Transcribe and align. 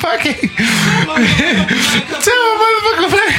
fucking. 0.00 0.48
Tell 2.24 2.40
a 2.40 2.56
motherfucker 2.62 3.08
black. 3.14 3.34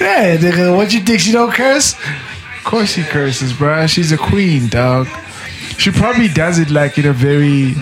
Yeah, 0.00 0.36
nigga, 0.36 0.76
what 0.76 0.92
you 0.92 1.00
think? 1.00 1.20
She 1.20 1.32
don't 1.32 1.52
curse? 1.52 1.94
Of 1.94 2.64
course 2.64 2.90
she 2.90 3.02
curses, 3.02 3.52
bruh. 3.52 3.88
She's 3.88 4.12
a 4.12 4.16
queen, 4.16 4.68
dog. 4.68 5.08
She 5.78 5.90
probably 5.90 6.28
does 6.28 6.58
it 6.58 6.70
like 6.70 6.98
in 6.98 7.06
a 7.06 7.12
very. 7.12 7.74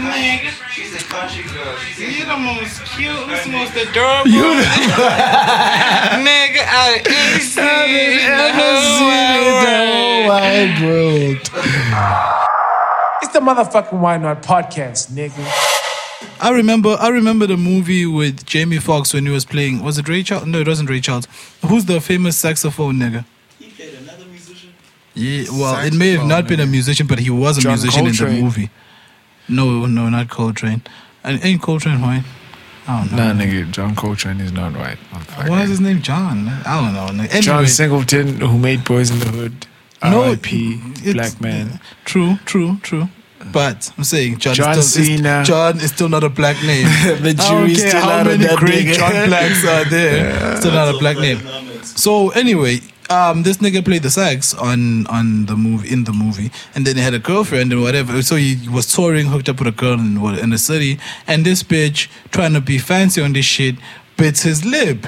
She's 0.73 0.95
a 0.95 0.99
country 1.05 1.45
girl. 1.45 1.77
You're 1.97 2.27
the 2.27 2.37
most 2.37 2.83
cute, 2.85 3.15
the 3.15 3.51
most 3.51 3.77
adorable. 3.77 4.31
You 4.31 4.43
nigga 6.27 6.63
I 6.67 7.01
ain't 7.07 7.43
seen 7.43 8.19
the 8.37 8.53
whole 8.59 9.15
whole 9.95 10.29
wide 10.29 10.77
world. 10.83 12.51
Wide 13.41 13.47
world. 13.47 13.59
It's 13.59 13.73
the 13.73 13.81
motherfucking 13.81 14.01
Why 14.01 14.19
Not 14.19 14.43
podcast, 14.43 15.11
nigga. 15.11 15.45
I 16.41 16.51
remember 16.51 16.97
I 17.01 17.09
remember 17.09 17.47
the 17.47 17.57
movie 17.57 18.07
with 18.07 18.45
Jamie 18.45 18.79
Foxx 18.79 19.15
when 19.15 19.27
he 19.27 19.33
was 19.33 19.45
playing 19.45 19.83
was 19.83 19.99
it 19.99 20.09
Ray 20.09 20.23
Charles? 20.23 20.47
No, 20.47 20.61
it 20.61 20.67
wasn't 20.67 20.91
Ray 20.91 21.01
Charles. 21.01 21.27
Who's 21.67 21.85
the 21.85 22.01
famous 22.01 22.37
saxophone 22.37 22.97
nigga? 22.97 23.25
He 23.59 23.71
played 23.71 23.95
another 23.95 24.25
musician. 24.27 24.73
Yeah, 25.15 25.45
well, 25.51 25.85
it 25.85 25.95
may 25.95 26.11
have 26.11 26.27
not 26.27 26.49
been 26.49 26.61
a 26.61 26.67
musician, 26.67 27.07
but 27.07 27.19
he 27.19 27.31
was 27.31 27.59
a 27.59 27.61
John 27.61 27.73
musician 27.73 28.07
in 28.07 28.15
the 28.15 28.43
movie. 28.43 28.71
No, 29.49 29.87
no, 29.87 30.09
not 30.09 30.29
Coltrane. 30.31 30.83
And 31.23 31.45
ain't 31.45 31.63
Coltrane 31.63 32.01
white? 32.01 32.25
I 32.87 33.01
don't 33.01 33.13
know. 33.13 33.33
Nah, 33.33 33.41
nigga, 33.41 33.71
John 33.71 33.95
Coltrane 33.95 34.41
is 34.41 34.53
not 34.53 34.75
right. 34.75 34.99
Why 35.49 35.63
is 35.63 35.71
his 35.71 35.81
name 35.81 36.03
John? 36.03 36.49
I 36.49 36.81
don't 36.81 36.93
know. 36.93 37.07
Anyway, 37.07 37.41
John 37.41 37.67
Singleton, 37.67 38.41
who 38.41 38.59
made 38.59 38.85
Boys 38.85 39.11
in 39.11 39.21
the 39.21 39.27
Hood. 39.27 39.67
No, 40.03 40.25
R.I.P. 40.25 41.13
Black 41.15 41.41
man. 41.41 41.81
True, 42.05 42.37
true, 42.45 42.79
true. 42.83 43.09
But 43.53 43.93
I'm 43.99 44.05
saying 44.05 44.39
John, 44.39 44.55
John 44.55 44.79
is 44.79 44.91
still, 44.91 45.03
is- 45.03 45.09
Cena. 45.09 45.43
John 45.45 45.77
is 45.81 45.91
still 45.93 46.09
not 46.09 46.25
a 46.25 46.29
black 46.31 46.57
name. 46.63 46.87
The 47.23 47.31
I 47.31 47.33
don't 47.35 47.37
jury's 47.69 47.81
care 47.81 47.91
still 47.91 48.01
how 48.03 48.11
out 48.11 48.21
on 48.21 48.27
many 48.27 48.45
that 48.45 48.59
great 48.59 48.87
nigga. 48.87 48.95
John 48.97 49.13
Blacks 49.29 49.65
are 49.67 49.85
there. 49.91 50.57
Still 50.61 50.73
not 50.73 50.95
a 50.95 50.99
black 50.99 51.17
name. 51.19 51.39
So 51.85 52.31
anyway, 52.31 52.81
um, 53.11 53.43
this 53.43 53.59
nigga 53.59 53.85
played 53.85 54.03
the 54.03 54.11
sax 54.11 54.55
on 54.55 55.07
on 55.09 55.47
the 55.47 55.57
movie 55.57 55.93
in 55.93 56.05
the 56.05 56.13
movie, 56.13 56.51
and 56.75 56.87
then 56.87 56.97
he 56.97 57.03
had 57.03 57.15
a 57.15 57.19
girlfriend 57.19 57.73
and 57.73 57.83
whatever. 57.83 58.23
So 58.23 58.37
he 58.37 58.69
was 58.69 58.87
touring, 58.93 59.27
hooked 59.27 59.49
up 59.49 59.59
with 59.59 59.69
a 59.69 59.73
girl 59.73 59.95
in 60.01 60.21
what- 60.21 60.39
in 60.39 60.51
the 60.51 60.59
city, 60.59 60.99
and 61.27 61.45
this 61.45 61.63
bitch 61.63 62.09
trying 62.31 62.55
to 62.55 62.61
be 62.61 62.79
fancy 62.79 63.21
on 63.23 63.33
this 63.35 63.45
shit 63.45 63.77
bits 64.17 64.43
his 64.43 64.65
lip 64.65 65.07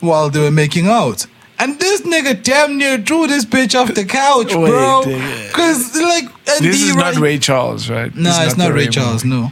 while 0.00 0.28
they 0.30 0.40
were 0.40 0.50
making 0.50 0.88
out. 0.88 1.26
And 1.62 1.78
this 1.78 2.00
nigga 2.02 2.42
damn 2.42 2.76
near 2.76 2.98
drew 2.98 3.26
this 3.28 3.44
bitch 3.44 3.78
off 3.78 3.94
the 3.94 4.04
couch, 4.04 4.54
Wait, 4.54 4.68
bro. 4.70 5.02
nigga. 5.04 5.52
Cause 5.52 5.94
like, 5.96 6.24
and 6.24 6.64
This 6.64 6.82
is 6.82 6.96
not 6.96 7.14
Ray 7.16 7.38
Charles, 7.38 7.88
right? 7.88 8.14
no, 8.14 8.30
is 8.30 8.38
it's 8.48 8.56
not 8.56 8.68
the 8.68 8.74
Ray 8.74 8.88
Charles. 8.88 9.24
movie. 9.24 9.42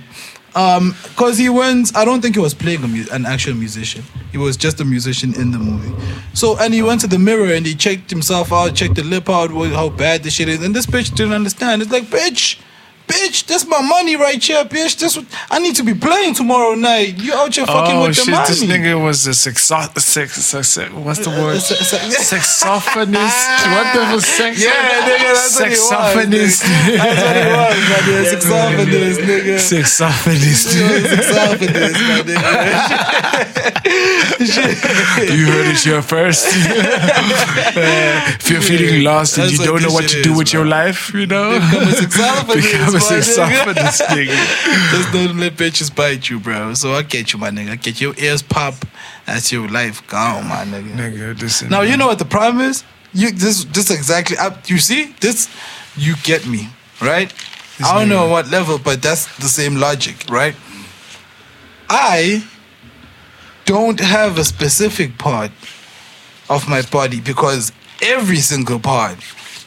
No, 0.57 0.61
um, 0.61 0.95
cause 1.17 1.39
he 1.39 1.49
went. 1.49 1.97
I 1.97 2.05
don't 2.05 2.21
think 2.21 2.35
he 2.35 2.41
was 2.41 2.55
playing 2.55 2.83
a 2.83 2.89
mu- 2.89 3.07
an 3.13 3.25
actual 3.27 3.55
musician. 3.55 4.03
He 4.33 4.39
was 4.39 4.57
just 4.57 4.81
a 4.81 4.85
musician 4.85 5.35
in 5.35 5.53
the 5.53 5.59
movie. 5.59 5.95
So, 6.35 6.59
and 6.59 6.75
he 6.75 6.83
went 6.83 7.01
to 7.03 7.07
the 7.07 7.19
mirror 7.19 7.53
and 7.55 7.65
he 7.65 7.75
checked 7.77 8.11
himself 8.11 8.53
out, 8.53 8.75
checked 8.75 8.97
the 8.97 9.05
lip 9.05 9.29
out, 9.31 9.51
how 9.53 9.89
bad 9.91 10.25
the 10.25 10.31
shit 10.31 10.49
is. 10.49 10.61
And 10.65 10.75
this 10.75 10.87
bitch 10.87 11.15
didn't 11.15 11.35
understand. 11.35 11.83
It's 11.83 11.93
like, 11.93 12.05
bitch, 12.05 12.59
bitch, 13.11 13.45
that's 13.47 13.67
my 13.67 13.81
money 13.83 14.15
right 14.17 14.43
here, 14.43 14.65
bitch. 14.65 14.97
This 14.99 15.17
what- 15.17 15.27
I 15.51 15.59
need 15.59 15.75
to 15.77 15.83
be 15.83 15.95
playing 15.95 16.35
tomorrow 16.35 16.75
night. 16.75 17.19
You 17.19 17.35
out 17.35 17.55
here 17.55 17.67
fucking 17.67 17.97
Oh 17.97 18.03
with 18.07 18.17
the 18.17 18.23
shit! 18.23 18.31
money. 18.35 18.47
This 18.49 18.63
nigga 18.63 18.95
was 19.03 19.27
a 19.27 19.31
sexo- 19.31 19.91
sex, 19.99 20.35
sex, 20.45 20.69
sex, 20.69 20.93
what's 20.93 21.19
the 21.21 21.31
word? 21.31 21.61
Se- 21.61 21.75
se- 21.77 22.37
Sexophonist. 22.37 23.41
what 23.75 23.87
the 23.95 24.03
was 24.15 24.25
sex? 24.27 24.63
Yeah, 24.63 24.71
nigga, 24.71 25.35
that's 25.35 25.59
what 25.59 25.69
he 25.69 25.75
was. 25.75 25.91
Sexophonist. 25.91 26.63
nigga. 26.63 26.97
That's 26.97 27.25
what 27.25 27.37
he 27.37 27.51
was, 27.51 27.77
my 27.91 27.99
nigga. 28.07 28.25
Sexophonist, 28.41 29.19
nigga. 29.31 29.57
Sexophonist. 29.71 30.65
Sexophonist, 31.11 31.99
my 32.09 32.21
nigga. 32.29 33.61
you 34.41 35.47
heard 35.47 35.67
it 35.67 35.79
here 35.81 36.03
first. 36.03 36.47
Uh, 37.71 38.23
if 38.41 38.51
you're 38.51 38.61
feeling 38.61 39.05
lost 39.05 39.39
and 39.39 39.47
That's 39.49 39.59
you 39.59 39.65
don't 39.67 39.83
know 39.83 39.91
what 39.93 40.09
to 40.09 40.23
do 40.23 40.35
with 40.37 40.53
your 40.53 40.67
life, 40.67 41.13
you 41.15 41.27
know, 41.27 41.53
Become 41.61 41.83
a 41.83 41.93
sexophonist, 41.93 43.00
A 43.01 43.13
my 43.13 43.19
nigga. 43.19 43.75
sexophonist, 43.75 44.01
nigga. 44.07 44.91
Just 44.91 45.13
don't 45.13 45.39
let 45.39 45.55
bitches 45.55 45.95
bite 45.95 46.29
you, 46.29 46.39
bro. 46.41 46.75
So 46.75 46.93
I 46.93 47.03
get 47.03 47.33
you, 47.33 47.39
my 47.39 47.51
nigga. 47.51 47.71
I 47.71 47.77
get 47.77 48.01
your 48.01 48.15
ears 48.19 48.43
pop. 48.43 48.75
That's 49.27 49.51
your 49.53 49.69
life 49.69 50.07
gone, 50.09 50.49
my 50.49 50.65
nigga. 50.65 50.93
Nigga, 50.93 51.41
listen. 51.41 51.69
Now 51.69 51.83
you 51.83 51.97
know 51.97 52.07
what 52.07 52.19
the 52.19 52.25
problem 52.25 52.65
is. 52.65 52.85
You 53.13 53.33
this 53.33 53.65
this 53.65 53.91
exactly. 53.91 54.37
I, 54.39 54.57
you 54.67 54.79
see 54.79 55.15
this. 55.21 55.49
You 55.97 56.15
get 56.23 56.47
me, 56.47 56.69
right? 57.01 57.33
I 57.85 57.99
don't 57.99 58.09
know 58.09 58.29
what 58.29 58.51
level, 58.51 58.79
but 58.79 59.03
that's 59.03 59.25
the 59.39 59.49
same 59.49 59.77
logic, 59.77 60.17
right? 60.31 60.55
I 61.89 62.45
don't 63.65 63.99
have 64.01 64.39
a 64.39 64.45
specific 64.45 65.19
part 65.19 65.51
of 66.49 66.69
my 66.69 66.83
body 66.83 67.21
because 67.21 67.73
every 68.03 68.37
single 68.37 68.79
part 68.79 69.19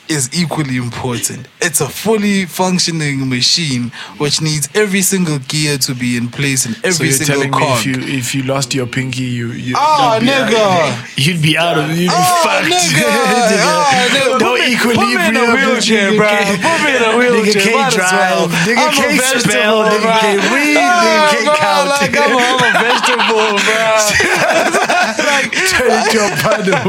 is 0.09 0.29
equally 0.33 0.77
important. 0.77 1.47
It's 1.61 1.79
a 1.81 1.87
fully 1.87 2.45
functioning 2.45 3.29
machine 3.29 3.91
which 4.17 4.41
needs 4.41 4.67
every 4.75 5.01
single 5.01 5.39
gear 5.39 5.77
to 5.79 5.95
be 5.95 6.17
in 6.17 6.27
place 6.29 6.65
in 6.65 6.73
So 6.73 6.81
every 6.83 7.07
you're 7.07 7.17
single 7.17 7.59
me 7.59 7.65
if 7.73 7.85
you 7.85 7.93
if 7.99 8.35
you 8.35 8.43
lost 8.43 8.73
your 8.75 8.85
pinky, 8.85 9.23
you 9.23 9.47
you 9.51 9.75
Oh, 9.77 10.15
you'd 10.15 10.21
be 10.21 10.27
nigga. 10.27 10.55
out, 10.59 11.17
you'd 11.17 11.41
be 11.41 11.57
out 11.57 11.77
of 11.77 11.89
you'd 11.89 12.09
be 12.09 12.13
Oh, 12.13 12.41
fucked. 12.43 12.67
nigga. 12.67 13.03
Oh, 13.63 13.85
nigga. 14.11 14.39
Me- 14.59 14.73
equilibrium. 14.73 14.97
put 14.97 15.07
me 15.07 15.27
in 15.27 15.35
a 15.35 15.53
wheelchair, 15.55 16.09
bro. 16.15 16.27
Put 16.27 16.79
me 16.83 16.91
in 16.95 17.03
a 17.03 17.05
wheelchair. 17.19 17.53
Nigga 17.53 17.63
can't 17.63 17.75
Might 17.75 17.87
as 17.87 18.11
well. 18.11 18.47
drive. 18.47 18.67
Nigga 18.67 18.87
can't 18.93 19.21
vegetable, 19.21 19.51
spell. 19.51 19.77
Nigga 19.87 20.11
can't 20.19 20.43
read. 20.51 20.77
Nigga 20.77 21.29
can't 21.31 21.57
count. 21.59 21.87
Like 21.89 22.15
I'm 22.17 22.59
a 22.59 22.71
vegetable, 22.83 23.51
bro. 23.63 25.02
Turn 25.13 25.91
into 25.91 26.19
a 26.19 26.29
puddle. 26.41 26.79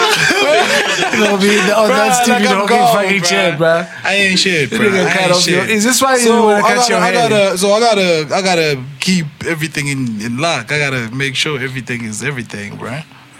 no, 0.00 1.36
be 1.38 1.58
on 1.72 1.88
that 1.88 2.12
Bruh, 2.12 2.22
stupid 2.22 2.42
like 2.44 2.50
I'm 2.56 2.66
gone, 2.66 2.94
fucking 2.94 3.22
chair, 3.22 3.56
bro. 3.56 3.86
I 4.04 4.14
ain't 4.14 4.38
shit, 4.38 4.70
bro. 4.70 4.78
I 4.88 4.88
ain't 4.88 5.30
off 5.32 5.46
your- 5.46 5.60
shit. 5.62 5.70
Is 5.70 5.84
this 5.84 6.00
why 6.02 6.16
you 6.16 6.30
wanna 6.30 6.56
I 6.58 6.60
cut 6.62 6.76
gotta, 6.76 6.92
your 6.92 7.00
hair? 7.00 7.12
gotta, 7.28 7.58
so 7.58 7.72
I 7.72 7.80
gotta, 7.80 8.34
I 8.34 8.42
gotta 8.42 8.82
keep 9.00 9.26
everything 9.46 9.88
in, 9.88 10.20
in 10.20 10.38
lock. 10.38 10.72
I 10.72 10.78
gotta 10.78 11.14
make 11.14 11.34
sure 11.36 11.60
everything 11.60 12.04
is 12.04 12.22
everything, 12.22 12.76
bro. 12.76 12.90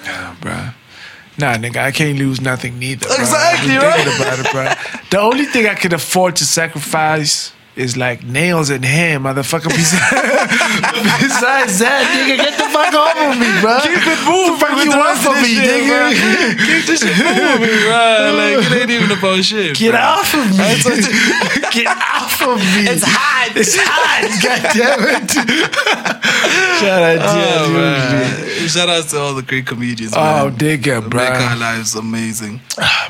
Nah, 0.05 0.35
bruh. 0.41 0.75
Nah, 1.39 1.55
nigga, 1.55 1.79
I 1.79 1.91
can't 1.91 2.19
lose 2.19 2.41
nothing 2.41 2.79
neither. 2.79 3.07
bruh. 3.07 3.19
Exactly, 3.21 3.77
right? 3.77 4.07
it, 4.07 4.47
bruh. 4.47 5.11
The 5.11 5.19
only 5.21 5.45
thing 5.47 5.67
I 5.67 5.75
could 5.75 5.93
afford 5.93 6.37
to 6.37 6.45
sacrifice 6.45 7.53
is 7.81 7.97
like 7.97 8.23
nails 8.23 8.69
and 8.71 8.85
hair, 8.85 9.19
motherfucker. 9.19 9.69
Besides, 9.73 10.13
besides 11.25 11.79
that, 11.81 12.05
nigga, 12.13 12.37
get 12.37 12.55
the 12.61 12.69
fuck 12.69 12.93
off 12.93 13.17
of 13.17 13.33
me, 13.41 13.49
bruh. 13.65 13.81
Keep 13.81 14.05
it 14.05 14.21
moving. 14.29 14.61
What 14.61 14.61
the 14.61 14.67
fuck 14.69 14.85
you 14.85 14.93
want 14.93 15.19
from 15.19 15.37
me, 15.41 15.57
shit, 15.57 15.65
nigga? 15.65 15.91
bruh. 15.91 16.13
Keep 16.69 16.83
this 16.87 17.01
shit 17.01 17.17
moving, 17.17 17.81
bro. 17.89 18.37
Like 18.37 18.61
it 18.61 18.73
ain't 18.85 18.91
even 18.93 19.11
about 19.17 19.41
shit. 19.43 19.77
Get 19.77 19.93
bro. 19.97 20.01
off 20.01 20.31
of 20.37 20.45
me. 20.53 20.61
Get 21.75 21.89
off 21.89 22.37
of 22.45 22.59
me. 22.61 22.85
It's 22.93 23.03
hot. 23.07 23.51
It's 23.57 23.75
hot. 23.81 24.29
God 24.45 24.61
damn 24.77 25.01
it. 25.17 25.31
Shout 26.81 27.03
out 27.03 27.19
to 27.19 27.41
Oh, 27.41 27.73
man. 27.73 28.69
Shout 28.69 28.89
out 28.89 29.05
to 29.09 29.19
all 29.19 29.35
the 29.35 29.43
great 29.43 29.67
comedians. 29.67 30.13
Oh, 30.15 30.49
man. 30.51 30.57
nigga, 30.57 31.03
Make 31.13 31.31
our 31.31 31.57
lives 31.57 31.95
amazing. 31.95 32.61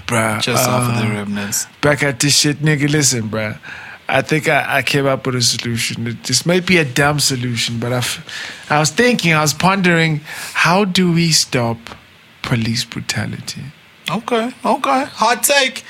bruh. 0.06 0.40
Just 0.40 0.68
off 0.68 0.88
of 0.90 0.94
the 0.96 1.06
uh, 1.06 1.14
remnants. 1.18 1.66
back 1.80 2.02
at 2.02 2.20
this 2.20 2.36
shit, 2.38 2.58
nigga. 2.58 2.88
Listen, 2.88 3.28
bruh. 3.28 3.58
I 4.10 4.22
think 4.22 4.48
I, 4.48 4.78
I 4.78 4.82
came 4.82 5.06
up 5.06 5.26
with 5.26 5.36
a 5.36 5.42
solution. 5.42 6.18
This 6.24 6.44
might 6.44 6.66
be 6.66 6.78
a 6.78 6.84
dumb 6.84 7.20
solution, 7.20 7.78
but 7.78 7.92
I, 7.92 8.02
I 8.68 8.78
was 8.80 8.90
thinking, 8.90 9.32
I 9.32 9.40
was 9.40 9.54
pondering, 9.54 10.20
how 10.54 10.84
do 10.84 11.12
we 11.12 11.30
stop 11.30 11.78
police 12.42 12.84
brutality? 12.84 13.62
Okay, 14.10 14.52
okay. 14.64 15.04
Hot 15.04 15.42
take. 15.42 15.84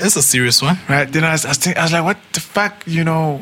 It's 0.00 0.16
a 0.16 0.22
serious 0.22 0.62
one. 0.62 0.78
Right? 0.88 1.10
Then 1.10 1.24
I 1.24 1.32
was, 1.32 1.44
I 1.44 1.48
was, 1.50 1.58
thinking, 1.58 1.78
I 1.78 1.84
was 1.84 1.92
like, 1.92 2.04
what 2.04 2.18
the 2.32 2.40
fuck, 2.40 2.82
you 2.86 3.04
know? 3.04 3.38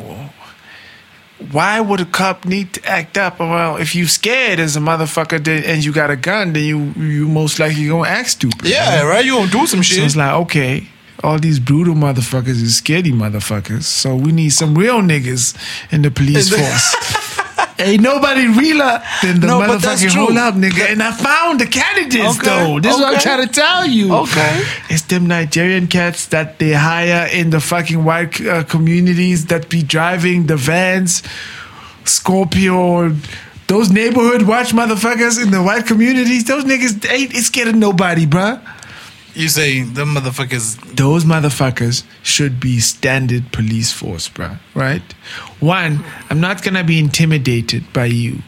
Why 1.50 1.80
would 1.80 2.00
a 2.00 2.04
cop 2.04 2.44
need 2.44 2.74
to 2.74 2.84
act 2.84 3.18
up? 3.18 3.40
Well, 3.40 3.76
if 3.76 3.94
you 3.94 4.06
scared 4.06 4.60
as 4.60 4.76
a 4.76 4.80
motherfucker 4.80 5.42
then, 5.42 5.64
and 5.64 5.84
you 5.84 5.92
got 5.92 6.10
a 6.10 6.16
gun, 6.16 6.52
then 6.52 6.62
you 6.62 6.78
you 6.96 7.26
most 7.26 7.58
likely 7.58 7.88
gonna 7.88 8.08
act 8.08 8.30
stupid. 8.30 8.64
Yeah, 8.64 9.02
right. 9.02 9.24
You 9.24 9.34
gonna 9.34 9.50
do 9.50 9.66
some 9.66 9.82
shit. 9.82 9.98
So 9.98 10.04
it's 10.04 10.14
like, 10.14 10.34
okay, 10.42 10.86
all 11.22 11.38
these 11.38 11.58
brutal 11.60 11.94
motherfuckers 11.94 12.60
is 12.62 12.80
scaredy 12.80 13.12
motherfuckers. 13.12 13.84
So 13.84 14.14
we 14.16 14.32
need 14.32 14.50
some 14.50 14.76
real 14.76 15.00
niggas 15.00 15.56
in 15.92 16.02
the 16.02 16.10
police 16.10 16.50
force. 16.50 17.38
Ain't 17.78 18.02
nobody 18.02 18.46
realer 18.46 19.02
than 19.22 19.40
the 19.40 19.46
No, 19.48 19.60
motherfucking 19.60 20.14
hold 20.14 20.36
up, 20.36 20.54
nigga. 20.54 20.90
And 20.90 21.02
I 21.02 21.10
found 21.10 21.60
the 21.60 21.66
candidates 21.66 22.38
Okay, 22.38 22.46
though. 22.46 22.80
This 22.80 22.94
is 22.94 23.00
what 23.00 23.14
I'm 23.14 23.20
trying 23.20 23.46
to 23.46 23.52
tell 23.52 23.86
you. 23.86 24.14
Okay. 24.14 24.64
It's 24.88 25.02
them 25.02 25.26
Nigerian 25.26 25.88
cats 25.88 26.26
that 26.26 26.58
they 26.58 26.72
hire 26.72 27.28
in 27.32 27.50
the 27.50 27.60
fucking 27.60 28.04
white 28.04 28.40
uh, 28.40 28.64
communities 28.64 29.46
that 29.46 29.68
be 29.68 29.82
driving 29.82 30.46
the 30.46 30.56
vans, 30.56 31.22
Scorpio, 32.04 33.16
those 33.66 33.90
neighborhood 33.90 34.42
watch 34.42 34.72
motherfuckers 34.72 35.42
in 35.42 35.50
the 35.50 35.62
white 35.62 35.86
communities. 35.86 36.44
Those 36.44 36.64
niggas 36.64 37.10
ain't 37.10 37.34
it's 37.34 37.46
scared 37.46 37.68
of 37.68 37.74
nobody, 37.74 38.26
bruh. 38.26 38.60
You 39.34 39.48
say 39.48 39.82
the 39.82 40.04
motherfuckers. 40.04 40.76
those 40.96 41.24
motherfuckers 41.24 42.04
should 42.22 42.60
be 42.60 42.80
standard 42.80 43.50
police 43.52 43.92
force, 43.92 44.28
bruh. 44.28 44.58
Right? 44.74 45.02
One, 45.60 46.04
I'm 46.28 46.40
not 46.40 46.62
gonna 46.62 46.84
be 46.84 46.98
intimidated 46.98 47.92
by 47.92 48.06
you. 48.06 48.42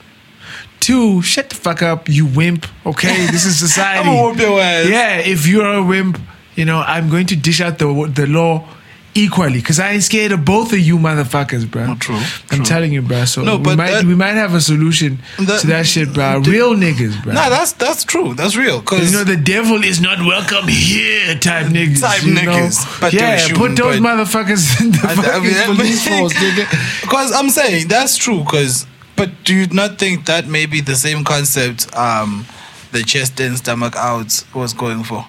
Two, 0.80 1.22
shut 1.22 1.48
the 1.48 1.54
fuck 1.54 1.80
up, 1.80 2.08
you 2.08 2.26
wimp. 2.26 2.66
Okay, 2.84 3.26
this 3.30 3.46
is 3.46 3.58
society. 3.58 4.08
I'ma 4.08 4.22
whoop 4.22 4.38
your 4.38 4.60
ass. 4.60 4.86
Yeah, 4.86 5.16
if 5.18 5.46
you're 5.46 5.74
a 5.74 5.82
wimp, 5.82 6.20
you 6.54 6.64
know 6.66 6.80
I'm 6.86 7.08
going 7.08 7.26
to 7.28 7.36
dish 7.36 7.60
out 7.60 7.78
the 7.78 8.10
the 8.14 8.26
law 8.26 8.68
equally 9.14 9.58
because 9.58 9.78
I 9.78 9.92
ain't 9.92 10.02
scared 10.02 10.32
of 10.32 10.44
both 10.44 10.72
of 10.72 10.78
you 10.78 10.98
motherfuckers, 10.98 11.64
bruh. 11.66 11.88
Oh, 11.90 11.94
true, 11.96 12.16
I'm 12.16 12.56
true. 12.58 12.64
telling 12.64 12.92
you, 12.92 13.02
bruh. 13.02 13.26
So 13.28 13.42
No, 13.42 13.56
we 13.56 13.76
might 13.76 13.90
that- 13.90 14.04
we 14.04 14.14
might 14.14 14.34
have 14.34 14.54
a 14.54 14.60
solution 14.60 15.20
That- 15.38 15.60
to 15.60 15.66
that 15.68 15.86
shit, 15.86 16.08
bruh. 16.08 16.44
Real 16.46 16.74
niggas, 16.74 17.12
bruh. 17.22 17.34
Nah, 17.34 17.48
that's 17.48 17.72
that's 17.72 18.04
true. 18.04 18.34
That's 18.34 18.56
real. 18.56 18.80
Cause 18.82 19.10
You 19.12 19.18
know, 19.18 19.24
the 19.24 19.36
devil 19.36 19.84
is 19.84 20.00
not 20.00 20.18
welcome 20.24 20.66
here, 20.68 21.34
type 21.36 21.66
niggas. 21.66 22.00
Type 22.00 22.24
know? 22.24 22.40
niggas. 22.40 23.00
But 23.00 23.12
yeah, 23.12 23.36
they're 23.46 23.54
put 23.54 23.76
those 23.76 24.00
but- 24.00 24.08
motherfuckers 24.08 24.80
in 24.80 24.92
the 24.92 25.00
I- 25.06 25.12
I 25.12 25.14
fucking 25.14 25.42
mean, 25.42 25.64
police 25.76 26.06
force, 26.08 26.32
nigga. 26.44 27.00
Because 27.02 27.32
I'm 27.32 27.50
saying 27.50 27.88
that's 27.88 28.16
true. 28.16 28.40
Because, 28.40 28.86
but 29.16 29.30
do 29.44 29.54
you 29.54 29.66
not 29.68 29.98
think 29.98 30.26
that 30.26 30.48
may 30.48 30.66
be 30.66 30.80
the 30.80 30.96
same 30.96 31.22
concept 31.24 31.94
um, 31.96 32.46
the 32.92 33.02
chest 33.02 33.38
in, 33.40 33.56
stomach 33.56 33.94
out 33.96 34.44
was 34.54 34.72
going 34.72 35.04
for? 35.04 35.26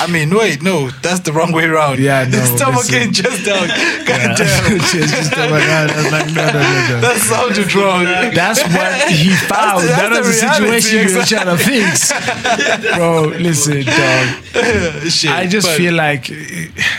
I 0.00 0.06
mean, 0.06 0.28
wait, 0.36 0.62
no, 0.62 0.90
that's 1.02 1.20
the 1.20 1.32
wrong 1.32 1.50
way 1.50 1.64
around. 1.64 1.98
Yeah, 1.98 2.24
no, 2.28 2.44
stomach 2.56 2.92
in, 2.92 3.12
chest 3.12 3.48
out. 3.48 3.68
God 4.06 4.36
damn. 4.36 4.78
Just- 4.78 4.92
just 4.92 5.30
my 5.36 5.48
God, 5.48 5.90
I 5.90 5.96
was 5.96 6.12
like, 6.12 6.26
no, 6.26 6.44
no, 6.46 6.52
no, 6.52 6.88
no. 6.88 7.00
That 7.00 7.16
sounded 7.24 7.74
wrong. 7.74 8.04
That's 8.34 8.62
what 8.62 9.08
he 9.10 9.30
found. 9.34 9.88
that's 9.88 9.96
that 9.96 10.12
the 10.12 10.20
was 10.20 10.40
the 10.40 10.46
reality, 10.46 10.80
situation 10.80 11.08
you 11.08 11.16
were 11.16 11.24
trying 11.24 11.46
to 11.46 11.56
fix. 11.56 12.12
Bro, 12.96 13.22
listen, 13.40 13.84
dog. 13.84 15.10
Shit, 15.10 15.30
I 15.30 15.46
just 15.46 15.68
feel 15.70 15.94
like, 15.94 16.28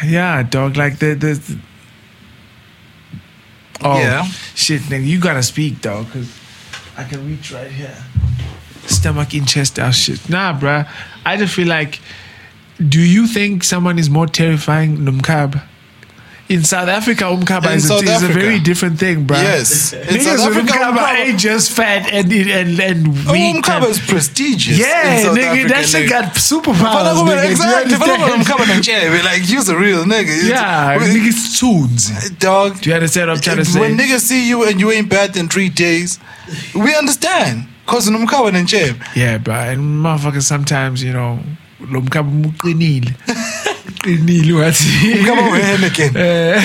yeah, 0.04 0.42
dog, 0.44 0.76
like 0.76 0.98
the. 1.00 1.14
the 1.14 1.60
oh, 3.82 3.98
Yeah. 4.00 4.24
shit, 4.56 4.82
nigga, 4.84 5.06
you 5.06 5.20
gotta 5.20 5.44
speak, 5.44 5.82
dog, 5.82 6.06
because 6.08 6.32
I 6.98 7.04
can 7.04 7.26
reach 7.28 7.52
right 7.52 7.72
here. 7.72 7.96
Stomach 8.88 9.34
in, 9.36 9.46
chest 9.46 9.78
out 9.78 9.94
shit. 9.94 10.28
Nah, 10.30 10.58
bruh. 10.60 10.88
I 11.26 11.38
just 11.38 11.54
feel 11.54 11.68
like, 11.68 12.00
do 12.88 13.00
you 13.02 13.28
think 13.28 13.64
someone 13.64 14.00
is 14.00 14.10
more 14.10 14.28
terrifying 14.28 15.04
than 15.06 15.20
Umkab? 15.20 15.62
In 16.48 16.64
South 16.64 16.88
Africa, 16.90 17.26
Umkaba 17.26 17.76
is, 17.76 17.86
a, 17.86 17.90
South 17.90 18.04
is 18.04 18.24
a 18.24 18.28
very 18.28 18.60
different 18.60 18.98
thing, 18.98 19.28
bruh. 19.28 19.36
Yes. 19.44 19.94
In 19.94 20.00
Niggas 20.00 20.38
South 20.38 20.48
Africa, 20.50 20.74
Umkaba 20.74 20.98
Umkaba- 20.98 21.16
ain't 21.20 21.40
just 21.40 21.72
fat 21.74 22.12
and 22.12 22.32
and 22.32 22.80
and 22.80 23.08
weak. 23.32 23.64
Umkaba 23.64 23.88
is 23.88 24.00
prestigious. 24.00 24.80
yeah, 24.80 25.26
nigga, 25.30 25.46
Africa, 25.46 25.68
that 25.70 25.86
shit 25.86 26.06
nigga. 26.06 26.10
got 26.10 26.34
superpowers. 26.34 27.22
Nigga. 27.22 27.44
You 27.46 27.52
exactly. 27.52 27.98
But 28.00 28.10
I'm 28.10 28.22
understand? 28.24 28.48
coming 28.48 28.70
and 28.76 28.84
chair. 28.84 29.12
We're 29.12 29.24
like, 29.24 29.48
you's 29.48 29.70
a 29.70 29.78
real 29.78 30.06
nigga. 30.06 30.24
It's- 30.24 30.48
Yeah, 30.50 30.98
we- 30.98 31.04
niggas 31.20 31.60
tunes. 31.60 32.30
dog. 32.40 32.82
Do 32.82 32.90
you 32.90 32.96
understand 32.96 33.30
what 33.30 33.38
I'm 33.38 33.44
trying 33.44 33.58
to 33.58 33.66
say? 33.66 33.80
When 33.80 33.96
niggas 33.96 34.22
see 34.22 34.50
you 34.50 34.64
and 34.68 34.80
you 34.80 34.90
ain't 34.92 35.08
bad 35.08 35.38
in 35.38 35.50
three 35.50 35.70
days, 35.70 36.18
we 36.74 36.96
understand. 36.96 37.68
Cause 37.86 38.10
coming 38.28 38.56
and 38.56 38.68
chair. 38.68 38.96
Yeah, 39.16 39.38
bro. 39.38 39.54
And 39.54 39.80
motherfuckers 40.04 40.44
sometimes, 40.44 41.04
you 41.04 41.14
know, 41.14 41.40
lo 41.92 42.02
mkaba 42.02 42.30
muqinile. 42.32 43.14
Uqinile 43.88 44.54
wathi. 44.54 45.14
Umkaba 45.20 45.42
weHeineken. 45.54 46.16
Eh, 46.16 46.62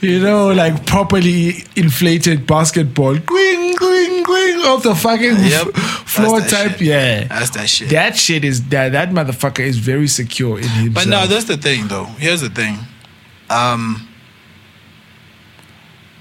You 0.00 0.20
know, 0.20 0.52
like 0.52 0.84
properly 0.86 1.64
inflated 1.76 2.46
basketball. 2.46 3.14
Quing, 3.16 3.74
quing, 3.76 4.22
quing 4.24 4.64
off 4.66 4.82
the 4.82 4.94
fucking 4.94 5.36
Yep. 5.44 5.74
floor 6.06 6.40
type. 6.40 6.72
shit. 6.72 6.80
Yeah. 6.82 7.24
That's 7.28 7.50
that 7.50 7.68
shit. 7.68 7.88
That 7.90 8.16
shit 8.16 8.44
is 8.44 8.62
that 8.68 8.92
that 8.92 9.10
motherfucker 9.10 9.60
is 9.64 9.78
very 9.78 10.08
secure 10.08 10.58
in 10.58 10.68
himself. 10.68 10.94
But 10.94 11.06
no, 11.08 11.26
that's 11.26 11.44
the 11.46 11.56
thing 11.56 11.88
though. 11.88 12.06
Here's 12.18 12.40
the 12.40 12.50
thing. 12.50 12.78
Um 13.50 14.06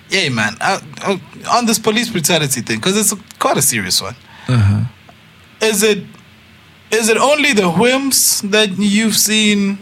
Yeah, 0.09 0.29
man. 0.29 0.55
I, 0.61 0.79
I, 1.01 1.19
on 1.57 1.65
this 1.65 1.79
police 1.79 2.09
brutality 2.09 2.61
thing, 2.61 2.77
because 2.79 2.95
it's 2.97 3.11
a, 3.13 3.17
quite 3.39 3.57
a 3.57 3.61
serious 3.61 4.01
one. 4.01 4.15
uh-huh. 4.47 4.83
Is 5.61 5.81
it 5.83 6.03
is 6.93 7.09
it 7.09 7.17
only 7.17 7.53
the 7.53 7.69
whims 7.69 8.41
that 8.41 8.69
you've 8.77 9.15
seen 9.15 9.79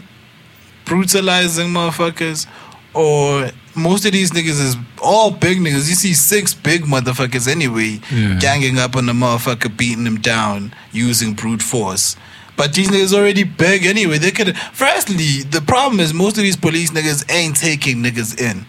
brutalizing 0.84 1.68
motherfuckers? 1.68 2.46
Or 2.94 3.50
most 3.74 4.04
of 4.04 4.12
these 4.12 4.32
niggas 4.32 4.60
is 4.60 4.76
all 5.00 5.30
big 5.30 5.58
niggas. 5.58 5.88
You 5.88 5.94
see 5.94 6.12
six 6.12 6.52
big 6.52 6.82
motherfuckers 6.84 7.48
anyway, 7.48 8.00
Yeah. 8.10 8.38
ganging 8.38 8.78
up 8.78 8.96
on 8.96 9.06
the 9.06 9.12
motherfucker, 9.14 9.74
beating 9.74 10.06
him 10.06 10.18
down 10.20 10.74
using 10.92 11.32
brute 11.32 11.62
force. 11.62 12.16
But 12.54 12.74
these 12.74 12.88
niggas 12.90 13.14
already 13.14 13.44
big 13.44 13.86
anyway. 13.86 14.18
They 14.18 14.30
could. 14.30 14.56
Firstly, 14.74 15.42
the 15.42 15.62
problem 15.62 16.00
is 16.00 16.12
most 16.12 16.36
of 16.36 16.42
these 16.42 16.56
police 16.56 16.90
niggas 16.90 17.24
ain't 17.32 17.56
taking 17.56 18.02
niggas 18.02 18.38
in. 18.38 18.66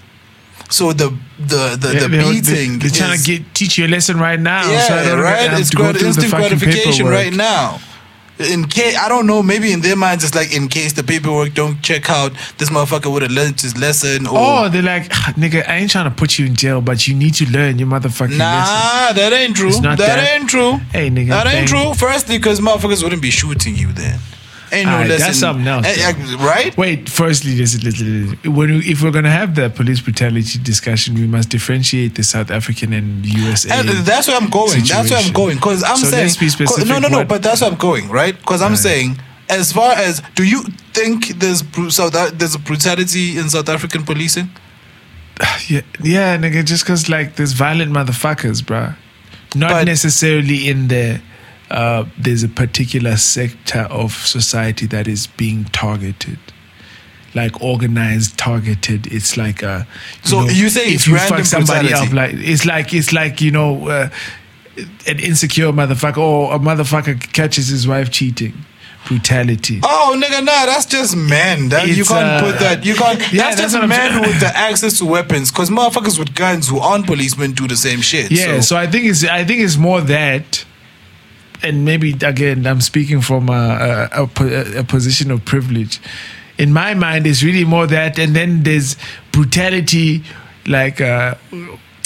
So 0.69 0.93
the 0.93 1.09
the 1.37 1.75
the, 1.77 1.87
the 1.99 2.07
they, 2.07 2.31
beating. 2.31 2.79
They, 2.79 2.87
are 2.87 2.89
trying 2.89 3.13
is- 3.15 3.25
to 3.25 3.37
get 3.39 3.53
teach 3.53 3.77
you 3.77 3.85
a 3.85 3.89
lesson 3.89 4.17
right 4.19 4.39
now. 4.39 4.71
yeah, 4.71 4.87
so 4.87 5.17
right. 5.17 5.59
It's 5.59 5.69
to 5.71 5.75
go 5.75 5.83
grat- 5.83 5.97
through 5.97 6.13
the 6.13 6.21
instant 6.21 6.31
gratification 6.33 6.91
paperwork. 6.93 7.13
right 7.13 7.33
now. 7.33 7.81
In 8.43 8.65
case 8.65 8.97
I 8.97 9.07
don't 9.09 9.25
know, 9.25 9.41
maybe 9.41 9.71
in 9.71 9.81
their 9.81 9.95
minds 9.95 10.23
it's 10.23 10.35
like 10.35 10.53
in 10.55 10.67
case 10.67 10.93
the 10.93 11.03
paperwork 11.03 11.53
don't 11.53 11.81
check 11.81 12.09
out, 12.09 12.31
this 12.57 12.69
motherfucker 12.69 13.11
would 13.11 13.21
have 13.21 13.31
learned 13.31 13.59
his 13.61 13.77
lesson. 13.77 14.27
Or 14.27 14.37
Oh, 14.37 14.69
they're 14.69 14.81
like, 14.81 15.07
"Ah, 15.11 15.33
nigga, 15.37 15.67
I 15.67 15.77
ain't 15.77 15.91
trying 15.91 16.09
to 16.09 16.15
put 16.15 16.37
you 16.37 16.45
in 16.45 16.55
jail, 16.55 16.81
but 16.81 17.07
you 17.07 17.15
need 17.15 17.33
to 17.35 17.45
learn 17.49 17.79
your 17.79 17.87
motherfucking 17.87 18.37
lesson. 18.37 18.39
nah, 18.39 19.13
that 19.13 19.31
ain't 19.33 19.55
true. 19.55 19.71
That, 19.71 19.97
that. 19.97 20.33
ain't 20.39 20.49
true. 20.49 20.73
Hey, 20.91 21.09
nigga, 21.09 21.29
that 21.29 21.47
ain't 21.47 21.67
true. 21.69 21.93
Firstly, 21.93 22.37
because 22.37 22.59
motherfuckers 22.59 23.03
wouldn't 23.03 23.21
be 23.21 23.31
shooting 23.31 23.75
you 23.75 23.91
then. 23.93 24.19
Ain't 24.73 24.85
no 24.87 24.93
Alright, 24.93 25.09
lesson. 25.09 25.25
that's 25.27 25.39
something 25.39 25.67
else, 25.67 25.85
Eh, 25.85 25.95
eh, 26.11 26.35
right? 26.45 26.75
Wait, 26.77 27.07
firstly, 27.09 27.53
this 27.55 27.73
is 27.75 27.83
when 28.43 28.69
we, 28.79 28.79
if 28.91 29.01
we're 29.03 29.11
gonna 29.11 29.29
have 29.31 29.55
the 29.55 29.69
police 29.69 30.01
brutality 30.01 30.57
discussion, 30.59 31.13
we 31.15 31.27
must 31.27 31.49
differentiate 31.49 32.15
the 32.15 32.23
South 32.23 32.49
African 32.51 32.91
and 32.93 33.25
USA. 33.25 33.69
And 33.79 33.89
that's 34.05 34.27
where 34.27 34.37
I'm 34.37 34.49
going. 34.49 34.81
That's 34.85 35.09
where 35.11 35.19
I'm 35.19 35.31
going. 35.33 35.55
Because 35.57 35.83
I'm 35.83 35.97
So 35.97 36.07
saying. 36.07 36.23
let's 36.23 36.37
be 36.37 36.49
specific 36.49 36.87
no, 36.87 36.99
no, 36.99 37.07
no. 37.07 37.17
what- 37.19 37.27
But 37.27 37.43
that's 37.43 37.61
where 37.61 37.69
I'm 37.69 37.77
going, 37.77 38.09
right? 38.09 38.35
Because 38.37 38.61
I'm 38.61 38.75
saying, 38.75 39.19
as 39.49 39.71
far 39.71 39.91
as, 39.93 40.21
do 40.35 40.43
you 40.43 40.63
think 40.93 41.27
there's 41.39 41.63
South, 41.95 42.13
there's 42.37 42.55
a 42.55 42.59
brutality 42.59 43.37
in 43.37 43.49
South 43.49 43.69
African 43.69 44.03
policing? 44.03 44.49
yeah, 45.67 45.81
yeah, 46.01 46.37
nigga, 46.37 46.63
just 46.65 46.83
because 46.83 47.09
like 47.09 47.35
there's 47.35 47.53
violent 47.53 47.91
motherfuckers, 47.91 48.61
bruh. 48.63 48.95
Not 49.55 49.69
But- 49.71 49.85
necessarily 49.85 50.67
in 50.69 50.87
the. 50.87 51.21
Uh, 51.69 52.05
there's 52.17 52.43
a 52.43 52.49
particular 52.49 53.17
sector 53.17 53.87
of 53.89 54.13
society 54.13 54.85
that 54.87 55.07
is 55.07 55.27
being 55.27 55.65
targeted, 55.65 56.37
like 57.33 57.61
organized, 57.61 58.37
targeted. 58.37 59.07
It's 59.07 59.37
like 59.37 59.63
a. 59.63 59.87
So 60.23 60.41
you 60.49 60.69
say 60.69 60.87
if 60.87 60.95
it's 60.95 61.07
you 61.07 61.17
fuck 61.17 61.45
somebody 61.45 61.87
brutality. 61.87 62.07
up, 62.07 62.13
like 62.13 62.33
it's 62.35 62.65
like 62.65 62.93
it's 62.93 63.11
like 63.11 63.41
you 63.41 63.51
know, 63.51 63.87
uh, 63.87 64.09
an 65.07 65.19
insecure 65.19 65.71
motherfucker 65.71 66.17
or 66.17 66.53
a 66.53 66.59
motherfucker 66.59 67.31
catches 67.33 67.67
his 67.67 67.87
wife 67.87 68.11
cheating, 68.11 68.53
brutality. 69.05 69.79
Oh, 69.83 70.19
nigga, 70.21 70.43
nah, 70.43 70.65
that's 70.65 70.85
just 70.85 71.15
men. 71.15 71.69
That, 71.69 71.87
you 71.87 72.03
can't 72.05 72.25
uh, 72.25 72.41
put 72.41 72.59
that. 72.59 72.85
You 72.85 72.95
can't. 72.95 73.19
yeah, 73.33 73.43
that's, 73.43 73.61
that's 73.61 73.73
just 73.73 73.87
men 73.87 74.21
with 74.21 74.39
the 74.39 74.47
access 74.55 74.97
to 74.99 75.05
weapons. 75.05 75.51
Because 75.51 75.69
motherfuckers 75.69 76.17
with 76.17 76.33
guns 76.33 76.67
who 76.67 76.79
aren't 76.79 77.05
policemen 77.05 77.51
do 77.51 77.67
the 77.67 77.75
same 77.75 78.01
shit. 78.01 78.31
Yeah, 78.31 78.59
so, 78.61 78.75
I 78.75 78.87
think 78.87 79.05
it's 79.05 79.23
I 79.23 79.43
think 79.43 79.61
it's 79.61 79.77
more 79.77 80.01
that, 80.01 80.65
and 81.63 81.85
maybe 81.85 82.11
again 82.21 82.67
I'm 82.67 82.81
speaking 82.81 83.21
from 83.21 83.49
a, 83.49 84.09
a, 84.11 84.23
a, 84.23 84.79
a 84.79 84.83
position 84.83 85.31
of 85.31 85.43
privilege. 85.45 85.99
In 86.57 86.71
my 86.71 86.93
mind, 86.93 87.25
it's 87.25 87.41
really 87.41 87.65
more 87.65 87.87
that, 87.87 88.19
and 88.19 88.35
then 88.35 88.61
there's 88.63 88.95
brutality, 89.31 90.23
like 90.67 91.01
uh, 91.01 91.33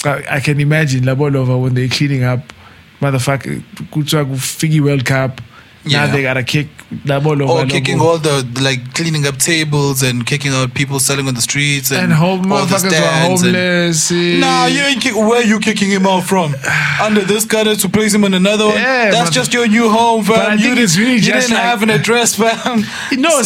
I, 0.04 0.24
I 0.30 0.40
can 0.40 0.58
imagine 0.60 1.04
Labolova 1.04 1.60
when 1.60 1.74
they're 1.74 1.88
cleaning 1.88 2.24
up, 2.24 2.52
motherfucker, 3.00 3.60
kuthiwa 3.90 4.24
Figgy 4.36 4.80
World 4.80 5.04
Cup. 5.04 5.42
Yeah. 5.88 6.06
Now 6.06 6.12
they 6.12 6.22
gotta 6.22 6.42
kick 6.42 6.68
Labolova. 7.04 7.48
or 7.48 7.66
kicking 7.66 8.00
all 8.00 8.18
the 8.18 8.46
like 8.62 8.94
cleaning 8.94 9.26
up 9.26 9.36
tables 9.38 10.02
and 10.02 10.24
kicking 10.26 10.52
out 10.52 10.74
people 10.74 10.98
selling 11.00 11.26
on 11.28 11.34
the 11.34 11.40
streets 11.42 11.90
and, 11.90 12.00
and 12.04 12.12
home 12.12 12.50
all 12.52 12.66
the 12.66 12.78
stands 12.78 13.42
and- 13.42 13.54
homeless. 13.56 14.10
eh. 14.12 14.38
Nah, 14.40 14.66
you 14.66 14.80
ain't 14.82 15.00
kick, 15.02 15.14
where 15.14 15.42
you 15.44 15.58
kicking 15.60 15.90
him 15.90 16.06
out 16.06 16.24
from? 16.24 16.54
Under 17.02 17.20
this 17.22 17.44
gutter 17.44 17.74
to 17.76 17.88
place 17.88 18.12
him 18.14 18.24
in 18.24 18.34
another 18.34 18.66
one? 18.66 18.74
Yeah, 18.76 19.10
That's 19.10 19.30
just 19.30 19.52
your 19.52 19.66
new 19.68 19.88
home, 19.90 20.24
fam. 20.24 20.58
You 20.58 20.74
it's 20.76 20.96
really 20.98 21.14
you 21.14 21.20
didn't 21.20 21.50
like- 21.50 21.62
have 21.62 21.82
an 21.82 21.90
address, 21.90 22.34
fam. 22.40 22.84
no 23.12 23.40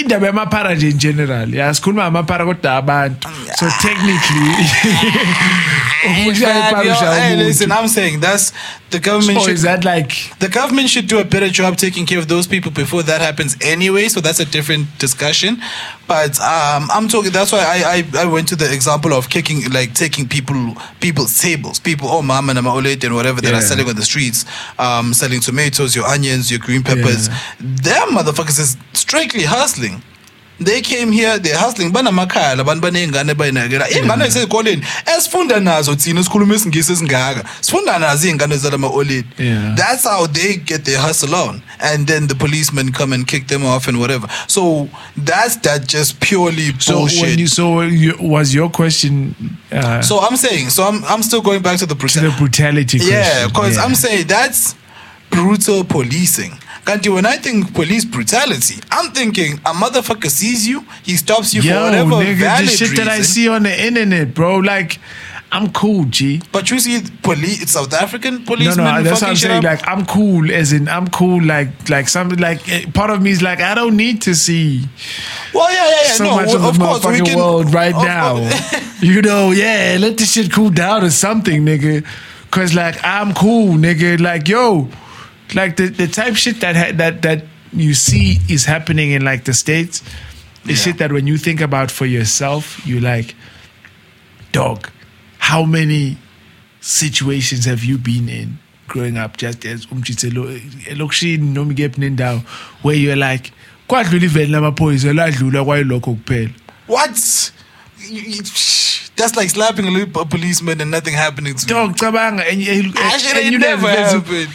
indaba 0.00 0.26
yamaphara 0.26 0.74
nje 0.74 0.90
in 0.90 0.98
general 0.98 1.48
yasikhuluma 1.54 2.02
ngamaphara 2.10 2.44
kodwa 2.44 2.76
abantu 2.76 3.28
so 3.58 3.66
technically 3.82 4.54
ukushaya 6.20 6.62
Fam, 6.70 6.86
iphara 6.86 7.06
yo, 7.12 7.20
hey, 7.20 7.36
listen, 7.36 7.72
I'm 7.72 7.88
saying 7.88 8.20
that's 8.20 8.52
the 8.96 9.00
government 9.10 9.38
or 9.38 9.44
should 9.44 9.54
is 9.58 9.62
that 9.70 9.84
like 9.84 10.10
the 10.44 10.48
government 10.60 10.88
should 10.94 11.08
do 11.14 11.18
a 11.24 11.24
better 11.34 11.50
job 11.60 11.76
taking 11.86 12.04
care 12.10 12.18
of 12.22 12.26
those 12.34 12.46
people 12.54 12.70
before 12.82 13.02
that 13.10 13.20
happens 13.28 13.56
anyway. 13.60 14.08
So 14.14 14.18
that's 14.26 14.40
a 14.46 14.48
different 14.56 14.84
discussion. 14.98 15.52
But 16.06 16.32
um, 16.54 16.82
I'm 16.96 17.06
talking. 17.08 17.32
That's 17.38 17.52
why 17.54 17.62
I, 17.74 17.78
I 17.96 18.22
I 18.22 18.26
went 18.36 18.46
to 18.52 18.56
the 18.62 18.68
example 18.78 19.12
of 19.18 19.28
kicking, 19.36 19.58
like 19.78 19.90
taking 20.04 20.24
people 20.36 20.60
people's 21.00 21.34
tables, 21.46 21.76
people, 21.80 22.06
oh 22.14 22.22
mama 22.22 22.50
and 22.52 22.66
oled 22.66 23.02
and 23.04 23.14
whatever 23.14 23.40
that 23.40 23.50
Yeah. 23.52 23.58
are 23.58 23.66
selling 23.70 23.88
on 23.88 23.96
the 23.96 24.04
streets, 24.12 24.44
um, 24.78 25.14
selling 25.14 25.40
tomatoes, 25.40 25.90
your 25.96 26.06
onions, 26.06 26.50
your 26.50 26.60
green 26.66 26.82
peppers. 26.82 27.28
Them 27.60 28.06
motherfuckers 28.16 28.58
is 28.60 28.76
strictly 28.92 29.44
hustling. 29.44 30.02
They 30.60 30.80
came 30.82 31.10
here, 31.12 31.38
they're 31.38 31.58
hustling. 31.58 31.90
Banamakhaya 31.92 32.56
labantu 32.56 32.80
baney'ngane 32.82 33.34
bayinakela. 33.34 33.88
Iy'ngane 33.90 34.24
ey'sezikoleni 34.24 34.82
esifunda 35.16 35.60
nazo 35.60 35.94
thina 35.96 36.22
sikhuluma 36.24 36.54
isingisi 36.54 36.92
esingaka. 36.92 37.44
Sifunda 37.60 37.98
nazo 37.98 38.28
iy'ngane 38.28 38.56
zalama 38.56 38.88
oleni. 38.88 39.24
Yeah. 39.38 39.74
That's 39.74 40.04
how 40.04 40.26
they 40.26 40.56
get 40.56 40.84
their 40.84 40.98
hustle 41.00 41.34
on. 41.34 41.62
And 41.80 42.06
then 42.06 42.28
the 42.28 42.34
policemen 42.34 42.92
come 42.92 43.12
and 43.12 43.26
kick 43.26 43.48
them 43.48 43.64
off 43.66 43.88
and 43.88 43.98
whatever. 43.98 44.28
So 44.46 44.88
that's 45.16 45.56
that 45.56 45.88
just 45.88 46.20
purely 46.20 46.72
So 46.78 46.98
bullshit. 46.98 47.22
when 47.22 47.38
you 47.38 47.46
so 47.48 47.80
you, 47.80 48.14
was 48.20 48.54
your 48.54 48.70
question 48.70 49.34
uh, 49.72 50.00
so 50.02 50.20
I'm 50.20 50.36
saying, 50.36 50.70
so 50.70 50.84
I'm 50.84 51.04
I'm 51.04 51.22
still 51.24 51.42
going 51.42 51.62
back 51.62 51.78
to 51.80 51.86
the 51.86 51.96
to 51.96 52.20
the 52.20 52.34
brutality 52.38 52.98
question? 52.98 53.16
Yeah, 53.18 53.48
because 53.48 53.76
Yeah. 53.76 53.82
I'm 53.84 53.94
saying 53.96 54.28
that's 54.28 54.76
brutal 55.30 55.82
policing. 55.84 56.52
Kanti 56.84 57.12
when 57.12 57.24
I 57.26 57.36
think 57.38 57.72
police 57.74 58.04
brutality, 58.04 58.80
I'm 58.90 59.10
thinking 59.12 59.54
a 59.64 59.72
motherfucker 59.72 60.28
sees 60.28 60.66
you, 60.68 60.84
he 61.02 61.16
stops 61.16 61.54
you 61.54 61.62
for 61.62 61.68
Yo, 61.68 61.84
whatever 61.84 62.10
nigga, 62.10 62.38
valid 62.40 62.66
the 62.68 62.72
shit 62.72 62.90
reason. 62.90 63.06
that 63.06 63.08
I 63.08 63.22
see 63.22 63.48
on 63.48 63.62
the 63.62 63.86
internet, 63.86 64.34
bro. 64.34 64.58
Like, 64.58 64.98
I'm 65.50 65.72
cool, 65.72 66.04
G. 66.06 66.42
But 66.52 66.70
you 66.70 66.78
see, 66.80 67.00
police, 67.22 67.62
it's 67.62 67.72
South 67.72 67.94
African 67.94 68.40
No, 68.40 68.44
policemen. 68.44 68.84
no, 68.84 69.02
that's 69.02 69.22
what 69.22 69.30
I'm 69.30 69.36
saying. 69.36 69.58
up. 69.58 69.64
Like, 69.64 69.88
I'm 69.88 70.04
cool, 70.04 70.50
as 70.52 70.72
in, 70.72 70.88
I'm 70.88 71.08
cool. 71.08 71.42
Like, 71.42 71.88
like 71.88 72.08
something 72.08 72.38
like 72.38 72.68
eh, 72.68 72.84
part 72.92 73.10
of 73.10 73.22
me 73.22 73.30
is 73.30 73.40
like, 73.40 73.60
I 73.60 73.74
don't 73.74 73.96
need 73.96 74.20
to 74.22 74.34
see 74.34 74.84
well, 75.54 75.72
yeah, 75.72 75.84
yeah, 75.88 75.90
yeah. 76.06 76.12
so 76.14 76.24
no, 76.24 76.36
much 76.36 76.46
well, 76.48 76.68
of 76.68 76.76
the 76.78 76.84
course 76.84 77.04
we 77.04 77.10
motherfucking 77.12 77.26
can. 77.26 77.38
world 77.38 77.72
right 77.72 77.94
now. 77.94 78.50
you 79.00 79.22
know, 79.22 79.52
yeah, 79.52 79.96
let 79.98 80.18
this 80.18 80.32
shit 80.32 80.52
cool 80.52 80.70
down 80.70 81.04
or 81.04 81.10
something, 81.10 81.64
nigga. 81.64 82.04
Cause 82.50 82.74
like 82.74 82.96
I'm 83.04 83.32
cool, 83.34 83.74
nigga. 83.74 84.20
Like 84.20 84.48
yo, 84.48 84.88
like 85.54 85.76
the 85.76 85.88
the 85.88 86.06
type 86.06 86.36
shit 86.36 86.60
that 86.60 86.76
ha- 86.76 86.92
that 86.96 87.22
that 87.22 87.44
you 87.72 87.94
see 87.94 88.38
is 88.48 88.64
happening 88.66 89.10
in 89.12 89.24
like 89.24 89.44
the 89.44 89.52
states. 89.54 90.02
The 90.64 90.72
Yeah. 90.72 90.76
shit 90.78 90.98
that 90.98 91.12
when 91.12 91.26
you 91.26 91.36
think 91.38 91.60
about 91.60 91.90
for 91.90 92.06
yourself, 92.06 92.80
you 92.86 93.00
like, 93.00 93.34
dog. 94.52 94.88
How 95.38 95.64
many 95.64 96.16
situations 96.80 97.64
have 97.66 97.84
you 97.84 97.98
been 97.98 98.28
in 98.28 98.58
growing 98.86 99.16
up 99.18 99.36
just 99.36 99.64
as 99.66 99.86
elokishini 99.86 101.38
noma 101.54 101.72
ikephi 101.72 102.00
nendawo 102.00 102.42
where 102.82 102.96
you're 102.96 103.16
like 103.16 103.52
kwadlula 103.88 104.24
iveni 104.24 104.52
lamaphoyisa 104.52 105.12
ladlula 105.12 105.64
kwayilokho 105.64 106.14
kuphela 106.14 106.50
What? 106.86 107.52
You- 108.08 108.22
you- 108.22 108.42
That's 109.16 109.36
like 109.36 109.48
slapping 109.50 109.86
a 109.86 110.06
policeman 110.26 110.80
and 110.80 110.90
nothing 110.90 111.14
happening 111.14 111.54
to 111.54 111.62
you. 111.62 111.68
dog 111.68 111.96
cabanga 111.96 112.42
and, 112.50 112.60
and, 112.62 112.98
Actually, 112.98 113.46
and 113.46 113.54
it 113.54 113.58
never 113.58 113.86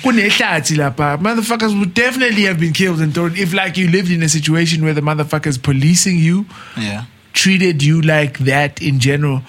kunehlathi 0.04 0.76
lapha 0.76 1.18
motherfuckers 1.22 1.78
would 1.80 1.94
definitely 1.94 2.44
have 2.44 2.60
been 2.60 2.74
killed 2.74 3.00
and 3.00 3.14
thrown 3.14 3.36
if 3.38 3.54
like 3.54 3.78
you 3.78 3.88
lived 3.90 4.12
in 4.12 4.22
a 4.22 4.28
situation 4.30 4.84
where 4.84 4.94
the 4.94 5.02
motherfuckers 5.02 5.62
policing 5.62 6.18
you 6.18 6.46
Yeah. 6.78 7.06
treated 7.34 7.82
you 7.84 8.02
like 8.02 8.40
that 8.40 8.82
in 8.82 9.00
general, 9.00 9.44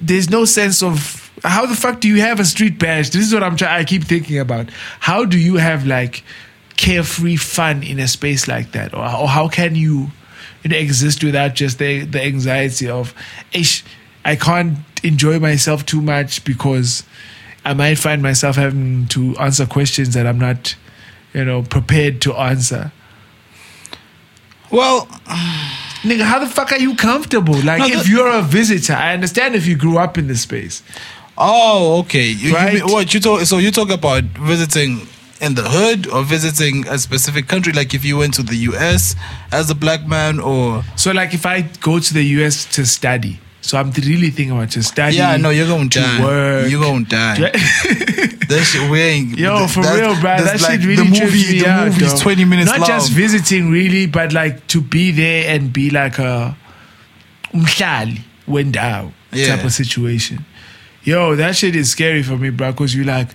there's 0.00 0.30
no 0.30 0.44
sense 0.46 0.82
of 0.82 1.30
how 1.44 1.66
the 1.66 1.74
fuck 1.76 2.00
do 2.00 2.08
you 2.08 2.20
have 2.22 2.40
a 2.40 2.44
street 2.44 2.78
bash? 2.78 3.10
This 3.10 3.26
is 3.26 3.34
what 3.34 3.42
I'm 3.42 3.56
trying. 3.56 3.80
I 3.80 3.84
keep 3.84 4.04
thinking 4.04 4.38
about. 4.38 4.70
How 5.00 5.24
do 5.24 5.38
you 5.38 5.56
have 5.56 5.86
like 5.86 6.24
carefree 6.76 7.36
fun 7.36 7.82
in 7.82 7.98
a 8.00 8.08
space 8.08 8.48
like 8.48 8.72
that, 8.72 8.94
or, 8.94 9.04
or 9.04 9.28
how 9.28 9.46
can 9.48 9.74
you, 9.76 10.10
you 10.70 10.78
exist 10.78 11.22
without 11.24 11.54
just 11.54 11.78
the 11.78 12.04
the 12.04 12.22
anxiety 12.22 12.88
of, 12.88 13.14
ish, 13.52 13.84
I 14.24 14.36
can't 14.36 14.78
enjoy 15.02 15.38
myself 15.38 15.86
too 15.86 16.00
much 16.02 16.44
because 16.44 17.02
I 17.64 17.74
might 17.74 17.96
find 17.98 18.22
myself 18.22 18.56
having 18.56 19.06
to 19.08 19.36
answer 19.38 19.66
questions 19.66 20.14
that 20.14 20.26
I'm 20.26 20.38
not, 20.38 20.74
you 21.34 21.44
know, 21.44 21.62
prepared 21.62 22.20
to 22.22 22.34
answer. 22.34 22.92
Well, 24.70 25.06
Nigga, 26.02 26.22
how 26.22 26.38
the 26.38 26.46
fuck 26.46 26.70
are 26.72 26.78
you 26.78 26.94
comfortable? 26.94 27.54
Like, 27.60 27.80
No, 27.80 27.86
if 27.86 28.04
the- 28.04 28.10
you're 28.10 28.28
a 28.30 28.42
visitor, 28.42 28.92
I 28.92 29.14
understand 29.14 29.54
if 29.56 29.66
you 29.66 29.76
grew 29.76 29.98
up 29.98 30.16
in 30.18 30.28
the 30.28 30.36
space. 30.36 30.82
oh, 31.40 31.98
okay. 32.00 32.26
You, 32.26 32.48
you 32.50 32.54
Right. 32.54 32.74
mean- 32.74 32.86
what 32.92 33.14
you 33.14 33.20
talk? 33.20 33.42
So 33.46 33.58
you 33.58 33.70
talk 33.70 33.90
about 33.90 34.24
visiting 34.24 35.06
in 35.40 35.54
the 35.54 35.62
hood 35.62 36.06
or 36.08 36.22
visiting 36.24 36.86
a 36.88 36.98
specific 36.98 37.46
country? 37.48 37.72
Like 37.72 37.94
if 37.94 38.04
you 38.04 38.16
went 38.18 38.34
to 38.34 38.42
the 38.42 38.56
U.S. 38.72 39.14
as 39.52 39.70
a 39.70 39.74
black 39.74 40.06
man, 40.06 40.40
or 40.40 40.82
So, 40.96 41.12
like, 41.12 41.34
if 41.34 41.46
I 41.46 41.62
go 41.80 41.98
to 42.00 42.14
the 42.14 42.22
US 42.42 42.64
to 42.76 42.84
study, 42.86 43.38
so 43.60 43.76
I'm 43.78 43.90
really 43.92 44.30
thinking 44.30 44.52
about 44.56 44.70
to 44.72 44.82
study. 44.82 45.16
yeah, 45.16 45.36
no, 45.36 45.50
you're 45.50 45.66
gonna 45.68 45.88
die. 45.88 46.24
work. 46.24 46.70
You're 46.70 46.80
gonna 46.80 47.04
die. 47.04 47.38
that 48.48 48.64
shit, 48.64 48.90
we 48.90 49.00
ain't. 49.00 49.38
Yo, 49.44 49.66
for 49.66 49.82
that- 49.82 49.98
real, 50.00 50.14
bro. 50.20 50.36
That 50.38 50.60
like 50.62 50.80
shit 50.80 50.86
really 50.86 51.04
the 51.08 51.24
movie. 51.24 51.60
the 51.60 51.66
out, 51.66 51.84
movie's 51.88 52.12
dog. 52.12 52.22
20 52.22 52.44
minutes 52.44 52.70
Not 52.70 52.80
long. 52.80 52.88
just 52.88 53.12
visiting, 53.12 53.70
really, 53.70 54.06
but 54.06 54.32
like 54.32 54.66
to 54.68 54.80
be 54.80 55.10
there 55.10 55.54
and 55.54 55.72
be 55.72 55.90
like 55.90 56.18
a 56.18 56.56
umhlali 57.52 58.22
wendawo 58.46 59.12
Yeah. 59.32 59.56
type 59.56 59.64
of 59.66 59.72
situation. 59.72 60.44
Yo, 61.04 61.34
that 61.36 61.54
shit 61.56 61.74
is 61.76 61.90
scary 61.90 62.22
for 62.22 62.36
me, 62.38 62.50
bro. 62.50 62.72
Because 62.72 62.94
you 62.94 63.04
like, 63.04 63.28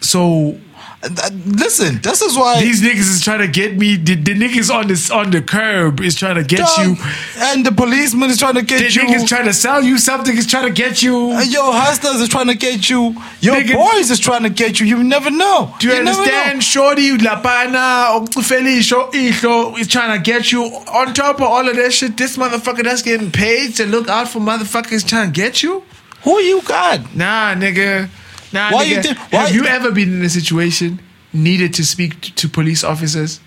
so 0.00 0.58
listen, 1.02 1.98
this 2.02 2.20
is 2.20 2.36
why 2.36 2.60
these 2.60 2.82
niggas 2.82 2.98
is 3.16 3.24
trying 3.24 3.38
to 3.38 3.48
get 3.48 3.76
me. 3.76 3.96
The, 3.96 4.16
the 4.16 4.34
niggas 4.34 4.72
on 4.74 4.86
this 4.88 5.10
on 5.10 5.30
the 5.30 5.40
curb 5.40 6.00
is 6.00 6.14
trying 6.14 6.34
to 6.36 6.44
get 6.44 6.58
Dog, 6.58 6.78
you. 6.86 6.96
and 7.38 7.64
the 7.64 7.72
policeman 7.72 8.28
is 8.30 8.38
trying 8.38 8.54
to 8.54 8.60
The 8.60 8.66
get 8.66 8.94
you. 8.94 9.02
niggas 9.02 9.26
trying 9.26 9.46
to 9.46 9.52
sell 9.54 9.82
you 9.82 9.96
something. 9.98 10.36
Is 10.36 10.46
trying 10.46 10.66
to 10.66 10.72
get 10.72 11.02
you. 11.02 11.30
Uh, 11.32 11.40
Your 11.42 11.72
hustlers 11.72 12.20
is 12.20 12.28
trying 12.28 12.48
to 12.48 12.54
get 12.54 12.90
you. 12.90 13.14
Your 13.40 13.56
Nigga- 13.56 13.74
boys 13.74 14.10
is 14.10 14.18
trying 14.20 14.42
to 14.42 14.50
get 14.50 14.78
you. 14.78 14.86
You 14.86 15.02
never 15.02 15.30
know. 15.30 15.74
Do 15.78 15.88
you, 15.88 15.94
never 16.04 16.10
understand? 16.20 16.62
Shorty, 16.62 17.16
lapana, 17.16 18.18
okucifela 18.20 18.78
isho, 18.78 19.78
is 19.78 19.88
trying 19.88 20.18
to 20.18 20.22
get 20.22 20.52
you. 20.52 20.64
On 20.64 21.14
top 21.14 21.36
of 21.36 21.42
all 21.42 21.66
of 21.68 21.76
that 21.76 21.92
shit, 21.92 22.16
this 22.18 22.36
motherfucker 22.36 22.84
that's 22.84 23.02
getting 23.02 23.30
paid 23.32 23.74
to 23.76 23.86
look 23.86 24.08
out 24.08 24.28
for 24.28 24.40
motherfuckers 24.40 25.06
trying 25.08 25.32
to 25.32 25.40
get 25.40 25.62
you. 25.62 25.82
Who 26.24 26.38
you 26.40 26.60
got? 26.62 27.16
Nah, 27.16 27.54
nigga. 27.54 28.10
Nah, 28.52 28.70
Why 28.72 28.84
nigga. 28.84 28.88
you 28.96 29.02
think- 29.02 29.18
why- 29.32 29.40
Have 29.46 29.54
you 29.54 29.64
ever 29.64 29.90
been 29.92 30.12
in 30.12 30.22
a 30.24 30.28
situation 30.28 31.00
needed 31.32 31.72
to 31.74 31.84
speak 31.84 32.34
to 32.36 32.48
police 32.48 32.82
officers 32.82 33.40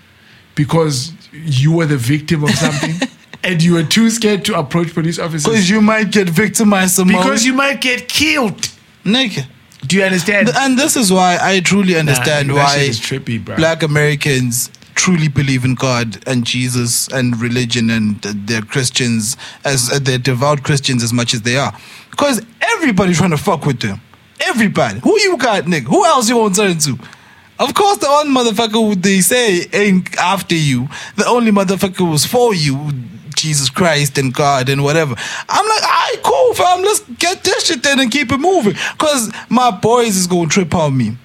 because 0.54 1.12
you 1.32 1.72
were 1.72 1.86
the 1.86 1.96
victim 1.98 2.42
of 2.44 2.50
something 2.50 2.94
and 3.44 3.62
you 3.62 3.74
were 3.74 3.82
too 3.82 4.08
scared 4.10 4.44
to 4.46 4.58
approach 4.58 4.94
police 4.94 5.18
officers 5.18 5.44
Because 5.44 5.68
you 5.68 5.80
might 5.82 6.10
get 6.10 6.28
victimized 6.30 6.96
because 7.06 7.44
you 7.44 7.52
might 7.52 7.80
get 7.80 8.08
killed? 8.08 8.68
nigga. 9.04 9.46
Do 9.86 9.96
you 9.96 10.02
understand? 10.04 10.48
And 10.56 10.78
this 10.78 10.96
is 10.96 11.12
why 11.12 11.36
I 11.38 11.60
truly 11.60 11.96
understand 11.98 12.48
Nah, 12.48 12.54
why 12.54 12.88
trippy, 12.90 13.44
black 13.44 13.82
Americans 13.82 14.70
truly 14.94 15.28
believe 15.28 15.62
in 15.66 15.74
God 15.74 16.26
and 16.26 16.46
Jesus 16.46 17.06
and 17.08 17.38
religion 17.38 17.90
and 17.90 18.18
they're 18.22 18.62
Christians 18.62 19.36
as 19.62 19.90
uh, 19.92 19.98
they're 20.00 20.16
devout 20.16 20.62
Christians 20.62 21.02
as 21.02 21.12
much 21.12 21.34
as 21.34 21.42
they 21.42 21.58
are. 21.58 21.76
Because 22.10 22.40
everybody's 22.62 23.18
trying 23.18 23.32
to 23.32 23.36
fuck 23.36 23.66
with 23.66 23.80
them. 23.80 24.00
Everybody. 24.46 25.00
Who 25.00 25.18
you 25.20 25.36
got, 25.36 25.64
nigga? 25.64 25.84
Who 25.84 26.04
else 26.04 26.28
you 26.28 26.36
want 26.36 26.54
to 26.54 26.62
turn 26.62 26.78
to? 26.78 26.98
Of 27.58 27.74
course, 27.74 27.98
the 27.98 28.08
one 28.08 28.28
motherfucker 28.28 28.72
who 28.72 28.94
they 28.94 29.20
say 29.20 29.66
ain't 29.72 30.16
after 30.16 30.54
you. 30.54 30.88
The 31.16 31.26
only 31.26 31.52
motherfucker 31.52 31.98
who's 31.98 32.26
for 32.26 32.54
you, 32.54 32.90
Jesus 33.36 33.70
Christ 33.70 34.18
and 34.18 34.34
God 34.34 34.68
and 34.68 34.82
whatever. 34.82 35.14
I'm 35.48 35.68
like, 35.68 35.82
alright, 35.82 36.22
cool, 36.22 36.54
fam. 36.54 36.82
Let's 36.82 37.00
get 37.18 37.44
this 37.44 37.66
shit 37.66 37.82
then 37.82 38.00
and 38.00 38.10
keep 38.10 38.32
it 38.32 38.38
moving. 38.38 38.74
Cause 38.98 39.32
my 39.48 39.70
boys 39.70 40.16
is 40.16 40.26
gonna 40.26 40.48
trip 40.48 40.74
on 40.74 40.96
me. 40.96 41.16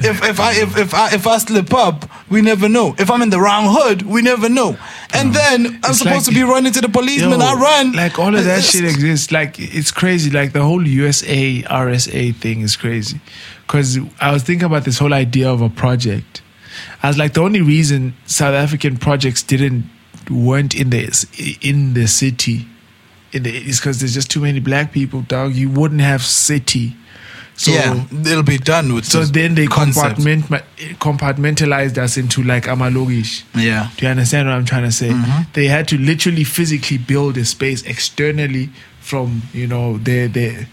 If 0.00 0.22
if 0.24 0.38
I 0.40 0.52
if, 0.54 0.76
if 0.78 0.94
I 0.94 1.14
if 1.14 1.26
I 1.26 1.38
slip 1.38 1.72
up, 1.74 2.08
we 2.30 2.40
never 2.40 2.68
know. 2.68 2.94
If 2.98 3.10
I'm 3.10 3.20
in 3.22 3.30
the 3.30 3.40
wrong 3.40 3.64
hood, 3.68 4.02
we 4.02 4.22
never 4.22 4.48
know. 4.48 4.76
And 5.12 5.34
then 5.34 5.66
I'm 5.66 5.74
It's 5.90 5.98
supposed 5.98 6.04
like- 6.04 6.24
to 6.26 6.32
be 6.32 6.42
running 6.42 6.72
to 6.72 6.80
the 6.80 6.88
policeman. 6.88 7.40
Yo, 7.40 7.46
I 7.46 7.54
run. 7.54 7.92
Like 7.92 8.18
all 8.18 8.34
of 8.34 8.44
that 8.44 8.62
shit 8.62 8.84
exists. 8.84 9.32
Like 9.32 9.58
it's 9.58 9.90
crazy. 9.90 10.30
Like 10.30 10.52
the 10.52 10.62
whole 10.62 10.86
USA 10.86 11.62
RSA 11.62 12.34
thing 12.36 12.60
is 12.60 12.76
crazy. 12.76 13.20
Because 13.66 13.98
I 14.20 14.32
was 14.32 14.42
thinking 14.44 14.66
about 14.66 14.84
this 14.84 14.98
whole 14.98 15.12
idea 15.14 15.50
of 15.50 15.60
a 15.62 15.68
project. 15.68 16.42
I 17.02 17.08
was 17.08 17.18
like, 17.18 17.34
the 17.34 17.40
only 17.42 17.60
reason 17.60 18.14
South 18.26 18.54
African 18.54 18.96
projects 18.98 19.42
didn't 19.42 19.84
weren't 20.30 20.74
in 20.74 20.90
the 20.90 21.02
in 21.60 21.94
the 21.94 22.06
city, 22.06 22.66
in 23.32 23.42
the 23.42 23.50
is 23.56 23.80
because 23.80 23.98
there's 24.00 24.14
just 24.14 24.30
too 24.30 24.40
many 24.40 24.60
black 24.60 24.92
people. 24.92 25.22
Dog, 25.22 25.54
you 25.54 25.68
wouldn't 25.70 26.00
have 26.02 26.22
city. 26.24 26.94
So 27.58 27.72
yeah, 27.72 28.06
they'll 28.12 28.44
be 28.44 28.56
done 28.56 28.94
with. 28.94 29.04
so 29.04 29.24
then 29.24 29.56
they 29.56 29.66
concept. 29.66 30.14
compartment, 30.14 30.64
compartmentalized 31.00 31.98
us 31.98 32.16
into 32.16 32.44
like 32.44 32.64
amalogish. 32.66 33.42
Yeah. 33.52 33.90
Do 33.96 34.06
you 34.06 34.10
understand 34.10 34.46
what 34.46 34.54
I'm 34.54 34.64
trying 34.64 34.84
to 34.84 34.92
say? 34.92 35.12
They 35.54 35.66
had 35.66 35.88
to 35.88 35.98
literally 35.98 36.44
physically 36.44 36.98
build 36.98 37.36
a 37.36 37.44
space 37.44 37.82
externally 37.82 38.70
from, 39.00 39.42
you 39.52 39.66
know, 39.66 39.98
their 39.98 40.28
their 40.28 40.68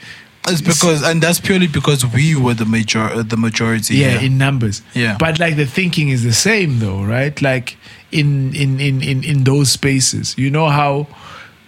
It's 0.48 0.62
because, 0.62 1.01
and 1.01 1.24
that's 1.24 1.39
purely 1.39 1.65
because 1.65 2.06
we 2.06 2.36
were 2.36 2.54
the 2.54 2.65
major, 2.65 3.00
uh, 3.00 3.24
the 3.24 3.38
majority. 3.38 3.96
yeah, 3.96 4.20
here. 4.20 4.27
in 4.27 4.38
numbers. 4.38 4.84
Yeah. 4.94 5.18
But 5.20 5.39
like 5.39 5.56
the 5.56 5.65
thinking 5.65 6.10
is 6.10 6.24
the 6.24 6.34
same 6.34 6.77
though, 6.77 7.01
right? 7.04 7.42
Like 7.42 7.77
in 8.12 8.54
in 8.54 8.80
in 8.80 9.01
in, 9.01 9.24
in 9.24 9.44
those 9.44 9.72
spaces. 9.72 10.38
You 10.38 10.51
know 10.51 10.70
how 10.70 11.08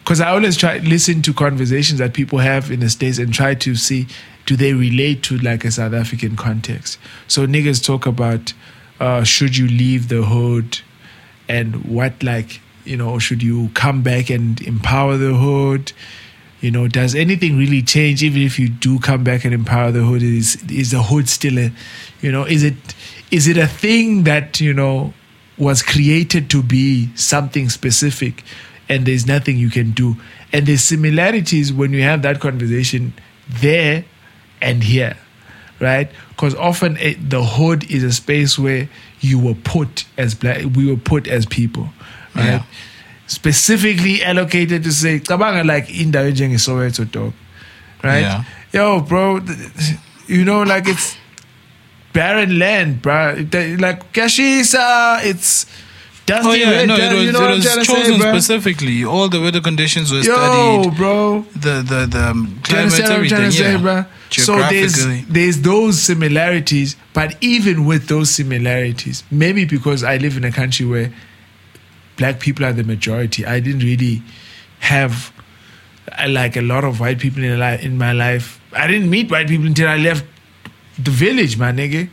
because 0.03 0.21
I 0.21 0.29
always 0.29 0.55
try 0.57 0.77
listen 0.77 1.23
to 1.23 1.33
conversations 1.33 1.97
that 1.97 2.13
people 2.13 2.37
have 2.37 2.69
in 2.69 2.81
the 2.81 2.89
States 2.89 3.17
and 3.17 3.33
try 3.33 3.55
to 3.55 3.75
see 3.75 4.05
do 4.47 4.55
they 4.55 4.73
relate 4.73 5.21
to 5.23 5.37
like 5.37 5.65
a 5.65 5.71
South 5.71 5.93
African 5.93 6.35
context. 6.35 6.97
So 7.27 7.45
niggas 7.45 7.85
talk 7.85 8.07
about 8.07 8.53
uh, 8.99 9.23
should 9.23 9.55
you 9.55 9.67
leave 9.67 10.07
the 10.07 10.23
hood 10.23 10.79
and 11.47 11.85
what 11.85 12.23
like 12.23 12.61
you 12.83 12.97
know 12.97 13.19
should 13.19 13.43
you 13.43 13.69
come 13.75 14.01
back 14.01 14.31
and 14.31 14.59
empower 14.61 15.17
the 15.17 15.33
hood? 15.35 15.91
You 16.61 16.71
know 16.71 16.87
does 16.87 17.13
anything 17.13 17.57
really 17.57 17.83
change? 17.83 18.23
Even 18.23 18.41
if 18.41 18.57
you 18.57 18.69
do 18.69 18.99
come 18.99 19.23
back 19.23 19.43
and 19.43 19.53
empower 19.53 19.91
the 19.91 20.03
hood 20.03 20.23
is 20.23 20.55
is 20.71 20.91
the 20.91 21.03
hood 21.03 21.29
still 21.29 21.59
a 21.59 21.71
you 22.21 22.31
know 22.31 22.45
is 22.45 22.63
it 22.63 22.75
is 23.29 23.47
it 23.47 23.57
a 23.57 23.67
thing 23.67 24.23
that 24.23 24.61
you 24.61 24.73
know 24.73 25.13
was 25.57 25.83
created 25.83 26.49
to 26.51 26.63
be 26.63 27.09
something 27.15 27.67
specific 27.67 28.43
and 28.87 29.05
there's 29.05 29.27
nothing 29.27 29.57
you 29.57 29.69
can 29.69 29.91
do? 29.91 30.15
And 30.53 30.65
there's 30.65 30.83
similarities 30.83 31.73
when 31.73 31.91
you 31.91 32.03
have 32.03 32.21
that 32.21 32.39
conversation 32.39 33.13
there 33.49 34.05
and 34.61 34.83
here 34.83 35.15
right 35.79 36.09
because 36.29 36.55
often 36.55 36.97
it, 36.97 37.29
the 37.29 37.43
hood 37.43 37.89
is 37.91 38.03
a 38.03 38.11
space 38.11 38.57
where 38.57 38.87
you 39.21 39.39
were 39.39 39.53
put 39.63 40.05
as 40.17 40.33
black 40.35 40.63
we 40.75 40.87
were 40.89 40.97
put 40.99 41.27
as 41.27 41.45
people 41.45 41.89
right 42.35 42.45
Yeah. 42.45 42.63
specifically 43.27 44.23
allocated 44.23 44.83
to 44.83 44.91
say 44.91 45.19
Kabanga 45.19 45.65
like 45.65 45.89
in 45.89 46.11
indawo 46.11 46.31
enjengesoweto 46.31 47.09
dog 47.11 47.33
right 48.03 48.21
Yeah. 48.21 48.43
yo 48.73 49.01
bro 49.01 49.41
you 50.27 50.43
know 50.45 50.63
like 50.63 50.87
it's 50.87 51.17
barren 52.13 52.57
land 52.57 53.01
bro 53.01 53.35
like 53.79 54.11
kashisa 54.13 55.19
it's 55.23 55.65
dusty 56.27 56.49
Oh 56.49 56.53
yeah, 56.53 56.85
no, 56.85 56.95
it 56.95 57.13
was, 57.13 57.23
you 57.23 57.31
know 57.31 57.49
it 57.49 57.55
was 57.55 57.87
chosen 57.87 58.19
say, 58.21 58.29
specifically. 58.29 59.03
All 59.03 59.27
the 59.29 59.41
weather 59.41 59.61
conditions 59.61 60.11
were 60.11 60.17
Yo, 60.17 60.35
studied. 60.35 60.95
bro. 60.95 61.41
The 61.53 61.81
the 61.81 61.99
the 62.05 62.23
um, 62.29 62.59
climate, 62.63 62.93
understand 62.93 63.11
everything. 63.13 63.37
to 63.37 63.51
say, 63.51 63.71
yeah. 63.71 63.81
bro? 63.81 64.05
So 64.29 64.57
there's 64.69 65.25
there's 65.27 65.61
those 65.61 65.99
similarities, 66.01 66.95
but 67.13 67.35
even 67.41 67.85
with 67.85 68.07
those 68.07 68.29
similarities, 68.29 69.23
maybe 69.31 69.65
because 69.65 70.03
I 70.03 70.17
live 70.17 70.37
in 70.37 70.43
a 70.43 70.51
country 70.51 70.85
where 70.85 71.11
black 72.17 72.39
people 72.39 72.65
are 72.65 72.73
the 72.73 72.83
majority, 72.83 73.45
I 73.45 73.59
didn't 73.59 73.81
really 73.81 74.21
have 74.79 75.31
uh, 76.11 76.27
like 76.29 76.57
a 76.57 76.61
lot 76.61 76.83
of 76.83 76.99
white 76.99 77.19
people 77.19 77.43
in, 77.43 77.61
in 77.79 77.97
my 77.97 78.11
life. 78.11 78.61
I 78.73 78.85
didn't 78.87 79.09
meet 79.09 79.31
white 79.31 79.47
people 79.47 79.65
until 79.65 79.87
I 79.87 79.97
left 79.97 80.25
the 80.97 81.11
village, 81.11 81.57
my 81.57 81.71
nigga. 81.71 82.09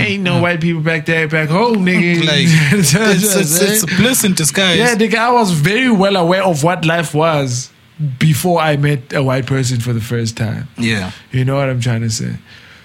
Ain't 0.00 0.22
no 0.22 0.40
white 0.40 0.60
people 0.60 0.82
back 0.82 1.06
there, 1.06 1.28
back 1.28 1.48
home, 1.48 1.84
nigga. 1.84 2.16
Mm, 2.16 2.26
like 2.26 2.46
it's, 2.78 2.94
it's, 2.94 3.60
it's 3.60 3.82
a 3.82 3.86
bliss 3.96 4.24
in 4.24 4.34
disguise. 4.34 4.78
Yeah, 4.78 4.94
nigga, 4.94 5.16
I 5.16 5.32
was 5.32 5.50
very 5.52 5.90
well 5.90 6.16
aware 6.16 6.44
of 6.44 6.62
what 6.62 6.84
life 6.84 7.14
was 7.14 7.70
before 8.18 8.60
I 8.60 8.76
met 8.76 9.12
a 9.12 9.22
white 9.22 9.46
person 9.46 9.80
for 9.80 9.92
the 9.92 10.00
first 10.00 10.36
time. 10.36 10.68
yeah. 10.76 11.12
You 11.30 11.44
know 11.44 11.56
what 11.56 11.68
I'm 11.68 11.80
trying 11.80 12.00
to 12.02 12.10
say? 12.10 12.36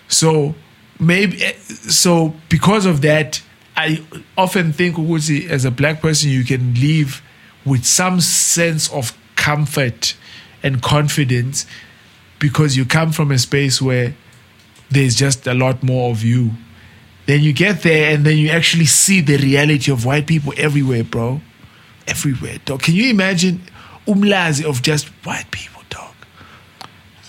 So 0.08 0.56
maybe 1.00 1.44
eh, 1.44 1.54
so 1.54 2.34
because 2.50 2.86
of 2.86 3.02
that, 3.02 3.42
I 3.76 4.04
often 4.38 4.74
think 4.74 4.98
Ukuthi, 4.98 5.48
as 5.50 5.66
a 5.66 5.72
black 5.72 6.02
person, 6.02 6.30
you 6.30 6.44
can 6.44 6.74
live 6.76 7.22
with 7.66 7.86
some 7.86 8.20
sense 8.20 8.92
of 8.92 9.18
comfort 9.36 10.16
and 10.62 10.82
confidence 10.82 11.66
because 12.40 12.76
you 12.76 12.86
come 12.86 13.12
from 13.12 13.32
a 13.32 13.38
space 13.38 13.82
where 13.82 14.16
there's 14.89 15.15
just 15.15 15.48
a 15.48 15.53
lot 15.53 15.84
more 15.84 16.12
of 16.12 16.24
you. 16.24 16.51
Then 17.25 17.41
you 17.41 17.53
get 17.53 17.84
there 17.84 18.13
and 18.13 18.25
then 18.25 18.38
you 18.38 18.50
actually 18.50 18.86
see 18.86 19.22
the 19.22 19.38
reality 19.38 19.91
of 19.91 20.05
white 20.05 20.25
people 20.25 20.53
everywhere, 20.58 21.03
bro. 21.03 21.41
Everywhere, 22.08 22.58
dog. 22.65 22.81
Can 22.81 22.96
you 22.96 23.10
imagine 23.10 23.62
umlazi 24.08 24.65
of 24.65 24.81
just 24.81 25.08
white 25.24 25.51
people, 25.51 25.84
dog? 25.89 26.15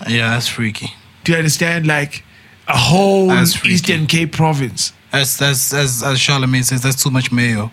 Yeah, 0.09 0.31
that's 0.31 0.47
freaky. 0.47 0.93
Do 1.23 1.33
you 1.33 1.37
understand? 1.37 1.85
Like 1.85 2.23
a 2.67 2.77
whole 2.77 3.31
Eastern 3.31 4.07
Cape 4.07 4.31
province. 4.31 4.91
That's 5.11 5.37
that's 5.37 5.73
as 5.73 6.01
as 6.01 6.17
Charlamagne 6.17 6.63
says, 6.63 6.81
that's 6.81 7.03
too 7.03 7.11
much 7.11 7.31
mayo. 7.31 7.71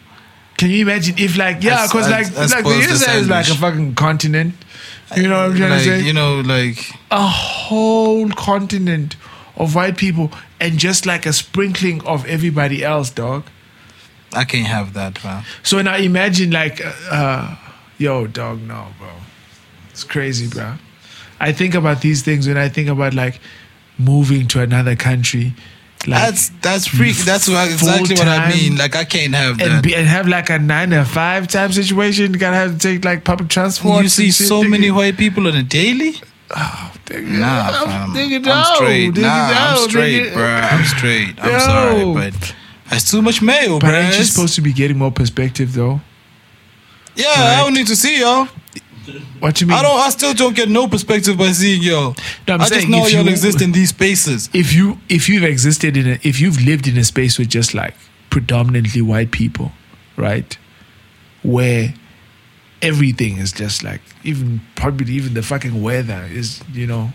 Can 0.59 0.71
you 0.71 0.83
imagine 0.83 1.15
if 1.19 1.39
like 1.39 1.63
yeah, 1.63 1.87
because 1.87 2.11
like 2.11 2.27
that's- 2.27 2.53
like 2.53 2.65
the 2.65 2.77
USA 2.77 3.19
is 3.19 3.29
like 3.29 3.49
a 3.49 3.55
fucking 3.55 3.95
continent. 3.95 4.55
You 5.17 5.29
know 5.29 5.37
what 5.37 5.53
I'm 5.53 5.57
trying 5.57 5.71
like, 5.71 5.85
to 5.85 6.01
say? 6.01 6.07
You 6.07 6.13
know, 6.13 6.41
like 6.41 6.91
a 7.11 7.27
whole 7.27 8.29
continent 8.31 9.17
of 9.59 9.75
white 9.75 9.99
people 9.99 10.33
and 10.61 10.79
just 10.79 11.05
like 11.05 11.27
a 11.27 11.33
sprinkling 11.33 12.03
of 12.07 12.25
everybody 12.27 12.83
else, 12.83 13.11
dog. 13.11 13.45
I 14.33 14.45
can't 14.45 14.67
have 14.67 14.95
that, 14.95 15.23
man. 15.25 15.45
So 15.63 15.83
now 15.83 15.97
imagine 15.97 16.51
like, 16.51 16.85
uh, 16.85 16.93
uh, 17.11 17.57
yo, 17.99 18.27
dog, 18.27 18.63
no, 18.63 18.87
bro, 18.99 19.09
it's 19.91 20.05
crazy, 20.05 20.49
bro. 20.49 20.75
I 21.41 21.53
think 21.53 21.75
about 21.75 22.01
these 22.01 22.23
things 22.23 22.49
when 22.49 22.57
I 22.57 22.69
think 22.69 22.89
about 22.89 23.15
like 23.15 23.41
moving 23.99 24.49
to 24.49 24.61
another 24.61 24.97
country, 24.97 25.55
like 26.07 26.23
That's 26.23 26.49
that's 26.63 26.87
freak. 26.87 27.17
That's 27.17 27.49
what, 27.49 27.71
exactly 27.71 28.15
what 28.15 28.29
I 28.29 28.51
mean. 28.51 28.77
Like 28.77 28.95
I 28.95 29.05
can't 29.05 29.35
have 29.35 29.59
that. 29.59 29.69
and, 29.69 29.83
be, 29.83 29.95
and 29.95 30.07
have 30.07 30.29
like 30.29 30.49
a 30.49 30.59
nine 30.59 30.91
to 30.91 31.05
five 31.05 31.49
type 31.49 31.73
situation. 31.73 32.33
You 32.33 32.39
gotta 32.39 32.57
have 32.57 32.73
to 32.73 32.79
take 32.79 33.05
like 33.05 33.25
public 33.25 33.51
transport. 33.51 34.05
you 34.05 34.09
see 34.09 34.31
so 34.31 34.63
many 34.63 34.91
white 34.91 35.17
people 35.17 35.49
on 35.49 35.57
a 35.57 35.63
daily. 35.63 36.15
Nigga, 36.51 37.39
Nah, 37.39 37.71
I'm- 37.71 37.87
fam. 37.89 38.15
nigga, 38.15 38.47
I'm 38.51 38.77
straight. 38.77 39.13
nigga, 39.15 39.21
Nah, 39.23 39.49
no, 39.51 39.83
I'm 39.83 39.89
straight, 39.89 40.23
nigga. 40.23 40.35
bruh. 40.35 40.73
I'm 40.73 40.85
straight. 40.85 41.35
I'm 41.41 41.51
Yo. 41.53 41.59
sorry, 41.59 42.05
but 42.31 42.55
that's 42.91 43.11
too 43.11 43.23
much 43.23 43.43
mayo, 43.43 43.79
But 43.79 43.89
bruh. 43.89 43.95
ain't 43.99 44.07
you 44.15 44.21
It's- 44.21 44.31
supposed 44.31 44.55
to 44.55 44.61
be 44.63 44.73
getting 44.73 44.99
more 44.99 45.13
perspective 45.13 45.75
though? 45.75 46.01
yeah, 47.17 47.27
I 47.59 47.63
don't 47.63 47.75
need 47.75 47.87
to 47.89 47.97
see 47.97 48.21
y'all. 48.21 48.49
What 49.41 49.59
you 49.61 49.67
mean? 49.67 49.77
I 49.79 49.83
don't. 49.83 49.99
I 49.99 50.11
still 50.11 50.35
don't 50.35 50.55
get 50.55 50.69
no 50.69 50.87
perspective 50.87 51.39
by 51.39 51.53
seeing 51.53 51.83
y'all. 51.83 52.15
No, 52.47 52.55
I'm 52.55 52.61
I 52.61 52.69
just 52.69 52.89
know 52.89 53.07
y'all 53.07 53.25
you- 53.25 53.31
exist 53.31 53.63
in 53.63 53.73
these 53.73 53.89
spaces. 53.89 54.51
if 54.53 54.75
you 54.75 54.99
if 55.09 55.29
you've 55.31 55.45
existed 55.45 55.97
in 55.97 56.07
a 56.07 56.19
if 56.23 56.41
you've 56.41 56.61
lived 56.61 56.87
in 56.87 56.97
a 56.99 57.05
space 57.05 57.39
with 57.39 57.49
just 57.49 57.73
like 57.73 57.95
predominantly 58.29 59.01
white 59.01 59.31
people, 59.31 59.73
right? 60.17 60.57
Where 61.43 61.95
everything 62.83 63.39
is 63.39 63.53
just 63.53 63.83
like 63.83 64.01
even 64.25 64.61
probably 64.77 65.13
even 65.15 65.35
the 65.35 65.43
fucking 65.43 65.83
weather 65.83 66.27
is, 66.31 66.61
you 66.73 66.87
know, 66.87 67.13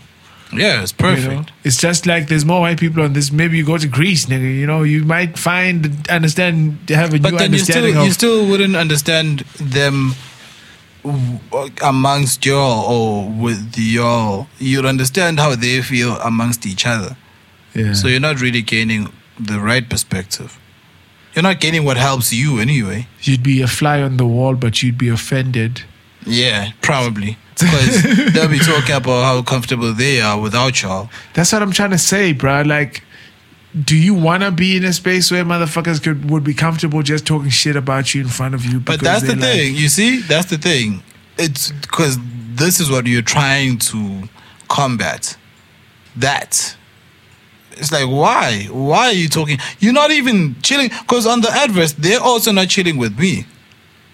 Yeah, 0.52 0.82
it's 0.82 0.92
you 0.92 0.98
perfect. 0.98 1.28
know? 1.32 1.44
It's 1.64 1.76
just 1.78 2.06
like 2.06 2.28
there's 2.28 2.44
more 2.44 2.60
white 2.60 2.78
people 2.78 3.02
on 3.02 3.12
this. 3.12 3.32
Maybe 3.32 3.56
you 3.56 3.64
go 3.64 3.78
to 3.78 3.88
Greece, 3.88 4.26
nigga. 4.26 4.54
You 4.60 4.66
know, 4.66 4.82
you 4.82 5.02
might 5.04 5.38
find 5.38 6.06
understand 6.10 6.78
have 6.90 7.14
a 7.14 7.18
But 7.18 7.32
new 7.32 7.38
then 7.38 7.52
you 7.52 7.58
still 7.58 7.76
understanding 7.84 8.04
you 8.04 8.12
still 8.12 8.46
wouldn't 8.48 8.76
understand 8.76 9.40
them 9.58 10.14
amongst 11.82 12.46
y'all 12.46 12.84
or 12.92 13.28
with 13.28 13.74
y'all. 13.76 14.46
You'd 14.58 14.86
understand 14.86 15.38
how 15.38 15.54
they 15.54 15.82
feel 15.82 16.16
amongst 16.20 16.66
each 16.66 16.86
other. 16.86 17.16
yeah. 17.74 17.92
So 17.92 18.08
you're 18.08 18.20
not 18.20 18.40
really 18.40 18.62
gaining 18.62 19.12
the 19.38 19.58
right 19.60 19.88
perspective. 19.88 20.58
You're 21.34 21.42
not 21.42 21.60
getting 21.60 21.84
what 21.84 21.96
helps 21.96 22.32
you 22.32 22.58
anyway. 22.60 23.06
you'd 23.22 23.42
be 23.42 23.60
a 23.62 23.66
fly 23.66 24.00
on 24.02 24.16
the 24.16 24.26
wall, 24.26 24.54
but 24.54 24.82
you'd 24.82 24.98
be 24.98 25.08
offended. 25.08 25.82
Yeah, 26.26 26.70
probably. 26.80 27.36
Because 27.58 28.32
they'll 28.32 28.48
be 28.48 28.58
talking 28.58 28.94
about 28.96 29.24
how 29.24 29.42
comfortable 29.42 29.92
they 29.92 30.20
are 30.20 30.40
without 30.40 30.82
y'all. 30.82 31.08
That's 31.34 31.52
what 31.52 31.62
I'm 31.62 31.70
trying 31.72 31.90
to 31.90 31.98
say, 31.98 32.32
bro. 32.32 32.62
Like, 32.62 33.02
do 33.84 33.96
you 33.96 34.14
want 34.14 34.42
to 34.42 34.50
be 34.50 34.76
in 34.76 34.84
a 34.84 34.92
space 34.92 35.30
where 35.30 35.44
motherfuckers 35.44 36.02
could 36.02 36.30
would 36.30 36.44
be 36.44 36.54
comfortable 36.54 37.02
just 37.02 37.26
talking 37.26 37.50
shit 37.50 37.76
about 37.76 38.14
you 38.14 38.22
in 38.22 38.28
front 38.28 38.54
of 38.54 38.64
you? 38.64 38.80
But 38.80 39.00
that's 39.00 39.22
the 39.22 39.32
like- 39.36 39.40
thing. 39.40 39.74
You 39.76 39.88
see, 39.88 40.20
that's 40.20 40.50
the 40.50 40.58
thing. 40.58 41.02
It's 41.38 41.70
because 41.72 42.18
this 42.54 42.80
is 42.80 42.90
what 42.90 43.06
you're 43.06 43.22
trying 43.22 43.78
to 43.78 44.28
combat. 44.68 45.36
That. 46.16 46.76
It's 47.76 47.92
like, 47.92 48.06
why? 48.08 48.64
Why 48.70 49.06
are 49.06 49.12
you 49.12 49.28
talking? 49.28 49.58
You're 49.78 49.92
not 49.92 50.10
even 50.10 50.56
chilling. 50.62 50.88
Because 50.88 51.26
on 51.26 51.40
the 51.40 51.50
adverse, 51.50 51.92
they're 51.92 52.20
also 52.20 52.52
not 52.52 52.68
chilling 52.68 52.96
with 52.98 53.18
me. 53.18 53.46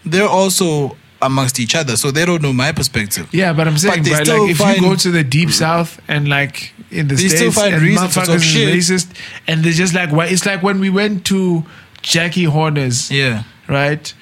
They're 0.05 0.29
also 0.29 0.97
amongst 1.23 1.61
each 1.61 1.75
other. 1.75 1.97
So 1.97 2.11
they 2.11 2.25
don't 2.25 2.41
know 2.43 2.53
my 2.53 2.73
perspective. 2.73 3.29
Yeah, 3.33 3.53
but 3.53 3.69
I'm 3.69 3.77
saying, 3.77 4.03
bro, 4.05 4.15
still 4.25 4.43
like 4.43 4.51
if 4.53 4.57
find- 4.59 4.77
you 4.77 4.83
go 4.83 4.97
to 4.97 5.11
the 5.11 5.23
deep 5.23 5.51
south 5.51 6.01
and 6.09 6.29
like 6.29 6.73
in 6.91 7.09
the 7.09 7.15
They 7.15 7.29
states, 7.29 7.35
still 7.37 7.53
find 7.53 7.75
and 7.75 7.83
motherfuckers 7.85 8.37
is 8.37 8.45
shit. 8.45 8.75
racist, 8.75 9.09
and 9.47 9.63
they're 9.63 9.73
just 9.73 9.95
like, 9.95 10.11
why? 10.11 10.27
It's 10.27 10.47
like 10.47 10.63
when 10.63 10.81
we 10.81 10.89
went 10.91 11.27
to 11.27 11.65
Jackie 12.03 12.45
Horner's, 12.45 13.11
Yeah. 13.11 13.43
right? 13.69 14.13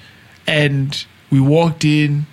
And 0.46 1.05
we 1.31 1.40
walked 1.40 1.85
in, 1.85 2.27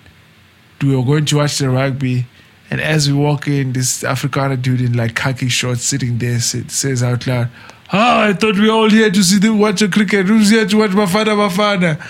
we 0.82 0.94
were 0.96 1.04
going 1.04 1.24
to 1.26 1.36
watch 1.36 1.58
the 1.58 1.70
rugby. 1.70 2.26
And 2.70 2.80
as 2.80 3.08
we 3.08 3.14
walk 3.16 3.46
in, 3.46 3.72
this 3.72 4.02
Afrikaner 4.02 4.60
dude 4.60 4.80
in 4.80 4.92
like 4.94 5.14
khaki 5.14 5.48
shorts 5.48 5.84
sitting 5.84 6.18
there 6.18 6.40
says 6.40 7.02
out 7.02 7.26
loud, 7.26 7.48
Ah, 7.92 8.24
I 8.24 8.32
thought 8.32 8.56
we 8.56 8.66
were 8.66 8.74
all 8.74 8.90
here 8.90 9.10
to 9.10 9.22
see 9.22 9.38
them 9.38 9.60
watch 9.60 9.80
a 9.80 9.88
cricket. 9.88 10.26
Who's 10.26 10.50
here 10.50 10.66
to 10.66 10.76
watch 10.76 10.90
Bafana 10.90 11.36
Bafana? 11.36 12.00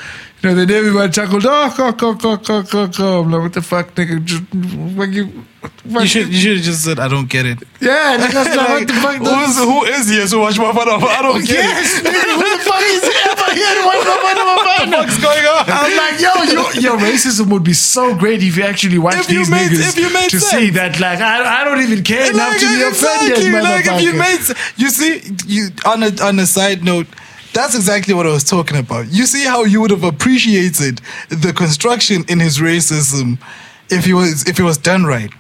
You 0.43 0.51
know, 0.51 0.55
then 0.55 0.71
everybody 0.71 1.11
chuckled, 1.13 1.47
oh, 1.47 1.73
co, 1.75 1.93
co, 1.95 2.15
co, 2.15 2.37
co, 2.37 2.63
co, 2.63 2.89
co. 2.89 3.21
I'm 3.23 3.31
like, 3.33 3.41
what 3.43 3.53
the 3.55 3.63
fuck, 3.63 3.95
nigga? 3.95 4.23
Just, 4.23 4.43
fuck 4.95 5.09
you, 5.11 5.45
fuck 5.63 6.03
You 6.03 6.07
should 6.07 6.29
you 6.29 6.39
should 6.39 6.57
have 6.59 6.65
just 6.67 6.85
said 6.85 6.99
I 7.01 7.09
don't 7.09 7.27
get 7.29 7.47
it. 7.47 7.59
Yeah, 7.81 8.19
niggas 8.21 8.55
like, 8.55 8.69
what 8.69 8.87
the 8.87 8.95
fuck? 9.01 9.17
who, 9.17 9.41
is, 9.43 9.57
who 9.57 9.85
is 9.85 10.09
here 10.09 10.27
so 10.27 10.41
watch 10.41 10.59
my 10.59 10.73
fun? 10.73 10.89
I 10.89 11.23
don't 11.23 11.41
get 11.41 11.57
Yes, 11.57 11.99
it. 11.99 12.05
nigga, 12.05 12.35
who 12.37 12.45
the 12.53 12.63
fuck 12.63 12.83
is 12.85 13.03
ever 13.03 13.55
here 13.57 13.75
to 13.81 13.83
watch 13.89 14.05
my 14.05 14.19
fun 14.21 14.37
What 14.37 14.91
the 14.91 14.97
fuck's 14.97 15.19
going 15.25 15.47
on? 15.47 15.65
I'm 15.67 15.97
like, 15.97 16.21
yo, 16.21 16.33
your, 16.53 16.83
yo, 16.85 16.97
racism 17.03 17.51
would 17.51 17.65
be 17.65 17.73
so 17.73 18.15
great 18.15 18.43
if 18.43 18.59
you 18.59 18.63
actually 18.65 18.99
watch 18.99 19.17
If 19.17 19.31
you 19.31 19.39
these 19.39 19.51
made- 19.51 19.71
niggas 19.71 19.89
if 19.89 19.97
you 19.97 20.13
made 20.13 20.29
to 20.31 20.39
sense. 20.39 20.53
see 20.53 20.71
that, 20.77 21.01
like, 21.01 21.19
I, 21.21 21.63
I 21.63 21.65
don't 21.65 21.81
even 21.81 22.05
care 22.05 22.31
enough 22.31 22.53
Like, 22.53 22.61
to 22.61 22.69
be 22.77 22.83
offended, 22.83 23.63
like 23.65 23.87
if 23.87 24.03
you 24.03 24.13
made, 24.13 24.41
you 24.77 24.91
see, 24.91 25.23
you 25.47 25.69
on 25.87 26.03
a 26.03 26.11
on 26.23 26.39
a 26.39 26.47
side 26.47 26.85
note, 26.85 27.07
that's 27.57 27.75
exactly 27.75 28.13
what 28.13 28.27
I 28.27 28.33
was 28.33 28.45
talking 28.45 28.77
about. 28.77 29.11
You 29.11 29.25
see 29.25 29.47
how 29.47 29.65
you 29.65 29.81
would 29.81 29.91
have 29.91 30.05
appreciated 30.05 31.01
the 31.31 31.55
construction 31.55 32.23
in 32.29 32.39
his 32.39 32.59
racism 32.59 33.39
if 33.89 34.05
he 34.05 34.13
was 34.13 34.47
if 34.47 34.61
it 34.61 34.63
was 34.63 34.77
done 34.77 35.05
right. 35.05 35.31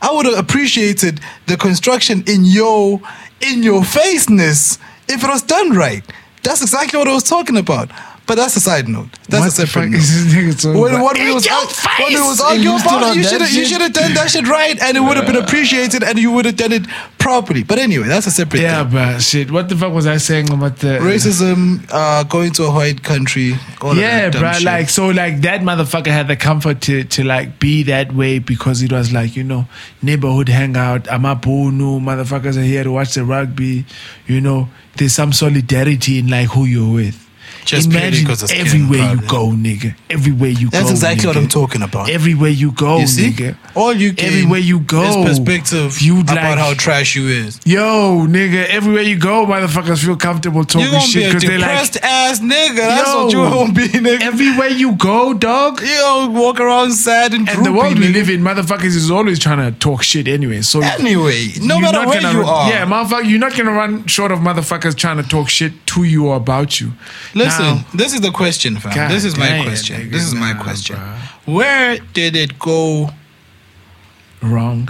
I 0.00 0.12
would 0.12 0.24
have 0.26 0.38
appreciated 0.38 1.20
the 1.46 1.56
construction 1.56 2.22
in 2.28 2.44
your 2.44 3.00
in 3.40 3.64
your 3.64 3.82
faceness 3.82 4.78
if 5.08 5.24
it 5.24 5.28
was 5.28 5.42
done 5.42 5.70
right. 5.72 6.04
That's 6.44 6.62
exactly 6.62 6.96
what 6.96 7.08
I 7.08 7.14
was 7.14 7.24
talking 7.24 7.56
about. 7.56 7.90
But 8.26 8.36
that's 8.36 8.56
a 8.56 8.60
side 8.60 8.88
note. 8.88 9.08
That's 9.28 9.40
What 9.44 9.52
a 9.58 9.60
the 9.60 9.66
separate 9.66 9.82
fuck 9.82 9.90
note. 9.90 9.98
is 10.00 10.32
this 10.32 10.34
nigga 10.64 10.80
When, 10.80 11.02
what 11.02 11.18
we 11.18 11.30
was, 11.34 11.44
your 11.44 11.54
what 11.54 12.08
we 12.08 12.14
was 12.16 12.38
face! 12.38 12.40
arguing 12.40 12.56
And 12.56 12.64
you 12.64 12.76
about, 12.76 13.02
on 13.04 13.16
you 13.16 13.22
that 13.22 13.28
should 13.30 13.40
have 13.42 13.50
you 13.52 13.66
should 13.66 13.80
have 13.82 13.92
done 13.92 14.14
that 14.14 14.30
shit 14.30 14.48
right, 14.48 14.80
and 14.80 14.96
it 14.96 15.00
would 15.00 15.18
have 15.18 15.26
been 15.26 15.36
appreciated, 15.36 16.02
and 16.02 16.18
you 16.18 16.30
would 16.32 16.46
have 16.46 16.56
done 16.56 16.72
it 16.72 16.86
properly. 17.18 17.64
But 17.64 17.78
anyway, 17.78 18.06
that's 18.08 18.26
a 18.26 18.30
separate 18.30 18.62
Yeah, 18.62 18.82
thing. 18.84 18.92
but 18.92 19.20
shit. 19.20 19.50
What 19.50 19.68
the 19.68 19.76
fuck 19.76 19.92
was 19.92 20.06
I 20.06 20.16
saying 20.16 20.50
about 20.50 20.78
the 20.78 20.98
Racism, 21.02 21.86
uh, 21.92 22.22
going 22.24 22.52
to 22.52 22.64
a 22.64 22.70
white 22.72 23.02
country. 23.02 23.56
All 23.82 23.94
Yeah, 23.94 24.30
that 24.30 24.40
bro. 24.40 24.52
shit. 24.54 24.62
Like 24.64 24.88
so, 24.88 25.08
like 25.08 25.42
that 25.42 25.60
motherfucker 25.60 26.06
had 26.06 26.26
the 26.28 26.36
comfort 26.36 26.80
to 26.82 27.04
to 27.04 27.24
like 27.24 27.58
be 27.58 27.82
that 27.84 28.14
way 28.14 28.38
because 28.38 28.82
it 28.82 28.90
was 28.90 29.12
like 29.12 29.36
you 29.36 29.44
know 29.44 29.66
neighborhood 30.00 30.48
hangout. 30.48 31.04
Amabunu 31.04 32.00
motherfuckers 32.00 32.56
are 32.56 32.62
here 32.62 32.84
to 32.84 32.90
watch 32.92 33.12
the 33.14 33.24
rugby. 33.24 33.84
You 34.26 34.40
know, 34.40 34.68
there's 34.96 35.12
some 35.14 35.32
solidarity 35.34 36.18
in 36.20 36.28
like 36.28 36.48
who 36.48 36.64
you're 36.64 36.90
with. 36.90 37.20
Just 37.64 37.88
Imagine 37.90 38.26
'cause 38.26 38.42
of 38.42 38.48
skin, 38.50 38.60
everywhere 38.66 39.12
you 39.14 39.20
go, 39.26 39.48
nigga. 39.52 39.94
Everywhere 40.10 40.50
you 40.50 40.68
That's 40.68 40.70
go. 40.70 40.78
That's 40.78 40.90
exactly 40.90 41.26
what. 41.28 41.36
I'm 41.36 41.48
talking 41.48 41.82
about. 41.82 42.10
Everywhere 42.10 42.50
you 42.50 42.72
go, 42.72 42.98
you 43.00 43.06
see, 43.06 43.30
nigga. 43.30 43.56
all 43.74 43.92
you 43.94 44.12
gain 44.12 44.26
Everywhere 44.28 44.60
you 44.60 44.80
go, 44.80 45.02
is 45.02 45.28
perspective 45.38 46.00
You'd 46.02 46.30
about 46.30 46.36
like- 46.44 46.58
how 46.58 46.74
trash 46.74 47.16
you 47.16 47.26
is. 47.28 47.58
Yo, 47.64 48.26
nigga, 48.28 48.66
everywhere 48.68 49.02
you 49.02 49.16
go, 49.16 49.46
motherfuckers 49.46 49.98
feel 50.04 50.16
comfortable 50.16 50.64
talking 50.64 50.90
be 50.90 51.00
shit 51.00 51.24
because 51.26 51.42
they're 51.42 51.58
like, 51.58 51.70
depressed 51.70 51.98
ass 52.02 52.40
nigga. 52.40 52.76
That's 52.76 53.08
Yo. 53.08 53.24
what 53.24 53.32
you 53.32 53.38
gonna 53.38 53.72
be, 53.72 53.88
nigga. 53.88 54.20
everywhere 54.22 54.68
you 54.68 54.92
go, 54.92 55.32
dog. 55.32 55.80
you 55.82 56.28
walk 56.30 56.60
around 56.60 56.92
sad 56.92 57.32
and 57.32 57.48
And 57.48 57.60
the 57.60 57.62
droopy, 57.64 57.78
world 57.78 57.98
we 57.98 58.06
nigga. 58.08 58.12
live 58.12 58.28
in, 58.30 58.40
motherfuckers 58.42 58.94
is 58.94 59.10
always 59.10 59.38
trying 59.38 59.58
to 59.58 59.72
talk 59.78 60.02
shit 60.02 60.28
anyway. 60.28 60.60
So 60.62 60.82
Anyway, 60.82 61.52
no 61.62 61.80
matter 61.80 62.06
where 62.06 62.20
gonna 62.20 62.32
you 62.34 62.40
run- 62.44 62.48
are. 62.48 62.70
yeah, 62.70 62.84
motherfucker, 62.86 63.28
you're 63.28 63.38
not 63.38 63.56
gonna 63.56 63.72
run 63.72 64.06
short 64.06 64.32
of 64.32 64.40
motherfuckers 64.40 64.94
trying 64.96 65.16
to 65.16 65.22
talk 65.22 65.48
shit 65.48 65.72
to 65.86 66.04
you 66.04 66.26
or 66.26 66.36
about 66.36 66.80
you. 66.80 66.92
Listen, 67.34 67.53
Now, 67.58 67.84
this 67.94 68.12
is 68.14 68.20
the 68.20 68.30
question, 68.30 68.76
fam. 68.76 68.94
God 68.94 69.10
this 69.10 69.24
is 69.24 69.36
my 69.36 69.48
damn, 69.48 69.64
question. 69.64 70.00
nigga, 70.00 70.10
This 70.12 70.22
is 70.24 70.34
my 70.34 70.52
nah, 70.52 70.62
question. 70.62 70.96
bruh. 70.96 71.18
Where 71.46 71.98
did 72.12 72.36
it 72.36 72.58
go? 72.58 73.10
wrong. 74.42 74.88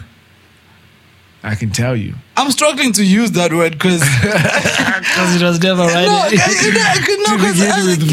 I 1.44 1.55
can 1.55 1.70
tell 1.70 1.94
you 1.94 2.14
I'm 2.38 2.50
struggling 2.50 2.92
to 2.94 3.05
use 3.05 3.31
that 3.33 3.53
word 3.53 3.72
because 3.72 4.00
because 4.22 5.37
it 5.37 5.44
was 5.44 5.61
never 5.62 5.83
right. 5.83 6.07
no, 6.07 6.24
no, 6.24 7.37
because 7.37 7.61
is 7.61 7.98
it 7.98 8.12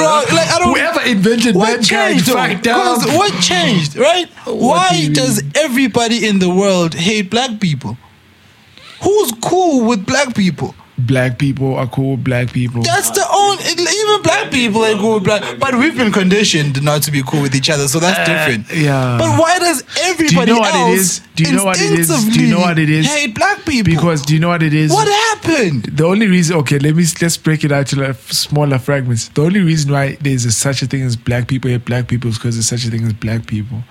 wrong? 0.00 0.24
Like 0.34 0.48
I 0.50 0.58
don't. 0.58 0.76
Whoever 0.76 1.00
invented 1.02 1.54
What 1.54 1.80
changed? 1.82 2.26
though? 2.26 2.34
fucked 2.34 2.66
up. 2.66 2.76
'Cause 3.02 3.06
What 3.14 3.40
changed? 3.40 3.96
Right? 3.96 4.26
do 4.44 4.54
Why 4.54 4.90
you 4.94 5.14
does 5.14 5.42
everybody 5.54 6.26
in 6.26 6.40
the 6.40 6.50
world 6.50 6.94
hate 6.94 7.30
black 7.30 7.60
people? 7.60 7.96
Who's 9.02 9.32
cool 9.40 9.86
with 9.86 10.04
black 10.04 10.34
people? 10.34 10.74
Black 10.98 11.38
people 11.38 11.74
are 11.74 11.86
cool. 11.86 12.12
with 12.12 12.24
Black 12.24 12.52
people. 12.52 12.82
That's 12.82 13.10
the 13.10 13.24
only. 13.30 13.64
Even 13.64 14.22
black 14.22 14.50
people 14.50 14.82
are 14.84 14.94
cool 14.94 15.14
with 15.14 15.24
black. 15.24 15.58
But 15.58 15.74
we've 15.74 15.96
been 15.96 16.12
conditioned 16.12 16.82
not 16.82 17.02
to 17.02 17.10
be 17.10 17.22
cool 17.22 17.42
with 17.42 17.54
each 17.54 17.68
other, 17.68 17.86
so 17.88 18.00
that's 18.00 18.18
different. 18.28 18.70
Uh, 18.70 18.74
yeah. 18.74 19.18
But 19.18 19.38
why 19.38 19.58
does 19.58 19.84
everybody 20.00 20.52
what 20.52 20.68
it 20.68 20.74
else 20.74 20.98
is? 20.98 21.20
Do 21.34 21.44
you 21.44 21.56
know 21.56 21.64
what 21.64 21.78
it 21.78 21.98
is? 21.98 22.08
Do 22.08 22.40
you 22.44 22.54
know 22.54 22.60
what 22.60 22.78
it 22.78 22.88
is? 22.88 23.06
Hate 23.06 23.34
black 23.34 23.64
people 23.66 23.92
because 23.92 24.22
do 24.22 24.34
you 24.34 24.40
know 24.40 24.48
what 24.48 24.62
it 24.62 24.72
is? 24.72 24.90
what 24.90 25.06
happened? 25.36 25.84
The 25.84 26.04
only 26.04 26.26
reason, 26.28 26.56
okay, 26.58 26.78
let 26.78 26.94
me 26.96 27.04
let's 27.20 27.36
break 27.36 27.62
it 27.64 27.72
out 27.72 27.88
to 27.88 28.00
like 28.00 28.16
smaller 28.16 28.78
fragments. 28.78 29.28
The 29.28 29.42
only 29.42 29.60
reason 29.60 29.92
why 29.92 30.16
there's 30.20 30.46
a, 30.46 30.52
such 30.52 30.82
a 30.82 30.86
thing 30.86 31.02
as 31.02 31.16
black 31.16 31.48
people 31.48 31.70
hate 31.70 31.84
black 31.84 32.08
people 32.08 32.30
is 32.30 32.38
because 32.38 32.56
there's 32.56 32.68
such 32.68 32.86
a 32.86 32.90
thing 32.90 33.04
as 33.04 33.12
black 33.12 33.46
people. 33.46 33.82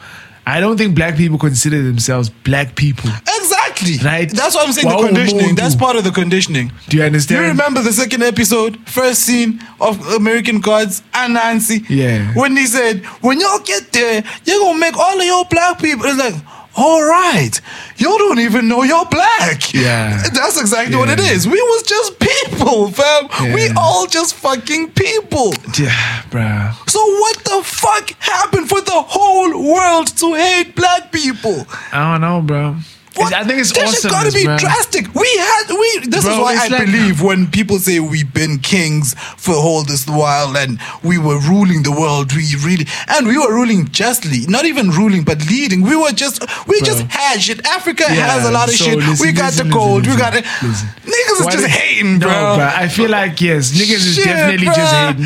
I 0.48 0.60
don't 0.60 0.78
think 0.78 0.96
black 0.96 1.18
people 1.18 1.38
consider 1.38 1.82
themselves 1.82 2.30
black 2.30 2.76
people. 2.76 3.10
Exactly. 3.10 3.55
Right. 4.04 4.30
That's 4.30 4.56
what 4.56 4.68
I'm 4.68 4.74
saying. 4.74 4.88
Wow, 4.88 5.02
the 5.02 5.08
conditioning. 5.08 5.56
That's 5.56 5.76
part 5.76 5.96
of 5.96 6.04
the 6.04 6.12
conditioning. 6.12 6.72
Do 6.90 6.98
you 6.98 7.04
understand? 7.04 7.42
you 7.44 7.48
remember 7.50 7.82
the 7.82 7.94
second 7.94 8.24
episode, 8.24 8.78
first 8.88 9.22
scene 9.22 9.62
of 9.80 10.06
American 10.14 10.60
Gods 10.60 11.04
and 11.14 11.34
Nancy? 11.34 11.84
Yeah. 11.90 12.34
When 12.34 12.56
he 12.56 12.66
said, 12.66 13.06
when 13.22 13.40
y'all 13.40 13.60
get 13.60 13.92
there, 13.92 14.24
you're 14.46 14.60
gonna 14.60 14.80
make 14.80 14.98
all 14.98 15.20
of 15.20 15.26
your 15.26 15.46
black 15.46 15.80
people. 15.80 16.06
It's 16.06 16.18
like, 16.20 16.36
all 16.78 17.02
right, 17.02 17.52
y'all 17.98 18.18
don't 18.18 18.40
even 18.40 18.68
know 18.68 18.84
you're 18.84 19.06
black. 19.06 19.74
Yeah. 19.74 20.22
That's 20.34 20.60
exactly 20.60 20.98
what 20.98 21.10
it 21.10 21.20
is. 21.20 21.48
We 21.48 21.62
was 21.62 21.84
just 21.84 22.20
people, 22.20 22.90
fam. 22.92 23.54
We 23.54 23.70
all 23.78 24.08
just 24.08 24.36
fucking 24.36 24.92
people. 24.92 25.54
Yeah, 25.80 26.22
bruh. 26.30 26.90
So 26.90 27.00
what 27.00 27.38
the 27.46 27.62
fuck 27.64 28.10
happened 28.20 28.68
for 28.68 28.82
the 28.82 28.92
whole 28.92 29.74
world 29.74 30.08
to 30.18 30.34
hate 30.34 30.76
black 30.76 31.12
people? 31.14 31.66
I 31.94 32.12
don't 32.12 32.22
know, 32.22 32.42
bro. 32.42 32.76
What? 33.18 33.34
I 33.34 33.44
think 33.46 33.60
it's 33.62 33.72
that 33.74 33.86
awesome. 33.86 34.02
shit 34.02 34.12
gotta 34.12 34.32
be 34.32 34.44
bro. 34.44 34.58
drastic. 34.58 35.14
We 35.16 35.28
had 35.38 35.64
we. 35.70 36.00
This 36.08 36.26
is 36.26 36.38
why 36.38 36.58
I 36.60 36.68
like- 36.68 36.86
believe 36.86 37.22
when 37.22 37.48
people 37.48 37.80
say 37.80 38.00
we've 38.00 38.34
been 38.34 38.60
kings 38.60 39.14
for 39.38 39.54
all 39.56 39.84
this 39.84 40.06
while 40.06 40.56
and 40.58 40.80
we 41.04 41.18
were 41.18 41.40
ruling 41.40 41.84
the 41.84 41.92
world. 41.92 42.34
We 42.36 42.44
really 42.64 42.86
and 43.08 43.26
we 43.28 43.38
were 43.38 43.54
ruling 43.54 43.90
justly, 43.92 44.46
not 44.48 44.66
even 44.66 44.90
ruling 44.90 45.24
but 45.24 45.46
leading. 45.48 45.82
We 45.82 45.96
were 45.96 46.12
just 46.12 46.42
we 46.68 46.80
Bro. 46.80 46.86
just 46.86 47.02
had 47.04 47.42
shit. 47.42 47.66
Africa 47.66 48.04
Yeah, 48.10 48.28
has 48.28 48.48
a 48.48 48.52
lot 48.52 48.68
of 48.70 48.76
so 48.76 48.86
shit. 48.86 48.98
listen, 48.98 49.26
we 49.26 49.32
got 49.32 49.46
listen, 49.54 49.68
the 49.70 49.74
gold. 49.74 50.04
listen, 50.06 50.14
we 50.14 50.20
got 50.20 50.36
it. 50.36 50.44
listen, 50.62 50.68
listen. 50.68 50.88
Niggas 51.06 51.40
is 51.40 51.46
Why 51.46 51.52
just 51.52 51.64
did- 51.64 51.72
hating, 51.72 52.20
no, 52.20 52.28
bro. 52.28 52.56
bro. 52.58 52.66
I 52.76 52.88
feel 52.90 53.10
like 53.10 53.40
yes, 53.40 53.72
niggas 53.72 54.04
is 54.06 54.16
Shit, 54.16 54.26
definitely 54.26 54.66
just 54.68 54.94
hating. 54.94 55.26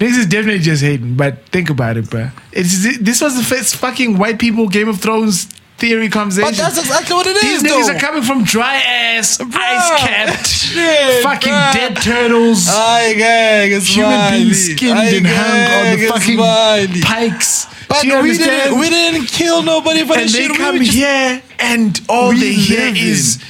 Niggas 0.00 0.18
is 0.18 0.26
definitely 0.26 0.60
just 0.60 0.82
hating. 0.82 1.14
But 1.16 1.46
think 1.48 1.70
about 1.70 1.96
it, 1.96 2.10
bro. 2.10 2.30
It's 2.52 2.98
this 2.98 3.20
was 3.20 3.36
the 3.36 3.44
first 3.44 3.76
fucking 3.76 4.18
white 4.18 4.38
people 4.40 4.68
Game 4.68 4.88
of 4.88 5.00
Thrones 5.00 5.48
theory 5.78 6.08
conversation. 6.08 6.50
But 6.50 6.56
that's 6.56 6.78
exactly 6.78 7.14
what 7.14 7.26
it 7.26 7.36
is. 7.36 7.62
These 7.62 7.70
niggas 7.72 7.94
are 7.94 7.98
coming 7.98 8.22
from 8.22 8.44
dry 8.44 8.76
ass, 8.76 9.40
ice 9.40 10.00
capped, 10.00 10.46
Shit, 10.68 11.22
fucking 11.22 11.52
bruh. 11.52 11.72
dead 11.72 11.96
turtles, 12.02 12.66
Ay, 12.68 13.14
gang, 13.16 13.72
it's 13.72 13.86
human 13.86 14.30
beings 14.32 14.58
smiley. 14.64 14.76
skinned 14.76 14.98
Ay, 14.98 15.06
and 15.16 15.26
hung 15.26 15.92
on 15.92 15.98
the 16.00 16.06
fucking 16.08 16.34
smiley. 16.36 17.00
pikes. 17.02 17.66
But 17.88 18.04
we 18.04 18.12
understand? 18.12 18.50
didn't, 18.64 18.78
we 18.80 18.88
didn't 18.90 19.26
kill 19.28 19.62
nobody 19.62 20.04
for 20.04 20.12
and 20.14 20.24
this 20.24 20.32
they 20.32 20.46
shit. 20.48 20.56
come 20.56 20.78
we 20.78 20.86
here 20.86 21.42
and 21.58 21.98
all 22.08 22.32
they 22.32 22.52
hear 22.52 22.92
is 22.94 23.42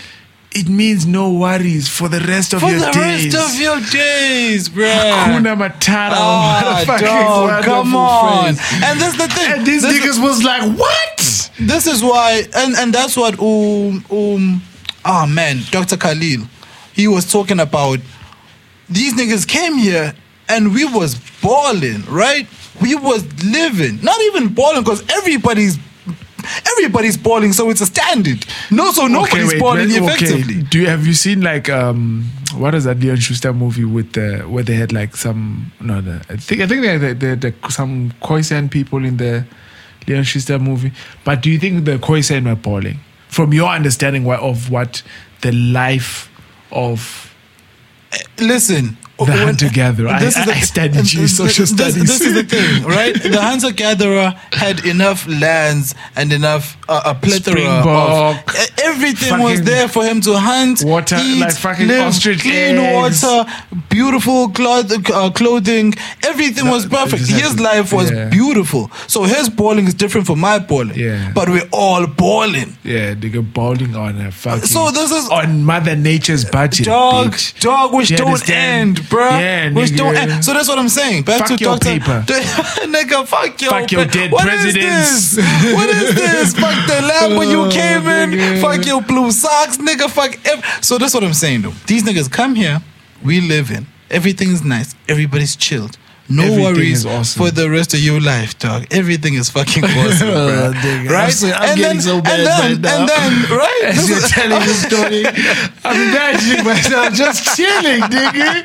it 0.52 0.68
means 0.68 1.06
no 1.06 1.32
worries 1.32 1.88
for 1.88 2.08
the 2.08 2.20
rest 2.20 2.52
of 2.54 2.60
for 2.60 2.70
your 2.70 2.78
days. 2.80 2.94
For 2.94 3.00
the 3.00 3.36
rest 3.38 3.54
of 3.54 3.60
your 3.60 3.80
days, 3.90 4.68
bro. 4.68 4.84
Hakuna 4.86 5.56
Matata. 5.56 6.10
Ah, 6.14 6.84
Motherfucking 6.86 7.00
dog, 7.00 7.64
come 7.64 7.94
on. 7.96 8.54
phrase. 8.54 8.82
And 8.84 9.00
this 9.00 9.16
the 9.16 9.28
thing. 9.28 9.52
And 9.52 9.66
these 9.66 9.82
this, 9.82 9.92
niggas 9.98 10.22
was 10.22 10.42
like, 10.44 10.62
what? 10.78 11.47
This 11.60 11.86
is 11.86 12.02
why, 12.02 12.44
and, 12.54 12.74
and 12.76 12.92
that's 12.92 13.16
what 13.16 13.38
um 13.40 14.04
um 14.10 14.62
oh 15.04 15.26
man, 15.26 15.58
Dr. 15.70 15.96
Khalil, 15.96 16.46
he 16.92 17.08
was 17.08 17.30
talking 17.30 17.60
about. 17.60 17.98
These 18.90 19.14
niggas 19.14 19.46
came 19.46 19.74
here 19.74 20.14
and 20.48 20.72
we 20.72 20.86
was 20.86 21.20
balling, 21.42 22.04
right? 22.06 22.46
We 22.80 22.94
was 22.94 23.22
living, 23.44 24.00
not 24.02 24.18
even 24.22 24.54
balling, 24.54 24.82
because 24.82 25.04
everybody's 25.10 25.78
everybody's 26.72 27.16
balling, 27.16 27.52
so 27.52 27.70
it's 27.70 27.80
a 27.80 27.86
standard. 27.86 28.46
No, 28.70 28.90
so 28.92 29.06
nobody's 29.06 29.52
wait, 29.52 29.60
balling 29.60 29.88
wait, 29.88 30.02
effectively. 30.02 30.62
Do 30.62 30.78
you 30.80 30.86
have 30.86 31.06
you 31.06 31.12
seen 31.12 31.42
like 31.42 31.68
um 31.68 32.30
what 32.54 32.74
is 32.74 32.84
that 32.84 32.98
Leon 32.98 33.18
Schuster 33.18 33.52
movie 33.52 33.84
with 33.84 34.12
the 34.12 34.38
where 34.48 34.62
they 34.64 34.74
had 34.74 34.92
like 34.92 35.16
some 35.16 35.72
no 35.80 36.00
the, 36.00 36.24
I 36.28 36.36
think 36.36 36.62
I 36.62 36.66
think 36.66 36.82
they 36.82 36.88
had 36.88 37.00
the, 37.00 37.14
the, 37.14 37.36
the, 37.36 37.70
some 37.70 38.12
Khoisan 38.22 38.70
people 38.70 39.04
in 39.04 39.16
the 39.16 39.44
Leon 40.08 40.24
Schuster 40.24 40.58
movie. 40.58 40.92
But 41.24 41.42
do 41.42 41.50
you 41.50 41.58
think 41.58 41.84
the 41.84 41.98
Khoisan 41.98 42.46
were 42.46 42.56
balling? 42.56 43.00
From 43.28 43.52
your 43.52 43.68
understanding 43.68 44.28
of 44.28 44.70
what 44.70 45.02
the 45.42 45.52
life 45.52 46.30
of 46.72 47.34
eh, 48.12 48.18
Listen, 48.38 48.96
The 49.18 49.32
hunter-gatherer. 49.32 50.08
I- 50.08 50.24
I- 50.24 50.52
I 50.58 50.60
studied 50.60 51.06
social 51.06 51.64
this, 51.66 51.70
studies. 51.70 51.94
This 52.06 52.20
is 52.20 52.34
the 52.34 52.44
thing, 52.44 52.84
right? 52.84 53.14
The 53.14 53.40
hunter 53.42 53.72
gatherer 53.72 54.34
had 54.52 54.84
enough 54.86 55.26
lands 55.26 55.94
and 56.16 56.32
enough 56.32 56.76
uh, 56.88 57.02
a 57.04 57.14
plethora 57.14 57.52
Springbok, 57.52 58.48
of 58.48 58.54
uh, 58.56 58.66
everything 58.84 59.40
was 59.40 59.62
there 59.62 59.88
for 59.88 60.04
him 60.04 60.20
to 60.22 60.38
hunt, 60.38 60.82
water, 60.84 61.16
eat, 61.20 61.40
like 61.40 61.54
fucking 61.54 61.86
live, 61.88 62.06
ostrich 62.06 62.40
clean 62.40 62.78
eggs. 62.78 63.22
water, 63.22 63.50
beautiful 63.90 64.48
cloth, 64.50 64.90
uh, 65.10 65.30
clothing. 65.30 65.94
Everything 66.24 66.68
was 66.68 66.86
perfect. 66.86 67.26
His 67.28 67.58
life 67.60 67.92
was 67.92 68.10
Yeah. 68.10 68.28
beautiful. 68.30 68.90
So 69.06 69.24
his 69.24 69.48
balling 69.48 69.86
is 69.86 69.94
different 69.94 70.26
from 70.26 70.38
my 70.40 70.58
balling. 70.58 70.96
Yeah. 70.98 71.32
But 71.34 71.48
we're 71.48 71.68
all 71.72 72.06
balling. 72.06 72.76
Yeah, 72.84 73.14
they 73.14 73.28
go 73.28 73.42
bowling 73.42 73.94
on 73.96 74.20
a 74.20 74.30
fucking. 74.30 74.64
So 74.66 74.90
this 74.90 75.10
is- 75.10 75.28
on 75.28 75.64
Mother 75.64 75.96
Nature's 75.96 76.44
budget. 76.44 76.86
Dog, 76.86 77.32
bitch. 77.32 77.60
dog, 77.60 77.92
which 77.92 78.10
You 78.10 78.16
don't 78.16 78.28
understand? 78.28 78.98
end, 78.98 79.07
bruh. 79.08 79.30
Yeah, 79.40 79.70
which 79.72 79.96
don't 79.96 80.14
nigga. 80.14 80.38
Eh, 80.38 80.40
so 80.40 80.52
that's 80.54 80.68
what 80.68 80.78
I'm 80.78 80.88
saying. 80.88 81.24
Back 81.24 81.38
Fuck 81.46 81.48
to 81.58 81.64
your 81.64 81.74
Doctor, 81.76 81.88
paper. 81.98 82.24
nigga, 82.94 83.26
fuck 83.26 83.60
your, 83.60 83.70
Fuck 83.70 83.90
your 83.92 84.04
pa- 84.04 84.10
dead 84.10 84.32
What 84.32 84.46
is 84.48 84.60
presidents. 84.62 85.36
this? 85.36 85.74
What 85.74 85.88
is 85.90 86.14
this? 86.14 86.54
fuck 86.62 86.86
the 86.86 87.02
lab 87.02 87.36
when 87.38 87.48
you 87.48 87.62
Oh, 87.62 87.70
came 87.70 88.06
in. 88.08 88.30
nigga. 88.30 88.60
Fuck 88.60 88.86
your 88.86 89.02
blue 89.02 89.30
socks, 89.32 89.76
nigga. 89.78 90.08
Fuck. 90.10 90.38
Ev- 90.46 90.64
so 90.84 90.98
that's 90.98 91.14
what 91.14 91.24
I'm 91.24 91.34
saying, 91.34 91.62
though. 91.62 91.72
These 91.86 92.04
niggas 92.04 92.30
come 92.30 92.54
here. 92.54 92.80
We 93.24 93.40
live 93.40 93.70
in. 93.70 93.86
Everything's 94.10 94.62
nice. 94.62 94.94
Everybody's 95.08 95.56
chilled. 95.56 95.98
No 96.30 96.42
Everything 96.42 96.62
worries 96.64 97.06
awesome. 97.06 97.42
for 97.42 97.50
the 97.50 97.70
rest 97.70 97.94
of 97.94 98.00
your 98.00 98.20
life, 98.20 98.58
dog. 98.58 98.84
Everything 98.90 99.32
is 99.34 99.48
fucking 99.48 99.82
awesome, 100.02 100.28
oh, 100.28 100.72
bro. 100.72 100.72
Nigga, 100.80 101.00
I'm 101.00 101.06
right? 101.08 101.32
so- 101.32 101.48
I'm 101.48 101.70
and 101.70 101.78
getting 101.78 101.98
then, 101.98 102.00
so 102.02 102.20
bad 102.20 102.40
and 102.40 102.46
then, 102.46 102.82
right 102.82 103.00
and 103.00 103.08
then, 103.08 103.58
right? 103.58 103.82
As 103.96 104.08
you're 104.10 104.20
telling 104.20 104.60
the 104.60 104.74
story, 104.74 105.24
I'm 105.88 106.00
imagining 106.08 106.64
myself 106.66 107.14
just 107.14 107.56
chilling, 107.56 108.02
nigga. 108.12 108.64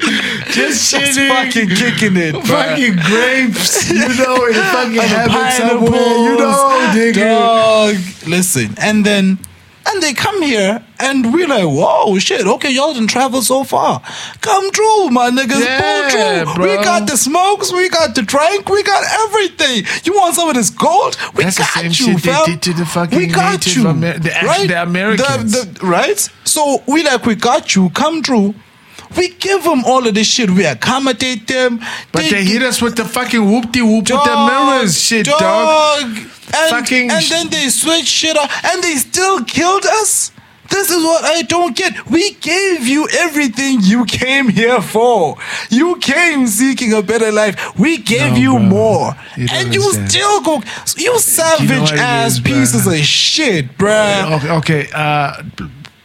Just 0.52 0.91
Just 0.91 1.15
chilling. 1.15 1.30
fucking 1.30 1.69
kicking 1.69 2.17
it, 2.17 2.36
bruh. 2.36 2.47
Fucking 2.52 2.95
grapes, 2.99 3.89
you 3.89 3.99
know, 4.19 4.45
in 4.45 4.54
fucking 4.76 4.95
the 4.95 5.52
somewhere, 5.56 6.17
you 6.19 6.38
know, 6.38 6.91
nigga. 6.91 7.15
Dog. 7.15 7.95
Listen, 8.28 8.76
and 8.78 9.06
then 9.06 9.39
and 9.86 10.02
they 10.02 10.13
come 10.13 10.41
here 10.41 10.84
and 11.00 11.34
we're 11.34 11.48
like, 11.48 11.63
whoa, 11.65 12.17
shit, 12.19 12.46
okay, 12.48 12.72
y'all 12.72 12.93
didn't 12.93 13.10
travel 13.10 13.41
so 13.41 13.63
far. 13.63 14.02
Come 14.41 14.72
through, 14.72 15.10
my 15.10 15.30
niggas. 15.30 15.60
Yeah, 15.63 16.43
Pull 16.46 16.56
through. 16.56 16.63
We 16.78 16.84
got 16.84 17.08
the 17.08 17.17
smokes, 17.17 17.72
we 17.74 17.89
got 17.89 18.15
the 18.15 18.22
drink, 18.22 18.69
we 18.69 18.84
got 18.84 19.04
everything. 19.28 19.86
You 20.04 20.13
want 20.13 20.36
some 20.36 20.50
of 20.50 20.56
this 20.56 20.69
gold? 20.69 21.17
We 21.36 21.43
That's 21.43 21.58
the 21.58 21.63
got 21.63 21.74
same 21.74 21.86
you, 21.88 21.91
shit 21.93 22.24
they 22.24 22.32
fam. 22.32 22.46
did 22.46 22.62
to 22.63 22.74
the 22.74 22.86
fucking 22.86 23.17
we 23.17 23.28
got 23.28 23.76
you. 23.76 23.88
Amer- 23.88 24.19
the- 24.19 24.34
actually 24.36 24.67
the 24.67 24.82
Americans. 24.82 25.52
The- 25.52 25.80
the- 25.80 25.86
right? 25.86 26.30
So 26.46 26.82
we 26.88 27.04
like, 27.04 27.26
we 27.26 27.36
got 27.36 27.76
you, 27.76 27.89
come 27.89 28.24
through. 28.24 28.56
We 29.17 29.30
give 29.30 29.63
them 29.63 29.84
all 29.86 30.06
of 30.08 30.13
this 30.13 30.28
shit. 30.28 30.49
We 30.49 30.65
accommodate 30.65 31.47
them. 31.47 31.80
But 32.12 32.30
they 32.30 32.43
hit 32.43 32.63
us 32.63 32.82
with 32.82 32.95
the 32.95 33.06
fucking 33.06 33.43
whoop 33.45 33.71
de 33.71 33.82
whoop 33.82 34.10
with 34.10 34.23
the 34.23 34.47
mirrors 34.47 34.99
shit, 34.99 35.26
dog. 35.28 36.04
And, 36.56 36.69
Fucking 36.69 37.10
and 37.10 37.23
then 37.26 37.49
they 37.49 37.69
switch 37.69 38.06
shit 38.06 38.38
up 38.38 38.49
and 38.65 38.84
they 38.84 38.95
still 38.95 39.43
killed 39.43 39.86
us. 39.86 40.32
This 40.69 40.89
is 40.89 41.04
what 41.04 41.23
I 41.23 41.41
don't 41.43 41.76
get. 41.76 42.08
We 42.10 42.32
gave 42.36 42.88
you 42.88 43.08
everything 43.19 43.80
you 43.82 44.06
came 44.06 44.49
here 44.49 44.82
for. 44.82 45.38
You 45.69 45.97
came 45.97 46.47
seeking 46.47 46.93
a 46.93 47.02
better 47.04 47.32
life. 47.32 47.78
We 47.78 47.97
gave 47.97 48.32
No, 48.34 48.38
you 48.38 48.52
bro. 48.54 48.60
more. 48.60 49.15
You 49.38 49.47
and 49.52 49.73
you 49.73 49.82
understand. 49.84 50.12
still 50.12 50.41
go. 50.41 50.62
You 50.97 51.19
savage 51.19 51.80
what 51.80 51.93
it 51.93 51.99
ass 51.99 52.34
is, 52.34 52.39
pieces 52.39 52.88
of 52.88 52.95
shit, 52.97 53.78
bruh. 53.78 54.32
Okay, 54.38 54.49
okay. 54.52 54.89
Uh, 54.93 55.43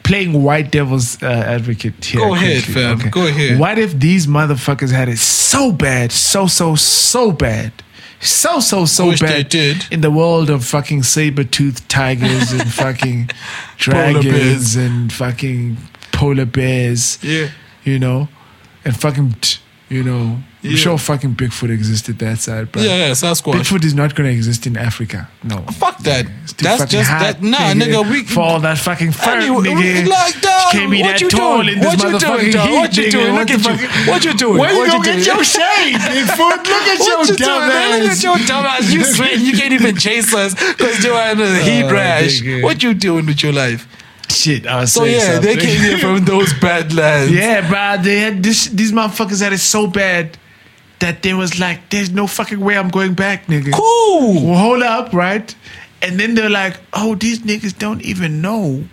playing 0.09 0.43
white 0.43 0.71
devil's 0.73 1.23
uh, 1.23 1.27
advocate 1.27 2.05
here. 2.05 2.21
Go 2.21 2.35
ahead, 2.35 2.65
quickly, 2.65 2.83
fam. 2.83 3.11
Go 3.11 3.27
ahead. 3.27 3.59
What 3.61 3.79
if 3.79 3.93
these 3.99 4.27
motherfuckers 4.27 4.91
had 4.91 5.09
it 5.09 5.19
so 5.19 5.71
bad, 5.71 6.11
so 6.11 6.47
so 6.47 6.75
so 6.77 7.31
bad, 7.31 7.73
so 8.21 8.61
so 8.61 8.85
so 8.87 9.09
Wish 9.09 9.21
they 9.21 9.27
bad 9.43 9.49
did. 9.51 9.85
in 9.91 10.01
the 10.01 10.11
world 10.11 10.51
of 10.51 10.65
fucking 10.65 11.03
saber 11.05 11.45
toothed 11.45 11.89
tigers 11.89 12.53
and 12.53 12.73
fucking 12.83 13.31
dragons 13.77 14.77
and 14.77 15.13
fucking 15.13 15.77
polar 16.13 16.47
bears. 16.47 17.19
Yeah. 17.23 17.49
you 17.85 17.99
know, 17.99 18.29
and 18.85 18.99
fucking 18.99 19.35
t- 19.41 19.59
you 19.89 20.03
know. 20.03 20.39
I'm 20.65 20.75
sure 20.75 20.99
fucking 20.99 21.37
Bigfoot 21.37 21.71
existed 21.71 22.19
that 22.19 22.39
side, 22.41 22.73
but 22.73 22.83
Yeah, 22.83 22.97
yeah, 22.97 23.11
Sasquatch. 23.13 23.55
Bigfoot 23.55 23.85
is 23.85 23.95
not 23.95 24.17
gonna 24.17 24.31
exist 24.31 24.67
in 24.67 24.77
Africa. 24.77 25.29
No. 25.45 25.59
Fuck 25.79 25.99
that. 26.01 26.27
Too 26.27 26.65
That's 26.65 26.85
just 26.91 27.09
hot, 27.09 27.21
that. 27.39 27.43
Nah, 27.43 27.73
nigga, 27.79 28.03
we 28.11 28.25
for 28.25 28.41
all 28.41 28.61
that 28.61 28.77
fucking 28.77 29.13
fur, 29.13 29.39
Anyway, 29.39 29.69
nigga. 29.69 30.09
like, 30.09 30.41
dog, 30.41 30.73
Can't 30.73 30.91
be 30.91 31.01
what 31.01 31.07
that 31.13 31.21
you 31.21 31.31
tall 31.31 31.63
doing? 31.63 31.75
in 31.75 31.81
this 31.81 31.87
What 31.95 32.13
you 32.13 32.19
doing, 32.19 32.41
heat, 32.51 32.57
What 32.75 32.97
you 32.97 33.11
doing? 33.11 33.33
What 33.35 33.49
Look 33.49 33.51
at 33.51 33.81
you. 33.81 34.11
What 34.11 34.25
you 34.25 34.35
doing? 34.35 34.59
Where 34.59 34.73
you 34.73 34.79
What 34.79 34.91
go 34.91 34.97
you 34.99 35.05
get 35.05 35.27
your 35.27 35.45
shade, 35.45 35.95
Bigfoot? 36.11 36.57
Look 36.67 36.67
at 36.67 36.99
your 37.07 37.25
you 37.25 37.37
dumb? 37.37 37.69
Look 37.69 38.11
at 38.11 38.23
your 38.25 38.39
dumb 38.51 38.67
ass. 38.67 38.93
You 38.93 39.05
sweat. 39.05 39.39
You 39.39 39.53
can't 39.53 39.73
even 39.75 39.95
chase 39.97 40.35
us 40.35 40.55
because 40.55 41.05
you're 41.05 41.23
in 41.31 41.41
a 41.41 41.55
heat 41.63 41.85
Oh, 41.85 41.93
rash. 41.93 42.43
What 42.65 42.83
you 42.83 42.95
doing 42.95 43.27
with 43.27 43.45
your 43.45 43.53
life? 43.53 43.87
Shit, 44.31 44.67
I 44.67 44.81
was 44.81 44.93
So 44.93 45.05
yeah, 45.05 45.39
they 45.39 45.57
came 45.57 45.81
here 45.81 45.99
from 45.99 46.25
those 46.25 46.53
bad 46.55 46.93
lands. 46.93 47.33
Yeah, 47.33 47.69
bro. 47.69 48.03
They 48.03 48.19
had 48.21 48.43
this. 48.43 48.67
These 48.67 48.93
motherfuckers 48.93 49.43
had 49.43 49.53
it 49.53 49.59
so 49.59 49.87
bad 49.87 50.39
that 51.01 51.23
there 51.23 51.37
was 51.37 51.59
like, 51.59 51.91
there's 51.91 52.11
no 52.11 52.27
fucking 52.27 52.61
way 52.61 52.77
I'm 52.77 52.89
going 52.89 53.15
back, 53.15 53.47
nigga. 53.47 53.73
Cool. 53.73 54.47
Well, 54.47 54.59
hold 54.59 54.83
up, 54.83 55.13
right? 55.13 55.55
And 56.03 56.19
then 56.19 56.35
they're 56.35 56.51
like, 56.51 56.77
oh, 56.93 57.15
these 57.15 57.41
niggas 57.41 57.79
don't 57.79 58.03
even 58.03 58.41
know 58.41 58.85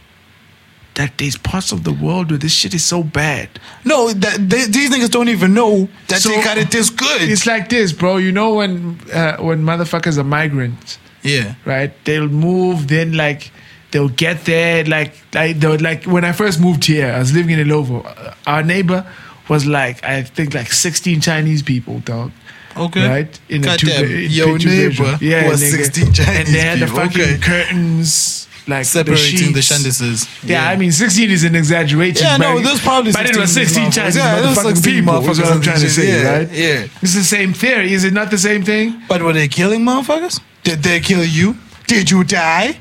that 0.96 1.18
there's 1.18 1.38
parts 1.38 1.72
of 1.72 1.84
the 1.84 1.92
world 1.92 2.32
where 2.32 2.40
this 2.40 2.54
shit 2.54 2.74
is 2.74 2.84
so 2.84 3.04
bad. 3.04 3.50
No, 3.84 4.12
that, 4.12 4.50
they, 4.50 4.66
these 4.66 4.90
niggas 4.90 5.12
don't 5.12 5.30
even 5.30 5.54
know 5.54 5.90
that 6.08 6.22
So- 6.22 6.30
they 6.30 6.44
got 6.44 6.58
it 6.58 6.72
this 6.72 6.90
good. 6.90 7.22
It's 7.22 7.46
like 7.46 7.70
this, 7.70 7.92
bro. 7.92 8.18
You 8.18 8.32
know 8.32 8.56
when 8.56 9.00
uh, 9.14 9.38
when 9.38 9.64
motherfuckers 9.64 10.18
are 10.18 10.24
migrants, 10.24 10.98
yeah. 11.22 11.56
right? 11.66 11.92
They'll 12.06 12.30
move, 12.30 12.88
then 12.88 13.14
like 13.14 13.52
they'll 13.96 14.10
get 14.10 14.44
there, 14.44 14.84
like 14.84 15.14
like 15.34 15.58
they'll 15.62 15.80
like 15.80 16.04
when 16.04 16.26
I 16.26 16.34
first 16.34 16.60
moved 16.60 16.84
here, 16.84 17.14
I 17.14 17.20
was 17.20 17.34
living 17.34 17.58
in 17.58 17.66
Ilovo. 17.66 18.04
Our 18.46 18.62
neighbor 18.62 19.08
was 19.48 19.66
like 19.66 20.04
I 20.04 20.22
think 20.24 20.54
like 20.54 20.70
sixteen 20.72 21.22
Chinese 21.22 21.64
people, 21.64 22.00
dog. 22.00 22.32
Okay. 22.76 23.08
Right 23.08 23.40
in 23.48 23.62
a 23.64 23.68
Goddamn, 23.68 24.06
two 24.06 24.16
in 24.16 24.32
your 24.32 24.58
picture 24.58 24.70
neighbor 24.70 25.18
yeah, 25.22 25.48
was 25.48 25.64
nigga. 25.64 25.86
16 25.86 26.12
Chinese 26.12 26.18
people, 26.18 26.34
and 26.36 26.48
they 26.48 26.60
had 26.60 26.80
the 26.80 26.88
fucking 26.88 27.22
okay. 27.22 27.38
curtains 27.38 28.50
like 28.68 28.84
Separating 28.84 29.54
the 29.54 29.62
sheets. 29.62 29.72
shandises. 29.72 30.44
Yeah, 30.44 30.68
I 30.68 30.76
mean, 30.76 30.92
16 30.92 31.30
is 31.30 31.46
an 31.46 31.56
exaggeration. 31.56 32.26
Yeah, 32.26 32.36
no, 32.36 32.56
but- 32.56 32.64
there's 32.64 32.82
probably 32.82 33.14
But 33.14 33.30
it 33.30 33.38
was 33.38 33.54
16 33.54 33.92
16 33.92 33.92
Chinese 33.92 34.18
Yeah, 34.18 34.42
motherfucking 34.42 34.76
16 34.76 34.94
people, 35.06 35.30
is 35.30 35.40
what 35.40 35.52
I'm 35.54 35.62
trying 35.62 35.80
to 35.80 35.90
say, 35.90 36.06
shit. 36.08 36.26
right? 36.26 36.52
Yeah, 36.52 36.68
yeah. 36.68 36.88
It's 37.02 37.14
the 37.16 37.24
same 37.24 37.54
theory. 37.54 37.94
Is 37.94 38.04
it 38.04 38.12
not 38.12 38.30
the 38.30 38.38
same 38.38 38.64
thing? 38.66 39.02
But 39.08 39.22
were 39.22 39.32
they 39.34 39.48
killing 39.48 39.82
motherfuckers? 39.86 40.42
Did 40.64 40.84
they 40.84 41.00
kill 41.00 41.24
you? 41.24 41.56
Did 41.88 42.12
you 42.12 42.24
die? 42.26 42.78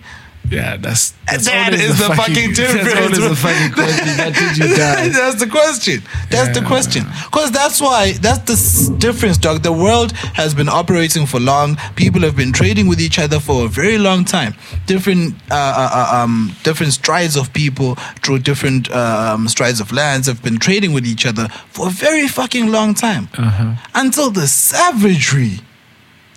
Yeah, 0.50 0.76
that's, 0.76 1.12
that's 1.26 1.46
That 1.46 1.72
is 1.72 1.98
the 1.98 2.14
fucking 2.14 2.52
difference. 2.52 2.92
That's 2.92 3.18
the 3.18 3.34
fucking 3.34 3.72
question. 3.78 4.16
That 4.18 4.34
did 4.34 4.56
you 4.58 4.76
die? 4.76 5.08
that's 5.20 5.40
the 5.40 5.46
question. 5.48 6.02
That's 6.30 6.58
the 6.58 6.64
question. 6.64 7.04
Because 7.24 7.50
that's 7.50 7.80
why, 7.80 8.12
that's 8.12 8.40
the 8.44 8.52
s- 8.52 8.88
difference, 8.98 9.38
dog. 9.38 9.62
The 9.62 9.72
world 9.72 10.12
has 10.12 10.54
been 10.54 10.68
operating 10.68 11.24
for 11.26 11.40
long. 11.40 11.76
People 11.96 12.20
have 12.22 12.36
been 12.36 12.52
trading 12.52 12.88
with 12.88 13.00
each 13.00 13.18
other 13.18 13.40
for 13.40 13.64
a 13.64 13.68
very 13.68 13.96
long 13.98 14.24
time. 14.24 14.54
Different, 14.86 15.34
uh, 15.50 15.54
uh, 15.54 15.90
uh, 16.12 16.22
um, 16.22 16.54
different 16.62 16.92
strides 16.92 17.36
of 17.36 17.52
people 17.54 17.94
through 18.22 18.40
different 18.40 18.90
um, 18.92 19.48
strides 19.48 19.80
of 19.80 19.92
lands 19.92 20.26
have 20.26 20.42
been 20.42 20.58
trading 20.58 20.92
with 20.92 21.06
each 21.06 21.24
other 21.26 21.48
for 21.70 21.86
a 21.88 21.90
very 21.90 22.28
fucking 22.28 22.70
long 22.70 22.92
time. 22.94 23.28
Uh-huh. 23.38 23.74
Until 23.94 24.30
the 24.30 24.46
savagery. 24.46 25.60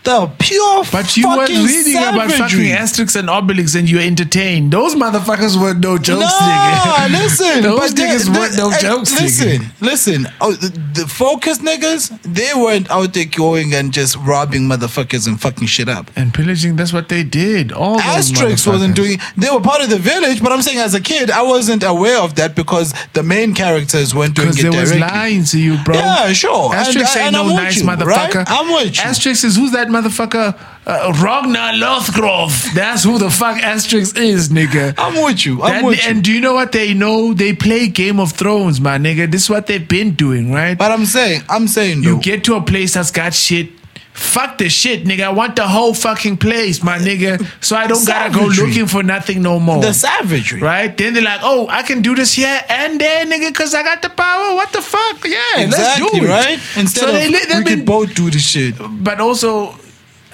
The 0.07 0.31
pure 0.39 0.83
But 0.89 1.17
you 1.17 1.27
were 1.27 1.45
reading 1.47 1.97
about 1.97 2.31
savagery. 2.31 2.69
fucking 2.71 2.83
Asterix 2.83 3.15
and 3.19 3.27
Obelix 3.27 3.75
and 3.77 3.89
you 3.89 3.97
were 3.97 4.03
entertained. 4.03 4.71
Those 4.71 4.95
motherfuckers 4.95 5.59
were 5.61 5.73
no 5.73 5.97
jokes, 5.97 6.21
no, 6.21 6.47
nigga. 6.47 7.09
listen. 7.11 7.61
Those 7.69 7.91
but 7.93 7.99
niggas 7.99 8.33
weren't 8.33 8.55
no 8.55 8.69
eh, 8.71 8.79
jokes, 8.79 9.11
Listen, 9.19 9.47
nigga. 9.63 9.81
listen. 9.81 10.27
Oh, 10.39 10.53
the, 10.53 10.69
the 11.01 11.07
focus 11.07 11.57
niggas, 11.59 12.21
they 12.23 12.51
weren't 12.55 12.89
out 12.89 13.13
there 13.13 13.25
going 13.25 13.73
and 13.73 13.91
just 13.91 14.15
robbing 14.17 14.61
motherfuckers 14.61 15.27
and 15.27 15.41
fucking 15.41 15.67
shit 15.67 15.89
up. 15.89 16.09
And 16.15 16.33
pillaging, 16.33 16.77
that's 16.77 16.93
what 16.93 17.09
they 17.09 17.23
did. 17.23 17.73
All 17.73 17.99
Asterix 17.99 18.65
wasn't 18.65 18.95
doing. 18.95 19.19
They 19.35 19.49
were 19.49 19.59
part 19.59 19.81
of 19.81 19.89
the 19.89 19.99
village, 19.99 20.41
but 20.41 20.53
I'm 20.53 20.61
saying 20.61 20.77
as 20.79 20.93
a 20.93 21.01
kid, 21.01 21.31
I 21.31 21.41
wasn't 21.41 21.83
aware 21.83 22.19
of 22.19 22.35
that 22.35 22.55
because 22.55 22.93
the 23.11 23.23
main 23.23 23.53
characters 23.53 24.15
weren't 24.15 24.35
doing 24.35 24.51
Because 24.51 24.63
it 24.63 24.71
they 24.71 24.79
was 24.79 24.95
lying 24.97 25.43
to 25.43 25.59
you, 25.59 25.77
bro. 25.83 25.95
Yeah, 25.95 26.31
sure. 26.31 26.73
And- 26.73 26.87
Asterix 26.87 27.15
and 27.17 27.23
ain't 27.25 27.33
no 27.33 27.49
I'm 27.49 27.55
nice 27.63 27.77
you, 27.81 27.83
motherfucker. 27.85 28.05
right? 28.35 28.45
I'm 28.47 28.71
with 28.73 28.95
you. 28.95 29.03
Asterix 29.03 29.43
is 29.43 29.57
who's 29.57 29.71
that 29.71 29.89
motherfucker? 30.01 30.57
Uh, 30.85 31.13
Ragnar 31.21 31.73
Lothbrok. 31.73 32.73
That's 32.73 33.03
who 33.03 33.17
the 33.19 33.29
fuck 33.29 33.57
Asterix 33.57 34.17
is, 34.17 34.49
nigga. 34.49 34.93
I'm 34.97 35.21
with 35.23 35.45
you. 35.45 35.61
I'm 35.61 35.71
That- 35.73 35.83
with 35.83 36.03
you. 36.03 36.09
and 36.09 36.23
do 36.23 36.31
you 36.31 36.39
know 36.41 36.53
what 36.53 36.71
they 36.71 36.93
know? 36.93 37.33
They 37.33 37.53
play 37.53 37.87
Game 37.87 38.19
of 38.19 38.31
Thrones, 38.33 38.79
my 38.79 38.97
nigga. 38.97 39.29
This 39.29 39.43
is 39.43 39.49
what 39.49 39.67
they've 39.67 39.87
been 39.87 40.11
doing, 40.11 40.51
right? 40.53 40.77
But 40.77 40.91
I'm 40.91 41.05
saying, 41.05 41.43
I'm 41.49 41.67
saying, 41.67 42.03
you 42.03 42.15
though, 42.15 42.19
get 42.21 42.43
to 42.45 42.55
a 42.55 42.61
place 42.61 42.93
that's 42.93 43.11
got 43.11 43.33
shit. 43.33 43.69
Fuck 44.13 44.57
the 44.57 44.67
shit, 44.67 45.05
nigga. 45.05 45.25
I 45.25 45.29
want 45.29 45.55
the 45.57 45.67
whole 45.67 45.93
fucking 45.93 46.37
place, 46.37 46.81
my 46.81 46.97
nigga. 46.97 47.45
So 47.63 47.75
I 47.75 47.85
don't 47.85 48.03
gotta 48.07 48.33
go 48.33 48.45
looking 48.47 48.87
for 48.87 49.03
nothing 49.03 49.43
no 49.43 49.59
more. 49.59 49.79
the 49.79 49.93
savagery. 49.93 50.59
Right? 50.59 50.95
Then 50.97 51.13
they're 51.13 51.21
like, 51.21 51.41
oh, 51.43 51.67
I 51.69 51.83
can 51.83 52.01
do 52.01 52.15
this 52.15 52.33
here 52.33 52.59
and 52.67 52.99
there, 52.99 53.25
nigga, 53.27 53.49
because 53.49 53.75
I 53.75 53.83
got 53.83 54.01
the 54.01 54.09
power. 54.09 54.55
What 54.55 54.73
the 54.73 54.81
fuck? 54.81 55.23
Yeah, 55.23 55.37
let's 55.57 55.77
Exactly, 55.77 56.19
do 56.21 56.25
it. 56.25 56.29
right? 56.29 56.59
Instead 56.77 57.01
so 57.01 57.07
of 57.09 57.13
they, 57.13 57.57
we 57.59 57.63
been, 57.63 57.85
both 57.85 58.15
do 58.15 58.31
the 58.31 58.39
shit. 58.39 58.73
but 59.03 59.19
also, 59.21 59.75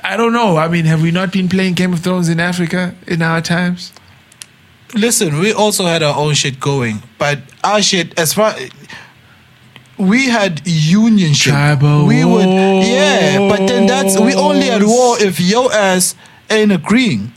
I 0.04 0.18
don't 0.18 0.34
know. 0.34 0.58
I 0.58 0.68
mean, 0.68 0.86
have 0.86 1.02
we 1.02 1.12
not 1.12 1.32
been 1.32 1.48
playing 1.48 1.76
Game 1.76 1.94
of 1.94 2.02
Thrones 2.02 2.30
in 2.30 2.39
Africa 2.39 2.94
in 3.08 3.22
our 3.22 3.42
times? 3.42 3.94
listen, 4.96 5.39
we 5.39 5.54
also 5.54 5.86
had 5.86 6.04
our 6.04 6.16
own 6.16 6.34
shit 6.34 6.60
going, 6.60 7.02
but 7.18 7.39
our 7.63 7.82
shit, 7.82 8.18
as 8.18 8.34
far 8.34 8.56
we 9.98 10.28
had 10.28 10.63
unionship. 10.63 11.52
Tribal 11.52 12.06
we 12.06 12.24
would, 12.26 12.48
yeah, 12.48 13.48
but 13.50 13.68
then 13.68 13.86
that's 13.88 14.20
we 14.20 14.34
only 14.34 14.68
had 14.68 14.84
war 14.84 15.20
if 15.20 15.39
your 15.39 15.72
ass 15.74 16.16
ain't 16.50 16.72
agreeing. 16.72 17.34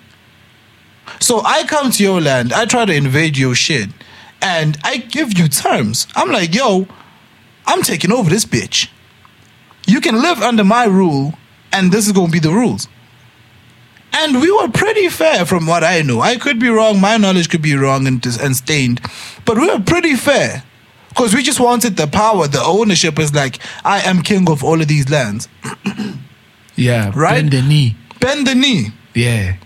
So 1.20 1.42
I 1.44 1.64
come 1.64 1.90
to 1.92 2.02
your 2.02 2.20
land, 2.20 2.52
I 2.52 2.66
try 2.66 2.84
to 2.84 2.94
invade 2.94 3.36
your 3.36 3.54
shit, 3.54 3.90
and 4.42 4.76
I 4.84 4.98
give 4.98 5.38
you 5.38 5.48
terms. 5.48 6.06
I'm 6.14 6.30
like, 6.30 6.54
yo, 6.54 6.86
I'm 7.66 7.82
taking 7.82 8.12
over 8.12 8.28
this 8.28 8.44
bitch. 8.44 8.88
You 9.86 10.00
can 10.00 10.20
live 10.20 10.42
under 10.42 10.64
my 10.64 10.84
rule, 10.84 11.34
and 11.76 11.92
this 11.92 12.06
is 12.06 12.12
gonna 12.12 12.32
be 12.32 12.38
the 12.40 12.50
rules. 12.50 12.88
And 14.12 14.40
we 14.40 14.50
were 14.50 14.68
pretty 14.68 15.08
fair 15.08 15.44
from 15.44 15.66
what 15.66 15.84
I 15.84 16.00
know. 16.02 16.20
I 16.20 16.36
could 16.36 16.58
be 16.58 16.68
wrong, 16.70 17.00
my 17.00 17.16
knowledge 17.18 17.50
could 17.50 17.60
be 17.62 17.74
wrong 17.76 18.06
and, 18.06 18.24
and 18.40 18.56
stained, 18.56 19.00
but 19.44 19.58
we 19.58 19.66
were 19.66 19.80
pretty 19.80 20.14
fair. 20.16 20.62
Because 21.10 21.34
we 21.34 21.42
just 21.42 21.60
wanted 21.60 21.96
the 21.96 22.06
power, 22.06 22.46
the 22.46 22.62
ownership 22.62 23.18
is 23.18 23.34
like, 23.34 23.58
I 23.84 24.00
am 24.00 24.22
king 24.22 24.50
of 24.50 24.62
all 24.64 24.80
of 24.80 24.88
these 24.88 25.08
lands. 25.10 25.48
Yeah, 26.78 27.10
Right? 27.14 27.36
Bend 27.40 27.52
the 27.52 27.62
knee. 27.62 27.96
Bend 28.20 28.46
the 28.46 28.54
knee. 28.54 28.88
Yeah. 29.14 29.56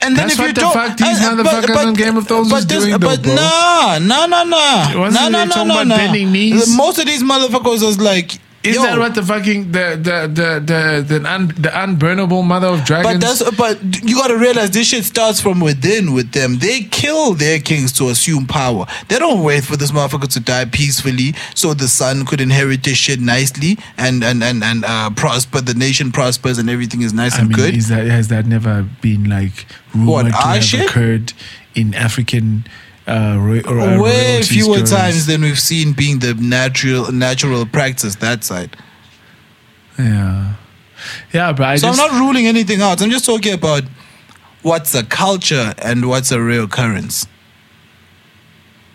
And 0.00 0.16
then 0.16 0.28
That's 0.28 0.32
if 0.34 0.38
what 0.38 0.46
you 0.48 0.52
the 0.54 0.60
don't, 0.62 0.72
fuck 0.72 0.96
these 0.96 1.20
uh, 1.20 1.34
motherfuckers 1.36 1.76
on 1.86 1.92
Game 1.94 2.16
of 2.16 2.26
Thrones 2.26 2.50
but 2.50 2.56
is 2.60 2.66
this- 2.66 2.84
doing 2.84 2.98
though, 2.98 3.16
bro. 3.18 3.34
nah, 3.34 3.98
nah, 3.98 4.26
nah, 4.26 4.44
nah, 4.44 4.92
nah, 5.10 5.28
nah, 5.28 5.44
nah, 5.44 5.64
nah, 5.64 5.82
nah. 5.82 5.96
bending 5.96 6.32
knees? 6.32 6.74
Most 6.74 6.98
of 6.98 7.04
these 7.06 7.22
motherfuckers 7.22 7.82
was 7.84 8.00
like, 8.00 8.38
Isn't 8.64 8.82
yo, 8.82 8.88
that 8.88 8.98
what 8.98 9.14
the 9.14 9.22
fucking 9.22 9.72
the 9.72 9.98
the 10.00 10.26
the 10.32 10.60
the 10.64 11.18
the, 11.20 11.30
un, 11.30 11.48
the 11.48 11.68
unburnable 11.68 12.42
mother 12.44 12.68
of 12.68 12.84
dragons? 12.84 13.14
But 13.14 13.20
that's 13.20 13.56
but 13.56 14.04
you 14.08 14.14
gotta 14.16 14.38
realize 14.38 14.70
this 14.70 14.88
shit 14.88 15.04
starts 15.04 15.38
from 15.40 15.60
within 15.60 16.14
with 16.14 16.32
them. 16.32 16.58
They 16.58 16.82
kill 16.84 17.34
their 17.34 17.58
kings 17.60 17.92
to 17.98 18.08
assume 18.08 18.46
power. 18.46 18.86
They 19.08 19.18
don't 19.18 19.42
wait 19.44 19.64
for 19.64 19.76
this 19.76 19.92
motherfucker 19.92 20.32
to 20.32 20.40
die 20.40 20.64
peacefully 20.64 21.34
so 21.54 21.74
the 21.74 21.88
son 21.88 22.24
could 22.24 22.40
inherit 22.40 22.82
this 22.84 22.96
shit 22.96 23.20
nicely 23.20 23.76
and 23.98 24.24
and 24.24 24.42
and 24.42 24.64
and 24.64 24.84
uh, 24.84 25.10
prosper. 25.10 25.60
The 25.60 25.74
nation 25.74 26.10
prospers 26.10 26.56
and 26.58 26.70
everything 26.70 27.02
is 27.02 27.12
nice 27.12 27.34
I 27.36 27.40
and 27.40 27.48
mean, 27.48 27.56
good. 27.58 27.76
is 27.76 27.88
that 27.88 28.06
has 28.06 28.28
that 28.28 28.46
never 28.46 28.82
been 29.02 29.28
like 29.28 29.66
What, 29.92 30.24
rumored 30.24 30.32
to 30.32 30.38
have 30.38 30.64
shit? 30.64 30.88
occurred 30.88 31.32
in 31.74 31.94
African 31.94 32.64
uh, 33.06 33.36
ro- 33.38 33.60
uh, 33.96 34.00
Way 34.02 34.42
fewer 34.42 34.76
stories? 34.86 34.90
times 34.90 35.26
than 35.26 35.42
we've 35.42 35.58
seen 35.60 35.92
being 35.92 36.20
the 36.20 36.34
natural 36.34 37.12
natural 37.12 37.66
practice 37.66 38.16
that 38.16 38.44
side. 38.44 38.76
Yeah, 39.98 40.54
yeah, 41.32 41.52
but 41.52 41.64
I 41.64 41.76
So 41.76 41.88
just 41.88 42.00
I'm 42.00 42.10
not 42.10 42.18
ruling 42.20 42.46
anything 42.46 42.80
out. 42.80 43.00
I'm 43.02 43.10
just 43.10 43.26
talking 43.26 43.52
about 43.54 43.84
what's 44.62 44.94
a 44.94 45.04
culture 45.04 45.74
and 45.78 46.08
what's 46.08 46.32
a 46.32 46.40
real 46.40 46.64
occurrence. 46.64 47.26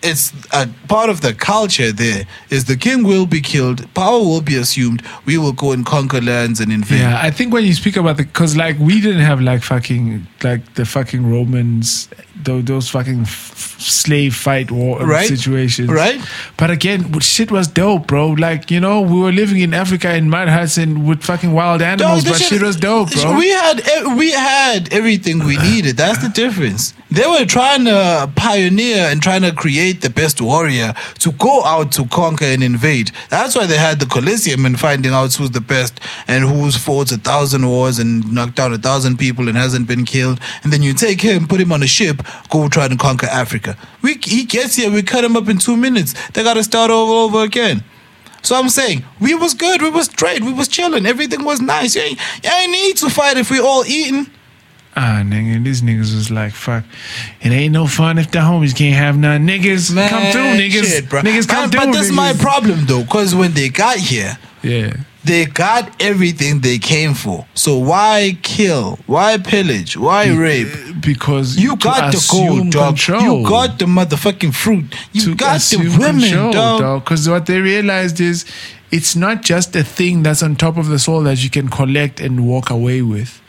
It's 0.02 0.32
a 0.52 0.66
part 0.88 1.10
of 1.10 1.20
the 1.20 1.34
culture 1.34 1.92
there 1.92 2.24
is 2.48 2.64
the 2.64 2.76
king 2.76 3.04
will 3.04 3.26
be 3.26 3.42
killed, 3.42 3.92
power 3.92 4.18
will 4.18 4.40
be 4.40 4.56
assumed, 4.56 5.02
we 5.26 5.36
will 5.36 5.52
go 5.52 5.72
and 5.72 5.84
conquer 5.84 6.22
lands 6.22 6.58
and 6.58 6.72
invade. 6.72 7.00
Yeah, 7.00 7.20
I 7.22 7.30
think 7.30 7.52
when 7.52 7.64
you 7.64 7.74
speak 7.74 7.96
about 7.98 8.16
the, 8.16 8.22
because 8.24 8.56
like 8.56 8.78
we 8.78 9.02
didn't 9.02 9.20
have 9.20 9.42
like 9.42 9.62
fucking 9.62 10.26
like 10.42 10.72
the 10.74 10.86
fucking 10.86 11.30
Romans, 11.30 12.08
those, 12.44 12.64
those 12.64 12.88
fucking 12.88 13.22
f- 13.22 13.76
slave 13.80 14.34
fight 14.34 14.70
war 14.70 15.02
um, 15.02 15.08
Right. 15.08 15.26
situations, 15.28 15.88
Right. 15.90 16.20
But 16.56 16.70
again, 16.70 17.18
shit 17.20 17.50
was 17.50 17.66
dope, 17.68 18.06
bro. 18.06 18.28
Like 18.30 18.70
you 18.70 18.80
know, 18.80 19.00
we 19.00 19.20
were 19.20 19.32
living 19.32 19.60
in 19.60 19.72
Africa 19.74 20.14
in 20.14 20.28
mud 20.30 20.48
huts 20.48 20.76
and 20.78 21.06
with 21.06 21.22
fucking 21.22 21.52
wild 21.52 21.80
animals, 21.82 22.24
but 22.24 22.32
this 22.34 22.48
shit 22.48 22.62
was 22.62 22.76
dope, 22.76 23.10
bro. 23.12 23.36
We 23.38 23.48
had 23.50 23.82
we 24.16 24.30
had 24.32 24.92
everything 24.92 25.38
we 25.44 25.56
needed. 25.70 25.96
That's 25.96 26.18
the 26.22 26.28
difference. 26.28 26.94
They 27.10 27.26
were 27.26 27.44
trying 27.44 27.86
to 27.86 28.30
pioneer 28.36 28.98
and 29.10 29.20
trying 29.20 29.42
to 29.42 29.52
create 29.52 30.00
the 30.00 30.10
best 30.10 30.40
warrior 30.40 30.94
to 31.20 31.32
go 31.32 31.64
out 31.64 31.90
to 31.92 32.06
conquer 32.06 32.44
and 32.44 32.62
invade. 32.62 33.10
That's 33.30 33.56
why 33.56 33.66
they 33.66 33.76
had 33.78 33.98
the 33.98 34.06
Colosseum 34.06 34.64
and 34.64 34.78
finding 34.78 35.12
out 35.12 35.34
who's 35.34 35.50
the 35.50 35.60
best 35.60 35.98
and 36.28 36.44
who's 36.44 36.76
fought 36.76 37.10
a 37.10 37.16
thousand 37.16 37.66
wars 37.66 37.98
and 37.98 38.32
knocked 38.32 38.54
down 38.54 38.72
a 38.72 38.78
thousand 38.78 39.18
people 39.18 39.48
and 39.48 39.56
hasn't 39.56 39.88
been 39.88 40.04
killed. 40.04 40.38
And 40.62 40.72
then 40.72 40.82
you 40.82 40.94
take 40.94 41.20
him, 41.20 41.48
put 41.48 41.60
him 41.60 41.72
on 41.72 41.82
a 41.82 41.86
ship, 41.88 42.22
go 42.50 42.68
try 42.68 42.88
to 42.88 42.96
conquer 42.96 43.26
Africa. 43.26 43.76
We 44.02 44.14
he 44.22 44.44
gets 44.44 44.76
here, 44.76 44.90
we 44.90 45.02
cut 45.02 45.24
him 45.24 45.36
up 45.36 45.48
in 45.48 45.58
two 45.58 45.76
minutes. 45.76 46.14
They 46.30 46.42
got 46.42 46.54
to 46.54 46.64
start 46.64 46.90
all 46.90 47.10
over 47.10 47.42
again. 47.42 47.84
So 48.42 48.56
I'm 48.56 48.68
saying 48.68 49.04
we 49.20 49.34
was 49.34 49.54
good, 49.54 49.82
we 49.82 49.90
was 49.90 50.06
straight, 50.06 50.42
we 50.42 50.52
was 50.52 50.68
chilling, 50.68 51.06
everything 51.06 51.44
was 51.44 51.60
nice. 51.60 51.94
You 51.94 52.02
ain't, 52.02 52.18
you 52.42 52.50
ain't 52.50 52.72
need 52.72 52.96
to 52.98 53.10
fight 53.10 53.36
if 53.36 53.50
we 53.50 53.60
all 53.60 53.84
eating. 53.84 54.26
Ah, 54.96 55.22
nigga, 55.24 55.62
these 55.62 55.82
niggas 55.82 56.14
was 56.14 56.30
like, 56.30 56.52
fuck. 56.52 56.84
It 57.40 57.52
ain't 57.52 57.72
no 57.72 57.86
fun 57.86 58.18
if 58.18 58.30
the 58.32 58.40
homies 58.40 58.74
can't 58.74 58.96
have 58.96 59.16
none. 59.16 59.46
Niggas, 59.46 59.94
come 60.08 60.32
through, 60.32 60.42
niggas. 60.42 60.84
shit, 60.84 61.08
bro. 61.08 61.22
Niggas 61.22 61.46
come 61.48 61.70
but, 61.70 61.78
through. 61.78 61.86
But 61.86 61.92
that's 61.94 62.08
is 62.08 62.12
my 62.12 62.32
problem 62.32 62.86
though, 62.86 63.02
because 63.02 63.34
when 63.34 63.52
they 63.52 63.68
got 63.68 63.98
here, 63.98 64.36
Yeah. 64.62 64.96
They 65.24 65.44
got 65.46 66.00
everything 66.02 66.60
they 66.60 66.78
came 66.78 67.14
for. 67.14 67.46
So 67.54 67.76
why 67.76 68.38
kill? 68.42 68.98
Why 69.06 69.36
pillage? 69.38 69.96
Why 69.96 70.28
rape? 70.30 70.68
Because 71.00 71.58
You 71.58 71.76
got 71.76 72.12
the 72.12 72.26
gold, 72.30 72.70
dog. 72.70 72.88
control. 72.96 73.40
You 73.42 73.48
got 73.48 73.78
the 73.78 73.84
motherfucking 73.84 74.54
fruit. 74.54 74.94
You 75.12 75.22
to 75.22 75.34
got 75.34 75.60
the 75.60 75.76
women, 75.98 76.20
control, 76.20 76.52
dog. 76.52 77.04
Because 77.04 77.28
what 77.28 77.46
they 77.46 77.60
realized 77.60 78.20
is 78.20 78.44
it's 78.90 79.14
not 79.14 79.42
just 79.42 79.76
a 79.76 79.84
thing 79.84 80.22
that's 80.22 80.42
on 80.42 80.56
top 80.56 80.76
of 80.76 80.88
the 80.88 80.98
soil 80.98 81.22
that 81.22 81.42
you 81.44 81.50
can 81.50 81.68
collect 81.68 82.20
and 82.20 82.46
walk 82.46 82.70
away 82.70 83.02
with. 83.02 83.40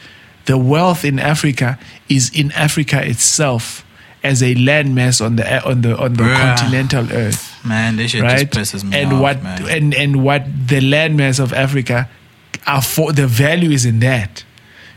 The 0.45 0.57
wealth 0.57 1.05
in 1.05 1.19
Africa 1.19 1.79
is 2.09 2.29
in 2.37 2.51
Africa 2.51 3.05
itself 3.07 3.85
as 4.23 4.41
a 4.43 4.53
landmass 4.55 5.23
on 5.25 5.35
the 5.37 5.67
on 5.67 5.81
the 5.81 5.97
on 5.97 6.13
the 6.13 6.23
Bruh. 6.23 6.35
continental 6.57 7.11
earth, 7.11 7.65
Man, 7.65 7.95
this 7.97 8.11
shit 8.11 8.21
right? 8.21 8.49
just 8.51 8.73
pisses 8.75 8.83
me 8.89 8.97
and 9.01 9.13
off, 9.13 9.21
what 9.21 9.43
man. 9.43 9.67
and 9.69 9.93
and 9.95 10.23
what 10.23 10.45
the 10.45 10.79
landmass 10.79 11.39
of 11.39 11.53
Africa 11.53 12.07
are 12.67 12.81
for 12.81 13.11
the 13.13 13.25
value 13.27 13.71
is 13.71 13.85
in 13.85 13.99
that. 14.01 14.43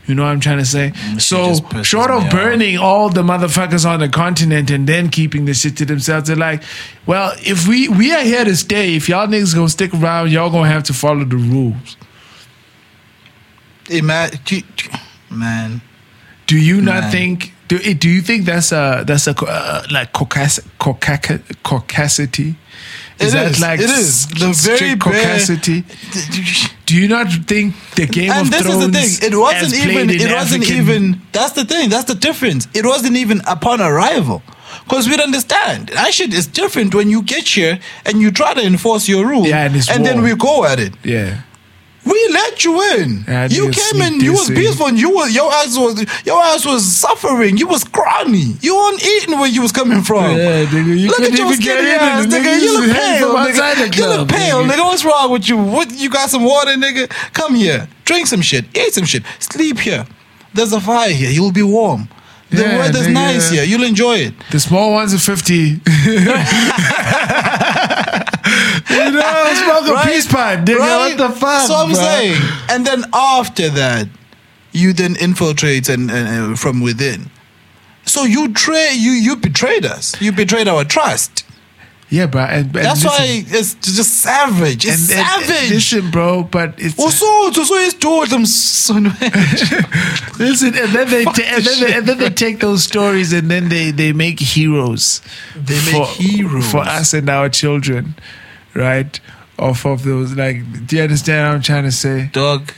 You 0.07 0.13
know 0.13 0.21
what 0.21 0.29
I'm 0.29 0.39
trying 0.39 0.59
to 0.59 0.65
say? 0.65 0.91
Mm, 0.93 1.13
shit 1.13 1.21
so 1.23 1.81
short 1.81 2.11
of 2.11 2.21
me 2.21 2.25
off. 2.27 2.31
burning 2.31 2.77
all 2.77 3.09
the 3.09 3.23
motherfuckers 3.23 3.89
on 3.89 3.99
the 3.99 4.07
continent 4.09 4.69
and 4.69 4.85
then 4.87 5.09
keeping 5.09 5.45
the 5.45 5.55
shit 5.55 5.77
to 5.77 5.85
themselves, 5.85 6.27
they're 6.27 6.35
like, 6.35 6.61
well, 7.07 7.33
if 7.39 7.67
we 7.67 7.87
we 7.89 8.13
are 8.13 8.21
here 8.21 8.45
to 8.45 8.55
stay, 8.55 8.95
if 8.95 9.09
y'all 9.09 9.25
niggas 9.25 9.55
gonna 9.55 9.67
stick 9.69 9.91
around, 9.95 10.29
y'all 10.31 10.51
gonna 10.51 10.69
have 10.69 10.83
to 10.83 10.93
follow 10.93 11.23
the 11.25 11.37
rules. 11.37 11.97
Ima- 13.89 14.29
man. 15.31 15.81
Do 16.47 16.57
you 16.57 16.81
not 16.81 17.01
Man. 17.05 17.11
think? 17.11 17.53
Do 17.67 17.79
do 17.93 18.09
you 18.09 18.21
think 18.21 18.45
that's 18.45 18.71
a 18.71 19.03
that's 19.05 19.27
a 19.27 19.35
uh, 19.45 19.83
like 19.91 20.13
caucas, 20.13 20.59
caucac, 20.79 21.39
caucasity? 21.63 22.55
It 23.17 23.33
is, 23.33 23.61
it 23.63 23.79
is. 23.79 24.27
The 24.27 24.51
very 24.51 24.95
bare- 24.95 24.97
caucasity? 24.97 25.85
Do 26.85 26.95
you 26.95 27.07
not 27.07 27.31
think 27.47 27.73
the 27.95 28.05
Game 28.07 28.29
and 28.29 28.41
of 28.41 28.51
this 28.51 28.61
Thrones? 28.63 28.83
is 28.83 29.19
the 29.19 29.25
thing. 29.25 29.31
It 29.31 29.37
wasn't 29.37 29.73
even. 29.73 30.09
It 30.09 30.31
wasn't 30.33 30.63
African- 30.63 30.75
even. 30.75 31.21
That's 31.31 31.53
the 31.53 31.63
thing. 31.65 31.89
That's 31.89 32.05
the 32.05 32.15
difference. 32.15 32.67
It 32.73 32.85
wasn't 32.85 33.15
even 33.15 33.41
upon 33.47 33.81
arrival. 33.81 34.43
Because 34.83 35.07
we'd 35.07 35.21
understand. 35.21 35.87
That 35.89 36.13
shit 36.13 36.33
is 36.33 36.45
different 36.45 36.93
when 36.93 37.09
you 37.09 37.21
get 37.23 37.47
here 37.47 37.79
and 38.05 38.21
you 38.21 38.31
try 38.31 38.53
to 38.53 38.61
enforce 38.61 39.07
your 39.07 39.25
rule. 39.25 39.47
Yeah, 39.47 39.65
and 39.65 39.75
it's 39.75 39.87
then 39.87 40.21
we 40.21 40.35
go 40.35 40.65
at 40.65 40.79
it. 40.79 40.93
Yeah. 41.03 41.41
We 42.05 42.27
let 42.31 42.63
you 42.63 42.81
in. 42.99 43.23
Yeah, 43.27 43.47
you 43.49 43.71
came 43.71 44.01
in. 44.01 44.19
You 44.19 44.33
was 44.33 44.47
peaceful. 44.47 44.87
And 44.87 44.99
you 44.99 45.09
was 45.09 45.33
your 45.33 45.51
ass 45.51 45.75
was 45.77 46.05
your 46.23 46.41
ass 46.43 46.63
was 46.65 46.85
suffering. 46.85 47.57
You 47.57 47.67
was 47.67 47.81
scrawny. 47.81 48.55
You 48.61 48.75
weren't 48.75 49.03
eating 49.03 49.39
where 49.39 49.49
you 49.49 49.61
was 49.63 49.71
coming 49.71 50.03
from. 50.03 50.37
Yeah, 50.37 50.65
nigga, 50.65 50.97
you 50.99 51.07
Look 51.07 51.21
at 51.21 51.31
your 51.33 51.51
skinny 51.53 51.89
ass, 51.89 52.27
the 52.27 52.37
nigga. 52.37 52.61
You 52.61 52.79
look 52.79 52.95
pale, 52.95 53.33
nigga. 53.35 53.91
the 53.91 53.97
You 53.97 54.07
look 54.07 54.29
pale, 54.29 54.63
nigga. 54.63 54.71
nigga. 54.71 54.85
What's 54.85 55.03
wrong 55.03 55.31
with 55.31 55.49
you? 55.49 55.57
What 55.57 55.91
you 55.91 56.09
got 56.11 56.29
some 56.29 56.43
water, 56.43 56.71
nigga? 56.73 57.09
Come 57.33 57.55
here. 57.55 57.87
Drink 58.05 58.27
some 58.27 58.41
shit. 58.41 58.65
Eat 58.77 58.93
some 58.93 59.05
shit. 59.05 59.23
Sleep 59.39 59.79
here. 59.79 60.05
There's 60.53 60.73
a 60.73 60.79
fire 60.79 61.09
here. 61.09 61.31
You'll 61.31 61.51
be 61.51 61.63
warm. 61.63 62.07
The 62.51 62.61
Yeah, 62.61 62.77
weather's 62.77 63.07
nigga. 63.07 63.13
nice 63.13 63.49
here. 63.49 63.63
You'll 63.63 63.83
enjoy 63.83 64.17
it. 64.17 64.33
The 64.51 64.59
small 64.59 64.93
ones 64.93 65.11
are 65.13 65.17
50. 65.17 65.81
know, 69.33 69.83
smoke 69.83 69.97
a 69.97 70.07
peace 70.07 70.27
pipe, 70.31 70.59
nigga. 70.59 70.79
Right? 70.79 70.97
What 70.97 71.17
the 71.17 71.29
fuck? 71.39 71.67
So 71.67 71.75
I'm 71.75 71.89
bruh? 71.91 71.95
saying, 71.95 72.41
and 72.69 72.85
then 72.85 73.03
after 73.13 73.69
that, 73.69 74.07
you 74.71 74.93
then 74.93 75.15
infiltrate 75.15 75.89
and, 75.89 76.11
and 76.11 76.53
uh, 76.53 76.55
from 76.55 76.81
within. 76.81 77.29
So 78.05 78.23
you 78.23 78.53
tra- 78.53 78.93
you 78.93 79.11
you 79.11 79.35
betrayed 79.35 79.85
us. 79.85 80.19
You 80.21 80.31
betrayed 80.31 80.67
our 80.67 80.83
trust. 80.83 81.43
Yeah, 82.07 82.27
but 82.27 82.51
and, 82.51 82.65
and 82.67 82.75
That's 82.75 83.03
listen, 83.03 83.09
why 83.09 83.43
it's 83.47 83.73
just 83.73 84.19
savage. 84.21 84.85
It's 84.85 85.09
and, 85.09 85.19
and- 85.19 85.45
savage. 85.45 85.71
listen, 85.71 86.11
bro, 86.11 86.43
but 86.43 86.75
it's 86.77 86.99
Also, 86.99 87.25
so 87.51 87.63
so 87.63 87.75
it's 87.77 87.95
them 88.29 88.45
son. 88.45 89.05
listen, 90.39 90.75
and 90.77 90.93
then 90.93 91.09
they 91.09 91.23
ta- 91.25 91.33
and, 91.43 91.63
then 91.63 91.79
they, 91.81 91.93
and 91.97 92.05
then 92.07 92.17
they 92.19 92.29
take 92.29 92.59
those 92.59 92.83
stories 92.83 93.33
and 93.33 93.49
then 93.49 93.69
they 93.69 93.89
they 93.91 94.13
make 94.13 94.39
heroes. 94.39 95.21
They 95.55 95.81
make 95.91 96.05
heroes. 96.09 96.69
for 96.71 96.79
us 96.81 97.13
and 97.13 97.27
our 97.29 97.49
children, 97.49 98.13
right? 98.75 99.19
Off 99.57 99.85
of 99.85 100.03
those, 100.03 100.35
like, 100.35 100.57
do 100.87 100.97
you 100.97 101.03
understand 101.03 101.47
what 101.47 101.55
I'm 101.55 101.61
trying 101.61 101.83
to 101.85 101.91
say? 101.91 102.29
Dog. 102.33 102.71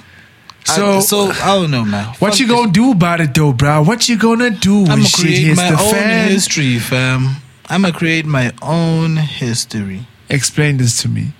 So- 0.63 0.97
I, 0.97 0.99
so 0.99 1.31
I 1.31 1.55
don't 1.55 1.71
know, 1.71 1.85
man. 1.85 2.07
What 2.19 2.31
Fuck 2.31 2.39
you 2.39 2.47
gonna 2.47 2.71
do 2.71 2.91
about 2.91 3.21
it 3.21 3.33
though, 3.33 3.53
bro? 3.53 3.81
What 3.83 4.09
you 4.09 4.17
gonna 4.17 4.49
do 4.49 4.81
when 4.81 4.91
I'm 4.91 4.97
gonna 4.99 5.09
create 5.09 5.55
my 5.55 5.69
own 5.69 5.91
fan? 5.93 6.29
history, 6.29 6.77
fam. 6.77 7.37
I'm 7.69 7.81
gonna 7.83 7.93
create 7.93 8.25
my 8.25 8.51
own 8.61 9.15
history. 9.17 10.07
Explain 10.29 10.77
this 10.77 11.01
to 11.01 11.09
me. 11.09 11.31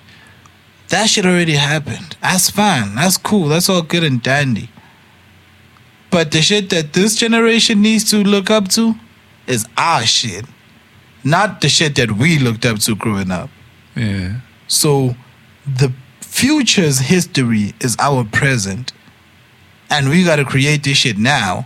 That 0.90 1.10
shit 1.10 1.26
already 1.26 1.54
happened. 1.56 2.16
That's 2.22 2.50
fine. 2.50 2.96
That's 2.96 3.18
cool. 3.18 3.50
That's 3.50 3.68
all 3.70 3.82
good 3.82 4.06
and 4.06 4.24
dandy. 4.24 4.70
But 6.10 6.32
the 6.32 6.42
shit 6.42 6.70
that 6.70 6.94
this 6.94 7.16
generation 7.16 7.82
needs 7.82 8.10
to 8.12 8.24
look 8.24 8.50
up 8.50 8.70
to 8.70 8.96
is 9.46 9.68
our 9.78 10.04
shit, 10.06 10.46
not 11.26 11.60
the 11.60 11.68
shit 11.68 11.96
that 11.96 12.14
we 12.14 12.40
looked 12.40 12.66
up 12.66 12.80
to 12.80 12.96
growing 12.96 13.30
up. 13.30 13.50
Yeah. 13.96 14.36
So 14.68 15.16
the 15.66 15.92
future's 16.22 17.00
history 17.00 17.74
is 17.82 17.96
our 18.00 18.24
present. 18.24 18.94
And 19.90 20.10
we 20.10 20.24
gotta 20.24 20.44
create 20.46 20.84
this 20.84 20.98
shit 20.98 21.18
now 21.18 21.66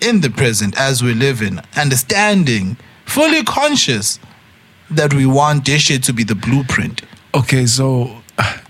in 0.00 0.20
the 0.20 0.30
present 0.30 0.78
as 0.78 1.02
we 1.02 1.14
live 1.14 1.42
in, 1.42 1.60
understanding, 1.76 2.76
fully 3.04 3.42
conscious 3.44 4.18
that 4.90 5.12
we 5.12 5.26
want 5.26 5.64
this 5.66 5.82
shit 5.82 6.02
to 6.04 6.12
be 6.12 6.24
the 6.24 6.34
blueprint. 6.34 7.02
Okay, 7.34 7.66
so 7.66 8.22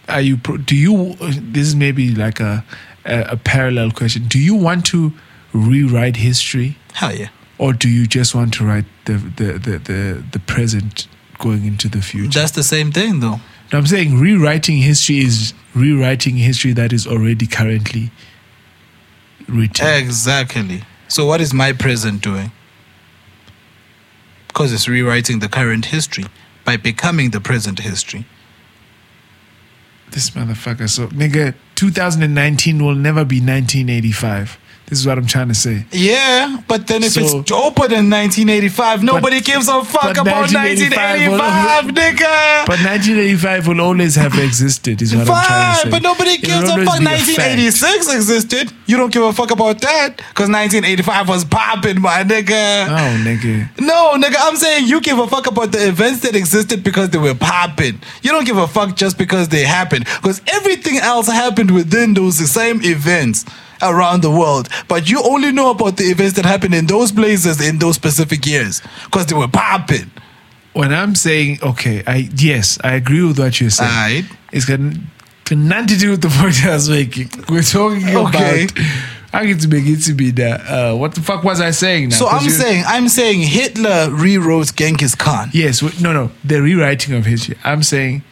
are 0.09 0.21
you? 0.21 0.37
Pro- 0.37 0.57
do 0.57 0.75
you? 0.77 1.15
This 1.21 1.69
is 1.69 1.77
maybe 1.77 2.15
like 2.15 2.41
a, 2.41 2.65
a 3.05 3.21
a 3.33 3.37
parallel 3.37 3.91
question. 3.91 4.25
Do 4.29 4.39
you 4.39 4.55
want 4.55 4.85
to 4.87 5.13
rewrite 5.53 6.17
history, 6.17 6.77
Hell 6.95 7.15
yeah. 7.15 7.29
or 7.59 7.73
do 7.73 7.89
you 7.89 8.07
just 8.07 8.35
want 8.35 8.53
to 8.55 8.65
write 8.65 8.87
the 9.05 9.15
the 9.15 9.53
the 9.59 9.79
the, 9.79 10.25
the 10.33 10.39
present 10.41 11.07
going 11.41 11.65
into 11.65 11.89
the 11.89 12.01
future? 12.01 12.39
That's 12.39 12.53
the 12.53 12.63
same 12.63 12.93
thing 12.93 13.19
though. 13.19 13.41
No, 13.73 13.79
I'm 13.79 13.87
saying 13.87 14.19
rewriting 14.19 14.79
history 14.79 15.19
is 15.19 15.53
rewriting 15.75 16.37
history 16.37 16.73
that 16.75 16.93
is 16.93 17.07
already 17.07 17.47
currently 17.47 18.11
written. 19.49 19.87
Exactly. 19.87 20.85
So 21.09 21.27
what 21.27 21.41
is 21.41 21.53
my 21.53 21.73
present 21.73 22.23
doing? 22.23 22.53
Because 24.47 24.73
it's 24.73 24.89
rewriting 24.89 25.41
the 25.41 25.49
current 25.49 25.87
history 25.87 26.25
by 26.65 26.77
becoming 26.77 27.31
the 27.31 27.41
present 27.41 27.81
history. 27.81 28.27
This 30.11 30.31
motherfucker. 30.31 30.89
So, 30.89 31.07
nigga, 31.09 31.55
2019 31.77 32.85
will 32.85 32.95
never 32.95 33.25
be 33.25 33.37
1985. 33.37 34.59
This 34.91 34.99
is 34.99 35.07
what 35.07 35.19
I'm 35.19 35.27
trying 35.27 35.47
to 35.47 35.55
say. 35.55 35.85
Yeah, 35.93 36.57
but 36.67 36.89
then 36.89 37.05
if 37.05 37.13
So- 37.13 37.21
it's 37.21 37.33
doper 37.49 37.89
than 37.89 38.11
1985, 38.11 39.05
nobody 39.05 39.41
gives 39.41 39.69
a 39.69 39.85
fuck 39.85 40.17
about 40.19 40.51
1985 40.53 41.31
will 41.31 41.39
nigga. 41.39 42.67
But 42.67 42.81
1985 42.81 43.69
will 43.69 43.81
always 43.81 44.17
have 44.17 44.37
existed, 44.37 45.01
is 45.01 45.15
what 45.15 45.21
I'm 45.21 45.27
trying 45.27 45.47
to 45.47 45.77
say. 45.77 45.83
Fine, 45.83 45.91
but 45.93 46.03
nobody 46.03 46.39
gives 46.39 46.69
a 46.69 46.85
fuck. 46.85 46.99
be 46.99 47.07
a 47.07 47.09
1986 47.09 48.13
existed. 48.13 48.73
You 48.87 48.97
don't 48.97 49.13
give 49.13 49.23
a 49.23 49.33
fuck 49.33 49.53
about 49.53 49.81
that 49.83 50.17
because 50.17 50.49
1985 50.49 51.29
was 51.29 51.45
popping, 51.45 52.01
my 52.01 52.25
nigga. 52.25 52.89
Oh, 52.89 53.23
nigga. 53.25 53.69
No, 53.81 54.15
nigga, 54.17 54.37
I'm 54.41 54.57
saying 54.57 54.89
you 54.89 55.01
give 55.01 55.21
a 55.21 55.29
fuck 55.29 55.47
about 55.47 55.71
the 55.71 55.87
events 55.87 56.23
that 56.23 56.35
existed 56.35 56.83
because 56.83 57.11
they 57.11 57.19
were 57.19 57.37
popping. 57.37 58.01
You 58.23 58.33
don't 58.33 58.45
give 58.45 58.57
a 58.57 58.67
fuck 58.67 58.97
just 58.97 59.19
because 59.19 59.51
they 59.51 59.63
happened. 59.63 60.07
Because 60.17 60.43
everything 60.49 60.99
else 60.99 61.29
happened 61.29 61.71
within 61.71 62.15
those 62.15 62.39
same 62.51 62.83
events 62.83 63.45
around 63.83 64.23
the 64.23 64.31
world. 64.31 64.69
But 64.89 65.11
you 65.11 65.23
only 65.23 65.53
know 65.53 65.71
about 65.71 65.97
the 65.97 66.05
events 66.05 66.35
that 66.35 66.45
happened 66.45 66.75
in 66.75 66.87
those 66.87 67.13
places 67.13 67.61
in 67.67 67.79
those 67.79 67.97
specific 67.97 68.47
years. 68.47 68.83
Because 69.05 69.27
they 69.27 69.35
were 69.35 69.49
popping. 69.49 70.11
When 70.73 70.93
I'm 70.93 71.15
saying, 71.15 71.59
okay, 71.63 72.03
I 72.07 72.29
yes, 72.37 72.79
I 72.85 72.95
agree 72.95 73.25
with 73.25 73.39
what 73.39 73.61
you're 73.61 73.71
saying. 73.71 73.91
Alright. 73.91 74.25
It's 74.53 74.65
got, 74.65 74.79
got 75.45 75.59
nothing 75.59 75.89
to 75.89 75.97
do 75.99 76.11
with 76.11 76.23
the 76.23 76.29
point 76.29 76.65
I 76.65 76.75
was 76.75 76.89
making. 76.89 77.31
We're 77.49 77.63
talking 77.63 78.05
Okay. 78.09 78.65
about. 78.65 78.79
I 79.33 79.47
get 79.47 79.61
to 79.61 79.69
make 79.69 79.87
it 79.87 79.99
to 80.07 80.15
be 80.15 80.31
that. 80.33 80.61
Uh, 80.67 80.97
what 80.97 81.15
the 81.15 81.21
fuck 81.23 81.45
was 81.45 81.61
I 81.61 81.71
saying 81.71 82.09
now? 82.09 82.17
So 82.17 82.27
I'm 82.29 82.49
saying, 82.51 82.83
I'm 82.87 83.09
saying 83.09 83.43
Hitler 83.43 84.09
rewrote 84.11 84.75
Genghis 84.75 85.15
Khan. 85.15 85.51
Yes, 85.53 85.83
no, 86.01 86.13
no. 86.13 86.33
The 86.43 86.61
rewriting 86.61 87.15
of 87.15 87.27
history. 87.27 87.57
I'm 87.63 87.83
saying 87.85 88.23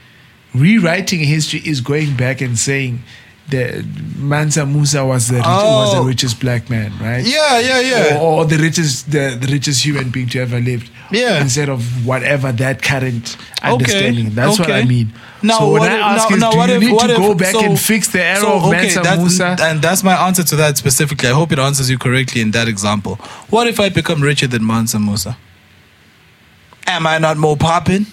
rewriting 0.54 1.20
history 1.20 1.60
is 1.64 1.80
going 1.80 2.16
back 2.16 2.40
and 2.40 2.58
saying 2.58 3.02
that 3.50 3.84
Mansa 4.16 4.66
Musa 4.66 5.04
was 5.04 5.28
the 5.28 5.36
rich, 5.36 5.44
was 5.46 5.92
the 5.94 6.00
Oh. 6.00 6.04
richest 6.04 6.38
black 6.40 6.68
man, 6.68 6.92
right? 7.00 7.24
Yeah, 7.24 7.58
yeah, 7.60 7.80
yeah. 7.80 8.16
Or, 8.18 8.40
or 8.40 8.44
the 8.44 8.58
richest 8.58 9.10
the, 9.10 9.36
the 9.40 9.46
richest 9.50 9.84
human 9.84 10.10
being 10.10 10.28
to 10.30 10.40
ever 10.40 10.60
lived. 10.60 10.90
Yeah. 11.10 11.40
Instead 11.40 11.70
of 11.70 12.04
whatever 12.06 12.52
that 12.52 12.82
current 12.82 13.36
understanding. 13.62 14.30
That's 14.34 14.58
what 14.58 14.70
I 14.70 14.84
mean. 14.84 15.12
Now, 15.42 15.58
so 15.60 15.72
when 15.72 15.80
what 15.80 15.90
I 15.92 15.96
ask 16.14 16.28
now- 16.28 16.36
is, 16.36 16.40
now 16.42 16.50
do 16.50 16.56
what 16.58 16.68
you 16.68 16.74
if- 16.74 16.80
need 16.82 16.92
what 16.92 17.06
to 17.06 17.12
if- 17.14 17.18
go 17.18 17.34
back 17.34 17.52
so- 17.52 17.64
and 17.64 17.80
fix 17.80 18.08
the 18.08 18.22
error 18.22 18.40
so, 18.40 18.52
of 18.58 18.70
Mansa 18.70 19.00
that's, 19.00 19.18
Musa? 19.20 19.56
And 19.60 19.80
that's 19.80 20.02
my 20.04 20.14
answer 20.26 20.44
to 20.44 20.56
that 20.56 20.76
specifically. 20.76 21.28
I 21.30 21.32
hope 21.32 21.50
it 21.50 21.58
answers 21.58 21.88
you 21.88 21.96
correctly 21.96 22.42
in 22.42 22.50
that 22.50 22.68
example. 22.68 23.14
What 23.48 23.66
if 23.66 23.80
I 23.80 23.88
become 23.88 24.20
richer 24.20 24.46
than 24.46 24.66
Mansa 24.66 24.98
Musa? 24.98 25.38
Am 26.86 27.06
I 27.06 27.16
not 27.18 27.36
more 27.38 27.56
popping? 27.56 28.06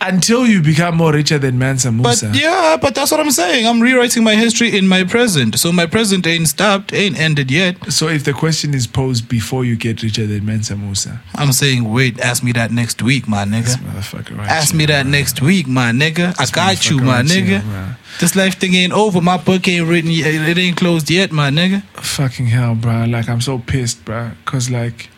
Until 0.00 0.46
you 0.46 0.62
become 0.62 0.96
more 0.96 1.12
richer 1.12 1.38
than 1.38 1.58
Mansa 1.58 1.90
Musa. 1.90 2.28
But 2.28 2.36
yeah, 2.40 2.76
but 2.80 2.94
that's 2.94 3.10
what 3.10 3.18
I'm 3.18 3.32
saying. 3.32 3.66
I'm 3.66 3.80
rewriting 3.80 4.22
my 4.22 4.36
history 4.36 4.76
in 4.78 4.86
my 4.86 5.02
present. 5.02 5.58
So 5.58 5.72
my 5.72 5.86
present 5.86 6.24
ain't 6.24 6.46
stopped, 6.48 6.92
ain't 6.92 7.18
ended 7.18 7.50
yet. 7.50 7.92
So 7.92 8.06
if 8.06 8.22
the 8.22 8.32
question 8.32 8.74
is 8.74 8.86
posed 8.86 9.28
before 9.28 9.64
you 9.64 9.74
get 9.74 10.02
richer 10.04 10.24
than 10.26 10.46
Mansa 10.46 10.76
Musa, 10.76 11.20
I'm 11.34 11.50
saying, 11.52 11.82
wait, 11.92 12.20
ask 12.20 12.44
me 12.44 12.52
that 12.52 12.70
next 12.70 13.02
week, 13.02 13.26
my 13.26 13.44
this 13.44 13.76
nigga. 13.76 14.38
right 14.38 14.48
Ask 14.48 14.70
here, 14.70 14.78
me 14.78 14.86
that 14.86 15.02
bro. 15.02 15.10
next 15.10 15.42
week, 15.42 15.66
my 15.66 15.90
nigga. 15.90 16.32
I 16.38 16.46
got 16.46 16.88
you, 16.88 16.98
my 16.98 17.16
right 17.16 17.24
nigga. 17.26 17.62
bro. 17.64 17.86
This 18.20 18.36
life 18.36 18.56
thing 18.58 18.74
ain't 18.74 18.92
over. 18.92 19.20
My 19.20 19.36
book 19.36 19.66
ain't 19.66 19.88
written 19.88 20.10
yet. 20.12 20.32
It 20.32 20.58
ain't 20.58 20.76
closed 20.76 21.10
yet, 21.10 21.32
my 21.32 21.50
nigga. 21.50 21.82
Fucking 21.94 22.46
hell, 22.46 22.76
bro. 22.76 23.04
Like, 23.04 23.28
I'm 23.28 23.40
so 23.40 23.58
pissed, 23.58 24.04
bro. 24.04 24.30
Because, 24.44 24.70
like, 24.70 25.08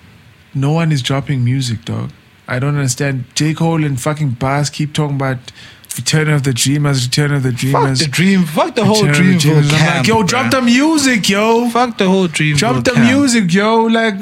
no 0.55 0.72
one 0.72 0.91
is 0.91 1.03
dropping 1.03 1.45
music, 1.45 1.85
dog. 1.85 2.11
I 2.51 2.59
don't 2.59 2.75
understand. 2.75 3.25
J. 3.35 3.55
Cole 3.55 3.85
and 3.85 3.99
fucking 4.01 4.31
Bas 4.31 4.69
keep 4.71 4.93
talking 4.93 5.17
about 5.17 5.39
Return 5.97 6.29
of 6.29 6.43
the 6.43 6.53
Dreamers, 6.53 7.05
Return 7.07 7.33
of 7.33 7.43
the 7.45 7.53
Dreamers. 7.53 8.01
Fuck 8.01 8.07
the 8.09 8.13
dream. 8.13 8.45
Fuck 8.45 8.75
the 8.75 8.85
whole 8.85 9.07
Return 9.07 9.11
of 9.11 9.17
the 9.17 9.23
dream. 9.23 9.39
Dreamers. 9.39 9.73
I'm 9.73 9.97
like, 9.99 10.07
yo, 10.07 10.23
drop 10.25 10.51
the 10.51 10.61
music, 10.61 11.29
yo. 11.29 11.71
Fuck 11.71 11.97
the 11.99 12.09
whole 12.09 12.27
dream. 12.27 12.57
Drop 12.57 12.85
the 12.85 12.95
music, 12.97 13.53
yo. 13.55 13.85
Like, 13.85 14.19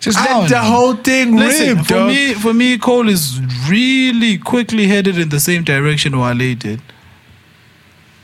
just 0.00 0.18
I 0.18 0.38
let 0.40 0.48
the 0.48 0.54
know. 0.54 0.62
whole 0.62 0.94
thing 0.94 1.36
Listen, 1.36 1.78
rip, 1.78 1.86
for 1.86 1.94
dog. 1.94 2.08
me, 2.08 2.34
for 2.34 2.54
me, 2.54 2.78
Cole 2.78 3.08
is 3.08 3.40
really 3.68 4.38
quickly 4.38 4.86
headed 4.86 5.18
in 5.18 5.28
the 5.30 5.40
same 5.40 5.64
direction 5.64 6.18
Wale 6.18 6.54
did. 6.54 6.80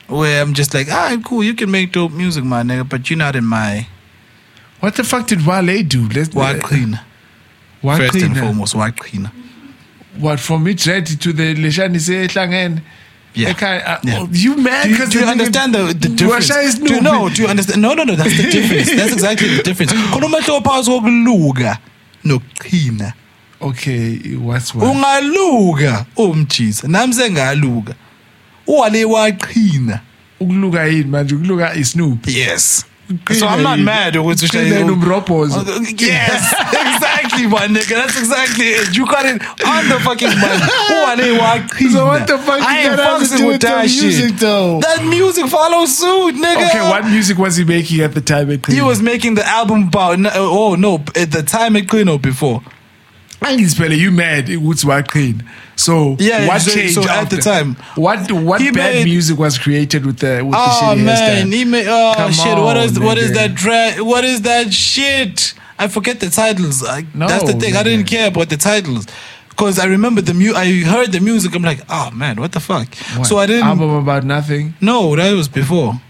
Where 0.07 0.41
I'm 0.43 0.55
just 0.55 0.75
like, 0.75 0.89
ah, 0.91 1.17
cool, 1.25 1.43
you 1.43 1.55
can 1.55 1.71
make 1.71 1.91
dope 1.93 2.13
music, 2.13 2.45
my 2.45 2.63
nigga, 2.63 2.89
but 2.89 3.11
you're 3.11 3.17
not 3.19 3.35
in 3.35 3.45
my 3.45 3.89
What 4.81 4.95
the 4.97 5.03
fuck 5.03 5.27
did 5.27 5.45
Wale 5.47 5.83
do? 5.83 6.09
Let's 6.09 6.35
white 6.35 6.63
clean. 6.63 7.01
What 7.85 7.99
First 7.99 8.15
and 8.15 8.23
cleaner? 8.33 8.41
foremost, 8.47 8.75
white 8.75 8.97
cleaner. 8.97 9.31
What 10.19 10.41
from 10.41 10.67
it 10.69 10.87
ready 10.87 11.17
to 11.17 11.33
the 11.33 11.55
Leshani 11.55 12.01
say 12.01 12.27
Hlangen? 12.29 12.81
Yeah. 13.35 13.51
Okay, 13.51 13.83
uh, 13.83 13.99
Yeah. 14.05 14.19
oh, 14.21 14.29
you 14.33 14.57
mad 14.57 14.85
Do 14.85 14.89
you, 14.91 14.95
because 14.97 15.11
do 15.11 15.19
you 15.19 15.27
understand 15.27 15.75
the, 15.75 15.83
the 15.93 16.09
difference? 16.09 16.49
Washa 16.51 16.63
is 16.65 16.75
Do 16.79 16.95
you, 16.95 17.01
no, 17.01 17.13
Nubi. 17.29 17.35
do 17.35 17.43
you 17.43 17.49
understand? 17.49 17.83
No, 17.83 17.93
no, 17.95 18.05
no, 18.05 18.15
that's 18.15 18.37
the 18.37 18.51
difference. 18.57 18.95
That's 18.95 19.13
exactly 19.13 19.49
the 19.57 19.63
difference. 19.63 19.93
Khona 19.93 20.27
umehluko 20.27 20.61
phakathi 20.63 20.91
kokuluka 20.91 21.79
nokuqhina. 22.25 23.13
Okay, 23.61 24.37
what's 24.37 24.75
what? 24.75 24.85
Ungaluka 24.87 26.07
umjisa. 26.17 26.89
Nami 26.89 27.13
sengaluka. 27.13 27.95
Uwale 28.67 29.05
waqhina. 29.05 30.01
Ukuluka 30.41 30.85
yini 30.87 31.05
manje? 31.11 31.35
Ukuluka 31.35 31.77
is 31.77 31.91
Snoop. 31.91 32.21
Yes. 32.27 32.85
So 33.33 33.47
I'm 33.47 33.63
not 33.63 33.79
mad 33.79 34.15
Uqhina 34.15 34.43
ushaye- 34.43 34.71
yini 34.73 34.91
umrobhozo? 34.91 36.01
Yes, 36.01 36.53
exactly, 36.73 37.47
my 37.47 37.67
nigga. 37.67 37.95
That's 38.01 38.19
exactly 38.19 38.67
it. 38.67 38.97
You 38.97 39.05
got 39.07 39.27
it 39.27 39.43
on 39.67 39.89
the 39.89 40.01
fucking. 40.01 40.29
Uwale 40.29 41.39
waqhina. 41.39 41.93
So 41.93 42.07
what 42.07 42.27
the 42.27 42.39
fuck 42.39 42.61
I 42.63 42.81
ain't 42.81 42.97
fucking 42.97 43.37
do 43.39 43.47
with 43.47 43.53
with 43.55 43.61
that 43.63 43.85
music, 43.85 44.31
shit. 44.31 44.41
though? 44.41 44.81
That 44.81 45.05
music 45.05 45.47
follows 45.47 45.97
suit, 45.99 46.35
nigga. 46.37 46.67
Okay, 46.69 46.81
what 46.89 47.05
music 47.05 47.37
was 47.39 47.57
he 47.57 47.65
making 47.65 48.01
at 48.01 48.15
the 48.15 48.21
time? 48.21 48.51
At 48.51 48.67
He 48.67 48.81
was 48.81 49.03
making 49.03 49.35
the 49.35 49.47
album 49.47 49.89
about 49.89 50.19
oh 50.35 50.75
no 50.77 50.95
at 51.15 51.31
the 51.31 51.43
time 51.43 51.77
at 51.77 51.89
Clean 51.89 52.09
or 52.09 52.19
before. 52.19 52.63
Spelling, 53.41 53.99
you 53.99 54.11
mad? 54.11 54.49
It's 54.49 54.85
what 54.85 55.09
clean. 55.09 55.43
So 55.77 56.17
Yeah, 56.19 56.47
what 56.47 56.63
so- 56.63 56.71
changed 56.73 56.95
so 56.95 57.03
at 57.03 57.07
the 57.31 57.37
after? 57.37 57.41
time- 57.41 57.77
What 57.97 58.31
what 58.33 58.61
bad 58.61 58.75
made- 58.75 59.05
music 59.05 59.39
was 59.39 59.59
created 59.59 60.07
with 60.07 60.19
the 60.19 60.43
with 60.43 60.53
the 60.53 60.59
Oh 60.59 60.95
shitty 60.95 61.05
man, 61.05 61.53
he 61.53 61.65
made 61.65 61.87
oh 61.89 62.15
Come 62.17 62.33
shit. 62.33 62.57
what 62.57 62.77
is 62.77 62.97
on, 62.97 63.05
what 63.05 63.19
is 63.19 63.31
nigga. 63.31 63.35
that 63.35 63.55
dra- 63.55 64.05
What 64.05 64.25
is 64.25 64.43
that 64.43 64.73
shit? 64.73 65.55
I 65.79 65.89
forget 65.89 66.21
the 66.21 66.31
titles. 66.31 66.85
I, 66.87 67.05
No, 67.15 67.27
that's 67.27 67.45
the 67.45 67.55
thing. 67.55 67.77
I 67.77 67.83
didn't 67.83 68.07
care 68.07 68.29
about 68.29 68.49
the 68.49 68.57
titles 68.57 69.07
because 69.49 69.79
I 69.79 69.87
remember 69.87 70.21
the 70.23 70.33
mu. 70.33 70.55
I 70.55 70.83
heard 70.83 71.11
the 71.13 71.21
music. 71.21 71.55
I'm 71.55 71.63
like, 71.63 71.81
oh 71.91 72.11
man, 72.13 72.37
what 72.41 72.53
the 72.53 72.61
fuck? 72.61 72.87
What? 73.17 73.27
So 73.27 73.39
I 73.39 73.47
didn't. 73.47 73.65
album 73.67 73.91
about 73.91 74.25
nothing. 74.25 74.75
No, 74.81 75.17
that 75.17 75.33
was 75.35 75.49
before. 75.49 76.01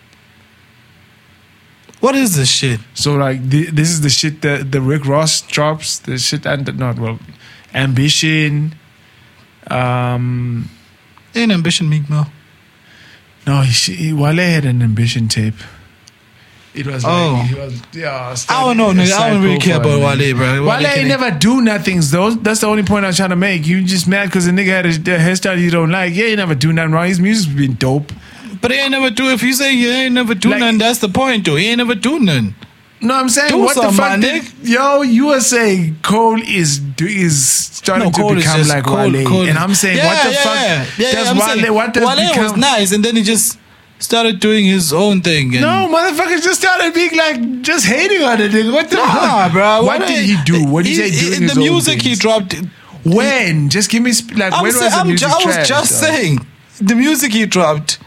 What 2.05 2.17
is 2.17 2.37
this 2.37 2.51
shit? 2.51 2.81
So 2.93 3.15
like 3.15 3.51
th- 3.51 3.71
this 3.71 3.89
is 3.89 4.03
the 4.03 4.11
shit 4.11 4.43
that 4.43 4.71
the 4.71 4.83
Rick 4.83 5.07
Ross 5.07 5.41
drops. 5.41 5.99
The 6.01 6.19
shit 6.19 6.45
and 6.45 6.69
not 6.79 6.99
well, 6.99 7.19
ambition. 7.73 8.75
Um, 9.69 10.69
Ain't 11.35 11.51
ambition, 11.51 11.89
Meek 11.89 12.11
Mill. 12.11 12.27
no, 13.47 13.63
he, 13.63 13.95
he, 13.95 14.13
Wale 14.13 14.37
had 14.37 14.67
an 14.67 14.83
ambition 14.83 15.29
tape. 15.29 15.55
It 16.75 16.87
was 16.87 17.07
Oh. 17.07 17.39
like 17.39 17.49
he 17.49 17.55
was 17.55 17.83
yeah. 17.95 18.37
I 18.51 18.65
don't 18.67 18.77
know, 18.77 18.91
nigga. 18.93 19.13
I 19.13 19.31
don't 19.31 19.43
really 19.43 19.59
care 19.59 19.79
about 19.79 20.01
Wale, 20.01 20.35
bro. 20.37 20.63
Wale 20.63 20.67
Wale 20.67 20.87
ain't 20.87 21.09
never 21.09 21.31
do 21.31 21.63
nothing 21.63 22.01
though. 22.03 22.33
That's 22.33 22.61
the 22.61 22.67
only 22.67 22.83
point 22.83 23.07
I'm 23.07 23.15
trying 23.15 23.31
to 23.31 23.37
make. 23.37 23.67
You 23.67 23.83
just 23.83 24.07
mad 24.07 24.27
because 24.27 24.45
the 24.45 24.53
nigga 24.53 24.67
had 24.67 24.85
a, 24.85 24.91
a 24.91 25.19
hairstyle 25.27 25.59
you 25.59 25.71
don't 25.71 25.91
like. 25.91 26.15
Yeah, 26.15 26.27
he 26.27 26.37
never 26.37 26.55
do 26.55 26.71
nothing 26.71 26.93
wrong. 26.93 27.09
His 27.09 27.19
music's 27.19 27.51
been 27.55 27.77
dope. 27.77 28.13
But 28.65 28.71
he 28.73 28.79
ain't 28.79 28.93
never 28.93 29.11
do. 29.11 29.29
If 29.29 29.43
you 29.43 29.53
say 29.53 29.77
he 29.77 29.87
ain't 29.91 30.15
never 30.15 30.35
do 30.35 30.49
Like- 30.49 30.61
nothing, 30.61 30.79
that's 30.79 30.99
the 31.01 31.11
point, 31.11 31.45
though. 31.45 31.57
He 31.57 31.67
ain't 31.67 31.77
never 31.85 31.95
do 31.95 32.19
nothing. 32.19 32.55
No, 33.03 33.13
I'm 33.15 33.29
saying 33.29 33.51
Do 33.51 33.59
what 33.59 33.75
the 33.77 33.93
fuck, 33.93 34.19
did, 34.21 34.43
yo? 34.63 35.03
You 35.03 35.27
were 35.27 35.41
saying 35.43 35.99
Cole 36.01 36.41
is 36.41 36.79
do- 36.79 37.05
is 37.07 37.37
starting 37.45 38.07
No, 38.07 38.11
to 38.31 38.35
become 38.37 38.57
just 38.57 38.71
like 38.71 38.85
Cole, 38.85 39.11
Wale, 39.13 39.27
Cole. 39.27 39.47
and 39.51 39.59
I'm 39.59 39.75
saying 39.75 39.99
yeah, 39.99 40.07
what 40.07 40.23
the 40.25 40.33
yeah, 40.33 40.43
fuck 40.43 40.55
Yeah, 40.55 40.87
yeah, 40.97 41.23
yeah, 41.25 41.31
I'm 41.31 41.37
Wale? 41.37 41.47
saying, 41.61 41.75
what 41.75 41.93
does 41.93 42.05
Wale 42.07 42.29
become? 42.29 42.43
was 42.45 42.57
nice, 42.57 42.93
and 42.93 43.05
then 43.05 43.17
he 43.17 43.23
just 43.23 43.59
started 43.99 44.41
doing 44.41 44.65
his 44.65 44.95
own 44.95 45.21
thing. 45.21 45.53
And 45.55 45.61
No, 45.61 45.77
motherfuckers 45.95 46.43
just 46.43 46.59
started 46.63 46.95
being 46.95 47.15
like 47.15 47.61
just 47.61 47.85
hating 47.85 48.23
on 48.23 48.41
it. 48.41 48.51
nigga. 48.53 48.73
What 48.73 48.89
the 48.89 48.97
Nah, 48.97 49.43
fuck, 49.43 49.53
bro. 49.53 49.83
What, 49.85 50.07
did 50.07 50.25
he 50.25 50.37
do? 50.47 50.65
What 50.65 50.87
did 50.87 50.91
he, 50.97 51.11
say? 51.11 51.37
Doing 51.37 51.47
the 51.49 51.57
music 51.57 52.01
he 52.01 52.15
dropped. 52.15 52.55
When? 53.05 53.69
Just 53.69 53.91
give 53.91 54.03
me 54.03 54.13
sp- 54.17 54.33
like 54.39 54.55
I'm 54.55 54.63
when 54.63 54.73
say- 54.73 54.85
was 54.85 54.93
the 54.95 54.99
I'm 55.01 55.07
music 55.09 55.29
ju- 55.29 55.35
I 55.35 55.45
was 55.45 55.69
just 55.69 56.01
though? 56.01 56.07
saying 56.07 56.47
the 56.81 56.95
music 56.95 57.33
he 57.33 57.45
dropped 57.45 57.99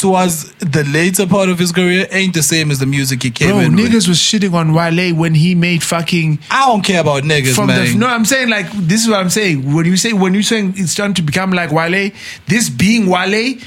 towards 0.00 0.52
the 0.54 0.82
later 0.84 1.26
part 1.26 1.48
of 1.48 1.58
his 1.58 1.72
career 1.72 2.06
ain't 2.10 2.34
the 2.34 2.42
same 2.42 2.70
as 2.70 2.78
the 2.78 2.86
music 2.86 3.22
he 3.22 3.30
came 3.30 3.50
Bro, 3.50 3.58
in 3.60 3.76
with. 3.76 3.84
niggas 3.86 4.08
was 4.08 4.18
shitting 4.18 4.52
on 4.54 4.72
Wale 4.72 5.14
when 5.14 5.34
he 5.34 5.54
made 5.54 5.82
fucking 5.82 6.38
I 6.50 6.66
don't 6.66 6.82
care 6.82 7.00
about 7.00 7.22
niggas, 7.24 7.54
from 7.54 7.68
man. 7.68 7.84
the 7.92 7.98
no. 7.98 8.06
I'm 8.06 8.24
saying 8.24 8.48
like 8.48 8.70
this 8.72 9.02
is 9.04 9.08
what 9.08 9.20
I'm 9.20 9.30
saying. 9.30 9.72
When 9.74 9.84
you 9.86 9.96
say 9.96 10.12
when 10.12 10.34
you 10.34 10.42
saying 10.42 10.74
it's 10.76 10.92
starting 10.92 11.14
to 11.14 11.22
become 11.22 11.52
like 11.52 11.70
Wale, 11.70 12.10
this 12.46 12.70
being 12.70 13.06
Wale, 13.06 13.58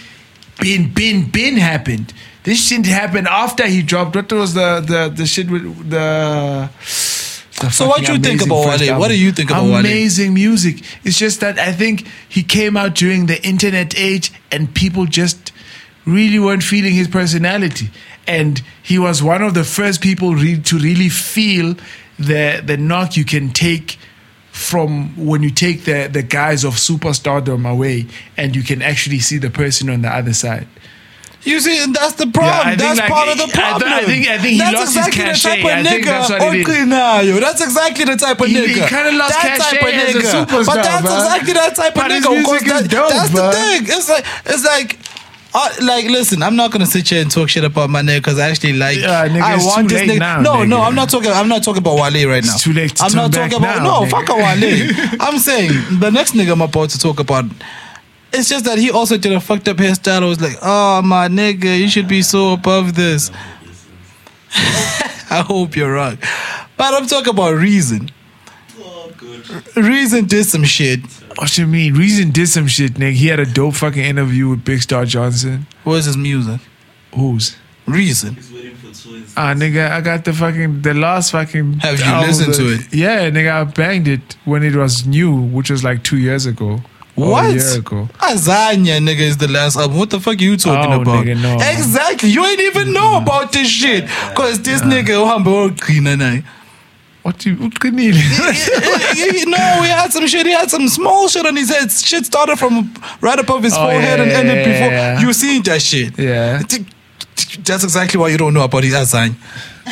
bin 0.59 0.91
bin 0.93 1.29
bin 1.29 1.57
happened. 1.57 2.13
This 2.43 2.67
shit 2.67 2.85
happened 2.85 3.27
after 3.29 3.65
he 3.65 3.81
dropped. 3.81 4.15
What 4.15 4.31
was 4.33 4.53
the 4.53 4.81
the 4.81 5.13
the 5.15 5.25
shit 5.25 5.49
with 5.49 5.89
the. 5.89 6.69
So 7.71 7.87
what 7.87 8.03
do 8.03 8.11
you 8.11 8.19
think 8.19 8.41
about 8.43 8.65
Wale? 8.65 8.71
album. 8.81 8.99
What 8.99 9.07
do 9.07 9.17
you 9.17 9.31
think 9.31 9.49
about 9.49 9.63
Wale? 9.63 9.75
Amazing 9.79 10.33
music. 10.33 10.83
It's 11.05 11.17
just 11.17 11.39
that 11.39 11.57
I 11.57 11.71
think 11.71 12.05
he 12.27 12.43
came 12.43 12.75
out 12.75 12.95
during 12.95 13.27
the 13.27 13.41
internet 13.47 13.97
age 13.97 14.33
and 14.51 14.73
people 14.75 15.05
just 15.05 15.52
really 16.05 16.39
weren't 16.39 16.63
feeling 16.63 16.93
his 16.93 17.07
personality. 17.07 17.89
And 18.27 18.61
he 18.81 18.97
was 18.99 19.21
one 19.21 19.41
of 19.41 19.53
the 19.53 19.63
first 19.63 20.01
people 20.01 20.35
re- 20.35 20.59
to 20.61 20.77
really 20.77 21.09
feel 21.09 21.75
the 22.19 22.61
the 22.65 22.77
knock 22.77 23.17
you 23.17 23.25
can 23.25 23.49
take 23.51 23.97
from 24.51 25.15
when 25.17 25.41
you 25.43 25.49
take 25.49 25.83
the 25.85 26.07
the 26.11 26.21
guise 26.23 26.63
of 26.63 26.75
superstardom 26.75 27.69
away 27.69 28.05
and 28.37 28.55
you 28.55 28.63
can 28.63 28.81
actually 28.81 29.19
see 29.19 29.37
the 29.39 29.49
person 29.49 29.89
on 29.89 30.01
the 30.03 30.09
other 30.09 30.33
side. 30.33 30.67
You 31.43 31.59
see, 31.59 31.83
and 31.83 31.93
that's 31.93 32.13
the 32.13 32.27
problem. 32.27 32.69
Yeah, 32.69 32.75
that's 32.75 32.99
like, 33.01 33.09
part 33.11 33.27
of 33.27 33.37
the 33.37 33.43
I 33.43 33.47
th- 33.47 33.57
I 33.57 33.69
problem. 33.79 34.05
think- 34.05 34.27
I 34.29 34.37
think 34.37 34.53
he 34.53 34.57
that's 34.59 34.75
lost 34.79 34.95
his 34.95 35.07
exactly 35.07 35.23
cachet. 35.23 35.49
the 35.49 35.55
type 35.55 35.59
of 35.59 35.71
I 35.71 35.83
nigga. 35.83 36.05
that's 36.05 36.29
what 36.29 36.55
it 36.55 37.27
is. 37.27 37.39
That's 37.41 37.61
exactly 37.61 38.05
the 38.05 38.15
type 38.15 38.39
of 38.39 38.47
He- 38.47 38.55
nigga. 38.55 38.67
he 38.67 38.87
kinda 38.95 39.11
lost 39.11 39.33
that 39.41 39.57
cachet 39.59 39.77
type 39.79 39.83
of 39.83 39.93
as 39.93 40.15
a 40.15 40.37
superstar, 40.37 40.65
But 40.67 40.75
that's 40.87 41.03
exactly 41.03 41.53
that 41.53 41.75
type 41.75 41.95
of 41.97 42.01
But 42.01 42.11
his 42.11 42.23
nigga. 42.23 42.31
music 42.31 42.61
is 42.67 42.81
that- 42.83 42.89
dope, 42.89 43.09
that's 43.11 43.29
the 43.31 43.51
thing. 43.51 43.81
It's 43.89 44.07
like 44.09 44.25
it's 44.45 44.63
like. 44.63 44.99
Uh, 45.55 45.69
like, 45.83 46.05
listen, 46.05 46.41
I'm 46.41 46.55
not 46.55 46.71
gonna 46.71 46.85
sit 46.87 47.07
here 47.07 47.21
and 47.21 47.29
talk 47.29 47.47
shit 47.49 47.63
about 47.63 47.89
my 47.89 48.01
nigga 48.01 48.17
because 48.17 48.39
I 48.39 48.49
actually 48.49 48.73
like. 48.73 48.97
Yeah, 48.97 49.27
nigga, 49.27 49.41
I 49.41 49.55
it's 49.55 49.65
want 49.65 49.87
too 49.89 49.95
this 49.95 50.07
late 50.07 50.15
nigga. 50.17 50.19
now, 50.19 50.41
no, 50.41 50.63
no. 50.65 50.81
I'm 50.81 50.95
not 50.95 51.09
talking. 51.11 51.29
I'm 51.31 51.47
not 51.47 51.63
talking 51.63 51.79
about 51.81 51.95
Wale 51.95 52.27
right 52.27 52.43
now. 52.43 52.53
It's 52.53 52.63
too 52.63 52.73
late 52.73 52.95
to 52.95 53.03
I'm 53.03 53.13
not 53.13 53.31
talking 53.31 53.57
about. 53.59 53.83
now, 53.83 53.83
no, 53.83 54.05
nigga. 54.05 54.09
fuck 54.09 54.29
a 54.29 54.35
Wale. 54.35 55.17
I'm 55.19 55.37
saying 55.37 55.99
the 55.99 56.09
next 56.09 56.31
nigga 56.33 56.53
I'm 56.53 56.61
about 56.61 56.89
to 56.89 56.99
talk 56.99 57.19
about. 57.19 57.45
It's 58.35 58.49
just 58.49 58.65
that 58.65 58.79
he 58.79 58.89
also 58.89 59.15
did 59.17 59.31
a 59.31 59.39
fucked 59.39 59.67
up 59.67 59.77
hairstyle. 59.77 60.23
I 60.23 60.25
was 60.25 60.41
like, 60.41 60.57
oh 60.63 61.03
my 61.03 61.27
nigga, 61.27 61.77
you 61.77 61.87
should 61.87 62.07
be 62.07 62.23
so 62.23 62.53
above 62.53 62.95
this. 62.95 63.29
I 64.55 65.43
hope 65.45 65.75
you're 65.75 65.93
wrong. 65.93 66.17
But 66.77 66.95
I'm 66.95 67.05
talking 67.05 67.29
about 67.33 67.53
Reason. 67.55 68.09
Reason 69.75 70.25
did 70.25 70.45
some 70.45 70.63
shit. 70.63 70.99
What 71.37 71.57
you 71.57 71.65
mean? 71.67 71.93
Reason 71.95 72.31
did 72.31 72.47
some 72.47 72.67
shit, 72.67 72.93
nigga. 72.93 73.13
He 73.13 73.27
had 73.27 73.39
a 73.39 73.45
dope 73.45 73.75
fucking 73.75 74.03
interview 74.03 74.49
with 74.49 74.63
Big 74.65 74.81
Star 74.81 75.05
Johnson. 75.05 75.65
What's 75.83 76.05
his 76.05 76.17
music? 76.17 76.61
Who's? 77.15 77.55
Reason. 77.85 78.35
He's 78.35 78.51
waiting. 78.51 78.69
Ah, 79.35 79.53
nigga, 79.55 79.89
I 79.91 80.01
got 80.01 80.23
the 80.23 80.31
fucking 80.33 80.81
the 80.83 80.93
last 80.93 81.31
fucking. 81.31 81.79
Have 81.79 81.99
you 81.99 82.05
album 82.05 82.27
listened 82.29 82.53
to 82.53 82.63
that- 82.77 82.93
it? 82.93 82.93
Yeah, 82.95 83.29
nigga, 83.31 83.51
I 83.51 83.63
banged 83.63 84.07
it 84.07 84.35
when 84.45 84.63
it 84.63 84.75
was 84.75 85.05
new, 85.05 85.35
which 85.35 85.69
was 85.71 85.83
like 85.83 86.03
two 86.03 86.17
years 86.17 86.45
ago. 86.45 86.81
Or 87.15 87.31
What? 87.31 87.45
A 87.45 87.53
year 87.53 87.77
ago. 87.79 88.07
Azania, 88.19 88.99
nigga, 88.99 89.19
is 89.19 89.37
the 89.37 89.47
last 89.47 89.75
album. 89.77 89.97
What 89.97 90.11
the 90.11 90.19
fuck 90.19 90.39
are 90.39 90.43
you 90.43 90.55
talking 90.57 90.93
Oh, 90.93 91.01
about? 91.01 91.25
nigga, 91.25 91.41
no. 91.41 91.55
Exactly. 91.55 92.29
You 92.29 92.45
ain't 92.45 92.59
even 92.61 92.93
know 92.93 93.17
about 93.17 93.51
this 93.51 93.67
shit. 93.67 94.07
Cause 94.35 94.61
this 94.61 94.81
nigga 94.81 95.15
uhamba 95.25 95.47
all 95.47 95.69
clean 95.71 96.07
and 96.07 96.23
I. 96.23 96.43
What 97.23 97.37
do 97.39 97.51
you? 97.51 97.55
What 97.57 97.79
can 97.79 97.97
you? 97.97 98.11
you 98.13 99.45
know, 99.45 99.81
he 99.81 99.89
had 99.89 100.11
some 100.11 100.27
shit. 100.27 100.45
He 100.45 100.51
had 100.51 100.69
some 100.69 100.87
small 100.89 101.27
shit 101.29 101.45
on 101.45 101.55
his 101.55 101.69
head. 101.69 101.89
Shit 101.91 102.25
started 102.25 102.57
from 102.59 102.93
right 103.21 103.39
above 103.39 103.63
his 103.63 103.73
Oh, 103.73 103.77
forehead 103.77 104.19
yeah, 104.19 104.23
and 104.23 104.31
ended 104.31 104.57
yeah, 104.57 104.63
before. 104.73 104.91
yeah. 104.91 105.21
You 105.21 105.33
seen 105.33 105.63
that 105.63 105.81
shit? 105.81 106.19
Yeah. 106.19 106.61
That's 107.63 107.83
exactly 107.83 108.19
why 108.19 108.29
you 108.29 108.37
don't 108.37 108.53
know 108.53 108.63
about 108.63 108.83
his 108.83 108.93
Azania. 108.93 109.35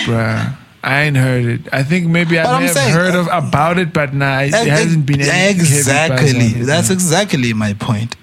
Bruh. 0.05 0.57
I 0.83 1.01
ain't 1.03 1.15
heard 1.15 1.45
it. 1.45 1.61
I 1.71 1.83
think 1.83 2.07
maybe 2.07 2.39
I 2.39 2.43
But 2.43 2.49
may 2.49 2.55
I'm 2.55 2.61
have 2.63 2.71
saying- 2.73 2.93
heard 2.93 3.15
of 3.15 3.27
about 3.31 3.77
it, 3.77 3.93
but 3.93 4.13
nah, 4.15 4.39
it, 4.41 4.47
it 4.53 4.67
hasn't 4.67 5.05
been 5.05 5.21
any 5.21 5.51
exactly. 5.51 6.47
That's 6.63 6.89
exactly 6.89 7.53
my 7.53 7.73
point. 7.73 8.15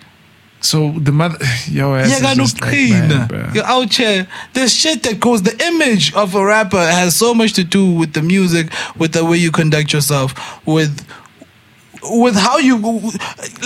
So 0.61 0.93
the 0.99 1.13
mother, 1.13 1.39
yo, 1.69 1.95
ass 1.95 2.09
You 2.09 2.17
is 2.17 2.23
got 2.23 2.37
no 2.37 2.45
like, 2.45 2.61
clean. 2.61 3.09
man. 3.09 3.51
You're 3.55 3.65
out 3.65 3.93
here. 3.95 4.27
The 4.55 4.69
shit 4.69 5.03
that 5.05 5.21
goes, 5.21 5.43
the 5.43 5.57
image 5.67 6.13
of 6.15 6.35
a 6.35 6.45
rapper 6.45 6.79
has 6.79 7.15
so 7.17 7.35
much 7.35 7.53
to 7.55 7.65
do 7.65 7.93
with 7.93 8.13
the 8.13 8.23
music, 8.23 8.73
with 8.97 9.13
the 9.13 9.25
way 9.25 9.37
you 9.39 9.51
conduct 9.51 9.93
yourself, 9.93 10.35
with 10.67 11.07
with 12.03 12.37
how 12.37 12.59
you 12.59 12.77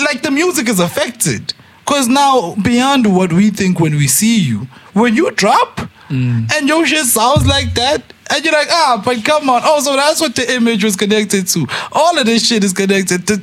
like 0.05 0.23
the 0.23 0.31
music 0.31 0.69
is 0.69 0.81
affected. 0.81 1.55
Cause 1.85 2.09
now 2.09 2.55
beyond 2.63 3.15
what 3.15 3.33
we 3.33 3.51
think 3.51 3.79
when 3.81 3.95
we 3.97 4.07
see 4.07 4.39
you, 4.41 4.67
when 4.95 5.15
you 5.15 5.31
drop 5.33 5.81
and 6.09 6.69
your 6.69 6.85
shit 6.87 7.07
sounds 7.07 7.47
like 7.47 7.73
that, 7.75 8.03
and 8.31 8.45
you're 8.45 8.53
like, 8.53 8.69
ah, 8.71 9.01
but 9.03 9.25
come 9.25 9.49
on. 9.49 9.63
Oh, 9.65 9.81
so 9.81 9.97
that's 9.97 10.21
what 10.21 10.35
the 10.37 10.55
image 10.55 10.85
was 10.85 10.95
connected 10.95 11.47
to. 11.49 11.67
All 11.91 12.19
of 12.19 12.27
this 12.27 12.47
shit 12.47 12.63
is 12.65 12.75
connected 12.75 13.27
to 13.29 13.41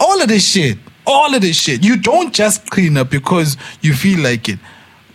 all 0.00 0.20
of 0.22 0.28
this 0.28 0.46
shit. 0.48 0.78
All 1.06 1.34
of 1.34 1.40
this 1.42 1.56
shit. 1.56 1.84
You 1.84 1.96
don't 1.96 2.34
just 2.34 2.70
clean 2.70 2.96
up 2.96 3.10
because 3.10 3.56
you 3.82 3.94
feel 3.94 4.20
like 4.20 4.48
it. 4.48 4.58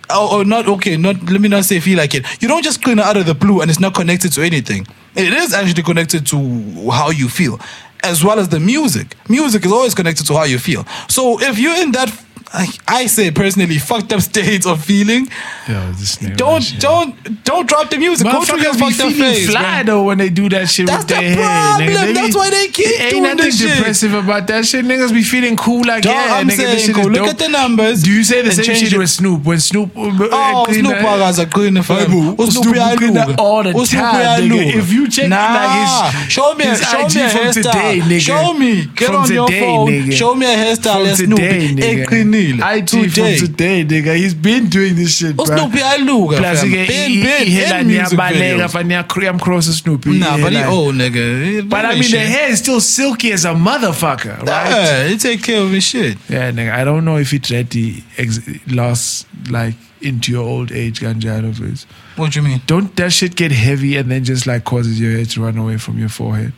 Or, 0.09 0.39
or 0.39 0.45
not 0.45 0.67
okay, 0.67 0.97
not 0.97 1.21
let 1.23 1.39
me 1.39 1.49
not 1.49 1.65
say 1.65 1.79
feel 1.79 1.97
like 1.97 2.15
it. 2.15 2.25
You 2.41 2.47
don't 2.47 2.63
just 2.63 2.81
clean 2.81 2.99
out 2.99 3.17
of 3.17 3.25
the 3.25 3.35
blue 3.35 3.61
and 3.61 3.69
it's 3.69 3.79
not 3.79 3.93
connected 3.93 4.31
to 4.33 4.41
anything. 4.41 4.87
It 5.15 5.33
is 5.33 5.53
actually 5.53 5.83
connected 5.83 6.25
to 6.27 6.89
how 6.91 7.09
you 7.11 7.29
feel, 7.29 7.59
as 8.03 8.23
well 8.23 8.39
as 8.39 8.49
the 8.49 8.59
music. 8.59 9.15
Music 9.27 9.65
is 9.65 9.71
always 9.71 9.93
connected 9.93 10.25
to 10.27 10.33
how 10.33 10.45
you 10.45 10.57
feel. 10.59 10.85
So 11.07 11.39
if 11.41 11.59
you're 11.59 11.75
in 11.75 11.91
that 11.91 12.09
I, 12.51 12.67
I 12.87 13.05
say 13.05 13.29
personally 13.29 13.77
fucked 13.77 14.11
up 14.11 14.21
states 14.21 14.65
of 14.65 14.83
feeling, 14.83 15.27
Yo, 15.67 15.91
this 15.91 16.15
nigga, 16.17 16.35
don't 16.35 16.63
shit. 16.63 16.79
don't 16.79 17.43
don't 17.43 17.67
drop 17.69 17.91
the 17.91 17.97
music. 17.97 18.25
Go 18.25 18.43
through 18.43 18.61
your 18.61 18.73
fucked 18.73 18.99
up 19.01 19.11
feeling 19.11 19.33
phase. 19.33 19.49
fly 19.51 19.83
though 19.83 20.03
when 20.05 20.17
they 20.17 20.29
do 20.29 20.49
that 20.49 20.67
shit 20.67 20.87
That's 20.87 21.03
with 21.03 21.09
their 21.09 21.21
the 21.21 21.27
head. 21.29 21.37
problem. 21.37 21.87
Nigga. 21.89 22.05
They 22.07 22.13
That's 22.13 22.33
be- 22.33 22.39
why 22.39 22.49
they 22.49 22.67
keep 22.69 22.99
Ain't 23.01 23.11
doing 23.11 23.23
nothing 23.23 23.37
this 23.37 23.59
shit. 23.59 23.75
depressive 23.77 24.13
about 24.15 24.47
that 24.47 24.65
shit. 24.65 24.83
Niggas 24.83 25.13
be 25.13 25.21
feeling 25.21 25.55
cool 25.57 25.83
like 25.85 26.01
Dog, 26.01 26.13
yeah, 26.15 26.35
I'm 26.37 26.47
nigga, 26.47 26.57
this 26.57 26.85
shit 26.87 26.95
go 26.95 27.01
is 27.01 27.07
look 27.07 27.15
dope. 27.17 27.27
at 27.29 27.37
the 27.37 27.49
numbers 27.49 28.01
Do 28.01 28.11
you 28.11 28.23
say 28.23 28.41
the 28.41 28.51
same 28.51 28.65
change 28.65 28.79
shit 28.79 28.93
it. 28.93 28.97
with 28.97 29.09
Snoop? 29.11 29.43
When 29.45 29.59
Snoop, 29.59 29.95
uh, 29.95 30.01
Oh, 30.31 30.61
uh, 30.63 30.65
clean 30.65 30.79
Snoop 30.85 30.93
that- 30.93 31.05
wakaza 31.05 31.51
clean 31.51 31.81
fam. 31.83 31.97
Babu, 32.07 32.21
Usnoop 32.33 32.35
oh, 32.39 32.49
Snoop 32.49 32.63
clean 32.97 33.13
that 33.13 33.27
uyaluka. 33.27 33.37
all 33.37 33.61
the 33.63 33.69
oh, 33.69 33.73
Usnoop 33.83 33.99
time, 34.11 34.49
nigga. 34.49 34.73
If 34.75 34.91
you 34.91 35.07
check, 35.07 35.29
like, 35.29 36.13
his- 36.23 36.31
show 36.33 36.53
me, 36.55 36.63
show 36.63 36.97
me 36.97 37.21
a 37.21 37.29
from 37.29 37.41
hairstyle. 37.41 37.53
today, 37.53 37.99
nigga. 38.01 38.19
Show 38.21 38.53
me. 38.55 38.85
Get 38.95 39.09
on 39.13 39.31
your 39.31 39.47
phone. 39.49 39.87
nigga. 39.91 40.13
Show 40.13 40.33
me 40.33 40.45
a 40.47 40.57
hairstyle. 40.57 42.38
From 42.47 42.57
Let's 42.59 42.91
today, 42.91 43.07
Snoopy. 43.09 43.21
IG 43.21 43.37
from 43.37 43.47
Today. 43.47 43.85
nigga. 43.85 44.15
He's 44.15 44.33
been 44.33 44.69
doing 44.69 44.95
this 44.95 45.17
shit, 45.17 45.35
bro. 45.35 45.45
Usnoop 45.45 45.71
uyaluka. 45.71 46.37
Plus, 46.37 46.61
fam. 46.61 46.69
nigga, 46.71 46.87
Been, 46.87 47.09
he- 47.11 47.21
he 47.45 47.51
hela 47.51 47.79
in 47.79 47.87
music 47.87 48.17
niyabaleka, 48.19 48.33
videos. 48.33 48.83
niya- 48.83 49.29
I'm 49.29 49.39
cross 49.39 49.65
Snoopy. 49.67 50.09
Nah, 50.19 50.37
but 50.37 50.51
he 50.53 50.57
hela- 50.59 50.71
old, 50.73 50.95
nigga. 50.95 51.69
But 51.69 51.85
I 51.85 51.99
mean, 51.99 52.09
the 52.11 52.19
hair 52.19 52.49
is 52.49 52.59
still 52.59 52.81
silky 52.81 53.31
as 53.31 53.45
a 53.45 53.53
motherfucker, 53.53 54.37
right? 54.39 54.69
Yeah, 54.69 55.07
he 55.07 55.17
take 55.17 55.43
care 55.43 55.61
of 55.61 55.71
his 55.71 55.83
shit. 55.83 56.17
Yeah, 56.29 56.51
nigga. 56.51 56.71
I 56.73 56.83
don't 56.83 57.03
know 57.05 57.17
if 57.17 57.33
it 57.33 57.49
ready 57.49 58.03
ex- 58.17 58.39
lasts 58.71 59.25
like 59.49 59.75
into 60.01 60.31
your 60.31 60.43
old 60.43 60.71
age, 60.71 61.01
Ganjano 61.01 61.51
is. 61.71 61.85
What 62.15 62.31
do 62.31 62.39
you 62.41 62.47
mean? 62.47 62.61
Don't 62.67 62.95
that 62.95 63.11
shit 63.11 63.35
get 63.35 63.51
heavy 63.51 63.97
and 63.97 64.09
then 64.09 64.23
just 64.23 64.47
like 64.47 64.63
causes 64.63 64.99
your 64.99 65.11
hair 65.11 65.25
to 65.25 65.41
run 65.41 65.57
away 65.57 65.77
from 65.77 65.97
your 65.99 66.09
forehead? 66.09 66.53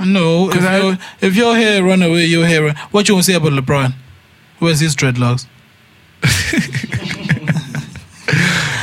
No, 0.00 0.48
if, 0.48 0.54
'Cause 0.54 0.64
I- 0.64 0.78
your, 0.78 0.98
if 1.20 1.36
your 1.36 1.54
hair 1.56 1.82
run 1.84 2.02
away, 2.02 2.24
your 2.26 2.46
hair. 2.46 2.62
Run. 2.64 2.74
What 2.90 3.08
you 3.08 3.14
want 3.14 3.26
to 3.26 3.32
say 3.32 3.36
about 3.36 3.52
LeBron? 3.52 3.94
Where's 4.58 4.80
his 4.80 4.94
dreadlocks? 4.96 5.46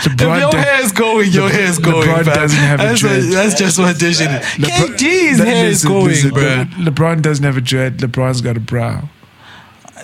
LeBron 0.01 0.36
if 0.36 0.41
your 0.41 0.51
do- 0.51 0.57
hair 0.57 0.82
is 0.84 0.91
going, 0.91 1.32
your 1.32 1.49
hair 1.49 1.65
is 1.65 1.78
going. 1.80 2.07
LeBron 2.07 2.26
fam. 2.26 2.36
doesn't 2.36 2.57
have 2.59 2.80
a 2.80 2.84
that's, 2.84 3.03
what- 3.03 3.09
dread. 3.09 3.24
that's 3.34 3.55
just 3.59 3.80
what 3.80 3.99
this 3.99 4.19
shit 4.19 4.30
is. 4.32 4.41
LeBron- 4.45 4.97
KD's 4.97 5.38
That- 5.38 5.47
hair 5.47 5.65
is 5.65 5.84
going, 5.86 6.05
listen, 6.07 6.30
bro. 6.32 6.65
LeBron 6.78 7.22
doesn't 7.22 7.43
have 7.43 7.57
a 7.57 7.61
dread. 7.61 7.97
LeBron's 7.99 8.41
got 8.41 8.57
a 8.57 8.59
brow. 8.59 9.09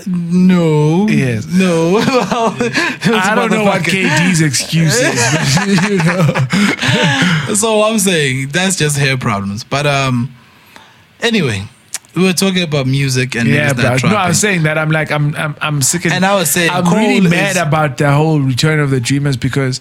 No. 0.05 1.07
Yes. 1.07 1.45
No. 1.47 2.03
Well, 3.07 3.20
I 3.20 3.34
don't 3.36 3.51
know 3.51 3.63
what 3.63 3.82
KD's 3.84 4.41
excuse 4.41 4.95
is, 4.95 5.15
but 5.34 5.89
you 5.89 5.97
know. 7.47 7.53
So 7.55 7.84
I'm 7.84 7.99
saying 7.99 8.49
that's 8.49 8.76
just 8.76 8.97
hair 8.97 9.18
problems. 9.18 9.63
But 9.63 9.88
um, 9.88 10.34
anyway, 11.22 11.63
we 12.18 12.24
were 12.24 12.34
talking 12.34 12.63
about 12.63 12.88
music 12.88 13.36
and 13.36 13.47
Yeah, 13.47 13.74
but. 13.74 14.03
No. 14.03 14.15
I'm 14.15 14.34
saying 14.34 14.63
that 14.63 14.78
I'm 14.78 14.89
like 14.91 15.11
I'm 15.11 15.36
I'm 15.36 15.55
I'm 15.61 15.82
sick 15.82 16.05
of 16.05 16.11
And 16.11 16.26
I 16.26 16.36
was 16.36 16.49
saying 16.51 16.70
I'm 16.72 16.84
Cole 16.84 16.97
really 16.97 17.30
mad 17.30 17.55
is- 17.55 17.61
about 17.61 17.97
the 17.97 18.11
whole 18.11 18.39
Return 18.39 18.80
of 18.80 18.89
the 18.89 18.99
Dreamers 18.99 19.38
because 19.38 19.80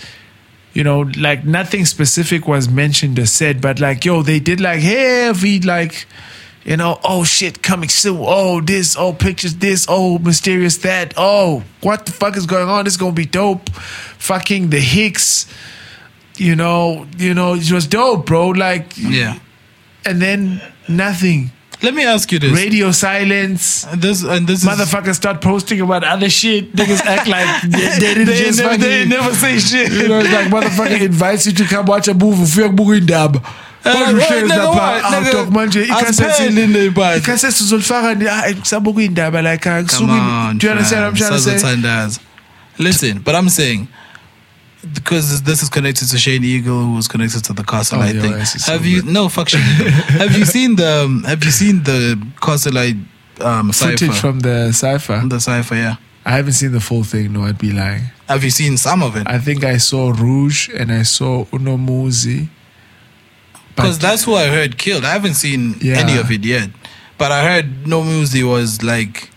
you 0.73 0.85
know 0.85 1.01
like 1.17 1.45
nothing 1.45 1.85
specific 1.87 2.47
was 2.47 2.69
mentioned 2.69 3.19
or 3.19 3.27
said, 3.27 3.61
but 3.61 3.81
like 3.81 4.05
yo, 4.05 4.23
they 4.23 4.39
did 4.39 4.61
like 4.61 4.81
heavy 4.81 5.61
like 5.61 6.07
you 6.65 6.77
know 6.77 6.99
oh 7.05 7.25
shit 7.25 7.63
coming 7.63 7.89
soon 7.89 8.19
oh 8.21 8.61
this 8.61 8.97
oh 8.99 9.13
pictures 9.13 9.55
this 9.57 9.87
oh 9.89 10.19
mysterious 10.19 10.79
that 10.79 11.15
oh 11.17 11.63
what 11.81 12.07
the 12.07 12.13
fuck 12.13 12.37
is 12.37 12.45
going 12.45 12.69
on 12.69 12.85
this 12.85 12.95
is 12.95 12.97
gonna 12.99 13.13
be 13.13 13.25
dope 13.25 13.71
fucking 14.19 14.71
the 14.71 14.81
Hicks 14.81 15.47
you 16.37 16.57
know 16.57 17.07
you 17.17 17.35
know 17.35 17.55
it 17.55 17.71
was 17.71 17.87
dope 17.87 18.27
bro 18.27 18.49
like 18.49 18.99
yeah. 18.99 19.39
and 20.05 20.21
then 20.21 20.61
nothing 20.89 21.53
Let 21.87 21.95
me 21.95 22.05
ask 22.05 22.33
you 22.33 22.39
this. 22.43 22.53
radio 22.53 22.91
silence 22.93 23.87
And 23.93 24.03
this 24.03 24.23
and 24.25 24.43
this 24.51 24.63
is 24.63 24.69
Motherfuckers 24.69 25.15
start 25.23 25.41
posting 25.41 25.81
about 25.81 26.03
other 26.05 26.29
shit. 26.31 26.73
Niggas 26.75 27.03
act 27.15 27.27
like 27.29 27.47
they, 27.75 27.87
they 28.03 28.15
didn't 28.15 28.27
They 28.27 28.43
just 28.43 28.59
never- 28.59 28.71
fucking, 28.75 28.83
they 28.91 29.05
never 29.07 29.33
say 29.35 29.59
shit. 29.71 29.93
You 29.93 30.09
know, 30.09 30.19
it's 30.25 30.33
like 30.39 30.49
motherfucker 30.57 31.01
invites 31.01 31.47
you 31.47 31.53
to 31.61 31.65
come 31.65 31.87
watch 31.87 32.09
a 32.09 32.15
movie. 32.15 32.43
Ufika 32.43 32.69
kubuka 32.75 32.97
indaba. 32.99 33.41
Kodwa 33.87 34.03
right, 34.03 34.15
uhlezi 34.15 34.43
nigga, 34.51 34.57
lapha, 34.57 34.75
what? 34.75 35.05
ah, 35.05 35.11
Nigga, 35.21 35.33
dog, 35.33 35.49
manje 35.55 35.85
ikhansesi- 35.85 36.25
asipheli 36.31 36.67
ney'bandla. 36.67 37.17
ikhansesi 37.17 37.65
uzolifaka 37.65 38.15
ni- 38.15 38.29
ah, 38.29 38.53
kusabuka 38.61 39.03
indaba 39.03 39.43
like 39.43 39.67
on, 39.71 39.87
do 40.59 40.67
you 40.67 40.73
understand 40.73 41.03
what 41.03 41.11
I'm 41.11 41.15
trying 41.15 41.33
to 41.33 41.59
say? 42.19 42.21
Listen, 42.79 43.19
but 43.25 43.35
I'm 43.35 43.49
saying 43.49 43.89
because 44.95 45.43
this 45.43 45.63
is 45.63 45.69
connected 45.69 46.09
to 46.09 46.19
Shane 46.19 46.45
Eagle, 46.45 46.85
who 46.85 46.95
was 46.95 47.09
connected 47.09 47.43
to 47.45 47.53
the 47.53 47.65
Castle 47.65 48.01
Oh, 48.01 48.07
thing. 48.07 48.33
ass 48.35 48.55
is 48.57 48.65
so 48.65 48.73
Have 48.73 48.85
you 48.87 49.03
good. 49.03 49.13
no 49.13 49.29
fuck 49.29 49.49
Shane 49.49 49.61
Have 50.23 50.37
you 50.37 50.45
seen 50.45 50.77
the 50.77 51.05
um, 51.05 51.25
Have 51.25 51.43
you 51.45 51.51
seen 51.51 51.83
the 51.83 52.21
Castle 52.41 52.73
Lite 52.73 52.97
um, 53.41 53.73
Footage 53.73 54.01
cipher? 54.01 54.13
from 54.21 54.41
the 54.41 54.73
cipher. 54.73 55.23
the 55.27 55.41
cipher, 55.41 55.75
yeah. 55.75 55.97
I 56.25 56.31
haven't 56.33 56.55
seen 56.55 56.73
the 56.73 56.81
full 56.81 57.05
thing. 57.05 57.33
No, 57.33 57.45
I'd 57.45 57.59
be 57.59 57.71
lying. 57.73 58.03
Have 58.29 58.43
you 58.43 58.51
seen 58.51 58.77
some 58.77 59.03
of 59.03 59.15
it? 59.17 59.29
I 59.29 59.39
think 59.39 59.63
I 59.63 59.77
saw 59.77 60.11
Rouge 60.11 60.69
and 60.71 60.91
I 60.91 61.03
saw 61.03 61.47
Uno 61.53 61.77
Unomuzi. 61.77 62.49
Because 63.77 63.99
that's 63.99 64.25
who 64.25 64.35
I 64.35 64.47
heard 64.47 64.79
killed. 64.79 65.05
I 65.05 65.13
haven't 65.13 65.35
seen 65.35 65.77
Yeah. 65.81 65.99
any 65.99 66.17
of 66.19 66.31
it 66.33 66.45
yet, 66.45 66.71
but 67.19 67.31
I 67.31 67.45
heard 67.45 67.87
No 67.87 68.03
Music 68.03 68.45
was 68.45 68.83
like. 68.83 69.31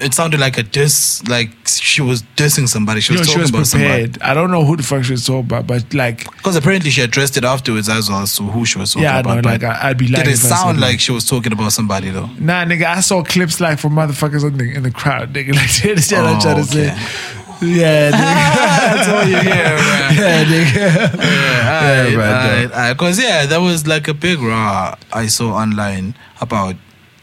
It 0.00 0.14
sounded 0.14 0.38
like 0.38 0.56
a 0.58 0.62
diss, 0.62 1.26
like 1.28 1.50
she 1.66 2.00
was 2.02 2.22
dissing 2.36 2.68
somebody. 2.68 3.00
She 3.00 3.12
was 3.12 3.20
know, 3.20 3.24
she 3.24 3.30
talking 3.32 3.40
was 3.42 3.50
about 3.50 3.66
somebody. 3.66 4.12
I 4.22 4.32
don't 4.32 4.50
know 4.52 4.64
who 4.64 4.76
the 4.76 4.84
fuck 4.84 5.02
she 5.02 5.10
was 5.12 5.26
talking 5.26 5.40
about, 5.46 5.66
but 5.66 5.92
like, 5.92 6.24
Because 6.36 6.54
apparently 6.54 6.90
she 6.90 7.00
addressed 7.02 7.36
it 7.36 7.42
afterwards 7.44 7.88
as 7.88 8.08
well 8.08 8.24
so 8.28 8.44
who 8.44 8.64
she 8.64 8.78
was 8.78 8.92
talking 8.92 9.02
yeah, 9.02 9.18
about. 9.18 9.42
but 9.42 9.44
like 9.44 9.64
I, 9.64 9.88
I'd 9.90 9.98
be 9.98 10.06
lying. 10.06 10.24
did 10.24 10.30
it 10.30 10.38
if 10.38 10.44
I 10.44 10.48
said 10.48 10.56
sound 10.56 10.80
like 10.80 11.00
she 11.00 11.10
was 11.10 11.28
talking 11.28 11.50
about 11.52 11.72
somebody 11.72 12.10
though? 12.10 12.26
Nah, 12.38 12.64
nigga, 12.64 12.84
I 12.84 13.00
saw 13.00 13.24
clips 13.24 13.60
like 13.60 13.80
from 13.80 13.94
motherfuckers 13.94 14.44
in 14.46 14.56
the, 14.56 14.72
in 14.72 14.82
the 14.84 14.92
crowd, 14.92 15.32
nigga. 15.32 15.52
Like, 15.56 15.84
understand 15.90 16.24
what 16.24 16.30
I'm 16.32 16.36
Oh, 16.38 16.40
trying 16.42 16.56
to 16.56 16.62
okay. 16.62 16.96
say? 16.96 17.66
Yeah, 17.66 18.10
nigga. 18.12 18.12
That's 18.94 19.08
all 19.08 19.24
you 19.24 19.36
hear, 19.40 19.64
man. 19.64 20.14
yeah, 20.16 20.44
nigga. 20.44 21.18
Yeah, 21.18 22.16
man, 22.16 22.70
alright, 22.70 22.96
Because 22.96 23.20
yeah, 23.20 23.46
that 23.46 23.58
was 23.58 23.84
like 23.86 24.06
a 24.06 24.14
big 24.14 24.38
raw 24.38 24.94
I 25.12 25.26
saw 25.26 25.54
online 25.54 26.14
about 26.40 26.76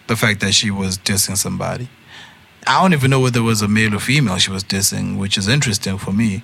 the 0.08 0.16
fact 0.18 0.42
that 0.42 0.54
she 0.54 0.72
was 0.72 0.98
dissing 0.98 1.38
somebody. 1.38 1.88
I 2.68 2.82
don't 2.82 2.94
even 2.94 3.12
know 3.12 3.20
whether 3.20 3.40
it 3.40 3.44
was 3.44 3.62
a 3.62 3.68
male 3.68 3.94
or 3.96 4.00
female 4.00 4.38
she 4.38 4.52
was 4.52 4.64
dissing, 4.64 5.18
which 5.18 5.38
is 5.38 5.48
interesting 5.48 5.98
for 5.98 6.12
me. 6.12 6.42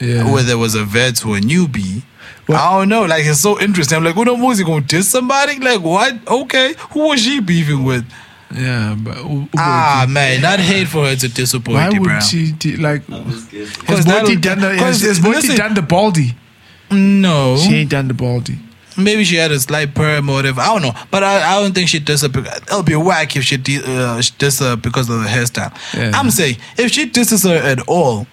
Yeah. 0.00 0.30
Whether 0.30 0.52
it 0.52 0.56
was 0.56 0.74
a 0.74 0.84
vet 0.84 1.24
or 1.24 1.38
a 1.38 1.40
newbie. 1.40 2.02
Well- 2.46 2.58
I 2.62 2.78
don't 2.78 2.88
know. 2.90 3.04
Like 3.06 3.24
it's 3.24 3.40
so 3.40 3.58
interesting. 3.60 3.96
I'm 3.96 4.04
like, 4.04 4.16
what 4.16 4.26
was 4.38 4.58
he 4.58 4.64
gonna 4.64 4.82
diss 4.82 5.08
somebody? 5.08 5.58
Like 5.58 5.80
what? 5.80 6.16
Okay, 6.28 6.74
who 6.90 7.08
was 7.08 7.20
she 7.22 7.40
beefing 7.40 7.84
with? 7.84 8.04
yeah, 8.54 8.94
but 8.98 9.16
u- 9.18 9.48
Ah 9.58 10.06
man, 10.08 10.40
not 10.42 10.60
hate 10.60 10.86
for 10.88 11.04
her 11.06 11.16
to 11.16 11.28
why 11.28 11.28
disappoint 11.28 11.74
Why 11.78 11.88
would 11.88 12.02
bro. 12.02 12.20
she 12.20 12.52
do, 12.52 12.76
like? 12.76 13.04
Cause 13.08 13.48
Has 13.86 14.04
that'll- 14.04 14.36
done 14.36 14.60
the? 14.60 14.76
Has, 14.76 15.00
has 15.00 15.18
Boity 15.18 15.56
done 15.56 15.74
the 15.74 15.82
baldy? 15.82 16.36
No, 16.90 17.56
She 17.56 17.74
ain't 17.74 17.90
done 17.90 18.06
the 18.08 18.14
baldy. 18.14 18.58
Maybe 18.96 19.24
she 19.24 19.36
had 19.36 19.50
a 19.52 19.60
slight 19.60 19.94
perm 19.94 20.28
or 20.28 20.34
whatever. 20.34 20.60
I 20.60 20.66
don't 20.66 20.82
know, 20.82 20.94
but 21.10 21.22
I, 21.22 21.56
I 21.56 21.60
don't 21.62 21.74
think 21.74 21.88
she 21.88 21.98
does 21.98 22.22
it. 22.24 22.34
It'll 22.36 22.82
be 22.82 22.96
whack 22.96 23.36
if 23.36 23.44
she 23.44 23.56
di- 23.56 23.82
uh, 23.84 24.20
she 24.20 24.32
does 24.38 24.58
her 24.60 24.76
because 24.76 25.08
of 25.10 25.20
the 25.22 25.28
hairstyle. 25.28 25.72
Yeah. 25.94 26.12
I'm 26.14 26.30
saying 26.30 26.56
if 26.76 26.90
she 26.92 27.06
disses 27.06 27.42
her 27.44 27.56
at 27.56 27.80
all, 27.88 28.26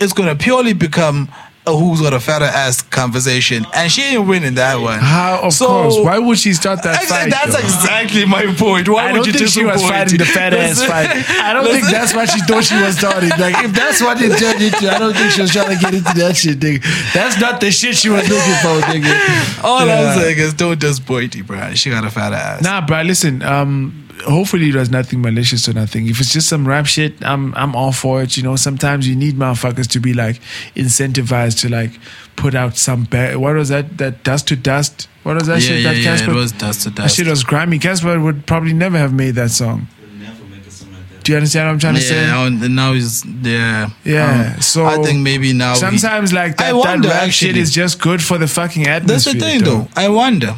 it's 0.00 0.12
gonna 0.12 0.36
purely 0.36 0.72
become 0.72 1.28
who's 1.76 2.00
got 2.00 2.14
a 2.14 2.20
fatter 2.20 2.44
ass 2.46 2.82
conversation, 2.82 3.66
and 3.74 3.90
she 3.90 4.02
ain't 4.02 4.26
winning 4.26 4.54
that 4.54 4.76
one. 4.80 4.98
How? 5.00 5.40
Of 5.42 5.52
So- 5.52 5.66
course. 5.66 5.96
Why 5.98 6.18
would 6.18 6.38
she 6.38 6.52
start 6.54 6.82
that 6.84 6.96
Ex- 7.02 7.08
fight? 7.10 7.30
That's 7.30 7.52
though? 7.52 7.58
exactly 7.58 8.24
my 8.24 8.46
point. 8.54 8.88
Why 8.88 9.08
I 9.10 9.12
would 9.12 9.26
you 9.26 9.32
think 9.32 9.48
she 9.50 9.64
was 9.64 9.82
fighting 9.82 10.18
the 10.18 10.24
fat 10.36 10.54
ass 10.54 10.82
fight. 10.84 11.08
I 11.42 11.52
don't 11.52 11.66
think 11.66 11.84
that's 11.86 12.14
why 12.14 12.24
she 12.26 12.40
thought 12.40 12.64
she 12.64 12.76
was 12.80 12.96
starting. 12.98 13.30
Like, 13.38 13.64
if 13.64 13.72
that's 13.72 14.00
what 14.00 14.20
it 14.22 14.38
turned 14.38 14.62
into, 14.62 14.90
I 14.90 14.98
don't 14.98 15.14
think 15.14 15.32
she 15.32 15.40
was 15.42 15.50
trying 15.52 15.74
to 15.76 15.80
get 15.82 15.94
into 15.94 16.12
that 16.14 16.36
shit, 16.36 16.58
nigga. 16.60 16.82
That's 17.12 17.38
not 17.40 17.60
the 17.60 17.70
shit 17.70 17.96
she 17.96 18.08
was 18.08 18.28
looking 18.28 18.54
for, 18.62 18.80
nigga. 18.88 19.64
All 19.64 19.84
Yeah. 19.86 20.12
I'm 20.12 20.18
saying 20.20 20.38
is 20.38 20.54
don't 20.54 20.78
disappoint 20.78 21.34
you, 21.34 21.44
bro. 21.44 21.74
She 21.74 21.90
got 21.90 22.04
a 22.04 22.10
fat 22.10 22.32
ass. 22.32 22.62
Nah, 22.62 22.86
bro. 22.86 23.02
Listen. 23.02 23.42
Um. 23.42 24.04
Hopefully, 24.24 24.68
it 24.70 24.74
was 24.74 24.90
nothing 24.90 25.20
malicious 25.22 25.68
or 25.68 25.72
nothing. 25.74 26.08
If 26.08 26.20
it's 26.20 26.32
just 26.32 26.48
some 26.48 26.66
rap 26.66 26.86
shit, 26.86 27.14
I'm 27.24 27.54
I'm 27.54 27.74
all 27.76 27.92
for 27.92 28.22
it. 28.22 28.36
You 28.36 28.42
know, 28.42 28.56
sometimes 28.56 29.08
you 29.08 29.14
need 29.16 29.36
motherfuckers 29.36 29.86
to 29.88 30.00
be 30.00 30.12
like 30.14 30.40
incentivized 30.74 31.60
to 31.60 31.68
like 31.68 31.92
put 32.36 32.54
out 32.54 32.76
some 32.76 33.04
bad. 33.04 33.36
What 33.36 33.54
was 33.56 33.68
that? 33.68 33.98
That 33.98 34.24
dust 34.24 34.48
to 34.48 34.56
dust. 34.56 35.08
What 35.22 35.34
was 35.36 35.46
that 35.46 35.60
yeah, 35.62 35.68
shit? 35.68 35.80
yeah, 35.82 35.92
that 35.92 36.20
yeah. 36.22 36.30
It 36.30 36.34
was 36.34 36.52
dust 36.52 36.82
to 36.82 36.90
dust. 36.90 36.96
that 36.96 37.10
shit 37.24 37.26
was 37.30 37.44
grimy. 37.44 37.78
Cassper 37.78 38.22
would 38.22 38.46
probably 38.46 38.72
never 38.72 38.98
have 38.98 39.12
made 39.12 39.34
that 39.36 39.50
song. 39.50 39.86
Never 40.18 40.44
make 40.44 40.66
a 40.66 40.70
song 40.70 40.92
like 40.92 41.08
that. 41.10 41.24
Do 41.24 41.32
you 41.32 41.36
understand 41.36 41.66
what 41.68 41.72
I'm 41.74 41.78
trying 41.78 41.94
to 41.96 42.00
say? 42.00 42.16
Yeah, 42.26 42.48
now 42.68 42.92
he's 42.94 43.24
yeah. 43.24 43.90
Yeah, 44.04 44.52
Um, 44.56 44.60
so 44.62 44.86
I 44.86 44.96
think 45.02 45.20
maybe 45.20 45.52
now 45.52 45.74
he- 45.74 45.80
Sometimes 45.80 46.32
like 46.32 46.52
I 46.60 46.72
that, 46.72 46.72
that 46.72 46.74
wonder, 46.76 47.08
rap 47.08 47.30
shit 47.30 47.56
is 47.56 47.70
just 47.70 48.00
good 48.00 48.22
for 48.22 48.38
the 48.38 48.48
fucking 48.48 48.86
atmosphere. 48.86 49.34
That's 49.34 49.44
the 49.44 49.58
thing, 49.58 49.64
though. 49.64 49.88
I 49.96 50.08
wonder, 50.08 50.56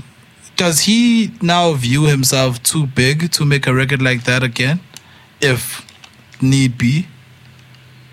does 0.60 0.80
he 0.80 1.32
now 1.40 1.72
view 1.72 2.04
himself 2.04 2.62
too 2.62 2.86
big 2.86 3.32
to 3.32 3.46
make 3.46 3.66
a 3.66 3.72
record 3.72 4.02
like 4.02 4.24
that 4.24 4.42
again, 4.42 4.78
if 5.40 5.86
need 6.42 6.76
be? 6.76 7.06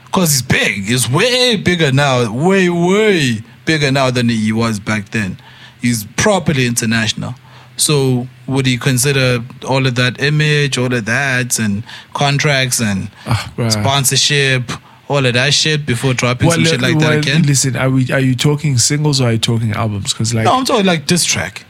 Because 0.05 0.31
he's 0.31 0.41
big. 0.43 0.85
He's 0.85 1.09
way 1.09 1.57
bigger 1.57 1.91
now. 1.91 2.31
Way, 2.31 2.69
way 2.69 3.41
bigger 3.65 3.91
now 3.91 4.11
than 4.11 4.29
he 4.29 4.53
was 4.53 4.79
back 4.79 5.09
then. 5.09 5.41
He's 5.81 6.05
properly 6.15 6.65
international. 6.67 7.35
So 7.75 8.29
would 8.47 8.65
he 8.65 8.77
consider 8.77 9.43
all 9.67 9.85
of 9.85 9.95
that 9.95 10.21
image, 10.21 10.77
all 10.77 10.93
of 10.93 11.03
that, 11.03 11.59
and 11.59 11.83
contracts 12.13 12.79
and 12.79 13.11
ah, 13.25 13.53
bruh. 13.57 13.73
sponsorship, 13.73 14.71
all 15.09 15.25
of 15.25 15.33
that 15.33 15.53
shit 15.53 15.85
before 15.85 16.13
dropping 16.13 16.49
some 16.49 16.63
Well, 16.63 16.71
shit 16.71 16.81
like 16.81 16.95
well, 16.95 17.09
that 17.09 17.17
again? 17.17 17.43
Listen, 17.43 17.75
are 17.75 17.89
we? 17.89 18.09
Are 18.09 18.21
you 18.21 18.35
talking 18.35 18.77
singles 18.77 19.19
or 19.19 19.25
are 19.25 19.33
you 19.33 19.37
talking 19.37 19.73
albums? 19.73 20.13
Because 20.13 20.33
like, 20.33 20.45
No, 20.45 20.53
I'm 20.53 20.63
talking 20.63 20.85
like 20.85 21.07
diss 21.07 21.25
track. 21.25 21.65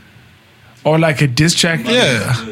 Or 0.87 0.99
like 0.99 1.21
a 1.21 1.27
diss 1.27 1.53
track. 1.53 1.81
Yeah. 1.85 2.45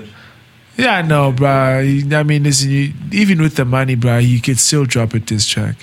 Yeah, 0.77 1.01
no, 1.01 1.31
bro. 1.31 1.47
I 1.79 2.23
mean, 2.23 2.43
listen, 2.43 2.69
you, 2.69 2.93
even 3.11 3.41
with 3.41 3.55
the 3.55 3.63
money, 3.65 3.95
bro, 3.95 4.17
you 4.17 4.41
could 4.41 4.59
still 4.59 4.83
drop 4.85 5.13
a 5.13 5.19
diss 5.19 5.47
track. 5.47 5.75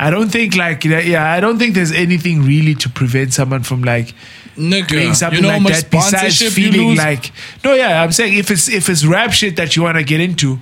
I 0.00 0.10
don't 0.10 0.30
think 0.30 0.56
like 0.56 0.84
yeah, 0.84 1.30
I 1.30 1.38
don't 1.38 1.58
think 1.58 1.74
there's 1.76 1.92
anything 1.92 2.42
really 2.42 2.74
to 2.76 2.88
prevent 2.88 3.32
someone 3.32 3.62
from 3.62 3.82
like 3.84 4.14
Nigga, 4.56 4.88
doing 4.88 5.14
something 5.14 5.38
you 5.38 5.42
know 5.42 5.48
like 5.58 5.62
that 5.72 5.90
besides 5.90 6.38
feeling 6.54 6.96
like 6.98 7.32
no 7.64 7.72
yeah 7.72 8.02
i'm 8.02 8.12
saying 8.12 8.36
if 8.36 8.50
it's 8.50 8.68
if 8.68 8.90
it's 8.90 9.02
rap 9.02 9.32
shit 9.32 9.56
that 9.56 9.76
you 9.76 9.82
want 9.82 9.96
to 9.96 10.04
get 10.04 10.20
into 10.20 10.58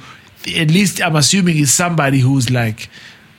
at 0.56 0.70
least 0.70 1.02
i'm 1.02 1.16
assuming 1.16 1.58
it's 1.58 1.72
somebody 1.72 2.20
who's 2.20 2.50
like 2.50 2.88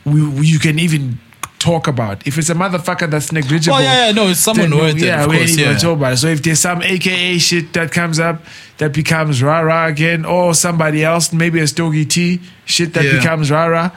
we- 0.03 0.45
you 0.45 0.59
can 0.59 0.77
even 0.77 1.19
talk 1.61 1.87
about 1.87 2.25
if 2.25 2.37
it's 2.39 2.49
a 2.49 2.55
motherfucker 2.55 3.07
that's 3.09 3.31
negligible 3.31 3.75
Oh 3.77 3.79
yeah, 3.79 4.07
yeah, 4.07 4.11
no, 4.19 4.27
it's 4.31 4.39
someone 4.39 4.71
worth 4.75 4.95
it. 4.97 5.03
yeah 5.05 5.27
we 5.27 5.33
ain't 5.37 5.41
course, 5.41 5.51
even 5.51 5.59
yeah. 5.59 5.65
gonna 5.71 5.79
talk 5.87 5.97
about 6.01 6.13
it 6.13 6.17
so 6.17 6.27
if 6.27 6.41
there's 6.41 6.59
some 6.59 6.81
aka 6.81 7.37
shit 7.37 7.73
that 7.73 7.91
comes 7.91 8.19
up 8.19 8.37
that 8.79 8.91
becomes 8.93 9.43
rah 9.43 9.59
rah 9.61 9.85
again 9.87 10.25
or 10.25 10.53
somebody 10.55 11.03
else 11.03 11.31
maybe 11.31 11.59
a 11.59 11.67
stogie 11.67 12.05
t 12.05 12.41
shit 12.65 12.93
that 12.95 13.05
Yeah. 13.05 13.17
becomes 13.19 13.51
rah 13.51 13.65
rah 13.75 13.89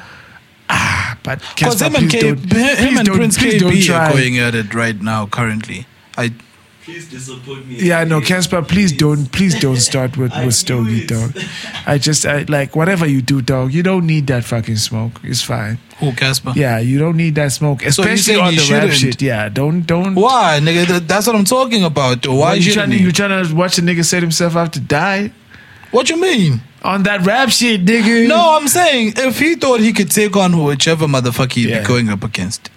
ah 0.68 1.16
but 1.22 1.40
Because 1.54 1.80
Cassper, 1.80 1.86
him 1.86 1.94
and 2.02 2.10
K, 2.10 2.20
don't- 2.20 2.52
him 2.86 2.98
and 2.98 3.08
Prince 3.08 3.38
please 3.38 3.62
Kaybee 3.62 3.90
are 3.94 4.12
going 4.12 4.38
at 4.38 4.54
it 4.54 4.74
right 4.74 5.00
now. 5.00 5.26
Currently, 5.26 5.86
I 6.18 6.32
Please 6.84 7.08
disappoint 7.08 7.66
me. 7.66 7.76
Yeah, 7.76 8.04
no, 8.04 8.20
Cassper, 8.20 8.66
please 8.68 8.92
don't, 8.92 9.24
please 9.32 9.58
don't 9.58 9.76
start 9.78 10.18
with 10.18 10.32
with 10.36 10.44
knew 10.44 10.50
Stogie, 10.50 11.02
it. 11.02 11.08
dog. 11.08 11.32
I 11.86 11.96
just, 11.96 12.26
I 12.26 12.42
like 12.48 12.76
whatever 12.76 13.06
you 13.06 13.22
do, 13.22 13.40
dog. 13.40 13.72
You 13.72 13.82
don't 13.82 14.06
need 14.06 14.26
that 14.26 14.44
fucking 14.44 14.76
smoke. 14.76 15.18
It's 15.22 15.40
fine. 15.42 15.78
Oh, 16.02 16.10
Cassper? 16.12 16.54
Yeah, 16.54 16.80
you 16.80 16.98
don't 16.98 17.16
need 17.16 17.36
that 17.36 17.52
smoke, 17.52 17.84
especially 17.86 18.16
saying 18.18 18.40
on 18.40 18.50
the 18.54 18.58
rap 18.70 18.90
shouldn't? 18.90 18.94
shit. 18.94 19.22
Yeah, 19.22 19.48
don't, 19.48 19.82
don't. 19.86 20.14
Why, 20.14 20.60
nigga? 20.62 21.06
That's 21.06 21.26
what 21.26 21.36
I'm 21.36 21.46
talking 21.46 21.84
about. 21.84 22.26
Why 22.26 22.34
Why 22.34 22.54
you 22.54 22.62
shouldn't 22.62 22.90
trying 22.92 22.98
to 22.98 23.04
you 23.04 23.12
trying 23.12 23.46
to 23.46 23.54
watch 23.54 23.78
a 23.78 23.82
nigga 23.82 24.04
set 24.04 24.22
himself 24.22 24.54
up 24.54 24.70
to 24.72 24.80
die? 24.80 25.32
What 25.90 26.10
you 26.10 26.20
mean? 26.20 26.60
on 26.82 27.02
that 27.04 27.24
rap 27.24 27.48
shit, 27.48 27.82
nigga. 27.86 28.28
No, 28.28 28.58
I'm 28.58 28.68
saying 28.68 29.14
if 29.16 29.38
he 29.38 29.54
thought 29.54 29.80
he 29.80 29.90
could 29.94 30.10
take 30.10 30.36
on 30.36 30.62
whichever 30.62 31.06
motherfucker 31.06 31.52
he'd 31.54 31.70
Yeah. 31.70 31.80
be 31.80 31.86
going 31.86 32.10
up 32.10 32.22
against, 32.22 32.68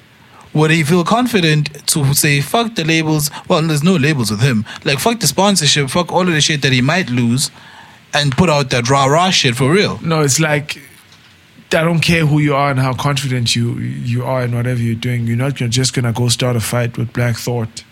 would 0.58 0.72
he 0.72 0.84
feel 0.84 1.04
confident 1.04 1.88
to 1.88 2.14
say 2.14 2.42
fuck 2.42 2.76
the 2.76 2.84
labels? 2.84 3.30
Well, 3.48 3.62
there's 3.62 3.84
no 3.84 3.96
labels 3.96 4.32
with 4.32 4.42
him. 4.42 4.66
Like 4.84 5.00
fuck 5.00 5.20
the 5.20 5.28
sponsorship, 5.28 5.90
fuck 5.90 6.12
all 6.12 6.22
of 6.28 6.34
the 6.34 6.42
shit 6.42 6.62
that 6.64 6.72
he 6.74 6.82
might 6.82 7.10
lose, 7.10 7.52
and 8.14 8.36
put 8.36 8.50
out 8.50 8.70
that 8.72 8.90
rah 8.90 9.06
rah 9.06 9.30
shit 9.30 9.56
for 9.56 9.72
real. 9.72 10.00
No, 10.04 10.22
it's 10.22 10.40
like 10.40 10.80
I 11.72 11.84
don't 11.84 12.00
care 12.00 12.26
who 12.26 12.40
you 12.40 12.56
are 12.56 12.72
and 12.72 12.80
how 12.80 12.94
confident 12.94 13.56
you 13.56 13.78
you 13.80 14.24
are 14.24 14.44
in 14.44 14.56
whatever 14.56 14.80
you're 14.80 14.96
doing. 14.96 15.28
You're 15.28 15.38
not 15.38 15.60
you're 15.60 15.70
just 15.70 15.94
gonna 15.94 16.14
go 16.14 16.28
start 16.30 16.56
a 16.56 16.60
fight 16.62 16.98
with 16.98 17.12
Black 17.14 17.36
Thought. 17.38 17.84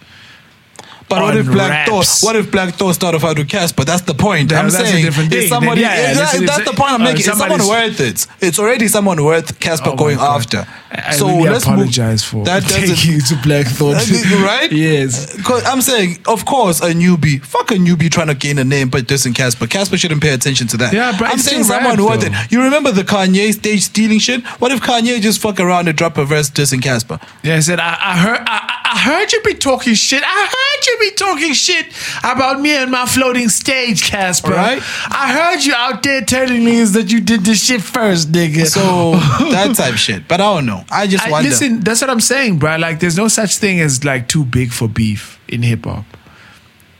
But 1.07 1.21
what 1.21 1.37
if 1.37 1.45
Black 1.45 1.87
Thought? 1.87 1.97
raps. 1.99 2.23
What 2.23 2.35
if 2.35 2.51
Black 2.51 2.73
Thought 2.73 2.95
started 2.95 3.17
a 3.17 3.19
fight 3.19 3.37
with 3.37 3.47
Cassper? 3.47 3.85
That's 3.85 4.01
the 4.01 4.15
point. 4.15 4.51
I'm 4.51 4.69
that's 4.69 4.79
a 4.79 4.87
saying 4.87 5.05
different 5.05 5.29
thing. 5.29 5.47
somebody. 5.47 5.81
Then, 5.81 5.91
yeah, 5.91 6.01
yeah, 6.07 6.13
that's- 6.15 6.47
that's, 6.47 6.69
the 6.71 6.75
point 6.75 6.91
I'm 6.93 7.01
uh, 7.01 7.05
making. 7.05 7.17
It's 7.27 7.37
someone 7.37 7.59
worth 7.67 7.99
it. 7.99 8.25
It's 8.41 8.57
already 8.57 8.87
someone 8.87 9.23
worth 9.23 9.59
Cassper 9.59 9.93
Oh 9.93 9.95
going 9.95 10.17
after. 10.17 10.65
I, 10.95 11.09
I 11.09 11.11
so 11.11 11.27
really 11.27 11.49
let's 11.49 11.65
apologize 11.65 12.23
for 12.23 12.43
that. 12.45 12.63
taking 12.67 13.13
you 13.13 13.21
to 13.21 13.35
Black 13.43 13.65
Thought. 13.77 13.95
Uh, 13.95 14.45
right? 14.45 14.71
yes. 14.71 15.41
Cause 15.43 15.63
I'm 15.65 15.81
saying, 15.81 16.19
of 16.27 16.45
course, 16.45 16.81
a 16.81 16.93
newbie, 16.93 17.43
fuck 17.43 17.71
a 17.71 17.75
newbie 17.75 18.09
trying 18.11 18.27
to 18.27 18.35
gain 18.35 18.57
a 18.59 18.63
name, 18.63 18.89
but 18.89 19.09
and 19.11 19.35
Cassper. 19.35 19.67
Cassper 19.67 19.97
shouldn't 19.97 20.21
pay 20.21 20.33
attention 20.33 20.67
to 20.67 20.77
that. 20.77 20.93
Yeah, 20.93 21.15
but 21.17 21.29
I'm 21.29 21.37
saying 21.37 21.63
someone 21.63 22.03
worth 22.03 22.23
it. 22.23 22.51
You 22.51 22.61
remember 22.63 22.91
the 22.91 23.03
Kanye 23.03 23.53
stage 23.53 23.83
stealing 23.83 24.19
shit? 24.19 24.45
What 24.59 24.71
if 24.71 24.81
Kanye 24.81 25.21
just 25.21 25.41
fuck 25.41 25.59
around 25.59 25.87
and 25.87 25.97
drop 25.97 26.17
a 26.17 26.25
verse 26.25 26.49
dissing 26.49 26.79
Cassper? 26.79 27.21
Yeah, 27.43 27.55
I 27.55 27.59
said 27.59 27.79
I, 27.79 27.97
I 27.99 28.17
heard 28.17 28.39
I, 28.45 28.81
I 28.85 28.97
heard 28.99 29.31
you 29.33 29.41
be 29.41 29.53
talking 29.53 29.93
shit. 29.93 30.23
I 30.25 30.45
heard 30.45 30.87
you 30.87 30.97
be 30.99 31.15
talking 31.15 31.53
shit 31.53 31.87
about 32.23 32.61
me 32.61 32.75
and 32.75 32.91
my 32.91 33.05
floating 33.05 33.49
stage, 33.49 34.09
Cassper. 34.09 34.51
Right. 34.51 34.81
I 35.09 35.33
heard 35.33 35.65
you 35.65 35.73
out 35.73 36.03
there 36.03 36.21
telling 36.21 36.63
me 36.63 36.77
is 36.77 36.93
that 36.93 37.11
you 37.11 37.19
did 37.19 37.41
this 37.41 37.65
shit 37.65 37.81
first, 37.81 38.31
nigga. 38.31 38.65
So 38.65 39.11
that 39.51 39.75
type 39.75 39.95
shit. 39.95 40.27
But 40.27 40.39
I 40.39 40.55
don't 40.55 40.65
know. 40.65 40.84
I 40.91 41.07
just 41.07 41.25
I, 41.27 41.31
wonder. 41.31 41.49
listen, 41.49 41.79
that's 41.81 42.01
what 42.01 42.09
I'm 42.09 42.21
saying, 42.21 42.59
bro. 42.59 42.77
Like, 42.77 42.99
there's 42.99 43.17
no 43.17 43.27
such 43.27 43.57
thing 43.57 43.79
as 43.81 44.03
like 44.03 44.27
too 44.27 44.45
big 44.45 44.71
for 44.71 44.87
beef 44.87 45.39
in 45.47 45.63
hip 45.63 45.85
hop. 45.85 46.05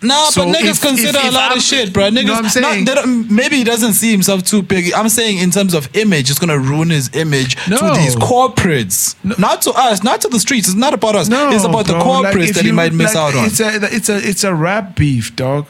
Nah, 0.02 0.26
So 0.30 0.46
but 0.46 0.56
niggas 0.58 0.70
if- 0.72 0.82
consider 0.82 1.18
if- 1.18 1.24
a 1.24 1.32
lot 1.32 1.50
I'm- 1.52 1.58
of 1.58 1.64
shit, 1.64 1.92
bro. 1.92 2.06
You 2.06 2.12
know 2.12 2.22
Niggas, 2.22 2.30
what 2.30 2.44
I'm 2.44 2.50
saying? 2.50 2.86
don't- 2.86 3.32
maybe 3.32 3.56
he 3.58 3.64
doesn't 3.64 3.94
see 3.94 4.12
himself 4.12 4.44
too 4.44 4.62
big. 4.62 4.94
I'm 4.94 5.10
saying 5.10 5.38
in 5.40 5.50
terms 5.52 5.74
of 5.74 5.90
image, 5.96 6.30
it's 6.30 6.38
gonna 6.38 6.60
ruin 6.60 6.90
his 6.92 7.10
image 7.14 7.58
No. 7.68 7.78
to 7.78 8.00
these 8.00 8.16
corporates, 8.16 9.16
not 9.40 9.62
to 9.64 9.72
us, 9.72 10.04
not 10.04 10.22
to 10.22 10.28
the 10.28 10.40
streets. 10.40 10.68
It's 10.68 10.78
not 10.78 10.94
about 10.94 11.16
us. 11.16 11.28
it's 11.32 11.64
about 11.64 11.88
the 11.88 11.94
corporates 11.94 12.24
like, 12.36 12.50
if 12.50 12.56
that 12.56 12.66
he 12.66 12.72
might 12.72 12.94
miss 12.94 13.16
like, 13.16 13.34
out 13.34 13.36
on. 13.36 13.46
It's 13.46 13.60
a 13.60 13.96
it's 13.96 14.10
a 14.10 14.18
it's 14.30 14.44
a 14.44 14.54
rap 14.54 14.96
beef, 14.96 15.36
dog. 15.36 15.68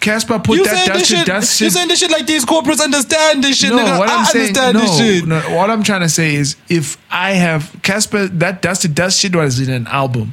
Cassper 0.00 0.42
put 0.44 0.58
You 0.58 0.64
that 0.64 0.74
saying 0.74 0.86
dust 0.88 0.98
this 1.00 1.08
to 1.08 1.16
shit? 1.16 1.26
dust 1.26 1.60
You 1.60 1.66
shit. 1.66 1.72
saying 1.72 1.88
this 1.88 1.98
shit 2.00 2.10
like 2.10 2.26
these 2.26 2.44
corporates 2.44 2.80
understand 2.82 3.42
this 3.42 3.56
shit? 3.56 3.70
no, 3.70 3.78
nigga. 3.78 3.98
what 3.98 4.08
I 4.10 4.18
I'm 4.18 4.24
saying, 4.26 4.48
understand 4.56 4.74
no, 4.74 4.80
this 4.80 4.98
shit. 4.98 5.26
no, 5.26 5.40
what 5.56 5.70
I'm 5.70 5.82
trying 5.82 6.02
to 6.02 6.08
say 6.08 6.34
is, 6.34 6.56
if 6.68 6.98
I 7.10 7.32
have 7.32 7.70
Cassper, 7.82 8.28
that 8.38 8.60
dust 8.62 8.82
to 8.82 8.88
dust 8.88 9.20
shit 9.20 9.34
was 9.34 9.60
in 9.60 9.70
an 9.72 9.86
album. 9.86 10.32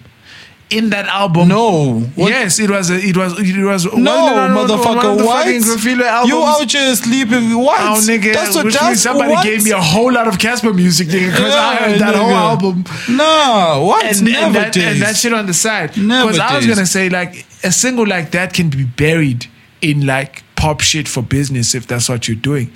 In 0.72 0.90
that 0.92 1.08
album, 1.08 1.50
No. 1.50 2.00
What? 2.16 2.30
yes, 2.30 2.60
it 2.60 2.70
was. 2.70 2.90
A, 2.90 2.96
it 2.96 3.18
was. 3.18 3.38
It 3.40 3.64
was. 3.64 3.86
No, 3.94 4.16
one 4.34 4.52
motherfucker, 4.52 5.18
the 5.18 5.26
what? 5.26 5.44
fucking 5.46 5.62
Graffiti 5.62 6.04
albums. 6.04 6.30
You 6.32 6.44
out 6.44 6.72
here 6.72 6.96
sleeping? 6.96 7.58
What? 7.58 7.82
Oh, 7.82 8.00
nigga, 8.00 8.34
That's 8.34 8.56
what 8.56 8.66
means 8.66 9.02
somebody 9.02 9.32
what? 9.34 9.44
gave 9.44 9.64
me 9.66 9.72
a 9.72 9.82
whole 9.82 10.12
lot 10.12 10.28
of 10.28 10.38
Cassper 10.38 10.74
music, 10.74 11.10
nigga, 11.10 11.32
because 11.32 11.54
I 11.54 11.76
heard 11.76 12.00
that 12.00 12.16
whole 12.16 12.32
album. 12.32 12.86
No, 13.10 13.84
what? 13.86 14.06
and, 14.06 14.24
Never 14.24 14.46
and, 14.46 14.56
that, 14.56 14.78
and 14.78 15.02
that 15.02 15.16
shit 15.18 15.34
on 15.34 15.46
the 15.46 15.54
side. 15.54 15.94
Because 15.94 16.40
I 16.40 16.56
was 16.56 16.66
gonna 16.66 16.86
say 16.86 17.10
like 17.10 17.46
a 17.64 17.72
single 17.72 18.08
like 18.08 18.32
that 18.32 18.54
can 18.54 18.70
be 18.70 18.86
buried 18.86 19.48
in 19.82 20.06
like 20.06 20.44
pop 20.56 20.80
shit 20.82 21.08
for 21.08 21.22
business 21.24 21.76
if 21.76 21.86
that's 21.88 22.08
what 22.08 22.28
you're 22.28 22.38
doing. 22.38 22.72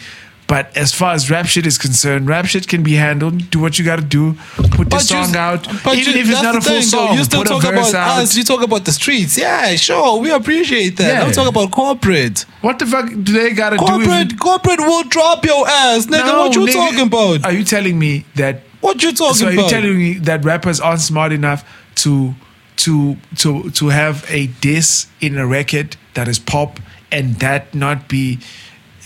But 0.47 0.77
as 0.77 0.93
far 0.93 1.13
as 1.15 1.31
rap 1.31 1.47
shit 1.47 1.65
is 1.65 1.79
concerned, 1.79 2.27
rap 2.27 2.45
shit 2.45 2.67
can 2.67 2.83
be 2.83 2.93
handled. 2.93 3.49
Do 3.49 3.57
what 3.59 3.79
you 3.79 3.85
gotta 3.85 4.03
do. 4.03 4.33
Put 4.77 4.91
the 4.91 4.99
song 4.99 5.31
you- 5.33 5.39
out, 5.39 5.67
but 5.83 5.97
even 5.97 6.13
you- 6.13 6.19
if 6.21 6.29
it's 6.29 6.43
not 6.43 6.55
a 6.55 6.61
full 6.61 6.73
thing, 6.73 6.81
though. 6.81 7.07
song. 7.07 7.17
You 7.17 7.23
still 7.23 7.39
put 7.41 7.47
talk 7.47 7.63
a 7.63 7.71
verse 7.71 7.89
about 7.89 8.09
out. 8.17 8.23
us. 8.23 8.35
You 8.37 8.43
talk 8.43 8.61
about 8.61 8.85
the 8.85 8.91
streets. 8.91 9.37
Yeah, 9.39 9.75
sure. 9.75 10.19
We 10.19 10.29
appreciate 10.29 10.97
that. 10.97 11.07
Yeah. 11.13 11.23
I'm 11.23 11.31
talking 11.31 11.49
about 11.49 11.71
corporate. 11.71 12.45
What 12.61 12.77
the 12.77 12.85
fuck 12.85 13.09
do 13.09 13.33
they 13.33 13.51
gotta 13.53 13.77
do? 13.77 13.85
Corporate, 13.85 14.33
If, 14.33 14.39
corporate 14.39 14.79
will 14.81 15.03
drop 15.05 15.43
your 15.45 15.67
ass, 15.67 16.05
nigga. 16.05 16.25
No, 16.27 16.39
what 16.41 16.55
you 16.55 16.61
nigga. 16.67 16.73
talking 16.73 16.99
about? 17.07 17.43
Are 17.45 17.51
you 17.51 17.63
telling 17.63 17.97
me 17.97 18.25
that 18.35 18.61
What 18.81 19.01
you 19.01 19.13
talking 19.13 19.33
so 19.35 19.47
are 19.47 19.51
you 19.51 19.59
about? 19.59 19.71
telling 19.71 19.97
me 19.97 20.13
that 20.19 20.45
rappers 20.45 20.79
aren't 20.79 21.01
smart 21.01 21.31
enough 21.31 21.63
to 22.03 22.35
to 22.77 23.17
to 23.37 23.71
to 23.71 23.89
have 23.89 24.23
a 24.29 24.45
diss 24.61 25.07
in 25.21 25.39
a 25.39 25.47
record 25.47 25.97
that 26.13 26.27
is 26.27 26.37
pop 26.37 26.79
and 27.11 27.39
that 27.39 27.73
not 27.73 28.07
be 28.07 28.37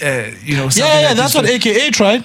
uh, 0.01 0.31
you 0.43 0.55
know 0.57 0.69
yeah, 0.75 1.01
yeah, 1.01 1.07
that 1.09 1.17
that's 1.17 1.35
what 1.35 1.45
AKA 1.45 1.91
tried. 1.91 2.23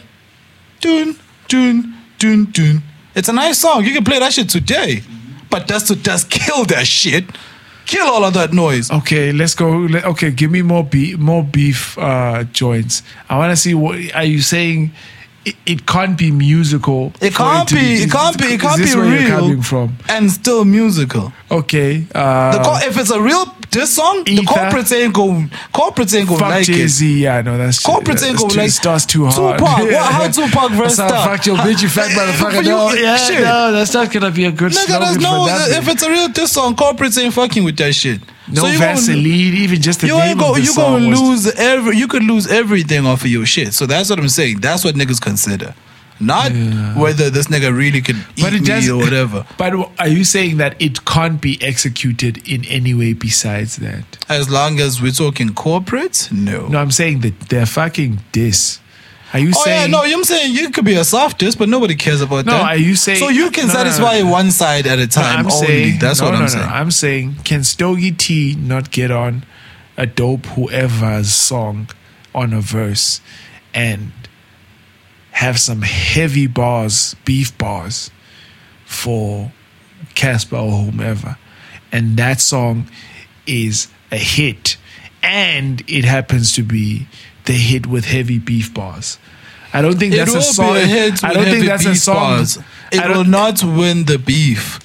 Dun, 0.81 1.17
dun, 1.49 1.95
dun, 2.19 2.45
dun. 2.53 2.83
It's 3.15 3.29
a 3.29 3.33
nice 3.33 3.59
song. 3.59 3.85
You 3.85 3.93
can 3.95 4.05
play 4.05 4.19
that 4.19 4.33
shit 4.33 4.49
today. 4.49 5.03
But 5.51 5.69
that's 5.69 5.85
to 5.89 5.97
just 5.97 6.31
kill 6.31 6.65
that 6.67 6.87
shit. 6.87 7.25
Kill 7.87 8.07
all 8.07 8.25
of 8.25 8.35
that 8.35 8.53
noise. 8.53 8.91
Okay, 8.91 9.31
let's 9.33 9.55
go. 9.55 9.71
let- 9.71 10.05
Okay, 10.05 10.31
give 10.31 10.51
me 10.51 10.63
more 10.63 10.83
beef, 10.85 11.19
more 11.19 11.45
beef 11.45 11.97
uh, 11.99 12.45
joints. 12.45 13.03
I 13.29 13.37
want 13.39 13.51
to 13.53 13.57
see 13.57 13.75
what 13.75 13.97
are 14.15 14.25
you 14.25 14.41
saying? 14.41 14.91
It, 15.45 15.57
it 15.67 15.87
can't 15.87 16.17
be 16.17 16.31
musical. 16.31 17.13
It 17.21 17.35
can't 17.35 17.69
to 17.69 17.75
be. 17.75 17.81
It 17.81 18.01
is- 18.07 18.13
can't 18.13 18.39
be. 18.39 18.45
It 18.55 18.61
can't 18.61 18.79
be 18.83 18.95
real 18.95 19.91
and 20.09 20.31
still 20.31 20.65
musical. 20.65 21.33
Okay, 21.51 22.07
uh, 22.15 22.57
The 22.57 22.65
co- 22.65 22.87
if 22.89 22.99
it's 22.99 23.11
a 23.11 23.21
real 23.21 23.45
this 23.71 23.95
song, 23.95 24.25
the 24.25 24.39
corporates 24.39 24.93
ain't 24.97 25.13
go. 25.13 25.45
Corporates 25.75 26.17
ain't 26.19 26.29
go 26.29 26.37
fuck 26.37 26.49
like 26.51 26.65
Jay 26.67 26.81
it. 26.83 26.89
Z. 26.89 27.23
Yeah, 27.23 27.43
no, 27.43 27.59
that's 27.59 27.83
Corporates 27.83 28.05
that's 28.07 28.23
ain't 28.25 28.39
gonna 28.39 28.55
like- 28.55 28.69
it 28.69 28.73
starts 28.73 29.05
too 29.05 29.27
hard. 29.27 29.59
Tupac, 29.59 29.79
what- 29.81 30.13
how 30.13 30.29
Tupac 30.31 30.71
verse 30.73 30.97
That's? 30.97 31.13
Fuck 31.13 31.47
your 31.47 31.57
bitch, 31.59 31.83
you 31.83 31.89
fat 31.89 32.11
motherfucker. 32.11 32.65
No, 32.65 32.93
yeah, 32.93 33.17
shit. 33.17 33.43
no, 33.43 33.73
that's 33.73 33.93
not 33.93 34.11
gonna 34.13 34.31
be 34.31 34.47
a 34.47 34.53
good 34.53 34.73
Nigga, 34.73 34.99
there's 35.01 35.19
no. 35.19 35.47
If 35.49 35.89
it's 35.89 36.03
a 36.03 36.11
real 36.11 36.29
diss 36.29 36.53
song, 36.53 36.75
corporates 36.75 37.23
ain't 37.23 37.35
fucking 37.35 37.65
with 37.65 37.77
that 37.79 37.95
shit. 37.95 38.21
No 38.63 38.67
you 38.69 38.79
gonna- 38.79 38.95
Vaseline, 38.95 39.55
even 39.55 39.81
just 39.83 40.01
the 40.01 40.07
You 40.09 40.19
name 40.19 40.29
ain't 40.31 40.39
go. 40.39 40.51
of 40.51 40.57
the 40.57 40.63
You 40.63 40.75
gonna 40.75 41.07
lose 41.17 41.47
every. 41.55 41.97
You 41.97 42.09
could 42.09 42.25
lose 42.25 42.47
everything 42.47 43.07
off 43.07 43.23
of 43.25 43.31
your 43.31 43.47
shit. 43.47 43.75
So 43.75 43.87
that's 43.87 44.11
what 44.11 44.19
I'm 44.19 44.29
saying. 44.29 44.61
That's 44.61 44.85
what 44.85 44.95
niggas 44.95 45.21
consider, 45.21 45.75
not 46.21 46.53
whether 46.97 47.31
this 47.31 47.47
nigga 47.49 47.77
really 47.77 48.01
could 48.01 48.17
eat 48.37 48.43
But 48.43 48.53
it 48.55 48.63
me 48.63 48.91
or 48.91 48.97
whatever. 49.05 49.47
But 49.59 49.75
are 49.99 50.09
you 50.09 50.25
saying 50.25 50.59
that 50.59 50.77
it 50.81 51.05
can't 51.05 51.41
be 51.41 51.61
executed 51.63 52.47
in 52.49 52.65
any 52.67 52.95
way 52.95 53.13
besides 53.13 53.77
that? 53.77 54.05
As 54.29 54.49
long 54.49 54.81
as 54.81 55.01
we're 55.03 55.13
talking 55.13 55.51
corporate, 55.55 56.29
no. 56.33 56.69
No, 56.69 56.79
I'm 56.79 56.91
saying 56.91 57.21
that 57.21 57.39
they're 57.49 57.67
fucking 57.67 58.21
diss. 58.33 58.79
Are 59.35 59.41
you 59.41 59.51
Oh 59.55 59.63
saying? 59.65 59.91
yeah, 59.91 59.99
no. 59.99 60.03
I'm 60.05 60.25
saying 60.25 60.55
you 60.55 60.71
could 60.71 60.85
be 60.85 60.95
a 60.95 61.05
softest, 61.05 61.59
but 61.59 61.69
nobody 61.69 61.97
cares 61.97 62.21
about 62.21 62.47
No, 62.47 62.53
that. 62.53 62.63
are 62.63 62.77
you 62.77 62.95
saying- 62.95 63.19
So 63.19 63.29
you 63.29 63.51
can 63.51 63.67
no, 63.67 63.73
no, 63.75 63.79
satisfy 63.81 64.21
no. 64.21 64.31
one 64.31 64.51
side 64.53 64.87
at 64.87 64.99
a 65.01 65.07
time 65.09 65.41
I'm 65.41 65.53
only. 65.53 65.67
saying 65.67 65.99
That's 65.99 66.21
no, 66.21 66.27
what 66.27 66.31
no, 66.33 66.37
I'm 66.39 66.43
no, 66.45 66.49
saying. 66.49 66.69
I'm 66.71 66.91
saying 66.93 67.35
can 67.45 67.65
Stogie 67.65 68.13
T 68.13 68.55
not 68.55 68.91
get 68.93 69.11
on 69.11 69.45
a 69.97 70.07
dope 70.07 70.47
whoever's 70.47 71.33
song 71.33 71.89
on 72.35 72.53
a 72.53 72.61
verse 72.61 73.21
and 73.75 74.13
have 75.33 75.59
some 75.59 75.83
heavy 75.83 76.47
bars, 76.47 77.17
beef 77.25 77.57
bars 77.59 78.11
for 78.87 79.51
Cassper 80.15 80.63
or 80.63 80.85
whomever, 80.85 81.37
and 81.91 82.17
that 82.17 82.41
song 82.41 82.89
is 83.47 83.89
a 84.13 84.17
hit, 84.17 84.77
and 85.25 85.83
it 85.89 86.05
happens 86.05 86.53
to 86.55 86.63
be 86.63 87.09
the 87.45 87.53
hit 87.53 87.87
with 87.87 88.05
heavy 88.07 88.39
beef 88.39 88.73
bars. 88.73 89.19
I 89.73 89.83
don't 89.83 89.99
think 89.99 90.15
It 90.15 90.19
that's 90.19 90.35
a 90.35 90.43
song. 90.43 90.75
be 90.75 90.81
a 90.81 90.87
hit 90.87 91.25
I 91.25 91.33
don't 91.33 91.45
think 91.47 91.67
that's 91.67 91.85
a 91.85 91.95
song. 91.97 92.15
bars. 92.15 92.59
It 92.93 93.09
will 93.09 93.25
not 93.25 93.63
win 93.65 94.05
the 94.05 94.19
beef. 94.19 94.79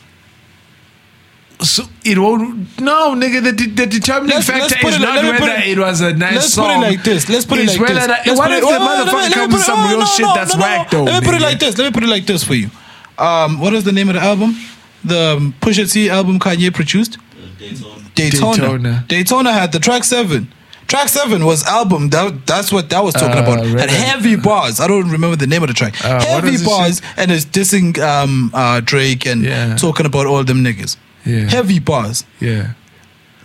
So 1.61 1.83
it 2.05 2.17
won't. 2.17 2.79
No, 2.79 3.13
nigga. 3.15 3.43
The, 3.43 3.51
the 3.51 3.85
determining 3.85 4.35
Let's- 4.37 4.47
let's 4.47 4.73
factor 4.73 4.87
is 4.87 4.95
it- 4.95 4.99
not 5.01 5.15
let 5.15 5.25
me 5.25 5.31
put 5.31 5.41
whether 5.41 5.53
it- 5.61 5.67
it 5.67 5.79
was 5.79 5.99
a 6.01 6.13
nice 6.13 6.35
Let's 6.35 6.53
song. 6.53 6.65
put 6.67 6.87
it 6.87 6.89
like 6.91 7.03
this. 7.03 7.29
Let's 7.29 7.45
put 7.45 7.59
it 7.59 7.67
like 7.67 7.77
this. 7.87 8.07
that- 8.07 8.37
what 8.37 8.51
if 8.51 8.57
it- 8.59 8.61
the 8.61 8.79
motherfucker 8.79 9.13
let 9.13 9.33
comes 9.33 9.53
with 9.55 9.63
some 9.63 9.79
oh, 9.79 9.89
real 9.89 9.99
no, 9.99 10.05
shit 10.05 10.25
no, 10.25 10.33
that's 10.35 10.53
no, 10.55 10.59
no. 10.59 10.65
whack 10.65 10.89
though? 10.89 11.03
Let 11.03 11.21
me 11.21 11.25
put 11.29 11.35
it 11.35 11.41
like 11.41 11.59
this. 11.59 11.77
Let 11.77 11.85
me 11.85 11.91
put 11.91 12.03
it 12.03 12.09
like 12.09 12.25
this 12.25 12.43
for 12.45 12.55
you. 12.55 12.69
Um, 13.17 13.59
what 13.59 13.73
is 13.73 13.83
the 13.83 13.91
name 13.91 14.07
of 14.07 14.15
the 14.15 14.21
album? 14.21 14.57
The 15.03 15.35
um, 15.37 15.53
Pusha 15.61 15.91
T 15.91 16.09
album 16.09 16.39
Kanye 16.39 16.73
produced. 16.73 17.17
Daytona. 17.59 17.95
Daytona. 18.15 18.55
Daytona. 18.55 19.05
Daytona. 19.09 19.53
had 19.53 19.71
the 19.73 19.79
track 19.79 20.05
seven. 20.05 20.51
Track 20.89 21.07
seven 21.07 21.45
was 21.45 21.63
album. 21.65 22.09
That, 22.09 22.47
that's 22.47 22.71
what 22.71 22.89
that 22.89 23.03
was 23.03 23.13
talking 23.13 23.37
Uh, 23.37 23.43
about. 23.43 23.65
Red 23.67 23.91
Had 23.91 23.91
heavy 23.91 24.35
bars. 24.35 24.79
I 24.79 24.87
don't 24.87 25.11
remember 25.11 25.35
the 25.35 25.45
name 25.45 25.61
of 25.61 25.67
the 25.67 25.75
track. 25.75 25.93
Uh, 26.03 26.19
heavy 26.19 26.57
bars, 26.65 26.99
and 27.15 27.31
it's 27.31 27.45
dissing 27.45 27.95
um, 27.99 28.49
uh, 28.55 28.81
Drake 28.83 29.27
and 29.27 29.43
Yeah. 29.43 29.75
talking 29.75 30.07
about 30.07 30.25
all 30.25 30.43
them 30.43 30.63
niggas. 30.63 30.97
Yeah. 31.25 31.47
Heavy 31.47 31.77
bars. 31.77 32.25
Yeah. 32.39 32.73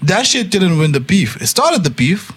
That 0.01 0.26
shit 0.26 0.49
didn't 0.49 0.78
win 0.78 0.92
the 0.92 1.01
beef. 1.01 1.36
It 1.42 1.49
started 1.49 1.84
the 1.84 1.90
beef. 1.90 2.32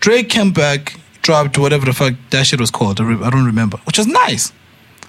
Drake 0.00 0.28
came 0.28 0.52
back, 0.52 1.00
dropped 1.22 1.56
whatever 1.56 1.86
the 1.86 1.94
fuck 1.94 2.14
that 2.28 2.46
shit 2.46 2.60
was 2.60 2.70
called. 2.70 3.00
I, 3.00 3.04
re- 3.04 3.24
I 3.24 3.30
don't 3.30 3.46
remember. 3.46 3.78
Which 3.86 3.96
was 3.96 4.06
nice. 4.06 4.52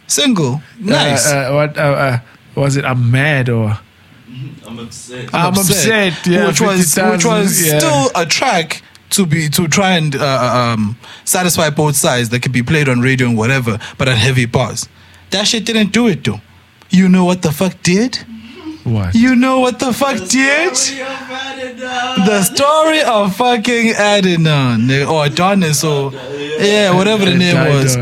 Single. 0.07 0.61
Nice. 0.80 1.30
Uh, 1.30 1.36
uh, 1.36 1.53
what 1.55 1.78
uh, 1.78 1.82
uh, 1.82 2.20
was 2.55 2.78
it? 2.78 2.86
I'm 2.86 3.11
mad 3.11 3.49
or 3.49 3.78
I'm 4.65 4.80
upset. 4.80 5.34
I'm 5.34 5.53
upset. 5.53 6.26
Yeah, 6.26 6.47
which 6.47 6.61
was 6.61 6.95
50,000, 6.95 7.11
which 7.11 7.26
was 7.26 7.67
yeah. 7.67 7.80
still 7.80 8.11
a 8.15 8.26
track 8.26 8.82
to 9.12 9.26
be 9.26 9.49
to 9.49 9.68
try 9.68 9.97
and 9.97 10.16
uh, 10.16 10.74
um, 10.76 10.97
satisfy 11.26 11.70
both 11.70 11.95
sides 11.95 12.30
that 12.30 12.41
could 12.41 12.51
be 12.51 12.64
played 12.64 12.88
on 12.89 13.01
radio 13.01 13.28
and 13.28 13.38
whatever, 13.38 13.80
but 13.97 14.07
at 14.07 14.18
heavy 14.18 14.45
bars. 14.45 14.88
That 15.32 15.47
shit 15.47 15.66
didn't 15.66 15.91
do 15.91 16.07
it 16.07 16.24
though. 16.24 16.41
You 16.89 17.10
know 17.10 17.26
what 17.26 17.41
the 17.41 17.51
fuck 17.51 17.82
did? 17.84 18.18
What? 18.84 19.14
You 19.14 19.36
know 19.36 19.60
what 19.60 19.80
the 19.80 19.93
fuck 19.93 20.18
did? 20.30 20.74
The 22.26 22.43
story 22.43 23.01
of 23.01 23.36
fucking 23.36 23.93
Adidon 23.93 24.88
nigga, 24.88 25.12
or 25.12 25.26
Adonis 25.26 25.84
or 25.84 26.12
yeah, 26.14 26.95
whatever 26.95 27.26
the 27.26 27.36
name 27.36 27.57
was. 27.76 27.97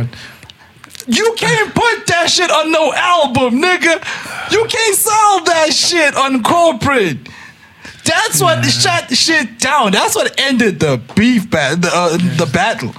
You 1.07 1.33
can't 1.37 1.73
put 1.73 2.07
that 2.07 2.29
shit 2.29 2.51
on 2.51 2.71
no 2.71 2.93
album, 2.93 3.61
nigga. 3.61 4.51
You 4.51 4.65
can't 4.65 4.95
sell 4.95 5.43
that 5.45 5.73
shit 5.73 6.15
on 6.15 6.43
corporate. 6.43 7.17
That's 8.07 8.41
what 8.41 8.63
shut 8.65 9.09
the 9.09 9.15
shit 9.15 9.59
down. 9.59 9.91
That's 9.91 10.15
what 10.15 10.39
ended 10.39 10.79
the 10.79 11.01
beef 11.15 11.49
the, 11.51 11.89
uh, 11.93 12.17
the 12.17 12.49
battle. 12.51 12.93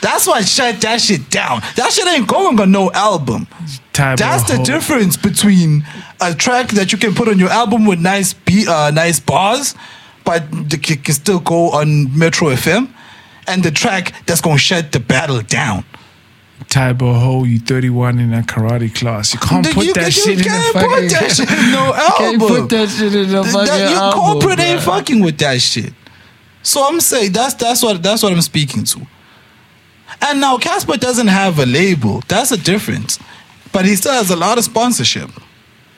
That's 0.00 0.26
what 0.26 0.44
shut 0.46 0.80
that 0.80 1.00
shit 1.00 1.30
down. 1.30 1.60
That 1.76 1.92
shit 1.92 2.06
ain't 2.08 2.26
going 2.26 2.58
on 2.58 2.72
no 2.72 2.90
album. 2.90 3.46
Type 3.92 4.18
That's 4.18 4.42
the 4.44 4.56
hoe. 4.56 4.64
difference 4.64 5.16
between 5.16 5.84
a 6.20 6.34
track 6.34 6.68
that 6.70 6.92
you 6.92 6.98
can 6.98 7.14
put 7.14 7.28
on 7.28 7.38
your 7.38 7.50
album 7.50 7.86
with 7.86 8.00
nice 8.00 8.32
beat, 8.32 8.66
uh, 8.66 8.90
nice 8.90 9.20
bars, 9.20 9.76
but 10.24 10.50
the 10.50 10.80
c- 10.82 10.96
can 10.96 11.14
still 11.14 11.38
go 11.40 11.70
on 11.70 12.16
Metro 12.18 12.48
FM, 12.48 12.88
and 13.46 13.62
the 13.62 13.70
track 13.70 14.12
that's 14.26 14.40
gonna 14.40 14.58
shut 14.58 14.90
the 14.92 14.98
battle 15.00 15.40
down. 15.42 15.84
Type 16.72 17.02
of 17.02 17.14
hoe, 17.16 17.44
you 17.44 17.58
31 17.58 18.18
in 18.18 18.32
a 18.32 18.40
karate 18.40 18.94
class. 18.94 19.34
You 19.34 19.40
can't 19.40 19.70
put 19.74 19.84
you, 19.84 19.92
that 19.92 20.06
you 20.06 20.10
shit 20.12 20.38
in 20.38 20.44
the 20.44 20.70
fucking. 20.72 20.88
put 20.88 21.10
that 21.10 21.30
shit 21.36 21.50
in 21.50 21.70
no 21.70 21.86
You 21.86 21.92
album. 21.94 22.16
can't 22.16 22.40
put 22.40 22.68
that 22.70 22.88
shit 22.88 23.14
in 23.14 23.28
the 23.30 23.42
Th- 23.42 23.52
fucking 23.52 23.66
that- 23.66 23.90
your 23.90 23.98
album. 24.00 24.20
corporate 24.40 24.58
ain't 24.60 24.80
fucking 24.80 25.20
with 25.22 25.36
that 25.38 25.60
shit. 25.60 25.92
So 26.62 26.88
I'm 26.88 26.98
saying 27.00 27.32
that's 27.32 27.52
that's 27.54 27.82
what 27.82 28.02
that's 28.02 28.22
what 28.22 28.32
I'm 28.32 28.40
speaking 28.40 28.84
to. 28.84 29.00
And 30.22 30.40
now 30.40 30.56
Cassper 30.56 30.98
doesn't 30.98 31.26
have 31.26 31.58
a 31.58 31.66
label. 31.66 32.22
That's 32.28 32.52
a 32.52 32.56
difference. 32.56 33.18
But 33.72 33.84
he 33.84 33.94
still 33.96 34.12
has 34.12 34.30
a 34.30 34.36
lot 34.36 34.56
of 34.56 34.64
sponsorship. 34.64 35.28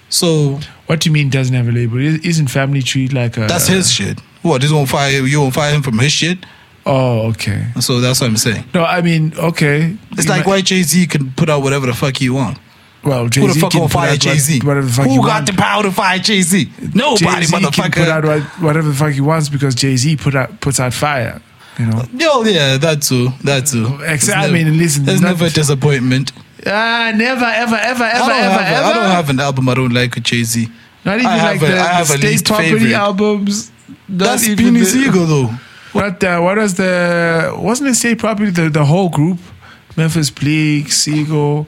So 0.09 0.59
What 0.87 1.01
do 1.01 1.09
you 1.09 1.13
mean 1.13 1.31
doesn't 1.31 1.55
have 1.55 1.69
a 1.69 1.73
label? 1.73 1.99
Isn't 1.99 2.49
Family 2.49 2.83
Tree 2.83 3.07
like 3.09 3.37
a. 3.37 3.47
that's 3.47 3.69
his 3.69 3.93
shit. 3.93 4.19
What? 4.43 4.63
You 4.65 4.75
won't 4.75 4.89
fire 4.89 5.11
you 5.25 5.41
won't 5.41 5.55
fire 5.55 5.73
him 5.73 5.83
from 5.83 5.99
his 6.01 6.11
shit. 6.13 6.39
Oh, 6.87 7.29
okay. 7.31 7.67
So 7.81 8.01
that's 8.01 8.21
what 8.21 8.27
I'm 8.29 8.37
saying. 8.37 8.65
No, 8.75 8.85
I 8.85 9.01
mean, 9.01 9.33
okay. 9.39 9.97
It's 10.13 10.25
You 10.25 10.31
like 10.31 10.41
might- 10.41 10.47
why 10.47 10.61
Jay 10.61 10.83
Z 10.83 11.07
can 11.07 11.31
put 11.33 11.49
out 11.49 11.63
whatever 11.63 11.87
the 11.87 11.95
fuck 11.95 12.17
he 12.17 12.29
want. 12.31 12.59
Well, 13.03 13.29
Jay 13.29 13.41
Who 13.43 13.49
the 13.49 13.55
Z 13.55 13.61
fuck 13.61 13.71
can 13.73 13.81
gonna 13.81 13.89
put 13.89 13.93
fire 13.95 14.11
out 14.13 14.19
Jay 14.19 14.39
Z? 14.39 14.61
Whatever 14.61 14.87
the 14.87 14.93
fuck 14.93 15.05
Who 15.05 15.11
he 15.13 15.17
got 15.19 15.27
want. 15.27 15.47
the 15.47 15.53
power 15.55 15.83
to 15.83 15.91
fire 15.93 16.19
Jay 16.19 16.43
Z? 16.43 16.71
Nobody, 16.95 17.47
Jay-Z 17.47 17.53
can 17.71 17.91
put 17.91 18.09
out 18.09 18.25
motherfucker. 18.25 18.27
what- 18.27 18.63
whatever 18.63 18.89
the 18.89 18.95
fuck 18.95 19.13
he 19.13 19.21
wants 19.21 19.49
because 19.49 19.75
Jay 19.75 19.97
Z 19.97 20.17
put 20.17 20.35
out 20.35 20.61
puts 20.61 20.79
out 20.81 20.93
fire. 20.95 21.41
You 21.79 21.87
know. 21.87 22.05
Yo, 22.17 22.45
yeah, 22.45 22.77
that 22.77 23.03
too, 23.03 23.33
that 23.43 23.67
too. 23.67 23.99
Ex- 24.05 24.29
It's 24.29 24.37
I 24.37 24.49
mean, 24.51 24.79
listen, 24.79 25.05
there's 25.05 25.21
not- 25.21 25.29
never 25.29 25.47
a 25.47 25.51
disappoint. 25.51 26.33
Ah, 26.67 27.13
never, 27.15 27.45
ever, 27.45 27.77
ever, 27.77 28.05
I 28.05 28.11
ever, 28.11 28.19
don't, 28.19 28.31
ever, 28.31 28.53
have 28.53 28.61
a, 28.61 28.67
ever. 28.77 28.87
I 28.87 28.93
don't 28.95 29.11
have 29.11 29.31
an 29.31 29.41
album 29.41 29.69
I 29.69 29.75
don't 29.75 29.93
like 29.93 30.15
with 30.15 30.25
Jay 30.25 30.45
Z. 30.45 30.69
Not 31.05 31.17
even 31.17 31.27
I 31.27 31.37
have 31.37 31.61
like 31.61 31.71
a- 31.71 31.73
the, 31.75 31.81
I 31.81 31.87
have 31.87 32.11
a 32.11 32.17
state 32.19 32.23
least 32.23 32.45
property 32.47 32.71
favorite. 32.71 32.93
albums. 32.95 33.71
Not 34.09 34.19
That's 34.25 34.49
even 34.49 34.67
Beanie 34.75 34.79
the- 34.81 34.85
Siegel 34.87 35.27
though. 35.27 35.55
What 35.95 36.21
the, 36.21 36.39
what 36.41 36.57
was 36.59 36.75
the 36.75 37.55
wasn't 37.59 37.91
it 37.91 37.95
say 37.95 38.15
property 38.15 38.51
the 38.51 38.69
the 38.69 38.85
whole 38.85 39.09
group 39.09 39.39
Memphis 39.97 40.31
Bleek 40.31 40.91
Siegel 40.91 41.67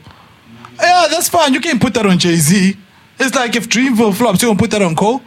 Yeah, 0.80 1.06
that's 1.10 1.28
fine. 1.28 1.54
You 1.54 1.60
can't 1.60 1.80
put 1.80 1.94
that 1.94 2.04
on 2.06 2.18
Jay 2.18 2.36
Z. 2.36 2.76
It's 3.18 3.34
like 3.34 3.56
if 3.56 3.68
Dreamville 3.68 4.14
flops, 4.14 4.42
you 4.42 4.48
gonna 4.48 4.58
put 4.58 4.70
that 4.72 4.82
on 4.82 4.94
Cole? 4.94 5.22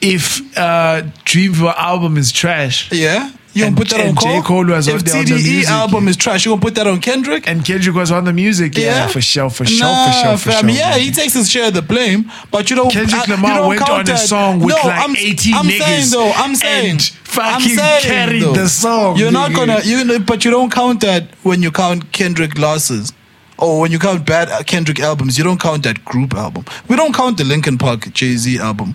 if 0.00 0.40
uh 0.58 1.02
Dreamville 1.24 1.74
album 1.76 2.16
is 2.18 2.30
trash 2.32 2.90
Yeah, 2.92 3.30
you 3.56 3.64
And- 3.64 3.74
gonna 3.74 3.84
put 3.84 3.88
that 3.96 4.06
on 4.06 4.14
Cole? 4.14 4.40
J. 4.40 4.46
Cole 4.46 4.64
was 4.66 4.86
if 4.88 4.94
on 4.94 5.00
the- 5.04 5.18
on 5.18 5.24
the 5.24 5.34
music, 5.34 5.68
album 5.70 6.08
is 6.08 6.16
trash, 6.16 6.44
you 6.44 6.50
gonna 6.52 6.60
put 6.60 6.74
that 6.74 6.86
on 6.86 7.00
Kendrick? 7.00 7.44
and 7.48 7.64
Kendrick 7.64 7.96
was 7.96 8.10
on 8.12 8.24
the 8.24 8.32
music 8.32 8.76
yeah, 8.76 8.84
Yeah. 8.84 9.06
for 9.08 9.20
sure 9.20 9.48
for 9.50 9.64
sure 9.64 9.78
Nah, 9.86 10.06
for 10.06 10.12
sure 10.22 10.36
for 10.36 10.50
fam, 10.52 10.68
sure 10.68 10.76
Yeah, 10.78 10.94
he 10.96 11.10
takes 11.10 11.32
his 11.34 11.48
share 11.50 11.68
of 11.68 11.74
the 11.74 11.82
blame, 11.82 12.30
but 12.50 12.68
you 12.70 12.76
don't. 12.76 12.90
Kendrick 12.92 13.26
Lamar 13.28 13.54
don't 13.58 13.68
went 13.68 13.88
on 13.88 14.08
a 14.10 14.18
song 14.18 14.60
with 14.60 14.74
no, 14.76 14.88
like 14.88 15.00
I'm, 15.08 15.16
18 15.16 15.54
I'm 15.54 15.66
niggas 15.66 15.78
saying 15.78 16.10
though. 16.10 16.32
I'm 16.32 16.54
saying. 16.54 16.98
fucking 17.24 17.54
I'm 17.54 17.76
saying, 17.76 18.02
carried 18.02 18.42
though, 18.42 18.52
the 18.52 18.68
song, 18.68 19.16
You're 19.16 19.32
not 19.32 19.52
gonna. 19.54 19.80
You 19.84 20.04
know, 20.04 20.18
but 20.18 20.44
you 20.44 20.50
don't 20.50 20.70
count 20.70 21.00
that 21.00 21.28
when 21.42 21.62
you 21.62 21.70
count 21.70 22.12
Kendrick 22.12 22.58
losses. 22.58 23.12
Or 23.58 23.80
when 23.80 23.90
you 23.90 23.98
count 23.98 24.26
bad 24.26 24.50
uh, 24.50 24.62
Kendrick 24.64 25.00
albums, 25.00 25.38
you 25.38 25.44
don't 25.44 25.58
count 25.58 25.82
that 25.84 26.04
group 26.04 26.34
album. 26.34 26.66
We 26.88 26.94
don't 26.96 27.14
count 27.14 27.38
the 27.38 27.44
Linkin 27.44 27.78
Park 27.78 28.12
Jay 28.12 28.36
Z 28.36 28.58
album 28.58 28.94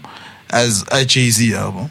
as 0.51 0.84
a 0.91 1.03
Jay 1.03 1.32
Z 1.32 1.51
album. 1.55 1.89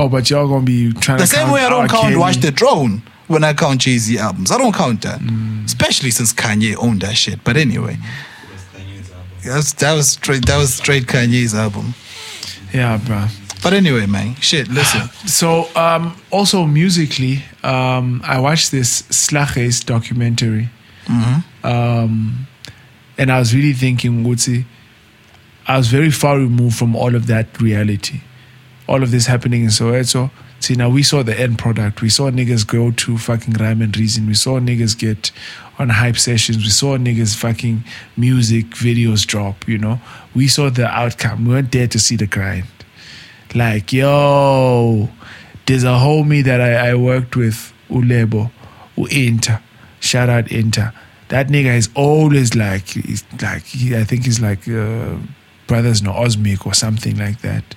Oh 0.00 0.08
but 0.08 0.30
y'all 0.30 0.46
gonna 0.48 0.64
be 0.64 0.92
trying 0.92 1.18
The 1.18 1.24
to 1.24 1.30
The 1.30 1.36
same 1.36 1.40
count 1.46 1.52
way 1.54 1.62
I 1.64 1.68
don't 1.68 1.80
R. 1.82 1.88
count 1.88 2.02
Kelly. 2.04 2.16
Watch 2.16 2.36
the 2.36 2.52
Throne 2.52 3.02
when 3.26 3.42
I 3.44 3.52
count 3.52 3.80
Jay 3.80 3.98
Z 3.98 4.16
albums. 4.18 4.50
I 4.52 4.56
don't 4.58 4.74
count 4.74 5.02
that, 5.02 5.18
Mm. 5.20 5.64
especially 5.66 6.10
since 6.12 6.32
Kanye 6.32 6.76
owned 6.78 7.00
that 7.02 7.16
shit. 7.16 7.42
But 7.44 7.56
anyway, 7.56 7.98
that's, 9.44 9.72
that 9.74 9.92
was 9.94 10.10
straight. 10.10 10.46
That 10.46 10.56
was 10.58 10.72
straight 10.74 11.04
Kanye's 11.06 11.54
album. 11.54 11.94
yeah 12.72 12.96
bro 13.06 13.26
But 13.62 13.72
anyway, 13.72 14.06
man, 14.06 14.36
shit. 14.36 14.68
Listen, 14.68 15.08
so 15.26 15.68
um 15.74 16.14
also 16.30 16.64
musically 16.64 17.42
um 17.64 18.22
I 18.24 18.38
watched 18.40 18.70
this 18.70 19.02
Slaghuis 19.10 19.84
documentary 19.84 20.68
um, 21.64 22.46
and 23.16 23.32
I 23.32 23.38
was 23.38 23.54
really 23.54 23.72
thinking, 23.72 24.24
Woodsy, 24.24 24.64
I 25.66 25.76
was 25.78 25.88
very 25.88 26.10
far 26.10 26.36
removed 26.38 26.76
from 26.76 26.94
all 26.94 27.14
of 27.14 27.26
that 27.26 27.60
reality, 27.60 28.20
all 28.88 29.02
of 29.02 29.10
this 29.10 29.26
happening 29.26 29.62
in 29.62 29.68
Soweto. 29.68 30.30
See, 30.60 30.74
now 30.74 30.88
we 30.88 31.02
saw 31.02 31.22
the 31.22 31.38
end 31.38 31.58
product. 31.58 32.02
We 32.02 32.08
saw 32.08 32.30
niggas 32.30 32.66
go 32.66 32.90
to 32.90 33.18
fucking 33.18 33.54
rhyme 33.54 33.82
and 33.82 33.96
reason. 33.96 34.26
We 34.26 34.34
saw 34.34 34.58
niggas 34.58 34.98
get 34.98 35.30
on 35.78 35.90
hype 35.90 36.16
sessions. 36.16 36.58
We 36.58 36.70
saw 36.70 36.96
niggas 36.96 37.36
fucking 37.36 37.84
music 38.16 38.66
videos 38.70 39.24
drop, 39.26 39.68
you 39.68 39.78
know. 39.78 40.00
We 40.34 40.48
saw 40.48 40.70
the 40.70 40.86
outcome. 40.86 41.44
We 41.44 41.54
weren't 41.54 41.70
there 41.70 41.86
to 41.86 41.98
see 41.98 42.16
the 42.16 42.26
grind. 42.26 42.64
Like, 43.54 43.92
yo, 43.92 45.08
there's 45.66 45.84
a 45.84 45.98
homie 45.98 46.42
that 46.44 46.60
I, 46.60 46.90
I 46.90 46.94
worked 46.94 47.36
with, 47.36 47.72
Ulebo, 47.88 48.50
U 48.96 49.06
Inter. 49.06 49.62
Shout 50.00 50.28
out 50.28 50.50
Inter. 50.50 50.92
That 51.28 51.48
nigga 51.48 51.76
is 51.76 51.90
always 51.94 52.54
like, 52.54 52.88
he's 52.88 53.22
like 53.40 53.64
he, 53.64 53.94
I 53.94 54.04
think 54.04 54.24
he's 54.24 54.40
like 54.40 54.66
uh, 54.66 55.16
Brothers 55.66 56.02
No 56.02 56.12
Osmic 56.12 56.66
or 56.66 56.74
something 56.74 57.18
like 57.18 57.42
that. 57.42 57.74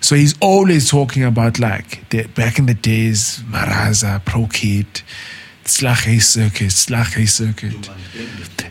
So 0.00 0.16
he's 0.16 0.34
always 0.40 0.90
talking 0.90 1.24
about 1.24 1.58
like 1.58 2.08
the, 2.10 2.26
back 2.28 2.58
in 2.58 2.66
the 2.66 2.74
days, 2.74 3.40
Maraza, 3.50 4.24
Pro 4.24 4.46
Kid, 4.46 5.02
Slache 5.64 6.20
Circuit, 6.20 6.72
Slache 6.72 7.28
Circuit. 7.28 7.90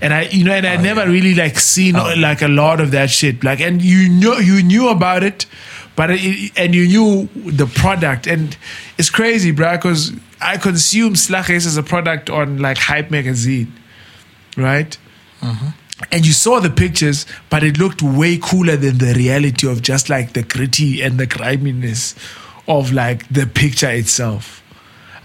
And 0.02 0.14
I, 0.14 0.24
you 0.24 0.44
know, 0.44 0.54
and 0.54 0.66
I 0.66 0.78
oh, 0.78 0.82
never 0.82 1.08
really 1.08 1.36
like 1.36 1.60
seen 1.60 1.96
oh. 1.96 2.14
like 2.18 2.42
a 2.42 2.48
lot 2.48 2.82
of 2.82 2.92
that 2.92 3.10
shit. 3.10 3.44
Like, 3.44 3.62
and 3.62 3.82
you 3.82 4.10
know, 4.10 4.38
you 4.38 4.64
knew 4.64 4.90
about 4.90 5.24
it, 5.24 5.46
but 5.96 6.10
it, 6.12 6.52
and 6.58 6.74
you 6.74 6.88
knew 6.88 7.52
the 7.52 7.68
product, 7.68 8.28
and 8.28 8.58
it's 8.98 9.10
crazy, 9.10 9.52
bro. 9.52 9.74
Because 9.74 10.14
I 10.42 10.58
consume 10.58 11.14
Slaghuis 11.14 11.66
as 11.66 11.78
a 11.78 11.84
product 11.84 12.30
on 12.30 12.58
like 12.58 12.78
Hype 12.78 13.12
magazine, 13.12 13.74
right? 14.58 14.98
Uh-huh. 15.42 15.72
And 16.12 16.26
you 16.26 16.34
saw 16.34 16.60
the 16.60 16.70
pictures, 16.70 17.26
but 17.50 17.64
it 17.64 17.78
looked 17.78 18.02
way 18.02 18.38
cooler 18.38 18.78
than 18.78 18.98
the 19.00 19.14
reality 19.14 19.70
of 19.70 19.82
just 19.82 20.10
like 20.10 20.34
the 20.34 20.44
gritty 20.44 21.02
and 21.02 21.20
the 21.20 21.28
griminess 21.28 22.16
of 22.68 22.92
like 22.94 23.28
the 23.30 23.46
picture 23.46 23.90
itself. 23.90 24.64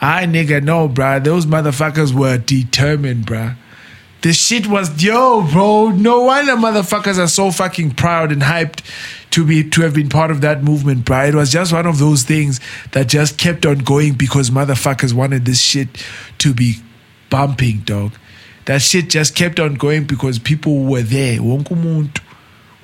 I 0.01 0.27
nigga, 0.27 0.63
no, 0.63 0.89
bruh. 0.89 1.23
Those 1.23 1.47
motherfuckers 1.47 2.13
were 2.13 2.39
determined, 2.39 3.27
bruh. 3.27 3.57
The 4.23 4.33
shit 4.33 4.67
was 4.67 5.03
yo, 5.03 5.47
bro. 5.51 5.91
No 5.91 6.23
wonder 6.23 6.53
motherfuckers 6.53 7.19
are 7.19 7.29
so 7.29 7.51
fucking 7.51 7.93
proud 7.93 8.33
and 8.33 8.43
hyped 8.43 8.83
to 9.31 9.45
be 9.45 9.69
to 9.71 9.83
have 9.83 9.95
been 9.95 10.09
part 10.09 10.31
of 10.31 10.41
that 10.41 10.63
movement, 10.63 11.05
bruh. 11.05 11.29
It 11.29 11.35
was 11.35 11.53
just 11.53 11.73
one 11.73 11.87
of 11.87 11.99
those 11.99 12.23
things 12.23 12.61
that 12.93 13.09
just 13.09 13.39
kept 13.39 13.65
on 13.65 13.79
going 13.79 14.15
because 14.15 14.51
motherfuckers 14.51 15.13
wanted 15.13 15.45
this 15.45 15.61
shit 15.61 15.89
to 16.39 16.53
be 16.53 16.77
bumping, 17.31 17.81
dog. 17.81 18.13
That 18.67 18.81
shit 18.83 19.11
just 19.11 19.35
kept 19.37 19.61
on 19.61 19.75
going 19.75 20.05
because 20.05 20.39
people 20.39 20.85
were 20.85 21.03
there. 21.03 21.39
Wonke 21.39 21.69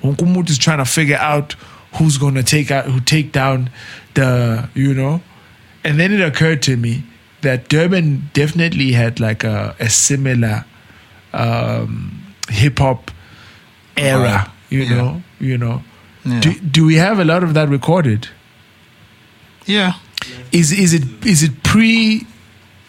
umuntu 0.03 0.49
is 0.49 0.57
trying 0.57 0.77
to 0.77 0.85
figure 0.85 1.17
out 1.17 1.53
who's 1.95 2.17
gonna 2.17 2.43
take 2.43 2.71
out 2.71 2.85
who 2.85 2.99
take 2.99 3.31
down 3.31 3.69
the 4.13 4.69
you 4.73 4.93
know. 4.93 5.21
And 5.83 5.99
then 5.99 6.11
it 6.13 6.21
occurred 6.21 6.61
to 6.63 6.77
me 6.77 7.03
that 7.41 7.67
Durban 7.69 8.29
definitely 8.33 8.91
had 8.91 9.19
like 9.19 9.43
a, 9.43 9.75
a 9.79 9.89
similar 9.89 10.63
um, 11.33 12.21
hip 12.49 12.77
hop 12.79 13.09
era, 13.97 14.51
you 14.69 14.83
Yeah. 14.83 14.89
know, 14.95 15.23
you 15.39 15.57
know. 15.57 15.81
Yeah. 16.23 16.39
Do, 16.41 16.53
do 16.59 16.85
we 16.85 16.95
have 16.95 17.17
a 17.19 17.25
lot 17.25 17.43
of 17.43 17.55
that 17.55 17.67
recorded? 17.69 18.27
yeah. 19.65 19.93
Is 20.51 20.71
is 20.71 20.93
it 20.93 21.03
is 21.25 21.41
it 21.43 21.63
pre? 21.63 22.27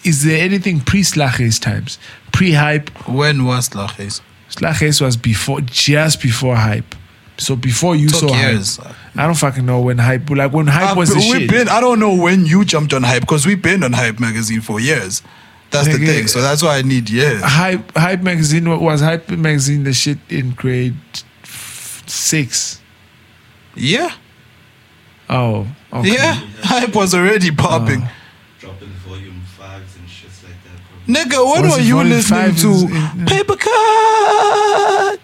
Is 0.04 0.22
there 0.24 0.42
anything 0.44 0.80
pre 0.80 1.00
Slaghuis 1.02 1.58
times? 1.60 1.98
Pre 2.32 2.52
hype. 2.52 2.90
When 3.08 3.44
was 3.44 3.74
Laches? 3.74 4.20
Slaghuis 4.50 5.00
was 5.00 5.16
before, 5.16 5.60
just 5.62 6.20
before 6.22 6.56
hype. 6.56 6.94
So 7.38 7.56
before 7.56 7.96
you 7.96 8.08
Took 8.08 8.20
saw 8.28 8.36
years. 8.36 8.76
hype, 8.76 8.94
I 9.16 9.24
don't 9.26 9.34
fucking 9.34 9.64
know 9.64 9.80
when 9.80 9.98
hype 9.98 10.28
like 10.30 10.52
when 10.52 10.66
hype 10.66 10.92
Uh, 10.92 10.98
was 10.98 11.08
the 11.10 11.16
we've 11.16 11.42
shit. 11.42 11.50
been. 11.50 11.68
I 11.68 11.80
don't 11.80 11.98
know 11.98 12.14
when 12.14 12.44
you 12.46 12.64
jumped 12.64 12.92
on 12.92 13.02
hype 13.02 13.20
because 13.22 13.46
we've 13.46 13.62
been 13.62 13.82
on 13.82 13.92
hype 13.94 14.20
magazine 14.20 14.60
for 14.60 14.78
years. 14.80 15.22
That's 15.70 15.86
the 15.88 15.94
thing. 16.04 16.26
So 16.28 16.42
that's 16.42 16.62
why 16.62 16.76
I 16.76 16.82
need 16.82 17.08
years. 17.08 17.42
hype 17.42 17.96
hype 17.96 18.20
magazine 18.22 18.68
wa- 18.68 18.76
was 18.76 19.00
hype 19.00 19.30
magazine 19.30 19.84
the 19.84 19.94
shit 19.94 20.18
in 20.28 20.50
grade 20.50 20.96
six. 22.06 22.80
Yeah, 23.74 24.12
Oh, 25.30 25.66
okay. 25.92 26.12
yeah. 26.12 26.34
Hype 26.62 26.94
was 26.94 27.14
already 27.14 27.50
popping. 27.50 28.06
Dropping 28.60 28.88
volume 29.08 29.40
fives 29.56 29.96
and 29.96 30.06
shit 30.08 30.28
like 30.44 30.52
that. 30.64 30.76
Bro. 30.90 30.91
Nigga, 31.06 31.44
what 31.44 31.62
Was 31.62 31.76
were 31.76 31.82
you 31.82 32.02
listening 32.04 32.54
to 32.56 32.68
is 32.70 32.82
in- 32.84 33.26
Paper 33.26 33.56
Cut? 33.56 35.20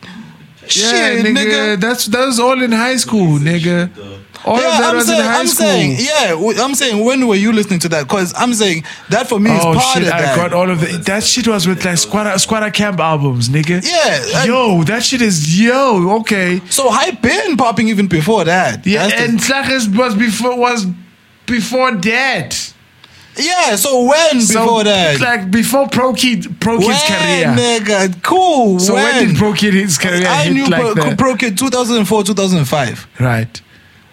Yeah, 0.62 0.68
Shit, 0.68 1.24
nigga, 1.24 1.34
nigga. 1.36 1.80
That's 1.80 2.06
that 2.06 2.26
was 2.26 2.38
all 2.40 2.60
in 2.62 2.72
high 2.72 2.96
school, 2.96 3.38
nigga. 3.38 3.94
The- 3.94 4.18
All 4.44 4.56
of 4.56 4.62
yeah, 4.62 4.70
that 4.80 4.90
I'm 4.90 4.96
was 4.96 5.06
saying, 5.06 5.20
in 5.20 5.26
high 5.26 5.40
I'm 5.40 5.46
school. 5.48 5.66
saying, 5.66 5.96
yeah, 5.98 6.28
w- 6.30 6.60
I'm 6.60 6.74
saying, 6.74 7.04
when 7.04 7.26
were 7.26 7.34
you 7.34 7.52
listening 7.52 7.80
to 7.80 7.88
that? 7.90 8.04
Because 8.06 8.32
I'm 8.36 8.54
saying 8.54 8.84
that 9.10 9.28
for 9.28 9.40
me 9.40 9.50
is 9.50 9.60
oh 9.64 9.74
part 9.74 9.98
shit! 9.98 10.06
of 10.06 10.12
I 10.12 10.22
that. 10.22 10.36
got 10.36 10.52
all 10.52 10.70
of 10.70 10.80
the, 10.80 10.86
that 11.06 11.24
shit 11.24 11.48
was 11.48 11.66
with 11.66 11.84
like 11.84 11.98
squatter 11.98 12.38
squatter 12.38 12.70
camp 12.70 13.00
albums, 13.00 13.48
nigga. 13.48 13.82
Yeah, 13.84 14.44
yo, 14.44 14.84
that 14.84 15.02
shit 15.02 15.22
is 15.22 15.58
yo 15.60 16.18
okay. 16.20 16.60
so 16.70 16.88
hype 16.90 17.20
been 17.20 17.56
popping 17.56 17.88
even 17.88 18.06
before 18.06 18.44
that. 18.44 18.86
Yeah, 18.86 19.08
That's 19.08 19.20
and 19.22 19.40
Slackers 19.42 19.88
was 19.88 20.14
before 20.14 20.56
was 20.56 20.86
before 21.46 21.92
that. 21.96 22.74
Yeah. 23.38 23.76
So 23.76 24.02
when 24.04 24.40
So, 24.40 24.60
before 24.64 24.84
that? 24.84 25.20
like 25.20 25.50
before 25.50 25.88
Pro 25.88 26.12
Kid 26.12 26.60
Pro 26.60 26.78
when, 26.78 26.88
Kid's 26.88 27.02
career. 27.04 27.46
nigga, 27.56 28.22
cool. 28.22 28.78
So 28.80 28.94
when, 28.94 29.28
did 29.28 29.36
Pro 29.36 29.52
Kid 29.54 29.74
his 29.74 29.98
career 29.98 30.26
I 30.26 30.44
hit 30.44 30.52
knew 30.52 30.66
like 30.66 30.94
Pro. 30.94 31.14
Pro 31.16 31.36
Kid 31.36 31.56
2004, 31.58 32.24
2005. 32.24 33.06
right. 33.20 33.62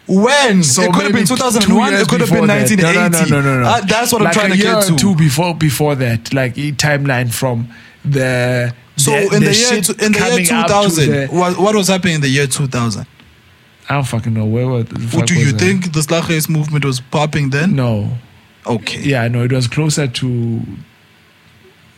When? 0.07 0.61
So 0.61 0.83
it 0.83 0.93
could 0.93 1.03
have 1.05 1.13
been 1.13 1.25
2001, 1.25 1.93
it 1.95 2.07
could 2.07 2.21
have 2.21 2.29
been 2.29 2.47
1980. 2.47 3.31
No, 3.31 3.41
no, 3.41 3.41
no, 3.41 3.55
no, 3.55 3.61
no. 3.63 3.67
Uh, 3.67 3.81
that's 3.81 4.11
what 4.13 4.21
like 4.21 4.37
I'm 4.37 4.41
trying 4.41 4.51
to 4.51 4.57
year 4.57 4.75
get 4.75 4.83
to. 4.87 4.95
two 4.95 5.15
before 5.15 5.55
before 5.55 5.95
that, 5.95 6.31
like 6.33 6.53
timeline 6.55 7.33
from 7.33 7.69
the. 8.03 8.73
So 8.97 9.11
the, 9.11 9.35
in 9.35 9.43
the, 9.43 9.53
year 9.53 9.53
shit 9.53 9.85
two, 9.85 9.91
in 9.93 10.11
the 10.11 10.19
year 10.19 10.45
coming 10.45 10.51
up 10.51 10.67
to 10.67 10.73
2000, 10.73 11.09
the- 11.11 11.27
what, 11.27 11.57
what 11.57 11.75
was 11.75 11.87
happening 11.87 12.15
in 12.15 12.21
the 12.21 12.29
year 12.29 12.45
2000? 12.45 13.07
I 13.89 13.93
don't 13.95 14.03
fucking 14.03 14.33
know 14.33 14.45
where 14.45 14.83
the 14.83 14.93
What 14.95 15.11
fuck 15.11 15.25
do 15.25 15.35
you 15.35 15.51
think 15.51 15.91
the 15.93 15.99
Slaghuis 16.01 16.49
movement 16.49 16.85
was 16.85 16.99
popping 17.01 17.49
then? 17.49 17.75
No. 17.75 18.11
Okay. 18.65 19.01
Yeah, 19.01 19.27
no, 19.27 19.43
it 19.43 19.51
was 19.51 19.67
closer 19.67 20.07
to 20.07 20.61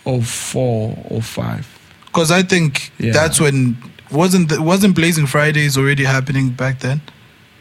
04 0.04 0.98
or 1.10 1.22
05. 1.22 1.68
Because 2.06 2.32
I 2.32 2.44
think 2.44 2.92
Yeah. 2.98 3.12
that's 3.14 3.40
when 3.40 3.78
wasn't 4.10 4.50
the, 4.50 4.62
wasn't 4.62 4.96
Blazing 4.96 5.28
Fridays 5.28 5.78
already 5.78 6.04
happening 6.06 6.50
back 6.50 6.80
then? 6.80 7.02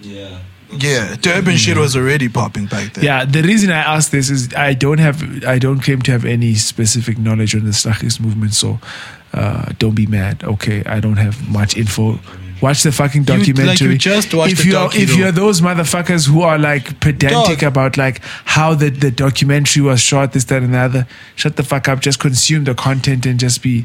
yeah. 0.01 0.39
Yeah, 0.81 1.15
Durban 1.21 1.57
shit 1.59 1.77
was 1.77 1.95
already 1.97 2.29
popping 2.29 2.67
back 2.67 2.93
then. 2.95 3.05
Yeah, 3.05 3.25
the 3.25 3.41
reason 3.43 3.71
I 3.71 3.95
ask 3.97 4.11
this 4.11 4.29
is 4.29 4.53
I 4.53 4.75
don't 4.75 4.99
have, 4.99 5.23
I 5.45 5.61
don't 5.61 5.79
claim 5.79 6.03
to 6.03 6.11
have 6.11 6.25
any 6.25 6.55
specific 6.57 7.19
knowledge 7.19 7.55
on 7.55 7.63
the 7.63 7.71
Slaghuis 7.71 8.19
movement, 8.19 8.53
so 8.53 8.81
uh, 9.33 9.67
don't 9.79 9.95
be 9.95 10.07
mad. 10.07 10.43
Okay, 10.43 10.83
I 10.85 10.99
don't 10.99 11.19
have 11.19 11.49
much 11.49 11.77
info. 11.77 12.19
Watch 12.63 12.83
the 12.85 12.93
fucking 12.93 13.25
You- 13.25 13.35
like, 13.37 13.47
you 13.47 13.53
documentary. 13.55 13.99
just 13.99 14.33
watched 14.35 14.53
if 14.53 14.59
the 14.63 14.69
you're 14.69 14.89
docu, 14.89 14.99
if 15.03 15.09
though. 15.11 15.15
you're 15.17 15.33
those 15.33 15.61
motherfuckers 15.61 16.27
who 16.29 16.41
are 16.43 16.59
like 16.59 17.01
pedantic 17.01 17.59
Dog. 17.61 17.63
about 17.63 17.97
like 17.99 18.21
how 18.45 18.75
the, 18.75 18.89
the 18.91 19.11
documentary 19.11 19.83
was 19.83 20.01
shot, 20.01 20.33
this, 20.33 20.45
that, 20.45 20.63
and 20.63 20.73
the 20.73 20.79
other, 20.79 21.07
shut 21.35 21.57
the 21.57 21.63
fuck 21.63 21.89
up. 21.89 22.01
Just 22.01 22.19
consume 22.19 22.65
the 22.65 22.75
content 22.75 23.27
and 23.27 23.39
just 23.39 23.63
be 23.63 23.85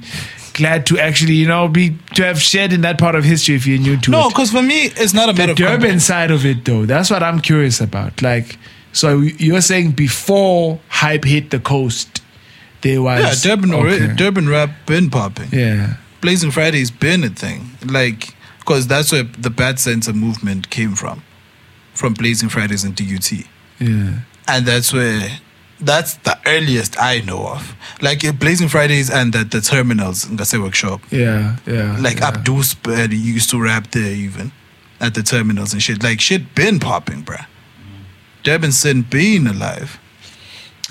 glad 0.53 0.85
to 0.85 0.99
actually, 0.99 1.33
you 1.33 1.47
know, 1.47 1.67
be 1.67 1.97
to 2.15 2.23
have 2.23 2.41
shared 2.41 2.71
in 2.71 2.81
that 2.81 2.97
part 2.97 3.15
of 3.15 3.23
history 3.25 3.55
if 3.55 3.65
you're 3.67 3.77
new 3.79 3.97
to 3.97 4.11
No, 4.11 4.27
it. 4.27 4.29
because 4.29 4.51
for 4.51 4.61
me, 4.61 4.85
it's 4.95 5.13
not 5.13 5.27
a 5.29 5.33
matter 5.33 5.53
The 5.53 5.63
Durban 5.63 5.99
side 5.99 6.31
of 6.31 6.45
it, 6.45 6.63
though, 6.65 6.85
that's 6.85 7.09
what 7.09 7.23
I'm 7.23 7.39
curious 7.41 7.81
about. 7.81 8.21
Like, 8.21 8.57
so 8.93 9.19
you're 9.19 9.61
saying 9.61 9.91
before 9.91 10.79
hype 10.89 11.23
hit 11.25 11.49
the 11.51 11.59
coast, 11.59 12.21
there 12.81 13.01
was 13.01 13.45
Yeah, 13.45 13.55
Durban 13.55 13.73
already, 13.73 14.05
okay. 14.05 14.13
Durban 14.15 14.47
rap 14.49 14.71
been 14.85 15.09
popping. 15.09 15.49
Yeah, 15.51 15.95
Blazing 16.21 16.51
Fridays 16.51 16.89
been 16.91 17.23
a 17.23 17.29
thing. 17.29 17.71
Like, 17.85 18.33
because 18.61 18.87
that's 18.87 19.11
where 19.11 19.23
the 19.23 19.49
BAT 19.49 19.79
Centre 19.79 20.13
movement 20.13 20.69
came 20.69 20.95
from, 20.95 21.21
from 21.93 22.13
Blazing 22.13 22.49
Fridays 22.49 22.83
and 22.83 22.95
DUT, 22.95 23.31
yeah, 23.79 24.19
and 24.47 24.65
that's 24.65 24.93
where. 24.93 25.39
That's 25.83 26.13
the 26.17 26.37
earliest 26.45 27.01
I 27.01 27.21
know 27.21 27.47
of. 27.47 27.75
Like 28.03 28.23
uh, 28.23 28.33
Blazing 28.33 28.67
Fridays 28.69 29.09
and 29.09 29.33
the, 29.33 29.43
the 29.43 29.61
terminals 29.61 30.29
in 30.29 30.37
Gase 30.37 30.61
Workshop. 30.61 31.01
yeah, 31.09 31.57
yeah. 31.65 31.97
Like 31.99 32.19
yeah. 32.19 32.29
Abdus 32.33 32.75
uh, 32.87 33.09
used 33.11 33.49
to 33.49 33.59
rap 33.59 33.89
there 33.89 34.11
even 34.11 34.51
at 34.99 35.15
the 35.15 35.23
terminals 35.23 35.73
and 35.73 35.81
shit. 35.81 36.03
Like 36.03 36.21
shit 36.21 36.53
been 36.53 36.79
popping, 36.79 37.23
bruh. 37.23 37.47
Durban 38.43 38.71
Sin 38.71 39.01
been 39.01 39.47
alive. 39.47 39.99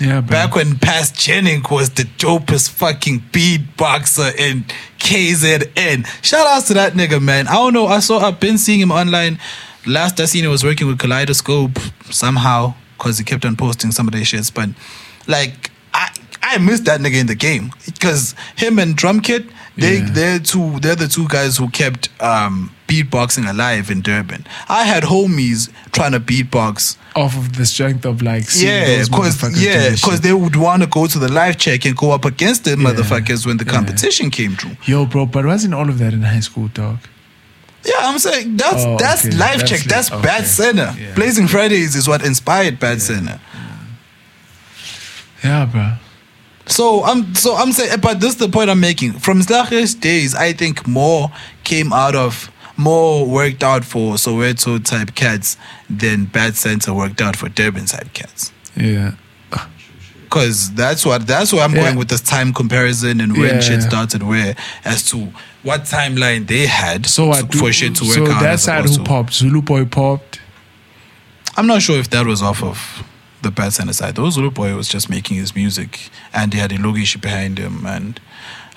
Yeah, 0.01 0.21
bro. 0.21 0.29
Back 0.31 0.55
when 0.55 0.79
Past 0.79 1.15
Jennings 1.15 1.69
was 1.69 1.91
the 1.91 2.03
dopest 2.03 2.71
fucking 2.71 3.19
beatboxer 3.31 4.35
in 4.35 4.65
KZN. 4.97 6.07
Shout 6.25 6.47
outs 6.47 6.67
to 6.69 6.73
that 6.73 6.93
nigga, 6.93 7.21
man. 7.21 7.47
I 7.47 7.53
don't 7.53 7.73
know. 7.73 7.85
I 7.85 7.99
saw 7.99 8.17
I've 8.17 8.39
been 8.39 8.57
seeing 8.57 8.79
him 8.79 8.91
online. 8.91 9.37
Last 9.85 10.19
I 10.19 10.25
seen 10.25 10.41
he 10.43 10.47
was 10.47 10.63
working 10.63 10.87
with 10.87 10.97
Kaleidoscope 10.97 11.77
somehow 12.09 12.73
because 12.97 13.19
he 13.19 13.23
kept 13.23 13.45
on 13.45 13.55
posting 13.55 13.91
some 13.91 14.07
of 14.07 14.13
their 14.13 14.23
shits. 14.23 14.51
But 14.51 14.69
like 15.27 15.69
I 15.93 16.09
I 16.41 16.57
missed 16.57 16.85
that 16.85 16.99
nigga 16.99 17.19
in 17.19 17.27
the 17.27 17.35
game 17.35 17.71
because 17.85 18.33
him 18.55 18.79
and 18.79 18.95
Drum 18.95 19.19
Kit 19.19 19.45
they 19.77 19.97
Yeah. 19.99 20.07
they're 20.11 20.39
two 20.39 20.79
they're 20.79 20.95
the 20.95 21.07
two 21.07 21.27
guys 21.27 21.57
who 21.57 21.69
kept 21.69 22.09
um 22.21 22.71
beatboxing 22.87 23.49
alive 23.49 23.89
in 23.89 24.01
Durban. 24.01 24.45
I 24.67 24.83
had 24.83 25.03
homies 25.03 25.69
trying 25.93 26.11
to 26.11 26.19
beatbox 26.19 26.97
off 27.15 27.37
of 27.37 27.55
the 27.57 27.65
strength 27.65 28.05
of 28.05 28.21
like 28.21 28.43
yeah, 28.55 29.03
because 29.05 29.61
yeah, 29.61 29.91
because 29.91 30.19
they 30.21 30.33
would 30.33 30.55
want 30.57 30.81
to 30.83 30.87
go 30.89 31.07
to 31.07 31.17
the 31.19 31.31
live 31.31 31.57
check 31.57 31.85
and 31.85 31.95
go 31.95 32.11
up 32.11 32.25
against 32.25 32.65
the 32.65 32.71
Yeah, 32.71 32.75
motherfuckers 32.77 33.45
when 33.45 33.57
the 33.57 33.65
yeah. 33.65 33.71
competition 33.71 34.29
came 34.29 34.55
through. 34.57 34.75
Yo, 34.85 35.05
bro, 35.05 35.25
but 35.25 35.45
wasn't 35.45 35.73
all 35.73 35.87
of 35.89 35.97
that 35.99 36.13
in 36.13 36.21
high 36.23 36.41
school, 36.41 36.67
dog? 36.67 36.99
Yeah, 37.85 37.93
I'm 38.01 38.19
saying 38.19 38.57
that's 38.57 38.83
Oh, 38.83 38.97
that's 38.99 39.25
okay, 39.25 39.35
live 39.37 39.59
that's 39.59 39.69
check. 39.71 39.79
li- 39.81 39.87
That's 39.87 40.11
okay, 40.11 40.21
BAT 40.21 40.45
Centre. 40.45 40.93
Blazing 41.15 41.47
Fridays 41.47 41.95
is 41.95 42.07
what 42.07 42.23
inspired 42.25 42.77
BAT 42.79 43.01
Centre. 43.01 43.39
Yeah, 45.43 45.65
bro. 45.65 45.93
So 46.67 47.03
I'm 47.03 47.33
so 47.35 47.55
I'm 47.55 47.71
saying, 47.71 47.91
eh, 47.91 47.97
but 47.97 48.19
this 48.19 48.31
is 48.33 48.37
the 48.37 48.49
point 48.49 48.69
I'm 48.69 48.79
making. 48.79 49.13
From 49.13 49.41
Slacher's 49.41 49.95
days, 49.95 50.35
I 50.35 50.53
think 50.53 50.87
more 50.87 51.31
came 51.63 51.91
out 51.91 52.15
of 52.15 52.49
more 52.77 53.25
worked 53.27 53.63
out 53.63 53.83
for 53.85 54.15
Soweto 54.15 54.83
type 54.83 55.13
cats 55.15 55.57
than 55.89 56.25
BAT 56.25 56.55
Centre 56.55 56.93
worked 56.93 57.21
out 57.21 57.35
for 57.35 57.49
Durban 57.49 57.85
type 57.85 58.13
cats. 58.13 58.51
Yeah. 58.75 59.13
Cause 60.29 60.73
that's 60.75 61.05
what 61.05 61.27
that's 61.27 61.51
where 61.51 61.61
I'm 61.63 61.73
Yeah. 61.75 61.81
going 61.83 61.97
with 61.97 62.07
this 62.07 62.21
time 62.21 62.53
comparison 62.53 63.19
and 63.19 63.37
when 63.37 63.55
Yeah. 63.55 63.59
shit 63.59 63.81
started 63.83 64.23
where 64.23 64.55
as 64.85 65.03
to 65.09 65.33
what 65.63 65.83
timeline 65.83 66.47
they 66.47 66.67
had 66.67 67.05
So 67.05 67.25
what? 67.27 67.53
for 67.53 67.73
shit 67.73 67.95
to 67.95 68.05
work 68.05 68.13
so 68.15 68.31
out. 68.31 68.41
that 68.41 68.59
side 68.61 68.85
who 68.85 69.03
popped? 69.03 69.33
Zulu 69.33 69.61
Boy 69.61 69.83
popped. 69.85 70.39
I'm 71.57 71.67
not 71.67 71.81
sure 71.81 71.99
if 71.99 72.09
that 72.11 72.25
was 72.25 72.41
off 72.41 72.63
of 72.63 73.03
the 73.41 73.51
BAT 73.51 73.73
Centre 73.73 73.93
side. 73.93 74.15
Those 74.15 74.35
Zulu 74.35 74.51
boy 74.51 74.75
was 74.75 74.87
just 74.87 75.09
making 75.09 75.37
his 75.37 75.55
music 75.55 76.09
and 76.33 76.53
he 76.53 76.59
had 76.59 76.71
a 76.71 76.77
Logish 76.77 77.19
behind 77.19 77.57
him 77.57 77.85
and 77.85 78.19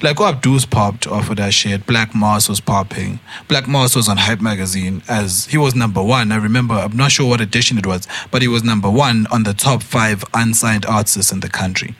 like 0.03 0.19
what 0.19 0.41
Abdus 0.43 0.69
popped 0.69 1.07
off 1.07 1.31
of 1.31 1.37
that 1.37 1.55
shit. 1.55 1.87
Black 1.87 2.15
Mars 2.15 2.49
was 2.49 2.61
popping. 2.61 3.21
Black 3.49 3.67
Mars 3.69 3.95
was 3.97 4.09
on 4.09 4.17
Hype 4.19 4.41
magazine 4.41 5.03
as 5.09 5.47
he 5.47 5.57
was 5.57 5.75
number 5.75 6.03
one. 6.03 6.33
I 6.33 6.37
remember 6.37 6.75
I'm 6.75 6.97
not 6.97 7.13
sure 7.13 7.29
what 7.29 7.41
edition 7.41 7.79
it 7.79 7.87
was, 7.87 8.07
but 8.31 8.43
he 8.43 8.49
was 8.49 8.63
number 8.65 8.91
one 8.91 9.27
on 9.31 9.45
the 9.45 9.55
top 9.55 9.83
five 9.83 10.25
unsigned 10.35 10.85
artists 10.87 11.33
in 11.33 11.41
the 11.41 11.49
country. 11.49 11.95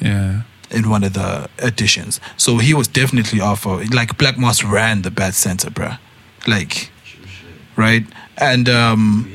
Yeah. 0.00 0.42
in 0.70 0.88
one 0.88 1.04
of 1.04 1.12
the 1.12 1.48
editions. 1.58 2.18
So 2.36 2.58
he 2.58 2.74
was 2.74 2.88
definitely 2.88 3.40
off 3.40 3.66
of 3.66 3.92
like 3.92 4.16
Black 4.18 4.38
Moss 4.38 4.64
ran 4.64 5.02
the 5.02 5.10
BAT 5.10 5.34
Centre, 5.34 5.70
bruh. 5.70 5.98
Like 6.46 6.90
right? 7.76 8.04
And 8.38 8.68
um 8.68 9.28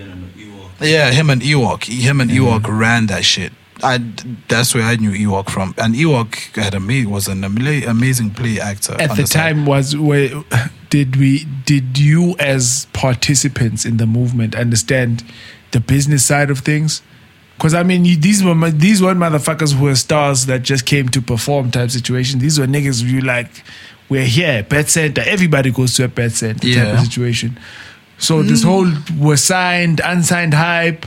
yeah, 0.79 1.11
him 1.11 1.29
and 1.29 1.41
Ewok. 1.41 1.85
Him 1.85 2.21
and 2.21 2.29
Ewok 2.31 2.67
ran 2.67 3.07
that 3.07 3.25
shit. 3.25 3.53
I 3.83 3.99
that's 4.47 4.73
where 4.73 4.83
I 4.83 4.95
knew 4.95 5.11
Ewok 5.11 5.49
from. 5.49 5.73
And 5.77 5.93
Ewok 5.93 6.35
had 6.55 6.73
a 6.73 7.09
was 7.09 7.27
an 7.27 7.43
amazing 7.43 8.31
play 8.31 8.59
actor. 8.59 8.95
At 8.99 9.15
the 9.15 9.27
side. 9.27 9.53
time, 9.53 9.65
was 9.65 9.95
where 9.95 10.43
did 10.89 11.15
we 11.15 11.45
did 11.65 11.97
you 11.97 12.35
as 12.39 12.87
participants 12.93 13.85
in 13.85 13.97
the 13.97 14.05
movement 14.05 14.55
understand 14.55 15.23
the 15.71 15.79
business 15.79 16.25
side 16.25 16.49
of 16.49 16.59
things? 16.59 17.01
Because 17.57 17.73
I 17.73 17.83
mean, 17.83 18.05
you, 18.05 18.17
these 18.17 18.43
were 18.43 18.71
these 18.71 19.01
weren't 19.01 19.19
motherfuckers 19.19 19.73
who 19.73 19.85
were 19.85 19.95
stars 19.95 20.45
that 20.45 20.61
just 20.61 20.85
came 20.85 21.09
to 21.09 21.21
perform 21.21 21.71
type 21.71 21.89
situation. 21.89 22.39
These 22.39 22.59
were 22.59 22.67
niggas 22.67 23.01
who 23.01 23.09
you 23.09 23.21
like, 23.21 23.63
we're 24.09 24.25
here, 24.25 24.63
BAT 24.63 24.89
Centre. 24.89 25.23
Everybody 25.25 25.71
goes 25.71 25.95
to 25.95 26.05
a 26.05 26.07
BAT 26.07 26.31
Centre 26.31 26.71
type 26.71 26.99
of 26.99 27.05
situation. 27.05 27.59
So 28.17 28.41
this 28.43 28.63
mm. 28.63 28.65
whole 28.65 28.91
was 29.19 29.43
signed, 29.43 30.01
unsigned 30.03 30.53
hype. 30.53 31.05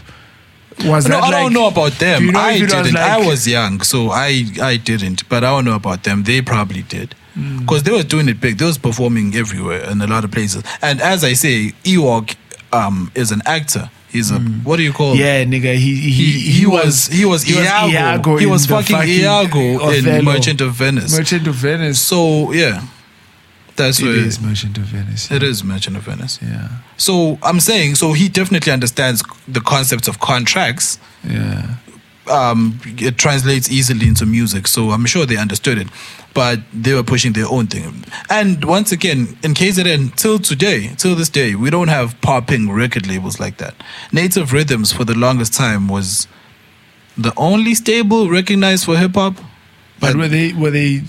Was 0.84 1.06
No, 1.06 1.16
that 1.16 1.24
I 1.24 1.30
like, 1.30 1.32
don't 1.42 1.52
know 1.52 1.68
about 1.68 1.92
them. 1.92 2.24
you 2.26 2.32
know 2.32 2.40
I 2.40 2.52
if 2.52 2.62
it 2.62 2.64
was 2.64 2.72
didn't. 2.86 2.96
I 2.96 3.26
was 3.26 3.46
young, 3.46 3.80
so 3.82 4.11
I 4.11 4.44
I 4.62 4.76
didn't. 4.76 5.28
But 5.28 5.44
I 5.44 5.50
don't 5.50 5.64
know 5.64 5.74
about 5.74 6.04
them. 6.04 6.22
They 6.22 6.40
probably 6.40 6.82
did. 6.82 7.14
Mm. 7.36 7.61
because 7.61 7.84
they 7.84 7.92
were 7.92 8.02
doing 8.02 8.28
it 8.28 8.40
big. 8.40 8.58
They 8.58 8.64
was 8.64 8.78
performing 8.78 9.36
everywhere 9.36 9.88
in 9.88 10.00
a 10.00 10.06
lot 10.06 10.24
of 10.24 10.32
places. 10.32 10.64
And 10.82 11.00
as 11.00 11.22
I 11.22 11.34
say, 11.34 11.72
Ewok 11.84 12.34
um, 12.72 13.11
is 13.14 13.30
an 13.30 13.40
actor. 13.46 13.88
He's 14.11 14.30
a 14.32 14.38
mm. 14.38 14.64
what 14.64 14.76
do 14.78 14.82
you 14.82 14.92
call? 14.92 15.14
Yeah, 15.14 15.44
nigga. 15.44 15.74
He 15.76 15.94
he, 15.94 16.11
He, 16.11 16.50
he, 16.50 16.66
was 16.66 17.06
he 17.06 17.24
was 17.24 17.48
Iago. 17.48 18.36
He 18.36 18.46
was 18.46 18.66
the 18.66 18.74
fucking, 18.74 19.08
Iago 19.08 19.90
in 19.90 20.24
Merchant 20.24 20.61
of 20.61 20.72
Venice. 20.72 21.16
Merchant 21.16 21.46
of 21.46 21.54
Venice. 21.54 22.00
so 22.00 22.52
yeah, 22.52 22.84
that's 23.76 24.00
It 24.00 24.04
where 24.06 24.14
is 24.16 24.40
Merchant 24.40 24.76
of 24.78 24.84
Venice. 24.84 25.30
it 25.30 25.42
is 25.42 25.62
Merchant 25.62 25.96
of 25.96 26.02
Venice. 26.02 26.40
Yeah. 26.42 26.68
So 27.01 27.38
I'm 27.42 27.61
saying, 27.61 27.94
so 27.94 28.12
he 28.12 28.28
definitely 28.28 28.72
understands 28.72 29.22
the 29.48 29.61
concepts 29.61 30.07
of 30.07 30.20
contracts. 30.20 30.98
Yeah. 31.24 31.76
Um, 32.30 32.78
it 32.84 33.16
translates 33.16 33.70
easily 33.70 34.07
into 34.07 34.26
music, 34.26 34.68
so 34.68 34.90
I'm 34.90 35.07
sure 35.07 35.24
they 35.24 35.38
understood 35.38 35.78
it. 35.78 35.88
But 36.34 36.61
they 36.74 36.92
were 36.92 37.03
pushing 37.03 37.32
their 37.32 37.48
own 37.48 37.68
thing. 37.68 38.05
And 38.28 38.62
once 38.66 38.92
again, 38.92 39.38
in 39.42 39.55
KZN, 39.55 40.14
till 40.14 40.38
today, 40.38 40.92
till 40.98 41.14
this 41.14 41.30
day, 41.30 41.55
we 41.55 41.70
don't 41.70 41.88
have 41.88 42.20
popping 42.20 42.70
record 42.70 43.09
labels 43.09 43.40
like 43.40 43.57
that. 43.57 43.74
Native 44.12 44.53
Rhythms, 44.53 44.92
for 44.92 45.05
the 45.05 45.14
longest 45.14 45.55
time, 45.55 45.88
was 45.88 46.28
the 47.16 47.32
only 47.36 47.74
stable 47.74 48.28
recognized 48.28 48.84
for 48.84 48.98
hip 48.98 49.14
hop. 49.14 49.36
But 50.01 50.16
were 50.16 50.28
they 50.28 50.53
were 50.55 50.70
they 50.70 51.03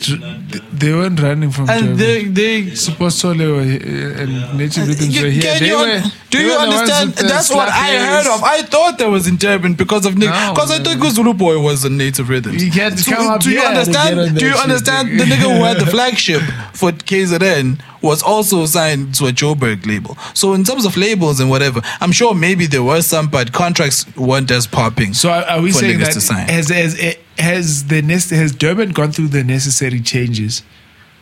they 0.73 0.91
weren't 0.91 1.19
running 1.21 1.49
from 1.51 1.69
And 1.69 1.97
Germany. 1.97 2.27
they, 2.33 2.63
they 2.65 2.75
Supposedly 2.75 3.47
were 3.47 3.63
here, 3.63 4.11
and 4.21 4.57
native 4.57 4.87
rhythms 4.87 5.15
You- 5.15 5.23
were 5.23 5.29
here. 5.31 5.59
They 5.59 5.67
you, 5.67 5.77
were, 5.77 6.01
do 6.29 6.37
they 6.37 6.43
you 6.43 6.49
were 6.51 6.57
understand? 6.59 7.13
That's 7.13 7.49
what 7.49 7.69
I 7.69 7.95
heard 7.97 8.25
ears. 8.25 8.35
of. 8.35 8.43
I 8.43 8.61
thought 8.63 8.97
that 8.99 9.09
was 9.09 9.27
in 9.27 9.37
Durban 9.37 9.75
because 9.75 10.05
of 10.05 10.17
Nick. 10.17 10.29
No, 10.29 10.51
Because 10.53 10.71
I 10.71 10.79
thought 10.83 11.11
Zulu 11.11 11.33
Boy 11.33 11.57
was 11.59 11.85
a 11.85 11.89
native 11.89 12.27
rhythm. 12.27 12.55
You 12.57 12.69
can't 12.69 12.97
do, 12.97 13.03
come 13.15 13.27
up 13.27 13.41
do 13.41 13.49
you 13.49 13.59
here 13.61 13.69
to 13.69 13.75
get 13.75 13.77
understand? 13.87 14.37
Do 14.37 14.45
you 14.45 14.55
understand? 14.55 15.19
The 15.19 15.23
nigga 15.23 15.47
who 15.57 15.63
had 15.63 15.77
the 15.79 15.85
flagship 15.85 16.41
for 16.73 16.91
KZN 16.91 17.79
was 18.01 18.23
also 18.23 18.65
signed 18.65 19.13
to 19.15 19.27
a 19.27 19.31
Joburg 19.31 19.85
label. 19.85 20.17
So 20.33 20.53
in 20.53 20.63
terms 20.63 20.85
of 20.85 20.97
labels 20.97 21.39
and 21.39 21.49
whatever, 21.49 21.81
I'm 21.99 22.11
sure 22.11 22.33
maybe 22.33 22.65
there 22.65 22.83
were 22.83 23.01
some, 23.01 23.27
but 23.27 23.53
contracts 23.53 24.05
weren't 24.15 24.51
as 24.51 24.67
popping. 24.67 25.13
So 25.13 25.29
are, 25.29 25.43
are 25.43 25.61
we 25.61 25.71
saying 25.71 25.99
that 25.99 26.13
to 26.13 26.21
sign. 26.21 26.47
has 26.47 26.69
has 26.69 27.17
has 27.37 27.85
the 27.87 28.01
has 28.01 28.51
Durban 28.53 28.91
gone 28.91 29.11
through 29.11 29.29
the 29.29 29.43
necessary 29.43 29.99
changes 29.99 30.63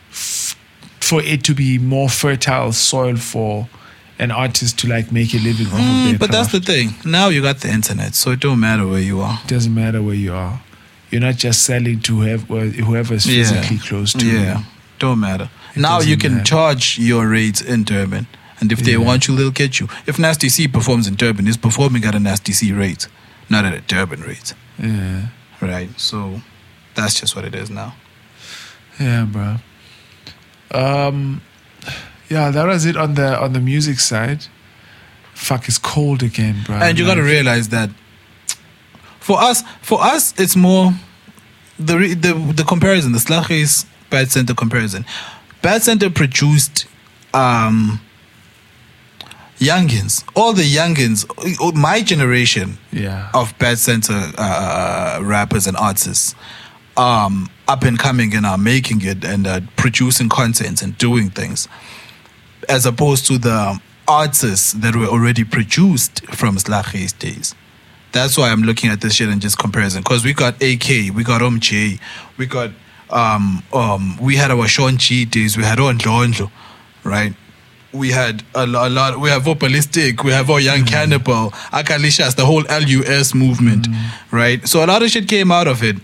f- 0.09 0.55
for 0.99 1.21
it 1.21 1.43
to 1.45 1.53
be 1.53 1.77
more 1.77 2.09
fertile 2.09 2.71
soil 2.71 3.17
for 3.17 3.67
an 4.19 4.31
artist 4.31 4.77
to 4.79 4.87
like 4.87 5.11
make 5.11 5.33
a 5.33 5.37
living 5.37 5.67
Mm, 5.67 6.19
but 6.19 6.31
that's 6.31 6.51
the 6.51 6.59
thing. 6.59 6.89
Now 7.05 7.29
you 7.29 7.41
got 7.41 7.59
the 7.59 7.69
internet, 7.69 8.15
so 8.15 8.31
it 8.31 8.41
don't 8.41 8.59
matter 8.59 8.85
where 8.85 8.99
you 8.99 9.21
are. 9.21 9.39
It 9.43 9.47
doesn't 9.47 9.73
matter 9.73 10.01
where 10.01 10.15
you 10.15 10.33
are. 10.33 10.61
You're 11.09 11.21
not 11.21 11.37
just 11.37 11.63
selling 11.63 12.01
to 12.01 12.19
whoever 12.19 12.65
whoever's 12.67 13.25
physically 13.25 13.77
close 13.79 14.13
to 14.13 14.25
yeah, 14.25 14.59
you. 14.59 14.65
don't 14.99 15.19
matter. 15.19 15.49
It 15.75 15.79
now 15.81 15.99
you 16.01 16.17
can 16.17 16.33
matter. 16.37 16.45
charge 16.45 16.97
your 16.99 17.27
rates 17.27 17.61
in 17.61 17.83
Durban, 17.83 18.27
and 18.59 18.71
if 18.71 18.79
they 18.79 18.91
Yeah. 18.93 18.97
want 18.97 19.27
you, 19.27 19.35
they'll 19.35 19.51
get 19.51 19.79
you. 19.79 19.87
If 20.05 20.17
Nasty 20.19 20.49
C 20.49 20.67
performs 20.67 21.07
in 21.07 21.15
Durban, 21.15 21.45
he's 21.45 21.57
performing 21.57 22.03
at 22.05 22.15
a 22.15 22.19
Nasty 22.19 22.53
C 22.53 22.71
rate, 22.71 23.07
not 23.49 23.65
at 23.65 23.73
a 23.73 23.81
Durban 23.81 24.21
rate, 24.21 24.53
Yeah. 24.77 25.27
right? 25.61 25.89
So 25.99 26.41
that's 26.95 27.19
just 27.19 27.35
what 27.35 27.45
it 27.45 27.53
is 27.55 27.69
now. 27.69 27.95
Yeah, 28.99 29.25
bro. 29.25 29.57
Um, 30.71 31.41
yeah, 32.29 32.51
that 32.51 32.65
was 32.67 32.85
it 32.85 32.95
on 32.97 33.15
the 33.15 33.39
on 33.41 33.53
the 33.53 33.59
music 33.59 33.99
side. 33.99 34.45
Fuck, 35.33 35.67
it's 35.69 35.77
cold 35.77 36.21
again, 36.21 36.63
bro. 36.65 36.75
and 36.75 36.99
you 36.99 37.05
got 37.05 37.15
to 37.15 37.23
realize 37.23 37.69
that 37.69 37.89
for 39.19 39.39
us, 39.41 39.63
for 39.81 40.01
us, 40.03 40.33
it's 40.37 40.55
more 40.55 40.93
the 41.79 42.13
the 42.13 42.33
the 42.53 42.63
comparison, 42.63 43.13
the 43.13 43.19
Slaghuis 43.19 43.85
BAT 44.09 44.29
Centre 44.31 44.53
comparison. 44.53 45.05
BAT 45.61 45.81
Centre 45.83 46.09
produced 46.09 46.85
um 47.33 47.99
youngins, 49.59 50.23
all 50.35 50.53
the 50.53 50.63
youngins, 50.63 51.25
uh, 51.61 51.71
my 51.77 52.01
generation 52.01 52.77
Yeah. 52.93 53.29
of 53.33 53.53
BAT 53.59 53.77
Centre 53.77 54.31
uh, 54.37 55.19
rappers 55.21 55.67
and 55.67 55.75
artists, 55.75 56.33
um, 56.95 57.49
up 57.67 57.83
and 57.83 57.99
coming 57.99 58.33
and 58.33 58.45
are 58.45 58.57
making 58.57 59.01
it 59.03 59.23
and 59.25 59.45
uh, 59.45 59.59
producing 59.75 60.29
content 60.29 60.81
and 60.81 60.97
doing 60.97 61.29
things, 61.29 61.67
as 62.69 62.85
opposed 62.85 63.25
to 63.27 63.37
the 63.37 63.79
artists 64.07 64.71
that 64.73 64.95
were 64.95 65.05
already 65.07 65.43
produced 65.43 66.25
from 66.27 66.55
Slaghuis 66.55 67.17
days. 67.19 67.53
That's 68.11 68.37
why 68.37 68.49
I'm 68.49 68.63
looking 68.63 68.89
at 68.89 69.01
this 69.01 69.13
shit 69.15 69.29
and 69.29 69.39
just 69.39 69.59
comparison. 69.59 70.01
Because 70.01 70.23
we 70.25 70.33
got 70.33 70.55
AK, 70.63 71.13
we 71.13 71.23
got 71.23 71.41
OMJ, 71.41 71.99
we 72.37 72.45
got 72.47 72.71
um 73.11 73.63
um 73.73 74.17
we 74.21 74.35
had 74.35 74.51
our 74.51 74.67
Sean 74.67 74.95
days, 74.97 75.57
we 75.57 75.63
had 75.63 75.79
Ondlondlo, 75.79 76.51
right? 77.03 77.33
We 77.91 78.11
had 78.11 78.43
a, 78.53 78.65
a 78.65 78.89
lot. 78.89 79.19
We 79.19 79.29
have 79.29 79.47
Opalistic. 79.47 80.23
We 80.23 80.31
have 80.31 80.49
our 80.51 80.59
Young 80.59 80.85
Cannibal, 80.85 81.49
Akalishas, 81.71 82.35
the 82.35 82.45
whole 82.45 82.63
LUS 82.69 83.33
movement, 83.33 83.87
right? 84.31 84.67
So 84.67 84.83
a 84.83 84.87
lot 84.87 85.01
of 85.01 85.09
shit 85.09 85.27
came 85.27 85.51
out 85.51 85.67
of 85.67 85.83
it. 85.83 85.95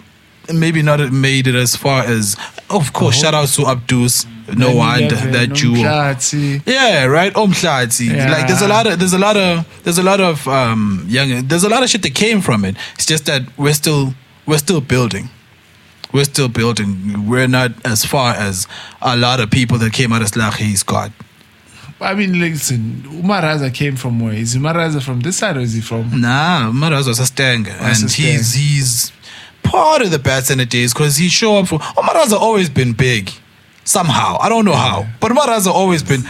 Maybe 0.51 0.82
not 0.82 0.99
made 1.12 1.47
it 1.47 1.56
as 1.56 1.76
far 1.76 2.03
as, 2.03 2.36
of 2.70 2.93
course. 2.93 3.20
Shout 3.20 3.34
out 3.34 3.49
to 3.49 3.62
Abdus, 3.64 4.26
no 4.56 4.70
9/11, 4.74 5.32
that. 5.32 5.49
Umhlathi. 5.49 6.62
Yeah, 6.66 7.06
right. 7.06 7.34
Omhlati. 7.34 8.08
Yeah. 8.16 8.32
Like 8.32 8.47
there's 8.47 8.62
a 8.62 8.68
lot 8.68 8.88
of 8.88 8.97
there's 8.99 9.14
a 9.14 9.20
lot 9.20 9.38
of 9.38 9.66
there's 9.84 9.97
a 9.99 10.03
lot 10.03 10.22
of 10.22 10.47
um 10.47 11.06
young 11.08 11.47
there's 11.47 11.64
a 11.64 11.70
lot 11.70 11.84
of 11.84 11.89
shit 11.89 12.01
that 12.03 12.16
came 12.16 12.41
from 12.41 12.66
it. 12.66 12.76
It's 12.95 13.06
just 13.06 13.26
that 13.26 13.41
we're 13.58 13.74
still 13.74 14.14
we're 14.45 14.60
still 14.60 14.82
building. 14.82 15.30
We're 16.14 16.26
still 16.26 16.49
building. 16.49 17.28
We're 17.28 17.47
not 17.47 17.72
as 17.86 18.06
far 18.06 18.34
as 18.34 18.68
a 19.01 19.16
lot 19.18 19.39
of 19.39 19.51
people 19.51 19.78
that 19.80 19.93
came 19.93 20.14
out 20.14 20.22
of 20.22 20.30
Slaghuis 20.30 20.86
got. 20.86 21.12
I 22.01 22.14
mean, 22.14 22.39
listen, 22.39 23.03
Umaraza 23.08 23.74
came 23.74 23.95
from 23.95 24.20
where? 24.20 24.34
Is 24.34 24.56
Umaraza 24.56 25.01
from 25.01 25.22
this 25.22 25.38
side 25.38 25.58
or 25.58 25.62
is 25.62 25.74
he 25.74 25.82
from? 25.82 26.22
Nah, 26.22 26.72
Maraz 26.72 27.08
was 27.08 27.20
a 27.20 27.26
stanger. 27.26 27.72
And 27.72 28.03
a 28.03 28.08
he's 28.08 28.53
he's 28.53 29.12
part 29.64 30.01
of 30.01 30.12
the 30.12 30.20
BAT 30.20 30.45
Centre 30.45 30.66
days 30.66 30.93
because 30.93 31.18
he 31.18 31.30
show 31.30 31.58
up 31.58 31.68
for 31.68 31.80
Omaraza 31.80 32.34
always 32.34 32.70
been 32.70 32.93
big. 32.93 33.32
Somehow. 33.86 34.38
I 34.41 34.49
don't 34.49 34.66
know 34.66 34.74
how. 34.74 35.06
But 35.20 35.32
Omaraza 35.32 35.68
always 35.68 36.01
been 36.03 36.24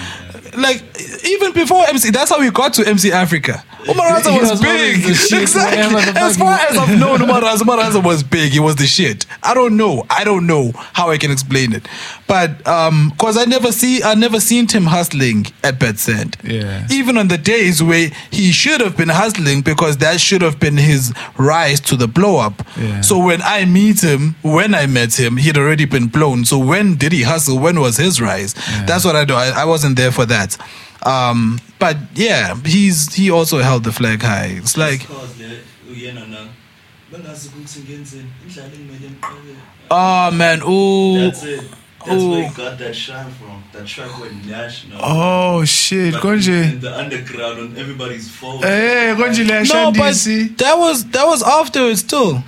like 0.58 0.84
even 1.26 1.54
before 1.54 1.86
MC, 1.88 2.12
that's 2.12 2.30
how 2.30 2.42
he 2.42 2.52
got 2.52 2.74
to 2.74 2.88
MC 2.88 3.12
Africa. 3.12 3.64
Umaraza 3.86 4.40
was, 4.40 4.52
was 4.52 4.62
big. 4.62 5.16
shit, 5.16 5.42
exactly. 5.44 6.22
As 6.22 6.38
far 6.38 6.54
as 6.58 6.78
I've 6.78 7.00
known 7.00 7.20
Umaraza, 7.20 7.60
Umaraza 7.60 8.04
was 8.04 8.24
big. 8.24 8.52
He 8.52 8.60
was 8.60 8.76
the 8.76 8.86
shit. 8.88 9.26
I 9.44 9.54
don't 9.54 9.78
know. 9.78 10.06
I 10.10 10.24
don't 10.24 10.48
know 10.48 10.72
how 10.76 11.10
I 11.12 11.18
can 11.18 11.32
explain 11.32 11.74
it. 11.74 11.88
But 12.28 12.66
um 12.68 13.14
cause 13.20 13.38
I 13.38 13.46
never 13.46 13.72
see 13.72 14.02
I 14.04 14.16
never 14.16 14.40
seen 14.40 14.68
him 14.68 14.86
hustling 14.86 15.48
at 15.64 15.80
BAT 15.80 16.00
Centre. 16.00 16.40
Yeah. 16.48 16.88
Even 16.92 17.18
on 17.18 17.28
the 17.28 17.38
days 17.38 17.84
where 17.84 18.10
he 18.32 18.52
should 18.52 18.82
have 18.82 18.98
been 18.98 19.10
hustling 19.10 19.62
because 19.62 19.98
that 19.98 20.20
should 20.20 20.42
have 20.42 20.60
been 20.60 20.78
his 20.78 21.14
rise 21.38 21.80
to 21.82 21.96
the 21.96 22.08
blow 22.08 22.38
up. 22.38 22.64
Yeah. 22.78 23.02
So 23.02 23.24
when 23.24 23.42
I 23.44 23.66
meet 23.66 24.02
him, 24.02 24.36
when 24.42 24.74
I 24.74 24.88
met 24.88 25.20
him, 25.20 25.38
he'd 25.38 25.58
already 25.58 25.86
been 25.86 26.08
blown. 26.08 26.46
So 26.46 26.58
when 26.58 26.96
did 26.96 27.12
he 27.12 27.24
hustle? 27.24 27.60
When 27.60 27.80
was 27.80 27.98
his 27.98 28.20
rise? 28.20 28.54
That's 28.88 29.06
what 29.06 29.16
I 29.16 29.26
do. 29.26 29.36
I, 29.36 29.62
I 29.62 29.66
wasn't 29.66 29.96
there 29.96 30.12
for 30.12 30.26
that. 30.26 30.58
Um, 31.06 31.60
but 31.80 31.97
yeah, 32.16 32.56
he's 32.66 33.14
he 33.14 33.30
also 33.30 33.60
held 33.60 33.84
the 33.84 33.91
flag 33.91 34.22
high. 34.24 34.58
It's 34.58 34.76
like, 34.78 35.01
Cause 35.08 35.38
le 35.39 35.60
uyena 35.93 36.28
na 36.28 36.38
bengazi 37.12 37.47
ukuthi 37.49 37.80
ngenzeni 37.80 38.26
indlala 38.47 38.70
engimele 38.74 39.10
ngiqale 39.10 39.56
oh 39.91 40.32
man, 40.32 40.62
ooh, 40.64 41.20
that's 41.20 41.43
it 41.43 41.62
that's 42.06 42.22
Ooh. 42.22 42.32
where 42.32 42.47
he 42.49 42.56
got 42.56 42.78
that 42.80 42.95
shine 42.95 43.30
from 43.32 43.64
that 43.74 43.86
track 43.88 44.20
went 44.20 44.45
national 44.45 44.99
Oh, 45.01 45.64
shit. 45.66 46.14
But 46.14 46.22
Konje. 46.24 46.74
in 46.74 46.80
the 46.80 46.95
underground 46.97 47.60
on 47.60 47.78
everybody's 47.78 48.30
phone 48.30 48.62
Hey, 48.62 49.14
Konje 49.18 49.43
le 49.47 49.64
no, 49.64 49.91
but 49.91 50.14
Shandisi. 50.14 50.58
that 50.58 50.76
was 50.78 51.06
that 51.06 51.26
was 51.26 51.41
after 51.43 51.82
it 51.89 51.97
still. 51.97 52.43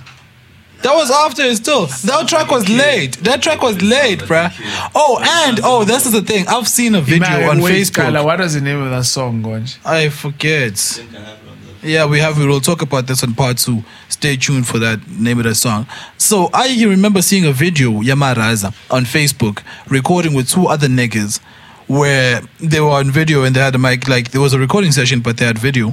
That 0.82 0.94
was 0.94 1.10
after 1.10 1.42
his 1.42 1.58
still. 1.58 1.86
That 1.86 2.26
track 2.28 2.50
was 2.50 2.68
late. 2.68 3.16
That 3.18 3.42
track 3.42 3.62
was 3.62 3.80
late, 3.82 4.20
bruh. 4.20 4.52
Oh, 4.94 5.18
and 5.44 5.60
oh, 5.64 5.84
this 5.84 6.06
is 6.06 6.12
the 6.12 6.22
thing. 6.22 6.46
I've 6.46 6.68
seen 6.68 6.94
a 6.94 7.00
video 7.00 7.50
on 7.50 7.60
Wait, 7.60 7.82
Facebook. 7.82 7.94
Kala, 8.12 8.24
what 8.24 8.38
was 8.38 8.54
the 8.54 8.60
name 8.60 8.80
of 8.82 8.90
that 8.90 9.04
song, 9.04 9.42
Konje? 9.42 9.76
I 9.84 10.08
forget. 10.08 10.76
Think 10.78 11.14
I 11.14 11.18
have 11.20 11.28
on 11.30 11.58
the- 11.82 11.88
Yeah, 11.88 12.06
we 12.06 12.20
have. 12.20 12.38
We 12.38 12.46
will 12.46 12.60
talk 12.60 12.80
about 12.82 13.06
this 13.08 13.24
on 13.24 13.34
part 13.34 13.58
two. 13.58 13.82
Stay 14.08 14.36
tuned 14.36 14.66
for 14.68 14.78
that 14.78 15.06
name 15.08 15.38
of 15.38 15.44
the 15.44 15.54
song. 15.54 15.86
So 16.16 16.48
I 16.54 16.76
remember 16.84 17.22
seeing 17.22 17.44
a 17.44 17.52
video 17.52 17.90
Yamaraza 18.00 18.72
on 18.90 19.04
Facebook 19.04 19.62
recording 19.88 20.32
with 20.32 20.48
two 20.48 20.66
other 20.68 20.86
niggas, 20.88 21.40
where 21.88 22.40
they 22.60 22.80
were 22.80 22.90
on 22.90 23.10
video 23.10 23.42
and 23.42 23.54
they 23.56 23.60
had 23.60 23.74
a 23.74 23.78
mic. 23.78 24.06
Like 24.08 24.30
there 24.30 24.40
was 24.40 24.52
a 24.54 24.58
recording 24.60 24.92
session, 24.92 25.20
but 25.20 25.38
they 25.38 25.44
had 25.44 25.58
video. 25.58 25.92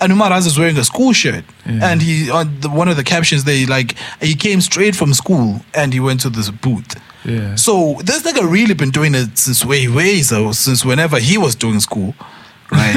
And 0.00 0.12
Umaraza 0.12 0.46
is 0.46 0.58
wearing 0.58 0.76
a 0.76 0.84
school 0.84 1.12
shirt, 1.14 1.44
and 1.64 2.02
he 2.02 2.30
on 2.30 2.60
the, 2.60 2.68
one 2.68 2.88
of 2.88 2.96
the 2.96 3.04
captions 3.04 3.44
they 3.44 3.64
like 3.64 3.96
he 4.20 4.34
came 4.34 4.60
straight 4.60 4.94
from 4.94 5.14
school 5.14 5.60
and 5.74 5.92
he 5.92 6.00
went 6.00 6.20
to 6.20 6.30
this 6.30 6.50
booth. 6.50 7.00
Yeah. 7.24 7.54
So 7.56 7.96
this 8.04 8.22
nigga 8.22 8.48
really 8.48 8.74
been 8.74 8.90
doing 8.90 9.14
it 9.14 9.36
since 9.38 9.64
way 9.64 9.88
way 9.88 10.22
so 10.22 10.52
since 10.52 10.84
whenever 10.84 11.18
he 11.18 11.38
was 11.38 11.54
doing 11.54 11.80
school, 11.80 12.14
right? 12.76 12.96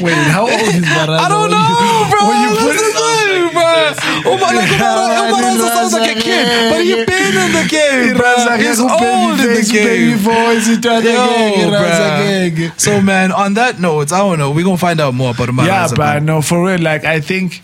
Wait, 0.02 0.14
how 0.30 0.42
old 0.46 0.70
is 0.70 0.86
Baraza? 0.86 1.18
I 1.18 1.28
don't 1.28 1.50
when 1.50 1.58
you- 1.58 1.74
know, 1.74 2.06
bro. 2.10 2.20
When 2.30 2.38
you 2.46 2.50
put 2.62 2.74
to 2.78 2.86
him, 2.86 3.50
bro. 3.52 4.32
Umar, 4.32 4.54
like, 4.54 4.70
Umar, 4.70 5.28
Umar 5.30 5.68
sounds 5.74 5.92
like 5.92 6.16
a 6.16 6.20
kid, 6.20 6.44
but 6.70 6.80
he 6.84 6.94
been 7.04 7.34
in 7.34 7.52
the 7.52 7.66
game, 7.68 8.16
bro. 8.16 8.56
He's 8.56 8.80
old 8.80 9.40
in 9.40 9.66
the 9.66 9.72
Baby 9.72 9.72
game. 9.72 10.16
voice, 10.18 10.66
he 10.66 10.80
tried 10.80 11.04
Yo, 11.04 12.50
again, 12.54 12.72
So 12.76 13.00
man, 13.00 13.32
on 13.32 13.54
that 13.54 13.80
note, 13.80 14.12
I 14.12 14.18
don't 14.18 14.38
know. 14.38 14.50
We're 14.50 14.64
gonna 14.64 14.76
find 14.78 15.00
out 15.00 15.14
more 15.14 15.30
about 15.32 15.48
Umar. 15.48 15.66
Yeah, 15.66 15.88
but 15.94 16.22
no, 16.22 16.42
for 16.42 16.64
real. 16.66 16.80
Like, 16.80 17.04
I 17.04 17.20
think, 17.20 17.62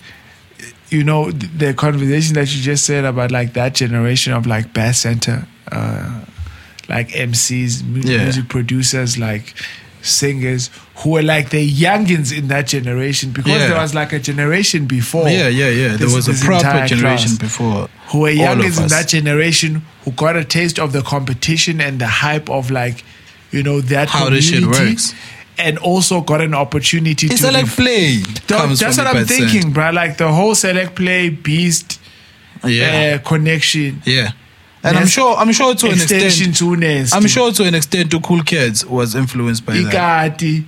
you 0.90 1.04
know, 1.04 1.30
the 1.30 1.74
conversation 1.74 2.34
that 2.34 2.54
you 2.54 2.62
just 2.62 2.84
said 2.86 3.04
about 3.04 3.30
like 3.30 3.52
that 3.54 3.74
generation 3.74 4.32
of 4.32 4.46
like 4.46 4.72
BAT 4.72 4.92
Centre, 4.94 5.46
uh, 5.72 6.20
like 6.88 7.08
MCs, 7.10 7.82
Yeah. 8.04 8.22
music 8.24 8.48
producers, 8.48 9.18
like 9.18 9.54
singers 10.06 10.70
who 10.96 11.10
were 11.10 11.22
like 11.22 11.50
the 11.50 11.68
youngins 11.68 12.36
in 12.36 12.48
that 12.48 12.66
generation 12.66 13.30
because 13.32 13.52
Yeah. 13.52 13.68
there 13.68 13.80
was 13.80 13.94
like 13.94 14.12
a 14.12 14.18
generation 14.18 14.86
before. 14.86 15.28
Yeah, 15.28 15.48
yeah, 15.48 15.68
yeah. 15.68 15.96
There 15.96 16.08
was 16.08 16.28
a 16.28 16.34
proper 16.44 16.86
generation 16.86 17.36
before. 17.36 17.88
who 18.08 18.20
were 18.20 18.30
youngins 18.30 18.80
in 18.80 18.88
that 18.88 19.08
generation 19.08 19.82
who 20.04 20.12
got 20.12 20.36
a 20.36 20.44
taste 20.44 20.78
of 20.78 20.92
the 20.92 21.02
competition 21.02 21.80
and 21.80 22.00
the 22.00 22.06
hype 22.06 22.48
of 22.48 22.70
like, 22.70 23.04
you 23.50 23.62
know, 23.62 23.80
that 23.82 24.08
How 24.08 24.30
this 24.30 24.44
shit 24.48 24.62
community, 24.62 24.90
works. 24.90 25.14
and 25.58 25.78
also 25.78 26.20
got 26.20 26.40
an 26.40 26.54
opportunity 26.54 27.26
It's 27.26 27.40
to 27.40 27.50
like 27.50 27.64
ref- 27.64 27.76
play. 27.76 28.22
Comes 28.46 28.78
that's 28.80 28.96
what 28.98 29.12
the 29.12 29.18
I'm 29.20 29.26
thinking, 29.26 29.72
bro. 29.72 29.90
Like 29.90 30.16
the 30.18 30.30
whole 30.32 30.54
select 30.54 30.94
play 30.94 31.28
beast 31.30 32.00
Yeah, 32.64 33.18
uh, 33.22 33.28
connection. 33.28 34.02
yeah. 34.04 34.30
And 34.86 34.96
I'm 34.98 35.06
sure, 35.06 35.36
I'm 35.36 35.52
sure 35.52 35.74
to 35.74 35.86
an 35.86 35.92
extent, 35.92 36.56
to. 36.56 37.16
I'm 37.16 37.26
sure 37.26 37.52
to 37.52 37.64
an 37.64 37.74
extent, 37.74 38.10
to 38.12 38.20
Cool 38.20 38.42
Kids 38.42 38.84
was 38.86 39.14
influenced 39.14 39.66
by 39.66 39.74
that, 39.78 40.38
Ikati. 40.38 40.64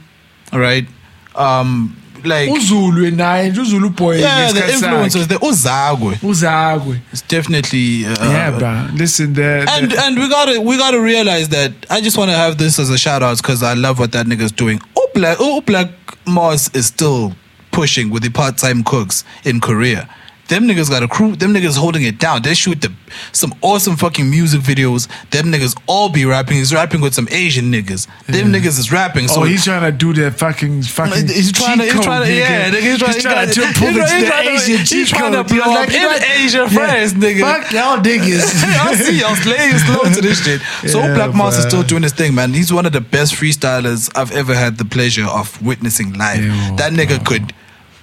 right? 0.52 0.86
Um, 1.34 1.96
like 2.24 2.48
Uzulu 2.50 3.10
naye 3.12 3.50
nje 3.50 3.60
Uzulu 3.60 3.94
boy. 3.94 4.16
yeah, 4.18 4.50
the 4.50 4.58
ngesikhathi 4.60 4.72
influence 4.72 5.14
sakhe. 5.14 5.18
was 5.18 5.28
there. 5.28 5.38
Uzagwe, 5.38 6.14
Uzagwe. 6.16 7.00
it's 7.12 7.22
definitely 7.22 8.06
uh, 8.06 8.16
yeah, 8.30 8.58
bro. 8.58 8.88
Listen, 8.94 9.34
the, 9.34 9.40
the 9.64 9.70
and 9.70 9.92
and 9.92 10.18
we 10.18 10.28
gotta 10.28 10.60
we 10.60 10.76
gotta 10.76 11.00
realize 11.00 11.48
that 11.50 11.72
I 11.90 12.00
just 12.00 12.18
want 12.18 12.30
to 12.30 12.36
have 12.36 12.58
this 12.58 12.78
as 12.80 12.90
a 12.90 12.98
shout 12.98 13.22
out 13.22 13.36
because 13.36 13.62
I 13.62 13.74
love 13.74 14.00
what 14.00 14.10
that 14.12 14.26
nigga's 14.26 14.50
doing. 14.52 14.80
Oh 14.96 15.08
black 15.14 15.36
oh 15.40 15.60
black 15.60 15.90
Mars 16.26 16.70
is 16.74 16.86
still 16.86 17.34
pushing 17.70 18.10
with 18.10 18.24
the 18.24 18.30
part 18.30 18.58
time 18.58 18.82
cooks 18.82 19.22
in 19.44 19.60
Korea. 19.60 20.08
Them 20.48 20.64
niggas 20.66 20.88
got 20.88 21.02
a 21.02 21.08
crew. 21.08 21.36
Them 21.36 21.52
niggas 21.52 21.76
holding 21.76 22.02
it 22.04 22.18
down. 22.18 22.42
They 22.42 22.54
shoot 22.54 22.80
the, 22.80 22.90
some 23.32 23.54
awesome 23.60 23.96
fucking 23.96 24.28
music 24.30 24.62
videos. 24.62 25.06
Them 25.30 25.46
niggas 25.52 25.78
all 25.86 26.08
be 26.08 26.24
rapping. 26.24 26.56
He's 26.56 26.72
rapping 26.72 27.02
with 27.02 27.14
some 27.14 27.28
Asian 27.30 27.70
niggas. 27.70 28.06
Them 28.26 28.50
niggas 28.52 28.78
is 28.78 28.90
rapping. 28.90 29.24
Oh, 29.24 29.34
so 29.34 29.40
oh, 29.42 29.44
he's 29.44 29.64
trying 29.64 29.82
to 29.82 29.92
do 29.96 30.14
the 30.14 30.30
fucking 30.30 30.82
fucking. 30.84 31.28
He's 31.28 31.52
trying 31.52 31.78
to, 31.78 31.84
he's 31.84 32.00
trying 32.00 32.26
to, 32.26 32.34
yeah, 32.34 32.70
nigga. 32.70 32.80
he's 32.80 32.98
trying, 32.98 33.12
he's 33.12 33.22
trying 33.22 33.48
to 33.50 33.60
pull 33.78 33.92
the 33.92 34.06
he's 34.08 34.26
trying 34.28 34.48
Asian 34.48 34.78
He's 34.78 35.10
trying 35.10 35.32
to 35.32 35.38
code. 35.44 35.50
He 35.50 35.56
was 35.58 35.64
blow 35.64 35.74
like, 35.74 35.88
up 35.88 35.94
you 35.94 36.00
know 36.00 36.08
what? 36.08 36.22
in 36.22 36.30
Asia 36.44 36.58
Yeah. 36.70 36.86
first, 37.02 37.14
nigga. 37.16 37.40
Fuck 37.40 37.72
y'all 37.72 37.98
niggas. 38.08 38.64
I 38.64 38.94
see 38.94 39.20
y'all 39.20 39.36
slaying 39.36 39.78
slow 39.78 40.02
to 40.14 40.20
this 40.22 40.42
shit. 40.44 40.60
So 40.90 40.98
Yeah, 41.08 41.14
Black 41.14 41.34
Mouse 41.34 41.58
is 41.58 41.64
still 41.66 41.82
doing 41.82 42.02
his 42.02 42.12
thing, 42.12 42.34
man. 42.34 42.54
He's 42.54 42.72
one 42.72 42.86
of 42.86 42.92
the 42.92 43.00
best 43.02 43.34
freestylers 43.34 44.10
I've 44.16 44.32
ever 44.32 44.54
had 44.54 44.78
the 44.78 44.84
pleasure 44.86 45.26
of 45.26 45.60
witnessing 45.60 46.14
live. 46.14 46.42
Yo, 46.42 46.50
that 46.76 46.92
nigga 46.92 47.24
could 47.24 47.52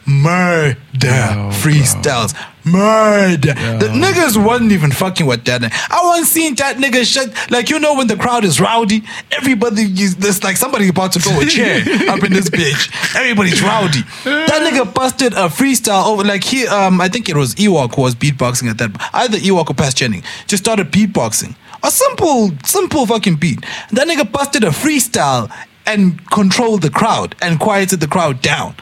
murder 0.07 0.77
Yo, 0.93 1.49
freestyles. 1.51 2.33
Murder. 2.63 3.53
The 3.53 3.89
niggas 3.93 4.43
wasn't 4.43 4.71
even 4.71 4.91
fucking 4.91 5.27
with 5.27 5.45
that. 5.45 5.63
I 5.63 5.99
wasn't 6.03 6.27
seeing 6.27 6.55
that 6.55 6.77
nigga 6.77 7.05
shit. 7.05 7.31
Like, 7.51 7.69
you 7.69 7.79
know, 7.79 7.93
when 7.93 8.07
the 8.07 8.15
crowd 8.15 8.43
is 8.43 8.59
rowdy, 8.59 9.03
everybody 9.31 9.83
is 9.83 10.15
there's 10.15 10.43
like 10.43 10.57
somebody 10.57 10.89
about 10.89 11.11
to 11.11 11.19
throw 11.19 11.39
a 11.39 11.45
chair 11.45 11.81
up 12.09 12.23
in 12.23 12.33
this 12.33 12.49
bitch. 12.49 13.15
Everybody's 13.15 13.61
rowdy. 13.61 14.01
That 14.23 14.61
nigga 14.63 14.91
busted 14.91 15.33
a 15.33 15.47
freestyle 15.47 16.07
over 16.07 16.23
like 16.23 16.43
he 16.43 16.65
um 16.65 16.99
I 17.01 17.07
think 17.07 17.29
it 17.29 17.35
was 17.35 17.53
Ewok 17.55 17.95
who 17.95 18.01
was 18.01 18.15
beatboxing 18.15 18.69
at 18.69 18.79
that 18.79 18.91
either 19.13 19.37
Ewok 19.37 19.69
or 19.69 19.75
Past 19.75 19.97
Jennings 19.97 20.25
just 20.47 20.63
started 20.63 20.91
beatboxing. 20.91 21.55
A 21.83 21.91
simple, 21.91 22.51
simple 22.63 23.05
fucking 23.05 23.35
beat. 23.35 23.61
That 23.91 24.07
nigga 24.07 24.31
busted 24.31 24.63
a 24.63 24.69
freestyle 24.69 25.55
and 25.85 26.25
controlled 26.31 26.81
the 26.81 26.89
crowd 26.89 27.35
and 27.43 27.59
quieted 27.59 27.99
the 27.99 28.07
crowd 28.07 28.41
down. 28.41 28.75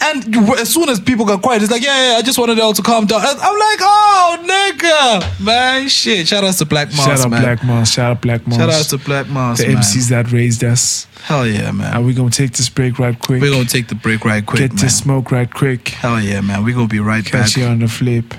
And 0.00 0.36
as 0.58 0.72
soon 0.72 0.88
as 0.88 1.00
people 1.00 1.24
got 1.26 1.42
quiet, 1.42 1.62
it's 1.62 1.70
like, 1.70 1.82
yeah, 1.82 2.12
yeah, 2.12 2.18
I 2.18 2.22
just 2.22 2.38
wanted 2.38 2.56
it 2.58 2.60
all 2.60 2.72
to 2.72 2.82
calm 2.82 3.06
down. 3.06 3.20
And 3.20 3.38
I'm 3.40 3.58
like, 3.58 3.78
oh, 3.80 4.36
nigga, 4.42 5.44
man, 5.44 5.88
shit. 5.88 6.28
Shout 6.28 6.44
out 6.44 6.54
to 6.54 6.64
Black 6.64 6.88
Moss, 6.88 7.04
Shout 7.04 7.20
out 7.20 7.30
man. 7.30 7.42
Black 7.42 7.64
Moss. 7.64 7.90
Shout 7.92 8.10
out 8.12 8.22
Black 8.22 8.46
Moss. 8.46 8.58
Shout 8.58 8.70
out 8.70 8.84
to 8.86 8.98
Black 8.98 9.28
Moss, 9.28 9.58
the 9.58 9.68
man. 9.68 9.76
MCs 9.78 10.08
that 10.10 10.30
raised 10.32 10.62
us. 10.64 11.06
Hell 11.24 11.46
yeah, 11.46 11.72
man. 11.72 11.94
Are 11.94 12.02
we 12.02 12.14
gonna 12.14 12.30
take 12.30 12.52
this 12.52 12.68
break 12.68 12.98
right 12.98 13.18
quick? 13.18 13.42
We're 13.42 13.50
gonna 13.50 13.64
take 13.64 13.88
the 13.88 13.94
break 13.96 14.24
right 14.24 14.44
quick, 14.46 14.60
Get 14.60 14.70
man. 14.72 14.78
to 14.78 14.88
smoke 14.90 15.30
right 15.32 15.52
quick. 15.52 15.88
Hell 15.88 16.20
yeah, 16.20 16.40
man. 16.40 16.64
We're 16.64 16.74
gonna 16.74 16.86
be 16.88 17.00
right 17.00 17.24
back. 17.24 17.32
Catch 17.32 17.56
you 17.56 17.64
on 17.64 17.80
the 17.80 17.88
flip. 17.88 18.34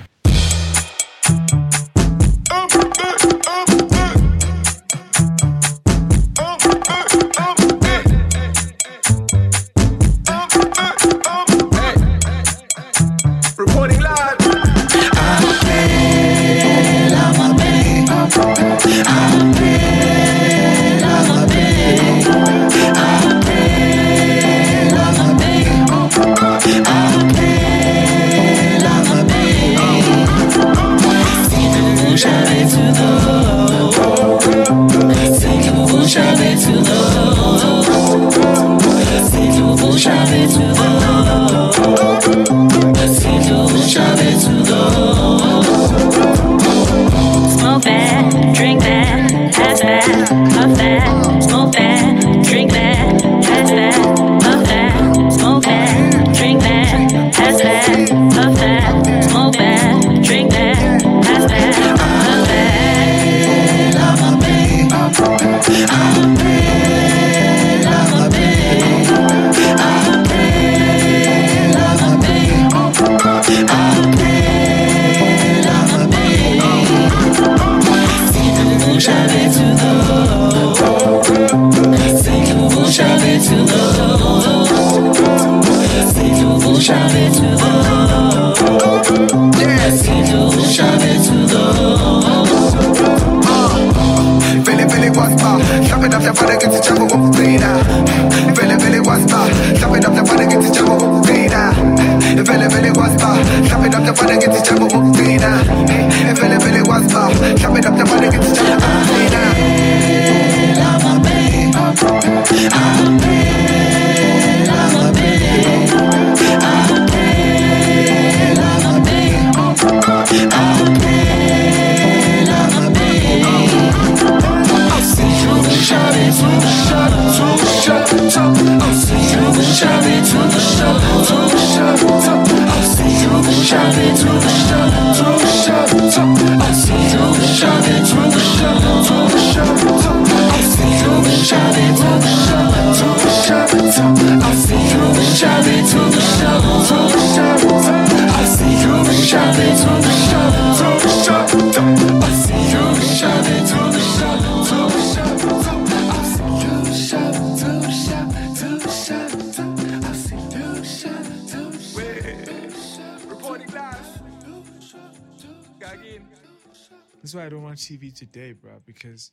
TV 167.90 168.14
today, 168.14 168.54
bro, 168.54 168.82
because 168.86 169.32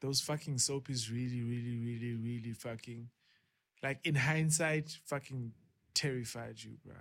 those 0.00 0.20
fucking 0.20 0.56
soapies 0.56 1.10
really, 1.10 1.42
really, 1.42 1.76
really, 1.76 2.14
really 2.14 2.52
fucking, 2.52 3.08
like 3.82 4.00
in 4.04 4.14
hindsight, 4.14 4.98
fucking 5.06 5.52
terrified 5.94 6.62
you, 6.62 6.72
bro. 6.84 6.94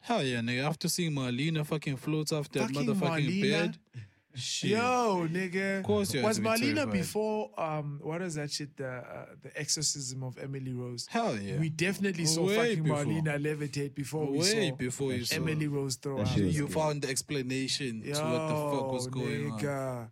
Hell 0.00 0.22
yeah, 0.22 0.38
nigga. 0.40 0.64
After 0.64 0.88
seeing 0.88 1.12
Marlena 1.12 1.64
fucking 1.66 1.96
float 1.96 2.32
off 2.32 2.50
that 2.52 2.70
Fucking 2.70 2.86
motherfucking 2.86 3.28
Marlena? 3.28 3.50
bed. 3.50 3.78
Shit. 4.32 4.70
Yo, 4.70 5.26
nigga. 5.28 5.78
Of 5.80 5.84
course 5.84 6.14
you 6.14 6.20
had 6.20 6.26
Was 6.28 6.36
to 6.36 6.42
be 6.42 6.48
Marlena 6.48 6.74
terrified. 6.74 6.92
before 6.92 7.50
um 7.60 7.98
what 8.02 8.22
is 8.22 8.34
that 8.36 8.50
shit? 8.52 8.76
The 8.76 8.86
uh, 8.88 9.26
the 9.42 9.58
exorcism 9.58 10.22
of 10.22 10.38
Emily 10.38 10.72
Rose. 10.72 11.06
Hell 11.10 11.36
yeah. 11.36 11.58
We 11.58 11.68
definitely 11.68 12.26
saw 12.26 12.46
Way 12.46 12.56
fucking 12.56 12.82
before. 12.84 13.04
Marlena 13.04 13.38
levitate 13.42 13.94
before 13.94 14.26
we 14.30 14.38
Way 14.38 14.70
saw 14.70 14.76
before 14.76 15.12
you 15.14 15.24
saw 15.24 15.34
Emily 15.36 15.66
Rose 15.66 15.96
throw 15.96 16.18
That 16.18 16.28
up. 16.28 16.32
shit 16.34 16.44
You 16.52 16.66
good. 16.66 16.72
found 16.74 17.02
the 17.02 17.08
explanation 17.10 18.02
Yo, 18.04 18.14
to 18.14 18.20
what 18.22 18.48
the 18.48 18.54
fuck 18.78 18.92
was 18.92 19.06
going 19.08 19.50
on. 19.50 19.58
nigga. 19.60 20.10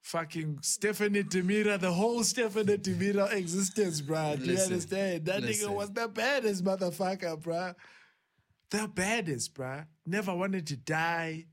Fucking 0.00 0.58
Stefano 0.60 1.22
DiMera, 1.22 1.80
the 1.80 1.90
whole 1.92 2.22
Stefano 2.24 2.76
DiMera 2.76 3.32
existence, 3.32 4.02
bruh. 4.02 4.38
Do 4.42 4.52
you 4.52 4.58
understand? 4.58 5.24
That 5.24 5.42
listen. 5.42 5.70
nigga 5.70 5.74
was 5.74 5.90
the 5.92 6.08
baddest 6.08 6.62
motherfucker, 6.62 7.40
bruh. 7.42 7.74
The 8.70 8.86
baddest, 8.88 9.54
bruh. 9.54 9.86
Never 10.04 10.34
wanted 10.34 10.66
to 10.66 10.76
die. 10.76 11.46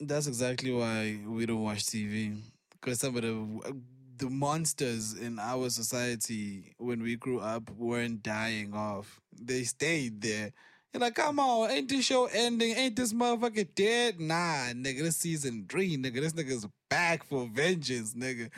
That's 0.00 0.26
exactly 0.26 0.72
why 0.72 1.18
we 1.26 1.46
don't 1.46 1.62
watch 1.62 1.84
TV. 1.84 2.38
Because 2.72 3.00
some 3.00 3.16
of 3.16 3.22
the 3.22 3.82
the 4.18 4.28
monsters 4.28 5.14
in 5.14 5.38
our 5.38 5.70
society 5.70 6.74
when 6.78 7.00
we 7.02 7.16
grew 7.16 7.38
up 7.38 7.70
weren't 7.70 8.22
dying 8.22 8.74
off. 8.74 9.20
They 9.40 9.62
stayed 9.62 10.20
there. 10.20 10.52
You're 10.92 11.00
like, 11.00 11.14
come 11.14 11.38
on, 11.38 11.70
ain't 11.70 11.88
this 11.88 12.04
show 12.04 12.26
ending? 12.26 12.76
Ain't 12.76 12.96
this 12.96 13.12
motherfucker 13.12 13.68
dead? 13.74 14.18
Nah, 14.18 14.72
nigga, 14.72 15.02
this 15.02 15.18
season 15.18 15.66
three, 15.68 15.96
nigga. 15.96 16.20
This 16.20 16.32
nigga's 16.32 16.66
back 16.88 17.24
for 17.24 17.46
vengeance, 17.46 18.14
nigga. 18.14 18.50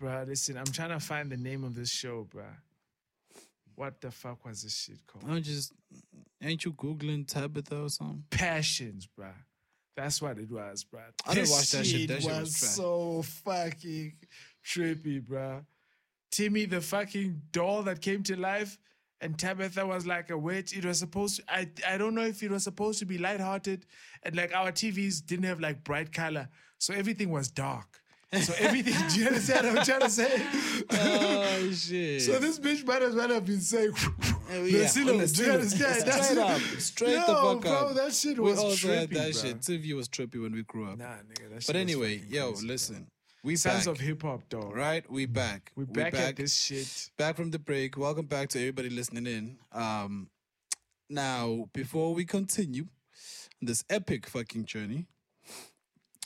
Bruh, 0.00 0.26
listen, 0.26 0.56
I'm 0.56 0.64
trying 0.66 0.90
to 0.90 1.00
find 1.00 1.30
the 1.30 1.36
name 1.36 1.64
of 1.64 1.74
this 1.74 1.90
show, 1.90 2.26
bruh. 2.32 2.44
What 3.74 4.00
the 4.00 4.10
fuck 4.10 4.44
was 4.46 4.62
this 4.62 4.74
shit 4.74 4.98
called? 5.06 5.24
I'm 5.28 5.42
just, 5.42 5.72
ain't 6.42 6.64
you 6.64 6.72
Googling 6.72 7.26
Tabitha 7.26 7.82
or 7.82 7.88
something? 7.90 8.24
Passions, 8.30 9.06
bruh. 9.18 9.32
That's 9.96 10.20
what 10.20 10.38
it 10.38 10.50
was, 10.50 10.84
bruh. 10.84 11.00
I 11.26 11.34
didn't 11.34 11.50
watch 11.50 11.70
that 11.70 11.86
shit. 11.86 12.08
That 12.08 12.22
shit 12.22 12.30
was, 12.30 12.40
was 12.40 12.56
so 12.56 13.22
fucking 13.44 14.12
trippy, 14.64 15.22
bruh. 15.26 15.64
Timmy, 16.30 16.66
the 16.66 16.82
fucking 16.82 17.40
doll 17.50 17.82
that 17.84 18.02
came 18.02 18.22
to 18.24 18.36
life, 18.36 18.78
and 19.22 19.38
Tabitha 19.38 19.86
was 19.86 20.06
like 20.06 20.28
a 20.28 20.36
witch. 20.36 20.76
It 20.76 20.84
was 20.84 20.98
supposed 20.98 21.36
to, 21.36 21.44
I, 21.48 21.68
I 21.88 21.96
don't 21.96 22.14
know 22.14 22.24
if 22.24 22.42
it 22.42 22.50
was 22.50 22.64
supposed 22.64 22.98
to 22.98 23.06
be 23.06 23.16
lighthearted, 23.16 23.86
and 24.22 24.36
like 24.36 24.54
our 24.54 24.70
TVs 24.70 25.24
didn't 25.24 25.46
have 25.46 25.60
like 25.60 25.82
bright 25.82 26.12
color, 26.12 26.48
so 26.78 26.92
everything 26.92 27.30
was 27.30 27.48
dark. 27.48 28.00
So 28.42 28.52
everything, 28.58 28.94
do 29.08 29.20
you 29.20 29.26
understand 29.28 29.66
what 29.68 29.78
I'm 29.78 29.84
trying 29.84 30.00
to 30.00 30.10
say? 30.10 30.42
Oh, 30.90 31.70
shit. 31.72 32.22
So 32.22 32.38
this 32.40 32.58
bitch 32.58 32.84
might 32.84 33.02
as 33.02 33.14
well 33.14 33.28
have 33.28 33.44
been 33.46 33.60
saying, 33.60 33.92
yeah, 34.50 34.58
the 34.58 34.90
do 34.94 35.44
you 35.44 35.52
understand? 35.52 35.62
That's 35.62 36.26
Straight 36.26 36.38
up. 36.38 36.60
Straight 36.78 37.12
Yo, 37.12 37.20
the 37.20 37.26
fuck 37.26 37.60
bro, 37.62 37.72
up. 37.72 37.94
that 37.94 38.12
shit 38.12 38.36
we 38.38 38.50
was 38.50 38.58
also 38.58 38.88
had 38.88 39.10
trippy, 39.10 39.14
that 39.14 39.32
bro. 39.32 39.42
shit. 39.42 39.60
TV 39.60 39.94
was 39.94 40.08
trippy 40.08 40.42
when 40.42 40.52
we 40.52 40.64
grew 40.64 40.90
up. 40.90 40.98
Nah, 40.98 41.04
nigga, 41.04 41.50
that 41.50 41.62
shit 41.62 41.66
but 41.68 41.76
anyway, 41.76 42.20
yo, 42.28 42.50
crazy, 42.52 42.66
listen. 42.66 43.06
We 43.44 43.54
Sons 43.54 43.84
back. 43.86 43.94
of 43.94 44.00
hip 44.00 44.22
hop, 44.22 44.48
dog. 44.48 44.74
right? 44.74 45.08
We 45.08 45.26
back. 45.26 45.70
We 45.76 45.84
We 45.84 45.92
back, 45.92 46.14
at 46.14 46.34
this 46.36 46.56
shit. 46.56 47.10
Back 47.16 47.36
from 47.36 47.52
the 47.52 47.60
break. 47.60 47.96
Welcome 47.96 48.26
back 48.26 48.48
to 48.50 48.58
everybody 48.58 48.90
listening 48.90 49.26
in. 49.28 49.58
Um, 49.70 50.30
now, 51.08 51.66
before 51.72 52.12
we 52.12 52.24
continue 52.24 52.82
on 53.62 53.66
this 53.66 53.84
epic 53.88 54.26
fucking 54.26 54.64
journey, 54.64 55.06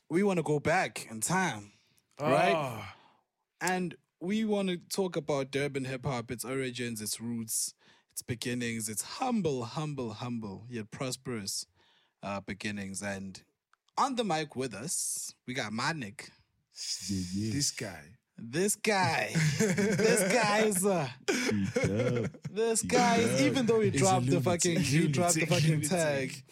we 0.09 0.23
want 0.23 0.39
to 0.39 0.43
go 0.43 0.59
back 0.61 1.07
in 1.11 1.21
time, 1.21 1.73
right? 2.21 2.55
Oh, 2.55 2.85
And 3.61 3.95
we 4.21 4.45
want 4.45 4.69
to 4.69 4.77
talk 4.77 5.17
about 5.17 5.51
Durban 5.51 5.85
hip 5.85 6.05
hop, 6.05 6.31
its 6.31 6.45
origins, 6.45 7.01
its 7.01 7.21
roots, 7.21 7.75
its 8.13 8.23
beginnings, 8.23 8.89
its 8.89 9.03
humble, 9.03 9.65
humble, 9.65 10.13
humble, 10.13 10.67
yet 10.69 10.91
prosperous 10.91 11.67
uh, 12.23 12.41
beginnings. 12.41 13.03
And 13.03 13.43
on 13.97 14.17
the 14.17 14.25
mic 14.25 14.57
with 14.57 14.75
us, 14.75 15.35
we 15.47 15.55
got 15.55 15.73
Manik. 15.73 16.31
this 16.75 17.71
guy. 17.71 18.03
This 18.43 18.75
guy, 18.75 19.33
this 19.59 20.33
guy 20.33 20.61
is 20.61 20.87
uh, 20.87 21.09
this 22.51 22.81
guy 22.81 23.17
is 23.17 23.43
even 23.43 23.67
though 23.67 23.81
he 23.81 23.91
dropped 23.91 24.31
the 24.31 24.41
fucking 24.41 24.81
he 24.81 25.09
dropped 25.09 25.35
the 25.35 25.45
fucking 25.45 25.83
tag. 25.83 26.43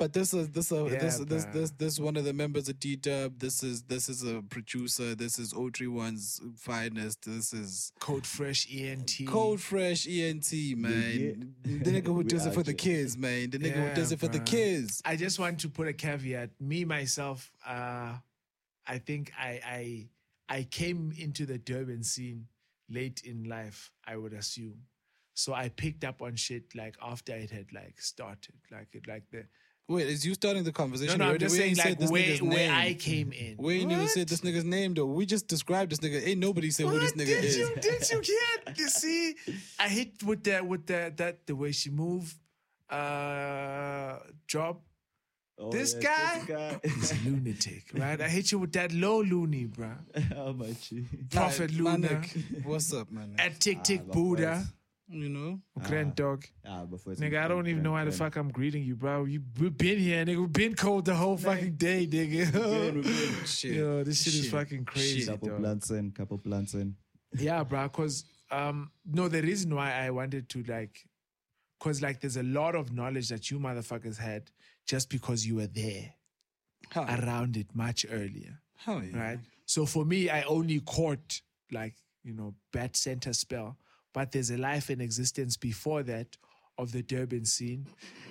But 0.00 0.14
this 0.14 0.32
is 0.32 0.48
this 0.48 0.72
uh, 0.72 0.86
Yeah, 0.86 0.98
this 0.98 1.18
this 1.18 1.44
this 1.52 1.70
this 1.72 2.00
one 2.00 2.16
of 2.16 2.24
the 2.24 2.32
members 2.32 2.70
of 2.70 2.80
D 2.80 2.96
Dub. 2.96 3.38
This 3.38 3.62
is 3.62 3.82
this 3.82 4.08
is 4.08 4.22
a 4.22 4.40
producer. 4.48 5.14
This 5.14 5.38
is 5.38 5.52
O31's 5.52 6.40
finest. 6.56 7.26
This 7.26 7.52
is 7.52 7.92
Code 8.00 8.26
Fresh 8.26 8.66
ENT. 8.74 9.26
Cold 9.26 9.60
Fresh 9.60 10.08
ENT 10.08 10.50
man. 10.78 11.54
yeah. 11.64 11.78
The 11.84 11.90
nigga 12.00 12.06
who 12.06 12.24
does 12.34 12.46
it 12.46 12.54
for 12.54 12.62
the 12.62 12.72
kids, 12.72 13.18
man. 13.18 13.50
The 13.50 13.58
nigga 13.58 13.76
Yeah, 13.76 13.88
who 13.90 13.94
does 13.94 14.10
it 14.10 14.18
for 14.18 14.28
the 14.28 14.40
kids. 14.40 15.02
I 15.04 15.16
just 15.16 15.38
want 15.38 15.60
to 15.60 15.68
put 15.68 15.86
a 15.86 15.92
caveat. 15.92 16.48
Me 16.58 16.86
myself, 16.86 17.52
uh, 17.66 18.14
I 18.86 18.98
think 19.04 19.32
I 19.38 19.60
I 19.66 20.08
I 20.48 20.62
came 20.62 21.12
into 21.18 21.44
the 21.44 21.58
Durban 21.58 22.04
scene 22.04 22.46
late 22.88 23.20
in 23.26 23.44
life. 23.44 23.92
I 24.06 24.16
would 24.16 24.32
assume. 24.32 24.78
So 25.34 25.52
I 25.52 25.68
picked 25.68 26.04
up 26.04 26.22
on 26.22 26.36
shit 26.36 26.74
like 26.74 26.96
after 27.02 27.34
it 27.34 27.50
had 27.50 27.70
like 27.74 28.00
started, 28.00 28.54
like 28.72 28.88
it 28.94 29.06
like 29.06 29.24
the 29.30 29.44
Wait, 29.90 30.06
is 30.06 30.24
you 30.24 30.34
starting 30.34 30.62
the 30.62 30.70
no 30.70 30.72
conversation? 30.72 31.18
no. 31.18 31.30
I'm 31.30 31.38
just 31.38 31.52
We 31.52 31.58
saying 31.58 31.68
ain't 31.70 31.78
said 31.78 31.88
like 31.90 31.98
this 31.98 32.10
where 32.10 32.22
nigga's 32.22 32.42
where 32.42 32.50
name. 32.50 32.70
I 32.72 32.94
came 32.94 33.32
in. 33.32 33.56
We 33.58 33.80
ain't 33.80 33.90
even 33.92 34.08
said 34.08 34.28
this 34.28 34.40
nigga's 34.40 34.64
name 34.64 34.94
though. 34.94 35.06
We 35.06 35.26
just 35.26 35.48
described 35.48 35.90
this 35.92 35.98
nigga. 35.98 36.26
Ain't 36.26 36.38
nobody 36.40 36.70
said 36.70 36.86
who 36.86 36.98
this 37.00 37.10
What? 37.12 37.20
nigga 37.20 37.26
did 37.40 37.44
is. 37.44 37.58
You, 37.58 37.74
did 37.80 38.10
you 38.10 38.22
get? 38.22 38.78
You 38.78 38.88
see, 38.88 39.34
I 39.78 39.88
hit 39.88 40.22
with 40.22 40.44
that 40.44 40.66
with 40.66 40.86
that 40.86 41.16
that 41.16 41.46
the 41.46 41.56
way 41.56 41.72
she 41.72 41.90
moved, 41.90 42.36
uh, 42.88 44.18
drop. 44.46 44.82
Oh, 45.58 45.70
This 45.70 45.94
yes, 46.00 46.04
guy? 46.04 46.38
This 46.38 46.44
guy. 46.46 46.80
He's 46.88 47.24
lunatic, 47.26 47.84
right? 47.92 48.18
I 48.20 48.28
hit 48.28 48.50
you 48.50 48.58
with 48.60 48.72
that 48.72 48.92
low 48.92 49.20
loony, 49.20 49.66
bro. 49.66 49.90
How 50.34 50.52
much? 50.52 50.92
Prophet 51.30 51.70
Alright, 51.70 51.70
Luna 51.72 51.98
Manik, 51.98 52.36
what's 52.64 52.94
up, 52.94 53.10
man? 53.10 53.34
at 53.38 53.60
Tick 53.60 53.82
Tick 53.84 54.06
but 54.06 54.14
Buddha, 54.14 54.64
you 55.10 55.28
know, 55.28 55.60
Grand 55.86 56.14
Dog. 56.14 56.44
Ah, 56.66 56.84
before 56.84 57.14
Nigga, 57.14 57.42
I 57.42 57.48
don't 57.48 57.66
even 57.66 57.82
know 57.82 57.94
how 57.96 58.04
the 58.04 58.12
fuck 58.12 58.36
I'm 58.36 58.50
greeting 58.50 58.84
you, 58.84 58.94
bro. 58.94 59.24
You 59.24 59.42
we've 59.58 59.76
been 59.76 59.98
here, 59.98 60.24
nigga. 60.24 60.40
We've 60.40 60.52
been 60.52 60.74
cold 60.74 61.04
the 61.04 61.14
whole 61.14 61.36
fucking 61.36 61.74
day, 61.74 62.06
nigga. 62.06 63.46
shit. 63.46 63.72
Yo, 63.72 64.04
this 64.04 64.22
shit, 64.22 64.34
is 64.34 64.50
fucking 64.50 64.84
crazy, 64.84 65.20
Shit. 65.20 65.28
Couple 65.28 65.48
dog. 65.48 65.58
plants 65.58 65.90
in, 65.90 66.10
couple 66.12 66.38
plants 66.38 66.74
in. 66.74 66.94
Yeah, 67.36 67.64
bro. 67.64 67.88
Cause 67.88 68.24
um, 68.50 68.90
no, 69.04 69.28
the 69.28 69.42
reason 69.42 69.74
why 69.74 69.92
I 69.94 70.10
wanted 70.10 70.48
to 70.50 70.62
like, 70.64 71.04
cause 71.80 72.02
like 72.02 72.20
there's 72.20 72.36
a 72.36 72.42
lot 72.42 72.74
of 72.74 72.92
knowledge 72.92 73.28
that 73.30 73.50
you 73.50 73.58
motherfuckers 73.58 74.16
had 74.16 74.50
just 74.86 75.10
because 75.10 75.46
you 75.46 75.56
were 75.56 75.66
there 75.68 76.14
Hell, 76.90 77.04
around 77.04 77.56
it 77.56 77.74
much 77.74 78.06
earlier, 78.10 78.58
hell 78.76 79.02
yeah. 79.02 79.18
right? 79.18 79.38
So 79.66 79.86
for 79.86 80.04
me, 80.04 80.28
I 80.30 80.42
only 80.42 80.80
caught 80.80 81.40
like 81.72 81.94
you 82.24 82.32
know 82.34 82.54
BAT 82.72 82.96
Centre 82.96 83.32
spell, 83.32 83.76
but 84.12 84.32
there's 84.32 84.50
a 84.50 84.56
life 84.56 84.90
in 84.90 85.00
existence 85.00 85.56
before 85.56 86.02
that 86.04 86.36
of 86.78 86.92
the 86.92 87.02
Durban 87.02 87.44
scene, 87.44 87.86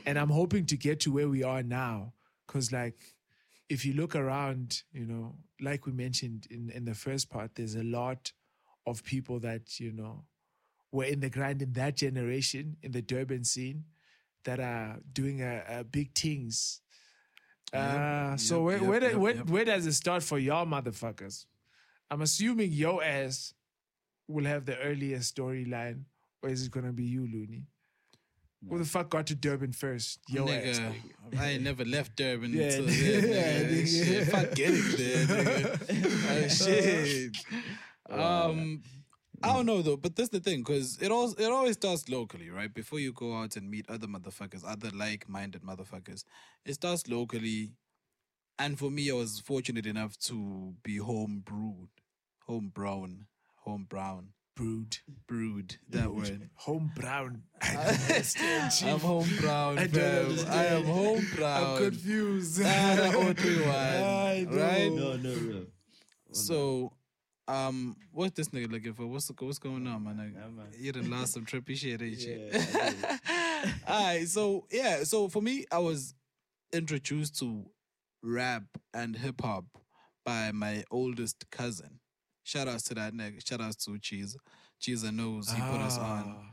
and 0.05 0.17
I'm 0.17 0.29
hoping 0.29 0.65
to 0.67 0.77
get 0.77 0.99
to 1.01 1.11
where 1.11 1.29
we 1.29 1.43
are 1.43 1.63
now, 1.63 2.13
cause 2.47 2.71
like. 2.71 3.15
If 3.71 3.85
you 3.85 3.93
look 3.93 4.15
around, 4.15 4.81
you 4.91 5.05
know, 5.05 5.35
like 5.61 5.85
we 5.85 5.91
mentioned 5.91 6.47
in, 6.49 6.71
in 6.71 6.85
the 6.85 6.95
first 6.95 7.29
part, 7.29 7.53
there's 7.53 7.75
a 7.75 7.83
lot 7.83 8.31
of 8.87 9.03
people 9.03 9.39
that 9.41 9.79
you 9.79 9.91
know 9.91 10.25
were 10.91 11.05
in 11.05 11.19
the 11.19 11.29
grind 11.29 11.61
in 11.61 11.73
that 11.73 11.95
generation 11.95 12.77
in 12.81 12.91
the 12.91 13.01
Durban 13.01 13.43
scene 13.43 13.85
that 14.43 14.59
are 14.59 14.97
doing 15.13 15.41
a, 15.41 15.63
a 15.69 15.83
big 15.83 16.15
things. 16.15 16.81
Uh, 17.71 18.35
so 18.37 18.69
yep, 18.69 18.81
where 18.81 18.81
yep, 18.81 18.89
where, 18.89 19.03
yep, 19.03 19.15
where, 19.15 19.35
yep. 19.35 19.49
where 19.49 19.65
does 19.65 19.85
it 19.85 19.93
start 19.93 20.23
for 20.23 20.39
y'all 20.39 20.65
motherfuckers? 20.65 21.45
I'm 22.09 22.21
assuming 22.21 22.71
yo 22.71 23.01
ass 23.01 23.53
will 24.29 24.45
have 24.45 24.65
the 24.65 24.77
earliest 24.79 25.35
storyline, 25.35 26.03
or 26.41 26.49
is 26.49 26.65
it 26.65 26.71
gonna 26.71 26.93
be 26.93 27.03
you, 27.03 27.21
Looney? 27.27 27.63
Who 28.69 28.77
the 28.77 28.83
fuck 28.85 29.09
got 29.09 29.25
to 29.27 29.35
Durban 29.35 29.71
first? 29.71 30.19
Yo 30.27 30.43
ass. 30.47 30.79
nigga, 30.79 30.93
nigga. 31.31 31.39
I 31.39 31.45
ain't 31.51 31.63
never 31.63 31.85
left 31.85 32.15
Durban 32.17 32.51
Yeah, 32.53 32.63
until 32.63 32.85
nigga. 32.85 33.21
nigga. 33.21 33.29
Yeah, 33.29 33.85
Shit, 33.85 34.27
nigga. 34.27 34.31
fuck 34.31 34.55
getting 34.55 34.97
there, 34.97 35.25
nigga. 35.25 36.49
Shit. 36.65 37.37
Um, 38.09 38.81
I 39.41 39.53
don't 39.53 39.65
know 39.65 39.81
though, 39.81 39.95
but 39.97 40.15
that's 40.15 40.29
the 40.29 40.41
thing, 40.41 40.59
because 40.59 40.97
it 41.01 41.09
all 41.11 41.31
it 41.33 41.45
always 41.51 41.75
starts 41.75 42.09
locally, 42.09 42.49
right? 42.49 42.73
Before 42.73 42.99
you 42.99 43.13
go 43.13 43.33
out 43.37 43.55
and 43.55 43.69
meet 43.69 43.89
other 43.89 44.07
motherfuckers, 44.07 44.63
other 44.67 44.89
like-minded 44.93 45.61
motherfuckers, 45.61 46.23
it 46.65 46.73
starts 46.73 47.07
locally. 47.07 47.71
And 48.57 48.77
for 48.77 48.91
me, 48.91 49.09
I 49.09 49.13
was 49.13 49.39
fortunate 49.39 49.85
enough 49.85 50.17
to 50.27 50.73
be 50.83 50.97
home 50.97 51.43
brewed, 51.45 51.87
home 52.45 52.71
brown, 52.75 53.27
home 53.69 53.85
brown. 53.87 54.29
Brood. 54.55 54.97
Brood. 55.27 55.75
That 55.89 56.13
word. 56.13 56.49
Home 56.55 56.91
brown. 56.95 57.43
I 57.61 57.73
don't 57.73 57.85
understand, 57.85 58.71
Chief. 58.71 58.87
I'm 58.89 58.99
home 58.99 59.29
brown, 59.39 59.77
I 59.77 59.87
don't 59.87 60.37
fam. 60.37 60.51
I 60.51 60.65
am 60.65 60.83
home 60.85 61.25
proud. 61.33 61.63
I'm 61.63 61.91
confused. 61.91 62.61
Ah, 62.65 63.33
three, 63.37 63.61
one, 63.65 63.69
I 63.69 64.47
know. 64.49 64.57
Right? 64.57 64.91
No, 64.91 65.15
no, 65.17 65.33
no. 65.33 65.65
So, 66.31 66.91
um, 67.47 67.95
what's 68.11 68.35
this 68.35 68.49
nigga 68.49 68.71
looking 68.71 68.93
for? 68.93 69.05
What's 69.05 69.31
what's 69.39 69.59
going 69.59 69.87
on, 69.87 70.03
man? 70.03 70.33
Yeah, 70.35 70.47
man. 70.49 70.67
You 70.77 70.91
done 70.91 71.09
lost 71.09 71.33
some 71.33 71.45
trippy 71.45 71.77
shit, 71.77 72.01
ain't 72.01 72.19
you? 72.19 72.49
Yeah, 72.51 73.17
All 73.87 74.03
right, 74.03 74.27
so 74.27 74.65
yeah, 74.71 75.03
so 75.03 75.27
for 75.29 75.41
me, 75.41 75.65
I 75.71 75.77
was 75.77 76.15
introduced 76.73 77.39
to 77.39 77.65
rap 78.21 78.63
and 78.93 79.15
hip 79.15 79.41
hop 79.41 79.65
by 80.25 80.51
my 80.51 80.83
oldest 80.91 81.49
cousin. 81.49 81.98
Shout 82.49 82.67
outs 82.67 82.81
to 82.85 82.95
that 82.95 83.13
nigga. 83.13 83.47
Shout 83.47 83.61
outs 83.61 83.75
to 83.85 83.99
Cheese. 83.99 84.35
Cheese 84.79 85.03
knows 85.03 85.51
he 85.51 85.61
put 85.61 85.81
us 85.81 85.99
on. 85.99 86.35
Ah, 86.35 86.51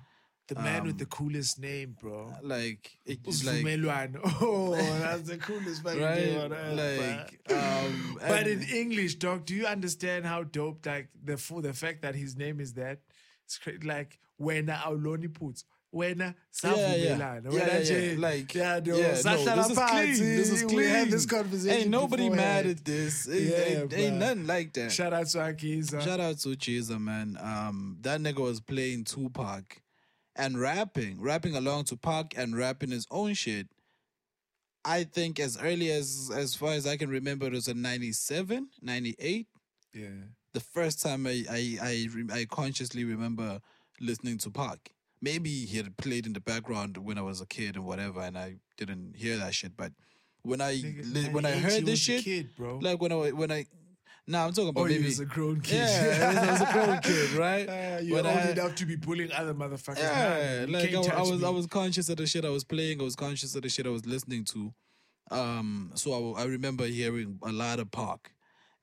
The 0.48 0.56
man 0.56 0.82
with 0.82 0.92
Um, 0.92 0.98
the 0.98 1.06
coolest 1.06 1.58
name, 1.58 1.96
bro. 1.98 2.34
Like 2.42 2.98
it's 3.06 3.42
like. 3.46 3.64
Oh, 4.42 4.76
that's 4.76 5.22
the 5.22 5.38
coolest 5.38 5.82
fucking 5.82 5.98
name 6.00 6.38
on 6.40 6.50
right, 6.50 6.60
earth, 6.60 7.30
like 7.48 7.52
um, 7.58 8.18
But 8.28 8.46
in 8.46 8.62
English, 8.62 9.14
dog, 9.14 9.46
do 9.46 9.54
you 9.54 9.64
understand 9.66 10.26
how 10.26 10.42
dope 10.44 10.84
like 10.84 11.08
the 11.24 11.38
for 11.38 11.62
the 11.62 11.72
fact 11.72 12.02
that 12.02 12.14
his 12.14 12.36
name 12.36 12.60
is 12.60 12.74
that? 12.74 12.98
It's 13.46 13.56
cra- 13.56 13.82
like 13.82 14.18
wena 14.38 14.76
awuloni 14.82 15.32
puts. 15.32 15.64
Wena 15.94 16.34
savumelana. 16.52 17.42
Wena 17.42 17.52
yeah, 17.52 17.80
nje- 17.80 18.12
yeah. 18.12 18.20
Like, 18.20 18.54
yeah, 18.54 18.80
no, 18.84 18.96
yeah, 18.96 19.20
no, 19.24 19.56
this 19.56 19.70
is 19.70 19.78
clean. 19.78 20.36
This 20.36 20.50
is 20.50 20.62
clean. 20.64 20.76
We 20.76 20.86
had 20.86 21.10
this 21.10 21.26
conversation. 21.26 21.80
Ain't 21.80 21.90
nobody 21.90 22.28
beforehand. 22.28 22.66
mad 22.66 22.76
at 22.76 22.84
this. 22.84 23.28
Ain't, 23.28 23.40
Yeah, 23.40 23.56
ain't, 23.58 23.92
ain't 23.94 24.16
nothing 24.16 24.46
like 24.46 24.72
that. 24.74 24.92
Shout 24.92 25.12
out 25.12 25.26
to 25.28 25.38
Akiza. 25.38 26.02
Shout 26.02 26.20
out 26.20 26.38
to 26.38 26.48
Chiza, 26.50 27.00
man. 27.00 27.38
Um, 27.40 27.98
that 28.02 28.20
nigga 28.20 28.40
was 28.40 28.60
playing 28.60 29.04
Tupac 29.04 29.80
and 30.34 30.60
rapping, 30.60 31.20
rapping 31.20 31.56
along 31.56 31.84
to 31.84 31.96
Pac 31.96 32.34
and 32.36 32.56
rapping 32.56 32.90
his 32.90 33.06
own 33.10 33.34
shit. 33.34 33.68
I 34.84 35.04
think 35.04 35.40
as 35.40 35.58
early 35.60 35.90
as 35.90 36.30
as 36.34 36.54
far 36.54 36.72
as 36.72 36.86
I 36.86 36.96
can 36.96 37.10
remember, 37.10 37.46
it 37.46 37.52
was 37.52 37.68
in 37.68 37.82
97, 37.82 38.68
98. 38.82 39.46
yeah. 39.94 40.08
The 40.52 40.60
first 40.60 41.02
time 41.02 41.26
I 41.26 41.44
I 41.50 41.78
I, 41.82 42.08
I 42.32 42.44
consciously 42.46 43.04
remember 43.04 43.60
listening 44.00 44.38
to 44.38 44.50
Pac. 44.50 44.90
Maybe 45.30 45.52
he 45.70 45.76
had 45.78 45.96
played 46.04 46.24
in 46.28 46.32
the 46.38 46.40
background 46.52 46.92
when 47.06 47.16
I 47.18 47.22
was 47.30 47.40
a 47.40 47.46
kid 47.56 47.74
and 47.76 47.84
whatever, 47.84 48.20
and 48.28 48.36
I 48.46 48.48
didn't 48.80 49.16
hear 49.22 49.36
that 49.42 49.54
shit. 49.58 49.72
But 49.76 49.92
when 50.42 50.60
I 50.60 50.72
li- 51.14 51.30
when 51.36 51.44
I 51.44 51.54
heard 51.66 51.84
this 51.90 51.98
shit, 52.06 52.22
kid, 52.24 52.46
bro. 52.56 52.78
like 52.88 53.00
when 53.02 53.12
I 53.12 53.30
when 53.42 53.50
I 53.58 53.66
now 54.28 54.46
I'm 54.46 54.52
talking 54.52 54.68
about 54.74 54.82
Oh, 54.82 54.84
maybe 54.92 55.02
he 55.02 55.06
was 55.14 55.20
a 55.20 55.24
grown 55.36 55.60
kid. 55.60 55.76
yeah, 55.76 56.42
I 56.46 56.52
was 56.52 56.60
a 56.68 56.72
grown 56.72 56.98
kid, 57.08 57.30
right? 57.46 57.66
Uh, 57.68 57.98
you're 58.02 58.16
When 58.16 58.26
old 58.26 58.36
I- 58.38 58.50
enough 58.56 58.74
to 58.80 58.84
be 58.86 58.96
bullying 58.96 59.32
other 59.32 59.54
motherfuckers. 59.54 59.98
yeah, 59.98 60.64
Nah, 60.68 60.78
like 60.78 60.94
I, 60.94 61.16
I 61.16 61.20
was, 61.32 61.40
me. 61.40 61.46
I 61.46 61.50
was 61.50 61.66
conscious 61.66 62.08
of 62.08 62.16
the 62.18 62.26
shit 62.26 62.44
I 62.44 62.50
was 62.58 62.64
playing. 62.64 63.00
I 63.00 63.04
was 63.04 63.16
conscious 63.16 63.54
of 63.56 63.62
the 63.62 63.68
shit 63.68 63.86
I 63.86 63.90
was 63.98 64.04
listening 64.06 64.44
to. 64.54 64.72
Um, 65.30 65.90
so 65.94 66.34
I, 66.36 66.42
I 66.42 66.44
remember 66.46 66.86
hearing 66.86 67.38
a 67.42 67.52
lot 67.52 67.78
of 67.80 67.90
Pac, 67.90 68.32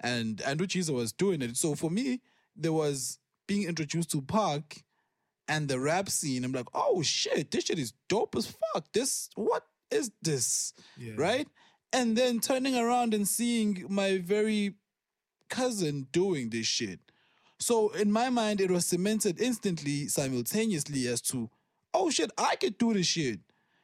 and 0.02 0.42
Andrew 0.42 0.68
Chiesa 0.68 0.92
was 0.94 1.14
doing 1.14 1.42
it. 1.42 1.56
So 1.58 1.76
for 1.76 1.90
me, 1.90 2.22
there 2.56 2.74
was 2.74 3.20
being 3.48 3.64
introduced 3.64 4.12
to 4.12 4.22
Pac 4.22 4.84
and 5.48 5.68
the 5.68 5.80
rap 5.80 6.10
scene. 6.10 6.44
I'm 6.44 6.52
like, 6.52 6.68
oh 6.74 7.02
shit, 7.02 7.52
this 7.52 7.66
shit 7.66 7.80
is 7.80 7.94
dope 8.08 8.36
as 8.36 8.48
fuck. 8.48 8.86
This 8.94 9.30
what 9.36 9.66
is 9.92 10.12
this? 10.22 10.74
Yeah. 10.98 11.14
Right? 11.18 11.48
And 11.92 12.18
then 12.18 12.40
turning 12.40 12.76
around 12.76 13.14
and 13.14 13.28
seeing 13.28 13.86
my 13.88 14.18
very 14.18 14.76
cousin 15.50 16.08
doing 16.12 16.50
this 16.50 16.66
shit. 16.66 17.00
So 17.60 17.90
in 17.90 18.12
my 18.12 18.30
mind, 18.30 18.60
it 18.60 18.72
was 18.72 18.86
cemented 18.86 19.40
instantly, 19.40 20.08
simultaneously 20.08 21.08
as 21.08 21.22
to, 21.22 21.50
oh 21.94 22.10
shit, 22.10 22.32
I 22.38 22.56
could 22.56 22.78
do 22.78 22.94
this 22.94 23.08
shit. 23.08 23.40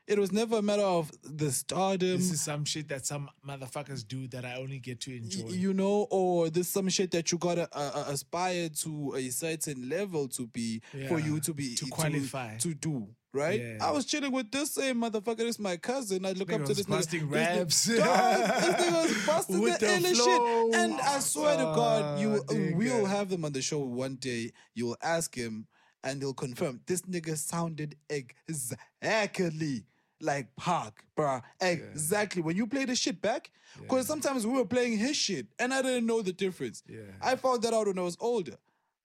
It 0.09 0.17
was 0.17 0.31
never 0.31 0.57
a 0.57 0.61
matter 0.63 0.81
of 0.81 1.11
the 1.23 1.51
stardom, 1.51 2.17
This 2.17 2.31
is 2.31 2.41
some 2.41 2.65
shit 2.65 2.87
that 2.89 3.05
some 3.05 3.29
motherfuckers 3.47 4.05
do 4.07 4.27
that 4.29 4.43
I 4.43 4.55
only 4.55 4.79
get 4.79 4.99
to 5.01 5.15
enjoy. 5.15 5.43
y- 5.45 5.51
you 5.51 5.71
know, 5.73 6.07
or 6.09 6.49
there's 6.49 6.67
some 6.67 6.89
shit 6.89 7.11
that 7.11 7.31
you 7.31 7.37
gotta 7.37 7.69
uh, 7.71 7.91
uh, 7.93 8.05
aspire 8.11 8.69
to 8.69 9.13
a 9.15 9.29
certain 9.29 9.87
level 9.87 10.27
to 10.29 10.47
be 10.47 10.81
for 11.07 11.19
you 11.19 11.39
to 11.41 11.53
be 11.53 11.75
to 11.75 11.85
qualify. 11.91 12.57
to, 12.57 12.73
do. 12.73 13.07
Right, 13.31 13.59
Yeah. 13.61 13.77
I 13.79 13.91
was 13.91 14.05
chilling 14.07 14.31
with 14.31 14.49
this 14.51 14.71
same 14.71 14.97
motherfucker. 15.01 15.37
This 15.37 15.59
my 15.59 15.77
cousin. 15.77 16.25
I 16.25 16.31
look 16.31 16.51
up 16.51 16.65
to 16.65 16.73
this 16.73 16.87
busting 16.87 17.27
nigga. 17.27 17.65
This 17.65 17.85
nigga- 17.85 17.99
raps. 17.99 18.65
This 18.65 18.75
nigga 18.75 18.91
was 19.03 19.25
busting 19.27 19.61
the, 19.61 19.69
the 19.69 19.85
illest 19.85 20.15
shit. 20.15 20.75
And 20.81 20.93
I 20.99 21.19
swear 21.19 21.55
to 21.57 21.63
God, 21.63 22.19
you 22.19 22.43
Ah, 22.49 22.53
we'll 22.75 23.05
have 23.05 23.31
him 23.31 23.45
on 23.45 23.51
the 23.53 23.61
show 23.61 23.77
one 23.81 24.15
day. 24.15 24.51
You'll 24.73 24.97
ask 25.03 25.35
him, 25.35 25.67
and 26.03 26.19
he'll 26.23 26.33
confirm. 26.33 26.81
This 26.87 27.01
nigga 27.03 27.37
sounded 27.37 27.95
exactly 28.09 29.85
like 30.21 30.55
Pac, 30.55 31.03
bruh. 31.17 31.41
Exactly. 31.61 32.41
When 32.41 32.55
you 32.55 32.67
play 32.67 32.85
the 32.85 32.95
shit 32.95 33.21
back, 33.21 33.51
because 33.79 34.07
sometimes 34.07 34.45
we 34.45 34.53
were 34.53 34.65
playing 34.65 34.97
his 34.97 35.15
shit, 35.15 35.47
and 35.57 35.73
I 35.73 35.81
didn't 35.81 36.05
know 36.05 36.21
the 36.21 36.33
difference. 36.33 36.83
Yeah. 36.87 36.99
I 37.21 37.35
found 37.35 37.61
that 37.63 37.73
out 37.73 37.87
when 37.87 37.99
I 37.99 38.03
was 38.03 38.17
older. 38.19 38.55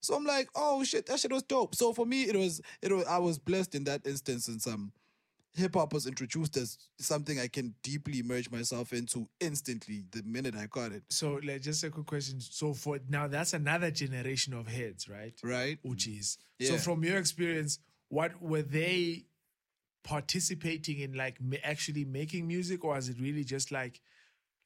So 0.01 0.13
I'm 0.13 0.25
like, 0.25 0.49
oh 0.55 0.83
shit, 0.83 1.07
that 1.07 1.19
shit 1.19 1.31
was 1.31 1.43
dope. 1.43 1.73
So 1.73 1.91
for 1.93 2.05
me, 2.05 2.23
it 2.23 2.35
was 2.35 2.61
it 2.81 2.91
was 2.91 3.05
I 3.05 3.17
was 3.17 3.39
blessed 3.39 3.73
in 3.73 3.85
that 3.85 4.05
instance 4.05 4.47
and 4.47 4.61
some 4.61 4.91
hip 5.55 5.75
hop 5.75 5.93
was 5.93 6.05
introduced 6.05 6.57
as 6.57 6.77
something 6.99 7.39
I 7.39 7.47
can 7.47 7.73
deeply 7.81 8.19
immerse 8.19 8.51
myself 8.51 8.93
into 8.93 9.27
instantly 9.39 10.03
the 10.11 10.21
minute 10.23 10.55
I 10.55 10.67
got 10.67 10.91
it. 10.91 11.03
So, 11.09 11.39
like, 11.43 11.61
just 11.61 11.83
a 11.83 11.89
quick 11.89 12.05
question. 12.05 12.39
So, 12.41 12.73
for 12.73 12.99
now, 13.09 13.27
that's 13.27 13.53
another 13.53 13.91
generation 13.91 14.53
of 14.53 14.67
heads, 14.67 15.07
right? 15.07 15.33
Right? 15.43 15.79
Uchis. 15.85 16.37
Yeah. 16.59 16.71
So, 16.71 16.77
from 16.77 17.03
your 17.03 17.17
experience, 17.17 17.79
what 18.09 18.39
were 18.41 18.61
they 18.61 19.25
participating 20.05 20.99
in, 20.99 21.13
like 21.13 21.37
actually 21.63 22.05
making 22.05 22.47
music, 22.47 22.85
or 22.85 22.97
is 22.97 23.09
it 23.09 23.17
really 23.19 23.43
just 23.43 23.71
like, 23.71 23.99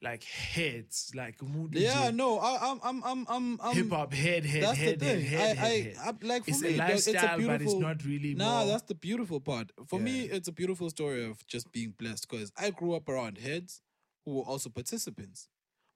like 0.02 0.24
heads, 0.24 1.10
like 1.14 1.36
umuntu 1.38 1.74
Yeah, 1.74 2.10
no, 2.10 2.38
I, 2.38 2.70
I'm 2.70 2.80
I'm 2.82 3.02
I'm 3.04 3.26
I'm 3.28 3.58
I'm 3.62 3.74
hip 3.74 3.90
hop 3.90 4.14
head, 4.14 4.44
head, 4.46 4.62
That's 4.62 4.78
head, 4.78 5.00
the 5.00 5.06
head, 5.06 5.16
thing. 5.16 5.26
head, 5.26 5.40
I, 5.40 5.46
head, 5.46 5.58
I, 5.58 5.68
head. 5.68 6.16
I, 6.22 6.26
like 6.26 6.44
for 6.44 6.50
it's 6.50 6.62
me, 6.62 6.74
a 6.74 6.78
like, 6.78 6.90
it's 6.94 7.06
a 7.08 7.12
lifestyle, 7.12 7.38
beautiful. 7.38 7.58
but 7.58 7.62
it's 7.62 7.80
not 7.86 8.04
really. 8.04 8.34
Nah, 8.34 8.58
more, 8.58 8.66
that's 8.72 8.84
the 8.84 8.94
beautiful 8.94 9.40
part. 9.40 9.72
For 9.88 9.98
me, 9.98 10.22
it's 10.22 10.48
a 10.48 10.52
beautiful 10.52 10.88
story 10.90 11.24
of 11.24 11.46
just 11.46 11.70
being 11.72 11.94
blessed 11.98 12.28
because 12.30 12.52
I 12.56 12.70
grew 12.70 12.94
up 12.94 13.08
around 13.08 13.38
heads 13.38 13.82
who 14.24 14.36
were 14.36 14.44
also 14.44 14.70
participants. 14.70 15.48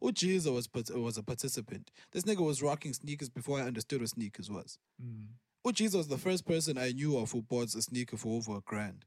Ujiza 0.02 0.52
was 0.52 0.68
was 0.94 1.16
a 1.16 1.22
participant. 1.22 1.90
This 2.12 2.24
nigga 2.24 2.44
was 2.44 2.62
rocking 2.62 2.92
sneakers 2.92 3.30
before 3.30 3.58
I 3.58 3.62
understood 3.62 4.00
what 4.00 4.10
sneakers 4.10 4.50
was. 4.50 4.78
Mm. 5.02 5.28
Ujiza 5.66 5.96
was 5.96 6.08
the 6.08 6.18
first 6.18 6.46
person 6.46 6.76
I 6.76 6.90
knew 6.92 7.16
of 7.16 7.32
who 7.32 7.40
bought 7.40 7.74
a 7.74 7.80
sneaker 7.80 8.18
for 8.18 8.36
over 8.36 8.56
a 8.56 8.60
grand. 8.60 9.06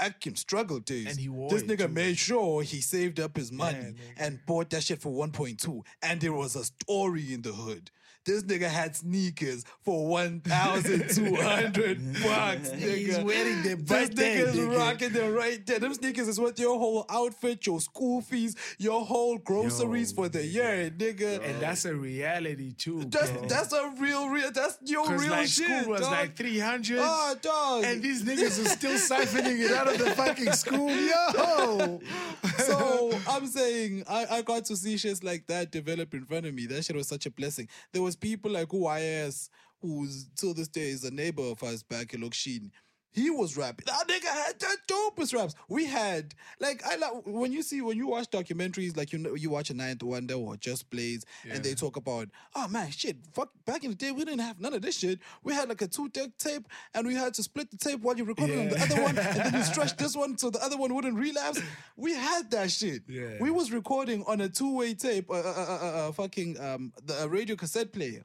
Back 0.00 0.26
in 0.26 0.34
struggle 0.36 0.80
days, 0.80 1.06
And 1.06 1.18
he 1.18 1.28
wore 1.28 1.50
this 1.50 1.62
it 1.62 1.68
nigga 1.68 1.86
too. 1.86 1.88
made 1.88 2.16
sure 2.18 2.62
he 2.62 2.80
saved 2.80 3.20
up 3.20 3.36
his 3.36 3.52
money 3.52 3.78
nigga. 3.78 3.96
and 4.16 4.40
bought 4.46 4.70
that 4.70 4.82
shit 4.84 5.00
for 5.00 5.12
1.2. 5.12 5.82
And 6.02 6.20
there 6.20 6.32
was 6.32 6.56
a 6.56 6.64
story 6.64 7.32
in 7.34 7.42
the 7.42 7.52
hood. 7.52 7.90
This 8.24 8.44
nigga 8.44 8.68
had 8.68 8.94
sneakers 8.94 9.64
for 9.80 10.06
1,200 10.06 12.12
bucks, 12.22 12.68
nigga. 12.70 12.96
He's 12.96 13.18
wearing 13.18 13.62
them 13.62 13.84
This 13.84 13.90
right 13.90 14.14
there, 14.16 14.46
nigga's 14.46 14.56
nigga. 14.56 14.78
rocking 14.78 15.12
them 15.12 15.34
right 15.34 15.66
there. 15.66 15.78
Them 15.80 15.94
sneakers 15.94 16.28
is 16.28 16.38
worth 16.38 16.58
your 16.58 16.78
whole 16.78 17.04
outfit, 17.10 17.66
your 17.66 17.80
school 17.80 18.20
fees, 18.20 18.54
your 18.78 19.04
whole 19.04 19.38
groceries 19.38 20.12
Yo, 20.12 20.16
for 20.16 20.28
the 20.28 20.44
year, 20.46 20.90
nigga. 20.96 21.42
and 21.44 21.60
that's 21.60 21.84
a 21.84 21.94
reality 21.94 22.72
too. 22.74 23.02
that's 23.06 23.30
bro. 23.30 23.48
that's 23.48 23.72
a 23.72 23.92
real, 23.98 24.28
real. 24.28 24.50
That's 24.52 24.78
your 24.84 25.08
real 25.16 25.30
like 25.30 25.48
shit. 25.48 25.66
school 25.66 25.88
was 25.92 26.02
dog. 26.02 26.10
like 26.12 26.36
300. 26.36 26.98
Oh, 26.98 27.02
ah, 27.04 27.34
dog. 27.40 27.84
And 27.84 28.02
these 28.02 28.22
niggas 28.22 28.64
are 28.64 28.68
still 28.68 28.92
siphoning 28.98 29.60
it 29.60 29.72
out 29.72 29.88
of 29.92 29.98
the 29.98 30.10
fucking 30.12 30.52
school. 30.52 30.90
Yo! 30.90 32.00
so 32.58 33.12
I'm 33.28 33.46
saying 33.46 34.04
I, 34.08 34.26
I 34.30 34.42
got 34.42 34.64
to 34.66 34.76
see 34.76 34.96
shit 34.96 35.22
like 35.24 35.46
that 35.48 35.70
develop 35.72 36.14
in 36.14 36.24
front 36.24 36.46
of 36.46 36.54
me. 36.54 36.66
That 36.66 36.84
shit 36.84 36.94
was 36.96 37.08
such 37.08 37.26
a 37.26 37.30
blessing. 37.30 37.68
There 37.92 38.02
was 38.02 38.11
people 38.16 38.50
like 38.50 38.68
UIS, 38.68 39.48
who's 39.80 40.28
till 40.36 40.54
this 40.54 40.68
day 40.68 40.90
is 40.90 41.04
a 41.04 41.10
neighbor 41.10 41.42
of 41.42 41.62
ours 41.62 41.82
back 41.82 42.14
in 42.14 42.20
Lokshin. 42.20 42.70
He 43.12 43.30
was 43.30 43.56
rapping. 43.56 43.84
That 43.86 44.08
nigga 44.08 44.26
had 44.26 44.58
the 44.58 44.76
dopest 44.88 45.34
raps. 45.34 45.54
We 45.68 45.84
had 45.84 46.34
like 46.60 46.82
I 46.84 46.96
like 46.96 47.12
when 47.26 47.52
you 47.52 47.62
see 47.62 47.80
when 47.82 47.96
you 47.96 48.06
watch 48.06 48.30
documentaries 48.30 48.96
like 48.96 49.12
you 49.12 49.18
know 49.18 49.34
you 49.34 49.50
watch 49.50 49.70
a 49.70 49.74
Ninth 49.74 50.02
Wonder 50.02 50.34
or 50.34 50.56
Just 50.56 50.88
Blaze 50.90 51.24
and 51.48 51.62
they 51.62 51.74
talk 51.74 51.96
about 51.96 52.28
oh 52.54 52.68
man 52.68 52.90
shit 52.90 53.16
fuck 53.32 53.50
back 53.66 53.84
in 53.84 53.90
the 53.90 53.96
day 53.96 54.12
we 54.12 54.24
didn't 54.24 54.40
have 54.40 54.60
none 54.60 54.74
of 54.74 54.82
this 54.82 54.98
shit. 54.98 55.18
We 55.42 55.54
had 55.54 55.68
like 55.68 55.82
a 55.82 55.88
two 55.88 56.08
deck 56.08 56.30
tape 56.38 56.66
and 56.94 57.06
we 57.06 57.14
had 57.14 57.34
to 57.34 57.42
split 57.42 57.70
the 57.70 57.76
tape 57.76 58.00
while 58.00 58.16
you 58.16 58.24
recorded 58.24 58.58
on 58.58 58.68
the 58.68 58.80
other 58.80 59.02
one 59.02 59.18
and 59.18 59.36
then 59.36 59.54
you 59.54 59.62
stretch 59.62 59.96
this 59.96 60.16
one 60.16 60.38
so 60.38 60.50
the 60.50 60.62
other 60.64 60.76
one 60.76 60.94
wouldn't 60.94 61.18
relapse. 61.18 61.60
We 61.96 62.14
had 62.14 62.50
that 62.52 62.70
shit. 62.70 63.02
Yeah. 63.08 63.36
We 63.40 63.50
was 63.50 63.72
recording 63.72 64.24
on 64.26 64.40
a 64.40 64.48
two 64.48 64.74
way 64.76 64.94
tape, 64.94 65.30
uh, 65.30 65.34
uh, 65.34 65.38
uh, 65.42 65.78
uh, 65.82 66.08
uh, 66.08 66.12
fucking 66.12 66.58
um, 66.60 66.92
the 67.04 67.22
a 67.24 67.28
radio 67.28 67.56
cassette 67.56 67.92
player. 67.92 68.24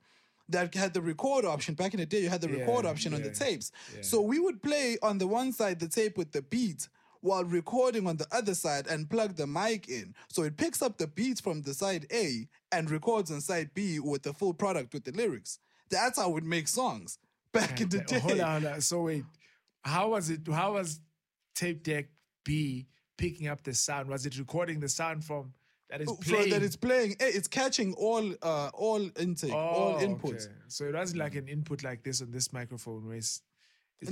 That 0.50 0.74
had 0.74 0.94
the 0.94 1.02
record 1.02 1.44
option 1.46 1.76
back 1.76 1.94
in 1.94 2.00
the 2.00 2.06
day. 2.06 2.22
You 2.22 2.30
had 2.30 2.42
the 2.42 2.50
Yeah, 2.50 2.60
record 2.62 2.86
option 2.86 3.14
on 3.14 3.22
the 3.22 3.32
tapes. 3.32 3.72
yeah. 3.96 4.02
So 4.02 4.22
we 4.22 4.40
would 4.40 4.62
play 4.64 4.98
on 5.02 5.18
the 5.18 5.28
one 5.28 5.52
side 5.52 5.80
the 5.80 5.90
tape 5.90 6.18
with 6.18 6.32
the 6.32 6.42
beat 6.42 6.88
while 7.22 7.44
recording 7.44 8.08
on 8.08 8.16
the 8.16 8.28
other 8.32 8.56
side 8.56 8.88
and 8.88 9.10
plug 9.10 9.36
the 9.36 9.46
mic 9.48 9.90
in. 9.90 10.14
So 10.30 10.44
it 10.44 10.56
picks 10.56 10.82
up 10.82 10.98
the 10.98 11.08
beats 11.08 11.42
from 11.42 11.64
the 11.64 11.74
side 11.74 12.06
A 12.14 12.48
and 12.72 12.90
records 12.90 13.30
on 13.32 13.42
side 13.42 13.72
B 13.74 14.00
with 14.00 14.24
the 14.24 14.34
full 14.34 14.54
product 14.54 14.94
with 14.94 15.04
the 15.04 15.12
lyrics. 15.12 15.60
That's 15.90 16.18
how 16.18 16.30
we'd 16.30 16.46
make 16.46 16.68
songs 16.70 17.18
back 17.52 17.82
in 17.82 17.90
the 17.90 18.00
day. 18.08 18.20
Hold 18.20 18.40
on, 18.40 18.62
hold 18.62 18.74
on. 18.74 18.82
So 18.82 19.02
wait, 19.04 19.26
how 19.82 20.10
was 20.12 20.30
it? 20.30 20.42
How 20.50 20.74
was 20.74 21.02
tape 21.56 21.84
deck 21.84 22.06
B 22.46 22.88
picking 23.18 23.48
up 23.48 23.64
the 23.64 23.74
sound? 23.74 24.08
Was 24.08 24.26
it 24.26 24.38
recording 24.38 24.80
the 24.80 24.88
sound 24.90 25.26
from 25.26 25.54
that 25.90 26.02
is 26.02 26.10
For 26.10 26.18
playing? 26.18 26.50
that 26.52 26.64
it's 26.64 26.76
playing, 26.76 27.16
it's 27.20 27.48
catching 27.48 27.94
all 27.94 28.34
uh, 28.42 28.70
all 28.74 29.02
intake, 29.18 29.54
all 29.54 29.98
Oh, 30.00 30.06
inputs. 30.06 30.46
okay. 30.48 30.54
So 30.68 30.86
it 30.86 30.96
wasn't 30.96 31.20
like 31.20 31.36
an 31.36 31.48
input 31.48 31.84
like 31.84 32.04
this 32.04 32.22
on 32.22 32.32
this 32.32 32.52
microphone, 32.52 33.08
where 33.08 33.20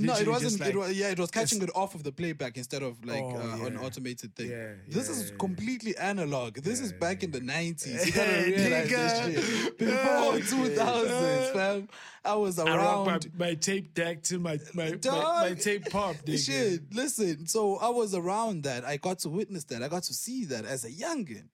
No, 0.00 0.14
it 0.16 0.26
wasn't. 0.26 0.58
like- 0.60 0.70
it 0.70 0.76
was, 0.76 0.92
yeah, 0.98 1.10
it 1.10 1.18
was 1.20 1.30
catching 1.30 1.62
it 1.62 1.70
off 1.76 1.94
of 1.94 2.02
the 2.02 2.10
playback 2.10 2.56
instead 2.56 2.82
of 2.82 3.04
like 3.04 3.22
Oh, 3.22 3.36
uh, 3.62 3.66
an 3.66 3.76
automated 3.76 4.34
thing. 4.34 4.50
Yeah, 4.50 4.72
this 4.88 5.06
yeah, 5.08 5.12
is 5.14 5.30
yeah. 5.30 5.36
completely 5.38 5.96
analog. 5.96 6.54
This 6.56 6.80
is 6.80 6.92
back 6.92 7.22
in 7.22 7.30
the 7.30 7.40
nineties. 7.40 8.04
You 8.06 8.12
gotta 8.12 8.42
realize 8.46 8.88
this 8.90 9.48
shit. 9.64 9.78
Before 9.78 10.40
two 10.40 10.74
thousands, 10.74 11.50
fam. 11.50 11.88
I 12.24 12.34
was 12.34 12.58
I 12.58 12.64
around. 12.74 13.06
my, 13.06 13.46
my 13.46 13.54
tape 13.54 13.94
deck 13.94 14.22
to 14.24 14.40
my 14.40 14.58
my, 14.74 14.90
my, 14.90 14.96
Dog. 14.96 15.50
my 15.50 15.54
tape 15.54 15.88
pop. 15.90 16.16
nigga. 16.24 16.44
Shit, 16.44 16.92
listen. 16.92 17.46
So 17.46 17.76
I 17.76 17.90
was 17.90 18.12
around 18.14 18.64
that. 18.64 18.84
I 18.84 18.96
got 18.96 19.20
to 19.20 19.28
witness 19.28 19.62
that. 19.64 19.82
I 19.84 19.88
got 19.88 20.02
to 20.04 20.14
see 20.14 20.46
that 20.46 20.64
as 20.64 20.84
a 20.84 20.90
youngin. 20.90 21.44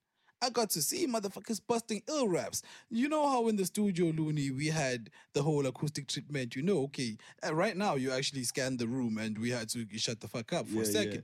I 0.42 0.50
got 0.50 0.70
to 0.70 0.82
see 0.82 1.06
motherfuckers 1.06 1.60
busting 1.66 2.02
ill 2.08 2.26
raps. 2.28 2.62
You 2.90 3.08
know 3.08 3.28
how 3.28 3.46
in 3.48 3.54
the 3.56 3.64
studio, 3.64 4.06
Looney, 4.06 4.50
we 4.50 4.66
had 4.66 5.08
the 5.34 5.42
whole 5.42 5.64
acoustic 5.66 6.08
treatment. 6.08 6.56
You 6.56 6.62
know, 6.62 6.82
okay, 6.84 7.16
uh, 7.46 7.54
right 7.54 7.76
now 7.76 7.94
you 7.94 8.10
actually 8.10 8.42
scanned 8.42 8.80
the 8.80 8.88
room 8.88 9.18
and 9.18 9.38
we 9.38 9.50
had 9.50 9.68
to 9.70 9.86
shut 9.96 10.20
the 10.20 10.26
fuck 10.28 10.52
up 10.52 10.66
for 10.68 10.82
a 10.82 10.84
Yeah, 10.86 10.90
second. 10.92 11.22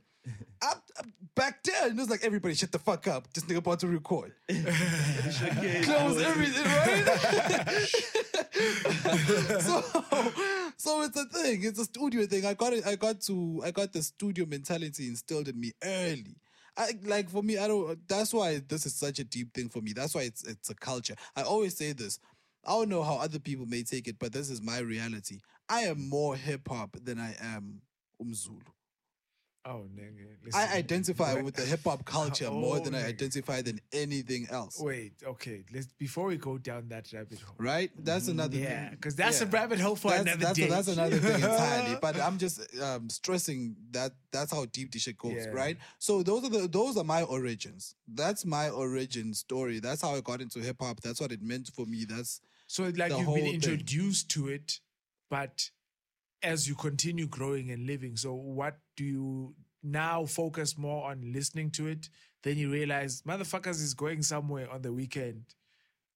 I, 0.62 0.74
I- 0.98 1.02
back 1.34 1.62
then, 1.64 1.90
it 1.92 1.96
was 1.96 2.10
like 2.10 2.22
everybody 2.24 2.54
shut 2.54 2.70
the 2.70 2.78
fuck 2.78 3.06
up. 3.08 3.32
This 3.32 3.44
nigga 3.44 3.56
about 3.58 3.80
to 3.80 3.88
record. 3.88 4.32
Close 4.48 6.22
everything, 6.22 6.64
right? 6.64 7.04
so, 9.62 9.82
so 10.76 11.02
it's 11.02 11.16
a 11.16 11.24
thing. 11.26 11.64
It's 11.64 11.78
a 11.78 11.84
studio 11.84 12.26
thing. 12.26 12.44
I 12.44 12.54
got 12.54 12.72
it. 12.72 12.86
I 12.86 12.96
got 12.96 13.20
to. 13.22 13.62
I 13.64 13.70
got 13.70 13.92
the 13.92 14.02
studio 14.02 14.46
mentality 14.46 15.08
instilled 15.08 15.48
in 15.48 15.58
me 15.58 15.72
early. 15.82 16.36
I 16.78 16.92
like 17.05 17.28
for 17.28 17.42
me. 17.42 17.59
I 17.59 17.66
don't. 17.66 17.98
That's 18.09 18.32
why 18.32 18.62
this 18.66 18.86
is 18.86 18.94
such 18.94 19.18
a 19.18 19.24
deep 19.24 19.52
thing 19.52 19.68
for 19.68 19.80
me. 19.80 19.92
That's 19.92 20.14
why 20.14 20.22
it's 20.22 20.44
it's 20.44 20.70
a 20.70 20.74
culture. 20.74 21.16
I 21.34 21.42
always 21.42 21.76
say 21.76 21.92
this. 21.92 22.20
I 22.64 22.70
don't 22.70 22.88
know 22.88 23.02
how 23.02 23.16
other 23.16 23.40
people 23.40 23.66
may 23.66 23.82
take 23.82 24.06
it, 24.06 24.16
but 24.18 24.32
this 24.32 24.48
is 24.48 24.62
my 24.62 24.78
reality. 24.78 25.38
I 25.68 25.80
am 25.82 26.09
more 26.09 26.36
hip 26.36 26.68
hop 26.68 26.96
than 27.02 27.18
I 27.18 27.34
am 27.40 27.82
umzulu. 28.22 28.62
Oh, 29.64 29.85
nigga. 29.94 30.24
Listen. 30.44 30.60
I 30.60 30.76
identify 30.76 31.43
with 31.43 31.55
the 31.55 31.62
hip 31.66 31.80
hop 31.85 32.05
culture 32.05 32.51
more 32.51 32.76
Oh, 32.76 32.80
than 32.85 32.94
I 32.94 33.05
identify 33.06 33.60
than 33.60 33.80
anything 33.93 34.47
else. 34.51 34.80
Wait, 34.80 35.12
okay. 35.26 35.64
Let's 35.74 35.89
before 35.98 36.26
we 36.28 36.36
go 36.36 36.56
down 36.56 36.89
that 36.89 37.12
rabbit 37.12 37.40
hole. 37.40 37.55
Right? 37.59 37.90
That's 37.98 38.28
another 38.28 38.56
Yeah, 38.56 38.85
thing. 38.86 38.90
because 38.93 39.14
that's 39.16 39.40
a 39.43 39.47
rabbit 39.47 39.78
hole 39.80 39.97
for 39.97 40.10
that's, 40.10 40.22
another 40.22 40.39
that's, 40.47 40.59
day. 40.59 40.68
that's 40.68 40.89
another 40.89 41.18
thing 41.18 41.35
entirely. 41.35 41.97
But 42.01 42.18
I'm 42.20 42.39
just 42.39 42.60
um, 42.80 43.10
stressing 43.10 43.76
that 43.90 44.12
that's 44.32 44.52
how 44.52 44.64
deep 44.66 44.93
this 44.93 45.02
shit 45.02 45.18
goes, 45.18 45.35
Yeah. 45.35 45.48
right? 45.51 45.76
So 45.98 46.22
those 46.22 46.44
are 46.44 46.51
the 46.51 46.68
those 46.68 46.97
are 46.97 47.05
my 47.05 47.22
origins. 47.22 47.94
That's 48.06 48.47
my 48.47 48.70
origin 48.70 49.35
story. 49.35 49.80
That's 49.80 50.01
how 50.01 50.14
I 50.14 50.20
got 50.22 50.40
into 50.40 50.60
hip 50.60 50.76
hop. 50.80 51.01
That's 51.01 51.20
what 51.20 51.32
it 51.32 51.43
meant 51.43 51.68
for 51.74 51.85
me. 51.85 52.06
That's 52.09 52.40
So 52.68 52.85
like 52.85 52.94
the 53.10 53.16
you've 53.18 53.26
whole 53.26 53.35
been 53.35 53.44
thing. 53.44 53.55
introduced 53.55 54.30
to 54.30 54.48
it, 54.48 54.80
but 55.28 55.70
as 56.43 56.68
you 56.68 56.74
continue 56.76 57.26
growing 57.26 57.70
and 57.70 57.86
living, 57.86 58.16
so 58.16 58.32
what 58.32 58.78
do 58.98 59.04
you 59.04 59.54
now 59.80 60.26
focus 60.26 60.76
more 60.76 61.08
on 61.08 61.32
listening 61.32 61.70
to 61.70 61.86
it? 61.86 62.10
Then 62.42 62.58
you 62.58 62.70
realize 62.70 63.22
motherfuckers 63.22 63.80
is 63.80 63.94
going 63.94 64.22
somewhere 64.22 64.68
on 64.70 64.82
the 64.82 64.92
weekend 64.92 65.44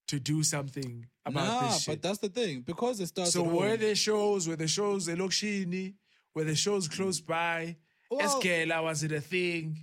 to 0.09 0.19
do 0.19 0.43
something 0.43 1.07
about 1.25 1.47
nah, 1.47 1.61
this 1.61 1.83
shit. 1.83 1.93
but 1.93 2.01
that's 2.07 2.19
the 2.19 2.27
thing 2.27 2.61
because 2.61 2.99
it 2.99 3.07
starts. 3.07 3.31
so 3.31 3.45
home. 3.45 3.77
there 3.79 3.95
shows? 3.95 4.49
Were 4.49 4.57
the 4.57 4.67
shows 4.67 5.07
Elokshini? 5.07 5.93
Were 6.35 6.43
the 6.43 6.55
shows 6.55 6.89
mm. 6.89 6.95
close 6.95 7.21
by? 7.21 7.77
Well- 8.11 8.19
Eskela, 8.19 8.83
was 8.83 9.01
it 9.03 9.13
a 9.13 9.21
thing? 9.21 9.77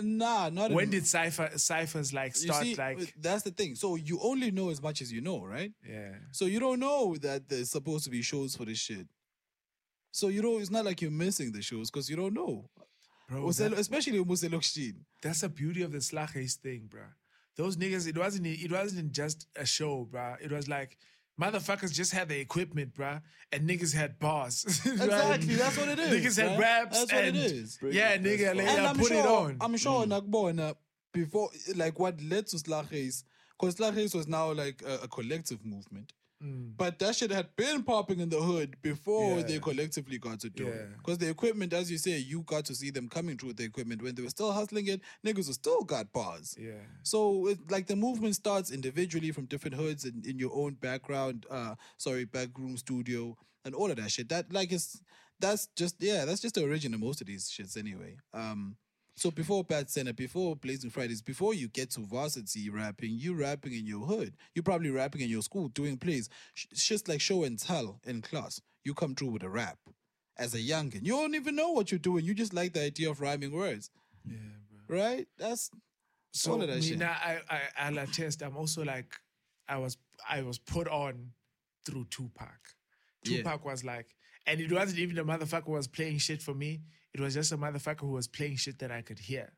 Nah, 0.00 0.50
not 0.50 0.70
When 0.72 0.84
in- 0.84 0.90
did 0.90 1.06
cipher 1.06 1.50
ciphers 1.56 2.12
like 2.12 2.34
start 2.36 2.64
see, 2.64 2.74
like 2.74 3.00
uh, 3.00 3.06
that's 3.20 3.42
the 3.42 3.52
thing. 3.52 3.74
So 3.76 3.96
you 3.96 4.18
only 4.22 4.50
know 4.50 4.70
as 4.70 4.82
much 4.82 5.00
as 5.00 5.12
you 5.12 5.20
know, 5.20 5.44
right? 5.44 5.72
yeah. 5.88 6.14
So 6.32 6.46
you 6.46 6.58
don't 6.58 6.80
know 6.80 7.14
that 7.16 7.48
there's 7.48 7.70
supposed 7.70 8.04
to 8.04 8.10
be 8.10 8.20
shows 8.22 8.56
for 8.56 8.64
this 8.64 8.78
shit. 8.78 9.06
So 10.14 10.28
you 10.28 10.42
know, 10.42 10.58
it's 10.58 10.70
not 10.70 10.84
like 10.84 11.02
you're 11.02 11.10
missing 11.10 11.50
the 11.50 11.60
shows 11.60 11.90
because 11.90 12.08
you 12.08 12.14
don't 12.14 12.34
know. 12.34 12.70
Bro, 13.28 13.42
Uselo- 13.46 13.70
that- 13.70 13.80
especially 13.80 14.24
Muselokshin. 14.24 14.94
That's 15.20 15.40
the 15.40 15.48
beauty 15.48 15.82
of 15.82 15.90
the 15.90 15.98
Slaghuis 15.98 16.54
thing, 16.54 16.88
bruh. 16.88 17.10
Those 17.56 17.76
niggas, 17.76 18.06
it 18.06 18.16
wasn't 18.16 18.46
it 18.46 18.70
wasn't 18.70 19.10
just 19.10 19.48
a 19.56 19.66
show, 19.66 20.08
bruh. 20.12 20.36
It 20.40 20.52
was 20.52 20.68
like 20.68 20.98
motherfuckers 21.40 21.92
just 21.92 22.12
had 22.12 22.28
the 22.28 22.38
equipment, 22.38 22.94
bruh, 22.94 23.22
and 23.50 23.68
niggas 23.68 23.92
had 23.92 24.20
bars. 24.20 24.64
Exactly, 24.86 25.54
that's 25.56 25.76
what 25.76 25.88
it 25.88 25.98
is, 25.98 26.10
Niggas 26.14 26.40
had 26.42 26.58
bruh. 26.58 26.62
raps. 26.62 26.98
That's 26.98 27.12
what 27.12 27.24
it 27.24 27.34
is. 27.34 27.78
and, 27.82 27.88
is. 27.90 27.96
Yeah, 27.96 28.16
nigga, 28.16 28.50
And 28.50 28.58
later 28.58 28.82
I'm 28.82 28.96
put 28.96 29.08
sure, 29.08 29.18
it 29.18 29.26
on. 29.26 29.56
I'm 29.60 29.76
sure 29.76 30.06
Nakbona 30.06 30.70
uh, 30.70 30.74
before, 31.12 31.50
like 31.74 31.98
what 31.98 32.22
led 32.22 32.46
to 32.48 32.56
Slaghuis, 32.58 33.24
because 33.58 33.74
Slaghuis 33.74 34.14
was 34.14 34.28
now 34.28 34.52
like 34.52 34.80
a, 34.86 34.94
a 35.06 35.08
collective 35.08 35.64
movement. 35.66 36.12
But 36.76 36.98
that 36.98 37.16
shit 37.16 37.30
had 37.30 37.54
been 37.56 37.82
popping 37.82 38.20
in 38.20 38.28
the 38.28 38.40
hood 38.40 38.76
before 38.82 39.36
Mm. 39.36 39.40
Yeah. 39.40 39.46
they 39.46 39.58
collectively 39.60 40.18
got 40.18 40.40
to 40.40 40.50
do 40.50 40.66
it. 40.68 40.96
Because 40.98 41.18
the 41.18 41.28
equipment, 41.30 41.72
as 41.72 41.90
you 41.90 41.98
say, 41.98 42.18
you 42.18 42.42
got 42.42 42.64
to 42.66 42.74
see 42.74 42.90
them 42.90 43.08
coming 43.08 43.36
through 43.38 43.48
with 43.48 43.56
the 43.56 43.64
equipment. 43.64 44.02
When 44.02 44.14
they 44.14 44.22
were 44.22 44.30
still 44.30 44.52
hustling 44.52 44.86
it, 44.88 45.00
niggas 45.24 45.46
were 45.48 45.54
still 45.54 45.82
got 45.82 46.12
bars. 46.12 46.56
Yeah. 46.58 46.72
So 47.02 47.46
it, 47.48 47.70
like 47.70 47.86
the 47.86 47.96
movement 47.96 48.34
starts 48.34 48.70
individually 48.70 49.30
from 49.32 49.46
different 49.46 49.76
hoods 49.76 50.04
and 50.04 50.24
in 50.26 50.38
your 50.38 50.52
own 50.54 50.74
background, 50.74 51.46
uh, 51.50 51.76
sorry, 51.96 52.24
backroom 52.24 52.76
studio 52.76 53.36
and 53.64 53.74
all 53.74 53.90
of 53.90 53.96
that 53.96 54.10
shit. 54.10 54.28
That 54.28 54.52
like 54.52 54.72
is 54.72 55.00
that's 55.40 55.68
just 55.76 55.96
yeah, 56.00 56.24
that's 56.26 56.40
just 56.40 56.54
the 56.56 56.62
origin 56.62 56.92
of 56.94 57.00
most 57.00 57.20
of 57.20 57.26
these 57.26 57.48
shits 57.48 57.76
anyway. 57.76 58.16
Um 58.32 58.76
so 59.16 59.30
before 59.30 59.62
BAT 59.62 59.90
Centre, 59.90 60.12
before 60.12 60.56
Blazing 60.56 60.90
Fridays, 60.90 61.22
before 61.22 61.54
you 61.54 61.68
get 61.68 61.90
to 61.92 62.00
varsity 62.00 62.68
rapping, 62.68 63.10
you 63.12 63.34
rapping 63.34 63.72
in 63.72 63.86
your 63.86 64.00
hood. 64.06 64.34
You're 64.54 64.64
probably 64.64 64.90
rapping 64.90 65.20
in 65.20 65.28
your 65.28 65.42
school, 65.42 65.68
doing 65.68 65.96
plays. 65.96 66.28
It's 66.70 66.84
just 66.84 67.08
like 67.08 67.20
show 67.20 67.44
and 67.44 67.58
tell 67.58 68.00
in 68.04 68.22
class. 68.22 68.60
You 68.84 68.92
come 68.92 69.14
through 69.14 69.30
with 69.30 69.44
a 69.44 69.48
rap 69.48 69.78
as 70.36 70.54
a 70.54 70.58
youngin. 70.58 71.04
You 71.04 71.12
don't 71.12 71.34
even 71.36 71.54
know 71.54 71.70
what 71.70 71.92
you're 71.92 71.98
doing. 71.98 72.24
You 72.24 72.34
just 72.34 72.52
like 72.52 72.72
the 72.72 72.82
idea 72.82 73.08
of 73.08 73.20
rhyming 73.20 73.52
words. 73.52 73.90
Yeah, 74.28 74.36
bro. 74.86 74.98
Right? 74.98 75.28
That's 75.38 75.70
So 76.32 76.56
that 76.58 76.68
me 76.68 76.82
shit. 76.82 76.98
now, 76.98 77.16
I, 77.22 77.38
I, 77.48 77.60
I'll 77.78 77.98
attest. 77.98 78.42
I'm 78.42 78.56
also 78.56 78.84
like, 78.84 79.14
I 79.68 79.78
was, 79.78 79.96
I 80.28 80.42
was 80.42 80.58
put 80.58 80.88
on 80.88 81.30
through 81.86 82.06
Tupac. 82.10 82.58
Yeah. 83.24 83.38
Tupac 83.38 83.64
was 83.64 83.84
like, 83.84 84.08
and 84.46 84.60
it 84.60 84.72
wasn't 84.72 84.98
even 84.98 85.18
a 85.18 85.24
motherfucker 85.24 85.68
was 85.68 85.86
playing 85.86 86.18
shit 86.18 86.42
for 86.42 86.52
me. 86.52 86.80
It 87.14 87.20
was 87.20 87.34
just 87.34 87.52
a 87.52 87.58
motherfucker 87.58 88.00
who 88.00 88.12
was 88.12 88.28
playing 88.28 88.56
shit 88.56 88.78
that 88.80 88.90
I 88.90 89.02
could 89.02 89.18
hear. 89.18 89.52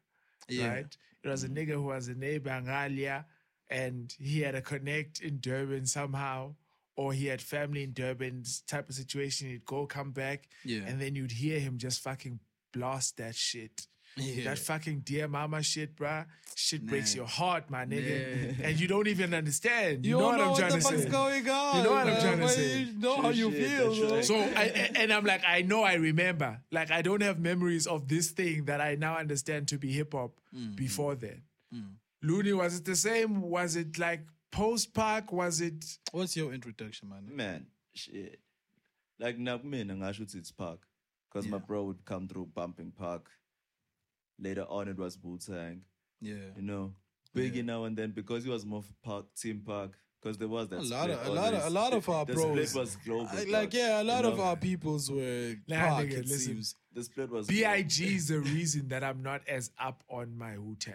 Yeah. 0.49 0.75
Right? 0.75 0.97
It 1.25 1.29
was 1.29 1.43
a 1.43 1.49
mm. 1.49 1.57
nigga 1.57 1.73
who 1.73 1.85
was 1.85 2.09
a 2.09 2.15
neighbor 2.15 2.51
in 2.51 3.25
and 3.71 4.15
he 4.19 4.41
had 4.41 4.55
a 4.55 4.63
connect 4.63 5.21
in 5.21 5.41
Durban 5.41 5.87
somehow, 5.87 6.55
or 6.97 7.13
he 7.13 7.27
had 7.27 7.43
family 7.43 7.83
in 7.83 7.93
Durban 7.93 8.45
type 8.67 8.89
of 8.89 8.95
situation. 8.95 9.49
He'd 9.49 9.65
go, 9.65 9.87
come 9.87 10.13
back, 10.13 10.49
Yeah. 10.65 10.83
and 10.87 11.01
then 11.01 11.15
you'd 11.15 11.33
hear 11.33 11.59
him 11.59 11.79
just 11.79 12.01
fucking 12.03 12.41
blast 12.73 13.17
that 13.17 13.35
shit. 13.35 13.87
Yeah. 14.17 14.45
That 14.45 14.59
fucking 14.59 15.01
dear 15.01 15.29
mama 15.29 15.63
shit, 15.63 15.95
bruh. 15.97 16.25
Shit 16.59 16.87
breaks 16.87 17.15
your 17.15 17.27
heart, 17.27 17.69
my 17.69 17.85
nigga. 17.85 18.59
And 18.65 18.81
you 18.81 18.89
don't 18.89 19.07
even 19.09 19.35
understand. 19.35 20.07
You, 20.07 20.13
You 20.13 20.17
know 20.23 20.31
don't 20.33 20.39
what 20.39 20.41
I'm 20.41 20.51
what 20.53 20.59
trying 20.59 20.71
the 20.73 20.77
to 20.79 20.83
fuck's 20.89 21.03
say. 21.03 21.09
going 21.11 21.49
on. 21.51 21.77
You 21.77 21.83
know 21.85 21.91
what 21.93 22.07
I'm 22.09 22.21
trying 22.23 22.39
to 22.41 22.49
say. 22.49 22.79
You 22.79 22.99
know 22.99 23.17
how 23.21 23.29
you 23.29 23.53
Shit, 23.53 23.69
feel. 23.69 23.89
that's 23.95 23.99
bro. 24.01 24.17
right. 24.17 24.25
So 24.25 24.37
I, 24.37 24.91
and 24.97 25.13
I'm 25.13 25.25
like, 25.27 25.43
I 25.47 25.61
know 25.63 25.83
I 25.83 25.95
remember. 25.95 26.59
Like 26.73 26.91
I 26.91 27.03
don't 27.03 27.23
have 27.23 27.39
memories 27.39 27.87
of 27.87 28.09
this 28.09 28.31
thing 28.31 28.65
that 28.65 28.81
I 28.81 28.95
now 28.95 29.19
understand 29.19 29.69
to 29.69 29.79
be 29.79 29.93
hip 29.93 30.13
hop 30.15 30.33
Mm. 30.57 30.75
before 30.77 31.15
then. 31.15 31.43
Looney, 32.23 32.55
was 32.55 32.79
it 32.79 32.85
the 32.87 32.97
same? 32.97 33.43
Was 33.43 33.77
it 33.77 33.99
like 33.99 34.23
post 34.51 34.95
Pac? 34.95 35.31
Was 35.33 35.61
it 35.61 35.85
What's 36.13 36.35
your 36.35 36.55
introduction, 36.55 37.11
man? 37.11 37.29
Man, 37.31 37.67
shit. 37.93 38.41
Like 39.21 39.39
now, 39.39 39.61
mina 39.63 39.95
ngasho 39.95 40.21
ukuthi 40.23 40.37
it's 40.37 40.51
Pac. 40.53 40.79
Because 41.31 41.47
my 41.47 41.59
bro 41.59 41.85
would 41.85 42.03
come 42.07 42.27
through 42.27 42.47
bumping 42.55 42.93
Pac. 42.99 43.21
Later 44.39 44.67
on, 44.69 44.89
it 44.89 44.99
was 44.99 45.19
Wu 45.23 45.39
Tang. 45.39 45.81
Yeah. 46.21 46.35
You 46.57 46.63
know, 46.63 46.93
Biggie 47.35 47.65
now 47.65 47.85
and 47.85 47.97
then 47.97 48.11
because 48.13 48.45
he 48.45 48.51
was 48.51 48.65
more 48.65 48.85
Pac, 49.05 49.25
Team 49.37 49.63
Pac. 49.67 49.91
Because 50.23 50.39
there 50.39 50.49
was 50.49 50.69
that 50.71 50.79
A 50.81 50.83
lot 50.83 51.11
of 51.11 51.27
a 51.27 51.31
lot 51.31 51.55
of 51.55 51.65
a 51.67 51.71
lot 51.71 51.93
of 51.93 52.09
our 52.09 52.25
the 52.27 52.33
bros. 52.33 52.71
split 52.71 52.81
was 52.81 52.97
global. 53.05 53.29
I- 53.31 53.45
like 53.45 53.73
yeah, 53.75 54.01
a 54.01 54.05
lot 54.05 54.25
you 54.25 54.31
of 54.31 54.39
know? 54.39 54.45
our 54.45 54.57
peoples 54.57 55.11
were 55.11 55.55
Nah, 55.69 55.77
Pac. 55.77 56.07
nigga, 56.07 56.13
it 56.13 56.27
listen. 56.27 56.39
seems. 56.55 56.75
The 56.93 57.05
split 57.05 57.31
was 57.31 57.47
Big 57.47 58.01
is 58.01 58.29
the 58.29 58.41
reason 58.57 58.89
that 58.89 59.05
I'm 59.05 59.23
not 59.23 59.43
as 59.47 59.71
up 59.79 60.03
on 60.09 60.37
my 60.37 60.57
Wu 60.59 60.75
Tang. 60.77 60.95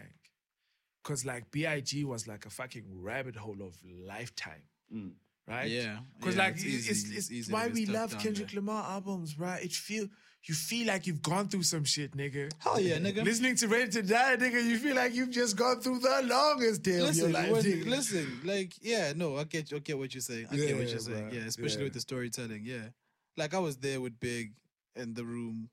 Cause 1.03 1.26
like 1.26 1.49
Big 1.51 2.03
was 2.05 2.27
like 2.27 2.45
a 2.45 2.49
fucking 2.49 2.85
rabbit 2.89 3.35
hole 3.35 3.61
of 3.61 3.76
lifetime. 4.05 4.63
Mm. 4.93 5.11
Right? 5.47 5.69
Yeah. 5.69 5.99
Because 6.19 6.35
Yeah, 6.35 6.43
like 6.43 6.53
it's 6.55 6.63
it's, 6.63 6.73
easy- 6.73 6.89
it's, 7.15 7.30
it's 7.30 7.30
it's 7.30 7.49
why 7.49 7.68
we 7.69 7.85
love 7.85 8.18
Kendrick 8.19 8.49
there. 8.51 8.59
Lamar 8.61 8.84
albums, 8.91 9.38
right? 9.39 9.63
It 9.63 9.72
feel 9.72 10.07
you 10.45 10.55
feel 10.55 10.88
like 10.88 11.05
you've 11.05 11.22
gone 11.22 11.47
through 11.47 11.63
some 11.63 11.84
shit, 11.84 12.15
nigga. 12.18 12.51
Hell 12.59 12.80
yeah, 12.80 12.97
nigga. 12.97 13.23
Listening 13.23 13.55
to 13.57 13.68
Ready 13.68 13.91
to 13.91 14.01
Die, 14.01 14.35
nigga, 14.38 14.63
you 14.63 14.77
feel 14.80 14.95
like 14.95 15.13
you've 15.13 15.30
just 15.30 15.55
gone 15.55 15.80
through 15.81 15.99
the 15.99 16.22
longest 16.26 16.81
day 16.81 16.93
of 16.93 17.15
your 17.15 17.27
Listen, 17.27 17.31
life. 17.31 17.51
when- 17.51 17.63
nigga. 17.63 17.85
listen, 17.85 18.41
like, 18.43 18.73
yeah, 18.81 19.13
no, 19.15 19.38
I 19.38 19.43
get, 19.43 19.72
I 19.73 19.77
get 19.80 19.97
what 19.97 20.13
you're 20.13 20.22
saying. 20.22 20.47
I 20.51 20.55
get 20.55 20.76
what 20.77 20.89
you're 20.89 20.99
saying. 20.99 21.30
Yeah, 21.31 21.41
especially 21.41 21.80
Yeah. 21.80 21.84
with 21.85 21.93
the 21.93 21.99
storytelling. 22.01 22.61
Yeah, 22.65 22.89
Like 23.38 23.53
I 23.53 23.59
was 23.59 23.77
there 23.77 24.01
with 24.01 24.19
Big 24.19 24.53
in 24.95 25.13
the 25.13 25.23
room 25.23 25.69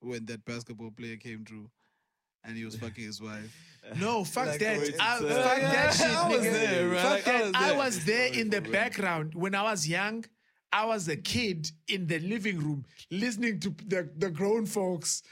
when 0.00 0.26
that 0.26 0.44
basketball 0.44 0.90
player 0.92 1.16
came 1.16 1.44
through, 1.44 1.68
and 2.44 2.56
he 2.56 2.64
was 2.64 2.76
fucking 2.82 3.04
his 3.04 3.20
wife. 3.20 3.52
No, 4.00 4.24
fuck 4.24 4.46
Like, 4.46 4.60
that. 4.60 4.78
I, 4.98 5.18
fuck 5.18 5.28
that 5.60 5.92
shit, 5.92 6.06
I 6.06 6.28
was 6.30 6.40
there, 6.42 6.88
right? 6.88 7.00
Fuck 7.02 7.24
that. 7.24 7.54
I 7.54 7.72
was 7.72 7.72
I 7.72 7.76
was 7.76 8.04
there 8.06 8.32
in 8.32 8.48
the 8.48 8.62
background 8.62 9.34
when 9.34 9.54
I 9.54 9.62
was 9.64 9.86
young. 9.86 10.24
I 10.74 10.86
was 10.86 11.06
a 11.08 11.16
kid 11.16 11.70
in 11.86 12.08
the 12.08 12.18
living 12.18 12.58
room 12.58 12.84
listening 13.08 13.60
to 13.60 13.70
the, 13.86 14.10
the 14.16 14.28
grown 14.28 14.66
folks. 14.66 15.22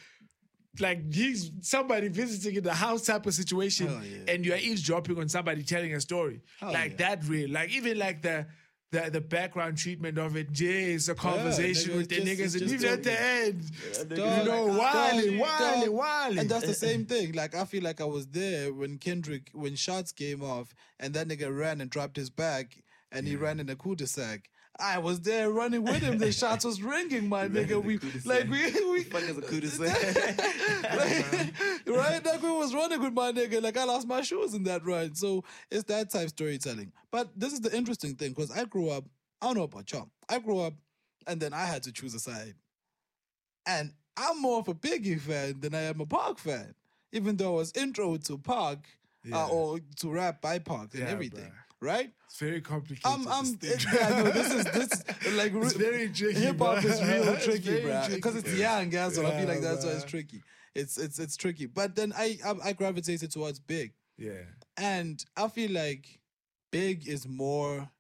Like 0.79 1.13
he's 1.13 1.51
somebody 1.61 2.09
visiting 2.09 2.57
in 2.57 2.63
the 2.63 2.73
house 2.73 3.05
type 3.05 3.27
of 3.27 3.35
situation, 3.35 3.89
yeah. 3.89 4.33
and 4.33 4.47
you're 4.47 4.57
eavesdropping 4.57 5.19
on 5.19 5.29
somebody 5.29 5.65
telling 5.65 5.93
a 5.95 6.01
story. 6.01 6.41
Like 6.63 6.93
yeah. 6.93 6.97
that 7.09 7.25
real. 7.27 7.51
Like 7.51 7.71
even 7.71 7.99
like 7.99 8.23
the 8.23 8.47
the, 8.93 9.11
the 9.11 9.21
background 9.21 9.79
treatment 9.79 10.17
of 10.19 10.37
it, 10.37 10.53
Jay, 10.53 10.93
it's 10.93 11.09
a 11.09 11.15
conversation 11.15 11.93
nigga, 11.93 11.97
with 11.97 12.09
the 12.09 12.21
just- 12.21 12.57
niggas, 12.57 12.63
and 12.63 12.71
even 12.71 12.89
at 12.91 13.03
the 13.03 13.23
end, 13.23 13.63
Dog, 14.09 14.39
you 14.39 14.51
know, 14.51 14.67
wilding, 14.67 15.39
dog. 15.39 15.41
wilding, 15.41 15.93
wilding. 15.93 16.39
And 16.39 16.49
that's 16.49 16.67
the 16.67 16.75
same 16.75 17.05
thing. 17.05 17.33
Like 17.33 17.55
I 17.55 17.65
feel 17.65 17.83
like 17.83 18.01
I 18.01 18.05
was 18.05 18.29
there 18.29 18.73
when 18.73 18.99
Kendrick, 18.99 19.51
when 19.53 19.75
shots 19.75 20.13
came 20.13 20.43
off, 20.43 20.73
and 21.01 21.13
that 21.15 21.27
nigga 21.27 21.55
ran 21.55 21.81
and 21.81 21.91
dropped 21.91 22.17
his 22.17 22.31
bag, 22.31 22.83
and 23.11 23.27
he 23.27 23.35
ran 23.35 23.61
in 23.61 23.69
a 23.69 23.77
cul-de-sac. 23.77 24.49
I 24.81 24.99
was 24.99 25.21
there 25.21 25.51
running 25.51 25.85
with 25.85 26.01
him. 26.03 26.19
The 26.19 26.33
shots 26.41 26.65
was 26.65 26.83
ringing, 26.83 27.29
my 27.29 27.47
nigga. 27.47 27.83
We 27.83 27.99
like 28.25 28.49
we 28.49 28.71
we 28.91 29.05
Fuck 29.05 29.23
is 29.23 29.39
a 29.39 29.43
cul-de-sac. 29.43 30.37
like, 30.97 31.87
right? 31.87 32.25
Like 32.25 32.43
we 32.43 32.51
was 32.51 32.75
running 32.75 33.01
with 33.01 33.13
my 33.13 33.33
nigga. 33.33 33.63
Like 33.63 33.77
I 33.77 33.85
lost 33.85 34.09
my 34.09 34.23
shoes 34.23 34.55
in 34.55 34.65
that 34.65 34.85
run. 34.85 35.15
So 35.15 35.45
it's 35.71 35.85
that 35.85 36.11
type 36.11 36.31
storytelling. 36.31 36.93
But 37.11 37.29
this 37.39 37.53
is 37.53 37.61
the 37.61 37.75
interesting 37.77 38.15
thing 38.17 38.31
because 38.31 38.51
I 38.51 38.65
grew 38.65 38.89
up. 38.89 39.05
I 39.41 39.47
don't 39.47 39.57
know 39.57 39.65
about 39.65 39.91
y'all. 39.93 40.11
I 40.29 40.39
grew 40.39 40.61
up, 40.61 40.75
and 41.27 41.41
then 41.41 41.53
I 41.53 41.65
had 41.67 41.83
to 41.85 41.93
choose 41.93 42.15
a 42.15 42.21
side. 42.21 42.55
And 43.67 43.93
I'm 44.17 44.41
more 44.41 44.59
of 44.59 44.69
a 44.69 44.75
Biggie 44.75 45.21
fan 45.21 45.61
than 45.61 45.75
I 45.75 45.83
am 45.83 46.01
a 46.01 46.07
Pac 46.07 46.39
fan. 46.39 46.75
Even 47.13 47.37
though 47.37 47.55
I 47.55 47.57
was 47.59 47.73
intro 47.77 48.17
to 48.17 48.39
Pac 48.39 48.79
Yeah. 49.25 49.45
uh, 49.45 49.49
or 49.49 49.81
to 49.97 50.11
rap 50.11 50.41
by 50.41 50.59
Pac 50.59 50.95
and 50.95 51.03
Yeah, 51.03 51.09
everything, 51.11 51.45
bruh. 51.45 51.53
Right? 51.83 52.13
It's 52.27 52.39
very 52.39 52.61
complicated. 52.61 53.03
I'm, 53.05 53.27
I'm, 53.27 53.57
this 53.57 53.85
thing. 53.85 53.95
yeah, 54.01 54.23
no, 54.23 54.31
this 54.31 54.53
is 54.53 54.65
this 54.73 55.05
is 55.27 55.37
like 55.37 55.53
It's 55.53 55.73
very 55.73 56.09
tricky, 56.11 56.39
Hip 56.39 56.59
hop 56.61 56.85
is 56.85 57.03
real 57.03 57.37
tricky, 57.45 57.81
bro. 57.83 58.07
Because 58.09 58.37
it's 58.37 58.55
young, 58.55 58.89
guys. 58.89 59.17
So 59.17 59.27
I 59.27 59.33
feel 59.33 59.49
like 59.49 59.61
that's 59.61 59.85
why 59.85 59.91
it's 59.91 60.05
tricky. 60.05 60.43
It's 60.77 60.97
it's 60.97 61.19
it's 61.19 61.37
tricky. 61.37 61.67
But 61.67 61.97
then 61.97 62.13
I 62.17 62.39
I, 62.47 62.55
I 62.67 62.73
gravitated 62.73 63.33
towards 63.33 63.59
Big, 63.59 63.95
yeah. 64.17 64.45
and 64.77 65.23
I 65.37 65.49
feel 65.49 65.73
like 65.73 66.21
Big 66.71 67.09
is 67.09 67.27
more. 67.27 67.91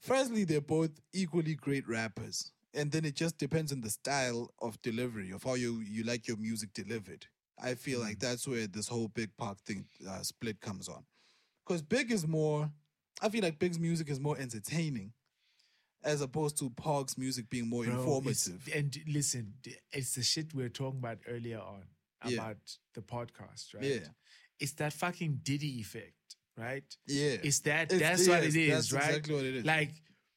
Firstly, 0.00 0.42
they're 0.42 0.60
both 0.60 0.90
equally 1.12 1.54
great 1.54 1.88
rappers, 1.88 2.50
and 2.74 2.90
then 2.90 3.04
it 3.04 3.14
just 3.14 3.38
depends 3.38 3.70
on 3.70 3.82
the 3.82 3.90
style 3.90 4.52
of 4.60 4.82
delivery 4.82 5.30
of 5.30 5.44
how 5.44 5.54
you 5.54 5.80
you 5.80 6.02
like 6.02 6.26
your 6.26 6.38
music 6.38 6.72
delivered. 6.74 7.26
I 7.62 7.74
feel 7.74 8.00
like 8.00 8.18
that's 8.18 8.48
where 8.48 8.66
this 8.66 8.88
whole 8.88 9.08
Big 9.08 9.30
Pac 9.38 9.58
thing 9.58 9.84
uh, 10.08 10.22
split 10.22 10.60
comes 10.60 10.88
on, 10.88 11.04
because 11.66 11.82
Big 11.82 12.10
is 12.10 12.26
more. 12.26 12.70
I 13.22 13.28
feel 13.28 13.42
like 13.42 13.58
Big's 13.58 13.78
music 13.78 14.08
is 14.10 14.18
more 14.18 14.38
entertaining, 14.38 15.12
as 16.02 16.20
opposed 16.22 16.58
to 16.58 16.70
Pac's 16.70 17.18
music 17.18 17.50
being 17.50 17.68
more 17.68 17.84
Bro, 17.84 17.94
informative. 17.96 18.68
And 18.74 18.96
listen, 19.06 19.54
it's 19.92 20.14
the 20.14 20.22
shit 20.22 20.54
we 20.54 20.62
were 20.62 20.68
talking 20.70 20.98
about 20.98 21.18
earlier 21.28 21.58
on 21.60 21.82
Yeah. 22.26 22.34
about 22.38 22.56
the 22.94 23.02
podcast, 23.02 23.74
right? 23.74 23.84
Yeah. 23.84 23.98
It's 24.58 24.72
that 24.72 24.92
fucking 24.92 25.40
Diddy 25.42 25.80
effect, 25.80 26.36
right? 26.56 26.84
Yeah. 27.06 27.36
It's 27.42 27.60
that, 27.60 27.92
It's- 27.92 28.00
that's 28.00 28.28
what 28.28 28.44
it 28.44 28.56
is, 28.56 28.70
that's 28.72 28.92
right? 28.92 29.08
exactly 29.10 29.34
what 29.34 29.44
it 29.44 29.56
is. 29.56 29.64
Like, 29.64 29.92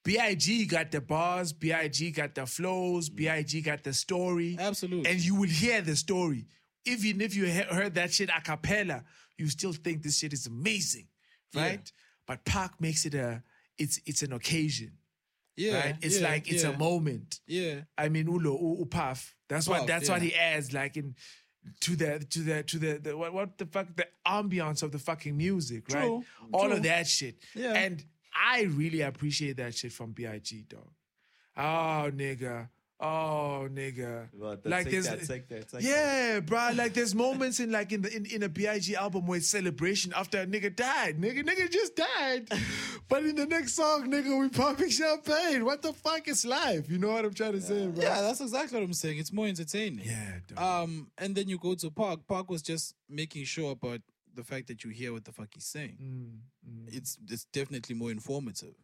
B.I.G. 0.05 0.65
got 0.65 0.91
the 0.91 0.99
bars, 0.99 1.53
B.I.G. 1.53 2.11
got 2.11 2.35
the 2.35 2.45
flows, 2.45 3.09
mm. 3.09 3.15
B.I.G. 3.15 3.61
got 3.61 3.83
the 3.83 3.93
story. 3.93 4.57
Absolutely. 4.59 5.09
And 5.09 5.21
you 5.21 5.35
will 5.35 5.47
hear 5.49 5.81
the 5.81 5.95
story. 5.95 6.45
Even 6.85 7.21
if 7.21 7.33
you 7.35 7.45
he- 7.45 7.51
heard 7.61 7.93
that 7.95 8.11
shit 8.13 8.29
a 8.29 8.41
cappella, 8.41 9.05
you 9.37 9.47
still 9.47 9.71
think 9.71 10.03
this 10.03 10.17
shit 10.19 10.33
is 10.33 10.45
amazing, 10.47 11.07
right? 11.55 11.91
But 12.25 12.45
Pac 12.45 12.79
makes 12.79 13.05
it 13.05 13.15
a, 13.15 13.43
it's 13.77 13.99
it's 14.05 14.21
an 14.21 14.33
occasion 14.33 14.93
yeah, 15.55 15.79
right? 15.79 15.95
It's 16.01 16.19
yeah, 16.19 16.29
like 16.29 16.51
it's 16.51 16.63
yeah. 16.63 16.71
a 16.71 16.77
moment. 16.77 17.39
Yeah. 17.47 17.81
I 17.97 18.09
mean, 18.09 18.27
Ulo, 18.27 18.59
U- 18.59 18.85
Upaf. 18.85 19.33
That's 19.47 19.67
what 19.67 19.85
that's 19.85 20.07
yeah. 20.07 20.13
what 20.13 20.21
he 20.21 20.33
adds, 20.33 20.73
like 20.73 20.97
in 20.97 21.15
to 21.81 21.95
the 21.95 22.19
to 22.19 22.39
the 22.39 22.63
to 22.63 22.79
the, 22.79 22.97
the 22.97 23.17
what, 23.17 23.33
what 23.33 23.57
the 23.57 23.65
fuck 23.65 23.87
the 23.95 24.07
ambiance 24.25 24.83
of 24.83 24.91
the 24.91 24.99
fucking 24.99 25.37
music, 25.37 25.85
right? 25.93 26.01
True, 26.03 26.23
All 26.51 26.65
true. 26.65 26.77
of 26.77 26.83
that 26.83 27.07
shit. 27.07 27.35
Yeah. 27.55 27.73
And 27.73 28.03
I 28.35 28.63
really 28.63 29.01
appreciate 29.01 29.57
that 29.57 29.75
shit 29.75 29.91
from 29.91 30.11
B.I.G. 30.11 30.65
dog. 30.67 30.89
Oh 31.55 32.09
nigga. 32.11 32.69
Oh 33.05 33.67
nigga. 33.69 34.29
What, 34.31 34.63
the 34.63 34.69
take 34.69 35.03
that, 35.03 35.27
take 35.27 35.49
that, 35.49 35.69
take 35.69 35.81
yeah, 35.81 36.39
bro. 36.39 36.69
Like 36.73 36.93
there's 36.93 37.13
moments 37.13 37.59
in 37.59 37.69
like 37.69 37.91
in 37.91 38.01
the 38.01 38.15
in, 38.15 38.25
in 38.27 38.43
a 38.43 38.49
B.I.G. 38.49 38.95
album 38.95 39.27
where 39.27 39.39
it's 39.39 39.49
celebration 39.49 40.13
after 40.15 40.39
a 40.39 40.47
nigga 40.47 40.73
died. 40.73 41.19
Nigga, 41.19 41.43
nigga 41.43 41.69
just 41.69 41.97
died. 41.97 42.47
but 43.09 43.25
in 43.25 43.35
the 43.35 43.45
next 43.45 43.73
song, 43.73 44.09
nigga, 44.09 44.39
we 44.39 44.47
popping 44.47 44.89
champagne. 44.89 45.65
What 45.65 45.81
the 45.81 45.91
fuck 45.91 46.29
is 46.29 46.45
life? 46.45 46.89
You 46.89 46.97
know 46.97 47.09
what 47.09 47.25
I'm 47.25 47.33
trying 47.33 47.51
to 47.51 47.61
say, 47.61 47.87
bro? 47.87 48.01
Yeah, 48.01 48.21
that's 48.21 48.39
exactly 48.39 48.79
what 48.79 48.85
I'm 48.85 48.93
saying. 48.93 49.17
It's 49.17 49.33
more 49.33 49.47
entertaining. 49.47 50.05
Yeah, 50.05 50.37
dog. 50.55 50.83
Um, 50.83 51.11
and 51.17 51.35
then 51.35 51.49
you 51.49 51.57
go 51.57 51.75
to 51.75 51.91
Pac. 51.91 52.19
Pac 52.29 52.49
was 52.49 52.61
just 52.61 52.95
making 53.09 53.43
sure 53.43 53.73
about 53.73 53.99
the 54.33 54.45
fact 54.45 54.67
that 54.67 54.85
you 54.85 54.91
hear 54.91 55.11
what 55.11 55.25
the 55.25 55.33
fuck 55.33 55.49
he's 55.53 55.65
saying. 55.65 55.97
It's 56.87 57.17
it's 57.29 57.43
definitely 57.51 57.95
more 57.95 58.11
informative. 58.11 58.75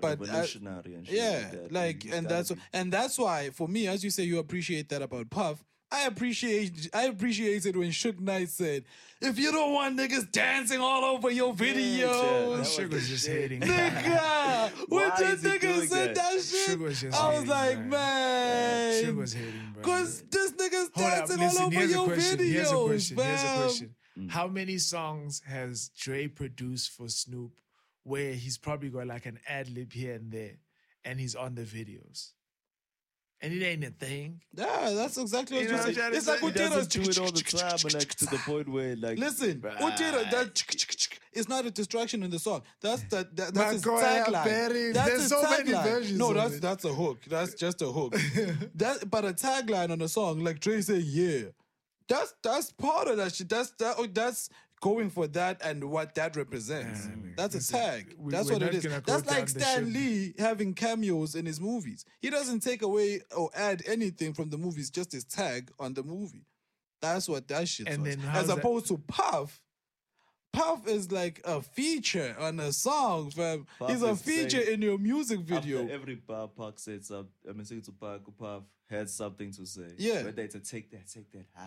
But 0.00 0.20
uh, 0.20 0.24
Revolutionary 0.24 0.94
and 0.94 1.06
shit 1.06 1.16
yeah, 1.16 1.48
that. 1.50 1.72
like, 1.72 2.04
It's 2.04 2.14
and 2.14 2.28
that's 2.28 2.50
be. 2.52 2.60
and 2.72 2.92
that's 2.92 3.18
why 3.18 3.50
for 3.50 3.66
me, 3.68 3.86
as 3.88 4.04
you 4.04 4.10
say, 4.10 4.24
you 4.24 4.38
appreciate 4.38 4.88
that 4.90 5.02
about 5.02 5.30
Puff. 5.30 5.64
I 5.90 6.06
appreciate 6.06 6.90
I 6.92 7.04
appreciated 7.04 7.76
when 7.76 7.90
Suge 7.90 8.18
Knight 8.18 8.48
said, 8.48 8.84
"If 9.22 9.38
you 9.38 9.52
don't 9.52 9.72
want 9.72 9.96
niggas 9.96 10.30
dancing 10.32 10.80
all 10.80 11.04
over 11.04 11.30
your 11.30 11.54
yeah, 11.58 11.64
videos." 11.64 12.76
that 12.76 12.90
was 12.92 13.08
just 13.08 13.26
hating. 13.28 13.60
Nigga, 13.60 14.70
when 14.88 15.08
Why 15.08 15.16
that 15.20 15.32
is 15.34 15.42
he 15.42 15.48
nigga 15.48 15.60
doing 15.60 15.86
said 15.88 16.08
that? 16.08 16.14
that, 16.16 16.42
shit, 16.42 16.70
Suge 16.70 16.78
was 16.80 17.00
just 17.00 17.16
I 17.22 17.28
was 17.28 17.36
hating, 17.36 17.48
like, 17.50 17.78
man. 17.78 17.90
man, 17.90 19.04
Suge 19.04 19.16
was 19.16 19.32
hating, 19.32 19.70
bro. 19.74 19.82
Cause 19.84 20.22
this 20.28 20.52
nigga's 20.52 20.90
Hold 20.94 21.06
up, 21.06 21.18
dancing 21.18 21.38
listen. 21.38 21.62
all 21.62 21.66
over 21.68 21.84
your 21.86 22.04
question. 22.06 22.38
videos, 22.38 22.50
Here's 22.52 22.70
a 22.72 22.74
question. 22.84 23.16
Here's 23.16 23.40
a 23.40 23.44
fam. 23.44 23.62
question. 23.62 23.94
How 24.28 24.48
many 24.48 24.78
songs 24.78 25.40
has 25.46 25.90
Dre 25.96 26.26
produced 26.26 26.90
for 26.90 27.08
Snoop 27.08 27.52
where 28.06 28.32
he's 28.32 28.56
probably 28.58 28.88
got 28.88 29.06
like 29.06 29.26
an 29.26 29.38
ad 29.48 29.68
lib 29.70 29.92
here 29.92 30.14
and 30.14 30.30
there, 30.30 30.56
and 31.04 31.18
he's 31.18 31.34
on 31.34 31.54
the 31.54 31.62
videos, 31.62 32.30
and 33.40 33.52
it 33.52 33.64
ain't 33.64 33.84
a 33.84 33.90
thing. 33.90 34.40
Yeah, 34.54 34.92
that's 34.94 35.18
exactly 35.18 35.56
what 35.56 35.62
You 35.64 35.68
you're 35.68 35.76
know 35.76 35.82
what 35.82 35.88
I'm 35.88 35.94
saying. 35.94 36.14
It's 36.14 36.26
like 36.28 36.38
say? 36.38 36.46
He 36.46 36.52
doesn't 36.52 36.90
do 36.90 37.10
it 37.10 37.18
all 37.18 37.32
the 37.32 37.42
time, 37.42 37.72
and 37.84 37.94
like 37.94 38.14
to 38.14 38.26
the 38.26 38.38
point 38.38 38.68
where 38.68 38.94
like 38.96 39.18
Listen, 39.18 39.60
Bruh. 39.60 39.80
Utero, 39.80 40.22
that 40.30 40.62
it's 41.32 41.48
not 41.48 41.66
a 41.66 41.70
distraction 41.70 42.22
in 42.22 42.30
the 42.30 42.38
song. 42.38 42.62
That's 42.80 43.02
the, 43.04 43.28
that, 43.34 43.52
that's 43.52 43.72
his 43.72 43.82
tagline. 43.84 44.94
That's 44.94 45.08
there's 45.08 45.20
his 45.22 45.28
so 45.28 45.42
many 45.42 45.72
versions 45.72 46.18
No, 46.18 46.30
of 46.30 46.36
that's 46.36 46.54
it. 46.54 46.62
that's 46.62 46.84
a 46.84 46.94
hook. 46.94 47.18
That's 47.28 47.54
just 47.54 47.82
a 47.82 47.86
hook. 47.86 48.12
that, 48.76 49.10
but 49.10 49.24
a 49.24 49.32
tagline 49.32 49.90
on 49.90 50.00
a 50.00 50.08
song 50.08 50.42
like 50.44 50.60
Dre 50.60 50.80
say, 50.80 50.98
yeah. 50.98 51.48
That's 52.08 52.34
that's 52.40 52.70
part 52.72 53.08
of 53.08 53.16
that 53.16 53.34
shit. 53.34 53.48
That's 53.48 53.70
that. 53.80 53.96
oh, 53.98 54.06
That's 54.06 54.48
going 54.80 55.10
for 55.10 55.26
that 55.28 55.60
and 55.64 55.84
what 55.90 56.14
that 56.16 56.36
represents. 56.36 57.08
that's 57.36 57.54
a 57.54 57.58
listen, 57.58 57.78
tag. 57.78 58.14
we- 58.18 58.30
that's 58.32 58.50
what 58.50 58.60
it 58.62 58.66
not 58.66 58.74
is. 58.74 58.84
gonna 58.84 59.00
go 59.00 59.12
That's 59.18 59.26
like 59.30 59.48
Stan. 59.48 59.92
Lee 59.92 60.34
having 60.38 60.74
cameos 60.74 61.34
in 61.34 61.46
his 61.46 61.60
movies. 61.60 62.04
He 62.20 62.30
doesn't 62.30 62.60
take 62.60 62.82
away 62.82 63.20
or 63.36 63.50
add 63.54 63.82
anything 63.86 64.34
from 64.34 64.50
the 64.50 64.58
movies, 64.58 64.90
just 64.90 65.12
his 65.12 65.24
tag 65.24 65.70
on 65.78 65.94
the 65.94 66.02
movie. 66.02 66.44
That's 67.00 67.28
what 67.28 67.48
that 67.48 67.68
shit 67.68 67.88
And 67.88 68.02
was. 68.02 68.16
then 68.16 68.24
how's 68.24 68.42
As 68.42 68.48
that- 68.48 68.58
opposed 68.58 68.86
to 68.88 68.98
Puff. 68.98 69.60
Puff 70.52 70.86
is 70.88 71.12
like 71.12 71.40
a 71.44 71.60
feature 71.60 72.34
on 72.38 72.58
a 72.60 72.72
song, 72.72 73.30
fam. 73.30 73.66
Puff 73.78 73.90
He's 73.90 74.00
a 74.02 74.16
feature 74.16 74.62
saying- 74.62 74.74
in 74.74 74.82
your 74.82 74.96
music 74.98 75.40
After 75.40 75.54
video. 75.54 75.86
every 75.88 76.14
bar 76.14 76.48
Park 76.48 76.78
said 76.78 77.04
something. 77.04 77.30
I 77.48 77.52
mean, 77.52 77.64
to 77.66 77.92
Park, 77.92 78.22
Puff 78.38 78.62
had 78.88 79.10
something 79.10 79.52
to 79.52 79.66
say. 79.66 79.94
Yeah. 79.98 80.22
But 80.22 80.36
they 80.36 80.48
to 80.48 80.60
take 80.60 80.90
that, 80.92 81.08
take 81.08 81.30
that. 81.32 81.44
Huh? 81.54 81.64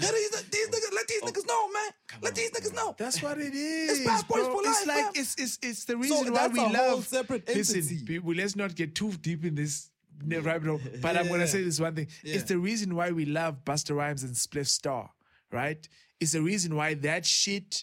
Let 0.00 0.12
these, 0.14 0.30
these 0.50 0.68
niggas, 0.68 0.92
let 0.92 1.04
Oh. 1.04 1.06
these 1.08 1.22
niggas 1.22 1.46
know, 1.48 1.68
man. 1.72 1.90
Let 2.22 2.34
these 2.34 2.50
niggas 2.50 2.74
know. 2.74 2.94
That's 2.98 3.22
what 3.22 3.38
it 3.38 3.54
is. 3.54 4.04
Bad 4.04 4.28
Boys 4.28 4.44
bro. 4.46 4.52
for 4.52 4.68
it's 4.68 4.86
like 4.86 5.04
fam. 5.04 5.12
it's 5.14 5.34
it's 5.38 5.58
it's 5.62 5.84
the 5.86 5.96
reason 5.96 6.32
why 6.32 6.40
that's 6.48 6.52
we 6.52 6.58
a 6.58 6.62
whole 6.64 6.72
love 6.72 7.06
separate 7.06 7.48
Listen, 7.48 7.76
entity. 7.80 8.04
people, 8.04 8.34
let's 8.34 8.56
not 8.56 8.74
get 8.74 8.94
too 8.94 9.12
deep 9.12 9.44
in 9.46 9.54
this 9.54 9.90
ne- 10.22 10.38
rabbit 10.38 10.68
hole. 10.68 10.80
But 11.00 11.16
I'm 11.16 11.28
gonna 11.28 11.46
say 11.46 11.62
this 11.62 11.80
one 11.80 11.94
thing. 11.94 12.08
Yeah. 12.22 12.34
It's 12.34 12.44
the 12.44 12.58
reason 12.58 12.94
why 12.94 13.10
we 13.12 13.24
love 13.24 13.64
Busta 13.64 13.96
Rhymes 13.96 14.22
and 14.22 14.34
Spliff 14.34 14.66
Star, 14.66 15.10
right? 15.50 15.86
It's 16.20 16.32
the 16.32 16.42
reason 16.42 16.74
why 16.76 16.92
that 16.94 17.24
shit, 17.24 17.82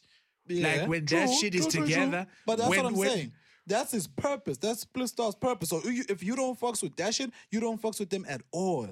like 0.49 0.87
when 0.87 1.05
that 1.05 1.25
True, 1.27 1.35
shit 1.39 1.55
is 1.55 1.61
true, 1.67 1.71
true, 1.71 1.79
true. 1.81 1.95
together. 1.95 2.27
But 2.45 2.57
that's 2.59 2.69
when- 2.69 2.83
what 2.83 2.91
I'm 2.91 2.97
when- 2.97 3.09
saying. 3.09 3.31
That's 3.65 3.91
his 3.93 4.07
purpose. 4.07 4.57
That's 4.57 4.83
Spliff 4.85 5.07
Star's 5.07 5.35
purpose. 5.35 5.69
So 5.69 5.81
if 5.85 6.21
you 6.21 6.35
don't 6.35 6.59
fucks 6.59 6.83
with 6.83 6.95
that 6.97 7.15
shit, 7.15 7.31
you 7.49 7.61
don't 7.61 7.81
fucks 7.81 7.97
with 7.99 8.09
them 8.09 8.25
at 8.27 8.41
all. 8.51 8.89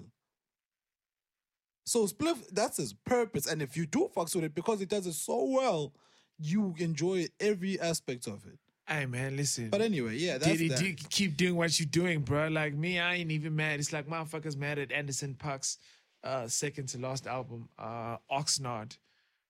So 1.83 2.05
Spliff, 2.07 2.37
that's 2.51 2.77
his 2.77 2.93
purpose. 2.93 3.47
And 3.47 3.61
if 3.61 3.75
you 3.75 3.85
do 3.85 4.09
fucks 4.15 4.35
with 4.35 4.43
it 4.45 4.53
because 4.55 4.81
it 4.81 4.89
does 4.89 5.07
it 5.07 5.13
so 5.13 5.43
well, 5.45 5.93
you 6.39 6.75
enjoy 6.77 7.27
every 7.39 7.79
aspect 7.79 8.27
of 8.27 8.45
it. 8.45 8.57
Hey 8.87 9.05
man, 9.05 9.37
listen. 9.37 9.69
But 9.69 9.81
anyway, 9.81 10.15
yeah, 10.17 10.37
that's 10.37 10.51
Diddy, 10.51 10.67
that. 10.69 10.79
D, 10.79 10.95
keep 11.09 11.37
doing 11.37 11.55
what 11.55 11.79
you're 11.79 11.87
doing, 11.87 12.21
bro. 12.21 12.47
Like 12.49 12.73
me, 12.73 12.99
I 12.99 13.15
ain't 13.15 13.31
even 13.31 13.55
mad. 13.55 13.79
It's 13.79 13.93
like 13.93 14.07
motherfuckers 14.07 14.57
mad 14.57 14.79
at 14.79 14.91
Anderson 14.91 15.35
.Paak's 15.39 15.77
uh, 16.23 16.47
second 16.47 16.87
to 16.89 16.99
last 16.99 17.25
album, 17.27 17.69
uh, 17.79 18.17
Oxnard, 18.31 18.97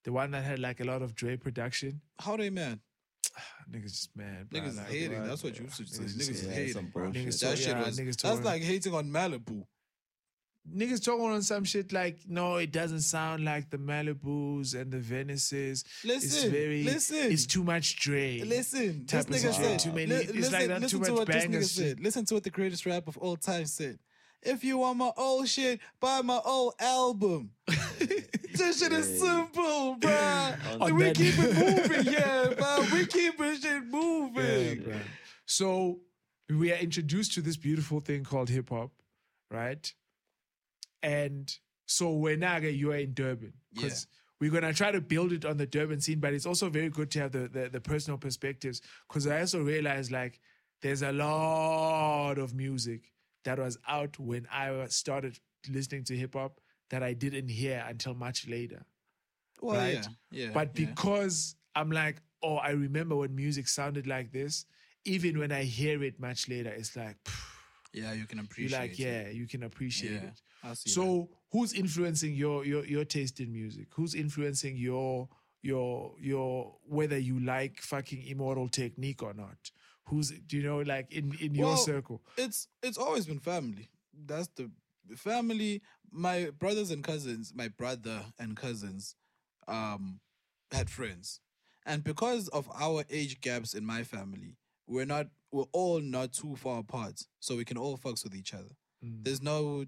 the 0.03 0.11
one 0.11 0.31
that 0.31 0.43
had 0.43 0.59
like 0.59 0.79
a 0.79 0.83
lot 0.83 1.01
of 1.01 1.15
Dre 1.15 1.37
production. 1.37 2.01
How 2.19 2.37
they 2.37 2.49
man? 2.49 2.81
Niggas 3.71 3.83
just 3.91 4.15
mad. 4.15 4.49
Bro. 4.49 4.59
Niggas 4.61 4.67
is 4.67 4.77
Like, 4.77 4.87
hating. 4.87 5.17
bro, 5.17 5.27
That's 5.27 5.43
what 5.43 5.59
you 5.59 5.67
should 5.73 5.89
say. 5.89 6.03
Niggas 6.03 6.15
Niggas 6.15 6.27
just 6.27 6.29
is 6.43 6.53
hating. 6.53 6.73
some 6.73 6.85
bro. 6.87 7.03
bullshit. 7.05 7.27
Niggas 7.27 7.39
That 7.39 7.47
talk- 7.47 7.57
shit 7.57 7.67
yeah, 7.67 7.85
was. 7.85 7.99
niggas 7.99 8.21
That's 8.21 8.41
like 8.41 8.61
hating 8.61 8.93
on 8.93 9.05
Malibu. 9.11 9.65
Niggas 10.75 11.03
talking 11.03 11.25
on 11.25 11.41
some 11.41 11.63
shit 11.63 11.91
like, 11.91 12.19
no, 12.27 12.55
it 12.57 12.71
doesn't 12.71 13.01
sound 13.01 13.43
like 13.43 13.69
the 13.69 13.77
Malibus 13.77 14.73
and 14.79 14.91
the 14.91 14.99
Venices. 14.99 15.83
it's 16.03 16.05
Listen, 16.05 16.51
very, 16.51 16.83
listen. 16.83 17.31
It's 17.31 17.45
too 17.45 17.63
much 17.63 17.99
Dre. 17.99 18.39
Listen, 18.41 19.05
this 19.05 19.25
nigga 19.25 19.41
shit. 19.41 19.53
said. 19.55 19.79
Too 19.79 19.91
many- 19.91 20.05
li- 20.07 20.15
it's 20.15 20.33
listen, 20.33 20.53
like 20.53 20.67
that, 20.69 20.81
listen 20.81 20.99
too 20.99 21.05
to 21.05 21.11
much 21.11 21.19
what 21.19 21.27
this 21.27 21.43
banger 21.43 21.59
nigga 21.59 21.63
said. 21.65 21.83
shit. 21.97 21.99
Listen 22.01 22.25
to 22.25 22.33
what 22.35 22.43
the 22.43 22.49
greatest 22.49 22.85
rap 22.85 23.07
of 23.07 23.17
all 23.17 23.35
time 23.35 23.65
said. 23.65 23.99
If 24.43 24.63
you 24.63 24.79
want 24.79 24.97
my 24.97 25.11
old 25.17 25.47
shit, 25.47 25.79
buy 25.99 26.21
my 26.23 26.39
old 26.43 26.73
album. 26.79 27.51
this 27.99 28.79
shit 28.79 28.91
is 28.91 29.19
simple, 29.19 29.97
bruh. 29.99 30.57
On 30.81 30.95
we 30.95 31.03
that- 31.03 31.15
keep 31.15 31.35
it 31.37 31.53
moving, 31.99 32.13
yeah, 32.13 32.45
bruh. 32.57 32.91
We 32.93 33.05
keep 33.05 33.39
it 33.39 33.61
shit 33.61 33.85
moving. 33.85 34.83
Yeah. 34.87 34.95
So 35.45 35.99
we 36.49 36.71
are 36.71 36.77
introduced 36.77 37.33
to 37.33 37.41
this 37.41 37.55
beautiful 37.57 37.99
thing 37.99 38.23
called 38.23 38.49
hip 38.49 38.69
hop, 38.69 38.91
right? 39.51 39.91
And 41.03 41.53
so 41.85 42.11
Wenaga, 42.13 42.75
you 42.75 42.91
are 42.91 42.97
in 42.97 43.13
Durban 43.13 43.53
because 43.73 44.07
we're 44.39 44.51
gonna 44.51 44.73
try 44.73 44.91
to 44.91 45.01
build 45.01 45.31
it 45.31 45.45
on 45.45 45.57
the 45.57 45.65
Durban 45.67 45.99
scene, 46.01 46.19
but 46.19 46.33
it's 46.33 46.45
also 46.45 46.69
very 46.69 46.89
good 46.89 47.11
to 47.11 47.19
have 47.19 47.31
the 47.31 47.47
the, 47.47 47.69
the 47.69 47.81
personal 47.81 48.17
perspectives 48.17 48.81
because 49.07 49.27
I 49.27 49.39
also 49.41 49.61
realized 49.61 50.11
like 50.11 50.39
there's 50.81 51.01
a 51.03 51.11
lot 51.11 52.37
of 52.37 52.53
music 52.55 53.11
that 53.43 53.59
was 53.59 53.77
out 53.87 54.19
when 54.19 54.47
I 54.51 54.85
started 54.87 55.39
listening 55.69 56.03
to 56.05 56.17
hip 56.17 56.33
hop 56.35 56.59
that 56.89 57.03
I 57.03 57.13
didn't 57.13 57.49
hear 57.49 57.83
until 57.87 58.13
much 58.13 58.47
later 58.47 58.83
Well, 59.61 59.77
right? 59.77 59.93
yeah, 59.93 60.45
yeah. 60.45 60.51
But 60.53 60.77
yeah. 60.77 60.85
because 60.87 61.55
I'm 61.75 61.91
like, 61.91 62.21
oh, 62.43 62.55
I 62.57 62.71
remember 62.71 63.15
when 63.15 63.35
music 63.35 63.67
sounded 63.67 64.07
like 64.07 64.31
this. 64.31 64.65
Even 65.05 65.39
when 65.39 65.51
I 65.51 65.63
hear 65.63 66.03
it 66.03 66.19
much 66.19 66.47
later, 66.49 66.69
it's 66.69 66.95
like 66.95 67.17
pff, 67.23 67.43
yeah, 67.93 68.13
you 68.13 68.25
can 68.25 68.37
you 68.37 68.43
appreciate. 68.43 68.79
like, 68.79 68.91
it. 68.91 68.99
yeah, 68.99 69.29
you 69.29 69.47
can 69.47 69.63
appreciate 69.63 70.13
Yeah, 70.21 70.27
it. 70.29 70.41
So, 70.73 71.29
who's 71.51 71.73
influencing 71.73 72.33
your 72.35 72.65
your 72.65 72.85
your 72.85 73.05
taste 73.05 73.39
in 73.39 73.51
music? 73.51 73.87
Who's 73.93 74.15
influencing 74.15 74.77
your 74.77 75.29
your 75.61 76.13
your 76.19 76.75
whether 76.83 77.17
you 77.17 77.39
like 77.39 77.81
fucking 77.81 78.23
immortal 78.27 78.67
technique 78.69 79.21
or 79.23 79.33
not? 79.33 79.71
Who's 80.05 80.31
do 80.31 80.57
you 80.57 80.63
know 80.63 80.79
like 80.79 81.11
in 81.11 81.33
in 81.39 81.55
your 81.55 81.67
Well, 81.67 81.77
circle? 81.77 82.21
It's 82.37 82.67
it's 82.81 82.97
always 82.97 83.25
been 83.25 83.39
family. 83.39 83.89
That's 84.25 84.47
the 84.55 84.69
family. 85.15 85.81
My 86.11 86.49
brothers 86.57 86.91
and 86.91 87.03
cousins, 87.03 87.53
my 87.55 87.69
brother 87.69 88.21
and 88.37 88.55
cousins, 88.55 89.15
um, 89.67 90.19
had 90.71 90.89
friends, 90.89 91.39
and 91.85 92.03
because 92.03 92.47
of 92.49 92.69
our 92.79 93.03
age 93.09 93.39
gaps 93.41 93.73
in 93.73 93.85
my 93.85 94.03
family, 94.03 94.57
we're 94.87 95.05
not 95.05 95.27
we're 95.51 95.65
all 95.71 95.99
not 96.01 96.33
too 96.33 96.55
far 96.55 96.79
apart, 96.79 97.21
so 97.39 97.55
we 97.55 97.65
can 97.65 97.77
all 97.77 97.97
fucks 97.97 98.23
with 98.23 98.35
each 98.35 98.53
other. 98.53 98.75
There's 99.23 99.41
no 99.41 99.85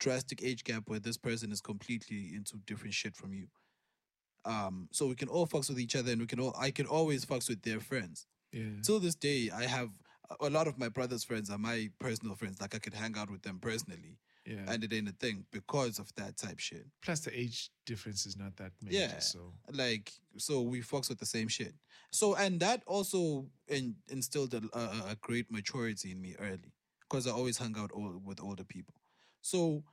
drastic 0.00 0.42
age 0.42 0.64
gap 0.64 0.84
where 0.88 1.00
this 1.00 1.16
person 1.16 1.52
is 1.52 1.60
completely 1.60 2.32
into 2.34 2.56
different 2.66 2.94
shit 2.94 3.16
from 3.16 3.32
you. 3.32 3.46
Um, 4.44 4.88
so 4.92 5.06
we 5.06 5.14
can 5.14 5.28
all 5.28 5.46
fucks 5.46 5.68
with 5.70 5.80
each 5.80 5.96
other, 5.96 6.12
and 6.12 6.20
we 6.20 6.26
can 6.26 6.40
all 6.40 6.54
I 6.58 6.70
can 6.70 6.86
always 6.86 7.24
fucks 7.24 7.48
with 7.48 7.62
their 7.62 7.80
friends 7.80 8.26
Yeah. 8.52 8.80
till 8.82 9.00
this 9.00 9.14
day, 9.14 9.50
I 9.50 9.64
have 9.66 9.90
a 10.40 10.50
lot 10.50 10.66
of 10.68 10.78
my 10.78 10.88
brother's 10.88 11.24
friends 11.24 11.48
are 11.50 11.58
my 11.58 11.90
personal 11.98 12.34
friends. 12.34 12.60
Like 12.60 12.74
I 12.74 12.78
could 12.78 12.94
hang 12.94 13.16
out 13.16 13.30
with 13.30 13.42
them 13.42 13.58
personally, 13.58 14.18
Yeah. 14.46 14.64
and 14.68 14.84
it 14.84 14.92
ain't 14.92 15.08
a 15.08 15.12
thing 15.12 15.46
because 15.50 15.98
of 15.98 16.14
that 16.16 16.36
type 16.36 16.58
shit. 16.58 16.86
Plus 17.02 17.20
the 17.20 17.38
age 17.38 17.70
difference 17.86 18.26
is 18.26 18.36
not 18.36 18.56
that 18.56 18.72
major. 18.82 18.98
Yeah, 18.98 19.18
So 19.20 19.54
like 19.72 20.12
so 20.36 20.60
we 20.60 20.82
fucks 20.82 21.08
with 21.08 21.18
the 21.20 21.26
same 21.26 21.48
shit. 21.48 21.74
So 22.10 22.34
and 22.34 22.60
that 22.60 22.82
also 22.86 23.48
in, 23.68 23.96
instilled 24.08 24.52
a, 24.52 24.62
a, 24.78 25.12
a 25.12 25.16
great 25.22 25.50
maturity 25.50 26.10
in 26.12 26.20
me 26.20 26.34
early 26.38 26.72
because 27.00 27.26
I 27.26 27.30
always 27.30 27.56
hung 27.58 27.78
out 27.78 27.92
all, 27.92 28.20
with 28.22 28.40
older 28.42 28.64
people. 28.64 28.94
So 29.44 29.84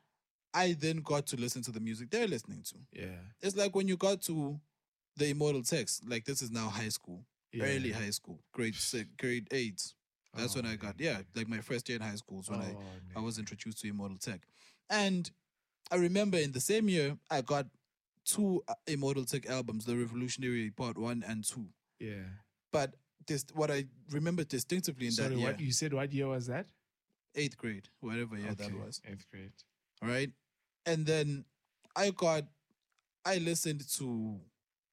I 0.53 0.73
then 0.79 0.97
got 0.97 1.27
to 1.27 1.35
listen 1.37 1.61
to 1.63 1.71
the 1.71 1.81
music 1.81 2.09
they're 2.09 2.27
listening 2.27 2.63
to. 2.69 2.75
yeah. 2.93 3.19
It's 3.41 3.55
like 3.57 3.75
when 3.75 3.87
you 3.89 3.97
got 3.97 4.21
to 4.23 4.59
the 5.17 5.27
immortal 5.29 5.61
tech. 5.61 5.87
Like 6.07 6.23
this 6.23 6.41
is 6.41 6.51
now 6.51 6.69
high 6.69 6.87
school, 6.89 7.25
Yeah. 7.51 7.65
early 7.65 7.91
high 7.91 8.11
school, 8.11 8.39
grade 8.53 8.75
six, 8.75 9.09
grade 9.19 9.47
eight. 9.51 9.93
That's 10.33 10.55
when 10.55 10.65
I 10.65 10.77
got 10.77 10.95
yeah, 10.99 11.19
like 11.35 11.49
my 11.49 11.59
first 11.59 11.89
year 11.89 11.97
in 11.97 12.01
high 12.01 12.15
school 12.15 12.39
is 12.39 12.49
when 12.49 12.61
Oh, 12.61 12.79
I. 13.15 13.19
I 13.19 13.21
was 13.21 13.37
introduced 13.37 13.79
to 13.81 13.89
immortal 13.89 14.17
tech, 14.17 14.39
and 14.89 15.29
I 15.91 15.95
remember 15.97 16.37
in 16.37 16.53
the 16.53 16.61
same 16.61 16.87
year 16.87 17.17
I 17.29 17.41
got 17.41 17.67
two 18.23 18.63
uh, 18.69 18.75
immortal 18.87 19.25
tech 19.25 19.49
albums, 19.49 19.83
the 19.85 19.97
Revolutionary 19.97 20.71
Part 20.71 20.97
One 20.97 21.25
and 21.27 21.43
Two. 21.43 21.65
Yeah. 21.99 22.23
But 22.71 22.95
this 23.27 23.43
what 23.53 23.69
I 23.69 23.85
remember 24.09 24.45
distinctively 24.45 25.07
in 25.07 25.11
Sorry, 25.11 25.29
that 25.29 25.35
year, 25.37 25.47
what 25.47 25.59
you 25.59 25.73
said? 25.73 25.93
What 25.93 26.13
year 26.13 26.27
was 26.29 26.47
that? 26.47 26.67
Eighth 27.35 27.57
grade, 27.57 27.87
whatever 27.99 28.37
year 28.37 28.53
that 28.53 28.73
was. 28.73 29.01
eighth 29.09 29.25
grade. 29.31 29.51
right? 30.01 30.31
And 30.85 31.05
then 31.05 31.45
I 31.95 32.09
got, 32.11 32.43
I 33.25 33.37
listened 33.37 33.87
to, 33.97 34.39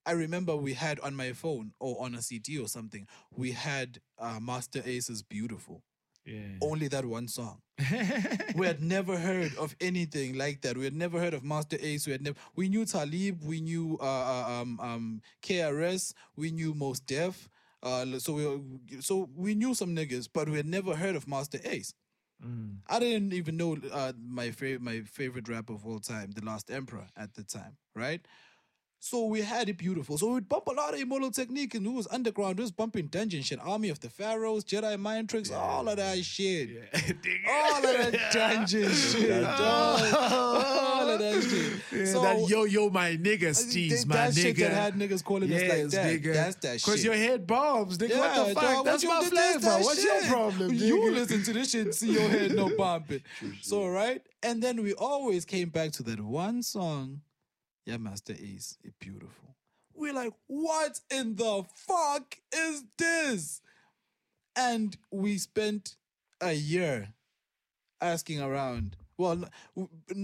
I 0.07 0.13
remember 0.13 0.55
we 0.57 0.75
had 0.75 1.01
on 1.01 1.15
my 1.17 1.33
phone 1.33 1.73
or 1.81 2.03
on 2.05 2.15
a 2.15 2.23
CD 2.23 2.59
or 2.59 2.69
something, 2.69 3.07
we 3.35 3.53
had 3.53 3.99
uh, 4.19 4.39
Masta 4.41 4.89
Ace's 4.89 5.23
Beautiful. 5.23 5.83
Yeah. 6.25 6.59
Only 6.61 6.89
that 6.89 7.07
one 7.07 7.27
song. 7.27 7.63
we 8.55 8.67
had 8.67 8.83
never 8.83 9.17
heard 9.17 9.55
of 9.57 9.75
anything 9.81 10.37
like 10.37 10.61
that. 10.61 10.77
We 10.77 10.85
had 10.85 10.95
never 10.95 11.19
heard 11.19 11.33
of 11.33 11.43
Masta 11.43 11.83
Ace. 11.85 12.07
We 12.07 12.13
had 12.13 12.21
never. 12.23 12.37
We 12.55 12.69
knew 12.69 12.85
Talib. 12.85 13.43
We 13.43 13.63
knew 13.63 13.97
uh, 13.99 14.05
uh, 14.05 14.61
um, 14.61 14.81
um, 14.81 15.23
KRS. 15.43 16.13
We 16.37 16.51
knew 16.51 16.75
Mos 16.75 17.01
Def. 17.01 17.49
Uh, 17.83 18.19
so 18.19 18.33
we 18.35 19.01
so 19.01 19.31
we 19.35 19.55
knew 19.55 19.73
some 19.73 19.97
niggas, 19.97 20.29
but 20.31 20.51
we 20.51 20.57
had 20.59 20.67
never 20.67 20.97
heard 20.97 21.17
of 21.17 21.27
Masta 21.27 21.61
Ace. 21.73 21.95
I 22.87 22.99
didn't 23.01 23.33
even 23.33 23.57
know 23.57 23.77
uh, 23.93 24.13
my 24.19 24.51
favorite 24.51 24.83
my 24.83 25.01
favorite 25.03 25.49
rapper 25.49 25.75
of 25.75 25.85
all 25.87 25.99
time, 26.01 26.31
The 26.33 26.45
Last 26.45 26.71
Emperor, 26.71 27.09
at 27.17 27.35
the 27.35 27.43
time, 27.45 27.77
right? 27.95 28.25
So 29.01 29.27
we 29.27 29.43
had 29.43 29.69
it 29.69 29.79
beautiful. 29.79 30.19
So 30.19 30.35
we'd 30.35 30.49
bump 30.49 30.67
a 30.67 30.73
lot 30.73 30.93
of 30.93 30.99
Immortal 31.01 31.31
Technique 31.31 31.75
and 31.77 31.87
it 31.87 31.93
was 31.93 32.09
underground. 32.11 32.59
It 32.59 32.63
was 32.63 32.73
bumping 32.73 33.07
dungeon 33.07 33.43
shit, 33.43 33.61
Army 33.63 33.91
of 33.91 34.01
the 34.01 34.11
Pharaohs, 34.11 34.65
Jedi 34.65 34.99
Mind 34.99 35.29
Tricks, 35.29 35.53
all 35.53 35.89
of 35.89 35.97
that 35.99 36.19
shit. 36.25 36.69
All 37.49 37.77
of 37.77 37.83
that 37.83 38.19
dungeon 38.33 38.91
shit. 38.93 39.45
All 39.45 41.09
of 41.11 41.19
that 41.21 41.43
shit. 41.43 41.99
Yeah, 42.01 42.13
so 42.13 42.23
that 42.23 42.49
yo 42.49 42.65
yo 42.65 42.91
my 42.91 43.17
nigga 43.17 43.51
steez 43.51 44.07
my 44.07 44.17
that 44.17 44.33
nigga. 44.33 44.43
shit 44.43 44.57
that 44.59 44.73
had 44.73 44.95
niggas 44.95 45.23
calling 45.25 45.53
us 45.53 45.61
like 45.63 45.91
that. 45.91 46.23
That's 46.35 46.57
that 46.57 46.81
shit. 46.81 46.83
Cause 46.85 47.05
your 47.05 47.15
head 47.15 47.47
bombs, 47.47 47.99
nigga. 47.99 48.19
what 48.19 48.49
the 48.49 48.55
fuck? 48.55 48.63
dog, 48.75 48.85
That's 48.85 49.05
my 49.05 49.23
flavor. 49.23 49.59
that 49.61 49.81
What's 49.83 50.05
your 50.05 50.21
problem, 50.23 50.71
nigga? 50.73 50.81
You 50.81 51.11
listen 51.13 51.43
to 51.45 51.53
this 51.53 51.71
shit, 51.71 51.95
see 51.95 52.13
your 52.13 52.29
head 52.29 52.55
no 52.55 52.75
bumping. 52.77 53.23
so 53.63 53.87
right, 53.89 54.23
and 54.43 54.63
then 54.63 54.83
we 54.83 54.93
always 54.95 55.45
came 55.45 55.69
back 55.69 55.93
to 55.93 56.03
that 56.05 56.21
one 56.21 56.63
song. 56.63 57.21
Yeah, 57.89 57.97
Masta 57.97 58.35
Ace, 58.35 58.77
it 58.85 58.93
beautiful. 58.99 59.57
We're 59.95 60.13
like, 60.13 60.35
what 60.47 61.01
in 61.11 61.37
the 61.37 61.65
fuck 61.75 62.37
is 62.55 62.85
this? 62.99 63.63
And 64.55 64.95
we 65.11 65.39
spent 65.39 65.97
a 66.39 66.53
year 66.53 67.15
asking 67.99 68.43
around. 68.43 68.99
Well, 69.19 69.45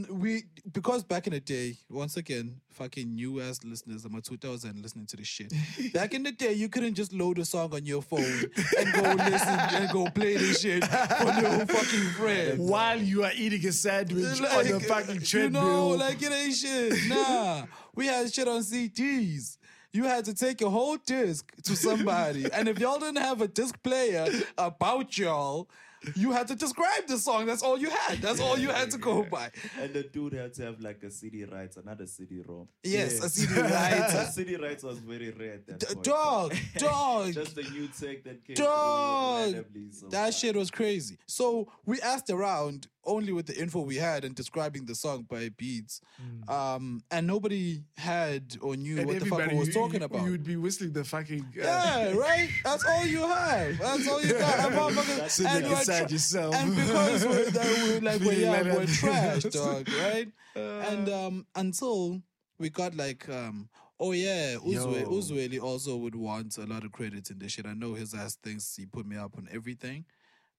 we 0.09 0.45
because 0.71 1.03
back 1.03 1.27
in 1.27 1.33
the 1.33 1.41
day, 1.41 1.75
once 1.91 2.17
again, 2.17 2.61
fucking 2.71 3.13
new 3.13 3.41
ass 3.41 3.59
listeners, 3.65 4.05
I'm 4.05 4.15
a 4.15 4.21
2000 4.21 4.81
listening 4.81 5.07
to 5.07 5.17
this 5.17 5.27
shit. 5.27 5.53
Back 5.93 6.15
in 6.15 6.23
the 6.23 6.31
day, 6.31 6.53
you 6.53 6.69
couldn't 6.69 6.95
just 6.95 7.13
load 7.13 7.41
a 7.41 7.45
song 7.45 7.75
on 7.75 7.85
your 7.85 8.03
phone 8.03 8.23
and 8.23 8.93
go 8.93 9.15
listen 9.25 9.49
and 9.49 9.91
go 9.93 10.07
play 10.11 10.37
this 10.37 10.61
shit 10.61 10.85
for 10.85 11.25
your 11.25 11.67
fucking 11.67 12.09
friend. 12.11 12.59
While 12.61 13.03
you 13.03 13.25
are 13.25 13.33
eating 13.35 13.67
a 13.67 13.73
sandwich 13.73 14.41
on 14.41 14.69
the 14.69 14.79
fucking 14.79 15.23
treadmill. 15.23 15.63
You 15.63 15.69
know, 15.69 15.89
like 15.89 16.23
it 16.23 16.31
ain't 16.31 16.55
shit. 16.55 16.95
Nah, 17.09 17.65
we 17.97 18.07
had 18.07 18.33
shit 18.33 18.47
on 18.47 18.61
CDs. 18.61 19.59
You 19.93 20.05
had 20.05 20.25
to 20.27 20.35
take 20.35 20.61
your 20.61 20.71
whole 20.71 20.99
disc 20.99 21.53
to 21.65 21.75
somebody, 21.75 22.47
and 22.53 22.69
if 22.69 22.79
y'all 22.79 23.01
didn't 23.01 23.23
have 23.23 23.41
a 23.41 23.49
disc 23.49 23.81
player 23.83 24.27
about 24.57 25.19
y'all, 25.19 25.69
you 26.17 26.33
had 26.33 26.49
to 26.49 26.55
describe 26.55 27.07
the 27.07 27.19
song. 27.19 27.47
That's 27.47 27.63
all 27.63 27.79
you 27.79 27.91
had. 27.91 28.19
That's 28.19 28.41
all 28.41 28.59
you 28.59 28.69
had 28.69 28.91
to 28.93 28.99
go 28.99 29.23
by. 29.25 29.51
And 29.81 29.93
the 29.95 30.03
dude 30.03 30.33
had 30.35 30.55
to 30.55 30.63
have 30.65 30.81
like 30.81 31.03
a 31.03 31.11
CD 31.11 31.45
rights, 31.45 31.77
another 31.77 32.07
CD 32.07 32.41
ROM. 32.47 32.69
Yes, 32.83 33.19
Yeah. 33.19 33.25
a 33.25 33.29
CD 33.29 33.55
The 33.55 33.63
writer. 33.63 34.31
CD 34.33 34.57
rights 34.57 34.83
was 34.83 34.99
very 34.99 35.31
rare 35.31 35.55
at 35.55 35.67
that 35.67 35.81
D- 35.81 35.87
point. 35.87 36.03
dog, 36.05 36.55
dog. 36.79 37.33
Just 37.35 37.55
the 37.55 37.63
new 37.63 37.89
tech 37.89 38.25
that 38.25 38.45
came 38.45 38.57
Dog. 38.57 39.65
So 39.93 40.09
that 40.09 40.35
shit 40.35 40.57
was 40.57 40.71
crazy. 40.71 41.19
So 41.27 41.69
we 41.85 42.01
asked 42.01 42.31
around 42.31 42.89
only 43.07 43.33
with 43.33 43.45
the 43.45 43.61
info 43.61 43.81
we 43.83 43.97
had 43.97 44.25
and 44.25 44.35
describing 44.35 44.87
the 44.87 44.95
song 44.95 45.27
by 45.29 45.51
beats. 45.59 46.01
Mm. 46.49 46.51
Um, 46.51 47.03
and 47.11 47.27
nobody 47.27 47.83
had 47.99 48.57
or 48.63 48.77
knew 48.77 48.97
And 48.97 49.07
what 49.07 49.21
the 49.21 49.27
fuck 49.27 49.41
everybody 49.41 49.57
I 49.57 49.59
was 49.59 49.69
you- 49.69 49.75
talking 49.75 50.01
you, 50.01 50.07
about. 50.07 50.25
You 50.25 50.31
would 50.31 50.45
be 50.45 50.57
whistling 50.57 50.93
the 50.93 51.05
fucking. 51.05 51.45
Uh, 51.59 51.63
yeah, 51.63 52.13
right. 52.15 52.49
That's 52.65 52.83
all 52.87 53.05
you 53.07 53.21
have. 53.27 53.79
That's 53.79 54.09
all 54.09 54.23
you 54.25 54.33
got. 54.39 54.59
And 54.59 54.75
motherfuckers- 54.75 55.45
and 55.47 55.67
we're 55.69 55.85
inside 56.03 56.11
yourself. 56.13 56.55
And 56.55 56.75
because 56.77 57.25
we're, 57.27 57.45
that 57.51 57.67
we're 57.83 58.01
like 58.01 58.21
we're, 58.21 58.33
yeah, 58.33 58.63
we're 58.75 58.87
trash, 58.87 59.43
dog, 59.45 59.89
right? 60.01 60.29
and 60.57 61.09
um, 61.09 61.47
until 61.55 62.21
we 62.59 62.71
got 62.71 62.95
like 62.95 63.29
um, 63.29 63.69
oh 63.99 64.13
yeah, 64.13 64.55
Uzwe. 64.57 65.05
Uzweli 65.07 65.61
also 65.61 65.97
would 65.97 66.15
want 66.15 66.57
a 66.59 66.67
lot 66.67 66.85
of 66.85 66.93
credits 66.93 67.31
in 67.31 67.39
this 67.39 67.53
shit. 67.53 67.67
I 67.67 67.75
know 67.75 67.95
his 67.95 68.15
ass 68.15 68.37
thinks 68.37 68.75
he 68.77 68.87
put 68.87 69.07
me 69.07 69.17
up 69.17 69.33
on 69.37 69.49
everything, 69.53 70.05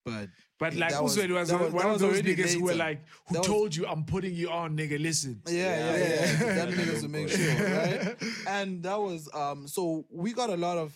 but 0.03 0.27
But 0.59 0.75
like 0.75 0.91
that 0.91 1.01
was- 1.03 1.17
was, 1.17 1.51
was- 1.51 1.71
one 1.73 1.85
of 1.87 1.99
those 1.99 2.21
niggas 2.21 2.53
who 2.55 2.63
were 2.65 2.75
like, 2.75 3.01
who 3.29 3.37
was- 3.39 3.47
told 3.47 3.75
you, 3.75 3.87
I'm 3.87 4.03
putting 4.05 4.33
you 4.33 4.49
on, 4.49 4.75
nigga, 4.77 4.99
listen. 5.01 5.41
Yeah, 5.47 5.53
yeah, 5.53 5.97
yeah. 5.97 6.05
Yeah. 6.05 6.55
that 6.65 6.69
niggas 6.69 7.01
to 7.01 7.07
make 7.09 7.29
sure, 7.29 7.53
right? 7.53 8.15
And 8.47 8.83
that 8.83 8.99
was 8.99 9.29
um. 9.33 9.67
So 9.67 10.05
we 10.11 10.33
got 10.33 10.49
a 10.49 10.57
lot 10.57 10.77
of, 10.77 10.93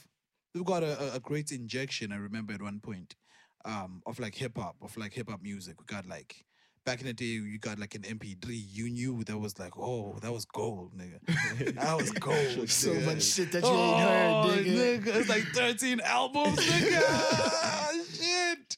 we 0.53 0.63
got 0.63 0.83
a- 0.83 1.13
a 1.15 1.19
great 1.19 1.51
injection. 1.51 2.11
I 2.11 2.17
remember 2.17 2.53
at 2.53 2.61
one 2.61 2.79
point, 2.81 3.15
um, 3.65 4.02
of 4.06 4.19
like 4.19 4.36
hip 4.36 4.57
hop, 4.57 4.76
of 4.81 4.95
like 4.98 5.14
hip 5.14 5.30
hop 5.30 5.41
music. 5.41 5.80
We 5.80 5.86
got 5.86 6.06
like. 6.07 6.45
Back 6.86 7.02
in 7.02 7.07
the 7.07 7.14
day, 7.14 7.26
you 7.26 7.60
got 7.60 7.77
like 7.77 7.94
an 7.94 8.02
MP3. 8.02 8.45
You 8.49 8.90
knew 8.90 9.23
that 9.26 9.38
was 9.38 9.60
like, 9.60 9.77
oh, 9.77 10.15
that 10.22 10.31
was 10.31 10.45
gold, 10.45 10.94
nigga. 10.98 11.19
That 11.76 11.98
was 11.98 12.10
gold. 12.11 12.68
So 12.69 12.91
nigga. 12.94 13.06
much 13.06 13.22
shit 13.23 13.52
that 13.52 13.61
you 13.64 13.69
oh, 13.69 14.52
ain't 14.56 14.65
heard, 14.65 15.03
nigga. 15.06 15.15
It's 15.18 15.30
like 15.30 15.44
13 15.53 15.99
albums, 16.03 16.57
nigga. 16.68 18.15
shit. 18.18 18.77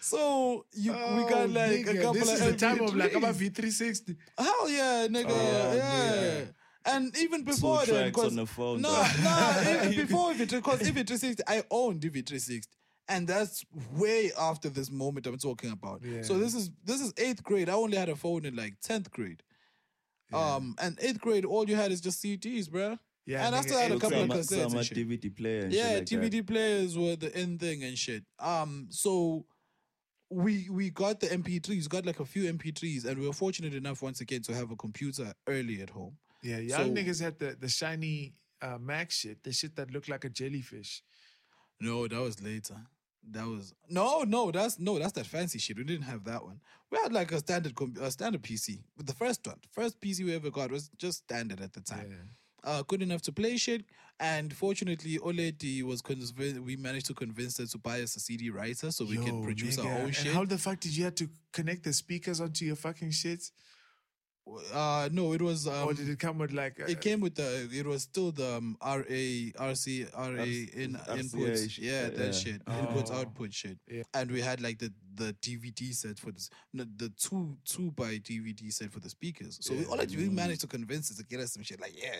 So 0.00 0.64
you, 0.72 0.92
we 0.92 0.96
got 1.28 1.32
Oh, 1.32 1.46
like 1.46 1.70
a 1.70 1.74
nigga, 1.84 1.96
couple 2.02 2.12
This 2.14 2.40
of 2.40 2.46
is 2.46 2.52
the 2.52 2.56
time 2.56 2.80
of 2.80 2.94
like 2.96 3.12
MP3s. 3.12 3.16
about 3.16 3.34
V360. 3.34 4.16
Hell 4.38 4.70
yeah, 4.70 5.06
nigga. 5.08 5.26
Oh, 5.28 5.74
yeah. 5.76 6.44
And 6.86 7.14
even 7.18 7.44
before 7.44 7.82
Two 7.84 7.92
then, 7.92 8.08
because 8.08 8.32
no, 8.34 8.46
no, 8.78 9.62
even 9.90 10.06
before 10.06 10.32
if 10.32 10.40
it 10.40 10.50
because 10.50 10.80
if 10.80 10.96
it 10.96 11.06
360, 11.06 11.42
I 11.46 11.62
owned 11.70 12.00
DV 12.00 12.26
360. 12.26 12.68
And 13.10 13.26
that's 13.26 13.64
way 13.96 14.30
after 14.38 14.68
this 14.70 14.90
moment 14.90 15.26
I'm 15.26 15.36
talking 15.36 15.72
about. 15.72 16.00
Yeah. 16.02 16.22
So 16.22 16.38
this 16.38 16.54
is 16.54 16.70
this 16.84 17.00
is 17.00 17.12
eighth 17.18 17.42
grade. 17.42 17.68
I 17.68 17.72
only 17.72 17.96
had 17.96 18.08
a 18.08 18.16
phone 18.16 18.44
in 18.46 18.54
like 18.56 18.80
tenth 18.80 19.10
grade. 19.10 19.42
Um, 20.32 20.76
and 20.80 20.96
eighth 21.02 21.20
grade, 21.20 21.44
all 21.44 21.68
you 21.68 21.74
had 21.74 21.90
is 21.90 22.00
just 22.00 22.22
CDs, 22.22 22.68
bruh. 22.68 22.96
Yeah, 23.26 23.46
and 23.46 23.54
I 23.54 23.60
still 23.62 23.78
had 23.78 23.92
a 23.92 23.98
couple 23.98 24.22
of 24.22 24.28
cassettes 24.28 24.70
some 24.70 24.78
and. 24.78 24.86
DVD 24.88 25.36
player. 25.36 25.66
Yeah, 25.70 25.94
like 25.94 26.04
DVD 26.04 26.46
players 26.46 26.96
were 26.96 27.16
the 27.16 27.36
in 27.38 27.58
thing 27.58 27.82
and 27.82 27.98
shit. 27.98 28.24
Um, 28.38 28.86
so 28.90 29.44
we 30.30 30.68
we 30.70 30.90
got 30.90 31.20
the 31.20 31.26
MP3s, 31.26 31.88
got 31.88 32.06
like 32.06 32.20
a 32.20 32.24
few 32.24 32.52
MP3s, 32.52 33.04
and 33.06 33.18
we 33.18 33.26
were 33.26 33.32
fortunate 33.32 33.74
enough 33.74 34.02
once 34.02 34.20
again 34.20 34.42
to 34.42 34.54
have 34.54 34.70
a 34.70 34.76
computer 34.76 35.32
early 35.48 35.82
at 35.82 35.90
home. 35.90 36.16
Yeah, 36.42 36.58
y'all 36.58 36.78
So- 36.78 36.90
niggas 36.90 37.20
had 37.20 37.38
the, 37.38 37.56
the 37.58 37.68
shiny 37.68 38.34
uh, 38.62 38.78
Mac 38.80 39.10
shit, 39.10 39.42
the 39.42 39.52
shit 39.52 39.74
that 39.76 39.90
looked 39.90 40.08
like 40.08 40.24
a 40.24 40.28
jellyfish. 40.30 41.02
No, 41.80 42.06
that 42.06 42.20
was 42.20 42.42
later. 42.42 42.76
That 43.30 43.46
was 43.46 43.74
no, 43.88 44.22
no. 44.22 44.50
That's 44.50 44.78
no, 44.78 44.98
that's 44.98 45.12
that 45.12 45.26
fancy 45.26 45.58
shit. 45.58 45.76
We 45.76 45.84
didn't 45.84 46.04
have 46.04 46.24
that 46.24 46.42
one. 46.44 46.60
We 46.90 46.98
had 47.02 47.12
like 47.12 47.30
a 47.32 47.38
standard, 47.38 47.74
com- 47.74 47.94
a 48.00 48.10
standard 48.10 48.42
PC. 48.42 48.78
But 48.96 49.06
the 49.06 49.12
first 49.14 49.46
one, 49.46 49.58
first 49.70 50.00
PC 50.00 50.24
we 50.24 50.34
ever 50.34 50.50
got 50.50 50.70
was 50.70 50.88
just 50.98 51.18
standard 51.18 51.60
at 51.60 51.72
the 51.72 51.80
time. 51.80 52.30
Uh, 52.64 52.82
good 52.82 53.02
enough 53.02 53.22
to 53.22 53.32
play 53.32 53.56
shit, 53.56 53.84
and 54.18 54.52
fortunately, 54.54 55.18
Oledi 55.18 55.82
was 55.82 56.02
convinced. 56.02 56.36
We 56.60 56.76
managed 56.76 57.06
to 57.06 57.14
convince 57.14 57.56
her 57.58 57.66
to 57.66 57.78
buy 57.78 58.02
us 58.02 58.16
a 58.16 58.20
CD 58.20 58.50
writer 58.50 58.90
so 58.90 59.04
we 59.06 59.16
Yo, 59.16 59.24
can 59.24 59.42
produce 59.42 59.76
nigga, 59.78 59.86
our 59.86 60.00
own 60.02 60.10
shit. 60.10 60.26
and. 60.26 60.34
How 60.34 60.44
the 60.44 60.58
fuck 60.58 60.78
did 60.80 60.94
you 60.96 61.04
have 61.04 61.14
to 61.16 61.28
connect 61.52 61.84
the 61.84 61.92
speakers 61.92 62.40
onto 62.40 62.64
your 62.66 62.76
fucking 62.76 63.12
shit? 63.12 63.50
Uh, 64.72 65.08
no, 65.12 65.32
it 65.32 65.42
was. 65.42 65.66
Um, 65.66 65.88
or 65.88 65.94
did 65.94 66.08
it 66.08 66.18
come 66.18 66.38
with 66.38 66.52
like? 66.52 66.78
A, 66.78 66.90
it 66.90 67.00
came 67.00 67.20
with 67.20 67.34
the. 67.34 67.68
It 67.72 67.86
was 67.86 68.02
still 68.02 68.32
the 68.32 68.56
um, 68.56 68.76
RA, 68.82 68.94
RC, 69.02 70.12
RA 70.14 70.42
in 70.42 70.94
inputs. 70.94 71.78
Yeah, 71.78 72.08
that 72.10 72.18
yeah. 72.18 72.32
shit. 72.32 72.62
Oh. 72.66 72.72
Inputs, 72.72 73.12
output 73.12 73.52
shit. 73.52 73.78
Yeah. 73.88 74.02
And 74.14 74.30
we 74.30 74.40
had 74.40 74.60
like 74.60 74.78
the 74.78 74.92
the 75.14 75.34
DVD 75.42 75.92
set 75.92 76.18
for 76.18 76.30
this, 76.30 76.50
no, 76.72 76.84
the 76.96 77.10
two 77.10 77.56
two 77.64 77.90
by 77.92 78.14
DVD 78.18 78.72
set 78.72 78.90
for 78.92 79.00
the 79.00 79.08
speakers. 79.08 79.58
So 79.60 79.74
we 79.74 79.84
all 79.84 79.96
like 79.96 80.10
we 80.10 80.28
managed 80.28 80.62
to 80.62 80.66
convince 80.66 81.10
us 81.10 81.16
to 81.18 81.24
get 81.24 81.40
us 81.40 81.52
some 81.52 81.62
shit. 81.62 81.80
Like, 81.80 82.00
yeah, 82.00 82.14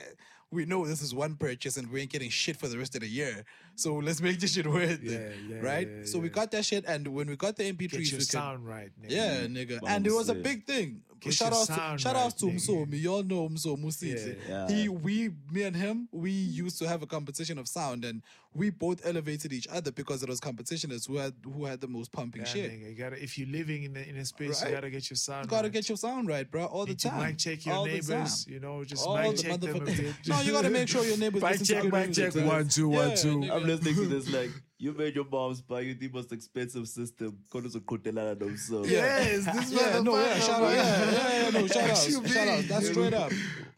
we 0.50 0.66
know 0.66 0.84
this 0.86 1.00
is 1.02 1.14
one 1.14 1.36
purchase 1.36 1.76
and 1.76 1.90
we 1.90 2.02
ain't 2.02 2.10
getting 2.10 2.30
shit 2.30 2.56
for 2.56 2.68
the 2.68 2.76
rest 2.76 2.94
of 2.96 3.02
the 3.02 3.08
year. 3.08 3.44
So 3.76 3.94
let's 3.96 4.20
make 4.20 4.40
this 4.40 4.54
shit 4.54 4.66
worth 4.66 5.02
Yeah, 5.02 5.12
it, 5.18 5.36
yeah, 5.48 5.56
right? 5.60 5.88
so 6.06 6.18
we 6.18 6.28
got 6.28 6.50
that 6.50 6.64
shit, 6.64 6.84
and 6.86 7.06
when 7.08 7.28
we 7.28 7.36
got 7.36 7.56
the 7.56 7.72
MP3s, 7.72 7.78
get 7.78 7.92
your 7.92 8.00
we 8.00 8.08
could- 8.18 8.22
sound 8.26 8.66
right, 8.66 8.90
nigga. 9.00 9.10
yeah, 9.10 9.40
nigga. 9.46 9.80
Bum 9.80 9.88
and 9.90 10.06
it 10.06 10.12
was 10.12 10.28
a 10.28 10.34
big 10.34 10.66
thing. 10.66 11.02
Get 11.20 11.34
shout 11.34 11.52
out 11.52 11.66
to 11.66 11.72
sound 11.74 12.00
shout 12.00 12.14
right, 12.14 12.24
out 12.24 12.38
to 12.38 12.46
nigga. 12.46 12.86
Msomi. 12.86 13.02
Y'all 13.02 13.22
know 13.22 13.48
Msomi. 13.48 13.84
Musisi. 13.84 14.36
Yeah. 14.48 14.68
He 14.68 14.88
we 14.88 15.30
me 15.50 15.62
and 15.62 15.76
him, 15.76 16.08
we 16.12 16.30
used 16.30 16.78
to 16.78 16.88
have 16.88 17.02
a 17.02 17.06
competition 17.06 17.58
of 17.58 17.68
sound 17.68 18.04
and 18.04 18.22
we 18.54 18.70
both 18.70 19.04
elevated 19.06 19.52
each 19.52 19.68
other 19.68 19.92
because 19.92 20.22
it 20.22 20.28
was 20.28 20.40
competitionists 20.40 21.06
who 21.06 21.16
had 21.18 21.34
who 21.44 21.64
had 21.66 21.80
the 21.80 21.86
most 21.88 22.10
pumping 22.10 22.42
Yeah, 22.42 22.48
shit. 22.48 22.70
nigga, 22.72 22.88
you 22.90 22.94
gotta, 22.96 23.22
if 23.22 23.38
you're 23.38 23.48
living 23.48 23.84
in 23.84 23.96
a, 23.96 24.00
in 24.00 24.16
a 24.16 24.24
space, 24.24 24.60
Right. 24.62 24.70
you 24.70 24.74
gotta 24.76 24.90
get 24.90 25.08
your 25.10 25.16
sound. 25.16 25.44
You 25.44 25.50
gotta 25.50 25.64
right. 25.64 25.72
get 25.72 25.88
your 25.88 25.96
sound 25.98 26.28
right, 26.28 26.50
bro, 26.50 26.64
all 26.64 26.84
the 26.84 26.90
Need 26.92 26.98
to 27.00 27.08
time. 27.10 27.26
mic 27.28 27.38
check 27.38 27.64
your 27.66 27.74
All 27.76 27.86
neighbors, 27.86 28.46
you 28.48 28.58
know, 28.60 28.82
just 28.84 29.06
All 29.06 29.16
mic 29.18 29.36
the 29.36 29.42
check 29.42 29.60
them 29.60 29.76
a 29.76 29.80
motherfuckers- 29.80 29.96
bit. 29.98 30.14
No, 30.28 30.40
you 30.40 30.52
gotta 30.52 30.70
make 30.70 30.88
sure 30.88 31.04
your 31.04 31.18
neighbors 31.18 31.42
Mic 31.42 31.50
listen 31.52 31.66
check, 31.66 31.82
good 31.82 31.92
mic 31.92 32.12
check, 32.12 32.34
right? 32.34 32.46
one, 32.46 32.68
two, 32.68 32.88
one, 32.88 33.10
Yeah, 33.10 33.14
two. 33.14 33.36
nigga. 33.38 33.50
I'm 33.52 33.64
listening 33.66 33.94
to 33.94 34.06
this 34.06 34.28
like 34.34 34.50
you 34.80 34.94
made 34.94 35.14
your 35.14 35.26
mom's 35.30 35.60
buy 35.60 35.80
you 35.80 35.94
the 35.94 36.08
most 36.08 36.32
expensive 36.32 36.88
system. 36.88 37.38
Kono 37.52 37.68
zoqhudelana 37.68 38.34
nomso. 38.34 38.88
Yes, 38.88 39.44
this 39.44 39.72
yeah, 39.72 40.00
no, 40.00 40.16
yeah, 40.16 40.24
motherfucker, 40.24 40.40
shout 40.40 40.50
out, 40.50 40.58
bro. 40.58 40.70
yeah, 40.70 41.12
yeah, 41.12 41.42
yeah, 41.42 41.50
no, 41.50 41.66
shout 41.66 41.90
out, 41.90 42.28
shout 42.28 42.48
out. 42.48 42.64
That's 42.64 42.88
straight 42.88 43.14
up, 43.14 43.32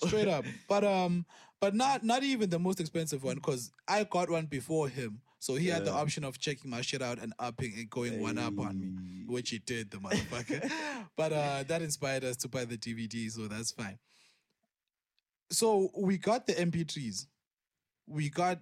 straight 0.06 0.28
up. 0.28 0.44
But 0.68 0.84
um, 0.84 1.26
but 1.60 1.74
not 1.74 2.04
not 2.04 2.22
even 2.22 2.50
the 2.50 2.60
most 2.60 2.78
expensive 2.80 3.24
one 3.24 3.34
because 3.34 3.72
I 3.88 4.04
got 4.04 4.30
one 4.30 4.46
before 4.46 4.88
him, 4.88 5.20
so 5.40 5.56
he 5.56 5.66
had 5.66 5.84
the 5.84 5.92
option 5.92 6.22
of 6.22 6.38
checking 6.38 6.70
my 6.70 6.82
shit 6.82 7.02
out 7.02 7.18
and 7.18 7.32
upping 7.36 7.74
and 7.76 7.90
going 7.90 8.22
one 8.22 8.38
up 8.38 8.56
on 8.60 8.78
me, 8.78 9.24
which 9.26 9.50
he 9.50 9.58
did, 9.58 9.90
the 9.90 9.96
motherfucker. 9.96 10.70
but 11.16 11.32
uh, 11.32 11.64
that 11.66 11.82
inspired 11.82 12.22
us 12.22 12.36
to 12.36 12.48
buy 12.48 12.64
the 12.64 12.76
DVD, 12.78 13.28
so 13.28 13.48
that's 13.48 13.72
fine. 13.72 13.98
So 15.50 15.90
we 15.96 16.16
got 16.16 16.46
the 16.46 16.52
MP3s. 16.52 17.26
We 18.06 18.30
got 18.30 18.60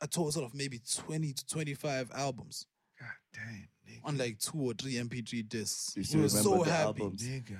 a 0.00 0.06
total 0.08 0.44
of 0.44 0.54
maybe 0.54 0.80
twenty 0.96 1.32
to 1.32 1.46
twenty-five 1.46 2.10
albums 2.14 2.66
God 2.98 3.08
damn, 3.34 3.68
nigga. 3.88 4.00
on 4.04 4.18
like 4.18 4.38
two 4.38 4.58
or 4.60 4.74
three 4.74 4.94
MP3 4.94 5.48
discs. 5.48 5.92
You 5.96 6.00
We 6.00 6.04
still 6.04 6.20
were 6.20 6.26
remember 6.28 6.42
so 6.58 6.64
the 6.64 6.70
happy. 6.70 6.82
albums? 7.02 7.22
Nigga. 7.22 7.58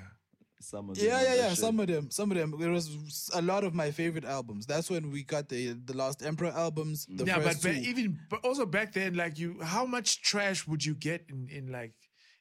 Some 0.63 0.91
of 0.91 0.97
them 0.97 1.07
Yeah, 1.07 1.23
yeah, 1.23 1.35
yeah. 1.35 1.49
shit. 1.49 1.59
Some 1.59 1.81
of 1.81 1.87
them, 1.87 2.11
some 2.11 2.31
of 2.31 2.37
them. 2.37 2.55
There 2.61 2.71
was 2.71 3.31
a 3.35 3.41
lot 3.41 3.65
of 3.65 3.73
my 3.75 3.91
favorite 3.91 4.27
albums. 4.27 4.67
That's 4.67 4.91
when 4.91 5.11
we 5.11 5.23
got 5.23 5.49
the 5.49 5.73
the 5.73 5.97
Last 5.97 6.23
Emperor 6.23 6.53
albums. 6.55 7.07
The 7.09 7.25
yeah, 7.25 7.39
but, 7.39 7.57
but 7.63 7.73
two. 7.73 7.81
even 7.81 8.19
but 8.29 8.45
also 8.45 8.67
back 8.67 8.93
then, 8.93 9.15
like 9.15 9.39
you, 9.39 9.57
how 9.63 9.87
much 9.87 10.21
trash 10.21 10.67
would 10.67 10.85
you 10.85 10.95
get 10.95 11.25
in 11.31 11.49
in 11.51 11.73
like 11.73 11.95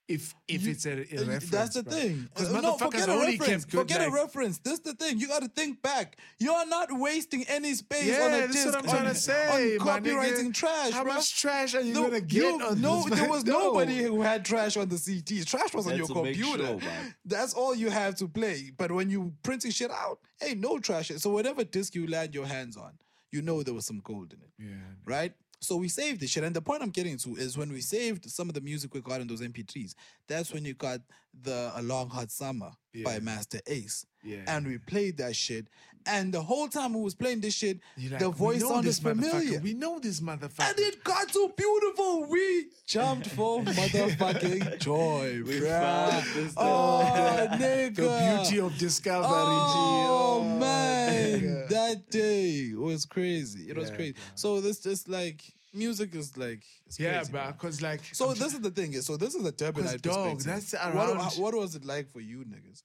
if 0.10 0.34
if 0.48 0.64
You- 0.64 0.72
it's 0.72 0.86
a, 0.86 0.91
a 0.91 1.23
reference? 1.23 1.49
That's 1.49 1.76
the 1.76 1.84
thing. 1.84 2.27
because 2.34 2.52
Uh, 2.53 2.60
no, 2.61 2.76
motherfuckers 2.76 2.80
forget 2.91 3.10
a 3.10 3.18
reference. 3.19 3.40
kept 3.65 3.72
good. 3.72 3.77
forget 3.80 4.07
a 4.07 4.11
reference. 4.11 4.57
This 4.57 4.80
the 4.80 4.94
thing. 4.95 5.19
You 5.19 5.27
got 5.27 5.44
to 5.44 5.48
think 5.49 5.81
back. 5.81 6.18
You're 6.40 6.65
not 6.68 6.90
wasting 6.91 7.44
any 7.48 7.76
space 7.76 8.06
Yeah, 8.06 8.23
on 8.26 8.34
a 8.34 8.38
that's 8.40 8.53
disc 8.53 8.65
what 8.65 8.76
I'm 8.76 8.84
trying 8.84 9.07
on, 9.07 9.14
to 9.14 9.15
say. 9.15 9.77
on 9.77 9.88
copywriting 9.88 10.48
nigga. 10.49 10.53
trash. 10.53 10.91
How 10.91 11.03
bruh. 11.03 11.14
much 11.15 11.40
trash 11.40 11.76
are 11.76 11.81
you 11.81 11.94
No, 11.94 12.03
gonna 12.03 12.22
get? 12.22 12.41
you- 12.44 12.61
on 12.61 12.81
no, 12.81 13.03
this, 13.03 13.19
there 13.19 13.30
was 13.36 13.44
No. 13.45 13.60
nobody 13.60 13.99
who 14.02 14.22
had 14.23 14.44
trash 14.44 14.76
on 14.76 14.90
the 14.90 14.95
CDs. 14.98 15.45
Trash 15.45 15.73
was 15.73 15.86
on 15.88 15.95
That's 15.98 16.10
your 16.10 16.23
computer. 16.23 16.80
sure. 16.80 16.91
That's 17.26 17.53
all 17.53 17.76
you 17.76 17.90
have 17.91 18.15
to 18.15 18.27
play. 18.27 18.72
But 18.76 18.91
when 18.91 19.10
you 19.11 19.34
printing 19.44 19.72
shit 19.72 19.91
out, 19.91 20.19
ain't 20.41 20.60
no 20.60 20.80
trash. 20.80 21.11
So 21.18 21.30
whatever 21.30 21.64
disc 21.64 21.94
you 21.95 22.07
land 22.07 22.34
your 22.34 22.48
hands 22.48 22.76
on, 22.76 22.94
you 23.31 23.44
know 23.44 23.61
there 23.61 23.76
was 23.76 23.86
some 23.86 23.99
gold 24.03 24.34
in 24.34 24.40
it. 24.41 24.52
Yeah. 24.57 24.76
Right? 25.06 25.34
So 25.61 25.76
we 25.76 25.90
saved 25.90 26.22
this 26.22 26.30
shit. 26.30 26.44
And 26.44 26.56
the 26.56 26.61
point 26.61 26.81
I'm 26.81 26.90
getting 26.90 27.18
to 27.18 27.36
is 27.36 27.57
when 27.57 27.72
we 27.72 27.81
saved 27.81 28.30
some 28.30 28.48
of 28.48 28.56
the 28.56 28.61
music 28.61 28.94
we 28.94 29.02
got 29.02 29.22
in 29.22 29.27
those 29.27 29.41
MP3s, 29.41 29.94
that's 30.27 30.53
when 30.53 30.64
you 30.64 30.73
got 30.73 31.02
the 31.41 31.72
A 31.76 31.81
Long 31.81 32.10
Hot 32.10 32.31
Summer 32.31 32.72
by 33.03 33.19
Masta 33.19 33.61
Ace. 33.68 34.06
Yeah. 34.23 34.44
And 34.48 34.65
we 34.68 34.77
played 34.77 35.18
that 35.18 35.36
shit. 35.36 35.68
And 36.05 36.34
the 36.34 36.41
whole 36.41 36.67
time 36.67 36.93
we 36.93 37.01
was 37.01 37.13
playing 37.13 37.41
this 37.41 37.53
shit, 37.53 37.80
like, 38.09 38.19
the 38.19 38.30
voice 38.30 38.61
know 38.61 38.69
sounded 38.69 38.88
this 38.89 38.99
familiar. 38.99 39.59
We 39.59 39.73
know 39.73 39.99
this 39.99 40.21
motherfucker. 40.21 40.69
And 40.69 40.80
it 40.80 41.03
got 41.03 41.30
so 41.31 41.49
beautiful. 41.49 42.26
We 42.26 42.67
jumped 42.88 43.27
for 43.27 43.61
motherfucking 43.63 44.80
joy, 44.80 45.41
We 45.45 45.59
bruh. 45.59 45.69
found 45.80 46.26
this 46.35 46.53
Oh, 46.57 47.47
nigga. 47.51 47.95
the 47.95 48.41
beauty 48.43 48.59
of 48.59 48.77
discovery. 48.77 49.27
Oh, 49.30 50.41
G. 50.53 50.59
man, 50.59 51.41
nigga. 51.41 51.69
that 51.69 52.09
day 52.09 52.71
was 52.76 53.05
crazy. 53.05 53.69
It 53.69 53.77
was 53.77 53.89
Yeah, 53.89 53.95
crazy. 53.95 54.13
bro. 54.13 54.21
So 54.35 54.61
this 54.61 54.80
just 54.80 55.07
like 55.09 55.41
music 55.73 56.15
is 56.15 56.35
like 56.38 56.63
it's 56.88 56.99
Yeah, 56.99 57.17
crazy, 57.17 57.31
bro. 57.31 57.51
Because 57.51 57.81
like, 57.81 58.01
So 58.13 58.30
I'm 58.31 58.38
this 58.39 58.53
is 58.53 58.61
the 58.61 58.71
thing 58.71 58.93
is 58.93 59.05
so 59.05 59.17
this 59.17 59.35
is 59.35 59.45
a 59.45 59.51
Durbanite 59.51 59.73
'Cause, 59.73 60.01
dog, 60.01 60.38
perspective. 60.38 60.45
that's 60.45 60.95
what, 60.95 61.09
around- 61.09 61.34
what 61.38 61.53
was 61.53 61.76
it 61.76 61.85
like 61.85 62.09
for 62.11 62.19
you 62.21 62.39
niggas? 62.45 62.81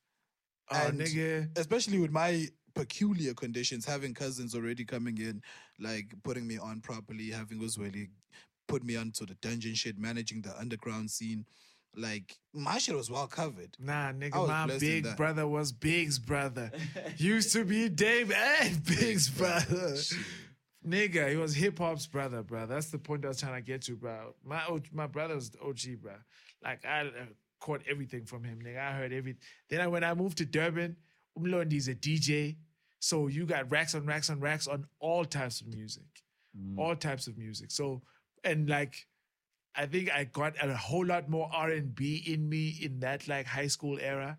Oh, 0.71 0.87
And 0.87 1.01
nigga. 1.01 1.49
especially 1.59 1.99
with 1.99 2.11
my 2.11 2.49
peculiar 2.75 3.35
conditions, 3.35 3.85
having 3.85 4.15
cousins 4.15 4.55
already 4.55 4.85
coming 4.85 5.19
in, 5.19 5.43
like 5.79 6.15
putting 6.23 6.47
me 6.47 6.59
on 6.59 6.81
properly, 6.81 7.31
having 7.31 7.61
Uzweli 7.61 8.09
put 8.67 8.83
me 8.83 8.97
onto 8.97 9.27
the 9.27 9.35
dungeon 9.35 9.75
shit, 9.75 9.99
managing 9.99 10.43
the 10.43 10.59
underground 10.59 11.11
scene. 11.11 11.45
like 11.97 12.37
my 12.53 12.79
shit 12.79 12.97
was 12.97 13.09
well 13.11 13.27
covered. 13.29 13.77
Nah, 13.79 14.11
nigga, 14.13 14.49
my 14.49 14.67
big 14.79 15.17
brother 15.17 15.47
was 15.47 15.71
Big's 15.71 16.19
brother. 16.19 16.73
Used 17.19 17.53
to 17.53 17.65
be 17.65 17.89
Dave 17.89 18.33
and 18.33 18.85
Big's 18.85 19.29
brother. 19.31 19.95
Nigga, 20.87 21.31
he 21.31 21.37
was 21.37 21.55
hip 21.55 21.79
hop's 21.79 22.07
brother, 22.07 22.43
bro. 22.43 22.67
That's 22.67 22.91
the 22.91 22.99
point 22.99 23.25
I 23.25 23.29
was 23.29 23.41
trying 23.41 23.55
to 23.55 23.63
get 23.63 23.83
to, 23.83 23.97
bro. 23.97 24.35
My 24.45 24.63
O- 24.69 24.81
my 24.93 25.07
brother 25.07 25.35
was 25.35 25.53
OG, 25.65 26.03
bro. 26.03 26.13
Like 26.63 26.85
I 26.85 27.03
uh, 27.07 27.11
caught 27.61 27.83
everything 27.89 28.25
from 28.27 28.45
him, 28.45 28.59
nigga. 28.63 28.79
I 28.81 28.93
heard 28.93 29.13
everything. 29.13 29.41
Then 29.71 29.81
I, 29.81 29.87
when 29.87 30.05
I 30.05 30.13
moved 30.15 30.39
to 30.39 30.45
Durban, 30.45 30.97
Umlondi's 31.39 31.89
a 31.89 31.95
DJ, 31.95 32.57
so 33.05 33.27
you 33.27 33.45
got 33.45 33.71
racks 33.71 33.95
on 33.95 34.07
racks 34.07 34.31
on 34.31 34.41
racks 34.41 34.67
on 34.67 34.87
all 34.99 35.27
types 35.27 35.61
of 35.61 35.67
music, 35.67 36.25
mm. 36.59 36.79
all 36.79 36.97
types 36.97 37.27
of 37.27 37.37
music. 37.37 37.71
So 37.71 38.01
and 38.43 38.67
like 38.67 39.07
I 39.77 39.85
think 39.85 40.11
I 40.11 40.25
got 40.25 40.55
a 40.65 40.75
whole 40.75 41.05
lot 41.05 41.29
more 41.29 41.51
R 41.53 41.69
and 41.69 41.95
B 41.95 42.25
in 42.27 42.49
me 42.49 42.79
in 42.81 43.01
that 43.01 43.29
like 43.29 43.45
high 43.45 43.67
school 43.67 43.99
era, 44.01 44.39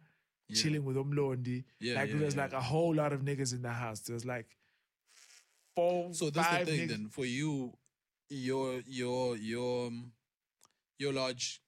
chilling 0.51 0.83
with 0.83 0.95
Umlondi. 0.95 1.63
Yeah, 1.79 1.93
like 1.93 2.09
yeah, 2.09 2.15
there 2.15 2.25
was 2.25 2.35
yeah. 2.35 2.41
like 2.41 2.53
a 2.53 2.61
whole 2.61 2.95
lot 2.95 3.13
of 3.13 3.21
niggas 3.21 3.53
in 3.53 3.61
the 3.61 3.69
house. 3.69 3.99
There 3.99 4.15
was 4.15 4.25
like 4.25 4.47
four, 5.75 6.11
So 6.15 6.31
that's 6.31 6.57
the 6.57 6.65
thing 6.65 6.87
niggas. 6.87 6.89
then 6.89 7.09
for 7.09 7.25
you, 7.25 7.71
your 8.29 8.81
your 8.87 9.37
your 9.37 9.91
your 10.97 11.13
large, 11.13 11.61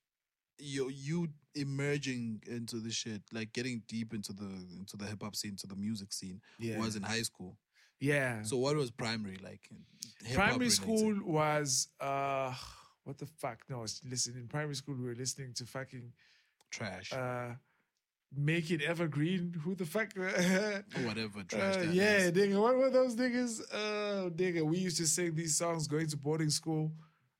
you 0.59 0.89
you 0.89 1.27
emerging 1.55 2.41
into 2.47 2.77
the 2.79 2.91
shit, 2.91 3.21
like 3.31 3.53
getting 3.53 3.81
deep 3.87 4.13
into 4.13 4.33
the 4.33 4.49
into 4.79 4.95
the 4.97 5.05
hip 5.05 5.21
hop 5.23 5.35
scene, 5.35 5.55
to 5.57 5.67
the 5.67 5.75
music 5.75 6.13
scene, 6.13 6.41
Yeah. 6.59 6.77
was 6.79 6.95
in 6.95 7.03
high 7.03 7.23
school. 7.23 7.57
Yeah. 7.99 8.43
So 8.43 8.57
what 8.57 8.75
was 8.75 8.91
primary 8.91 9.37
like? 9.43 9.69
primary 10.33 10.53
related? 10.69 10.71
school 10.73 11.15
was 11.25 11.87
uh 11.99 12.53
what 13.03 13.17
the 13.17 13.25
fuck? 13.25 13.59
No, 13.69 13.85
listen, 14.09 14.35
in 14.35 14.47
primary 14.47 14.75
school 14.75 14.95
we 14.95 15.05
were 15.05 15.15
listening 15.15 15.53
to 15.55 15.65
fucking 15.65 16.11
trash 16.71 17.11
uh 17.13 17.53
Make 18.35 18.71
It 18.71 18.81
Evergreen. 18.81 19.53
Who 19.63 19.73
the 19.73 19.85
fuck? 19.85 20.09
whatever 21.05 21.43
trash. 21.47 21.77
Uh, 21.77 21.91
yeah, 21.91 22.17
is. 22.17 22.31
nigga. 22.33 22.61
What 22.61 22.75
were 22.75 22.89
those 22.89 23.15
niggas? 23.15 23.61
Oh, 23.73 24.29
nigga. 24.35 24.63
We 24.63 24.79
used 24.79 24.97
to 24.97 25.07
sing 25.07 25.33
these 25.33 25.55
songs 25.55 25.87
going 25.87 26.07
to 26.07 26.17
boarding 26.17 26.49
school. 26.49 26.91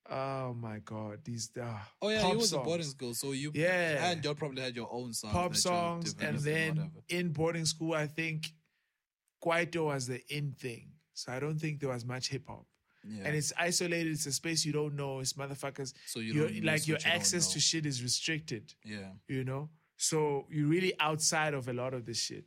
Oh 0.10 0.54
my 0.54 0.80
god, 0.80 1.20
these 1.26 1.50
uh, 1.62 1.78
Oh 2.02 2.10
yeah, 2.10 2.30
you 2.32 2.38
was 2.38 2.50
songs. 2.52 2.62
a 2.62 2.66
boarding 2.66 2.86
school, 2.88 3.14
so 3.14 3.32
you 3.34 3.52
Yeah. 3.54 4.10
and 4.12 4.24
you 4.24 4.34
probably 4.36 4.62
had 4.62 4.76
your 4.76 4.88
own 4.92 5.14
songs, 5.14 5.34
pop 5.34 5.56
songs, 5.56 6.16
and 6.20 6.40
then 6.40 6.92
in 7.10 7.34
boarding 7.34 7.66
school, 7.66 7.94
I 7.94 8.08
think 8.08 8.48
Kwaito 9.44 9.86
was 9.86 10.08
the 10.08 10.22
in 10.34 10.54
thing. 10.54 10.92
So 11.14 11.32
I 11.32 11.40
don't 11.40 11.58
think 11.60 11.80
there 11.80 11.90
was 11.90 12.06
much 12.06 12.30
hip 12.30 12.48
hop. 12.48 12.66
Yeah. 13.04 13.24
And 13.26 13.36
it's 13.36 13.52
isolated. 13.58 14.12
It's 14.12 14.26
a 14.26 14.32
space 14.32 14.66
you 14.66 14.74
don't 14.74 14.96
know. 14.96 15.20
It's 15.20 15.34
motherfuckers. 15.34 15.94
So 16.06 16.20
you 16.20 16.62
like 16.62 16.88
your 16.88 16.98
you 17.00 17.06
access 17.12 17.52
to 17.54 17.60
shit 17.60 17.86
is 17.86 18.02
restricted. 18.04 18.74
yeah, 18.84 19.12
You 19.28 19.44
know, 19.44 19.70
so 19.98 20.46
you're 20.50 20.68
really 20.68 20.94
outside 21.00 21.54
of 21.54 21.68
a 21.70 21.74
lot 21.74 21.94
of 21.94 22.06
this 22.06 22.18
shit. 22.20 22.46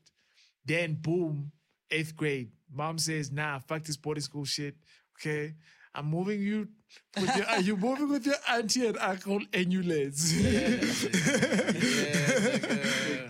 Then 0.65 0.95
boom, 0.95 1.53
eighth 1.91 2.15
grade. 2.17 2.53
Mom 2.73 2.99
says, 2.99 3.31
"Nah, 3.33 3.59
fuck 3.61 3.83
this 3.83 3.97
boarding 3.97 4.23
school 4.23 4.45
shit." 4.45 4.77
Okay, 5.19 5.55
I'm 5.95 6.07
moving 6.07 6.41
you. 6.41 6.69
With 7.17 7.37
your, 7.37 7.47
are 7.47 7.61
you 7.61 7.77
moving 7.77 8.09
with 8.09 8.27
your 8.27 8.35
auntie 8.49 8.87
and 8.87 8.99
uncle 8.99 9.41
emulates? 9.53 10.33
nigga. 10.33 11.41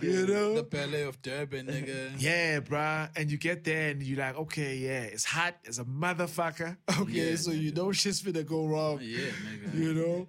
you 0.03 0.27
know, 0.27 0.55
the 0.55 0.63
ballet 0.63 1.03
of 1.03 1.21
Durban, 1.21 1.67
nigga. 1.67 2.11
Yeah, 2.17 2.59
bruh. 2.59 3.09
And 3.15 3.31
you 3.31 3.37
get 3.37 3.63
there 3.63 3.91
and 3.91 4.03
you're 4.03 4.19
like, 4.19 4.35
okay, 4.37 4.75
yeah, 4.77 5.03
it's 5.03 5.25
hot 5.25 5.55
as 5.67 5.79
a 5.79 5.85
motherfucker. 5.85 6.77
Okay, 7.01 7.11
Yeah, 7.11 7.35
so 7.35 7.51
you 7.51 7.71
know 7.71 7.91
shit's 7.91 8.21
finna 8.21 8.45
go 8.45 8.65
wrong. 8.65 8.99
Yeah, 9.01 9.19
nigga. 9.29 9.73
You 9.75 9.93
know? 9.93 10.27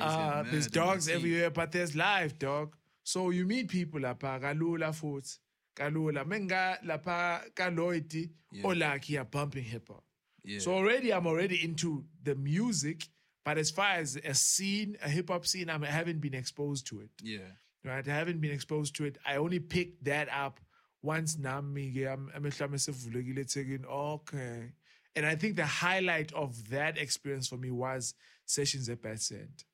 Uh, 0.00 0.42
there's 0.50 0.68
dogs 0.68 1.08
everywhere, 1.08 1.50
but 1.50 1.70
there's 1.72 1.94
life, 1.94 2.38
dog. 2.38 2.74
So 3.04 3.30
you 3.30 3.44
meet 3.44 3.68
people 3.68 4.00
lapha, 4.00 4.40
kalula 4.40 4.92
futhi. 4.92 5.38
Kalula. 5.76 6.24
Menga 6.24 6.78
lapha 6.84 7.42
kaloiti, 7.54 8.30
Yeah. 8.52 8.62
olaki 8.64 9.18
are 9.20 9.24
bumping 9.24 9.64
hip 9.64 9.88
hop. 9.88 10.04
Yeah. 10.44 10.58
So 10.60 10.72
already 10.74 11.12
I'm 11.12 11.26
already 11.26 11.62
into 11.62 12.04
the 12.22 12.34
music, 12.34 13.08
but 13.44 13.58
as 13.58 13.70
far 13.70 13.92
as 13.92 14.16
a 14.16 14.34
scene, 14.34 14.96
a 15.02 15.08
hip 15.08 15.28
hop 15.28 15.46
scene, 15.46 15.68
I'm- 15.70 15.84
I 15.84 15.88
haven't 15.88 16.20
been 16.20 16.34
exposed 16.34 16.86
to 16.88 17.00
it 17.00 17.10
yeah. 17.22 17.38
right? 17.84 18.06
I 18.06 18.14
haven't 18.14 18.40
been 18.40 18.52
exposed 18.52 18.96
to 18.96 19.04
it. 19.04 19.18
I 19.24 19.36
only 19.36 19.60
picked 19.60 20.04
that 20.04 20.28
up 20.30 20.60
once 21.02 21.38
nami 21.38 21.90
ke 21.92 22.06
am- 22.06 22.30
amehlo 22.36 22.62
ami 22.62 22.76
esevulekile. 22.76 23.84
Okay. 23.84 24.72
And 25.14 25.26
I 25.26 25.34
think 25.34 25.56
the 25.56 25.66
highlight 25.66 26.32
of 26.32 26.70
that 26.70 26.96
experience 26.98 27.48
for 27.48 27.56
me 27.58 27.70
was 27.70 28.14
sessions 28.46 28.88
at 28.88 29.02
BAT 29.02 29.20
Centre. 29.20 29.66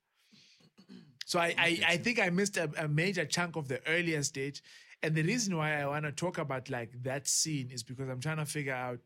So 1.27 1.39
I, 1.39 1.55
I, 1.59 1.81
I 1.87 1.97
think 1.99 2.19
I 2.19 2.31
missed 2.31 2.57
a, 2.57 2.71
a 2.79 2.89
major 2.89 3.27
chunk 3.27 3.57
of 3.57 3.69
the 3.69 3.81
earlier 3.87 4.23
stage. 4.23 4.63
And 5.03 5.15
the 5.15 5.23
reason 5.23 5.57
why 5.57 5.81
I 5.81 5.87
want 5.87 6.07
to 6.07 6.13
talk 6.13 6.39
about 6.39 6.71
like 6.71 6.91
that 7.03 7.29
scene 7.29 7.71
is 7.71 7.83
because 7.83 8.09
I'm 8.09 8.21
trying 8.21 8.39
to 8.39 8.47
figure 8.47 8.75
out, 8.75 9.01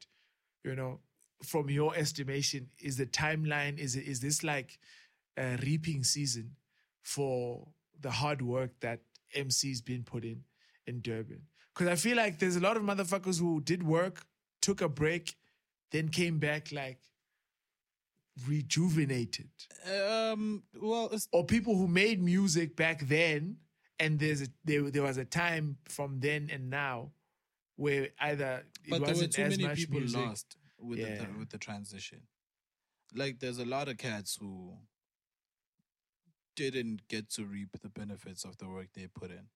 you 0.65 0.77
know, 0.77 1.01
from 1.45 1.71
your 1.71 1.95
estimation, 1.97 2.69
is 2.79 2.97
the 2.97 3.07
timeline, 3.07 3.79
is 3.79 3.97
is 3.97 4.21
this 4.21 4.43
like 4.43 4.79
a 5.37 5.57
reaping 5.63 6.05
season 6.05 6.57
for 7.03 7.69
the 8.01 8.11
hard 8.11 8.43
work 8.43 8.71
that 8.81 9.01
MC's 9.35 9.81
been 9.81 10.03
put 10.03 10.25
in 10.25 10.45
in 10.87 11.01
Durban? 11.01 11.43
Because 11.75 11.89
I 11.89 11.97
feel 11.97 12.17
like 12.17 12.39
there's 12.39 12.57
a 12.57 12.61
lot 12.61 12.77
of 12.77 12.83
motherfuckers 12.83 13.41
who 13.41 13.61
did 13.61 13.83
work, 13.83 14.27
took 14.61 14.81
a 14.81 14.89
break, 14.89 15.37
then 15.91 16.09
came 16.09 16.39
back 16.39 16.71
like 16.73 16.99
rejuvenated 18.49 19.51
Um. 19.87 20.63
Well, 20.81 21.13
or 21.33 21.45
people 21.45 21.77
who 21.77 21.87
made 21.87 22.23
music 22.23 22.77
back 22.77 23.07
then 23.07 23.57
and 23.99 24.19
there's 24.19 24.43
a 24.43 24.49
there, 24.65 24.91
there 24.91 25.03
was 25.03 25.19
a 25.19 25.25
time 25.25 25.77
from 25.85 26.21
then 26.21 26.49
and 26.53 26.71
now 26.71 27.11
where 27.77 28.09
either 28.21 28.65
it 28.85 28.91
but 28.91 29.01
there 29.01 29.01
were 29.01 29.07
wasn't 29.09 29.33
too 29.33 29.43
as 29.43 29.51
many 29.51 29.69
much 29.69 29.77
people 29.77 30.01
music. 30.01 30.21
lost 30.21 30.57
with 30.83 30.99
Yeah. 30.99 31.25
the 31.25 31.39
with 31.39 31.51
the 31.51 31.59
transition. 31.59 32.21
Like, 33.15 33.39
there's 33.41 33.59
a 33.59 33.65
lot 33.67 33.89
of 33.89 33.99
cats 33.99 34.37
who 34.41 34.75
didn't 36.57 37.07
get 37.09 37.31
to 37.31 37.45
reap 37.45 37.71
the 37.83 37.89
benefits 37.89 38.45
of 38.45 38.57
the 38.59 38.69
work 38.69 38.89
they 38.95 39.07
put 39.07 39.31
in. 39.31 39.47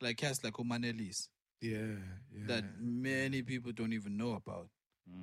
Like 0.00 0.16
cats 0.18 0.44
like 0.44 0.54
Omanelis 0.54 1.28
yeah 1.60 1.96
yeah 2.32 2.46
that 2.46 2.64
many 2.80 3.42
people 3.42 3.72
don't 3.72 3.92
even 3.92 4.16
know 4.16 4.32
about. 4.34 4.68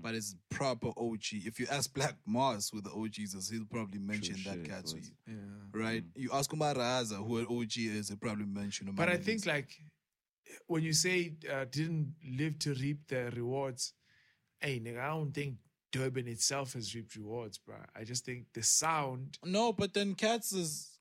But 0.01 0.15
it's 0.15 0.35
proper 0.49 0.87
OG. 0.97 1.45
If 1.45 1.59
you 1.59 1.67
ask 1.69 1.93
Black 1.93 2.15
Mars 2.25 2.71
who 2.73 2.81
the 2.81 2.89
OGs 2.89 3.35
is, 3.35 3.49
he'll 3.51 3.65
probably 3.65 3.99
mention 3.99 4.35
Sure 4.35 4.53
that 4.53 4.61
shit, 4.65 4.69
cat 4.69 4.85
to 4.87 4.97
you. 4.97 5.11
yeah 5.27 5.33
Right? 5.71 6.03
You 6.15 6.31
ask 6.33 6.51
Umar 6.51 6.73
Raza 6.73 7.17
who 7.25 7.37
an 7.37 7.45
OG 7.47 7.77
is, 7.77 8.07
he'll 8.09 8.17
probably 8.17 8.45
mention 8.45 8.89
but 8.93 9.09
I 9.09 9.17
think 9.17 9.45
like 9.45 9.69
when 10.67 10.81
you 10.83 10.91
say 10.93 11.35
uh, 11.53 11.65
didn't 11.69 12.15
live 12.27 12.57
to 12.59 12.73
reap 12.73 13.07
the 13.07 13.31
rewards 13.35 13.93
hey 14.60 14.80
nigga 14.80 14.99
I 15.02 15.07
don't 15.07 15.34
think 15.34 15.57
Durban 15.91 16.27
itself 16.27 16.73
has 16.73 16.94
reaped 16.95 17.15
rewards 17.15 17.57
bro 17.57 17.76
I 17.95 18.03
just 18.03 18.26
think 18.26 18.45
the 18.53 18.64
sound 18.64 19.38
No, 19.44 19.72
but 19.73 19.94
then 19.94 20.14
Cats 20.15 20.52
is 20.53 20.91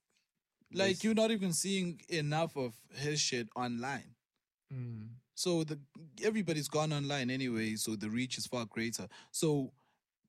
like 0.73 1.05
you're 1.05 1.15
not 1.15 1.31
even 1.31 1.53
seeing 1.53 2.01
enough 2.09 2.57
of 2.57 2.75
his 2.97 3.21
shit 3.21 3.49
online. 3.57 4.15
So 5.37 5.65
the 5.65 5.79
everybody's 6.23 6.69
gone 6.69 6.93
online 6.93 7.31
anyway, 7.31 7.75
so 7.77 7.97
the 7.97 8.09
reach 8.11 8.39
is 8.39 8.47
far 8.47 8.67
greater. 8.67 9.09
So 9.31 9.73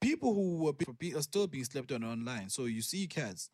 people 0.02 0.34
who 0.34 0.58
were 0.58 0.74
be- 0.74 1.16
are 1.16 1.22
still 1.22 1.48
being 1.48 1.64
slept 1.64 1.92
on 1.92 2.04
online. 2.04 2.50
So 2.50 2.66
you 2.66 2.82
see 2.82 3.08
Cats 3.08 3.50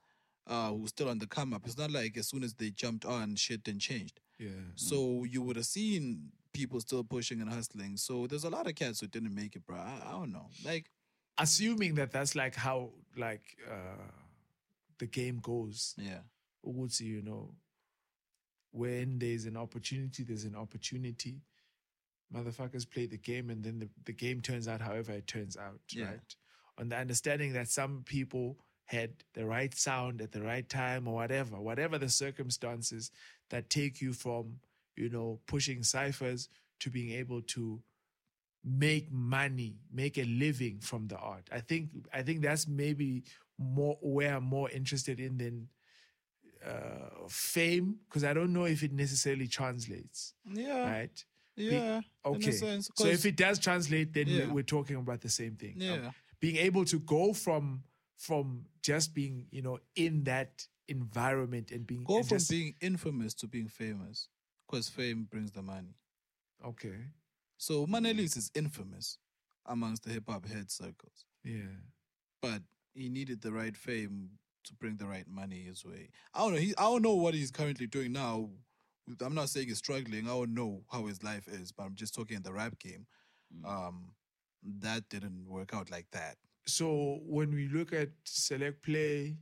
uh 0.47 0.71
who's 0.71 0.89
still 0.89 1.09
on 1.09 1.19
the 1.19 1.27
come 1.27 1.53
up. 1.53 1.65
It's 1.65 1.77
not 1.77 1.91
like 1.91 2.17
as 2.17 2.27
soon 2.27 2.43
as 2.43 2.53
they 2.55 2.71
jumped 2.71 3.05
on 3.05 3.35
shit 3.35 3.63
then 3.63 3.79
changed. 3.79 4.19
yeah 4.39 4.49
So 4.75 5.23
you 5.23 5.41
would 5.43 5.55
have 5.55 5.65
seen 5.65 6.31
people 6.53 6.79
still 6.79 7.03
pushing 7.03 7.41
and 7.41 7.51
hustling. 7.51 7.97
So 7.97 8.27
there's 8.27 8.43
a 8.43 8.49
lot 8.49 8.67
of 8.67 8.75
cats 8.75 8.99
who 8.99 9.07
didn't 9.07 9.33
make 9.33 9.55
it, 9.55 9.65
bro. 9.65 9.77
I, 9.77 10.01
I 10.07 10.11
don't 10.11 10.31
know. 10.31 10.47
Like 10.65 10.89
assuming 11.37 11.95
that 11.95 12.11
that's 12.11 12.35
like 12.35 12.55
how 12.55 12.89
like 13.17 13.57
uh 13.69 14.03
the 14.99 15.07
game 15.07 15.39
goes 15.41 15.95
yeah. 15.97 16.19
ukuthi 16.65 17.01
you 17.01 17.21
know 17.21 17.55
when 18.71 19.17
there's 19.17 19.45
an 19.45 19.57
opportunity 19.57 20.23
there's 20.23 20.43
an 20.43 20.55
opportunity 20.55 21.41
motherfuckers 22.33 22.89
play 22.89 23.05
the 23.05 23.17
game 23.17 23.49
and 23.49 23.63
then 23.63 23.79
the, 23.79 23.89
the 24.05 24.13
game 24.13 24.41
turns 24.41 24.67
out 24.67 24.81
however 24.81 25.11
it 25.13 25.25
turns 25.27 25.57
out 25.57 25.79
Yeah. 25.91 26.05
right 26.05 26.35
on 26.77 26.89
the 26.89 26.97
understanding 26.97 27.53
that 27.53 27.67
some 27.69 28.03
people 28.05 28.57
had 28.85 29.11
the 29.33 29.45
right 29.45 29.73
sound 29.73 30.21
at 30.21 30.31
the 30.33 30.41
right 30.41 30.67
time 30.67 31.07
or 31.07 31.15
whatever 31.15 31.59
whatever 31.59 31.97
the 31.97 32.09
circumstances 32.09 33.09
that 33.49 33.69
take 33.69 34.01
you 34.01 34.13
from 34.13 34.59
you 34.95 35.09
know 35.09 35.39
pushing 35.47 35.83
ciphers 35.83 36.49
to 36.79 36.89
being 36.89 37.11
able 37.11 37.41
to 37.41 37.81
make 38.63 39.11
money, 39.11 39.75
make 39.91 40.17
a 40.17 40.23
living 40.25 40.79
from 40.79 41.07
the 41.07 41.17
art. 41.17 41.47
I 41.51 41.59
think 41.61 41.89
I 42.13 42.21
think 42.21 42.41
that's 42.41 42.67
maybe 42.67 43.23
more 43.57 43.97
where 44.01 44.35
I'm 44.35 44.43
more 44.43 44.69
interested 44.69 45.19
in 45.19 45.37
than 45.37 45.67
uh, 46.65 47.27
fame 47.27 47.95
because 48.07 48.23
I 48.23 48.33
don't 48.33 48.53
know 48.53 48.65
if 48.65 48.83
it 48.83 48.91
necessarily 48.93 49.47
translates. 49.47 50.33
Yeah. 50.45 50.89
Right? 50.91 51.25
Yeah. 51.55 52.01
a 52.23 52.29
Okay. 52.29 52.51
sense, 52.51 52.89
so 52.95 53.07
if 53.07 53.25
it 53.25 53.35
does 53.35 53.59
translate, 53.59 54.13
then 54.13 54.27
Yeah. 54.27 54.51
we're, 54.51 54.63
talking 54.63 54.95
about 54.95 55.21
the 55.21 55.29
same 55.29 55.55
thing. 55.55 55.73
Um, 55.75 55.81
Yeah. 55.81 56.11
being 56.39 56.55
able 56.57 56.85
to 56.85 56.99
go 56.99 57.33
from 57.33 57.83
from 58.17 58.65
just 58.83 59.13
being 59.15 59.47
you 59.51 59.61
know 59.63 59.79
in 59.95 60.23
that 60.25 60.67
environment 60.87 61.71
and 61.71 61.85
being 61.87 62.03
Go 62.03 62.17
and 62.17 62.27
from 62.27 62.37
just- 62.37 62.49
being 62.51 62.75
infamous 62.79 63.33
to 63.35 63.47
being 63.47 63.67
famous, 63.67 64.29
because 64.71 64.89
fame 64.89 65.27
brings 65.29 65.51
the 65.51 65.61
money. 65.61 65.95
okay. 66.65 66.95
So 67.57 67.85
Manelis 67.85 68.35
is 68.37 68.49
infamous 68.55 69.19
amongst 69.67 70.03
the 70.03 70.09
hip 70.11 70.23
hop 70.27 70.47
head 70.47 70.71
circles, 70.71 71.25
Yeah. 71.43 71.77
but 72.41 72.63
he 72.95 73.07
needed 73.07 73.41
the 73.41 73.51
right 73.51 73.77
fame 73.77 74.31
to 74.63 74.73
bring 74.73 74.97
the 74.97 75.05
right 75.05 75.27
money 75.27 75.61
his 75.63 75.85
way. 75.85 76.09
I 76.33 76.39
don't 76.39 76.53
know. 76.53 76.59
He, 76.59 76.73
I 76.77 76.83
don't 76.83 77.03
know 77.03 77.13
what 77.15 77.33
he's 77.35 77.51
currently 77.51 77.85
doing 77.87 78.13
now. 78.13 78.49
I'm 79.23 79.35
not 79.35 79.49
saying 79.49 79.67
he's 79.67 79.77
struggling. 79.77 80.25
I 80.25 80.29
don't 80.29 80.53
know 80.55 80.81
how 80.91 81.05
his 81.05 81.21
life 81.23 81.47
is, 81.47 81.71
but 81.71 81.83
I'm 81.83 81.95
just 81.95 82.15
talking 82.15 82.37
in 82.37 82.43
the 82.43 82.53
rap 82.53 82.79
game. 82.79 83.05
Um, 83.65 84.13
that 84.79 85.07
didn't 85.09 85.45
work 85.47 85.73
out 85.73 85.91
like 85.91 86.07
that. 86.11 86.37
So 86.65 87.19
when 87.25 87.51
we 87.53 87.67
look 87.67 87.93
at 87.93 88.09
select 88.23 88.81
play, 88.83 89.37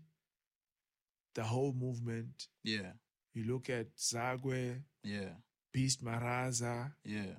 the 1.35 1.43
whole 1.43 1.73
movement, 1.73 2.47
Yeah, 2.63 2.91
you 3.33 3.43
look 3.45 3.69
at 3.69 3.95
Zakwe, 3.95 4.81
yeah, 5.03 5.29
Beast 5.73 6.03
Maraza, 6.03 6.91
yeah, 7.05 7.35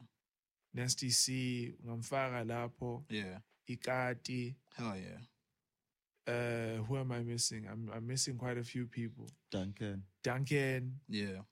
Nasty 0.74 1.10
C, 1.10 1.74
Ngamfaka 1.86 2.46
Lapo, 2.46 3.04
yeah. 3.08 3.38
Ikati. 3.68 4.54
Hell 4.76 4.94
yeah. 4.96 6.32
Uh, 6.32 6.82
who 6.84 6.96
am 6.98 7.12
I 7.12 7.20
missing? 7.20 7.66
I'm, 7.70 7.90
I'm 7.94 8.06
missing 8.06 8.36
quite 8.36 8.58
a 8.58 8.62
few 8.64 8.86
people. 8.86 9.26
Duncan. 9.50 10.02
Duncan, 10.22 11.00
Yeah. 11.08 11.42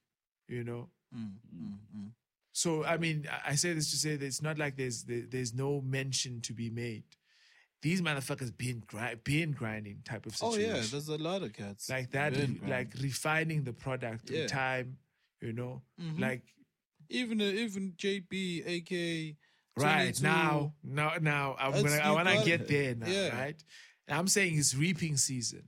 you 0.48 0.62
know. 0.64 0.88
Mm, 1.16 1.32
mm, 1.56 1.78
mm. 1.96 2.10
So 2.52 2.84
I 2.84 2.96
mean, 2.96 3.26
I 3.30 3.52
I 3.52 3.54
say 3.54 3.72
this 3.72 3.90
to 3.92 3.96
say 3.96 4.16
that 4.16 4.24
it's 4.26 4.42
not 4.42 4.58
like 4.58 4.76
there's 4.76 5.04
there, 5.04 5.22
there's 5.28 5.54
no 5.54 5.80
mention 5.80 6.40
to 6.42 6.52
be 6.52 6.70
made. 6.70 7.04
These 7.80 8.02
motherfuckers 8.02 8.56
been 8.56 8.82
gri- 8.86 9.14
been 9.22 9.52
grinding 9.52 9.98
type 10.04 10.26
of 10.26 10.36
situation. 10.36 10.70
Oh 10.72 10.74
yeah, 10.76 10.82
there's 10.90 11.08
a 11.08 11.16
lot 11.18 11.42
of 11.42 11.52
cats 11.52 11.88
like 11.88 12.10
that, 12.10 12.36
re- 12.36 12.60
like 12.66 12.92
refining 13.00 13.62
the 13.62 13.72
product 13.72 14.30
Yeah. 14.30 14.40
Mm-hmm. 14.46 14.56
time. 14.56 14.98
You 15.40 15.52
know, 15.52 15.82
like 16.18 16.42
even 17.08 17.40
even 17.40 17.92
JB, 17.96 18.66
AK. 18.66 19.36
right 19.76 20.20
now, 20.20 20.72
now, 20.82 21.12
now 21.20 21.54
I'm 21.58 21.70
That's- 21.72 21.98
gonna 22.00 22.02
I 22.02 22.10
want 22.10 22.28
to 22.28 22.44
get 22.44 22.62
it. 22.62 22.68
there 22.68 22.94
now, 22.96 23.06
Yeah. 23.06 23.40
right? 23.40 23.64
And 24.08 24.18
I'm 24.18 24.26
saying 24.26 24.58
it's 24.58 24.74
reaping 24.74 25.16
season 25.16 25.62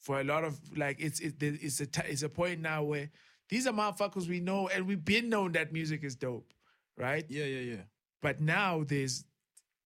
for 0.00 0.20
a 0.20 0.24
lot 0.24 0.44
of 0.44 0.60
like 0.76 1.00
it's 1.00 1.20
it, 1.20 1.36
it's 1.42 1.80
a 1.80 1.86
t- 1.86 2.02
it's 2.06 2.22
a 2.22 2.28
point 2.28 2.60
now 2.60 2.82
where 2.82 3.08
these 3.48 3.66
are 3.66 3.72
motherfuckers 3.72 4.28
we 4.28 4.40
know 4.40 4.68
and 4.68 4.86
we've 4.86 5.04
been 5.04 5.30
known 5.30 5.52
that 5.52 5.72
music 5.72 6.04
is 6.04 6.14
dope, 6.16 6.52
right? 6.98 7.24
Yeah, 7.30 7.44
yeah, 7.46 7.60
yeah. 7.76 7.82
But 8.20 8.42
now 8.42 8.84
there's 8.84 9.24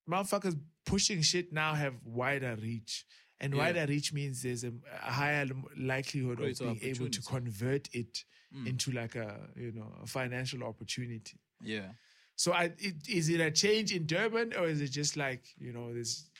motherfuckers 0.09 0.59
pushing 0.87 1.23
shit 1.23 1.53
now 1.53 1.75
have 1.75 1.95
wider 2.05 2.57
reach. 2.57 3.05
And 3.41 3.53
Yeah. 3.53 3.59
wider 3.61 3.87
reach 3.87 4.13
means 4.13 4.43
there's 4.43 4.65
a, 4.65 4.73
higher 5.01 5.47
likelihood 5.77 6.39
Greater 6.39 6.65
of 6.69 6.81
being 6.81 6.95
able 6.97 7.09
to 7.11 7.21
convert 7.23 7.89
it 7.95 8.25
Mm. 8.55 8.67
into 8.67 8.93
like 8.93 9.15
a 9.15 9.51
you 9.57 9.73
know 9.73 9.93
a 10.03 10.07
financial 10.07 10.65
opportunity. 10.65 11.39
Yeah. 11.63 11.93
So 12.35 12.53
I, 12.53 12.73
it, 12.79 13.07
is 13.09 13.29
it 13.29 13.41
a 13.41 13.51
change 13.51 13.93
in 13.93 14.07
Durban 14.07 14.55
or 14.55 14.67
is 14.69 14.81
it 14.81 14.91
just 14.91 15.17
like 15.19 15.45
you 15.59 15.73
know 15.73 15.93
this? 15.93 16.31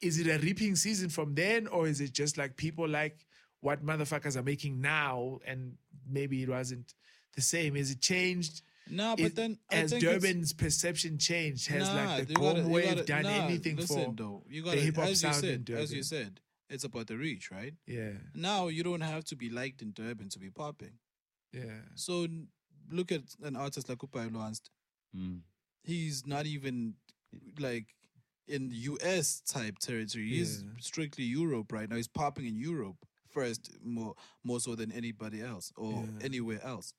Is 0.00 0.18
it 0.20 0.26
a 0.28 0.38
reaping 0.38 0.74
season 0.76 1.10
from 1.10 1.34
then 1.34 1.66
or 1.66 1.86
is 1.86 2.00
it 2.00 2.12
just 2.12 2.38
like 2.38 2.56
people 2.56 2.88
like 2.88 3.26
what 3.60 3.84
motherfuckers 3.84 4.36
are 4.36 4.42
making 4.42 4.80
now 4.80 5.38
and 5.44 5.76
maybe 6.08 6.42
it 6.42 6.48
wasn't 6.48 6.94
the 7.36 7.42
same? 7.42 7.76
Is 7.76 7.90
it 7.90 8.00
changed? 8.00 8.62
Nah, 8.90 9.16
but 9.16 9.24
Is- 9.26 9.34
then 9.34 9.58
I 9.70 9.74
has 9.76 9.90
think 9.90 10.02
it's- 10.02 10.22
Durban's 10.22 10.52
perception 10.52 11.18
changed? 11.18 11.66
Has 11.68 11.88
Nah, 11.88 12.16
like 12.16 12.26
the 12.28 12.32
you 12.32 12.36
gotta- 12.38 12.60
Gqom 12.62 12.68
wave 12.70 12.84
gotta- 12.84 13.04
done 13.04 13.22
nah, 13.24 13.30
anything 13.46 13.76
listen, 13.76 14.04
for 14.04 14.12
though. 14.14 14.44
You 14.48 14.62
the 14.62 14.68
gotta, 14.70 14.80
hip 14.80 14.94
hop 14.96 15.04
as 15.04 15.10
you 15.10 15.16
sound 15.16 15.34
in 15.36 15.40
said, 15.40 15.64
Durban? 15.64 15.82
as 15.82 15.92
you 15.92 16.02
said, 16.02 16.40
it's 16.70 16.84
about 16.84 17.06
the 17.06 17.16
reach, 17.16 17.50
right? 17.50 17.74
yeah, 17.86 18.12
Now 18.34 18.68
you 18.68 18.82
don't 18.82 19.00
have 19.00 19.24
to 19.26 19.36
be 19.36 19.48
liked 19.50 19.82
in 19.82 19.92
Durban 19.92 20.28
to 20.30 20.38
be 20.38 20.50
popping. 20.50 20.98
yeah, 21.52 21.80
So 21.94 22.26
look 22.90 23.12
at 23.12 23.34
an 23.42 23.56
artist 23.56 23.88
like 23.88 23.98
Upai 23.98 24.30
Luanst. 24.30 24.70
Mm. 25.16 25.42
He's 25.84 26.26
not 26.26 26.46
even 26.46 26.94
like 27.58 27.94
in 28.46 28.70
US 28.72 29.40
type 29.40 29.78
territory. 29.78 30.28
He's 30.30 30.62
Yeah. 30.62 30.68
strictly 30.80 31.24
Europe 31.24 31.70
right 31.72 31.88
now. 31.88 31.96
He's 31.96 32.08
popping 32.08 32.46
in 32.46 32.56
Europe 32.56 32.96
first, 33.28 33.70
more 33.82 34.14
more 34.42 34.60
so 34.60 34.74
than 34.74 34.90
anybody 34.92 35.42
else 35.42 35.70
or 35.76 35.92
Yeah. 36.04 36.24
anywhere 36.24 36.62
else. 36.62 36.94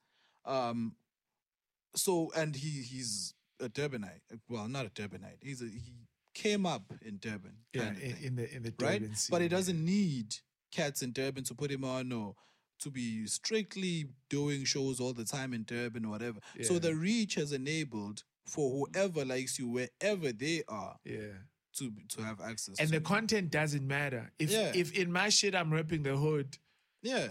Um, 0.46 0.96
so 1.96 2.32
and 2.36 2.56
he 2.56 2.82
he's 2.84 3.34
a 3.60 3.70
Durbanite. 3.70 4.22
Well, 4.48 4.68
not 4.68 4.86
a 4.86 4.90
Durbanite. 4.90 5.38
He's 5.42 5.62
a 5.62 5.66
he 5.66 5.94
came 6.34 6.66
up 6.66 6.84
in 7.02 7.18
Durban. 7.20 7.54
yeah. 7.74 7.84
kind 7.86 7.98
of 7.98 8.04
In, 8.04 8.16
in 8.24 8.36
the 8.36 8.56
in 8.56 8.64
the 8.64 8.74
right? 8.80 9.00
Durban 9.02 9.16
scene, 9.16 9.32
But 9.32 9.42
he 9.42 9.48
doesn't 9.48 9.84
need 9.84 10.36
cats 10.72 11.02
in 11.02 11.12
Durban 11.12 11.44
to 11.46 11.56
put 11.56 11.72
him 11.72 11.84
on 11.84 12.12
or 12.12 12.36
to 12.82 12.90
be 12.90 13.26
strictly 13.28 14.08
doing 14.30 14.64
shows 14.64 15.00
all 15.02 15.12
the 15.14 15.26
time 15.26 15.54
in 15.54 15.64
Durban 15.64 16.06
or 16.06 16.10
whatever. 16.12 16.40
So 16.62 16.80
the 16.80 16.96
reach 16.96 17.36
has 17.36 17.52
enabled 17.52 18.24
for 18.46 18.70
whoever 18.88 19.26
likes 19.26 19.60
you 19.60 19.68
wherever 19.68 20.32
they 20.32 20.64
are 20.70 20.96
Yeah. 21.04 21.34
to 21.78 21.92
to 22.10 22.22
have 22.24 22.40
access. 22.40 22.80
And 22.80 22.90
the 22.90 22.96
you. 22.96 23.02
content 23.02 23.52
doesn't 23.52 23.86
matter. 23.86 24.32
If 24.40 24.50
Yeah. 24.52 24.72
if 24.74 24.94
in 24.94 25.12
my 25.12 25.30
shit 25.30 25.54
I'm 25.56 25.72
repping 25.72 26.04
the 26.04 26.16
hood, 26.16 26.58
yeah, 27.02 27.28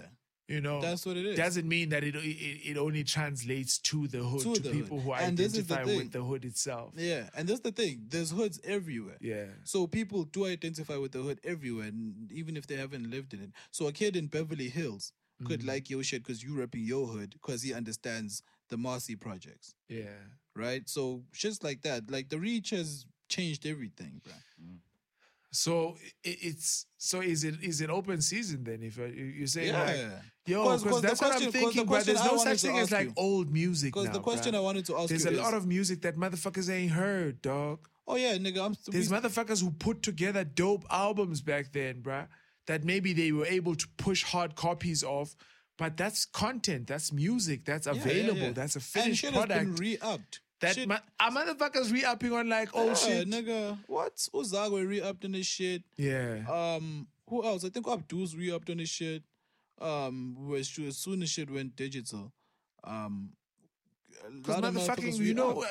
you 0.48 0.60
know, 0.62 0.80
That's 0.80 1.04
what 1.06 1.16
it 1.18 1.26
is. 1.26 1.36
Doesn't 1.36 1.68
mean 1.68 1.90
that 1.90 2.02
it 2.04 2.14
it, 2.16 2.70
it 2.70 2.76
only 2.78 3.04
translates 3.04 3.78
to 3.90 4.08
the 4.08 4.18
hood 4.24 4.40
To 4.40 4.54
to, 4.54 4.60
the 4.62 4.70
people 4.70 4.98
hood. 5.00 5.18
who 5.18 5.24
And 5.26 5.36
this 5.36 5.54
is 5.56 5.66
the 5.66 5.74
identify 5.74 5.84
thing. 5.90 5.98
with 5.98 6.12
the 6.12 6.22
hood 6.22 6.44
itself. 6.44 6.92
yeah, 6.96 7.28
and 7.36 7.46
that's 7.48 7.60
the 7.60 7.72
thing. 7.72 8.06
There's 8.08 8.30
hoods 8.30 8.58
everywhere. 8.64 9.18
Yeah. 9.20 9.44
So 9.64 9.86
people 9.86 10.24
do 10.24 10.46
identify 10.46 10.96
with 10.96 11.12
the 11.12 11.20
hood 11.20 11.38
everywhere, 11.44 11.86
and 11.88 12.32
even 12.32 12.56
if 12.56 12.66
they 12.66 12.76
haven't 12.76 13.10
lived 13.10 13.34
in 13.34 13.40
it. 13.42 13.50
So 13.70 13.86
a 13.88 13.92
kid 13.92 14.16
in 14.16 14.26
Beverly 14.28 14.68
Hills 14.70 15.12
could 15.44 15.60
Mm-hmm. 15.60 15.68
like 15.68 15.88
your 15.90 16.02
shit 16.02 16.22
because 16.24 16.42
you're 16.42 16.66
repping 16.66 16.84
your 16.84 17.06
hood 17.06 17.30
because 17.34 17.62
he 17.62 17.72
understands 17.72 18.42
the 18.70 18.76
Marcy 18.76 19.14
projects. 19.16 19.74
Yeah. 19.88 20.18
right? 20.56 20.88
So 20.88 21.22
shits 21.32 21.62
like 21.62 21.82
that, 21.82 22.10
like 22.10 22.28
the 22.30 22.38
reach 22.40 22.70
has 22.70 23.06
changed 23.28 23.64
everything, 23.66 24.20
bro. 24.24 24.32
So 25.50 25.96
it, 26.22 26.36
it's 26.42 26.86
so 26.98 27.20
is 27.20 27.44
it 27.44 27.54
is 27.62 27.80
it 27.80 27.88
open 27.90 28.20
season 28.20 28.64
then? 28.64 28.82
If 28.82 28.98
uh, 28.98 29.04
you 29.04 29.46
say 29.46 29.68
Yeah. 29.68 29.82
like 29.84 29.96
yo, 30.46 30.64
'Cause- 30.64 30.82
'cause 30.82 30.82
because 30.84 31.02
that's 31.02 31.20
what 31.20 31.30
question- 31.30 31.46
I'm 31.48 31.52
'cause 31.52 31.52
the 31.52 31.58
thinking. 31.72 31.86
But 31.86 32.04
there's 32.06 32.24
no 32.24 32.36
such 32.36 32.60
thing 32.62 32.78
as 32.78 32.90
like 32.90 33.06
you- 33.08 33.14
old 33.16 33.50
music. 33.52 33.94
Because 33.94 34.10
the 34.10 34.20
question 34.20 34.52
bruh. 34.54 34.58
I 34.58 34.60
wanted 34.60 34.84
to 34.86 34.96
ask 34.98 35.08
there's 35.08 35.24
a 35.26 35.30
is, 35.32 35.38
lot 35.38 35.54
of 35.54 35.66
music 35.66 36.02
that 36.02 36.16
motherfuckers 36.16 36.68
ain't 36.70 36.92
heard, 36.92 37.40
dog. 37.40 37.88
oh 38.06 38.16
yeah, 38.16 38.36
nigga, 38.36 38.64
I'm 38.64 38.76
There's 38.88 39.10
we- 39.10 39.16
motherfuckers 39.16 39.60
who 39.62 39.70
put 39.70 40.02
together 40.02 40.44
dope 40.44 40.84
albums 40.90 41.40
back 41.40 41.72
then, 41.72 42.02
bruh, 42.02 42.26
that 42.66 42.84
maybe 42.84 43.12
they 43.14 43.32
were 43.32 43.46
able 43.46 43.74
to 43.74 43.86
push 43.96 44.24
hard 44.24 44.54
copies 44.54 45.02
of, 45.02 45.34
but 45.78 45.96
that's 45.96 46.24
content, 46.26 46.86
that's 46.88 47.10
music, 47.12 47.64
that's 47.64 47.86
available, 47.86 48.40
yeah. 48.48 48.52
that's 48.52 48.76
a 48.76 48.80
finished 48.80 49.20
shit 49.22 49.32
has 49.32 49.46
been 49.46 49.74
re-upped. 49.76 50.40
That 50.60 50.74
shit, 50.74 50.89
ma- 50.89 50.98
are 51.20 51.30
motherfuckers 51.30 51.93
re-upping 51.93 52.32
on 52.32 52.48
like 52.48 52.74
old 52.74 52.89
yeah, 52.89 52.94
shit? 52.94 53.30
nigga, 53.30 53.78
what? 53.86 54.16
Uzagwe 54.16 54.86
re-upped 54.86 55.24
on 55.24 55.32
this 55.32 55.47
shit. 55.47 55.82
Yeah. 55.97 56.40
Um, 56.48 57.06
who 57.28 57.44
else? 57.44 57.64
I 57.64 57.68
think 57.68 57.86
Abdul's 57.86 58.35
re-upped 58.35 58.70
on 58.70 58.78
this 58.78 58.89
shit. 58.89 59.22
Um, 59.80 60.35
was 60.36 60.76
as 60.78 60.97
soon 60.97 61.22
as 61.22 61.30
shit 61.30 61.51
went 61.51 61.76
digital. 61.76 62.32
Um, 62.82 63.30
Because 64.43 64.56
motherfucking, 64.56 64.97
motherfuckers 64.97 65.18
you 65.18 65.35
know, 65.35 65.62
uh, 65.62 65.66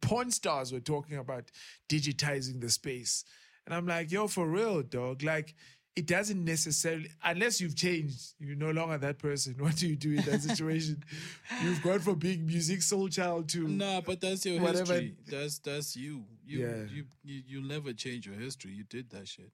porn 0.00 0.30
stars 0.30 0.72
were 0.72 0.80
talking 0.80 1.18
about 1.18 1.50
digitizing 1.88 2.60
the 2.60 2.70
space. 2.70 3.24
And 3.66 3.74
I'm 3.74 3.86
like, 3.86 4.10
yo, 4.10 4.28
for 4.28 4.48
real, 4.48 4.82
dog. 4.82 5.22
Like, 5.22 5.54
it 5.96 6.06
doesn't 6.06 6.44
necessarily, 6.44 7.08
unless 7.24 7.58
you've 7.60 7.74
changed, 7.74 8.34
you're 8.38 8.54
no 8.54 8.70
longer 8.70 8.98
that 8.98 9.18
person. 9.18 9.54
What 9.58 9.76
do 9.76 9.88
you 9.88 9.96
do 9.96 10.12
in 10.12 10.22
that 10.26 10.42
situation? 10.42 11.02
you've 11.64 11.82
gone 11.82 12.00
from 12.00 12.18
being 12.18 12.46
music 12.46 12.82
soul 12.82 13.08
child 13.08 13.48
to. 13.50 13.66
Nah, 13.66 14.02
but 14.02 14.20
that's 14.20 14.44
your 14.44 14.60
Whatever- 14.60 14.92
history. 15.00 15.16
That's 15.26 15.58
that's 15.58 15.96
you. 15.96 16.24
You, 16.44 16.58
Yeah. 16.60 16.84
you 16.94 17.04
you 17.24 17.42
you'll 17.46 17.64
never 17.68 17.92
change 17.94 18.26
your 18.26 18.36
history. 18.36 18.72
You 18.72 18.84
did 18.84 19.10
that 19.10 19.26
shit. 19.26 19.50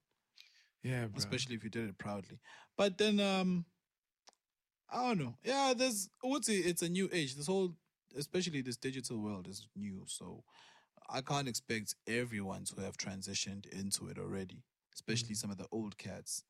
Yeah, 0.83 1.05
bro. 1.05 1.17
especially 1.17 1.55
if 1.55 1.63
you 1.63 1.69
did 1.69 1.87
it 1.87 1.97
proudly. 1.97 2.39
But 2.77 2.97
then, 2.97 3.19
um, 3.21 3.65
I 4.91 5.07
don't 5.07 5.19
know. 5.19 5.35
Yeah, 5.43 5.73
there's 5.75 6.09
what's 6.21 6.49
it? 6.49 6.65
It's 6.65 6.81
a 6.81 6.89
new 6.89 7.09
age. 7.13 7.35
This 7.35 7.47
whole, 7.47 7.73
especially 8.17 8.61
this 8.61 8.75
digital 8.77 9.17
world, 9.19 9.47
is 9.47 9.65
new. 9.77 10.03
So 10.07 10.43
I 11.09 11.21
can't 11.21 11.47
expect 11.47 11.95
everyone 12.05 12.65
to 12.65 12.81
have 12.81 12.97
transitioned 12.97 13.65
into 13.71 14.09
it 14.09 14.17
already. 14.19 14.61
Especially 14.93 15.35
some 15.35 15.51
of 15.51 15.57
the 15.57 15.67
old 15.71 15.97
cats, 15.97 16.43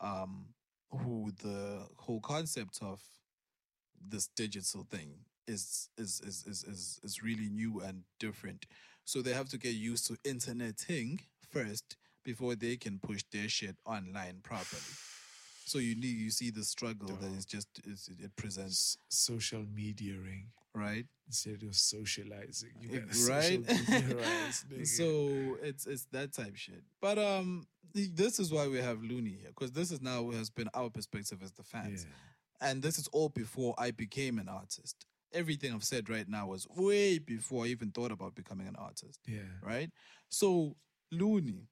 um, 0.00 0.46
who 0.90 1.32
the 1.42 1.86
whole 1.98 2.20
concept 2.20 2.78
of 2.82 3.00
this 4.00 4.28
digital 4.28 4.84
thing 4.90 5.24
is 5.46 5.88
is 5.98 6.20
is 6.20 6.44
is 6.46 6.64
is, 6.64 7.00
is 7.02 7.22
really 7.22 7.48
new 7.48 7.80
and 7.80 8.04
different. 8.18 8.66
So 9.04 9.22
they 9.22 9.32
have 9.32 9.48
to 9.50 9.58
get 9.58 9.74
used 9.74 10.06
to 10.06 10.16
interneting 10.24 11.20
first 11.48 11.96
before 12.24 12.54
they 12.54 12.76
can 12.76 12.98
push 12.98 13.22
their 13.32 13.48
shit 13.48 13.76
online 13.84 14.40
properly. 14.42 14.82
So 15.70 15.78
you 15.78 15.94
need 15.94 16.16
you 16.16 16.30
see 16.30 16.50
the 16.50 16.64
struggle 16.64 17.16
that 17.20 17.30
is 17.38 17.46
just 17.46 17.68
is, 17.84 18.10
it 18.18 18.34
presents, 18.34 18.98
Social 19.08 19.60
mediaing 19.60 20.46
right? 20.74 21.06
instead 21.28 21.62
of 21.62 21.76
socializing. 21.76 22.70
You 22.80 23.04
Right? 23.28 23.60
social 23.70 24.84
so 24.84 25.56
it's 25.62 25.86
it's 25.86 26.06
that 26.10 26.32
type 26.32 26.56
shit. 26.56 26.82
But 27.00 27.20
um, 27.20 27.68
this 27.94 28.40
is 28.40 28.52
why 28.52 28.66
we 28.66 28.78
have 28.78 29.00
Looney 29.04 29.36
here 29.40 29.50
because 29.50 29.70
this 29.70 29.92
is 29.92 30.00
now 30.02 30.28
has 30.32 30.50
been 30.50 30.68
our 30.74 30.90
perspective 30.90 31.38
as 31.40 31.52
the 31.52 31.62
fans, 31.62 32.04
Yeah. 32.04 32.68
and 32.68 32.82
this 32.82 32.98
is 32.98 33.06
all 33.12 33.28
before 33.28 33.76
I 33.78 33.92
became 33.92 34.40
an 34.40 34.48
artist. 34.48 35.06
Everything 35.32 35.72
I've 35.72 35.84
said 35.84 36.10
right 36.10 36.28
now 36.28 36.48
was 36.48 36.66
way 36.74 37.18
before 37.20 37.64
I 37.64 37.68
even 37.68 37.92
thought 37.92 38.10
about 38.10 38.34
becoming 38.34 38.66
an 38.66 38.74
artist. 38.76 39.20
Yeah. 39.24 39.52
Right. 39.62 39.90
So 40.30 40.74
Looney, 41.12 41.68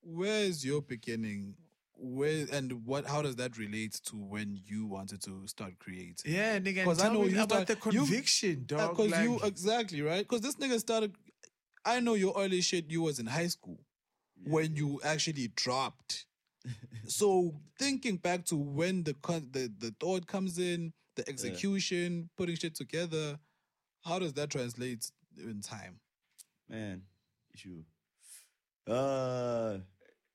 where's 0.00 0.64
your 0.64 0.80
beginning? 0.80 1.56
Where 2.02 2.46
and 2.50 2.86
what? 2.86 3.04
How 3.06 3.20
does 3.20 3.36
that 3.36 3.58
relate 3.58 4.00
to 4.06 4.16
when 4.16 4.58
you 4.64 4.86
wanted 4.86 5.20
to 5.24 5.46
start 5.46 5.78
creating? 5.78 6.16
Yeah, 6.24 6.58
nigga. 6.58 6.76
Because 6.76 7.02
I 7.02 7.12
know 7.12 7.26
you 7.26 7.42
about 7.42 7.50
start- 7.50 7.66
the 7.66 7.90
you- 7.92 8.00
conviction, 8.00 8.64
dog. 8.66 8.96
Because 8.96 9.12
like, 9.12 9.24
you 9.24 9.38
exactly 9.40 10.00
right. 10.00 10.26
Because 10.26 10.40
this 10.40 10.56
nigga 10.56 10.78
started. 10.80 11.14
I 11.84 12.00
know 12.00 12.14
your 12.14 12.34
early 12.38 12.62
shit. 12.62 12.90
You 12.90 13.02
was 13.02 13.18
in 13.18 13.26
high 13.26 13.48
school 13.48 13.78
when 14.44 14.76
you 14.76 15.00
actually 15.04 15.48
dropped. 15.56 16.24
so 17.06 17.54
thinking 17.78 18.16
back 18.16 18.46
to 18.46 18.56
when 18.56 19.02
the 19.02 19.14
the 19.52 19.70
the 19.78 19.94
thought 20.00 20.26
comes 20.26 20.58
in, 20.58 20.92
the 21.16 21.28
execution, 21.28 22.30
putting 22.36 22.56
shit 22.56 22.74
together, 22.74 23.38
how 24.04 24.18
does 24.18 24.32
that 24.34 24.48
translate 24.50 25.10
in 25.36 25.60
time? 25.60 26.00
Man, 26.68 27.02
issue. 27.54 27.82
Uh, 28.86 29.78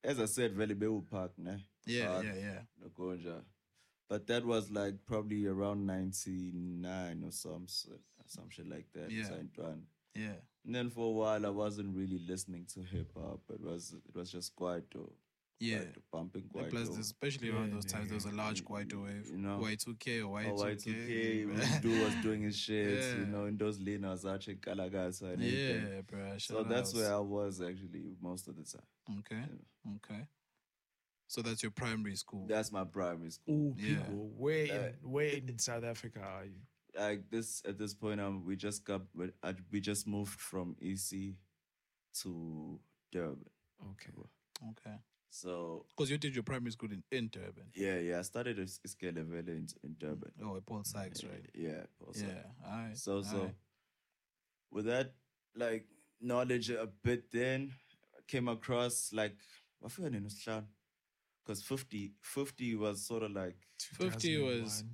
as 0.06 0.20
I 0.20 0.26
said, 0.26 0.52
Valley 0.54 0.74
Bay 0.74 0.86
Park, 1.10 1.32
ne? 1.38 1.56
Yeah, 1.84 2.06
Park, 2.06 2.24
yeah, 2.24 2.34
yeah. 2.34 2.58
Nagonja. 2.82 3.42
But 4.08 4.26
that 4.28 4.44
was 4.44 4.70
like 4.70 4.94
probably 5.04 5.46
around 5.46 5.84
99 5.84 7.22
or 7.24 7.32
some, 7.32 7.66
some 8.26 8.48
shit 8.50 8.68
like 8.68 8.86
that. 8.94 9.10
Yeah. 9.10 9.24
Yeah. 10.14 10.36
And 10.64 10.74
then 10.74 10.90
for 10.90 11.06
a 11.08 11.10
while, 11.10 11.44
I 11.44 11.50
wasn't 11.50 11.94
really 11.94 12.20
listening 12.26 12.66
to 12.74 12.80
hip 12.80 13.12
hop. 13.14 13.40
It 13.50 13.60
was 13.60 13.94
it 14.08 14.16
was 14.16 14.30
just 14.30 14.54
quite 14.56 14.84
Yeah. 15.58 15.78
quite 15.78 15.94
bumping 16.12 16.42
Like, 16.52 16.70
quite. 16.70 16.70
plus, 16.70 16.98
especially 16.98 17.50
around 17.50 17.68
Yeah, 17.68 17.74
those 17.74 17.86
times, 17.86 18.08
there 18.08 18.14
was 18.16 18.26
a 18.26 18.32
large 18.32 18.62
Kwaito 18.64 19.04
wave. 19.04 19.26
You 19.30 19.38
know. 19.38 19.58
Y2K 19.62 20.20
or 20.20 20.40
Oh, 20.40 20.54
Y2K. 20.64 20.84
Y2K, 20.84 21.46
when 21.46 21.80
dude 21.80 22.02
was 22.04 22.14
doing 22.22 22.42
his 22.42 22.56
shit, 22.64 22.98
Yeah. 23.02 23.18
you 23.20 23.26
know, 23.26 23.46
in 23.46 23.56
those 23.56 23.78
linas, 23.78 24.30
actually 24.30 24.56
Kalagasa 24.56 25.22
and 25.32 25.42
everything. 25.42 25.86
yeah, 25.94 26.00
bro. 26.02 26.38
So 26.38 26.62
that's 26.62 26.92
where 26.94 27.12
I 27.12 27.18
was 27.18 27.60
actually 27.62 28.16
most 28.20 28.48
of 28.48 28.56
the 28.56 28.64
time. 28.64 29.18
Okay. 29.20 29.42
Okay. 29.96 30.26
So 31.28 31.42
that's 31.42 31.62
your 31.62 31.72
primary 31.72 32.16
school. 32.16 32.46
That's 32.46 32.70
my 32.70 32.84
primary 32.84 33.30
school. 33.30 33.54
Ooh, 33.54 33.74
Yeah. 33.76 33.98
people, 34.02 34.28
where 34.36 34.64
in 35.02 35.10
where 35.10 35.26
in 35.28 35.58
South 35.58 35.82
Africa 35.84 36.20
are 36.20 36.44
you? 36.44 36.60
Like 36.96 37.28
this 37.30 37.62
at 37.66 37.78
this 37.78 37.94
point, 37.94 38.20
um, 38.20 38.44
we 38.44 38.56
just 38.56 38.84
got 38.84 39.02
we- 39.14 39.32
uh, 39.42 39.54
we 39.72 39.80
just 39.80 40.06
moved 40.06 40.38
from 40.38 40.76
EC 40.80 41.34
to 42.22 42.78
Durban. 43.10 43.44
Okay. 43.90 44.12
Okay. 44.70 44.96
So 45.36 45.84
Because 45.94 46.10
you 46.10 46.16
did 46.16 46.34
your 46.34 46.44
primary 46.44 46.70
school 46.70 46.90
in, 46.90 47.02
in 47.12 47.28
Durban. 47.28 47.66
yeah, 47.74 47.98
yeah, 47.98 48.18
I 48.20 48.22
started 48.22 48.58
at 48.58 48.68
Iskele 48.68 49.16
level 49.16 49.38
in, 49.38 49.66
in 49.84 49.96
Durban. 49.98 50.32
Oh, 50.42 50.56
at 50.56 50.64
Paul 50.64 50.82
Sykes, 50.82 51.24
right? 51.24 51.44
Yeah, 51.54 51.84
also. 52.06 52.24
Yeah. 52.24 52.42
All 52.66 52.78
right. 52.78 52.96
So 52.96 53.22
so 53.22 53.36
Alright. 53.36 53.54
with 54.70 54.86
that 54.86 55.12
like 55.54 55.86
knowledge 56.20 56.70
a 56.70 56.88
bit 57.02 57.30
then 57.30 57.72
I 58.16 58.20
came 58.26 58.48
across 58.48 59.10
like 59.12 59.36
I 59.84 59.88
forgot 59.88 60.14
in 60.14 60.26
because 61.44 61.62
50, 61.62 62.12
50 62.22 62.74
was 62.76 63.06
sort 63.06 63.22
of 63.22 63.32
like 63.32 63.56
50 63.78 64.42
was, 64.42 64.84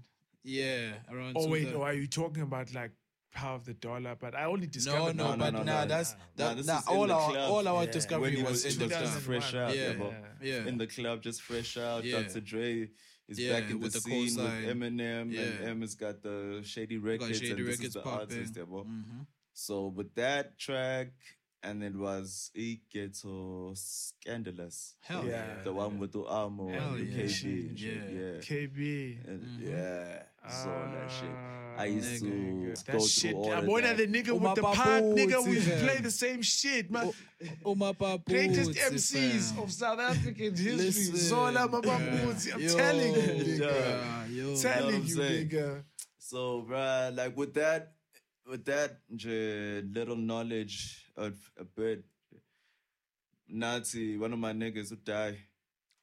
yeah, 0.42 0.94
around. 1.10 1.36
Oh 1.36 1.48
wait, 1.48 1.70
2000. 1.70 1.80
or 1.80 1.86
are 1.86 1.94
you 1.94 2.08
talking 2.08 2.42
about 2.42 2.74
like 2.74 2.90
power 3.32 3.56
of 3.56 3.64
the 3.64 3.74
dollar? 3.74 4.16
But 4.18 4.34
I 4.34 4.44
only 4.44 4.66
No, 4.66 4.72
discovered 4.72 5.16
no, 5.16 5.30
no, 5.32 5.36
but 5.36 5.50
no, 5.52 5.62
nah, 5.62 5.82
no. 5.82 5.88
that's 5.88 6.14
that. 6.36 6.56
this 6.56 6.66
Nah, 6.66 6.78
in 6.78 6.96
all 6.96 7.06
the 7.06 7.14
our 7.14 7.30
club. 7.30 7.50
all 7.50 7.68
our 7.68 7.84
Yeah. 7.84 7.90
discovery 7.90 8.22
when 8.28 8.36
he 8.36 8.42
was, 8.42 8.64
was 8.64 8.74
in 8.76 8.78
the 8.82 8.88
just 8.88 9.12
club. 9.12 9.22
fresh 9.22 9.54
out, 9.54 9.76
Yeah, 9.76 9.92
yeah, 9.92 10.04
yeah. 10.42 10.50
Yeah. 10.62 10.66
in 10.68 10.78
the 10.78 10.86
club, 10.86 11.22
just 11.22 11.42
fresh 11.42 11.76
out. 11.76 12.04
Yeah. 12.04 12.22
Dr. 12.22 12.40
Dre 12.40 12.88
is 13.28 13.38
Yeah, 13.38 13.52
back 13.60 13.62
in 13.64 13.68
the, 13.70 13.76
with 13.78 13.92
the 13.94 14.00
scene 14.00 14.28
cosign. 14.28 14.66
with 14.66 14.76
Eminem, 14.76 15.32
Yeah. 15.32 15.40
and 15.42 15.68
M 15.68 15.80
has 15.80 15.94
got 15.94 16.22
the 16.22 16.60
Shady 16.64 16.98
Records, 16.98 17.38
Shady 17.38 17.52
and 17.52 17.66
this 17.68 17.80
is 17.80 17.92
the 17.94 18.00
popping. 18.02 18.20
artist, 18.38 18.56
yeah, 18.56 18.64
bro. 18.64 18.84
Mhm. 18.84 19.26
So 19.54 19.86
with 19.88 20.14
that 20.14 20.58
track, 20.58 21.12
and 21.62 21.82
it 21.82 21.94
was 21.94 22.50
E 22.54 22.80
Ghetto 22.92 23.72
Scandalous. 23.74 24.94
Hell 25.00 25.24
Yeah. 25.26 25.62
The 25.64 25.72
one 25.72 25.98
with 25.98 26.12
the 26.12 26.24
Amo 26.26 26.68
Hell 26.68 26.94
and 26.94 26.98
the 26.98 27.04
yeah. 27.04 27.22
KB 27.24 27.68
and 27.68 27.78
shit. 27.78 27.78
Yeah. 27.78 28.20
Yeah. 28.20 28.40
KB. 28.40 29.28
And 29.28 29.60
Yeah. 29.60 30.22
So 30.48 30.68
that 30.68 31.08
shit. 31.10 31.30
Ah, 31.30 31.82
I 31.82 31.84
used 31.86 32.18
to 32.22 32.26
nigga. 32.26 32.64
go 32.66 32.74
That 32.74 32.78
through 32.84 33.06
shit. 33.06 33.34
all 33.34 33.52
I'm 33.52 33.68
of 33.68 33.82
that. 33.82 33.96
the 33.96 34.06
nigga 34.08 34.28
Uma 34.34 34.48
with 34.50 34.54
the 34.56 34.62
Papu, 34.62 34.74
part, 34.74 35.02
nigga. 35.04 35.46
We 35.48 35.60
play 35.86 35.98
the 36.02 36.10
same 36.10 36.42
shit, 36.42 36.90
man. 36.90 37.12
Uma 37.64 37.94
Papu, 37.94 38.24
Greatest 38.28 38.72
MCs 38.72 39.62
of 39.62 39.70
South 39.72 40.00
African 40.00 40.50
history. 40.56 40.72
Listen, 40.74 41.16
Zola 41.16 41.68
Mabambuzi. 41.68 42.54
I'm 42.54 42.60
Yo, 42.60 42.76
telling 42.76 43.14
you, 43.14 43.20
nigga. 43.22 43.70
bruh, 43.70 44.34
yo. 44.36 44.56
Telling 44.56 45.00
Know 45.00 45.06
you, 45.06 45.16
nigga. 45.46 45.82
So, 46.18 46.66
bruh, 46.68 47.16
like 47.16 47.36
with 47.36 47.54
that, 47.54 47.92
with 48.48 48.64
that 48.66 48.98
nje, 49.14 49.94
little 49.94 50.16
knowledge 50.16 51.06
of 51.16 51.34
a 51.58 51.64
bit, 51.64 52.04
Nazi, 53.48 54.16
one 54.16 54.32
of 54.32 54.38
my 54.38 54.52
niggas 54.52 54.90
who 54.90 54.96
die. 54.96 55.36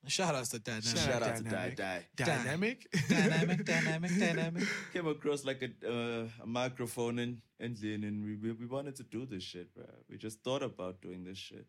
Shout 0.07 0.33
outs 0.33 0.49
to 0.49 0.59
Dynamic. 0.59 0.85
Shout 0.97 1.23
out 1.23 1.35
to 1.37 1.43
Die 1.43 1.49
Dynamic. 1.49 1.75
Die. 1.75 2.05
Dynamic. 2.15 2.87
Dynamic, 3.09 3.65
dynamic, 3.65 4.11
dynamic. 4.17 4.63
Came 4.93 5.07
across 5.07 5.43
like 5.43 5.61
a, 5.61 5.89
uh, 5.91 6.27
a 6.41 6.45
microphone 6.45 7.19
in 7.19 7.41
Endlin 7.61 8.07
and 8.07 8.23
we, 8.23 8.35
we 8.37 8.53
we 8.53 8.65
wanted 8.65 8.95
to 8.95 9.03
do 9.03 9.25
this 9.25 9.43
shit, 9.43 9.73
bruh. 9.75 9.89
We 10.09 10.17
just 10.17 10.41
thought 10.41 10.63
about 10.63 11.01
doing 11.01 11.25
this 11.25 11.37
shit. 11.37 11.65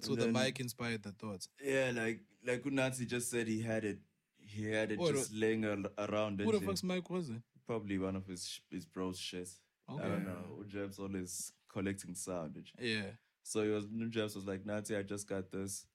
So 0.00 0.12
And 0.12 0.20
the 0.20 0.24
then- 0.26 0.32
mic 0.32 0.60
inspired 0.60 1.02
the 1.02 1.10
thoughts. 1.12 1.48
Yeah, 1.60 1.90
like 1.94 2.20
like 2.46 2.62
Unazi 2.62 3.06
just 3.08 3.30
said 3.30 3.48
he 3.48 3.60
had 3.62 3.84
it. 3.84 3.98
He 4.38 4.70
had 4.70 4.92
it 4.92 4.98
What 5.00 5.14
just 5.14 5.32
a- 5.32 5.36
laying 5.36 5.64
ar- 5.64 5.90
around. 6.06 6.40
Who 6.40 6.52
the 6.52 6.60
fuck's 6.60 6.84
mic 6.84 7.10
was 7.10 7.30
it? 7.30 7.42
Probably 7.66 7.98
one 7.98 8.14
of 8.14 8.26
his 8.26 8.60
his 8.70 8.86
bro's 8.86 9.18
shit. 9.18 9.48
Okay. 9.92 10.04
I 10.04 10.08
don't 10.08 10.24
know. 10.24 10.64
Jeb's 10.68 10.98
always 10.98 11.52
collecting 11.72 12.14
sound. 12.14 12.56
Yeah. 12.78 13.02
So 13.42 13.62
he 13.64 13.70
was 13.70 13.86
Jebs 14.10 14.34
was 14.36 14.46
like, 14.46 14.64
Nati, 14.66 14.96
I 14.96 15.02
just 15.02 15.28
got 15.28 15.50
this. 15.50 15.86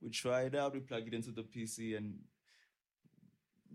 We 0.00 0.10
try 0.10 0.42
it 0.42 0.54
out, 0.54 0.74
we 0.74 0.80
plug 0.80 1.06
it 1.06 1.14
into 1.14 1.30
the 1.30 1.42
PC 1.42 1.96
and 1.96 2.14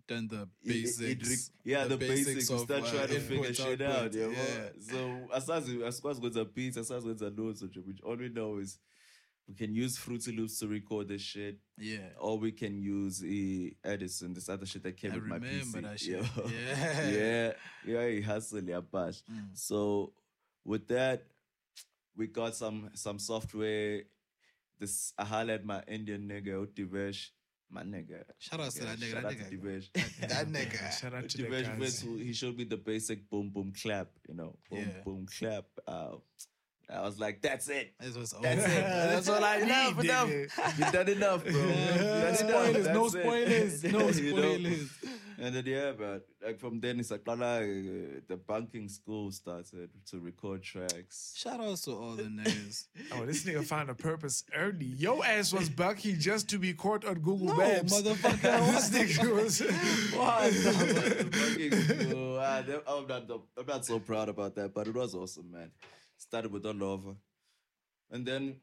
Done 0.08 0.28
the 0.30 0.48
it- 0.64 0.72
it- 0.72 0.84
basics. 0.84 1.48
it 1.48 1.52
yeah, 1.66 1.84
the, 1.86 1.98
basics. 1.98 2.50
We 2.50 2.56
of, 2.56 2.62
start 2.62 2.84
uh, 2.84 2.92
trying 2.92 3.08
to 3.08 3.20
figure 3.20 3.54
shit 3.54 3.82
out. 3.82 4.14
Yeah. 4.14 4.28
yeah. 4.28 4.70
So 4.80 5.28
asazi 5.34 5.84
asikwazi 5.84 6.22
kwenza 6.22 6.46
beats, 6.46 6.78
asazi 6.78 7.06
kwenza 7.06 7.30
loads 7.30 7.62
of 7.62 7.76
which 7.76 8.02
all 8.04 8.16
we 8.18 8.30
know 8.30 8.60
is 8.60 8.80
we 9.48 9.56
can 9.56 9.74
use 9.74 9.98
Fruity 9.98 10.36
Loops 10.36 10.60
to 10.60 10.68
record 10.68 11.08
this 11.08 11.22
shit. 11.22 11.58
Yeah. 11.78 12.10
Or 12.20 12.38
we 12.38 12.52
can 12.52 12.82
use 12.82 13.24
uh, 13.24 13.90
Edison, 13.90 14.34
this 14.34 14.50
other 14.50 14.66
shit 14.66 14.84
that 14.84 14.98
came 14.98 15.12
I 15.14 15.16
with 15.16 15.24
my 15.26 15.36
remember 15.38 15.80
PC. 15.80 15.82
that 15.84 16.00
shit. 16.00 16.22
Yo. 16.36 16.50
Yeah. 16.52 17.10
yeah. 17.10 17.52
Yeah, 17.86 18.10
he 18.10 18.22
hustle, 18.22 18.62
yeah, 18.64 18.82
bash. 18.82 19.22
So 19.54 20.12
with 20.66 20.88
that, 20.90 21.24
we 22.16 22.28
got 22.28 22.56
some 22.56 22.90
some 22.94 23.20
software. 23.20 24.02
This 24.80 25.14
I 25.18 25.24
highlight 25.26 25.64
my 25.66 25.82
Indian 25.88 26.28
nigga, 26.28 26.68
Divesh. 26.68 27.30
My 27.70 27.84
nigga. 27.84 28.24
Shout 28.40 28.60
out 28.62 28.72
to 28.72 28.84
that 28.86 28.98
nigga, 29.00 29.12
Shout 29.12 29.24
that 29.24 29.32
out 29.32 29.38
nigga. 29.38 29.50
to 29.50 29.58
Divesh. 29.58 30.30
That 30.30 30.48
nigga. 30.48 31.00
Shout 31.00 31.14
out 31.14 31.30
to 31.30 31.38
Divesh 31.38 31.66
guys. 31.68 31.80
went 31.80 31.94
to- 32.00 32.24
he 32.24 32.34
showed 32.34 32.58
me 32.58 32.64
the 32.66 32.78
basic 32.78 33.30
boom 33.30 33.50
boom 33.50 33.72
clap, 33.82 34.08
you 34.28 34.36
know, 34.36 34.56
boom 34.70 34.80
Yeah. 34.80 35.02
boom 35.06 35.26
clap. 35.38 35.66
Uh, 35.88 36.16
I 36.90 37.02
was 37.02 37.20
like, 37.20 37.42
that's 37.42 37.68
it. 37.68 37.94
This 38.00 38.16
was 38.16 38.34
That's 38.42 38.64
it. 38.66 38.70
That's 38.82 39.28
all 39.28 39.44
I 39.44 39.58
enough, 39.58 39.98
need, 39.98 40.06
enough. 40.06 40.30
nigga. 40.30 40.80
You've 40.80 40.92
done 40.94 41.10
enough, 41.10 41.44
bro. 41.44 41.52
You've 41.54 42.38
spoilers, 42.38 42.76
enough. 42.88 42.94
no 42.94 43.10
That's 43.10 43.16
it. 43.16 43.24
spoilers, 43.24 43.84
no 43.84 43.90
You 43.90 44.34
know? 44.36 44.42
spoilers. 44.42 44.90
And 45.40 45.54
then 45.56 45.66
yeah, 45.68 45.92
but 45.92 46.26
like 46.44 46.60
from 46.60 46.80
then 46.80 47.00
it's 47.00 47.12
like 47.12 47.22
uh, 47.28 47.36
the 47.36 48.40
banking 48.48 48.88
school 48.90 49.32
started 49.32 49.90
to 50.10 50.20
record 50.20 50.64
tracks. 50.64 51.34
Shout 51.38 51.60
outs 51.60 51.82
to 51.84 51.92
all 51.92 52.16
the 52.16 52.24
niggas. 52.24 52.86
Oh, 53.12 53.26
this 53.26 53.44
nigga 53.44 53.64
found 53.66 53.90
a 53.90 53.94
purpose 53.94 54.44
early. 54.56 54.86
Your 54.86 55.24
ass 55.26 55.52
was 55.54 55.70
Bucky 55.70 56.14
just 56.14 56.50
to 56.50 56.58
be 56.58 56.74
caught 56.74 57.04
on 57.06 57.16
Google 57.16 57.48
No, 57.48 57.58
Maps. 57.58 57.94
motherfucker. 58.02 58.90
this 58.90 58.90
nigga 59.20 59.36
was. 59.36 59.62
Banking 61.32 61.72
school. 62.10 62.38
Ah, 62.40 62.64
I'm 62.88 63.08
not, 63.08 63.30
I'm 63.58 63.66
not 63.68 63.86
so 63.86 64.00
proud 64.00 64.30
about 64.30 64.56
that, 64.56 64.74
but 64.74 64.88
it 64.88 64.94
was 64.96 65.14
awesome, 65.14 65.52
man. 65.52 65.70
Started 66.18 66.52
with 66.52 66.66
all 66.66 66.84
over. 66.84 67.16
And 68.12 68.26
then 68.26 68.58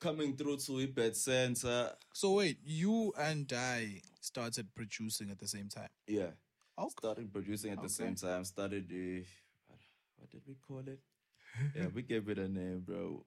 coming 0.00 0.36
through 0.36 0.56
to 0.58 0.72
Ibet 0.72 1.14
Center. 1.14 1.90
So 2.14 2.32
wait, 2.34 2.58
you 2.64 3.12
and 3.18 3.50
I 3.52 4.00
started 4.20 4.68
producing 4.74 5.30
at 5.30 5.38
the 5.38 5.48
same 5.48 5.68
time. 5.68 5.88
Yeah. 6.06 6.30
Okay. 6.78 6.94
Started 6.98 7.32
producing 7.32 7.72
at 7.72 7.82
the 7.82 7.88
same 7.88 8.14
time. 8.14 8.44
Started 8.44 8.88
the 8.88 9.24
what, 9.66 9.78
what 10.16 10.30
did 10.30 10.42
we 10.46 10.54
call 10.66 10.80
it? 10.86 11.00
Yeah, 11.74 11.88
we 11.92 12.02
gave 12.02 12.28
it 12.28 12.38
a 12.38 12.48
name, 12.48 12.80
bro. 12.86 13.24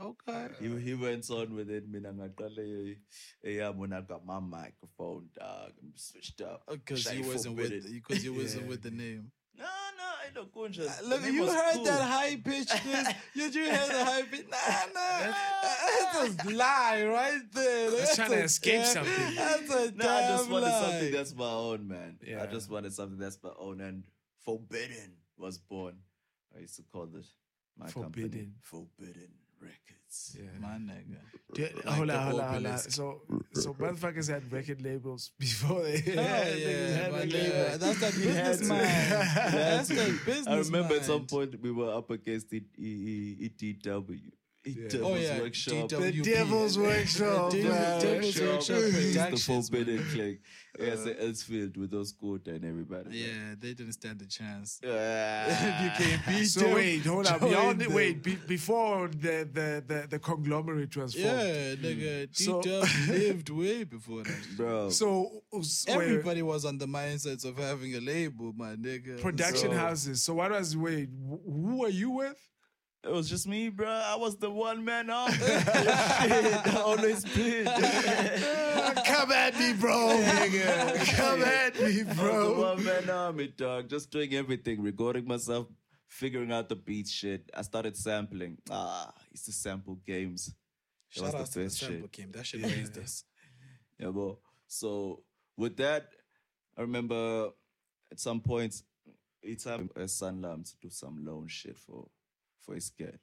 Okay. 0.00 0.48
He, 0.60 0.68
he 0.80 0.94
went 0.94 1.30
on 1.30 1.54
with 1.54 1.70
it. 1.70 1.88
Mina 1.88 2.12
ngaqale 2.12 2.58
eyami 2.58 2.96
eh, 3.44 3.58
eh, 3.60 3.68
when 3.68 3.92
I 3.92 4.00
got 4.00 4.26
my 4.26 4.40
microphone, 4.40 5.28
dog. 5.38 5.72
I'm 5.80 5.92
switched 5.94 6.40
up. 6.42 6.64
Oh, 6.68 6.74
because 6.74 7.02
Shy 7.02 7.12
you 7.14 7.28
wasn't 7.28 7.56
with 7.56 7.92
because 7.92 8.24
you 8.24 8.34
wasn't 8.34 8.62
Yeah. 8.64 8.68
with 8.68 8.82
the 8.82 8.90
name. 8.90 9.30
No, 10.02 10.40
no, 10.40 10.40
I 10.40 10.44
know 10.44 10.46
Kunja. 10.54 10.88
Uh, 10.88 11.08
Look, 11.08 11.22
you 11.32 11.46
heard 11.46 11.84
that 11.84 12.02
high 12.02 12.36
pitch. 12.36 12.68
Did 13.36 13.54
you 13.54 13.64
hear 13.64 13.72
the 13.86 14.04
high 14.04 14.22
pitch? 14.22 14.46
Nah, 14.48 14.56
nah. 14.94 15.32
That's 16.22 16.44
a 16.44 16.50
lie 16.50 17.04
right 17.06 17.40
there. 17.52 17.90
That's 17.90 18.16
trying 18.16 18.30
to 18.30 18.42
escape 18.42 18.82
damn- 18.82 18.94
something. 18.94 19.34
That's 19.36 19.70
a 19.70 19.92
No, 19.96 20.08
I 20.08 20.22
just 20.36 20.50
wanted 20.50 20.66
lie. 20.66 20.80
something 20.90 21.12
that's 21.12 21.34
my 21.34 21.50
own, 21.50 21.88
man. 21.88 22.18
Yeah. 22.26 22.42
I 22.42 22.46
just 22.46 22.70
wanted 22.70 22.92
something 22.92 23.18
that's 23.18 23.38
my 23.42 23.50
own. 23.58 23.80
And 23.80 24.04
Forbidden 24.44 25.12
was 25.36 25.58
born. 25.58 25.94
I 26.56 26.60
used 26.60 26.76
to 26.76 26.82
call 26.82 27.04
it 27.04 27.24
my 27.78 27.86
company. 27.90 28.22
Forbidden. 28.28 28.54
Forbidden 28.62 29.28
Records. 30.12 30.36
Yeah. 30.38 30.60
My 30.60 30.76
nigga. 30.78 31.18
Do- 31.54 31.62
Like 31.62 31.84
hold 31.96 32.10
on, 32.10 32.22
hold 32.30 32.40
on, 32.40 32.48
hold 32.48 32.66
on. 32.66 32.66
obelisk. 32.66 32.90
So, 32.92 33.22
so 33.52 33.74
motherfuckers 33.74 34.28
had 34.28 34.50
record 34.52 34.80
labels 34.82 35.32
before 35.38 35.82
they 35.82 35.98
Hell 35.98 36.22
had, 36.24 36.58
yeah, 36.58 36.66
niggas 36.66 36.94
had 36.96 37.12
record 37.12 37.30
nigga. 37.30 37.52
labels. 37.52 37.78
That's 37.78 38.00
that 38.00 38.14
We 38.16 38.24
business 38.24 38.58
to. 38.60 38.64
mind. 38.66 38.80
That's 39.52 39.88
that 39.88 40.20
business 40.26 40.46
I 40.48 40.58
remember 40.58 40.94
at 40.96 41.04
some 41.04 41.26
point 41.26 41.60
we 41.62 41.72
were 41.72 41.92
up 41.94 42.10
against 42.10 42.52
E- 42.52 42.62
E- 42.78 43.50
E- 43.60 43.74
EDW. 43.74 44.20
Yeah. 44.64 44.88
Devil's 44.88 45.10
Oh, 45.10 45.16
yeah, 45.16 45.40
Workshop. 45.40 45.74
DW. 45.90 45.98
The 46.12 46.22
Devil's 46.22 46.78
Workshop, 46.88 47.50
Devil- 47.50 47.68
man. 47.70 48.00
Devil's 48.00 48.40
Workshop 48.40 48.76
the 48.76 49.12
Productions, 49.12 49.68
Forbidden 49.68 49.96
man. 49.96 50.04
Click. 50.14 50.40
Yeah, 50.80 50.94
so 50.96 51.12
Elsfield 51.14 51.76
with 51.76 51.90
those 51.90 52.10
Scooter 52.10 52.52
and 52.52 52.64
everybody. 52.64 53.18
Yeah, 53.18 53.54
they 53.60 53.74
didn't 53.74 53.92
stand 53.92 54.22
a 54.22 54.26
chance. 54.26 54.80
Yeah. 54.82 55.82
you 55.84 55.90
can't 56.06 56.26
beat 56.26 56.46
So 56.46 56.60
them, 56.60 56.74
wait, 56.74 57.04
hold 57.04 57.26
up. 57.26 57.40
join 57.40 57.50
Beyond, 57.50 57.80
them. 57.80 57.92
wait, 57.92 58.22
be, 58.22 58.36
before 58.36 59.08
the, 59.08 59.48
the, 59.52 59.84
the, 59.86 60.06
the 60.08 60.18
conglomerate 60.18 60.96
was 60.96 61.12
formed. 61.14 61.26
Yeah, 61.26 61.74
nigga, 61.74 62.26
hmm. 62.26 62.32
So- 62.32 62.62
D-Dub 62.62 62.88
lived 63.08 63.50
way 63.50 63.84
before 63.84 64.22
that. 64.22 64.46
Bro. 64.56 64.90
So, 64.90 65.42
s- 65.58 65.84
Everybody 65.88 66.40
was 66.42 66.64
on 66.64 66.78
the 66.78 66.86
mindsets 66.86 67.44
of 67.44 67.58
having 67.58 67.94
a 67.96 68.00
label, 68.00 68.52
my 68.56 68.76
nigga. 68.76 69.20
production 69.20 69.72
So- 69.72 69.76
houses. 69.76 70.22
So 70.22 70.34
what 70.34 70.52
was 70.52 70.74
wait? 70.76 71.10
Who 71.28 71.80
were 71.80 71.88
you 71.88 72.10
with? 72.10 72.36
It 73.04 73.10
was 73.10 73.28
just 73.28 73.48
me, 73.48 73.68
bro. 73.68 73.88
I 73.88 74.14
was 74.14 74.36
the 74.36 74.48
one 74.48 74.84
man 74.84 75.10
army. 75.10 75.34
Shit, 75.36 75.66
I 75.68 76.82
always 76.84 77.24
been. 77.24 77.64
Come 79.04 79.32
at 79.32 79.58
me, 79.58 79.72
bro. 79.72 80.08
Come 81.16 81.42
at 81.42 81.74
me, 81.80 82.02
I 82.02 82.04
was 82.04 82.06
the 82.06 82.14
bro. 82.14 82.60
one 82.74 82.84
man 82.84 83.10
army, 83.10 83.48
dog. 83.56 83.88
Just 83.88 84.10
doing 84.12 84.34
everything, 84.34 84.80
recording 84.80 85.26
myself, 85.26 85.66
figuring 86.06 86.52
out 86.52 86.68
the 86.68 86.76
beat 86.76 87.08
shit. 87.08 87.50
I 87.52 87.62
started 87.62 87.96
sampling. 87.96 88.58
Ah, 88.70 89.12
I 89.16 89.22
used 89.32 89.46
to 89.46 89.52
sample 89.52 89.96
games. 90.06 90.54
That 91.16 91.20
Shout 91.24 91.34
out 91.34 91.40
was 91.40 91.50
to 91.50 91.58
the 91.58 91.64
the 91.64 91.70
sample 91.70 91.96
shit. 92.02 92.12
game. 92.12 92.30
That 92.32 92.46
shit 92.46 92.62
raised 92.62 92.98
us. 92.98 93.24
Yeah, 93.98 94.10
bro. 94.10 94.38
So 94.68 95.24
with 95.56 95.76
that, 95.78 96.08
I 96.78 96.82
remember 96.82 97.48
at 98.12 98.20
some 98.20 98.40
point, 98.40 98.80
it's 99.42 99.64
time 99.64 99.90
a 99.96 100.00
Sanlam 100.02 100.64
to 100.70 100.76
do 100.80 100.88
some 100.88 101.24
loan 101.26 101.48
shit 101.48 101.76
for 101.78 102.06
for 102.64 102.74
his 102.74 102.90
kid. 102.90 103.18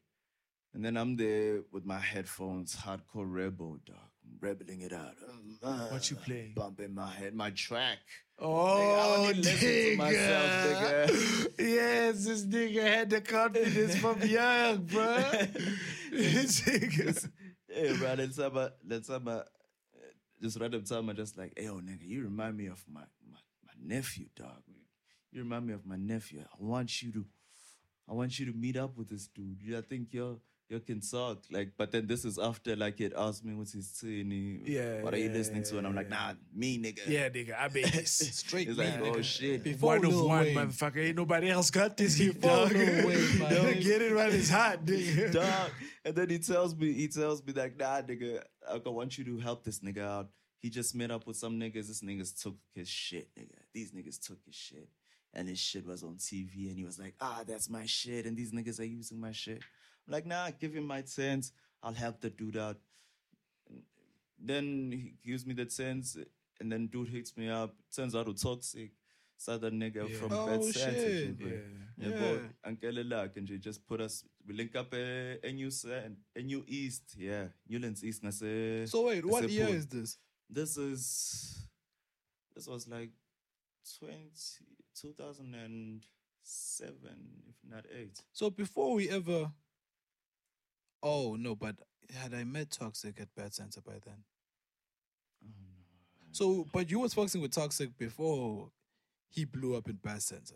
And 0.74 0.86
then 0.86 0.98
I'm 0.98 1.16
there 1.16 1.62
with 1.72 1.86
my 1.86 1.98
headphones, 2.00 2.76
hardcore 2.76 3.26
rebel, 3.26 3.78
dog. 3.86 3.98
I'm 4.24 4.38
rebelling 4.40 4.82
it 4.82 4.94
out. 4.94 5.16
Oh, 5.64 5.88
what 5.92 6.10
you 6.12 6.16
playing? 6.18 6.54
Bumping 6.56 6.94
my 6.94 7.10
head, 7.10 7.34
my 7.34 7.50
track. 7.52 7.98
Oh, 8.38 8.46
Nigga, 8.48 9.00
I 9.00 9.30
oh, 9.30 9.34
to 9.34 9.40
nigga. 9.42 9.98
myself, 9.98 11.10
nigga. 11.10 11.48
Yes, 11.60 12.26
this 12.26 12.46
nigga 12.46 12.84
had 12.84 13.10
the 13.10 13.22
confidence 13.22 13.96
from 13.98 14.22
young, 14.24 14.84
bro. 14.84 15.18
this 16.12 16.62
nigga. 16.62 17.30
Hey, 17.68 17.98
bro, 17.98 18.14
let's 18.14 18.38
have 18.38 18.56
a, 18.56 18.74
let's 18.88 19.08
have 19.08 19.28
a, 19.28 19.46
just 20.42 20.60
random 20.60 20.84
time, 20.84 21.10
I'm 21.10 21.16
just 21.16 21.38
like, 21.38 21.54
hey, 21.58 21.66
yo, 21.66 21.76
nigga, 21.80 22.08
you 22.08 22.24
remind 22.24 22.56
me 22.56 22.68
of 22.68 22.84
my, 22.88 23.02
my, 23.30 23.40
my 23.66 23.74
nephew, 23.96 24.28
dog. 24.36 24.62
You 25.32 25.42
remind 25.44 25.68
me 25.68 25.74
of 25.74 25.86
my 25.86 25.98
nephew. 25.98 26.42
I 26.42 26.64
want 26.64 27.02
you 27.02 27.12
to, 27.14 27.26
I 28.10 28.14
want 28.14 28.40
you 28.40 28.46
to 28.48 28.54
meet 28.58 28.76
up 28.78 28.98
with 28.98 29.10
this 29.10 29.28
dude. 29.28 29.62
You, 29.62 29.78
I 29.78 29.82
think 29.82 30.08
you're, 30.14 30.38
you 30.68 30.80
can 30.80 31.00
talk. 31.02 31.44
Like, 31.52 31.72
but 31.78 31.92
then 31.92 32.08
this 32.08 32.26
is 32.26 32.40
after, 32.40 32.76
like, 32.76 33.00
it 33.02 33.14
asked 33.16 33.44
me 33.46 33.54
what's 33.54 33.74
his 33.74 33.90
saying. 33.90 34.62
Yeah, 34.66 35.02
What 35.04 35.14
are 35.14 35.18
you 35.18 35.26
yeah, 35.30 35.32
listening 35.34 35.64
to? 35.64 35.78
And 35.78 35.86
I'm 35.88 35.96
like, 35.96 36.10
nah, 36.10 36.34
me, 36.54 36.78
nigga. 36.80 37.08
Yeah, 37.08 37.30
nigga, 37.30 37.56
I 37.60 37.68
made 37.74 37.86
this. 37.86 38.12
Straight 38.38 38.68
He's 38.68 38.78
me, 38.78 38.86
like, 38.86 39.00
oh 39.02 39.04
nigga. 39.14 39.24
shit. 39.24 39.64
Before 39.64 39.96
one 39.98 40.06
of 40.06 40.12
Lil 40.14 40.28
one, 40.28 40.46
Wayne. 40.46 40.56
motherfucker. 40.56 41.06
Ain't 41.08 41.18
nobody 41.18 41.50
else 41.50 41.70
got 41.72 41.98
this 41.98 42.16
here, 42.22 42.34
Before 42.34 42.50
dog. 42.68 42.72
Lil 42.74 43.08
Wayne, 43.08 43.40
man. 43.40 43.54
Don't 43.54 43.80
get 43.80 44.02
it 44.02 44.14
right. 44.14 44.34
It's 44.34 44.50
hot, 44.50 44.86
nigga. 44.86 45.32
dog. 45.32 45.72
And 46.06 46.16
then 46.16 46.30
he 46.30 46.40
tells 46.40 46.76
me, 46.76 46.94
he 46.94 47.08
tells 47.08 47.44
me 47.46 47.54
like, 47.54 47.78
nah, 47.78 48.02
nigga, 48.02 48.42
I 48.68 48.78
want 48.90 49.18
you 49.18 49.24
to 49.26 49.38
help 49.40 49.64
this 49.64 49.80
nigga 49.80 50.00
out. 50.04 50.30
He 50.62 50.70
just 50.70 50.94
met 50.96 51.10
up 51.12 51.26
with 51.26 51.38
some 51.38 51.60
niggas. 51.60 51.88
This 51.88 52.02
niggas 52.02 52.42
took 52.42 52.56
his 52.74 52.90
shit, 52.90 53.30
nigga. 53.38 53.58
These 53.74 53.92
niggas 53.92 54.20
took 54.26 54.40
his 54.46 54.56
shit. 54.56 54.88
And 55.34 55.48
his 55.48 55.60
shit 55.60 55.86
was 55.86 56.04
on 56.04 56.16
TV. 56.16 56.70
And 56.70 56.78
he 56.78 56.84
was 56.84 56.98
like, 57.00 57.14
ah, 57.22 57.44
that's 57.48 57.70
my 57.70 57.86
shit. 57.86 58.26
And 58.26 58.36
these 58.36 58.52
niggas 58.52 58.80
are 58.80 58.84
using 58.86 59.20
my 59.20 59.32
shit. 59.32 59.62
I'm 60.08 60.14
like, 60.14 60.26
nah, 60.26 60.50
give 60.60 60.74
him 60.74 60.86
my 60.88 61.02
tens. 61.02 61.52
I'll 61.84 61.94
help 61.94 62.20
the 62.22 62.30
dude 62.30 62.58
out. 62.58 62.78
Then 64.40 64.92
he 64.92 65.14
gives 65.30 65.46
me 65.46 65.54
the 65.54 65.66
tens. 65.66 66.18
And 66.60 66.72
then 66.72 66.88
dude 66.88 67.10
hits 67.10 67.36
me 67.38 67.50
up. 67.50 67.76
Turns 67.96 68.16
out 68.16 68.28
he's 68.28 68.42
toxic. 68.42 68.92
Southern 69.38 69.80
nigga 69.80 70.10
from 70.16 70.32
Oh, 70.34 70.48
Bed 70.48 70.64
shit. 70.66 70.74
Santa. 70.74 71.36
Yeah. 71.40 71.56
Yeah, 71.98 72.08
Yeah. 72.32 72.38
Uncle 72.66 73.04
Lak 73.06 73.38
and 73.38 73.48
they 73.48 73.58
just 73.58 73.86
put 73.88 74.02
us 74.02 74.24
we 74.46 74.54
link 74.54 74.76
up 74.76 74.94
a, 74.94 75.38
a 75.44 75.52
new 75.54 75.70
and 75.86 76.18
a 76.36 76.42
new 76.42 76.66
east, 76.68 77.16
yeah. 77.18 77.46
Newlands 77.68 78.04
East 78.04 78.24
ngase 78.24 78.90
So 78.90 79.06
wait, 79.08 79.26
what 79.26 79.48
year 79.50 79.68
Pool. 79.68 79.76
is 79.76 79.88
this? 79.88 80.18
this 80.50 80.76
is 80.78 81.68
this 82.56 82.68
was 82.68 82.88
like 82.88 83.12
20, 84.00 84.14
2007, 85.02 86.04
if 87.50 87.56
not 87.70 87.86
eight. 87.96 88.24
So 88.32 88.50
before 88.50 88.94
we 88.94 89.10
ever. 89.10 89.52
Oh 91.02 91.36
no, 91.40 91.56
but 91.56 91.76
had 92.14 92.34
I 92.34 92.44
met 92.44 92.72
Toxic 92.72 93.20
at 93.22 93.34
BAT 93.36 93.54
Centre 93.54 93.82
by 93.82 94.00
then? 94.06 94.24
So, 96.32 96.68
but 96.72 96.92
you 96.92 97.00
was 97.00 97.14
fucking 97.14 97.42
with 97.42 97.52
Toxic 97.52 97.98
before 97.98 98.70
he 99.30 99.46
blew 99.46 99.76
up 99.76 99.90
in 99.90 99.96
BAT 99.96 100.22
Centre. 100.22 100.56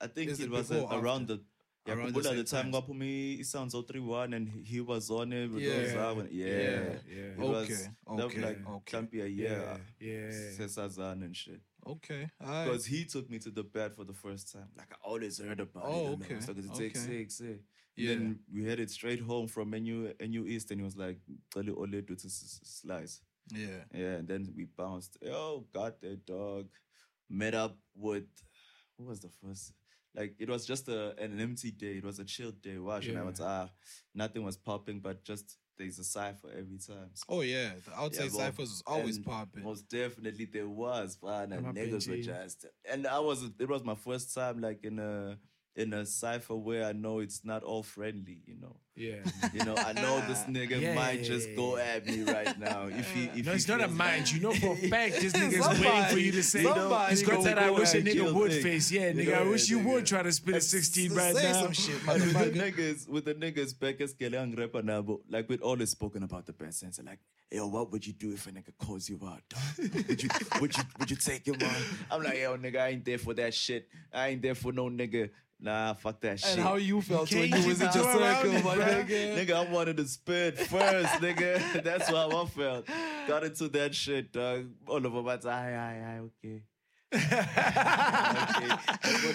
I 0.00 0.06
think 0.06 0.30
Is 0.30 0.40
it 0.40 0.44
it 0.44 0.50
was 0.50 0.70
uh, 0.72 0.86
around 0.90 1.28
the 1.28 1.40
yeah, 1.86 1.94
Around 1.94 2.14
the 2.14 2.20
the, 2.20 2.34
the 2.36 2.44
time 2.44 2.72
times. 2.72 2.76
Wapumi 2.76 3.40
it 3.40 3.46
sounds 3.46 3.74
031 3.74 4.32
and 4.34 4.48
he 4.64 4.80
was 4.80 5.10
on 5.10 5.32
it 5.32 5.50
with 5.50 5.62
Yeah. 5.62 5.72
those. 5.94 6.28
Yeah. 6.30 6.46
Yeah, 6.46 6.98
yeah. 7.08 7.22
It 7.32 7.38
was, 7.38 7.64
Okay, 7.70 7.74
that 8.06 8.14
was 8.14 8.24
okay, 8.24 8.40
like 8.42 8.66
okay. 8.68 8.82
can't 8.86 9.10
be 9.10 9.20
a 9.20 9.26
year. 9.26 9.78
Yeah, 10.00 10.08
yeah. 10.08 10.30
Sesazan 10.58 11.22
and 11.24 11.36
shit. 11.36 11.60
Okay. 11.86 12.30
Because 12.38 12.86
he 12.86 13.04
took 13.04 13.28
me 13.28 13.38
to 13.40 13.50
the 13.50 13.62
bed 13.62 13.94
for 13.94 14.04
the 14.04 14.14
first 14.14 14.52
time. 14.52 14.68
Like 14.76 14.92
I 14.92 14.96
always 15.06 15.38
heard 15.38 15.60
about 15.60 15.84
Oh, 15.86 16.06
it. 16.06 16.12
and 16.14 16.22
okay, 16.24 16.34
was 16.36 16.48
like, 16.48 16.58
it 16.58 16.74
takes 16.74 17.04
okay. 17.04 17.18
six. 17.26 17.42
Yeah. 17.96 18.08
Then 18.08 18.40
we 18.52 18.64
headed 18.64 18.90
straight 18.90 19.20
home 19.20 19.46
from 19.46 19.70
Menu 19.70 20.12
Menu 20.18 20.46
East 20.46 20.70
and 20.70 20.80
he 20.80 20.84
was 20.84 20.96
like, 20.96 21.18
you 21.62 21.76
Ole 21.76 22.02
to 22.02 22.16
slice. 22.28 23.20
yeah. 23.54 23.84
Yeah, 23.92 24.14
and 24.18 24.26
then 24.26 24.52
we 24.56 24.64
bounced. 24.64 25.18
Oh, 25.30 25.66
got 25.72 26.00
that 26.00 26.24
dog. 26.26 26.66
Met 27.28 27.54
up 27.54 27.76
with 27.94 28.24
who 28.96 29.04
was 29.04 29.20
the 29.20 29.28
first? 29.28 29.72
Like 30.14 30.34
it 30.38 30.48
was 30.48 30.66
just 30.66 30.88
a, 30.88 31.14
an 31.20 31.40
empty 31.40 31.70
day. 31.70 31.96
It 31.98 32.04
was 32.04 32.18
a 32.18 32.24
chill 32.24 32.52
day. 32.52 32.78
Watch 32.78 33.06
and 33.06 33.18
I 33.18 33.20
Yeah. 33.20 33.26
was 33.30 33.40
ah, 33.40 33.68
nothing 34.14 34.44
was 34.44 34.56
popping, 34.56 35.00
but 35.00 35.24
just 35.24 35.56
there's 35.76 35.98
a 35.98 36.04
cipher 36.04 36.48
every 36.50 36.78
time. 36.78 37.10
So, 37.14 37.24
Oh 37.28 37.40
yeah, 37.40 37.70
the 37.84 37.92
outside 37.98 38.24
yeah, 38.24 38.28
ciphers 38.30 38.70
was 38.70 38.82
always 38.86 39.18
popping. 39.18 39.62
Most 39.64 39.88
definitely 39.88 40.44
there 40.44 40.68
was, 40.68 41.18
man. 41.22 41.52
And 41.52 41.74
niggas 41.74 42.08
were 42.08 42.16
just 42.16 42.66
and 42.88 43.06
I 43.06 43.18
was 43.18 43.44
it 43.58 43.68
was 43.68 43.82
my 43.82 43.96
first 43.96 44.34
time 44.34 44.60
like 44.60 44.84
in 44.84 44.98
a 44.98 45.38
in 45.76 45.92
a 45.92 46.06
cipher 46.06 46.54
where 46.54 46.84
I 46.84 46.92
know 46.92 47.18
it's 47.18 47.44
not 47.44 47.64
all 47.64 47.82
friendly, 47.82 48.38
you 48.46 48.54
know. 48.60 48.76
Yeah. 48.94 49.16
You 49.52 49.64
know, 49.64 49.74
I 49.76 49.92
know 49.92 50.20
this 50.28 50.42
nigga 50.48 50.80
Yeah, 50.80 50.94
might 50.94 51.18
yeah, 51.18 51.24
just 51.24 51.48
yeah, 51.48 51.56
go 51.56 51.76
at 51.76 52.06
me 52.06 52.22
right 52.22 52.56
now. 52.60 52.86
If 52.86 53.10
he 53.12 53.24
if 53.24 53.44
No, 53.44 53.50
he 53.50 53.56
it's 53.56 53.66
not 53.66 53.80
a 53.82 53.88
mind. 53.88 54.30
You 54.30 54.38
know 54.40 54.52
for 54.52 54.74
a 54.74 54.76
fact 54.88 55.20
this 55.20 55.32
nigga's 55.32 55.64
Somebody- 55.64 55.84
waiting 55.88 56.04
for 56.14 56.18
you 56.20 56.30
to 56.30 56.42
say. 56.44 56.62
somebody 56.62 57.10
He's 57.10 57.22
got 57.22 57.32
gonna 57.38 57.42
that. 57.56 57.58
I 57.58 57.70
wish 57.70 57.92
a 57.94 58.02
nigga 58.02 58.32
would 58.32 58.52
nigga. 58.52 58.62
face. 58.62 58.92
Yeah, 58.92 59.08
You 59.08 59.14
nigga. 59.24 59.40
I 59.40 59.44
know, 59.44 59.50
wish 59.50 59.68
you 59.68 59.80
nigga. 59.80 59.92
would 59.94 60.06
try 60.06 60.22
to 60.22 60.30
spit 60.30 60.54
a 60.54 60.60
16 60.60 61.12
right 61.12 61.34
Say 61.34 61.42
now. 61.42 61.62
some 61.62 61.72
shit, 61.72 62.06
with 62.06 62.32
the 62.34 62.50
niggas, 62.60 63.08
with 63.08 63.24
the 63.24 63.34
niggas 63.34 63.76
back 63.76 64.00
as 64.00 64.14
Kelang 64.14 64.56
rapper 64.56 64.82
now, 64.82 65.02
but 65.02 65.18
like 65.28 65.48
we'd 65.48 65.60
always 65.62 65.90
spoken 65.90 66.22
about 66.22 66.46
the 66.46 66.52
best 66.52 66.78
sense. 66.78 67.00
Like, 67.04 67.18
yo, 67.50 67.66
what 67.66 67.90
would 67.90 68.06
you 68.06 68.12
do 68.12 68.30
if 68.32 68.46
a 68.46 68.52
nigga 68.52 68.70
calls 68.78 69.08
you 69.08 69.18
out? 69.26 69.42
dog? 69.48 69.90
would 70.08 70.22
you 70.22 70.28
would 70.60 70.76
you 70.76 70.84
would 71.00 71.10
you 71.10 71.16
take 71.16 71.48
him 71.48 71.56
on? 71.60 71.74
I'm 72.12 72.22
like, 72.22 72.38
yo, 72.38 72.56
nigga, 72.56 72.78
I 72.80 72.88
ain't 72.90 73.04
there 73.04 73.18
for 73.18 73.34
that 73.34 73.54
shit. 73.54 73.88
I 74.12 74.28
ain't 74.28 74.42
there 74.42 74.54
for 74.54 74.70
no 74.72 74.88
nigga. 74.88 75.30
Nah, 75.60 75.94
fuck 75.94 76.20
that 76.20 76.40
shit. 76.40 76.54
And 76.54 76.62
how 76.62 76.74
you 76.76 77.00
felt 77.00 77.32
when 77.32 77.48
you 77.48 77.66
was 77.68 77.80
in 77.80 77.88
your 77.94 78.02
circle, 78.04 78.52
my 78.52 78.76
nigga. 78.76 79.36
Nigga, 79.36 79.52
I 79.66 79.70
wanted 79.72 79.96
to 79.98 80.06
spit 80.06 80.58
first, 80.58 81.12
nigga. 81.22 81.82
That's 81.82 82.08
how 82.08 82.42
I 82.42 82.46
felt. 82.46 82.86
Got 83.28 83.44
into 83.44 83.68
that 83.68 83.94
shit, 83.94 84.32
dog. 84.32 84.66
All 84.86 84.96
of 84.96 85.02
them, 85.12 85.28
I 85.28 85.38
aye, 85.48 85.74
aye, 85.74 86.02
aye, 86.06 86.20
okay. 86.44 86.62
What 87.14 87.22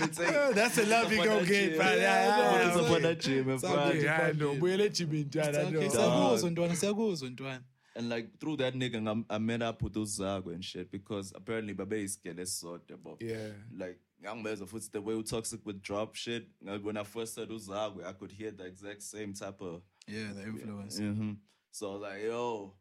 it 0.01 0.13
take? 0.13 0.55
That's 0.55 0.77
a 0.77 0.85
love 0.85 1.11
you 1.11 1.23
go 1.23 1.43
get, 1.45 1.77
that 1.77 1.77
bro. 1.77 1.85
gym. 1.85 1.87
Yeah, 1.95 1.95
yeah, 1.95 2.51
What 2.51 2.61
yeah, 2.61 2.69
is 2.69 2.75
yeah. 2.75 2.81
upon 2.87 3.01
that 3.03 3.19
gym, 3.19 3.49
It's 3.49 3.61
bro? 3.63 3.71
okay. 3.79 4.03
Yeah, 4.03 4.27
I 4.27 4.31
know. 4.33 4.55
Boy, 4.55 4.75
let 4.75 4.99
you 4.99 5.07
be 5.07 5.23
done. 5.23 5.55
I 5.55 5.59
Okay, 5.59 5.71
know. 5.71 5.79
siyakuzwa 5.89 6.49
ntwana 6.51 6.75
siyakuzwa 6.75 7.59
And 7.95 8.09
like 8.09 8.27
through 8.39 8.57
that 8.57 8.73
nigga, 8.75 9.01
ngam- 9.01 9.25
I 9.29 9.37
met 9.39 9.61
up 9.61 9.81
with 9.81 9.93
Uzago 9.93 10.53
and 10.53 10.63
shit 10.63 10.91
because 10.91 11.31
apparently 11.35 11.73
Babe 11.73 11.93
is 11.93 12.13
scared 12.13 12.47
sort 12.47 12.91
about. 12.91 13.21
Yeah. 13.21 13.37
Like 13.77 13.97
young 14.21 14.43
Bezos, 14.43 14.67
foot 14.69 14.83
the 14.91 15.01
way 15.01 15.15
we 15.15 15.23
toxic 15.23 15.65
with 15.65 15.81
drop 15.81 16.15
shit. 16.15 16.47
When 16.81 16.97
I 16.97 17.03
first 17.03 17.35
heard 17.37 17.49
Uzago, 17.49 18.05
I 18.05 18.13
could 18.13 18.31
hear 18.31 18.51
the 18.51 18.65
exact 18.65 19.03
same 19.03 19.33
type 19.33 19.61
of. 19.61 19.81
yeah 20.07 20.31
the 20.33 20.43
influence 20.43 20.97
hmm 20.97 21.33
So 21.71 21.89
I 21.89 21.93
was 21.93 22.01
like, 22.01 22.23
yo, 22.23 22.73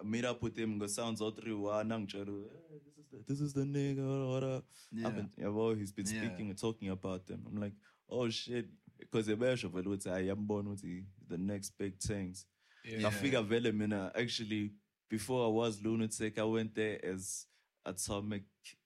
I 0.00 0.02
meet 0.04 0.24
up 0.24 0.42
with 0.42 0.56
him. 0.58 0.78
Go 0.78 0.86
sounds 0.86 1.20
all 1.20 1.30
three 1.30 1.52
one. 1.54 1.90
Hey, 1.90 2.04
this 2.06 2.96
is 2.98 3.06
the 3.10 3.18
this 3.28 3.40
is 3.40 3.52
the 3.52 3.62
nigga. 3.62 4.30
What 4.32 4.42
up? 4.42 4.64
Yeah. 4.92 5.06
I've 5.08 5.16
been, 5.16 5.30
yeah, 5.36 5.74
he's 5.78 5.92
been 5.92 6.06
Yeah. 6.06 6.20
speaking 6.22 6.50
and 6.50 6.58
talking 6.58 6.88
about 6.90 7.26
them. 7.26 7.44
I'm 7.46 7.60
like, 7.60 7.74
oh 8.08 8.28
shit, 8.30 8.66
because 8.98 9.28
of 9.28 9.42
it, 9.42 10.06
I 10.06 10.20
am 10.30 10.44
born 10.46 10.68
with 10.70 10.82
the, 10.82 11.04
the 11.28 11.38
next 11.38 11.70
big 11.78 11.98
things. 11.98 12.46
Yeah. 12.84 13.06
I 13.08 13.10
figure 13.10 13.42
vele 13.42 13.72
mina 13.72 14.12
actually 14.14 14.72
before 15.08 15.46
I 15.46 15.48
was 15.48 15.80
lunatic, 15.82 16.38
I 16.38 16.44
went 16.44 16.74
there 16.74 16.98
as 17.04 17.46
atomic 17.86 18.42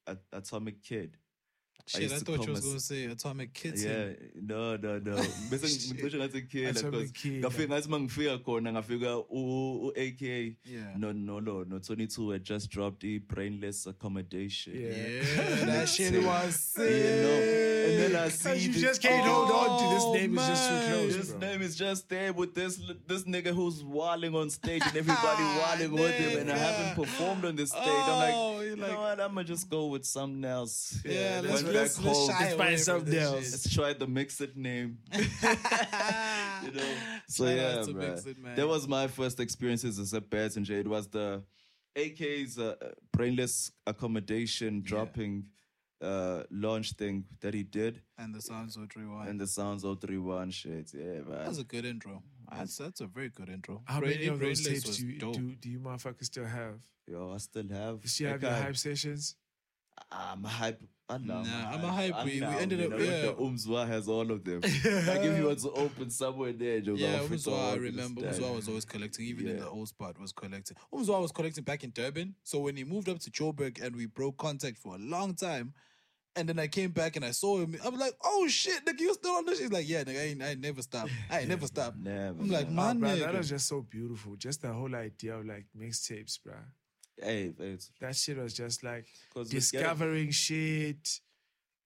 a- 0.06 0.16
atomic 0.32 0.82
kid. 0.82 1.16
Shit 1.88 2.02
used 2.02 2.14
I 2.14 2.18
to 2.18 2.24
thought 2.24 2.46
you 2.46 2.52
was 2.52 2.60
gonna 2.66 2.80
say 2.80 3.04
atomic 3.06 3.52
kids 3.54 3.84
Yeah, 3.84 4.12
no, 4.40 4.76
no, 4.76 4.98
no. 4.98 5.16
Bese 5.50 5.66
ngicishe 5.66 6.16
ngathi 6.18 6.50
kid 6.50 6.76
Atomic 6.76 6.90
because 6.92 7.10
Kid. 7.12 7.42
ngafika 7.42 7.68
ngathi 7.68 7.88
mangifika 7.88 8.38
khona 8.38 8.72
ngafika 8.72 9.16
u 9.30 9.92
AK 9.96 10.22
Yeah. 10.64 10.96
no 10.96 11.12
no 11.12 11.40
no 11.40 11.64
no 11.64 11.78
22 11.78 12.30
had 12.30 12.44
just 12.44 12.70
dropped 12.70 13.00
the 13.00 13.18
brainless 13.18 13.86
accommodation. 13.86 14.74
Yeah. 14.74 14.90
yeah 14.90 15.64
that 15.66 15.88
shit 15.94 16.22
was 16.22 16.54
sick 16.54 16.90
You 16.90 17.22
know, 17.22 17.38
and 17.88 17.98
then 18.14 18.16
I 18.16 18.28
see 18.28 18.56
you 18.66 18.72
this- 18.72 18.82
just 18.82 19.02
can't 19.02 19.24
hold 19.26 19.50
on 19.50 19.78
to 19.80 19.94
this 19.94 20.04
Oh, 20.04 20.12
name. 20.12 20.34
It's 20.38 20.46
just 20.48 20.68
too 20.68 20.74
man. 20.74 20.92
close. 20.92 21.14
His 21.14 21.30
bro. 21.30 21.38
name 21.40 21.62
is 21.62 21.76
just 21.76 22.08
there 22.08 22.32
with 22.32 22.54
this 22.54 22.80
this 23.06 23.22
nigga 23.24 23.52
who's 23.54 23.82
walling 23.82 24.34
on 24.34 24.50
stage 24.50 24.82
and 24.86 24.96
everybody 24.96 25.42
walling 25.62 25.92
with 25.92 26.14
him, 26.14 26.38
and 26.40 26.50
I 26.52 26.58
haven't 26.58 26.94
performed 27.02 27.44
on 27.44 27.56
this 27.56 27.70
stage. 27.70 27.82
Oh, 27.84 28.12
I'm 28.12 28.18
like, 28.18 28.34
you're 28.34 28.57
you 28.70 28.76
like- 28.76 28.92
know 28.92 29.00
what? 29.00 29.20
I'm 29.20 29.34
gonna 29.34 29.44
just 29.44 29.68
go 29.68 29.86
with 29.86 30.04
something 30.04 30.44
else. 30.44 31.00
yeah 31.04 31.40
Went 31.40 31.46
let's 31.50 31.62
back 31.62 31.74
let's, 31.74 32.00
let's 32.02 32.18
home. 32.18 32.28
shy 32.30 32.40
Let's 32.44 32.54
find 32.56 32.80
something 32.80 33.18
else. 33.18 33.42
shit. 33.44 33.50
Let's 33.52 33.74
try 33.74 33.92
the 33.94 34.06
mixed 34.06 34.56
name. 34.56 34.98
you 35.12 35.20
know. 36.72 36.94
So 37.28 37.44
Shout 37.46 37.56
yeah, 37.56 37.82
to. 37.82 37.94
Mix 37.94 38.26
It, 38.26 38.38
man. 38.38 38.56
that 38.56 38.66
was 38.68 38.86
my 38.88 39.06
first 39.08 39.40
experiences 39.40 39.98
as 39.98 40.12
a 40.12 40.20
passenger. 40.20 40.74
It 40.78 40.88
was 40.88 41.08
the 41.08 41.42
AK's 41.96 42.58
uh, 42.58 42.74
brainless 43.12 43.70
accommodation 43.86 44.82
dropping 44.82 45.44
uh, 46.00 46.44
launch 46.50 46.92
thing 46.92 47.24
that 47.40 47.54
he 47.54 47.62
did, 47.64 48.00
and 48.18 48.32
the 48.34 48.40
sounds 48.40 48.76
of 48.76 48.88
rewind 48.94 49.28
and 49.28 49.40
the 49.40 49.46
Sounds 49.46 49.82
031 49.82 50.50
shit. 50.50 50.92
Yeah, 50.94 51.22
man. 51.28 51.46
was 51.48 51.58
a 51.58 51.64
good 51.64 51.84
intro. 51.84 52.22
That's 52.50 52.76
that's 52.76 53.00
a 53.00 53.06
very 53.06 53.28
good 53.30 53.48
intro. 53.48 53.82
How 53.84 54.00
Brain- 54.00 54.14
many 54.14 54.26
of 54.26 54.40
those 54.40 54.64
tapes 54.66 54.96
do 54.98 55.06
you, 55.06 55.18
dope. 55.18 55.34
do, 55.34 55.54
do 55.56 55.68
you 55.68 55.80
motherfuckers 55.80 56.24
still 56.24 56.46
have? 56.46 56.80
Yo, 57.06 57.32
I 57.34 57.38
still 57.38 57.68
have. 57.70 57.98
You 58.02 58.08
still 58.08 58.28
have 58.30 58.42
your 58.42 58.50
Like, 58.52 58.62
hype 58.62 58.76
sessions? 58.76 59.36
Ah, 60.12 60.32
I'm 60.32 60.44
a 60.44 60.48
hype. 60.48 60.80
I 61.10 61.16
know. 61.18 61.42
Nah, 61.42 61.70
I'm 61.70 61.84
a 61.84 61.88
hype. 61.88 62.14
I'm 62.14 62.26
We- 62.26 62.32
we 62.34 62.40
down, 62.40 62.54
ended 62.54 62.78
you 62.80 62.84
up- 62.84 62.90
know, 62.92 62.98
yeah. 62.98 63.22
The 63.22 63.34
Umzwa 63.34 63.86
has 63.88 64.08
all 64.08 64.30
of 64.30 64.44
them. 64.44 64.60
like 64.62 64.72
if 64.74 65.38
you 65.38 65.46
want 65.46 65.58
to 65.60 65.70
open 65.72 66.10
somewhere 66.10 66.52
there, 66.52 66.80
Joe, 66.82 66.94
Yeah, 66.94 67.14
Africa, 67.14 67.34
Umzwa, 67.34 67.72
I 67.72 67.76
remember 67.76 68.20
this, 68.22 68.38
Umzwa 68.38 68.42
that. 68.42 68.54
was 68.54 68.68
always 68.68 68.84
collecting, 68.84 69.24
even 69.26 69.48
in 69.48 69.56
the 69.58 69.68
old 69.68 69.88
spot 69.88 70.18
was 70.20 70.32
collecting. 70.32 70.76
Umzwa 70.92 71.20
was 71.20 71.32
collecting 71.32 71.64
back 71.64 71.82
in 71.82 71.90
Durban. 71.90 72.34
So 72.44 72.60
when 72.60 72.76
he 72.76 72.84
moved 72.84 73.08
up 73.08 73.18
to 73.20 73.30
Joburg 73.30 73.82
and 73.82 73.96
we 73.96 74.04
broke 74.06 74.36
contact 74.36 74.76
for 74.78 74.94
a 74.96 74.98
long 74.98 75.34
time, 75.34 75.72
and 76.36 76.48
then 76.48 76.58
I 76.58 76.66
came 76.68 76.90
back 76.90 77.16
and 77.16 77.24
I 77.24 77.32
saw 77.32 77.58
him, 77.58 77.76
I 77.84 77.88
was 77.88 77.98
like, 78.00 78.14
oh 78.24 78.46
shit, 78.48 78.84
nigga, 78.84 79.00
you 79.00 79.14
still 79.14 79.32
on 79.36 79.46
this? 79.46 79.58
He's 79.60 79.72
like, 79.72 79.88
yeah, 79.88 80.04
nigga, 80.04 80.20
I 80.20 80.24
ain't, 80.24 80.42
I 80.42 80.48
ain't 80.50 80.60
never 80.60 80.82
stop. 80.82 81.08
I 81.30 81.40
ain't 81.40 81.48
never 81.48 81.66
stop. 81.66 81.94
Never, 81.96 82.38
I'm 82.40 82.48
like, 82.50 82.70
man, 82.70 82.96
Oh, 82.96 83.00
bro, 83.00 83.16
that 83.16 83.34
was 83.34 83.48
just 83.48 83.66
so 83.68 83.80
beautiful. 83.82 84.36
Just 84.36 84.62
the 84.62 84.72
whole 84.72 84.94
idea 84.94 85.36
of 85.36 85.46
like 85.46 85.66
mixtapes, 85.76 86.38
bro. 86.44 86.54
Hey, 87.20 87.52
That 88.00 88.14
shit 88.14 88.36
was 88.38 88.54
just 88.54 88.84
like 88.84 89.06
you 89.34 89.44
get- 89.44 89.50
discovering 89.50 90.30
shit. 90.30 91.20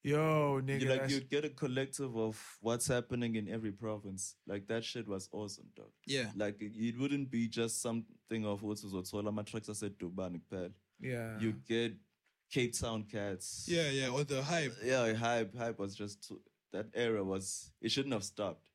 Yo, 0.05 0.61
nigga. 0.65 0.81
you 0.81 0.89
like 0.89 1.11
you'd 1.11 1.31
get 1.31 1.45
a 1.45 1.49
collective 1.49 2.17
of 2.17 2.37
what's 2.61 2.89
happening 2.89 3.37
in 3.37 3.49
every 3.49 3.71
province. 3.71 4.35
Like 4.49 4.67
that 4.67 4.83
shit 4.85 5.07
was 5.07 5.29
awesome, 5.31 5.67
dog. 5.77 5.93
Yeah. 6.07 6.33
Like 6.35 6.61
it, 6.61 6.73
it 6.75 6.99
wouldn't 6.99 7.31
be 7.31 7.47
just 7.47 7.81
something 7.81 8.45
of 8.45 8.65
what's 8.65 8.83
was 8.83 9.13
all 9.15 9.23
my 9.31 9.43
tracks 9.43 9.69
I 9.69 9.75
said 9.75 9.97
Dubai 10.01 10.41
Pal. 10.51 10.71
yeah. 11.01 11.39
You 11.39 11.53
get 11.69 11.95
Cape 12.53 12.79
Town 12.79 13.05
cats. 13.11 13.67
Yeah, 13.69 13.91
yeah, 13.91 14.09
or 14.11 14.25
the 14.25 14.43
hype. 14.43 14.75
yeah, 14.85 15.13
hype, 15.15 15.57
hype 15.57 15.79
was 15.79 15.95
just 15.97 16.29
too, 16.29 16.41
that 16.73 16.87
era 16.95 17.25
was 17.25 17.71
it 17.81 17.91
shouldn't 17.91 18.13
have 18.13 18.25
stopped. 18.25 18.69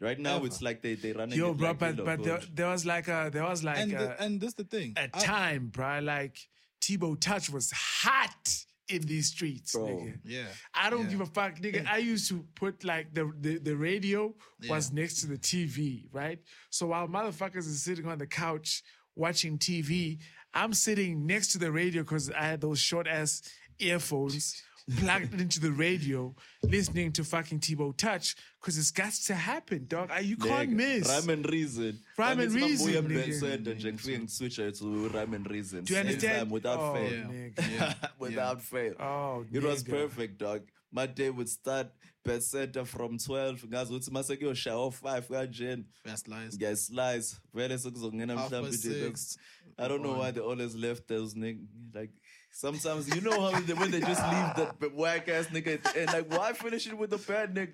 Right 0.00 0.18
now, 0.18 0.36
Ever. 0.36 0.46
it's 0.46 0.60
like 0.60 0.82
they 0.82 0.94
they 0.94 1.12
running. 1.12 1.38
Yo, 1.38 1.50
it 1.52 1.56
bro, 1.56 1.68
like 1.68 1.78
but 1.78 1.96
but 2.04 2.22
there, 2.22 2.40
there 2.52 2.66
was 2.68 2.84
like 2.84 3.08
a 3.08 3.30
there 3.32 3.44
was 3.44 3.62
like 3.64 3.78
And, 3.78 3.92
a, 3.92 3.98
the, 3.98 4.22
and 4.22 4.40
this 4.40 4.54
the 4.54 4.64
thing. 4.64 4.92
a 4.96 5.02
I- 5.14 5.18
time, 5.20 5.68
bro. 5.68 6.00
Like 6.02 6.36
Tebow 6.82 7.18
Touch 7.18 7.48
was 7.48 7.70
hot 7.72 8.64
in 8.88 9.00
these 9.02 9.28
streets, 9.28 9.72
Bro. 9.72 9.86
nigga. 9.86 10.18
Yeah. 10.24 10.42
I 10.74 10.90
don't 10.90 11.04
Yeah. 11.04 11.10
give 11.12 11.20
a 11.22 11.26
fuck, 11.26 11.56
nigga. 11.58 11.86
I 11.86 11.98
used 11.98 12.28
to 12.28 12.44
put 12.54 12.84
like 12.84 13.14
the 13.14 13.32
the, 13.40 13.58
the 13.58 13.76
radio 13.76 14.34
was 14.68 14.90
Yeah. 14.92 15.00
next 15.00 15.20
to 15.22 15.26
the 15.28 15.38
TV, 15.38 16.08
right? 16.12 16.40
So 16.70 16.88
while 16.88 17.08
motherfuckers 17.08 17.66
is 17.66 17.80
sitting 17.82 18.06
on 18.06 18.18
the 18.18 18.26
couch 18.26 18.82
watching 19.16 19.58
TV, 19.58 20.18
I'm 20.54 20.72
sitting 20.72 21.26
next 21.26 21.52
to 21.52 21.58
the 21.58 21.70
radio 21.70 22.02
because 22.02 22.30
I 22.30 22.42
had 22.44 22.60
those 22.60 22.78
short 22.78 23.06
ass 23.06 23.42
earphones 23.78 24.62
plugged 24.98 25.40
into 25.40 25.58
the 25.60 25.70
radio, 25.72 26.34
listening 26.62 27.10
to 27.12 27.24
fucking 27.24 27.58
Tebow 27.60 27.96
Touch 27.96 28.36
because 28.60 28.78
it's 28.78 28.90
got 28.90 29.12
to 29.26 29.34
happen, 29.34 29.86
dog. 29.88 30.10
Ah, 30.12 30.18
you 30.18 30.36
can't 30.36 30.70
Nigga, 30.70 30.74
miss. 30.76 31.08
Rhyme 31.08 31.30
and 31.30 31.50
reason. 31.50 31.98
Rhyme 32.18 32.40
and 32.40 32.52
reason, 32.52 32.92
mabuya 32.92 33.02
nigga. 33.02 33.24
ebesenda 33.24 33.74
nje 33.74 33.92
ngifike 33.92 34.18
ngiziswitche 34.18 34.72
to 34.78 35.08
rhyme 35.08 35.34
and 35.36 35.50
reason. 35.50 35.84
Do 35.84 35.94
you 35.94 36.00
understand? 36.00 36.38
time, 36.38 36.50
without 36.50 36.78
oh, 36.80 36.94
fail. 36.94 37.32
Yeah. 37.32 37.52
nigga. 37.56 38.10
without 38.18 38.62
fail. 38.62 38.94
Oh, 39.00 39.44
it 39.52 39.62
was 39.62 39.82
perfect, 39.82 40.38
dog. 40.38 40.62
My 40.92 41.06
day 41.06 41.30
would 41.30 41.48
start 41.48 41.88
peseta 42.24 42.84
from 42.86 43.16
12 43.18 43.66
ngazi 43.68 43.92
ukuthi 43.94 44.10
mase 44.10 44.36
kuyoshaya 44.36 44.76
o-5 44.76 45.22
kanjeni 45.28 45.84
Fast 46.04 46.28
lies. 46.28 46.54
ngiyaslice 46.56 47.36
vele 47.54 47.78
sekuzongena 47.78 48.36
Half 48.36 48.48
mhlawumbe 48.50 48.70
past 48.70 48.84
nje 48.84 49.06
six. 49.06 49.38
I 49.78 49.88
don't 49.88 50.02
know 50.02 50.18
why 50.20 50.30
they 50.32 50.42
always 50.42 50.74
left 50.74 51.06
those 51.08 51.34
niggas. 51.34 51.66
Like 51.94 52.12
sometimes 52.52 53.08
you 53.14 53.20
know 53.20 53.40
how 53.50 53.60
they, 53.60 53.74
when 53.74 53.90
they 53.90 54.00
just 54.00 54.22
leave 54.22 54.54
that 54.56 54.94
whack 54.94 55.28
ass 55.28 55.46
nigga 55.48 55.78
and. 55.96 56.12
Like 56.12 56.30
why 56.38 56.52
finish 56.52 56.86
it 56.86 56.96
with 56.98 57.12
a 57.12 57.18
bad 57.18 57.54
nigga? 57.54 57.72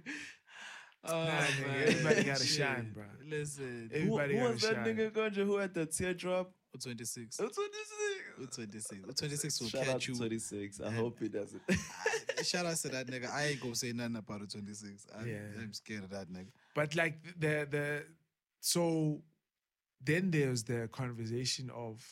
Oh, 1.05 1.24
Nah, 1.24 1.40
nigga, 1.40 1.66
man. 1.68 1.82
everybody 1.89 2.24
gotta 2.24 2.44
shine, 2.47 2.90
bro. 2.94 3.05
Listen, 3.27 3.89
Who, 3.93 3.97
Everybody 4.20 4.35
who 4.35 4.40
gotta 4.40 4.52
was 4.52 4.62
that 4.62 4.74
shine. 4.74 4.85
nigga 4.97 5.10
Ganja 5.12 5.44
who 5.47 5.56
had 5.56 5.74
the 5.74 5.86
teardrop? 5.86 6.52
26. 6.78 7.36
That's 7.36 7.59
what 7.59 7.70
this 7.72 8.48
is. 8.48 8.55
26. 8.56 9.14
26 9.18 9.60
will 9.60 9.68
Shout 9.68 9.80
out 9.82 9.86
catch 9.94 10.09
you. 10.09 10.14
26. 10.14 10.80
I 10.80 10.90
hope 10.92 11.18
he 11.18 11.28
doesn't. 11.28 11.60
Shout 12.44 12.64
out 12.66 12.76
to 12.76 12.88
that 12.90 13.06
nigga. 13.06 13.30
I 13.30 13.47
ain't 13.48 13.60
gonna 13.60 13.74
say 13.74 13.92
nothing 13.92 14.16
about 14.16 14.42
a 14.42 14.47
26. 14.47 15.06
I, 15.18 15.24
Yeah. 15.24 15.36
I'm 15.60 15.72
scared 15.72 16.05
of 16.05 16.10
that 16.10 16.30
nigga. 16.32 16.48
But 16.74 16.94
like 16.94 17.22
the 17.38 17.66
the 17.70 18.05
so 18.60 19.20
then 20.02 20.30
there's 20.30 20.62
the 20.64 20.88
conversation 20.92 21.70
of 21.70 22.02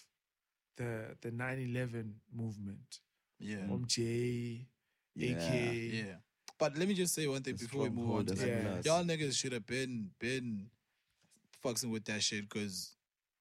the 0.77 1.17
the 1.21 1.31
9/11 1.31 2.13
movement. 2.35 3.01
Yeah. 3.39 3.71
Om 3.71 3.85
J, 3.87 4.67
Yeah. 5.15 5.31
AK. 5.37 5.93
Yeah. 5.93 6.03
But 6.59 6.77
let 6.77 6.89
me 6.89 6.95
just 6.95 7.15
say 7.15 7.27
one 7.29 7.43
thing 7.43 7.55
The 7.55 7.65
before 7.65 7.83
we 7.85 7.91
move 7.91 8.11
on 8.11 8.27
to 8.27 8.35
that. 8.35 8.79
of 8.81 8.85
Y'all 8.85 9.05
niggas 9.05 9.37
should 9.39 9.53
have 9.53 9.65
been 9.67 10.11
been 10.19 10.69
fucking 11.63 11.89
with 11.91 12.05
that 12.07 12.23
shit 12.23 12.49
because 12.49 12.97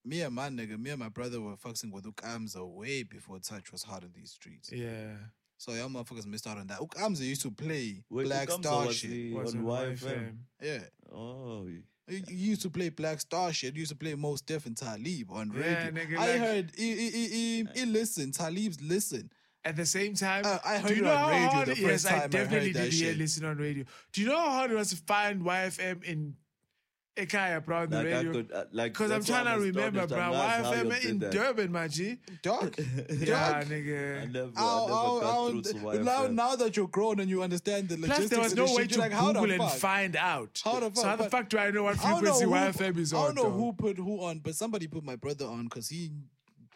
me 0.08 0.22
and 0.22 0.34
my 0.34 0.50
nigga, 0.50 0.80
me 0.80 0.90
and 0.92 1.00
my 1.00 1.10
brother 1.10 1.40
were 1.42 1.56
fucking 1.58 1.92
with 1.92 2.06
Ukamza 2.06 2.66
way 2.68 3.04
before 3.04 3.40
touch 3.40 3.72
was 3.72 3.84
hot 3.84 4.04
in 4.04 4.12
these 4.16 4.32
streets. 4.32 4.72
Yeah. 4.72 5.14
So 5.58 5.74
y'all 5.74 5.90
motherfuckers 5.90 6.26
missed 6.28 6.46
out 6.48 6.58
on 6.58 6.68
that. 6.68 6.80
Ukamza 6.80 7.22
used 7.22 7.42
to 7.42 7.52
play 7.52 8.04
Wait, 8.10 8.26
Black 8.26 8.48
Ukamza 8.48 8.64
Star 8.64 8.86
was 8.86 8.96
shit. 8.98 9.10
the- 9.12 9.34
Was 9.34 9.56
on 9.56 9.62
on 9.62 9.66
YFM. 9.66 9.98
YFM. 9.98 10.38
Yeah. 10.62 10.80
Oh, 11.12 11.68
He 12.08 12.24
he 12.30 12.36
used 12.36 12.62
to 12.62 12.70
play 12.70 12.90
Black 12.90 13.20
Star 13.20 13.52
shit. 13.52 13.74
He 13.74 13.80
used 13.80 13.92
to 13.92 13.98
play 13.98 14.14
Mos 14.16 14.42
Def 14.42 14.66
and 14.66 14.78
Talib 14.78 15.30
on 15.32 15.50
radio. 15.50 15.72
Yeah, 15.72 15.90
nigga, 15.90 16.18
I 16.18 16.32
like- 16.32 16.40
heard 16.40 16.72
he, 16.78 16.96
he, 16.96 17.10
he, 17.10 17.28
he, 17.28 17.68
he 17.76 17.86
listen. 17.86 18.32
Talib's 18.32 18.80
listen. 18.82 19.30
At 19.66 19.76
the 19.76 19.86
same 19.86 20.14
time, 20.14 20.44
Uh, 20.46 20.60
I 20.64 20.78
heard 20.78 20.88
do 20.90 20.96
you 20.96 21.02
it 21.02 21.06
know 21.06 21.12
on 21.12 21.18
how 21.18 21.30
radio 21.32 21.48
hard 21.50 21.68
the 21.68 21.76
first 21.76 21.82
yes, 21.82 22.04
time 22.06 22.22
I 22.22 22.24
I 22.24 22.28
definitely 22.28 22.68
heard 22.70 22.76
that 22.76 22.84
did 22.86 22.94
hear 22.94 23.10
shit. 23.10 23.18
listen 23.18 23.44
on 23.46 23.58
radio. 23.58 23.84
Do 24.14 24.22
you 24.22 24.28
know 24.28 24.38
how 24.40 24.52
hard 24.52 24.72
it 24.72 24.76
was 24.76 24.90
to 24.92 24.96
find 24.96 25.42
YFM 25.42 26.04
in 26.04 26.36
Ekaya, 27.18 27.64
bro, 27.66 27.78
on 27.80 27.90
the 27.90 27.98
like 27.98 28.06
I 28.08 28.12
radio? 28.18 28.32
could, 28.32 28.52
uh, 28.52 28.64
like 28.72 28.94
Because 28.94 29.12
I'm 29.12 29.24
trying 29.24 29.46
to 29.46 29.60
remember, 29.60 30.02
astonished. 30.02 30.10
bro. 30.10 30.20
I'm 30.20 30.34
asked 30.34 30.74
YFM 30.74 31.06
in 31.10 31.20
that. 31.20 31.32
Durban, 31.32 31.72
my 31.72 31.88
G. 31.88 32.18
Dog. 32.42 32.76
Yeah, 33.10 33.58
I 33.58 33.64
nigga. 33.64 34.32
never, 34.32 34.52
I 34.56 34.62
Ow, 34.62 34.86
never 34.86 34.94
ow, 34.94 35.20
got 35.22 35.24
ow. 35.36 35.50
through 35.50 35.62
to 35.64 36.04
Now, 36.04 36.28
now 36.28 36.56
that 36.56 36.78
you're 36.78 36.88
grown 36.88 37.20
and 37.20 37.30
you 37.30 37.42
understand 37.44 37.90
the 37.90 37.98
logistics, 37.98 38.18
Plus, 38.18 38.30
there 38.30 38.40
was 38.42 38.52
of 38.54 38.58
no 38.58 38.66
this 38.68 38.76
way 38.76 38.82
shit, 38.84 38.90
to 38.92 38.96
you're 38.96 39.04
like, 39.04 39.12
how 39.14 39.28
Google 39.34 39.48
the 39.48 39.54
and 39.54 39.64
fuck? 39.64 39.74
find 39.74 40.16
out. 40.16 40.62
How 40.64 40.80
the 40.80 40.86
So 40.96 41.02
fuck? 41.02 41.06
how 41.06 41.16
the 41.16 41.30
fuck 41.30 41.50
do 41.50 41.58
I 41.58 41.72
know 41.72 41.84
what 41.84 42.00
I 42.06 42.10
don't 42.12 42.24
know 42.24 42.34
frequency 42.34 42.46
who- 42.46 42.52
YFM 42.52 42.98
is 43.00 43.14
on? 43.14 43.20
I 43.22 43.26
don't 43.26 43.36
know 43.36 43.44
though? 43.44 43.50
who 43.52 43.74
put 43.74 43.98
who 43.98 44.20
on, 44.24 44.40
but 44.40 44.56
somebody 44.56 44.88
put 44.88 45.04
my 45.04 45.16
brother 45.16 45.46
on 45.46 45.64
because 45.66 45.90
he 45.90 46.12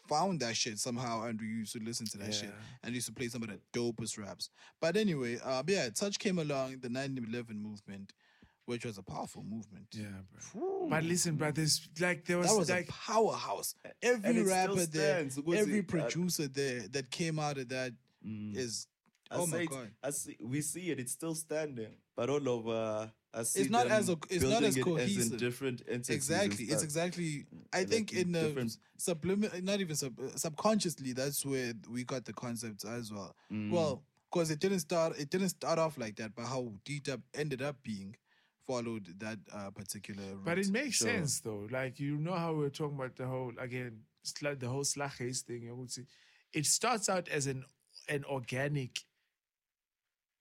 found 0.07 0.41
that 0.41 0.57
shit 0.57 0.77
somehow, 0.77 1.23
and 1.23 1.39
we 1.39 1.47
used 1.47 1.71
to 1.71 1.79
listen 1.79 2.05
to 2.05 2.17
that 2.17 2.33
shit, 2.33 2.51
and 2.83 2.93
used 2.93 3.07
to 3.07 3.13
play 3.13 3.29
some 3.29 3.43
of 3.43 3.49
the 3.49 3.57
dopest 3.71 4.17
raps. 4.19 4.49
But 4.81 4.97
anyway, 4.97 5.37
uh, 5.43 5.63
yeah, 5.67 5.87
Touch 5.89 6.19
came 6.19 6.37
along, 6.39 6.79
the 6.81 6.89
9/11 6.89 7.61
movement, 7.61 8.11
which 8.65 8.85
was 8.85 8.97
a 8.97 9.03
powerful 9.03 9.43
movement. 9.43 9.87
Yeah, 9.93 10.05
bro. 10.53 10.87
But 10.89 11.03
listen, 11.03 11.35
bro, 11.35 11.51
there's 11.51 11.87
like 11.99 12.25
there 12.25 12.37
was, 12.37 12.47
That 12.47 12.57
was 12.57 12.69
like 12.69 12.89
a 12.89 12.91
powerhouse. 12.91 13.75
Every 14.01 14.29
and 14.29 14.37
it 14.37 14.45
still 14.47 14.55
rapper 14.75 14.85
there, 14.85 15.27
every 15.55 15.79
uh, 15.79 15.83
producer 15.83 16.47
there 16.47 16.81
that 16.91 17.09
came 17.11 17.39
out 17.39 17.57
of 17.57 17.69
that 17.69 17.93
is 18.53 18.87
I 19.29 19.35
oh 19.37 19.47
my 19.47 19.65
god. 19.65 19.89
I 20.03 20.09
see, 20.11 20.37
we 20.43 20.61
see 20.61 20.91
it. 20.91 20.99
It's 20.99 21.11
still 21.13 21.35
standing, 21.35 21.95
but 22.15 22.29
all 22.29 22.47
over. 22.49 23.11
I 23.33 23.43
see 23.43 23.61
It's 23.61 23.69
not 23.69 23.87
as 23.87 24.09
a- 24.09 24.17
it's 24.29 24.43
not 24.43 24.49
building 24.59 24.67
as 24.67 24.77
it 24.77 24.83
cohesive. 24.83 25.31
in 25.31 25.37
different 25.37 25.81
entities. 25.87 26.15
Exactly. 26.15 26.65
It's 26.65 26.83
exactly. 26.83 27.45
I 27.73 27.79
Like 27.79 27.87
think 27.87 28.11
in 28.13 28.33
the 28.33 28.41
different- 28.41 28.77
subliminal, 28.97 29.61
not 29.61 29.79
even 29.79 29.95
sub, 29.95 30.19
uh, 30.19 30.35
subconsciously, 30.35 31.13
that's 31.13 31.45
where 31.45 31.71
we 31.89 32.03
got 32.03 32.25
the 32.25 32.33
concepts 32.33 32.83
as 32.83 33.09
well. 33.11 33.33
Mm. 33.51 33.71
Well, 33.71 34.03
because 34.29 34.51
it 34.51 34.59
didn't 34.59 34.79
start. 34.81 35.17
It 35.17 35.29
didn't 35.29 35.49
start 35.49 35.79
off 35.79 35.97
like 35.97 36.17
that, 36.17 36.35
but 36.35 36.45
how 36.45 36.73
D-Dub 36.83 37.21
ended 37.33 37.61
up 37.61 37.77
being 37.83 38.17
followed 38.71 39.05
that 39.19 39.39
uh, 39.53 39.69
particular. 39.71 40.23
Route. 40.23 40.45
But 40.45 40.57
it 40.59 40.69
makes 40.69 40.97
Sure. 40.97 41.07
sense 41.07 41.39
though. 41.41 41.67
Like 41.71 41.99
you 41.99 42.17
know 42.17 42.33
how 42.43 42.53
we 42.53 42.65
are 42.65 42.69
talking 42.79 42.97
about 42.97 43.15
the 43.15 43.27
whole 43.27 43.53
again, 43.57 43.93
the 44.63 44.67
whole 44.73 44.83
Slaghuis 44.83 45.41
thing. 45.41 45.67
I 45.69 45.73
would 45.73 45.91
say 45.91 46.03
it 46.53 46.65
starts 46.65 47.07
out 47.09 47.27
as 47.29 47.47
an 47.47 47.63
an 48.07 48.23
organic 48.25 48.93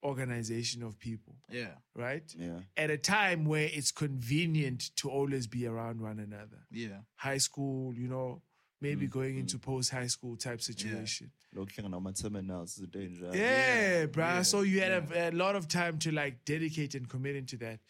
organization 0.02 0.82
of 0.82 0.98
people, 0.98 1.34
yeah, 1.50 1.74
right? 1.94 2.22
Yeah. 2.36 2.60
At 2.76 2.90
a 2.90 2.96
time 2.96 3.44
where 3.44 3.68
it's 3.70 3.92
convenient 3.92 4.96
to 4.96 5.10
always 5.10 5.46
be 5.46 5.66
around 5.66 6.00
one 6.00 6.18
another. 6.18 6.60
yeah, 6.70 7.00
High 7.16 7.36
school, 7.38 7.94
you 7.94 8.08
know, 8.08 8.40
maybe 8.80 9.06
Mm, 9.06 9.10
going 9.10 9.36
into 9.38 9.58
post 9.58 9.90
high 9.90 10.06
school 10.06 10.36
type 10.36 10.62
situation. 10.62 11.30
Looking 11.52 11.84
at 11.84 11.90
my 12.00 12.12
terminals 12.12 12.78
is 12.78 12.84
a 12.84 12.86
danger. 12.86 13.30
Yeah, 13.34 14.06
bruh. 14.06 14.44
so 14.46 14.62
you 14.62 14.80
had 14.80 14.92
a, 14.92 15.30
a 15.30 15.32
lot 15.32 15.54
of 15.54 15.68
time 15.68 15.98
to 15.98 16.10
like 16.12 16.44
dedicate 16.46 16.94
and 16.94 17.06
commit 17.06 17.36
into 17.36 17.58
that. 17.58 17.80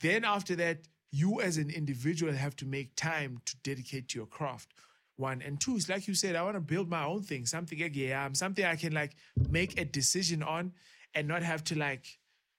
Then 0.00 0.24
after 0.24 0.56
that, 0.56 0.78
you 1.10 1.40
as 1.40 1.56
an 1.56 1.70
individual 1.70 2.32
have 2.32 2.56
to 2.56 2.66
make 2.66 2.94
time 2.96 3.40
to 3.46 3.56
dedicate 3.62 4.08
to 4.08 4.18
your 4.18 4.26
craft. 4.26 4.72
One 5.16 5.40
and 5.40 5.58
two 5.58 5.76
is 5.76 5.88
like 5.88 6.06
you 6.06 6.14
said, 6.14 6.36
I 6.36 6.42
want 6.42 6.56
to 6.56 6.60
build 6.60 6.90
my 6.90 7.04
own 7.04 7.22
thing, 7.22 7.46
something 7.46 7.78
like 7.78 7.96
yeah, 7.96 8.26
um, 8.26 8.34
something 8.34 8.64
I 8.64 8.76
can 8.76 8.92
like 8.92 9.16
make 9.48 9.80
a 9.80 9.84
decision 9.84 10.42
on 10.42 10.72
and 11.14 11.26
not 11.26 11.42
have 11.42 11.64
to 11.64 11.78
like, 11.78 12.06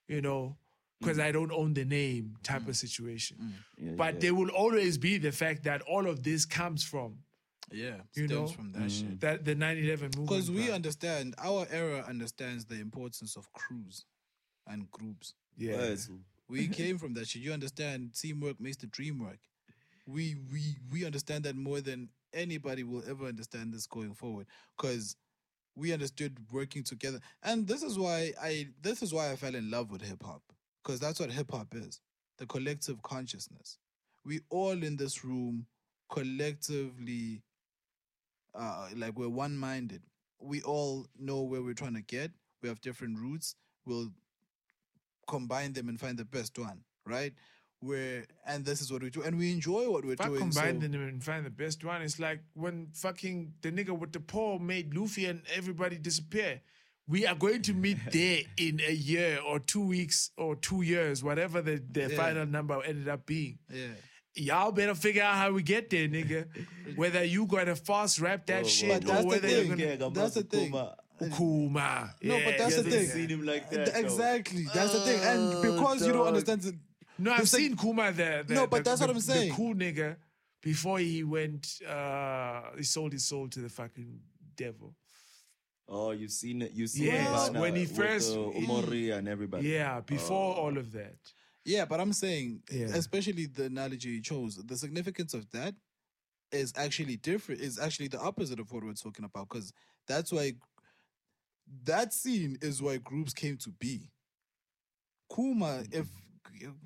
you 0.07 0.21
know, 0.21 0.57
because 0.99 1.19
I 1.19 1.31
don't 1.31 1.51
own 1.51 1.75
the 1.75 1.85
name 1.85 2.37
type 2.41 2.61
of 2.61 2.73
mm. 2.73 2.75
situation. 2.75 3.37
Mm. 3.39 3.51
Yeah, 3.77 3.91
but 3.95 4.15
yeah. 4.15 4.19
there 4.21 4.33
will 4.33 4.49
always 4.49 4.97
be 4.97 5.19
the 5.19 5.31
fact 5.31 5.65
that 5.65 5.83
all 5.83 6.07
of 6.07 6.23
this 6.23 6.45
comes 6.45 6.83
from 6.83 7.19
yeah. 7.71 7.95
You 8.15 8.27
stems 8.27 8.31
know? 8.31 8.47
from 8.47 8.71
that 8.73 8.83
mm. 8.83 8.99
shit. 8.99 9.19
that 9.21 9.45
the 9.45 9.55
9-11 9.55 10.01
movement. 10.01 10.29
Because 10.29 10.51
we 10.51 10.67
bruh. 10.67 10.75
understand 10.75 11.35
our 11.37 11.67
era 11.71 12.03
understands 12.07 12.65
the 12.65 12.75
importance 12.75 13.35
of 13.35 13.51
crews 13.53 14.05
and 14.65 14.89
groups. 14.91 15.33
yeah. 15.57 15.75
Words. 15.75 16.09
We 16.49 16.67
came 16.67 16.97
from 16.97 17.13
that 17.15 17.27
shit. 17.27 17.41
You 17.41 17.53
understand 17.53 18.13
teamwork 18.13 18.59
makes 18.59 18.77
the 18.77 18.87
dream 18.87 19.19
work. 19.19 19.39
We 20.05 20.35
we 20.51 20.77
we 20.91 21.05
understand 21.05 21.43
that 21.43 21.55
more 21.55 21.81
than 21.81 22.09
anybody 22.33 22.83
will 22.83 23.03
ever 23.09 23.25
understand 23.25 23.73
this 23.73 23.85
going 23.85 24.13
forward. 24.13 24.47
Cause 24.77 25.15
we 25.75 25.93
understood 25.93 26.37
working 26.51 26.83
together. 26.83 27.19
And 27.43 27.67
this 27.67 27.83
is 27.83 27.99
why 27.99 28.33
I 28.41 28.69
this 28.81 29.01
is 29.03 29.13
why 29.13 29.31
I 29.31 29.35
fell 29.35 29.55
in 29.55 29.69
love 29.69 29.91
with 29.91 30.01
hip 30.01 30.23
hop. 30.23 30.41
Because 30.83 30.99
that's 30.99 31.19
what 31.19 31.31
hip 31.31 31.51
hop 31.51 31.75
is. 31.75 32.01
The 32.37 32.45
collective 32.45 33.01
consciousness. 33.01 33.77
We 34.25 34.41
all 34.49 34.83
in 34.83 34.97
this 34.97 35.23
room 35.23 35.67
collectively 36.09 37.43
uh 38.55 38.87
like 38.95 39.17
we're 39.17 39.29
one 39.29 39.57
minded. 39.57 40.01
We 40.39 40.61
all 40.61 41.07
know 41.19 41.41
where 41.41 41.61
we're 41.61 41.73
trying 41.73 41.95
to 41.95 42.01
get. 42.01 42.31
We 42.61 42.69
have 42.69 42.81
different 42.81 43.19
routes. 43.19 43.55
We'll 43.85 44.11
combine 45.27 45.73
them 45.73 45.89
and 45.89 45.99
find 45.99 46.17
the 46.17 46.25
best 46.25 46.57
one, 46.57 46.81
right? 47.05 47.33
Where 47.79 48.25
and 48.47 48.65
this 48.65 48.81
is 48.81 48.91
what 48.91 49.03
we 49.03 49.11
do, 49.11 49.21
and 49.21 49.37
we 49.37 49.51
enjoy 49.53 49.87
what 49.91 50.03
we're 50.03 50.13
If 50.13 50.21
I 50.21 50.27
doing. 50.29 50.39
combine 50.39 50.81
so- 50.81 50.87
them 50.87 51.01
and 51.07 51.23
find 51.23 51.45
the 51.45 51.51
best 51.51 51.83
one, 51.85 52.01
it's 52.01 52.19
like 52.19 52.39
when 52.55 52.87
fucking 52.93 53.53
the 53.61 53.71
nigga 53.71 53.97
with 53.97 54.13
the 54.13 54.19
paw 54.19 54.57
made 54.57 54.95
Luffy 54.95 55.25
and 55.27 55.41
everybody 55.53 55.97
disappear. 55.97 56.61
We 57.09 57.25
are 57.25 57.35
going 57.35 57.61
to 57.61 57.73
meet 57.73 57.99
there 58.11 58.41
in 58.57 58.81
a 58.85 58.91
year 58.91 59.39
or 59.47 59.59
two 59.59 59.85
weeks 59.85 60.31
or 60.37 60.55
two 60.57 60.81
years, 60.81 61.23
whatever 61.23 61.61
the, 61.61 61.81
the 61.91 62.09
Yeah. 62.09 62.17
final 62.17 62.45
number 62.45 62.81
ended 62.83 63.07
up 63.07 63.25
being. 63.25 63.59
yeah. 63.71 63.87
Y'all 64.39 64.71
better 64.71 64.93
figure 64.93 65.23
out 65.23 65.35
how 65.35 65.51
we 65.51 65.63
get 65.63 65.89
there, 65.89 66.07
nigga. 66.07 66.45
Whether 66.95 67.23
you 67.23 67.45
gonna 67.47 67.75
fast 67.75 68.19
rap 68.19 68.45
that 68.47 68.63
Whoa, 68.63 68.69
shit 68.69 68.89
But 68.89 69.01
that's 69.07 69.19
or 69.19 69.21
the 69.23 69.27
whether 69.29 69.47
thing. 69.47 69.67
you're 69.67 69.77
Yeah, 69.89 69.95
gonna 69.95 70.13
That's 70.13 70.35
the 70.35 70.43
thing. 70.43 70.71
Kuma. 71.19 71.35
Kuma. 71.35 72.13
No, 72.21 72.39
but 72.45 72.57
that's 72.57 72.77
You 72.77 72.83
the 72.83 72.89
haven't 72.89 73.07
thing. 73.07 73.15
seen 73.15 73.29
him 73.29 73.45
like 73.45 73.69
that. 73.69 73.85
Th- 73.85 73.93
though. 73.93 73.99
Exactly. 73.99 74.65
That's 74.73 74.93
the 74.93 74.99
thing. 75.01 75.19
And 75.21 75.61
because 75.61 76.01
you 76.05 76.13
don't 76.13 76.17
dog. 76.25 76.27
understand 76.27 76.61
the 76.61 76.77
No, 77.19 77.31
I've 77.31 77.41
the 77.41 77.45
thing- 77.47 77.59
seen 77.69 77.77
Kuma 77.77 78.11
the, 78.11 78.43
the 78.47 78.53
No, 78.53 78.67
but 78.67 78.77
the- 78.77 78.83
that's 78.91 78.99
the- 79.01 79.07
what 79.07 79.15
I'm 79.15 79.21
saying. 79.21 79.49
The 79.49 79.55
cool 79.55 79.73
nigga 79.75 80.15
before 80.61 80.99
he 80.99 81.23
went 81.23 81.79
uh 81.87 82.61
he 82.77 82.83
sold 82.83 83.13
his 83.13 83.25
soul 83.25 83.47
to 83.49 83.59
the 83.59 83.69
fucking 83.69 84.19
devil. 84.55 84.95
Oh, 85.89 86.11
you've 86.11 86.31
seen 86.31 86.61
it. 86.63 86.73
You've 86.73 86.89
seen 86.89 87.05
Yes, 87.05 87.47
it 87.47 87.53
when 87.53 87.73
he 87.75 87.83
with, 87.83 87.95
first- 87.95 88.33
uh, 88.33 88.37
Umori 88.59 89.17
and 89.17 89.27
everybody. 89.27 89.69
Yeah, 89.69 90.01
before 90.01 90.55
all 90.55 90.77
of 90.77 90.91
that. 90.91 91.15
Yeah, 91.63 91.85
but 91.85 91.99
I'm 91.99 92.13
saying, 92.13 92.61
Yeah. 92.71 92.87
especially 92.87 93.45
the 93.45 93.65
analogy 93.65 94.09
you 94.09 94.21
chose, 94.21 94.55
the 94.57 94.77
significance 94.77 95.33
of 95.33 95.49
that 95.51 95.75
is 96.51 96.73
actually 96.75 97.15
different. 97.17 97.61
Is 97.61 97.79
actually 97.79 98.07
the 98.09 98.19
opposite 98.19 98.59
of 98.59 98.71
what 98.71 98.83
we're 98.83 98.93
talking 98.93 99.25
about 99.25 99.47
because 99.49 99.71
that's 100.07 100.31
why 100.31 100.53
that 101.85 102.13
scene 102.13 102.57
is 102.61 102.81
why 102.81 102.97
groups 102.97 103.33
came 103.33 103.57
to 103.57 103.69
be. 103.69 104.09
Kuma, 105.33 105.83
if 105.91 106.07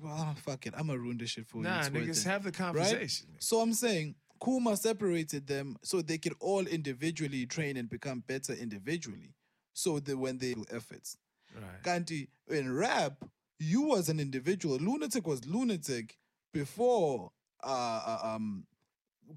well, 0.02 0.34
fuck 0.42 0.66
it, 0.66 0.74
I'm 0.76 0.88
gonna 0.88 0.98
ruin 0.98 1.18
this 1.18 1.30
shit 1.30 1.46
for 1.46 1.58
you. 1.58 1.64
Nah, 1.64 1.80
it's 1.80 1.90
worth 1.90 2.04
niggas 2.04 2.24
have 2.24 2.42
the 2.42 2.50
right? 2.50 2.56
conversation. 2.56 3.28
So 3.38 3.60
I'm 3.60 3.72
saying 3.72 4.14
Kuma 4.42 4.76
separated 4.76 5.46
them 5.46 5.76
so 5.82 6.02
they 6.02 6.18
could 6.18 6.34
all 6.40 6.66
individually 6.66 7.46
train 7.46 7.76
and 7.76 7.88
become 7.88 8.24
better 8.26 8.52
individually. 8.52 9.34
So 9.74 10.00
that 10.00 10.18
when 10.18 10.38
they 10.38 10.52
do 10.52 10.64
efforts. 10.70 11.16
Right. 11.54 11.82
Kanti, 11.82 12.28
in 12.48 12.74
rap, 12.74 13.24
you 13.58 13.82
was 13.82 14.08
an 14.08 14.20
individual. 14.20 14.76
Lunatic 14.76 15.26
was 15.26 15.46
lunatic 15.46 16.18
before 16.52 17.30
uh, 17.64 18.02
uh, 18.06 18.34
um 18.34 18.66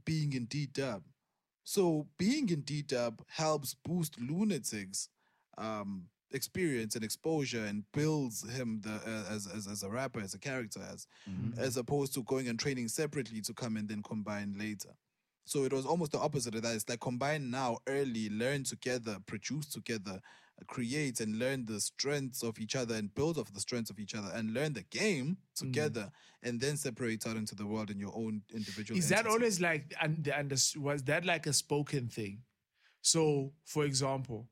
being 0.04 0.34
in 0.34 0.46
D 0.46 0.66
dub. 0.66 1.04
So 1.64 2.08
being 2.18 2.50
in 2.50 2.62
D 2.62 2.82
dub 2.82 3.22
helps 3.28 3.76
boost 3.86 4.20
lunatics 4.20 5.10
um 5.57 6.07
experience 6.32 6.95
and 6.95 7.03
exposure 7.06 7.65
and 7.65 7.84
builds 7.94 8.48
him 8.49 8.82
the 8.82 8.94
uh, 8.94 9.34
as, 9.34 9.48
as 9.48 9.68
as 9.68 9.84
a 9.84 9.90
rapper 9.90 10.19
as 10.19 10.34
a 10.34 10.40
character 10.40 10.82
as 10.91 11.07
as 11.57 11.77
opposed 11.77 12.14
to 12.14 12.23
going 12.23 12.48
and 12.48 12.60
training 12.60 12.88
separately 12.88 13.41
to 13.41 13.53
come 13.53 13.77
and 13.77 13.88
then 13.88 14.02
combine 14.03 14.53
later. 14.57 14.90
So 15.45 15.64
it 15.64 15.72
was 15.72 15.86
almost 15.86 16.11
the 16.11 16.19
opposite 16.19 16.56
of 16.56 16.64
that. 16.64 16.76
It's 16.76 16.90
like 16.90 16.99
combine 16.99 17.52
now 17.52 17.77
early, 17.88 18.30
learn 18.30 18.64
together, 18.64 19.18
produce 19.27 19.69
together, 19.69 20.19
create 20.68 21.19
and 21.19 21.38
learn 21.38 21.65
the 21.65 21.80
strengths 21.80 22.41
of 22.41 22.57
each 22.60 22.76
other 22.76 22.95
and 22.95 23.14
build 23.14 23.38
off 23.38 23.53
the 23.53 23.60
strengths 23.60 23.91
of 23.91 23.99
each 23.99 24.15
other 24.15 24.32
and 24.34 24.53
learn 24.53 24.73
the 24.73 24.84
game 24.84 25.38
together 25.56 26.11
and 26.41 26.60
then 26.60 26.77
separate 26.77 27.27
out 27.27 27.36
into 27.36 27.56
the 27.56 27.65
world 27.65 27.91
in 27.91 27.99
your 27.99 28.14
own 28.15 28.41
individual. 28.53 28.98
Is 28.98 29.10
that 29.10 29.27
always 29.27 29.61
like 29.61 29.94
and 30.02 30.27
under, 30.36 30.56
was 30.77 31.03
that 31.03 31.26
like 31.26 31.45
a 31.45 31.53
spoken 31.53 32.07
thing? 32.07 32.41
So, 33.02 33.52
for 33.65 33.86
example, 33.86 34.48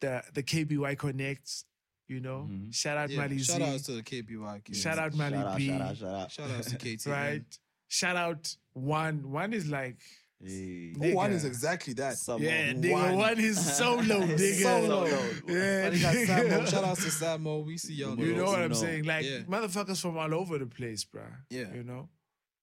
the 0.00 0.22
the 0.34 0.42
KBY 0.42 0.98
connects, 0.98 1.64
you 2.08 2.20
know, 2.20 2.46
mm-hmm. 2.50 2.70
shout 2.70 2.96
out 2.98 3.10
Yeah, 3.10 3.20
Mali 3.20 3.38
shout 3.38 3.56
Z, 3.56 3.62
out 3.64 3.78
to 3.80 3.92
the 3.92 4.02
KBY. 4.02 4.64
kids. 4.64 4.80
shout 4.80 4.98
out 4.98 5.14
Mali 5.14 5.32
Shout 5.36 5.46
out, 5.46 5.56
B, 5.58 5.66
shout 5.68 5.80
out, 5.80 5.96
shout 5.96 6.10
out. 6.14 6.32
Shout 6.32 6.50
out 6.50 6.62
to 6.64 6.76
KT. 6.96 7.06
right? 7.06 7.58
Shout 7.88 8.16
out 8.16 8.56
one. 8.72 9.30
One 9.30 9.52
is 9.52 9.68
like, 9.68 9.96
Hey. 10.44 10.92
Oh, 11.00 11.14
one 11.14 11.32
is 11.32 11.46
exactly 11.46 11.94
that. 11.94 12.18
Someone 12.18 12.42
yeah, 12.42 12.66
who- 12.72 12.80
nigga, 12.80 13.16
one, 13.16 13.38
is 13.40 13.76
solo, 13.78 14.02
nigga. 14.04 14.62
Solo. 14.62 15.06
Yeah, 15.48 15.88
But 15.90 16.00
got 16.02 16.14
Samo. 16.14 16.48
nigga. 16.50 16.68
Shout 16.68 16.84
out 16.84 16.96
to 16.98 17.02
Samo. 17.08 17.64
We 17.64 17.78
see 17.78 17.94
y'all. 17.94 18.18
You 18.18 18.36
know 18.36 18.44
what 18.44 18.60
I'm 18.60 18.68
No. 18.68 18.74
saying? 18.74 19.04
Like 19.04 19.24
Yeah. 19.24 19.38
motherfuckers 19.48 19.98
from 20.02 20.18
all 20.18 20.34
over 20.34 20.58
the 20.58 20.66
place, 20.66 21.06
bruh. 21.06 21.22
Yeah. 21.48 21.72
You 21.72 21.84
know? 21.84 22.10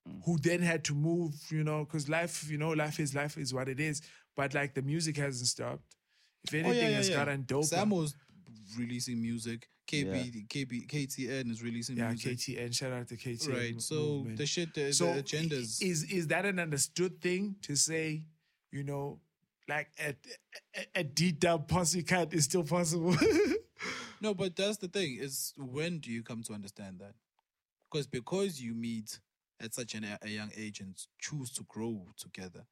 Mm. 0.07 0.21
Who 0.25 0.37
then 0.37 0.61
had 0.61 0.83
to 0.83 0.93
move, 0.93 1.33
you 1.49 1.63
know, 1.63 1.83
because 1.85 2.07
life, 2.07 2.47
you 2.47 2.59
know, 2.59 2.69
life 2.71 2.99
is 2.99 3.15
life 3.15 3.39
is 3.39 3.53
what 3.55 3.67
it 3.67 3.79
is. 3.79 4.01
But 4.35 4.53
like 4.53 4.75
the 4.75 4.83
music 4.83 5.17
hasn't 5.17 5.47
stopped. 5.47 5.95
If 6.45 6.53
oh, 6.53 6.57
anything 6.57 6.93
has 6.93 7.09
gotten 7.09 7.43
dope. 7.43 7.65
Samo's 7.65 8.15
releasing 8.77 9.21
music. 9.21 9.69
KB, 9.85 10.47
KB, 10.47 10.87
KTN 10.87 11.51
is 11.51 11.61
releasing 11.61 11.97
yeah, 11.97 12.07
music. 12.07 12.37
KTN, 12.37 12.73
shout 12.73 12.93
out 12.93 13.07
to 13.09 13.17
KTN. 13.17 13.53
Right. 13.53 13.81
So 13.81 13.95
movement. 13.95 14.37
the 14.37 14.45
shit, 14.45 14.73
the, 14.73 14.93
so 14.93 15.13
the 15.13 15.21
agendas. 15.21 15.83
is 15.83 16.03
is 16.03 16.27
that 16.27 16.45
an 16.45 16.57
understood 16.57 17.21
thing 17.21 17.57
to 17.63 17.75
say, 17.75 18.23
you 18.71 18.83
know, 18.83 19.19
like 19.67 19.89
a, 19.99 20.15
a, 20.75 20.99
a 21.01 21.03
D-dub 21.03 21.67
posse 21.67 22.01
cut 22.01 22.33
is 22.33 22.45
still 22.45 22.63
possible? 22.63 23.15
No, 24.23 24.33
but 24.33 24.55
that's 24.55 24.77
the 24.77 24.87
thing. 24.87 25.17
Is 25.19 25.53
when 25.57 25.99
do 25.99 26.09
you 26.09 26.23
come 26.23 26.43
to 26.43 26.53
understand 26.53 26.99
that? 26.99 27.13
Because 27.91 28.07
because 28.07 28.61
you 28.61 28.73
meet 28.73 29.19
at 29.59 29.73
such 29.73 29.95
an, 29.95 30.05
a 30.21 30.29
young 30.29 30.49
age 30.55 30.79
and 30.79 30.95
choose 31.19 31.51
to 31.51 31.63
grow 31.63 32.07
together, 32.17 32.65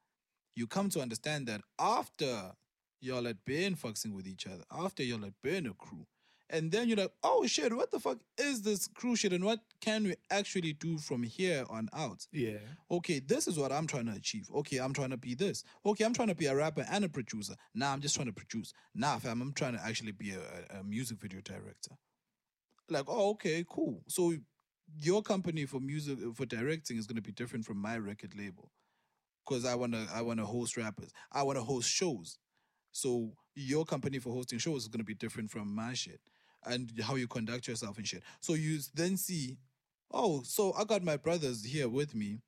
you 0.55 0.65
come 0.65 0.89
to 0.91 1.01
understand 1.01 1.47
that 1.47 1.59
after 1.77 2.53
y'all 3.01 3.25
had 3.25 3.43
been 3.45 3.75
fucking 3.75 4.13
with 4.13 4.27
each 4.27 4.47
other, 4.47 4.63
after 4.71 5.03
y'all 5.03 5.21
had 5.21 5.33
been 5.43 5.65
a 5.67 5.73
crew, 5.73 6.05
and 6.49 6.71
then 6.71 6.87
you're 6.87 6.97
like, 6.97 7.13
oh 7.23 7.45
shit, 7.47 7.73
what 7.75 7.91
the 7.91 7.99
fuck 7.99 8.17
is 8.37 8.61
this 8.61 8.87
crew 8.87 9.15
shit, 9.15 9.33
and 9.33 9.43
what 9.43 9.59
can 9.79 10.03
we 10.03 10.15
actually 10.29 10.73
do 10.73 10.97
from 10.97 11.23
here 11.23 11.65
on 11.69 11.89
out? 11.93 12.27
Yeah. 12.31 12.57
okay, 12.89 13.19
this 13.19 13.47
is 13.47 13.57
what 13.57 13.71
I'm 13.71 13.87
trying 13.87 14.05
to 14.07 14.13
achieve. 14.13 14.49
Okay, 14.55 14.77
I'm 14.77 14.93
trying 14.93 15.11
to 15.11 15.17
be 15.17 15.33
this. 15.33 15.63
Okay, 15.85 16.03
I'm 16.03 16.13
trying 16.13 16.27
to 16.27 16.35
be 16.35 16.47
a 16.47 16.55
rapper 16.55 16.85
and 16.89 17.05
a 17.05 17.09
producer. 17.09 17.55
Nah, 17.73 17.93
I'm 17.93 18.01
just 18.01 18.15
trying 18.15 18.27
to 18.27 18.33
produce. 18.33 18.73
Nah, 18.93 19.17
fam, 19.17 19.41
I'm 19.41 19.53
trying 19.53 19.77
to 19.77 19.83
actually 19.83 20.11
be 20.11 20.31
a, 20.31 20.79
a- 20.79 20.83
music 20.83 21.19
video 21.19 21.41
director. 21.41 21.91
Like, 22.89 23.05
oh, 23.07 23.29
okay, 23.31 23.63
cool. 23.69 24.03
So 24.07 24.33
your 24.99 25.21
company 25.21 25.65
for 25.65 25.79
music 25.79 26.19
for 26.35 26.45
directing 26.45 26.97
is 26.97 27.07
gonna 27.07 27.21
be 27.21 27.31
different 27.31 27.63
from 27.65 27.77
my 27.77 27.97
record 27.97 28.33
label. 28.37 28.69
Cause 29.45 29.65
I 29.65 29.75
wanna 29.75 30.05
I 30.13 30.21
wanna 30.21 30.45
host 30.45 30.75
rappers. 30.77 31.11
I 31.31 31.43
wanna 31.43 31.63
host 31.63 31.89
shows. 31.89 32.37
So 32.91 33.31
your 33.55 33.85
company 33.85 34.19
for 34.19 34.33
hosting 34.33 34.59
shows 34.59 34.83
is 34.83 34.87
gonna 34.87 35.03
be 35.03 35.13
different 35.15 35.51
from 35.51 35.73
my 35.73 35.93
shit. 35.93 36.19
And 36.65 36.91
how 37.01 37.15
you 37.15 37.27
conduct 37.27 37.67
yourself 37.67 37.97
and 37.97 38.07
shit. 38.07 38.21
So 38.39 38.53
you 38.53 38.79
then 38.93 39.17
see, 39.17 39.57
oh, 40.11 40.43
so 40.43 40.73
I 40.77 40.83
got 40.83 41.03
my 41.03 41.17
brothers 41.17 41.65
here 41.65 41.89
with 41.89 42.13
me 42.13 42.41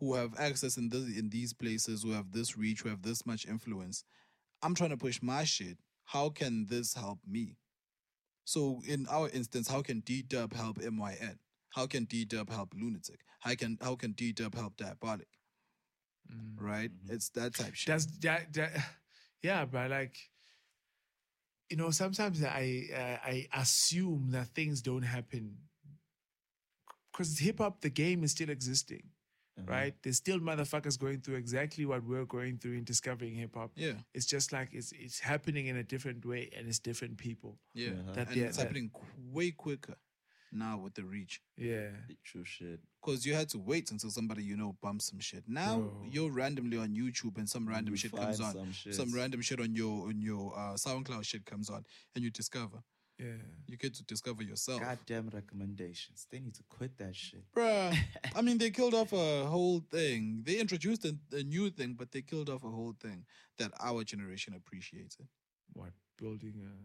who 0.00 0.14
have 0.14 0.38
access 0.38 0.76
in 0.76 0.88
this 0.88 1.04
in 1.16 1.30
these 1.30 1.52
places, 1.52 2.02
who 2.02 2.10
have 2.10 2.32
this 2.32 2.56
reach, 2.56 2.82
who 2.82 2.88
have 2.88 3.02
this 3.02 3.24
much 3.24 3.46
influence. 3.46 4.04
I'm 4.62 4.74
trying 4.74 4.90
to 4.90 4.96
push 4.96 5.22
my 5.22 5.44
shit. 5.44 5.78
How 6.04 6.28
can 6.28 6.66
this 6.68 6.94
help 6.94 7.20
me? 7.26 7.56
So 8.44 8.80
in 8.86 9.06
our 9.10 9.28
instance, 9.30 9.68
how 9.68 9.82
can 9.82 10.00
D 10.00 10.22
Dub 10.22 10.52
help 10.54 10.78
MYN? 10.78 11.38
How 11.70 11.86
can 11.86 12.04
D 12.04 12.24
Dub 12.24 12.50
help 12.50 12.74
Lunatic? 12.74 13.20
How 13.40 13.54
can 13.54 13.78
how 13.80 13.96
can 13.96 14.12
D 14.12 14.32
Dub 14.32 14.54
help 14.54 14.76
Diabolic? 14.76 15.28
Mm-hmm. 16.32 16.64
Right? 16.64 16.90
It's 17.08 17.28
that 17.30 17.54
type 17.54 17.74
shit. 17.74 17.92
That's 17.92 18.06
that, 18.18 18.52
that 18.54 18.72
yeah, 19.42 19.64
but 19.64 19.90
like 19.90 20.16
you 21.70 21.76
know, 21.76 21.90
sometimes 21.90 22.42
I 22.44 22.84
uh, 22.94 23.28
I 23.28 23.46
assume 23.54 24.30
that 24.30 24.48
things 24.48 24.80
don't 24.82 25.02
happen 25.02 25.56
because 27.12 27.38
hip 27.38 27.58
hop, 27.58 27.80
the 27.80 27.90
game 27.90 28.22
is 28.24 28.32
still 28.32 28.50
existing, 28.50 29.02
right? 29.66 29.94
There's 30.02 30.18
still 30.18 30.38
motherfuckers 30.38 30.98
going 30.98 31.20
through 31.22 31.36
exactly 31.36 31.86
what 31.86 32.04
we're 32.04 32.24
going 32.26 32.58
through 32.58 32.74
in 32.74 32.84
discovering 32.84 33.34
hip 33.34 33.54
hop. 33.54 33.70
Yeah. 33.74 33.94
it's 34.14 34.26
just 34.26 34.52
like 34.52 34.68
it's 34.72 34.92
it's 34.92 35.18
happening 35.20 35.66
in 35.66 35.76
a 35.76 35.82
different 35.82 36.24
way 36.26 36.50
and 36.56 36.68
it's 36.68 36.78
different 36.78 37.16
people. 37.18 37.58
yeah. 37.74 37.90
That- 38.14 38.28
and 38.28 38.36
it's 38.36 38.56
that- 38.58 38.64
happening 38.64 38.90
way 39.32 39.50
quicker 39.50 39.96
now 40.58 40.78
with 40.78 40.94
the 40.94 41.04
reach. 41.04 41.40
Yeah, 41.56 41.88
True 42.24 42.44
shit. 42.44 42.80
Because 43.04 43.24
you 43.26 43.34
had 43.34 43.48
to 43.50 43.58
wait 43.58 43.90
until 43.92 44.10
somebody 44.10 44.42
you 44.42 44.56
know 44.56 44.76
bumps 44.82 45.06
some 45.10 45.20
shit. 45.20 45.44
Now 45.46 45.78
Bro. 45.78 46.06
you're 46.10 46.30
randomly 46.32 46.78
on 46.78 46.88
YouTube 46.96 47.36
and 47.38 47.48
some 47.48 47.68
random 47.68 47.92
You 47.94 47.98
shit 47.98 48.12
comes 48.12 48.40
on. 48.40 48.52
find 48.54 48.74
some 48.74 48.92
Some, 48.92 49.12
random 49.14 49.40
shit 49.42 49.60
on 49.60 49.74
your 49.74 50.08
on 50.08 50.20
your 50.20 50.52
uh, 50.56 50.74
SoundCloud 50.74 51.24
shit 51.24 51.44
comes 51.46 51.70
on, 51.70 51.84
and 52.14 52.24
you 52.24 52.30
discover. 52.30 52.78
yeah. 53.18 53.40
You 53.68 53.76
get 53.76 53.94
to 53.94 54.04
discover 54.04 54.42
yourself. 54.42 54.80
Goddamn 54.80 55.30
recommendations. 55.32 56.26
They 56.30 56.38
need 56.40 56.54
to 56.54 56.62
quit 56.68 56.96
that 56.98 57.14
shit. 57.16 57.44
Bruh. 57.56 57.96
I 58.36 58.42
mean, 58.42 58.58
they 58.58 58.70
killed 58.70 58.94
off 58.94 59.12
a 59.12 59.44
whole 59.46 59.80
thing. 59.90 60.42
They 60.46 60.56
introduced 60.58 61.04
a, 61.04 61.16
a 61.32 61.42
new 61.42 61.70
thing, 61.70 61.94
but 61.98 62.12
they 62.12 62.22
killed 62.22 62.50
off 62.50 62.62
a 62.64 62.70
whole 62.70 62.94
thing 63.00 63.24
that 63.58 63.72
our 63.80 64.04
generation 64.04 64.54
appreciated. 64.54 65.26
What 65.72 65.90
building? 66.18 66.54
Uh, 66.64 66.82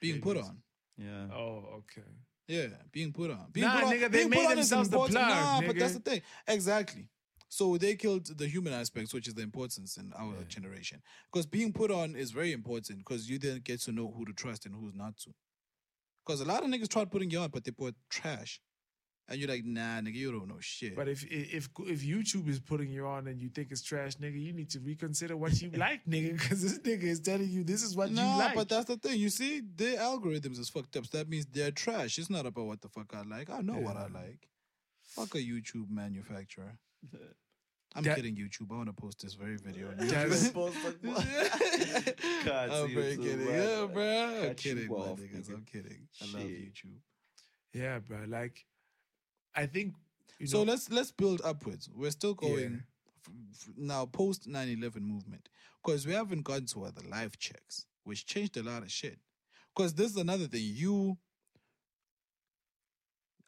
Being 0.00 0.20
put 0.20 0.36
on. 0.36 0.62
Yeah. 0.98 1.26
oh, 1.34 1.58
okay. 1.80 2.08
Yeah, 2.48 2.66
being 2.92 3.12
put 3.12 3.30
on. 3.30 3.46
Being 3.52 3.66
Nah, 3.66 3.74
put 3.74 3.84
on, 3.84 3.92
nigga, 3.92 4.00
they 4.02 4.08
being 4.08 4.30
made 4.30 4.36
put 4.36 4.46
on 4.52 4.58
is 4.58 4.70
themselves 4.70 4.88
the 4.90 4.96
important. 4.96 5.18
plug, 5.18 5.28
Nah, 5.28 5.60
but 5.66 5.76
nigga. 5.76 5.80
that's 5.80 5.92
the 5.94 6.00
thing. 6.00 6.22
Exactly. 6.46 7.08
So 7.48 7.76
they 7.76 7.94
killed 7.96 8.26
the 8.38 8.46
human 8.46 8.72
aspects, 8.72 9.14
which 9.14 9.28
is 9.28 9.34
the 9.34 9.42
importance 9.42 9.96
in 9.96 10.12
our 10.16 10.34
generation. 10.48 11.00
Because 11.32 11.46
being 11.46 11.72
put 11.72 11.90
on 11.90 12.14
is 12.16 12.30
very 12.30 12.52
important 12.52 12.98
because 12.98 13.28
you 13.28 13.38
then 13.38 13.60
get 13.64 13.80
to 13.82 13.92
know 13.92 14.12
who 14.16 14.24
to 14.26 14.32
trust 14.32 14.66
and 14.66 14.74
who's 14.74 14.94
not 14.94 15.16
to. 15.18 15.30
Because 16.24 16.40
a 16.40 16.44
lot 16.44 16.64
of 16.64 16.70
niggas 16.70 16.88
tried 16.88 17.10
putting 17.10 17.30
you 17.30 17.38
on, 17.38 17.50
but 17.50 17.64
they 17.64 17.70
put 17.70 17.94
trash. 18.10 18.60
And 19.28 19.40
you're 19.40 19.48
like, 19.48 19.64
nah, 19.64 20.00
nigga, 20.00 20.14
you 20.14 20.30
don't 20.30 20.46
know 20.46 20.60
shit. 20.60 20.94
But 20.94 21.08
if 21.08 21.24
if 21.28 21.68
if 21.80 22.02
YouTube 22.02 22.48
is 22.48 22.60
putting 22.60 22.90
you 22.92 23.06
on 23.06 23.26
and 23.26 23.40
you 23.42 23.48
think 23.48 23.72
it's 23.72 23.82
trash, 23.82 24.14
nigga, 24.18 24.40
you 24.40 24.52
need 24.52 24.70
to 24.70 24.78
reconsider 24.80 25.36
what 25.36 25.60
you 25.60 25.70
like, 25.74 26.04
nigga, 26.06 26.32
because 26.38 26.62
this 26.62 26.78
nigga 26.78 27.02
is 27.04 27.18
telling 27.18 27.48
you 27.50 27.64
this 27.64 27.82
is 27.82 27.96
what 27.96 28.12
Nah, 28.12 28.22
you 28.22 28.38
like. 28.38 28.54
but 28.54 28.68
that's 28.68 28.84
the 28.84 28.96
thing. 28.96 29.18
You 29.18 29.28
see, 29.30 29.62
their 29.74 29.98
algorithms 29.98 30.60
is 30.60 30.68
fucked 30.68 30.96
up. 30.96 31.06
So 31.06 31.18
that 31.18 31.28
means 31.28 31.44
they're 31.46 31.72
trash. 31.72 32.18
It's 32.18 32.30
not 32.30 32.46
about 32.46 32.66
what 32.66 32.80
the 32.80 32.88
fuck 32.88 33.12
I 33.14 33.22
like. 33.22 33.50
I 33.50 33.62
know 33.62 33.78
what 33.78 33.96
I 33.96 34.06
like. 34.06 34.48
Fuck 35.02 35.34
a 35.34 35.38
YouTube 35.38 35.90
manufacturer. 35.90 36.78
I'm 37.96 38.04
That- 38.04 38.16
kidding, 38.16 38.36
YouTube. 38.36 38.70
I 38.70 38.76
want 38.76 38.88
to 38.90 38.92
post 38.92 39.22
this 39.22 39.34
very 39.34 39.56
video. 39.56 39.88
on 39.90 39.96
That's- 39.96 40.50
Can't 42.44 42.72
I'm 42.72 42.94
very 42.94 43.12
it 43.12 43.20
kidding. 43.20 43.44
man. 43.46 43.48
Yeah, 43.48 43.86
bro. 43.86 44.48
I'm 44.50 44.54
kidding, 44.54 44.88
my 44.88 44.94
off, 44.94 45.18
niggas. 45.18 45.48
nigga. 45.48 45.54
I'm 45.54 45.64
kidding. 45.64 46.08
I 46.22 46.24
love 46.38 46.42
YouTube. 46.46 46.98
yeah, 47.72 47.98
bro. 47.98 48.18
Like, 48.28 48.64
I 49.56 49.66
think. 49.66 49.94
You 50.38 50.46
So 50.46 50.62
let's 50.62 50.90
let's 50.90 51.10
build 51.10 51.40
upwards. 51.44 51.88
We're 51.94 52.10
still 52.10 52.34
going 52.34 52.82
f- 53.26 53.32
f- 53.52 53.68
now 53.76 54.04
post 54.06 54.46
9/11 54.46 55.00
movement 55.00 55.48
because 55.82 56.06
we 56.06 56.12
haven't 56.12 56.42
gotten 56.42 56.66
to 56.66 56.84
other 56.84 57.02
life 57.08 57.38
checks, 57.38 57.86
which 58.04 58.26
changed 58.26 58.56
a 58.58 58.62
lot 58.62 58.82
of 58.82 58.90
shit. 58.92 59.18
Because 59.74 59.94
this 59.94 60.10
is 60.10 60.16
another 60.18 60.46
thing. 60.46 60.62
You, 60.62 61.16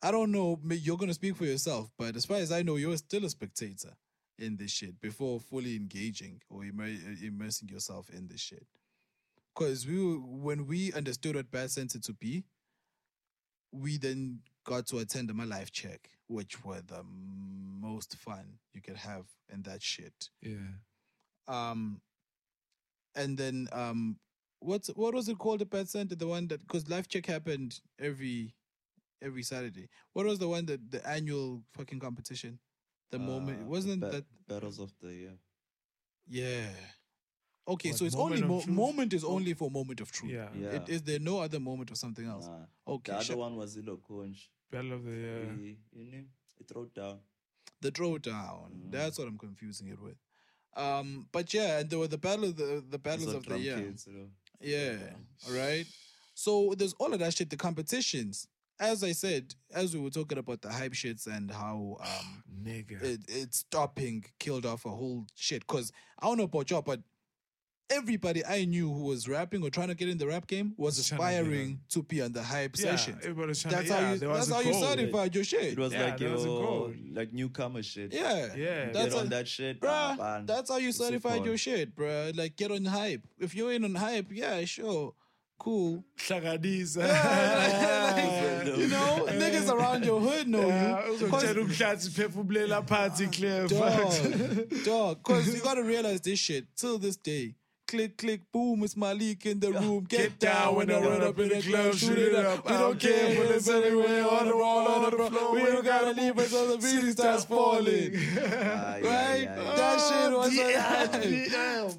I 0.02 0.10
don't 0.10 0.32
know. 0.32 0.58
You're 0.64 0.96
gonna 0.96 1.14
speak 1.14 1.36
for 1.36 1.44
yourself, 1.44 1.90
but 1.98 2.16
as 2.16 2.24
far 2.24 2.38
as 2.38 2.52
I 2.52 2.62
know, 2.62 2.76
you're 2.76 2.96
still 2.96 3.24
a 3.24 3.30
spectator 3.30 3.94
in 4.38 4.56
this 4.56 4.70
shit 4.70 5.00
before 5.00 5.40
fully 5.40 5.76
engaging 5.76 6.40
or 6.48 6.64
immer- 6.64 6.84
uh, 6.84 7.26
immersing 7.26 7.68
yourself 7.68 8.08
in 8.10 8.28
this 8.28 8.40
shit. 8.40 8.66
Because 9.54 9.86
we, 9.86 10.16
when 10.16 10.66
we 10.66 10.92
understood 10.92 11.34
what 11.34 11.50
BAT 11.50 11.70
Centre 11.70 11.98
to 11.98 12.12
be, 12.12 12.44
we 13.72 13.98
then 13.98 14.40
got 14.64 14.86
to 14.88 14.98
attend 14.98 15.32
my 15.34 15.44
life 15.44 15.70
check, 15.72 16.10
which 16.26 16.64
were 16.64 16.80
the 16.82 17.02
most 17.04 18.16
fun 18.16 18.58
you 18.74 18.82
could 18.82 18.96
have 18.96 19.26
in 19.52 19.62
that 19.62 19.82
shit. 19.82 20.30
yeah. 20.42 20.76
Um, 21.46 22.00
and 23.14 23.36
then 23.38 23.68
um, 23.72 24.18
what's 24.60 24.88
what 24.88 25.14
was 25.14 25.28
it 25.28 25.38
called? 25.38 25.60
The 25.60 25.66
BAT 25.66 25.88
Centre, 25.88 26.14
the 26.14 26.26
one 26.26 26.46
that 26.48 26.60
because 26.60 26.88
life 26.88 27.08
check 27.08 27.26
happened 27.26 27.80
every 27.98 28.54
every 29.22 29.42
Saturday. 29.42 29.88
What 30.12 30.26
was 30.26 30.38
the 30.38 30.48
one 30.48 30.66
that 30.66 30.90
the 30.90 31.06
annual 31.08 31.62
fucking 31.74 32.00
competition? 32.00 32.58
The 33.10 33.18
moment 33.18 33.62
Uh, 33.62 33.64
wasn't 33.64 34.00
ba- 34.02 34.10
that 34.10 34.24
battles 34.46 34.78
of 34.78 34.92
the 35.00 35.12
year? 35.14 35.38
yeah. 36.28 36.68
Okay, 37.68 37.90
What, 37.90 37.98
so 37.98 38.04
it's 38.06 38.16
moment 38.16 38.42
only 38.42 38.54
mo- 38.54 38.62
truth? 38.62 38.76
moment 38.76 39.12
is 39.12 39.24
only 39.24 39.52
for 39.54 39.70
moment 39.70 40.00
of 40.00 40.10
truth. 40.10 40.32
Yeah. 40.32 40.48
Yeah. 40.58 40.68
It, 40.68 40.88
is 40.88 41.02
there 41.02 41.18
no 41.18 41.40
other 41.40 41.60
moment 41.60 41.90
of 41.90 41.98
something 41.98 42.26
else? 42.26 42.46
Nah. 42.46 42.92
Okay, 42.94 43.12
The 43.12 43.16
other 43.16 43.24
sure. 43.24 43.36
one 43.36 43.56
was 43.56 43.76
Ilo 43.76 43.98
Kunj. 44.08 44.36
Battle 44.70 44.92
of 44.94 45.04
the 45.04 45.10
year. 45.12 45.46
He, 45.58 45.76
you 45.92 46.10
know, 46.12 46.24
it 46.60 46.66
wrote 46.74 46.94
down. 46.94 47.18
The 47.80 47.90
throwdown. 47.92 48.90
That's 48.90 49.18
what 49.18 49.28
I'm 49.28 49.38
confusing 49.38 49.88
it 49.88 50.00
with. 50.02 50.16
Um, 50.76 51.26
but 51.32 51.52
yeah, 51.54 51.78
and 51.78 51.90
there 51.90 51.98
were 51.98 52.08
the 52.08 52.18
battle 52.18 52.50
the 52.52 52.82
the 52.88 52.98
battles 52.98 53.32
of 53.34 53.42
the 53.44 53.50
drum 53.50 53.60
year. 53.62 53.76
kids, 53.76 54.06
you 54.06 54.12
know. 54.18 54.26
Yeah. 54.60 54.96
All 55.48 55.54
right. 55.54 55.86
So 56.34 56.74
there's 56.76 56.94
all 56.94 57.12
of 57.12 57.18
that 57.20 57.34
shit, 57.34 57.50
the 57.50 57.56
competitions. 57.56 58.48
As 58.80 59.02
I 59.02 59.10
said, 59.12 59.54
as 59.74 59.94
we 59.94 60.00
were 60.00 60.10
talking 60.10 60.38
about 60.38 60.62
the 60.62 60.70
hype 60.70 60.92
shits 60.92 61.26
and 61.26 61.50
how 61.50 61.96
um 62.00 62.42
Nigga. 62.62 63.02
it, 63.02 63.20
it 63.28 63.54
stopping 63.54 64.24
killed 64.38 64.66
off 64.66 64.84
a 64.84 64.90
whole 64.90 65.26
shit. 65.34 65.66
Cause 65.66 65.92
I 66.20 66.26
don't 66.26 66.38
know 66.38 66.44
about 66.44 66.70
y'all, 66.70 66.82
but 66.82 67.00
everybody 67.90 68.44
I 68.44 68.64
knew 68.64 68.92
who 68.92 69.04
was 69.04 69.28
rapping 69.28 69.62
or 69.62 69.70
trying 69.70 69.88
to 69.88 69.94
get 69.94 70.08
in 70.08 70.18
the 70.18 70.26
rap 70.26 70.46
game 70.46 70.74
was 70.76 70.98
Was 70.98 71.08
trying 71.08 71.18
to 71.20 71.24
aspiring 71.26 71.80
to 71.90 72.02
be 72.02 72.20
on 72.22 72.32
the 72.32 72.42
hype 72.42 72.76
Yeah, 72.76 72.90
sessions. 72.96 73.18
everybody 73.22 73.48
was 73.48 73.62
trying 73.62 73.74
That's 73.74 73.88
to- 73.88 73.94
how 73.94 74.00
yeah, 74.00 74.12
you 74.12 74.18
that's 74.18 74.50
a 74.50 74.54
how 74.54 74.60
you 74.60 74.72
goal. 74.72 74.82
certified 74.82 75.34
your 75.34 75.44
shit. 75.44 75.64
It 75.72 75.78
was 75.78 75.92
Yeah, 75.92 76.04
like 76.04 76.18
there 76.18 76.32
was 76.32 76.44
a 76.44 76.48
your 76.48 76.94
like 77.12 77.32
newcomer 77.32 77.82
shit. 77.82 78.12
yeah. 78.12 78.54
Yeah. 78.56 78.90
That's 78.92 79.06
Get 79.06 79.12
a- 79.14 79.18
on 79.20 79.28
that 79.30 79.48
shit, 79.48 79.80
Bruh, 79.80 80.18
man. 80.18 80.46
that's 80.46 80.70
how 80.70 80.76
you 80.76 80.88
It's 80.90 80.98
certified 80.98 81.38
fun. 81.38 81.44
your 81.46 81.56
shit, 81.56 81.96
bruh. 81.96 82.36
Like, 82.36 82.56
get 82.56 82.70
on 82.70 82.84
hype. 82.84 83.22
If 83.38 83.54
you 83.54 83.70
ain't 83.70 83.84
on 83.84 83.94
hype, 83.94 84.26
yeah, 84.32 84.64
sure, 84.64 85.14
cool. 85.58 86.04
Hlanganisa. 86.18 87.08
you 88.78 88.88
know, 88.88 89.26
niggas 89.28 89.70
around 89.72 90.04
your 90.04 90.20
hood 90.20 90.46
know 90.48 90.68
Yeah, 90.68 91.06
you. 91.06 91.12
uzokutshela 91.14 91.64
umhlathi 91.64 92.10
phefumulela 92.10 92.86
phansi 92.86 93.26
clear 93.32 93.68
fact. 93.68 94.84
Dog, 94.84 94.84
dog. 94.84 95.18
Because 95.22 95.54
you 95.54 95.60
gotta 95.62 95.82
realize 95.82 96.20
this 96.20 96.38
shit 96.38 96.66
till 96.76 96.98
this 96.98 97.16
day. 97.16 97.54
Click, 97.88 98.18
click, 98.18 98.42
boom, 98.52 98.82
it's 98.84 98.94
Malik 98.98 99.46
in 99.46 99.60
the 99.60 99.72
room. 99.72 100.04
Get, 100.04 100.38
down 100.38 100.74
when 100.74 100.90
I 100.90 101.00
run 101.00 101.22
up 101.22 101.38
in 101.38 101.48
the 101.48 101.62
club, 101.62 101.94
shoot 101.94 102.18
it 102.18 102.34
up. 102.34 102.62
We 102.66 102.72
don't 102.72 103.00
care 103.00 103.30
if 103.30 103.50
it's 103.50 103.68
anywhere 103.70 104.28
on 104.28 104.46
the 104.46 104.54
wall, 104.58 104.86
on 104.88 105.10
the 105.10 105.16
floor. 105.30 105.54
We 105.54 105.60
don't 105.62 105.82
gotta 105.82 106.10
leave 106.10 106.36
until 106.36 106.76
the 106.76 106.76
beat 106.76 107.12
starts 107.12 107.46
falling. 107.46 108.12
Ah, 108.14 108.18
yeah, 108.42 109.08
Right? 109.08 109.42
yeah, 109.42 109.56
yeah. 109.56 109.74
That 109.76 110.00
shit 110.00 110.36
was 110.36 110.58
on 110.58 110.72
hype. 110.74 111.50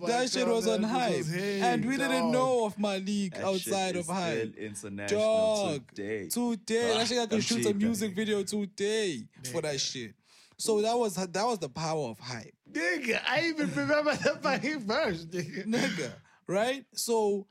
oh 0.02 0.08
That 0.08 0.30
shit 0.30 0.48
was 0.48 0.68
on 0.68 0.84
hype. 0.84 1.26
And 1.36 1.84
we 1.84 1.98
didn't 1.98 2.32
know 2.32 2.66
of 2.66 2.78
Malik 2.78 3.34
That 3.34 3.46
outside 3.46 3.96
of 3.96 4.06
hype. 4.06 4.56
international 4.58 5.20
Dog. 5.20 5.88
today. 5.96 6.28
Today. 6.30 6.98
That 7.00 7.08
shit 7.08 7.18
I 7.18 7.26
can 7.26 7.42
shoot 7.42 7.66
a 7.66 7.74
music 7.74 8.14
video 8.14 8.44
today 8.44 9.24
for 9.52 9.64
that 9.64 9.82
shit. 9.82 10.14
So 10.58 10.82
that 10.82 10.96
was 10.96 11.16
that 11.16 11.46
was 11.46 11.58
the 11.58 11.70
power 11.70 12.10
of 12.10 12.20
hype. 12.20 12.54
Nigga, 12.72 13.22
I 13.26 13.48
even 13.48 13.72
remember 13.74 14.12
the 14.16 14.38
fucking 14.42 14.80
verse, 14.82 15.26
nigga. 15.26 15.66
nigga, 15.66 16.12
right? 16.48 16.86
So 16.94 17.48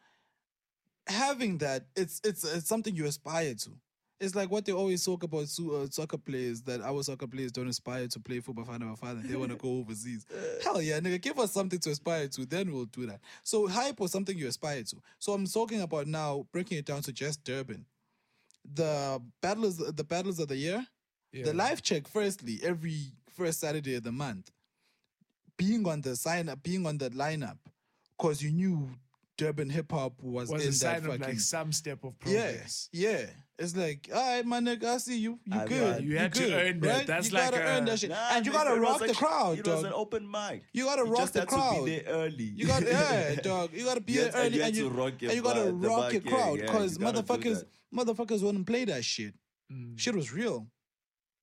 having 1.07 1.59
that, 1.59 1.87
it's 1.97 2.21
it's 2.25 2.45
it's 2.45 2.69
something 2.69 2.95
you 2.95 3.07
aspire 3.07 3.55
to. 3.55 3.71
It's 4.21 4.35
like 4.35 4.51
what 4.51 4.65
they 4.65 4.73
always 4.73 5.05
talk 5.05 5.23
about 5.23 5.45
uh, 5.45 5.87
soccer 5.91 6.19
players 6.19 6.61
that 6.63 6.81
our 6.81 7.03
soccer 7.05 7.29
players 7.29 7.53
don't 7.53 7.69
aspire 7.69 8.09
to 8.09 8.19
play 8.19 8.41
football 8.41 8.65
for 8.65 8.73
our 8.73 8.97
father. 8.97 9.21
They 9.23 9.37
want 9.37 9.53
to 9.53 9.57
go 9.57 9.79
overseas. 9.79 10.27
Hell 10.65 10.83
yeah, 10.83 10.99
nigga, 10.99 11.21
give 11.21 11.39
us 11.39 11.53
something 11.53 11.79
to 11.79 11.91
aspire 11.91 12.27
to, 12.27 12.45
then 12.45 12.73
we'll 12.73 12.87
do 12.87 13.07
that. 13.07 13.21
So 13.45 13.69
hype 13.69 14.01
was 14.01 14.11
something 14.11 14.37
you 14.37 14.49
aspire 14.49 14.83
to. 14.83 14.97
So 15.21 15.33
I'm 15.35 15.47
talking 15.47 15.83
about 15.83 16.09
now 16.09 16.47
breaking 16.53 16.79
it 16.79 16.85
down 16.85 17.03
to 17.03 17.13
just 17.13 17.45
Durban. 17.45 17.87
The 18.75 19.23
battles, 19.41 19.77
the 19.79 20.05
battles 20.05 20.41
of 20.41 20.49
the 20.49 20.57
year, 20.57 20.85
the 21.33 21.55
life 21.55 21.81
check. 21.83 22.09
Firstly, 22.09 22.59
every 22.63 23.13
first 23.37 23.61
Saturday 23.61 23.95
of 23.95 24.03
the 24.03 24.13
month, 24.13 24.51
being 25.59 25.87
on 25.87 26.01
the 26.01 26.17
sign 26.17 26.49
up, 26.49 26.63
being 26.63 26.87
on 26.87 26.97
the 26.97 27.11
lineup, 27.11 27.59
because 28.17 28.43
you 28.43 28.51
knew 28.51 28.89
Durban 29.37 29.69
hip 29.71 29.93
hop 29.93 30.15
was, 30.23 30.49
Was 30.49 30.63
in 30.63 30.71
a 30.71 30.73
sign 30.73 31.03
that 31.03 31.11
of 31.11 31.19
fucking 31.19 31.35
like 31.35 31.41
some 31.41 31.71
step 31.73 32.03
of 32.05 32.15
yeah, 32.25 32.43
progress. 32.51 32.89
yeah. 32.93 33.27
It's 33.61 33.75
like, 33.77 34.09
all 34.15 34.21
right, 34.37 34.47
my 34.47 34.61
nigga, 34.61 34.85
I 34.85 34.99
see 34.99 35.19
you. 35.19 35.41
You 35.45 35.61
I- 35.61 35.67
good. 35.67 35.97
I- 35.97 35.99
You 35.99 36.17
had 36.19 36.33
to 36.35 36.41
good, 36.41 36.53
earn 36.53 36.81
that. 36.81 36.97
right? 36.97 37.07
That's 37.09 37.29
you 37.29 37.35
like 37.35 37.51
gotta 37.51 37.63
a- 37.65 37.67
earn 37.77 37.85
that 37.87 37.99
shit, 37.99 38.11
Nah, 38.11 38.29
and 38.37 38.47
you 38.47 38.53
gotta 38.53 38.81
rock 38.81 39.01
the 39.01 39.11
a- 39.11 39.15
crowd, 39.15 39.59
It 39.59 39.67
was 39.67 39.83
an 39.85 39.93
open 39.93 40.31
mic. 40.31 40.63
You 40.73 40.85
gotta 40.85 41.03
rock 41.05 41.19
just 41.23 41.33
the 41.35 41.41
had 41.41 41.49
crowd. 41.49 41.77
To 41.81 41.85
be 41.85 41.99
there 41.99 42.05
early. 42.15 42.45
You 42.45 42.67
got 42.67 42.83
yeah, 42.87 43.35
dog. 43.43 43.71
You 43.73 43.85
gotta 43.85 44.01
be 44.01 44.13
You 44.13 44.21
there 44.23 44.31
had- 44.33 44.35
and 44.41 44.47
early, 44.47 44.55
you 44.57 44.61
had 44.63 44.69
and 44.69 44.77
you, 44.77 44.89
to 44.89 44.91
rock 44.95 45.13
your 45.23 45.31
and 45.33 45.37
you 45.37 45.43
gotta 45.43 45.73
rock 45.73 46.13
your 46.13 46.23
crowd 46.23 46.61
because 46.61 46.93
you 46.93 46.99
gotta 47.05 47.23
motherfuckers, 47.23 47.65
motherfuckers 47.93 48.43
wouldn't 48.43 48.67
play 48.67 48.85
that 48.85 49.05
shit. 49.05 49.35
Mm. 49.73 49.99
Shit 49.99 50.15
was 50.15 50.33
real. 50.33 50.67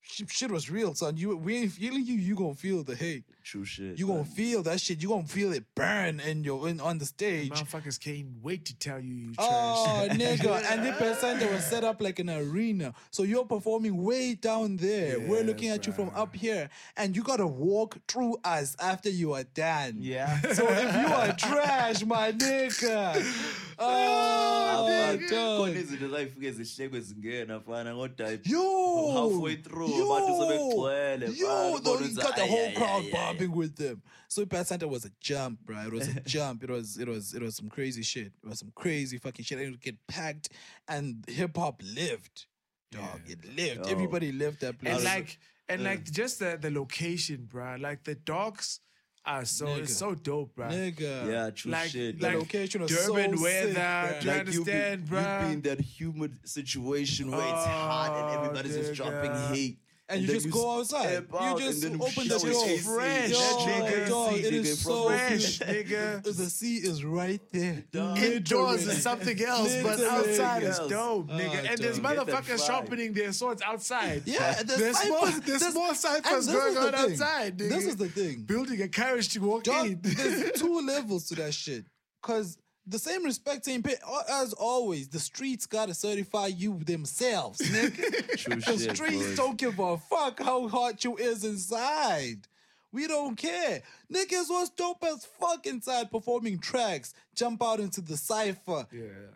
Shit, 0.08 0.30
shit 0.30 0.52
was 0.52 0.70
real, 0.70 0.94
son. 0.94 1.18
You 1.18 1.36
we 1.36 1.58
ain't 1.58 1.72
feeling 1.72 2.06
you. 2.06 2.14
You 2.16 2.36
gonna 2.36 2.54
feel 2.54 2.84
the 2.84 2.96
hate. 2.96 3.24
True 3.44 3.66
shit. 3.66 3.98
You 3.98 4.08
gonna 4.08 4.20
man. 4.20 4.26
feel 4.26 4.64
that 4.64 4.80
shit. 4.80 5.02
You 5.02 5.10
gonna 5.10 5.24
feel 5.28 5.52
it 5.52 5.64
burn 5.76 6.20
in 6.20 6.44
your 6.44 6.70
in 6.70 6.80
on 6.80 7.00
the 7.00 7.06
stage. 7.06 7.52
Motherfuckers 7.52 8.00
can't 8.00 8.28
wait 8.42 8.66
to 8.66 8.76
tell 8.78 9.00
you 9.00 9.14
you 9.14 9.34
trash. 9.34 9.48
Oh, 9.50 10.06
trash. 10.06 10.18
nigga. 10.20 10.72
And 10.72 10.86
the 10.86 10.92
BAT 10.92 11.18
Centre 11.18 11.52
was 11.52 11.66
set 11.66 11.84
up 11.84 12.02
like 12.02 12.20
an 12.20 12.30
arena. 12.30 12.94
So 13.12 13.24
you're 13.24 13.46
performing 13.46 14.04
way 14.04 14.36
down 14.36 14.78
there. 14.78 15.20
We're 15.20 15.44
looking 15.44 15.70
at 15.70 15.86
you 15.88 15.94
from 15.94 16.12
up 16.16 16.36
here. 16.36 16.70
And 16.98 17.16
you 17.16 17.24
gotta 17.24 17.48
walk 17.48 17.98
through 18.08 18.38
us 18.44 18.76
after 18.80 19.10
you 19.10 19.34
are 19.34 19.44
done. 19.44 19.96
Yeah. 20.00 20.40
So 20.54 20.68
if 20.70 20.96
you 20.96 21.14
are 21.14 21.34
trash, 21.38 22.06
my 22.06 22.32
nigga. 22.32 23.65
Oh, 23.78 24.88
Abantu- 24.88 25.22
my 25.22 25.30
dog. 25.30 25.60
khona 25.60 25.80
izinto 25.80 26.10
zayifike 26.10 26.52
zihlekwe 26.52 27.00
zingena 27.02 27.60
fana 27.60 27.94
kodwa 27.96 28.40
Yo, 28.46 29.12
halfway 29.14 29.56
through 29.56 29.90
yo, 29.98 30.06
abantu 30.06 30.34
sebegcwele 30.42 31.38
yo, 31.38 31.48
fana, 31.48 31.84
though, 31.84 31.94
ubone 31.94 32.06
you 32.06 32.12
ukuthi, 32.12 32.22
got 32.22 32.36
the 32.36 32.42
ay, 32.44 32.48
whole 32.48 32.68
ay, 32.68 32.74
crowd 32.74 33.04
ay, 33.04 33.08
ay. 33.08 33.12
bobbing 33.12 33.52
with 33.56 33.76
them. 33.76 34.02
So 34.28 34.46
BAT 34.46 34.68
Centre 34.68 34.88
was 34.88 35.06
a 35.06 35.12
jump, 35.22 35.60
bro. 35.66 35.82
It 35.88 35.94
was 35.94 36.08
a 36.08 36.20
jump. 36.26 36.64
It 36.64 36.70
was, 36.70 36.98
it 36.98 37.08
was, 37.08 37.34
it 37.34 37.42
was 37.42 37.56
some 37.56 37.70
crazy 37.70 38.04
shit. 38.04 38.34
It 38.44 38.50
was 38.50 38.60
some 38.60 38.72
crazy 38.76 39.18
fucking 39.18 39.46
shit. 39.46 39.58
And 39.60 39.68
it 39.68 39.72
would 39.72 39.82
get 39.82 39.96
packed, 40.08 40.50
and 40.88 41.24
hip 41.28 41.56
hop 41.58 41.82
lived, 41.84 42.46
dog. 42.92 43.22
It 43.28 43.46
lived. 43.56 43.86
Yo. 43.86 43.92
Everybody 43.92 44.32
lived 44.32 44.62
that 44.62 44.80
place. 44.80 44.96
and 44.96 45.04
like 45.04 45.38
and 45.70 45.82
uh. 45.82 45.86
like 45.86 46.04
just 46.12 46.40
the 46.40 46.58
the 46.60 46.72
location, 46.72 47.48
bruh. 47.52 47.80
Like 47.80 48.04
the 48.04 48.16
dogs 48.16 48.80
are 49.26 49.46
so 49.46 49.66
Nigga. 49.66 49.78
it's 49.80 49.96
so 49.98 50.14
dope, 50.16 50.56
bruh. 50.56 50.70
nigga, 50.72 51.32
Yeah, 51.32 51.50
true 51.50 51.72
Like, 51.72 51.90
shit. 51.90 52.20
the 52.20 52.30
location 52.30 52.82
was 52.82 52.92
Durban 52.92 53.38
so 53.38 53.44
weather, 53.44 53.68
sick, 53.74 53.78
bruh. 53.78 54.22
do 54.22 54.28
you 54.28 54.32
Like, 54.34 54.54
you 54.54 54.66
be, 54.66 54.72
understand, 54.72 55.02
you 55.10 55.16
bruh? 55.16 55.48
be 55.48 55.54
in 55.54 55.62
that 55.62 55.82
humid 55.82 56.38
situation 56.48 57.32
where 57.32 57.40
it's 57.42 57.66
hot 57.66 58.12
and 58.16 58.26
Oh, 58.38 58.42
everybody's 58.44 58.76
just 58.76 58.92
oh, 58.92 58.94
dropping 58.96 59.32
nigga. 59.32 59.78
Hate. 60.08 60.16
And 60.16 60.22
you 60.22 60.28
then 60.28 60.36
just 60.36 60.52
go 60.52 60.80
outside. 60.80 61.08
step 61.10 61.28
You 61.32 61.60
just 61.60 61.84
and 61.84 62.02
open 62.02 62.28
the 62.28 62.40
shower 62.40 62.52
door. 62.52 62.66
AC. 62.66 62.78
Fresh, 62.78 63.30
Yo, 63.32 63.38
nigga. 63.38 64.08
dog, 64.08 64.34
it 64.34 64.44
nigga, 64.46 64.52
is 64.54 64.84
from 64.84 64.92
so 64.92 65.08
fresh, 65.08 65.58
good. 65.60 65.68
nigga. 65.88 66.24
The 66.24 66.34
sea 66.50 66.76
is 66.78 67.04
right 67.04 67.42
there. 67.52 67.84
Indoors 67.94 68.22
Literally. 68.22 68.74
is 68.86 69.02
something 69.02 69.42
else, 69.44 69.76
but 69.82 70.00
outside 70.02 70.64
is 70.64 70.80
else. 70.80 70.90
dope, 70.90 71.28
ah, 71.32 71.38
nigga. 71.38 71.50
Oh, 71.64 71.68
and 71.72 71.78
there's 71.80 72.00
dog. 72.00 72.16
Get 72.18 72.26
that 72.28 72.28
motherfuckers 72.44 72.66
sharpening 72.68 73.14
their 73.14 73.32
swords 73.34 73.62
outside. 73.64 74.24
Yeah, 74.26 74.62
there's, 74.64 74.80
There's 74.80 74.98
ciphers, 74.98 75.10
more, 75.10 75.30
there's 75.32 75.60
there's- 75.62 75.74
more 75.74 75.88
and 75.90 75.98
ciphers 75.98 76.46
this 76.46 76.56
going 76.56 76.68
is 76.70 76.74
the 76.76 76.82
on 76.86 76.92
thing. 76.94 77.12
outside. 77.12 77.58
Nigga. 77.58 77.70
This 77.70 77.86
is 77.86 77.96
the 77.96 78.10
thing. 78.10 78.42
Building 78.44 78.82
a 78.82 78.88
carriage 78.88 79.30
to 79.30 79.40
walk 79.40 79.64
Dog, 79.64 79.86
in. 79.88 80.00
there's 80.04 80.52
two 80.62 80.82
levels 80.82 81.28
to 81.30 81.36
that 81.36 81.54
shit. 81.54 81.86
Cause 82.22 82.58
the 82.88 83.00
same 83.00 83.24
respect 83.24 83.68
ain't 83.68 83.84
paid. 83.84 83.98
As 84.30 84.54
always, 84.54 85.08
the 85.08 85.20
streets 85.20 85.66
gotta 85.66 85.94
certify 85.94 86.48
you 86.48 86.80
themselves, 86.86 87.60
nigga. 87.60 88.38
True 88.38 88.56
the 88.56 88.62
shit, 88.78 88.96
streets 88.96 89.30
boy. 89.30 89.36
don't 89.36 89.58
give 89.58 89.80
a 89.80 89.98
fuck 89.98 90.40
how 90.42 90.68
hot 90.68 91.04
you 91.04 91.18
is 91.18 91.44
inside. 91.44 92.48
We 92.92 93.08
don't 93.08 93.36
care. 93.36 93.82
Niggas 94.14 94.50
was 94.50 94.70
dope 94.70 95.04
as 95.04 95.26
fuck 95.26 95.66
inside 95.66 96.12
performing 96.12 96.60
tracks. 96.60 97.14
Jump 97.36 97.62
out 97.64 97.80
into 97.80 98.02
the 98.02 98.16
cipher. 98.18 98.88
yeah. 98.92 99.32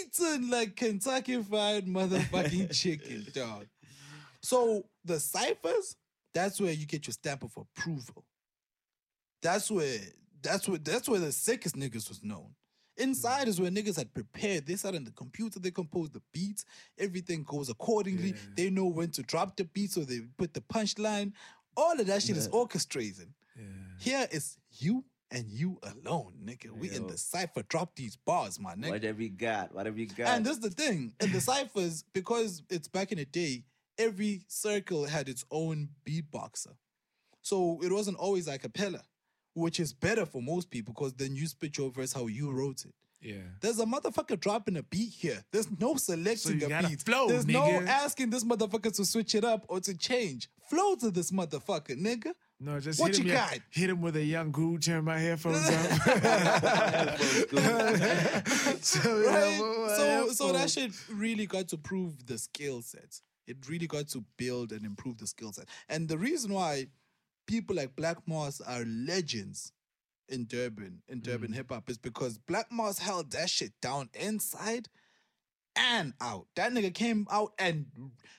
Eating 0.00 0.50
like 0.50 0.74
Kentucky 0.76 1.40
fried 1.42 1.86
motherfucking 1.86 2.70
chicken, 2.78 3.24
dog. 3.32 3.66
So 4.42 4.84
the 5.04 5.20
ciphers, 5.20 5.94
that's 6.34 6.60
where 6.60 6.72
you 6.72 6.84
get 6.84 7.06
your 7.06 7.12
stamp 7.12 7.44
of 7.44 7.56
approval. 7.56 8.24
That's 9.40 9.70
where 9.70 9.98
that's 10.42 10.68
where 10.68 10.78
that's 10.78 11.08
where 11.08 11.20
the 11.20 11.30
sickest 11.32 11.76
niggas 11.76 12.08
was 12.08 12.22
known. 12.24 12.54
Inside 12.96 13.46
mm. 13.46 13.48
is 13.48 13.60
where 13.60 13.70
niggas 13.70 13.96
had 13.96 14.12
prepared. 14.12 14.66
They 14.66 14.76
sat 14.76 14.94
on 14.94 15.04
the 15.04 15.10
computer, 15.10 15.58
they 15.58 15.70
composed 15.70 16.12
the 16.12 16.22
beats, 16.32 16.64
everything 16.98 17.44
goes 17.44 17.68
accordingly. 17.68 18.34
They 18.56 18.70
know 18.70 18.86
when 18.86 19.10
to 19.12 19.22
drop 19.22 19.56
the 19.56 19.64
beat, 19.64 19.90
so 19.92 20.00
they 20.00 20.20
put 20.36 20.54
the 20.54 20.60
punchline. 20.60 21.32
All 21.76 21.98
of 21.98 22.06
that 22.06 22.22
shit 22.22 22.36
is 22.36 22.48
orchestrating. 22.48 23.28
Here 23.98 24.26
is 24.30 24.56
you 24.78 25.04
and 25.30 25.46
you 25.48 25.78
alone, 25.82 26.34
nigga. 26.44 26.70
We 26.70 26.90
in 26.90 27.06
the 27.06 27.16
cipher. 27.16 27.62
Drop 27.62 27.96
these 27.96 28.16
bars, 28.16 28.60
my 28.60 28.74
nigga. 28.74 28.90
Whatever 28.90 29.22
you 29.22 29.30
got, 29.30 29.74
whatever 29.74 29.98
you 29.98 30.06
got. 30.06 30.28
And 30.28 30.44
this 30.44 30.54
is 30.54 30.60
the 30.60 30.70
thing. 30.70 31.14
In 31.20 31.32
the 31.32 31.40
ciphers, 31.40 32.04
because 32.12 32.62
it's 32.68 32.88
back 32.88 33.12
in 33.12 33.18
the 33.18 33.24
day, 33.24 33.64
every 33.96 34.42
circle 34.48 35.06
had 35.06 35.28
its 35.28 35.44
own 35.50 35.88
beatboxer. 36.04 36.74
So 37.40 37.80
it 37.82 37.90
wasn't 37.90 38.18
always 38.18 38.46
a 38.46 38.58
cappella, 38.58 39.02
which 39.54 39.80
is 39.80 39.92
better 39.92 40.26
for 40.26 40.42
most 40.42 40.70
people 40.70 40.94
because 40.94 41.12
then 41.14 41.34
you 41.34 41.46
spit 41.46 41.76
your 41.78 41.90
verse 41.90 42.12
how 42.12 42.26
you 42.26 42.50
wrote 42.52 42.84
it. 42.84 42.94
Yeah. 43.20 43.36
There's 43.60 43.78
a 43.78 43.84
motherfucker 43.86 44.38
dropping 44.38 44.76
a 44.76 44.82
beat 44.82 45.12
here. 45.12 45.44
There's 45.52 45.68
no 45.78 45.94
selecting 45.94 46.62
a 46.62 46.68
gotta 46.68 46.88
beat. 46.88 47.02
flow, 47.02 47.28
There's 47.28 47.46
no 47.46 47.80
asking 47.86 48.30
this 48.30 48.42
motherfucker 48.42 48.92
to 48.96 49.04
switch 49.04 49.36
it 49.36 49.44
up 49.44 49.64
or 49.68 49.78
to 49.80 49.96
change. 49.96 50.48
Flow 50.68 50.96
to 50.96 51.10
this 51.10 51.30
motherfucker, 51.30 51.96
nigga. 51.96 52.32
No, 52.58 52.80
just 52.80 52.98
What 53.00 53.08
hit 53.08 53.20
him, 53.20 53.26
you 53.26 53.32
got? 53.32 53.58
hit 53.70 53.90
him 53.90 54.00
with 54.00 54.16
a 54.16 54.24
young 54.24 54.50
guru, 54.52 54.78
turn 54.78 55.04
my 55.04 55.18
headphones 55.18 55.68
up. 55.68 55.72
so, 58.80 59.26
right? 59.26 59.58
so 59.96 60.28
so 60.32 60.52
that 60.52 60.70
shit 60.70 60.92
really 61.12 61.46
got 61.46 61.68
to 61.68 61.76
prove 61.76 62.26
the 62.26 62.38
skill 62.38 62.82
sets. 62.82 63.22
It 63.46 63.56
really 63.68 63.86
got 63.88 64.08
to 64.10 64.24
build 64.36 64.72
and 64.72 64.84
improve 64.86 65.18
the 65.18 65.26
skill 65.26 65.52
set. 65.52 65.66
And 65.88 66.08
the 66.08 66.16
reason 66.18 66.52
why 66.52 66.86
people 67.46 67.76
like 67.76 67.96
Black 67.96 68.18
Moss 68.26 68.60
are 68.60 68.84
legends 68.84 69.72
in 70.28 70.46
Durban, 70.46 71.02
in 71.08 71.20
Durban 71.20 71.50
Mm. 71.50 71.54
hip 71.54 71.70
hop, 71.70 71.90
is 71.90 71.98
because 71.98 72.38
Black 72.38 72.70
Moss 72.72 72.98
held 72.98 73.32
that 73.32 73.50
shit 73.50 73.72
down 73.80 74.08
inside 74.14 74.88
and 75.74 76.12
out. 76.20 76.46
That 76.54 76.72
nigga 76.72 76.92
came 76.94 77.26
out 77.30 77.52
and 77.58 77.86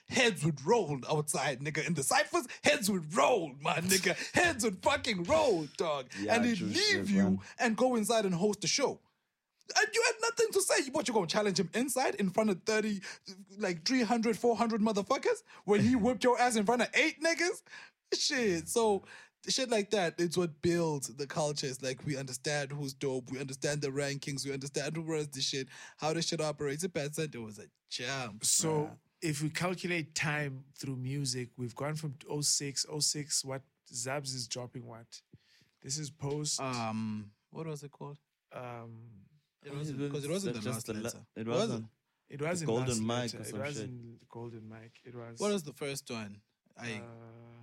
heads 0.08 0.44
would 0.44 0.64
roll 0.64 1.00
outside, 1.10 1.60
nigga. 1.60 1.84
In 1.86 1.94
the 1.94 2.02
ciphers, 2.04 2.46
heads 2.62 2.90
would 2.90 3.14
roll, 3.14 3.52
my 3.60 3.74
nigga. 3.80 4.16
Heads 4.34 4.64
would 4.64 4.82
fucking 4.82 5.24
roll, 5.24 5.66
dog. 5.76 6.06
Yeah, 6.20 6.36
and 6.36 6.44
he'd 6.44 6.60
leave 6.60 6.76
shit, 6.76 7.08
you 7.08 7.22
man. 7.22 7.38
and 7.58 7.76
go 7.76 7.96
inside 7.96 8.24
and 8.24 8.34
host 8.34 8.60
the 8.60 8.66
show. 8.68 9.00
And 9.76 9.86
you 9.94 10.02
had 10.06 10.14
nothing 10.20 10.52
to 10.52 10.60
say. 10.60 10.90
What, 10.92 11.08
you 11.08 11.14
gonna 11.14 11.26
challenge 11.26 11.58
him 11.58 11.70
inside 11.74 12.16
in 12.16 12.30
front 12.30 12.50
of 12.50 12.62
30, 12.66 13.00
like 13.58 13.84
300, 13.84 14.36
400 14.38 14.80
motherfuckers? 14.80 15.42
When 15.64 15.80
he 15.80 15.96
whipped 15.96 16.22
your 16.22 16.38
ass 16.40 16.56
in 16.56 16.64
front 16.66 16.82
of 16.82 16.88
eight 16.94 17.22
niggas? 17.22 17.62
Shit. 18.18 18.68
So, 18.68 19.04
shit 19.48 19.70
like 19.70 19.90
that, 19.90 20.14
it's 20.18 20.36
what 20.36 20.60
builds 20.62 21.08
the 21.08 21.26
culture. 21.26 21.66
It's 21.66 21.82
like 21.82 22.04
we 22.06 22.16
understand 22.16 22.72
who's 22.72 22.94
dope, 22.94 23.30
we 23.30 23.38
understand 23.40 23.82
the 23.82 23.88
rankings, 23.88 24.44
we 24.46 24.52
understand 24.52 24.96
who 24.96 25.02
runs 25.02 25.28
the 25.28 25.40
shit, 25.40 25.68
how 25.98 26.12
the 26.12 26.22
shit 26.22 26.40
operates. 26.40 26.86
BAT 26.86 27.14
Centre 27.14 27.40
was 27.40 27.58
a 27.58 27.64
jump. 27.90 28.44
So 28.44 28.90
if 29.22 29.42
we 29.42 29.50
calculate 29.50 30.14
time 30.14 30.64
through 30.78 30.96
music, 30.96 31.48
we've 31.56 31.74
gone 31.74 31.94
from 31.94 32.14
06, 32.40 32.86
06, 33.00 33.44
what 33.44 33.62
Zabs 33.92 34.34
is 34.34 34.48
dropping 34.48 34.86
what? 34.86 35.06
This 35.82 35.98
is 35.98 36.10
post 36.10 36.60
Um, 36.60 37.30
what 37.50 37.66
was 37.66 37.82
it 37.82 37.90
called? 37.90 38.18
um 38.52 38.92
It 39.64 39.74
wasn't 39.74 39.98
because 39.98 40.24
it 40.24 40.30
wasn't 40.30 40.54
the 40.56 40.60
Just 40.62 40.74
last 40.74 40.86
the 40.86 40.94
letter. 40.94 41.18
It 41.36 41.46
wasn't. 41.46 41.86
it 42.30 42.40
wasn't 42.40 42.68
Golden 42.68 43.06
last 43.06 43.34
Mic 43.34 43.40
or 43.40 43.44
letter. 43.44 43.56
it 43.56 43.60
wasn't 43.60 44.28
golden 44.28 44.68
mic. 44.68 44.92
It 45.04 45.14
was 45.14 45.38
What 45.38 45.52
was 45.52 45.62
the 45.62 45.72
first 45.74 46.10
one? 46.10 46.40
I 46.78 46.92
uh, 46.94 47.53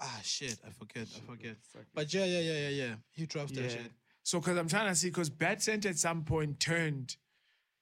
ah 0.00 0.20
shit, 0.22 0.56
I 0.66 0.70
forget, 0.70 1.06
I 1.16 1.20
forget. 1.26 1.56
fuck. 1.72 1.84
But 1.94 2.12
yeah, 2.12 2.24
yeah, 2.24 2.40
yeah, 2.40 2.58
yeah, 2.58 2.68
yeah. 2.68 2.94
He 3.12 3.26
dropped 3.26 3.54
that 3.54 3.62
yeah. 3.62 3.68
shit. 3.68 3.92
So 4.22 4.40
because 4.40 4.56
I'm 4.58 4.68
trying 4.68 4.88
to 4.88 4.94
see 4.94 5.08
because 5.08 5.30
BAT 5.30 5.62
Centre 5.62 5.88
at 5.88 5.98
some 5.98 6.22
point 6.24 6.60
turned 6.60 7.16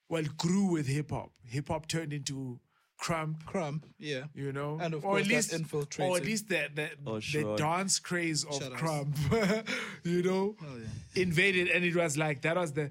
well 0.09 0.25
grew 0.39 0.67
with 0.67 0.87
hip 0.87 1.11
hop. 1.11 1.33
Hip 1.45 1.69
hop 1.69 1.89
turned 1.89 2.13
into 2.13 2.61
Krump. 3.03 3.43
Krump, 3.45 3.83
yeah. 3.99 4.25
You 4.35 4.53
know, 4.53 4.79
And 4.81 4.95
of 4.95 5.05
or 5.05 5.11
course 5.11 5.23
at 5.23 5.29
that 5.29 5.35
least, 5.35 5.53
infiltrated. 5.53 6.11
or 6.13 6.17
at 6.17 6.25
least 6.25 6.49
the 6.49 6.69
the, 6.75 6.89
Oh, 7.07 7.15
the 7.17 7.21
sure. 7.21 7.57
dance 7.57 7.99
craze 7.99 8.45
of 8.45 8.55
Shut 8.55 8.73
up. 8.73 8.79
Krump, 8.79 9.69
you 10.05 10.23
know, 10.23 10.57
Oh, 10.63 10.77
yeah. 10.79 11.23
invaded, 11.23 11.69
and 11.69 11.85
it 11.85 11.95
was 11.95 12.17
like 12.17 12.43
that 12.43 12.57
was 12.57 12.73
the. 12.73 12.91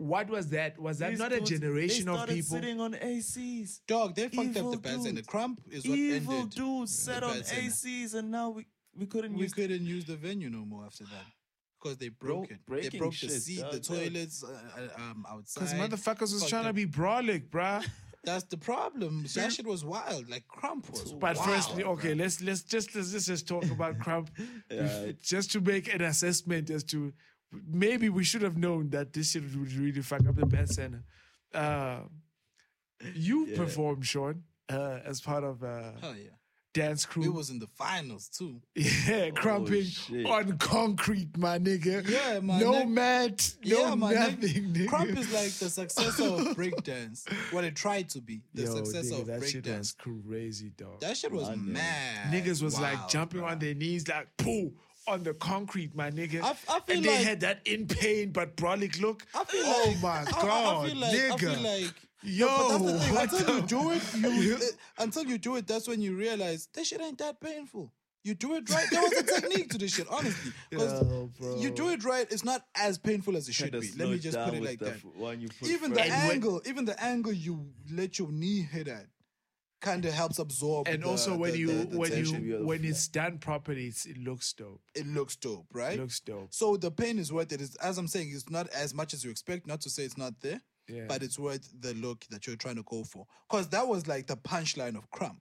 What 0.00 0.30
was 0.30 0.48
that? 0.48 0.78
Was 0.78 0.98
that 1.00 1.10
These 1.10 1.18
not 1.18 1.32
a 1.32 1.40
generation 1.42 2.06
they 2.06 2.10
of 2.12 2.16
started 2.16 2.34
people? 2.36 2.56
sitting 2.56 2.80
on 2.80 2.94
ACs. 2.94 3.80
Dog, 3.86 4.14
they 4.14 4.28
fucked 4.28 4.56
Evil 4.56 4.66
up 4.68 4.72
the 4.72 4.78
bad 4.88 4.98
and 5.00 5.18
the 5.18 5.22
krump 5.22 5.58
is 5.70 5.86
what 5.86 5.98
Evil 5.98 6.34
ended. 6.36 6.50
dudes 6.54 6.98
sat 6.98 7.20
the 7.20 7.26
on 7.26 7.36
BAT 7.36 7.46
Centre. 7.46 7.62
ACs, 7.68 8.14
and 8.14 8.30
now 8.30 8.48
we 8.48 8.66
we 8.96 9.04
couldn't 9.04 9.34
We 9.34 9.42
use 9.42 9.52
couldn't 9.52 9.84
use 9.84 10.06
the 10.06 10.16
venue 10.16 10.48
no 10.48 10.64
more 10.64 10.86
after 10.86 11.04
that. 11.04 11.26
Because 11.82 11.98
they 11.98 12.08
broke 12.08 12.48
Bro- 12.48 12.56
it. 12.56 12.60
They 12.66 12.74
breaking 12.80 12.98
broke 12.98 13.10
the 13.12 13.16
shit, 13.28 13.42
seat, 13.42 13.60
dog. 13.60 13.72
the 13.72 13.80
toilets 13.80 14.42
uh, 14.42 14.48
uh, 14.48 15.00
um, 15.02 15.26
outside. 15.28 15.60
Because 15.60 15.74
motherfuckers 15.74 16.20
was 16.32 16.40
Fucked 16.40 16.50
trying 16.50 16.64
to 16.64 16.72
be 16.72 16.86
brolic, 16.86 17.50
bruh. 17.50 17.86
That's 18.24 18.44
the 18.44 18.58
problem. 18.58 19.24
That 19.34 19.50
shit 19.52 19.66
was 19.66 19.82
wild. 19.84 20.28
Like 20.28 20.44
Krump 20.48 20.90
was. 20.90 21.12
But 21.14 21.36
wild, 21.36 21.48
firstly, 21.48 21.84
okay, 21.84 22.12
bruh. 22.12 22.18
let's 22.20 22.40
let's 22.42 22.62
just 22.62 22.94
let's, 22.94 23.12
let's 23.12 23.26
just 23.26 23.46
talk 23.48 23.64
about 23.70 23.98
Krump, 23.98 24.28
Yeah. 24.70 25.12
just 25.22 25.52
to 25.52 25.60
make 25.60 25.92
an 25.94 26.02
assessment 26.02 26.68
as 26.70 26.84
to 26.84 27.12
maybe 27.52 28.08
we 28.08 28.24
should 28.24 28.42
have 28.42 28.56
known 28.56 28.90
that 28.90 29.12
this 29.12 29.30
shit 29.32 29.42
would 29.42 29.72
really 29.72 30.02
fuck 30.02 30.26
up 30.28 30.36
the 30.36 30.46
BAT 30.46 30.68
Centre. 30.68 31.02
Uh, 31.54 32.00
you 33.14 33.46
Yeah. 33.46 33.56
performed, 33.56 34.06
Sean, 34.06 34.44
uh, 34.68 35.00
as 35.04 35.20
part 35.20 35.42
of 35.44 35.62
uh, 35.64 35.92
Hell 36.00 36.16
yeah. 36.16 36.30
dance 36.74 37.04
crew. 37.06 37.22
We 37.22 37.28
was 37.30 37.50
in 37.50 37.58
the 37.58 37.66
finals 37.66 38.28
too. 38.28 38.60
yeah, 38.76 39.30
krumping 39.30 39.84
shit. 39.84 40.26
on 40.26 40.58
concrete, 40.58 41.36
my 41.36 41.58
nigga. 41.58 42.08
Yeah, 42.08 42.38
my 42.40 42.60
No 42.60 42.72
nigga. 42.72 42.88
mat, 42.90 43.54
no 43.64 43.78
yeah, 43.88 43.94
man. 43.96 44.14
nothing, 44.14 44.72
nigga. 44.72 44.86
Krump 44.86 45.16
is 45.18 45.32
like 45.32 45.50
the 45.52 45.70
successor 45.70 46.24
of 46.24 46.40
breakdance. 46.56 47.28
What 47.52 47.64
it 47.64 47.74
tried 47.74 48.08
to 48.10 48.20
be. 48.20 48.42
The 48.54 48.62
Yo, 48.62 48.76
successor 48.76 49.14
nigga, 49.14 49.20
of 49.22 49.26
that 49.26 49.48
shit 49.48 49.66
was 49.66 49.94
breakdance. 49.94 49.96
crazy, 50.28 50.70
dog. 50.76 51.00
That 51.00 51.16
shit 51.16 51.32
was 51.32 51.50
mad. 51.56 52.32
Niggas 52.32 52.62
was 52.62 52.78
like 52.78 53.08
jumping 53.08 53.40
bruh. 53.40 53.50
on 53.52 53.58
their 53.58 53.74
knees, 53.74 54.06
like 54.06 54.28
poo 54.36 54.72
on 55.10 55.22
the 55.24 55.34
concrete, 55.34 55.94
my 55.94 56.10
nigga. 56.10 56.42
I 56.42 56.50
I 56.50 56.54
feel 56.80 56.96
and 56.96 57.04
they 57.04 57.16
like- 57.16 57.26
had 57.26 57.40
that 57.40 57.60
in 57.66 57.86
pain 57.86 58.30
but 58.30 58.56
brolic 58.56 59.00
look. 59.00 59.26
I 59.34 59.44
feel 59.44 59.62
oh 59.64 59.84
like, 59.86 60.02
my 60.02 60.30
god, 60.30 60.84
I, 60.84 60.88
feel 60.88 60.96
like, 60.98 61.12
nigga. 61.14 61.32
I 61.32 61.36
feel 61.54 61.60
like, 61.84 61.94
Yo, 62.22 62.78
but 62.78 62.98
that's 63.14 63.38
the 63.38 63.44
what 63.44 63.48
Until 63.48 63.56
you 63.56 63.62
do 63.62 63.90
it, 63.92 64.02
you 64.44 64.54
uh, 64.98 65.02
until 65.02 65.24
you 65.24 65.38
do 65.38 65.56
it, 65.56 65.66
that's 65.66 65.88
when 65.88 66.02
you 66.02 66.14
realize 66.14 66.68
that 66.74 66.84
shit 66.86 67.00
ain't 67.00 67.18
that 67.18 67.40
painful. 67.40 67.92
You 68.22 68.34
do 68.34 68.54
it 68.56 68.68
right. 68.68 68.86
There 68.90 69.00
was 69.00 69.12
a 69.12 69.22
technique 69.22 69.70
to 69.70 69.78
this 69.78 69.94
shit, 69.94 70.06
honestly. 70.10 70.52
Because 70.70 71.02
bro. 71.38 71.56
you 71.58 71.70
do 71.70 71.88
it 71.88 72.04
right, 72.04 72.26
it's 72.30 72.44
not 72.44 72.62
as 72.74 72.98
painful 72.98 73.34
as 73.38 73.48
it 73.48 73.54
should 73.54 73.72
be. 73.72 73.90
Let 73.96 74.10
me 74.10 74.18
just 74.18 74.38
put 74.38 74.52
it 74.52 74.62
like 74.62 74.78
that. 74.80 74.96
f- 74.96 75.04
one 75.16 75.40
you 75.40 75.48
put 75.48 75.70
Even 75.70 75.94
the. 75.94 76.02
And 76.02 76.10
when- 76.28 76.30
angle, 76.32 76.60
even 76.66 76.84
the 76.84 77.02
angle 77.02 77.32
you 77.32 77.70
let 77.90 78.18
your 78.18 78.30
knee 78.30 78.60
hit 78.60 78.88
at, 78.88 79.06
kind 79.80 80.04
of 80.04 80.12
helps 80.12 80.38
absorb. 80.38 80.88
and 80.88 81.02
the- 81.02 81.06
also 81.08 81.36
when 81.36 81.52
the- 81.52 81.58
you 81.58 81.84
the- 81.84 81.98
when 81.98 82.12
you 82.24 82.66
when 82.66 82.84
it's 82.84 83.08
done 83.08 83.38
properly, 83.38 83.86
it's, 83.86 84.06
it 84.06 84.18
looks 84.18 84.52
dope. 84.52 84.80
it 84.94 85.06
looks 85.06 85.36
dope, 85.36 85.66
right? 85.72 85.94
It 85.98 86.00
looks 86.00 86.20
dope. 86.20 86.52
So 86.52 86.76
the 86.76 86.90
pain 86.90 87.18
is 87.18 87.32
worth 87.32 87.52
it. 87.52 87.60
It's, 87.60 87.76
as 87.76 87.98
I'm 87.98 88.06
saying, 88.08 88.30
it's 88.32 88.50
not 88.50 88.68
as 88.68 88.94
much 88.94 89.14
as 89.14 89.24
you 89.24 89.30
expect. 89.30 89.66
Not 89.66 89.80
to 89.82 89.90
say 89.90 90.04
it's 90.04 90.18
not 90.18 90.38
there, 90.40 90.60
Yeah. 90.88 91.06
but 91.08 91.22
it's 91.22 91.38
worth 91.38 91.68
the 91.80 91.94
look 91.94 92.24
that 92.30 92.46
you're 92.46 92.56
trying 92.56 92.76
to 92.76 92.82
go 92.84 93.04
for. 93.04 93.26
Because 93.48 93.68
that 93.68 93.86
was 93.88 94.06
like 94.06 94.26
the 94.26 94.36
punchline 94.36 94.96
of 94.96 95.10
Krump. 95.10 95.38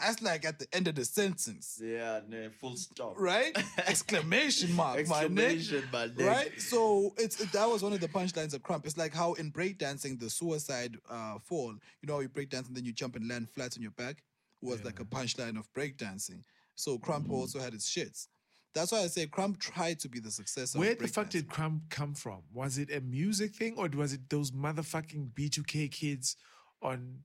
That's 0.00 0.22
like 0.22 0.44
at 0.44 0.58
the 0.58 0.66
end 0.72 0.88
of 0.88 0.94
the 0.94 1.04
sentence, 1.04 1.80
Yeah, 1.82 2.20
nah, 2.28 2.48
full 2.60 2.76
stop. 2.76 3.14
right? 3.16 3.56
Exclamation 3.86 4.72
mark, 4.72 4.98
Exclamation, 4.98 5.84
my 5.92 6.06
neck. 6.06 6.16
Right? 6.16 6.60
So 6.60 7.14
it's 7.18 7.36
that 7.36 7.68
was 7.68 7.82
one 7.82 7.92
of 7.92 8.00
the 8.00 8.08
punchlines 8.08 8.54
of 8.54 8.62
Krump. 8.62 8.84
It's 8.86 8.96
like 8.96 9.14
how 9.14 9.34
in 9.34 9.50
breakdancing, 9.50 10.20
the 10.20 10.30
suicide 10.30 10.96
uh, 11.10 11.38
fall, 11.38 11.72
you 12.00 12.06
know, 12.06 12.14
how 12.14 12.20
you 12.20 12.28
breakdance 12.28 12.66
and 12.68 12.76
then 12.76 12.84
you 12.84 12.92
jump 12.92 13.16
and 13.16 13.28
land 13.28 13.48
flat 13.50 13.76
on 13.76 13.82
your 13.82 13.92
back 13.92 14.22
was 14.60 14.84
like 14.84 15.00
a 15.00 15.04
punchline 15.04 15.58
of 15.58 15.72
breakdancing. 15.72 16.42
So 16.74 16.98
Krump 16.98 17.26
Mm. 17.28 17.32
also 17.32 17.58
had 17.60 17.72
his 17.72 17.84
shits. 17.84 18.26
That's 18.74 18.92
why 18.92 19.00
I 19.00 19.06
say 19.08 19.26
Krump 19.26 19.58
tried 19.58 19.98
to 20.00 20.08
be 20.08 20.20
the 20.20 20.30
successor. 20.30 20.78
Where 20.78 20.92
of 20.92 20.98
the 20.98 21.08
fuck 21.08 21.30
did 21.30 21.48
Krump 21.48 21.90
come 21.90 22.14
from? 22.14 22.42
Was 22.52 22.78
it 22.78 22.92
a 22.92 23.00
music 23.00 23.54
thing 23.54 23.74
or 23.76 23.88
was 23.88 24.12
it 24.12 24.28
those 24.30 24.50
motherfucking 24.52 25.32
B2K 25.32 25.90
kids 25.90 26.36
on? 26.82 27.20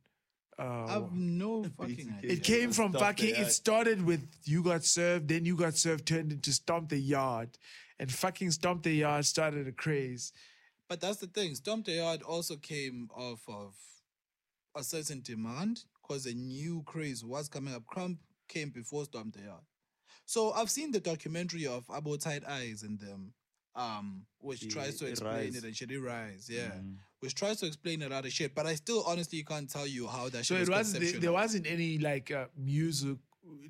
Uh, 0.59 0.85
I 0.85 0.91
have 0.93 1.11
no 1.14 1.64
fucking 1.64 1.95
BTK. 1.95 2.17
idea. 2.19 2.32
It 2.32 2.43
came 2.43 2.72
from 2.72 2.91
Stomp 2.91 3.03
fucking. 3.06 3.35
It 3.35 3.51
started 3.51 4.06
with 4.06 4.27
you 4.43 4.64
got 4.64 4.83
served, 4.83 5.27
then 5.27 5.45
you 5.45 5.56
got 5.56 5.75
served 5.75 6.06
turned 6.07 6.32
into 6.32 6.51
stomp 6.51 6.90
the 6.90 6.98
yard, 6.98 7.57
and 7.99 8.11
fucking 8.11 8.51
stomp 8.51 8.83
the 8.83 8.91
yard 8.93 9.25
started 9.25 9.67
a 9.67 9.72
craze. 9.72 10.32
But 10.90 11.01
that's 11.01 11.17
the 11.17 11.27
thing. 11.27 11.56
Stomp 11.56 11.85
the 11.85 11.93
Yard 11.93 12.22
also 12.22 12.56
came 12.57 13.09
off 13.15 13.41
of 13.48 13.73
a 14.75 14.83
certain 14.83 15.22
demand 15.22 15.85
because 16.01 16.25
a 16.27 16.33
new 16.33 16.83
craze 16.85 17.23
was 17.23 17.48
coming 17.48 17.73
up. 17.73 17.83
Krump 17.85 18.17
came 18.48 18.69
before 18.69 19.06
Stomp 19.06 19.33
the 19.35 19.43
Yard. 19.43 19.64
So 20.25 20.51
I've 20.51 20.69
seen 20.69 20.91
the 20.91 20.99
documentary 20.99 21.65
of 21.65 21.88
Abo 21.88 22.19
Tight 22.22 22.43
Eyez 22.43 22.83
in 22.83 22.98
them, 22.98 23.33
um, 23.75 24.25
which 24.40 24.59
The- 24.61 24.67
tries 24.67 24.98
to 24.99 25.07
explain 25.07 25.35
Rize. 25.35 25.56
it 25.56 25.64
and 25.64 25.75
shit. 25.75 25.90
It 25.90 25.99
rise, 25.99 26.48
yeah. 26.49 26.72
Mm. 26.72 26.98
Which 27.23 27.35
tries 27.35 27.59
to 27.61 27.65
explain 27.67 28.01
a 28.03 28.09
lot 28.09 28.25
of 28.25 28.31
shit. 28.33 28.53
But 28.53 28.65
I 28.67 28.75
still 28.75 29.03
honestly 29.07 29.41
can't 29.43 29.69
tell 29.69 29.87
you 29.87 30.07
how 30.07 30.29
that 30.29 30.45
So 30.45 30.55
shit 30.55 30.57
it 30.57 30.59
was 30.61 30.69
wasn't. 30.69 31.03
There, 31.03 31.19
there 31.21 31.31
wasn't 31.31 31.65
any 31.67 31.97
like 31.97 32.31
uh, 32.31 32.45
music 32.57 33.17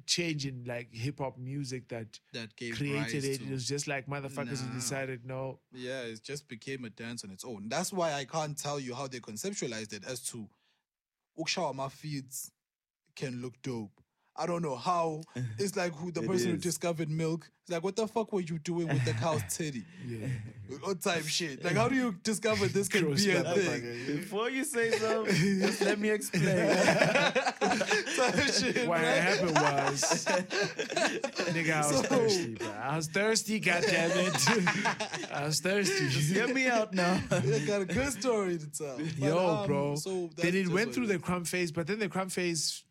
change 0.05 0.45
in 0.45 0.63
like 0.65 0.93
hip 0.93 1.19
hop 1.19 1.37
music 1.37 1.87
that 1.89 2.19
that 2.33 2.55
gave 2.55 2.75
created 2.75 3.23
it. 3.23 3.37
to- 3.39 3.43
It 3.45 3.51
was 3.51 3.67
just 3.67 3.87
like 3.87 4.07
motherfuckers 4.07 4.61
who 4.65 4.73
decided 4.73 5.25
no. 5.25 5.59
Yeah, 5.71 6.01
it 6.01 6.21
just 6.23 6.47
became 6.47 6.83
a 6.85 6.89
dance 6.89 7.23
on 7.23 7.31
its 7.31 7.45
own. 7.45 7.69
That's 7.69 7.93
why 7.93 8.13
I 8.13 8.25
can't 8.25 8.57
tell 8.57 8.79
you 8.79 8.93
how 8.95 9.07
they 9.07 9.19
conceptualized 9.19 9.93
it 9.93 10.03
as 10.05 10.19
to 10.31 10.47
Ukshawama 11.39 11.91
feeds 11.91 12.51
can 13.15 13.41
look 13.41 13.61
dope. 13.61 13.99
I 14.35 14.45
don't 14.47 14.61
know 14.63 14.75
how. 14.75 15.21
It's 15.59 15.75
like 15.75 15.93
who 15.93 16.11
the 16.11 16.21
It 16.21 16.27
person 16.27 16.51
who 16.51 16.57
discovered 16.57 17.09
milk. 17.09 17.49
It's 17.61 17.71
like, 17.71 17.83
what 17.83 17.95
the 17.95 18.07
fuck 18.07 18.33
were 18.33 18.41
you 18.41 18.59
doing 18.59 18.87
with 18.87 19.05
the 19.05 19.13
cow's 19.13 19.41
titty? 19.55 19.83
Yeah. 20.05 20.27
What 20.81 21.01
type 21.01 21.23
shit? 21.25 21.63
Like, 21.63 21.75
how 21.75 21.87
do 21.87 21.95
you 21.95 22.13
discover 22.23 22.65
this 22.67 22.89
can 22.89 23.03
Gross 23.05 23.23
be 23.23 23.31
a 23.31 23.43
thing? 23.43 24.17
Before 24.17 24.49
you 24.49 24.63
say 24.65 24.91
something, 24.91 25.35
just 25.61 25.81
let 25.81 25.99
me 25.99 26.09
explain. 26.09 26.43
Type 28.17 28.51
shit, 28.51 28.87
What 28.87 29.01
right? 29.01 29.21
happened 29.21 29.55
was, 29.55 30.25
nigga, 31.53 31.73
I 31.73 31.87
was 31.87 31.95
So- 31.95 32.01
thirsty, 32.03 32.53
bro. 32.55 32.67
I 32.81 32.95
was 32.97 33.07
thirsty. 33.07 33.59
Goddamn 33.59 34.11
it, 34.13 35.31
I 35.31 35.45
was 35.45 35.59
thirsty. 35.61 36.33
Get 36.33 36.53
me 36.53 36.67
out 36.67 36.93
now. 36.93 37.21
I 37.31 37.39
got 37.65 37.81
a 37.81 37.85
good 37.85 38.11
story 38.13 38.57
to 38.57 38.67
tell. 38.71 38.97
But, 38.97 39.17
Yo, 39.19 39.37
um, 39.61 39.67
bro. 39.67 39.95
So 39.95 40.29
then 40.35 40.55
it 40.55 40.67
went 40.67 40.93
through 40.93 41.05
it 41.05 41.07
the 41.07 41.19
krump 41.19 41.47
phase, 41.47 41.71
but 41.71 41.87
then 41.87 41.99
the 41.99 42.09
krump 42.09 42.31
phase 42.31 42.83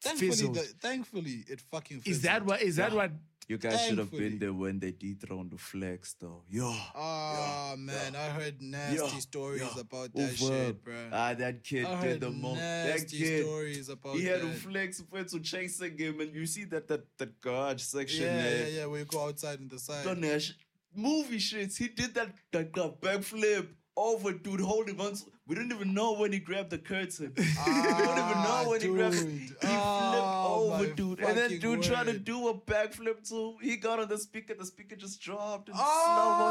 Thankfully, 0.00 0.30
fizzled. 0.30 0.54
the, 0.56 0.62
thankfully, 0.80 1.44
it 1.48 1.60
fucking 1.60 2.02
is 2.06 2.22
that 2.22 2.44
what 2.44 2.62
is 2.62 2.76
that 2.76 2.92
what 2.92 3.10
You 3.48 3.58
guys 3.58 3.84
should 3.86 3.98
have 3.98 4.12
been 4.12 4.38
there 4.38 4.52
when 4.52 4.78
they 4.78 4.92
dethroned 4.92 5.50
the 5.50 5.58
flex, 5.58 6.14
though. 6.20 6.42
Yo. 6.48 6.72
Oh 6.94 7.74
man, 7.76 8.14
I 8.14 8.28
heard 8.30 8.62
nasty 8.62 8.96
Yo, 8.96 9.06
stories 9.18 9.60
yo, 9.60 9.80
about 9.80 10.14
that 10.14 10.22
over. 10.22 10.34
shit, 10.36 10.84
bro. 10.84 10.94
Ah, 11.12 11.34
that 11.34 11.64
kid 11.64 11.84
I 11.84 12.00
did 12.02 12.20
the 12.20 12.30
most. 12.30 12.60
That 12.60 12.88
nasty 13.00 13.18
kid. 13.18 13.44
stories 13.44 13.88
about 13.88 14.14
He 14.16 14.24
had 14.24 14.40
that. 14.40 14.52
to 14.54 14.60
flex 14.60 15.02
went 15.10 15.28
to 15.30 15.40
chasing 15.40 15.98
him, 15.98 16.20
and 16.20 16.32
you 16.32 16.46
see 16.46 16.64
that 16.64 16.86
that 16.88 17.02
that 17.18 17.40
garage 17.40 17.82
section 17.82 18.22
yeah, 18.24 18.42
there. 18.42 18.68
yeah, 18.68 18.78
yeah. 18.78 18.86
Where 18.86 19.00
you 19.00 19.04
go 19.06 19.26
outside 19.26 19.58
in 19.60 19.68
the 19.68 19.78
side. 19.80 20.04
Done 20.04 20.20
that 20.22 20.42
sh- 20.42 20.52
movie 20.94 21.38
shits. 21.38 21.76
He 21.76 21.88
did 21.88 22.14
that 22.14 22.30
that, 22.52 22.72
that 22.72 23.00
backflip 23.00 23.66
over, 23.96 24.32
dude, 24.32 24.60
holding 24.60 25.00
on. 25.00 25.14
to- 25.14 25.24
We 25.46 25.56
didn't 25.56 25.72
even 25.72 25.94
know 25.94 26.12
when 26.14 26.32
he 26.32 26.38
grabbed 26.38 26.70
the 26.70 26.78
curtain. 26.78 27.32
we 27.36 27.42
don't 27.42 28.18
even 28.24 28.38
know 28.46 28.64
when 28.68 28.80
he 28.80 28.88
grabbed. 28.88 29.16
dude. 29.18 29.30
He 29.40 29.46
flipped 29.46 29.64
Oh, 29.64 30.70
over, 30.72 30.86
dude, 30.94 31.18
and 31.20 31.36
then 31.36 31.44
fucking 31.50 31.60
dude 31.60 31.82
tried 31.82 32.06
to 32.06 32.18
do 32.18 32.48
a 32.48 32.54
backflip 32.54 33.28
too. 33.28 33.56
He 33.60 33.76
got 33.76 33.98
on 34.00 34.08
the 34.08 34.16
speaker. 34.18 34.54
The 34.54 34.64
speaker 34.64 34.96
just 34.96 35.20
dropped 35.20 35.68
in 35.68 35.74
Oh! 35.76 35.82
slow 36.06 36.30
mo. 36.40 36.48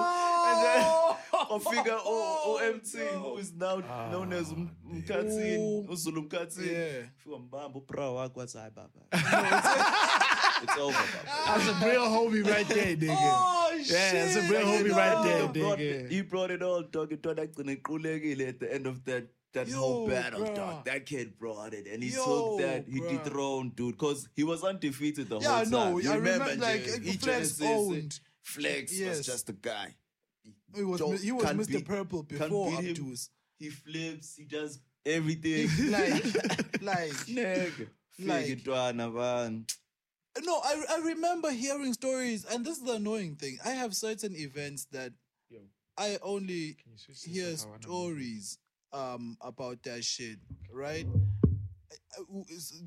And 0.49 0.57
then 0.65 0.85
a 1.55 1.59
figure 1.75 1.97
Oh, 2.03 2.59
OMT, 2.61 2.93
no. 2.95 3.19
who 3.19 3.37
is 3.37 3.53
now 3.53 3.77
known 4.11 4.33
as 4.33 4.51
Um- 4.51 4.71
Mkatsi, 4.93 5.87
Uzulu 5.87 6.27
Mkatsi. 6.27 6.65
Yeah. 6.71 7.05
Fika 7.23 7.37
mbamba, 7.39 7.79
bro, 7.87 8.13
wakho 8.15 8.39
wathi, 8.39 8.57
"Hayi, 8.57 8.71
baba." 8.75 8.89
It's 10.61 10.77
over, 10.77 10.91
baba. 10.91 11.57
That's 11.59 11.67
a 11.69 11.85
real 11.85 12.05
homie 12.05 12.43
right 12.45 12.67
there, 12.67 12.95
nigga. 12.97 13.15
Oh 13.17 13.58
yeah, 13.85 14.11
that's 14.13 14.35
a 14.35 14.41
real 14.51 14.61
homie 14.61 14.91
right 14.91 15.23
there, 15.23 15.41
He 15.47 15.59
brought, 15.59 15.79
he 15.79 16.21
brought 16.21 16.51
it 16.51 16.61
all, 16.61 16.81
dog. 16.83 17.11
It 17.11 17.23
turned 17.23 17.39
out 17.39 17.51
qulekile 17.53 18.47
at 18.47 18.59
the 18.59 18.73
end 18.73 18.87
of 18.87 19.03
that 19.05 19.27
that 19.53 19.67
Yo, 19.67 19.77
whole 19.79 20.07
battle, 20.07 20.41
bruh. 20.41 20.55
dog. 20.55 20.85
That 20.85 21.05
kid 21.07 21.37
brought 21.39 21.73
it, 21.73 21.87
and 21.87 22.03
he 22.03 22.09
Yo, 22.09 22.23
took 22.23 22.67
that. 22.67 22.85
He 22.87 22.99
bruh. 22.99 23.23
dethroned, 23.23 23.75
dude, 23.75 23.97
because 23.97 24.27
he 24.35 24.43
was 24.43 24.63
undefeated 24.63 25.27
the 25.29 25.39
Yeah, 25.39 25.47
whole 25.49 25.61
time. 25.63 25.71
know. 25.71 25.97
You 25.99 26.11
I 26.11 26.15
remember, 26.15 26.45
remember, 26.45 26.65
like, 26.65 26.85
Jay? 26.85 26.99
He 27.03 27.17
Flex 27.17 27.39
just 27.57 27.61
owned. 27.63 28.19
Flex 28.43 28.99
Yes. 28.99 29.17
was 29.17 29.25
just 29.25 29.49
a 29.49 29.53
guy. 29.53 29.95
He 30.75 30.83
was 30.83 30.99
Don't- 30.99 31.19
he 31.19 31.31
was 31.31 31.45
Mr. 31.45 31.67
beat- 31.71 31.85
Purple 31.85 32.23
before. 32.23 32.71
Abdus. 32.73 33.29
He 33.57 33.69
flips. 33.69 34.35
He 34.35 34.43
does 34.45 34.79
everything. 35.05 35.67
like, 35.91 36.23
like 36.81 37.11
Nigga. 37.25 37.87
Like- 38.19 38.47
it, 38.49 38.67
man. 38.67 39.65
No, 40.43 40.59
I, 40.63 40.83
I 40.91 40.97
remember 40.99 41.51
hearing 41.51 41.93
stories, 41.93 42.45
and 42.45 42.65
this 42.65 42.77
is 42.77 42.83
the 42.83 42.93
annoying 42.93 43.35
thing. 43.35 43.57
I 43.65 43.71
have 43.71 43.95
certain 43.95 44.35
events 44.35 44.85
that 44.91 45.11
Yo. 45.49 45.59
I 45.97 46.17
only 46.21 46.77
you 46.85 46.97
switch 46.97 47.23
this 47.23 47.33
hear 47.33 47.53
up? 47.53 47.59
I 47.59 47.65
wanna 47.65 47.71
move 47.71 47.81
stories 47.83 48.57
um 48.93 49.37
about 49.41 49.83
that 49.83 50.03
shit, 50.03 50.37
right? 50.71 51.05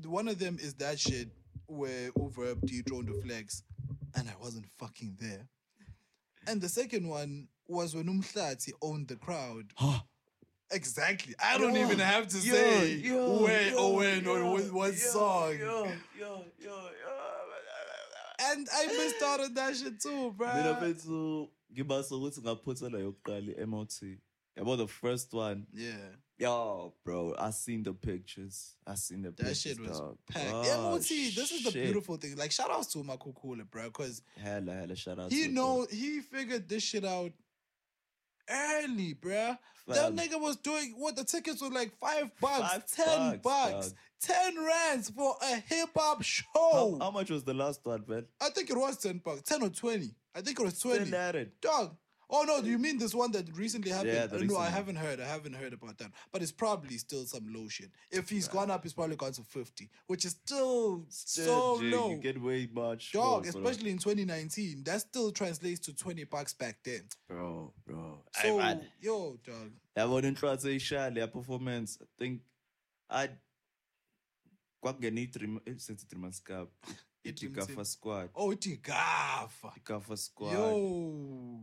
one 0.05 0.27
of 0.27 0.39
them 0.39 0.57
is 0.61 0.73
that 0.75 0.99
shit 0.99 1.29
where 1.67 2.11
over 2.19 2.55
dethroned 2.55 3.07
the 3.07 3.21
flex, 3.21 3.63
and 4.15 4.29
I 4.29 4.33
wasn't 4.39 4.65
fucking 4.77 5.17
there. 5.19 5.47
And 6.47 6.61
the 6.61 6.69
second 6.69 7.07
one 7.07 7.47
was 7.67 7.95
when 7.95 8.05
Umhlati 8.05 8.71
owned 8.81 9.07
the 9.07 9.15
crowd. 9.15 9.65
Exactly. 10.71 11.35
I 11.37 11.59
don't 11.59 11.77
even 11.77 11.99
have 11.99 12.27
to 12.29 12.37
say 12.37 12.99
where 13.11 13.77
or 13.77 13.95
when 13.95 14.25
or 14.25 14.43
what, 14.53 14.73
what 14.73 14.95
song. 14.95 15.55
Yo, 15.59 15.83
yo, 16.17 16.45
yo, 16.59 16.65
yo. 16.65 17.02
And 18.53 18.67
I 18.73 18.87
missed 18.87 19.21
out 19.23 19.39
on 19.39 19.53
that 19.53 19.75
shit 19.75 19.99
too, 19.99 20.31
bro. 20.31 20.47
Mina 20.47 20.73
mfethu 20.73 21.49
ngibasa 21.71 22.15
ukuthi 22.15 22.41
ngaphuthelwa 22.41 22.99
yokuqala 23.01 23.61
i-MOT. 23.61 24.19
Yabo 24.57 24.77
the 24.77 24.87
first 24.87 25.33
one. 25.33 25.65
Yeah. 25.73 25.97
Yo, 26.37 26.93
bro, 27.05 27.35
I 27.39 27.51
seen 27.51 27.83
the 27.83 27.93
pictures. 27.93 28.75
I 28.85 28.95
seen 28.95 29.21
the 29.21 29.29
That 29.29 29.37
pictures. 29.37 29.63
That 29.63 29.69
shit 29.69 29.79
was 29.79 29.99
dog. 29.99 30.17
packed. 30.31 30.47
Oh, 30.51 30.91
MOT, 30.91 30.99
this 30.99 31.51
is 31.51 31.63
the 31.63 31.71
shit. 31.71 31.83
beautiful 31.83 32.17
thing. 32.17 32.35
Like, 32.35 32.51
shout 32.51 32.69
outs 32.71 32.87
to 32.93 32.99
Makukule, 32.99 33.69
bro, 33.69 33.85
because 33.85 34.21
Hella, 34.41 34.73
hella 34.73 34.95
shout 34.95 35.19
out. 35.19 35.31
he 35.31 35.45
to 35.45 35.51
know 35.51 35.87
he 35.89 36.21
figured 36.21 36.67
this 36.67 36.83
shit 36.83 37.05
out 37.05 37.31
early, 38.49 39.15
bruh. 39.15 39.57
That 39.87 40.15
nigga 40.15 40.39
was 40.39 40.55
doing 40.55 40.93
what 40.97 41.15
the 41.17 41.25
tickets 41.25 41.61
were 41.61 41.69
like 41.69 41.91
five 41.99 42.31
bucks, 42.39 42.71
Five 42.71 42.85
ten 42.87 43.39
bucks, 43.43 43.71
bucks, 43.71 43.93
ten 44.21 44.55
rands 44.65 45.09
for 45.09 45.35
a 45.41 45.55
hip 45.55 45.89
hop 45.95 46.21
show. 46.23 46.43
How, 46.53 46.97
how 47.01 47.11
much 47.11 47.29
was 47.29 47.43
the 47.43 47.53
last 47.53 47.81
one, 47.85 48.03
man? 48.07 48.25
I 48.39 48.49
think 48.49 48.69
it 48.69 48.77
was 48.77 48.97
ten 48.97 49.17
bucks, 49.17 49.41
ten 49.41 49.61
or 49.61 49.69
twenty. 49.69 50.15
I 50.33 50.41
think 50.41 50.57
it 50.59 50.63
was 50.63 50.79
twenty. 50.79 51.13
At 51.13 51.35
it. 51.35 51.59
Dog. 51.61 51.97
Oh 52.29 52.43
no, 52.43 52.61
do 52.61 52.69
you 52.69 52.77
mean 52.79 52.97
this 52.97 53.13
one 53.13 53.31
that 53.33 53.45
recently 53.55 53.91
happened? 53.91 54.13
Yeah, 54.13 54.25
the 54.27 54.35
Uh, 54.35 54.39
no, 54.39 54.43
recent 54.43 54.59
I 54.59 54.63
one. 54.63 54.71
haven't 54.71 54.95
heard. 54.95 55.19
I 55.19 55.27
haven't 55.27 55.53
heard 55.53 55.73
about 55.73 55.97
that. 55.99 56.11
But 56.31 56.41
it's 56.41 56.51
probably 56.51 56.97
still 56.97 57.25
some 57.25 57.45
low 57.53 57.67
shit. 57.67 57.91
If 58.11 58.29
he's 58.29 58.47
gone 58.47 58.71
up, 58.71 58.83
he's 58.83 58.93
probably 58.93 59.15
gone 59.15 59.33
to 59.33 59.43
50, 59.43 59.89
which 60.07 60.25
is 60.25 60.31
still, 60.31 61.05
so 61.09 61.75
low. 61.75 62.09
You 62.11 62.17
get 62.17 62.41
way 62.41 62.67
much. 62.73 63.11
Dog, 63.11 63.43
more, 63.45 63.51
bro. 63.51 63.61
especially 63.69 63.91
in 63.91 63.97
2019, 63.97 64.83
that 64.85 65.01
still 65.01 65.31
translates 65.31 65.79
to 65.81 65.93
20 65.95 66.23
bucks 66.25 66.53
back 66.53 66.77
then. 66.83 67.03
Bro, 67.27 67.73
bro. 67.85 68.23
So, 68.41 68.59
I, 68.59 68.71
I, 68.71 68.79
yo, 69.01 69.37
dog. 69.45 69.71
yabo 69.97 70.19
inhlanhla 70.21 70.69
eyishaya 70.71 71.09
leya 71.13 71.27
performance 71.27 71.99
i 72.01 72.05
think 72.17 72.41
i 73.09 73.29
kwakungena 74.81 75.21
i-dream 75.21 75.59
senze 75.77 76.03
i-dream 76.05 76.31
cup 76.43 76.69
Team. 77.31 77.85
squad 77.85 78.29
Oh, 78.35 78.51
it's 78.51 78.67
gafa. 78.67 79.71
igafa 79.81 80.17
squad 80.17 80.51
Yo. 80.51 80.59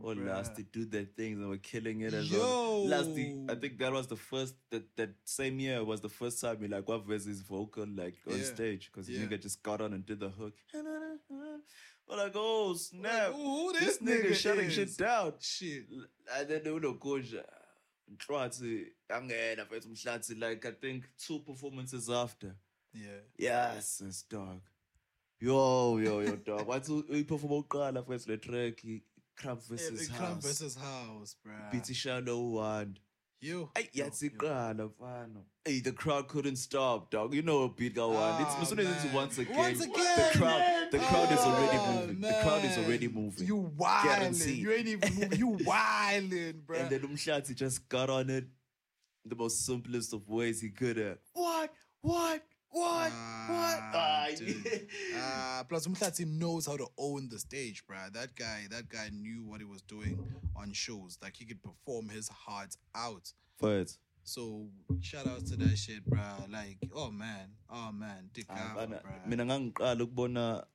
Oh, 0.03 0.15
bruh. 0.15 0.25
last 0.27 0.55
they 0.55 0.63
do 0.63 0.85
their 0.85 1.05
things 1.05 1.39
and 1.39 1.49
we're 1.49 1.57
killing 1.57 2.01
it 2.01 2.13
as 2.13 2.31
Yo. 2.31 2.39
well. 2.39 2.87
Last, 2.87 3.13
the- 3.13 3.45
I 3.47 3.55
think 3.55 3.77
that 3.77 3.91
was 3.91 4.07
the 4.07 4.15
first 4.15 4.55
that 4.71 4.95
that 4.95 5.11
same 5.23 5.59
year 5.59 5.83
was 5.83 6.01
the 6.01 6.09
first 6.09 6.41
time 6.41 6.57
he 6.61 6.67
like 6.67 6.87
what 6.87 7.05
versus 7.05 7.27
his 7.27 7.41
vocal 7.41 7.85
like 7.87 8.15
on 8.27 8.37
Yeah. 8.39 8.43
stage 8.43 8.89
because 8.91 9.07
Yeah. 9.07 9.19
nigga 9.25 9.39
just 9.39 9.61
got 9.61 9.81
on 9.81 9.93
and 9.93 10.03
did 10.05 10.19
the 10.19 10.29
hook. 10.29 10.55
We're 12.07 12.17
like, 12.17 12.33
oh 12.35 12.73
snap! 12.73 13.27
Like, 13.31 13.35
who 13.35 13.71
this, 13.73 13.97
this 13.97 13.97
nigga, 13.99 14.25
nigga 14.31 14.35
shutting 14.35 14.69
shit 14.69 14.97
down. 14.97 15.33
Shit. 15.39 15.85
And 16.35 16.49
then 16.49 16.61
unogoja 16.65 17.45
Nhlwathi 18.17 18.87
angena 19.09 19.65
mfethu 19.65 19.87
mhlathi 19.89 20.39
like 20.41 20.65
I 20.65 20.71
think 20.71 21.03
two 21.17 21.39
performances 21.39 22.09
after. 22.09 22.55
Yeah. 22.93 23.21
Yes, 23.37 24.01
it's 24.05 24.23
dog. 24.23 24.59
Yo, 25.41 25.97
yo, 25.97 26.19
yo, 26.21 26.35
dog. 26.35 26.67
Wathi 26.67 26.91
uyiperforma 27.09 27.57
uqala 27.63 28.01
mfethu 28.01 28.27
le 28.29 28.37
track 28.37 28.83
Crump 29.35 29.61
versus 29.63 30.07
House. 30.09 30.43
versus 30.43 30.75
House, 30.75 31.35
bruh. 31.43 31.71
Bithi 31.73 31.95
Shadow 31.95 32.39
one. 32.39 32.95
Yo. 33.41 33.71
Hey, 33.75 33.89
yathi 33.95 34.29
iqala 34.29 34.87
mfana. 34.89 35.41
Hey, 35.65 35.79
the 35.79 35.91
crowd 35.91 36.27
couldn't 36.27 36.57
stop, 36.57 37.09
dog. 37.09 37.33
You 37.33 37.41
know 37.41 37.67
beat 37.69 37.95
got 37.95 38.09
one. 38.09 38.17
Ah, 38.19 38.41
It's 38.41 38.61
as 38.61 38.69
soon 38.69 38.79
as 38.81 39.03
it's 39.05 39.13
once 39.15 39.39
again. 39.39 39.57
Once 39.57 39.81
again 39.83 40.17
the 40.17 40.37
crowd, 40.37 40.91
the 40.91 40.99
crowd 40.99 41.31
is 41.31 41.39
already 41.39 41.77
Ah, 41.77 41.91
moving. 41.95 42.21
The 42.21 42.39
crowd 42.43 42.63
is 42.65 42.77
already 42.77 43.07
moving. 43.07 43.47
You 43.47 43.71
wildin'. 43.75 44.55
You 44.57 44.71
ain't 44.73 44.87
even 44.87 45.15
moving. 45.15 45.39
You 45.39 45.47
wildin', 45.65 46.61
bruh. 46.67 46.81
And 46.81 46.89
then 46.91 46.99
Umshati 47.01 47.55
just 47.55 47.89
got 47.89 48.11
on 48.11 48.29
it 48.29 48.45
the 49.25 49.35
most 49.35 49.65
simplest 49.65 50.13
of 50.13 50.27
ways 50.29 50.61
he 50.61 50.69
could 50.69 50.97
have. 50.97 51.17
What? 51.33 51.73
What? 52.01 52.43
What? 52.71 53.11
what? 53.11 53.79
Ah, 53.93 54.27
dude. 54.37 54.87
Ah, 55.17 55.65
plus 55.67 55.87
Umhlati 55.87 56.25
knows 56.25 56.65
how 56.65 56.77
to 56.77 56.87
own 56.97 57.27
the 57.29 57.37
stage, 57.39 57.83
bruh. 57.85 58.11
That 58.13 58.35
guy, 58.35 58.67
that 58.69 58.87
guy 58.89 59.09
knew 59.11 59.43
what 59.45 59.59
he 59.59 59.65
was 59.65 59.81
doing 59.81 60.17
on 60.55 60.71
shows. 60.73 61.17
Like 61.21 61.35
he 61.35 61.45
could 61.45 61.61
perform 61.61 62.09
his 62.09 62.29
heart 62.29 62.75
out. 62.95 63.33
But 63.59 63.91
So 64.23 64.69
shout 65.01 65.27
out 65.27 65.45
to 65.47 65.55
that 65.57 65.77
shit, 65.77 66.09
bruh. 66.09 66.49
Like, 66.51 66.77
oh 66.95 67.11
man, 67.11 67.49
oh 67.69 67.91
man, 67.91 68.29
dick 68.33 68.45
Ah, 68.49 68.55
out, 68.55 68.89
mfana, 68.89 69.01
bruh. 69.03 69.27
mina 69.27 69.45
ngangiqala 69.45 70.03
ukubona 70.03 70.65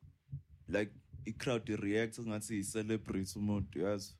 like 0.68 0.90
i-crowd 1.26 1.68
i-react 1.70 2.18
ngathi 2.18 2.58
i-celebrate 2.58 3.32
umuntu 3.38 3.78
yazi 3.80 4.14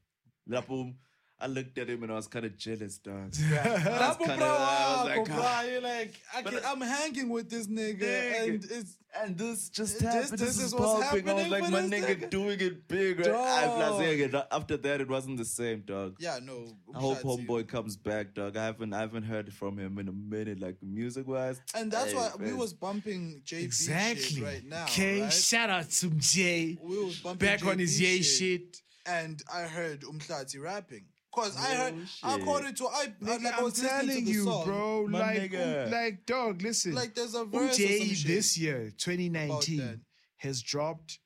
lapho 0.46 0.94
I 1.38 1.48
looked 1.48 1.76
at 1.76 1.88
him 1.90 2.02
and 2.02 2.10
I 2.10 2.14
was 2.14 2.28
kind 2.28 2.46
of 2.46 2.56
jealous, 2.56 2.96
dog. 2.96 3.30
Lapho 3.32 4.18
kinda- 4.20 4.36
bro, 4.38 4.46
I 4.46 4.96
was 5.04 5.16
like, 5.16 5.24
bro, 5.26 5.34
ah. 5.38 5.62
you're 5.64 5.80
like, 5.82 6.14
I 6.34 6.40
can, 6.42 6.60
I'm 6.64 6.80
hanging 6.80 7.28
with 7.28 7.50
this 7.50 7.66
nigga, 7.66 8.00
Nigga. 8.00 8.42
and 8.48 8.64
it's 8.64 8.96
And 9.22 9.36
this 9.36 9.68
just 9.68 9.98
This- 9.98 10.02
happened. 10.02 10.38
This, 10.38 10.40
this 10.40 10.56
is 10.58 10.64
is 10.64 10.74
what's 10.74 11.04
popping. 11.04 11.28
I 11.28 11.34
was 11.34 11.42
happening 11.44 11.50
like, 11.50 11.64
for 11.64 11.70
my 11.72 11.80
this 11.82 11.90
nigga 11.90 12.20
nigga. 12.22 12.30
doing 12.30 12.60
it 12.60 12.88
big. 12.88 13.18
Right? 13.18 13.26
Dog. 13.26 13.46
I'm 13.46 14.30
not. 14.30 14.48
After 14.50 14.76
that, 14.78 15.00
it 15.02 15.08
wasn't 15.08 15.36
the 15.36 15.44
same, 15.44 15.80
dog. 15.86 16.16
yeah, 16.20 16.38
no. 16.42 16.68
I 16.94 16.98
hope 17.00 17.18
Umhlati- 17.18 17.46
homeboy 17.46 17.68
comes 17.68 17.96
back, 17.98 18.32
dog. 18.34 18.56
I 18.56 18.64
haven't, 18.64 18.94
I 18.94 19.00
haven't 19.00 19.24
heard 19.24 19.52
from 19.52 19.76
him 19.78 19.98
in 19.98 20.08
a 20.08 20.12
minute, 20.12 20.58
like 20.60 20.76
music 20.82 21.26
wise. 21.28 21.60
And 21.74 21.90
that's 21.92 22.14
why 22.14 22.30
we 22.38 22.54
was 22.54 22.72
bumping 22.72 23.42
JB 23.44 23.62
Exactly. 23.62 24.22
shit 24.22 24.42
right 24.42 24.64
now. 24.64 24.84
Okay, 24.84 25.20
right? 25.20 25.32
shout 25.32 25.68
out 25.68 25.90
to 25.90 26.08
Jay. 26.12 26.78
We 26.82 26.96
was 27.04 27.16
bumping 27.20 27.46
Back 27.46 27.66
on 27.66 27.78
his 27.78 27.98
JB 28.00 28.02
yay 28.02 28.16
shit. 28.22 28.24
shit. 28.38 28.82
and 29.04 29.42
I 29.52 29.62
heard 29.64 30.00
Umhlati 30.00 30.58
rapping. 30.62 31.04
Cause 31.36 31.54
I 31.58 31.72
Oh, 31.72 31.76
heard, 31.76 32.08
shit. 32.08 32.40
according 32.40 32.74
to 32.76 32.86
I, 32.88 33.06
Nigga, 33.06 33.42
like 33.44 33.52
I 33.54 33.58
I'm 33.58 33.64
was 33.64 33.74
telling 33.80 34.26
you, 34.26 34.44
song, 34.44 34.64
bro. 34.64 35.00
Like, 35.02 35.50
nigga. 35.52 35.84
um, 35.86 35.90
like, 35.92 36.24
dog. 36.26 36.62
Listen, 36.62 36.94
Like 36.94 37.14
there's 37.14 37.34
a 37.34 37.44
verse 37.44 37.74
or 37.74 37.76
Jay 37.82 37.98
some 37.98 38.14
shit. 38.14 38.26
this 38.26 38.56
year, 38.58 38.90
2019, 38.96 40.00
has 40.38 40.62
dropped, 40.62 41.18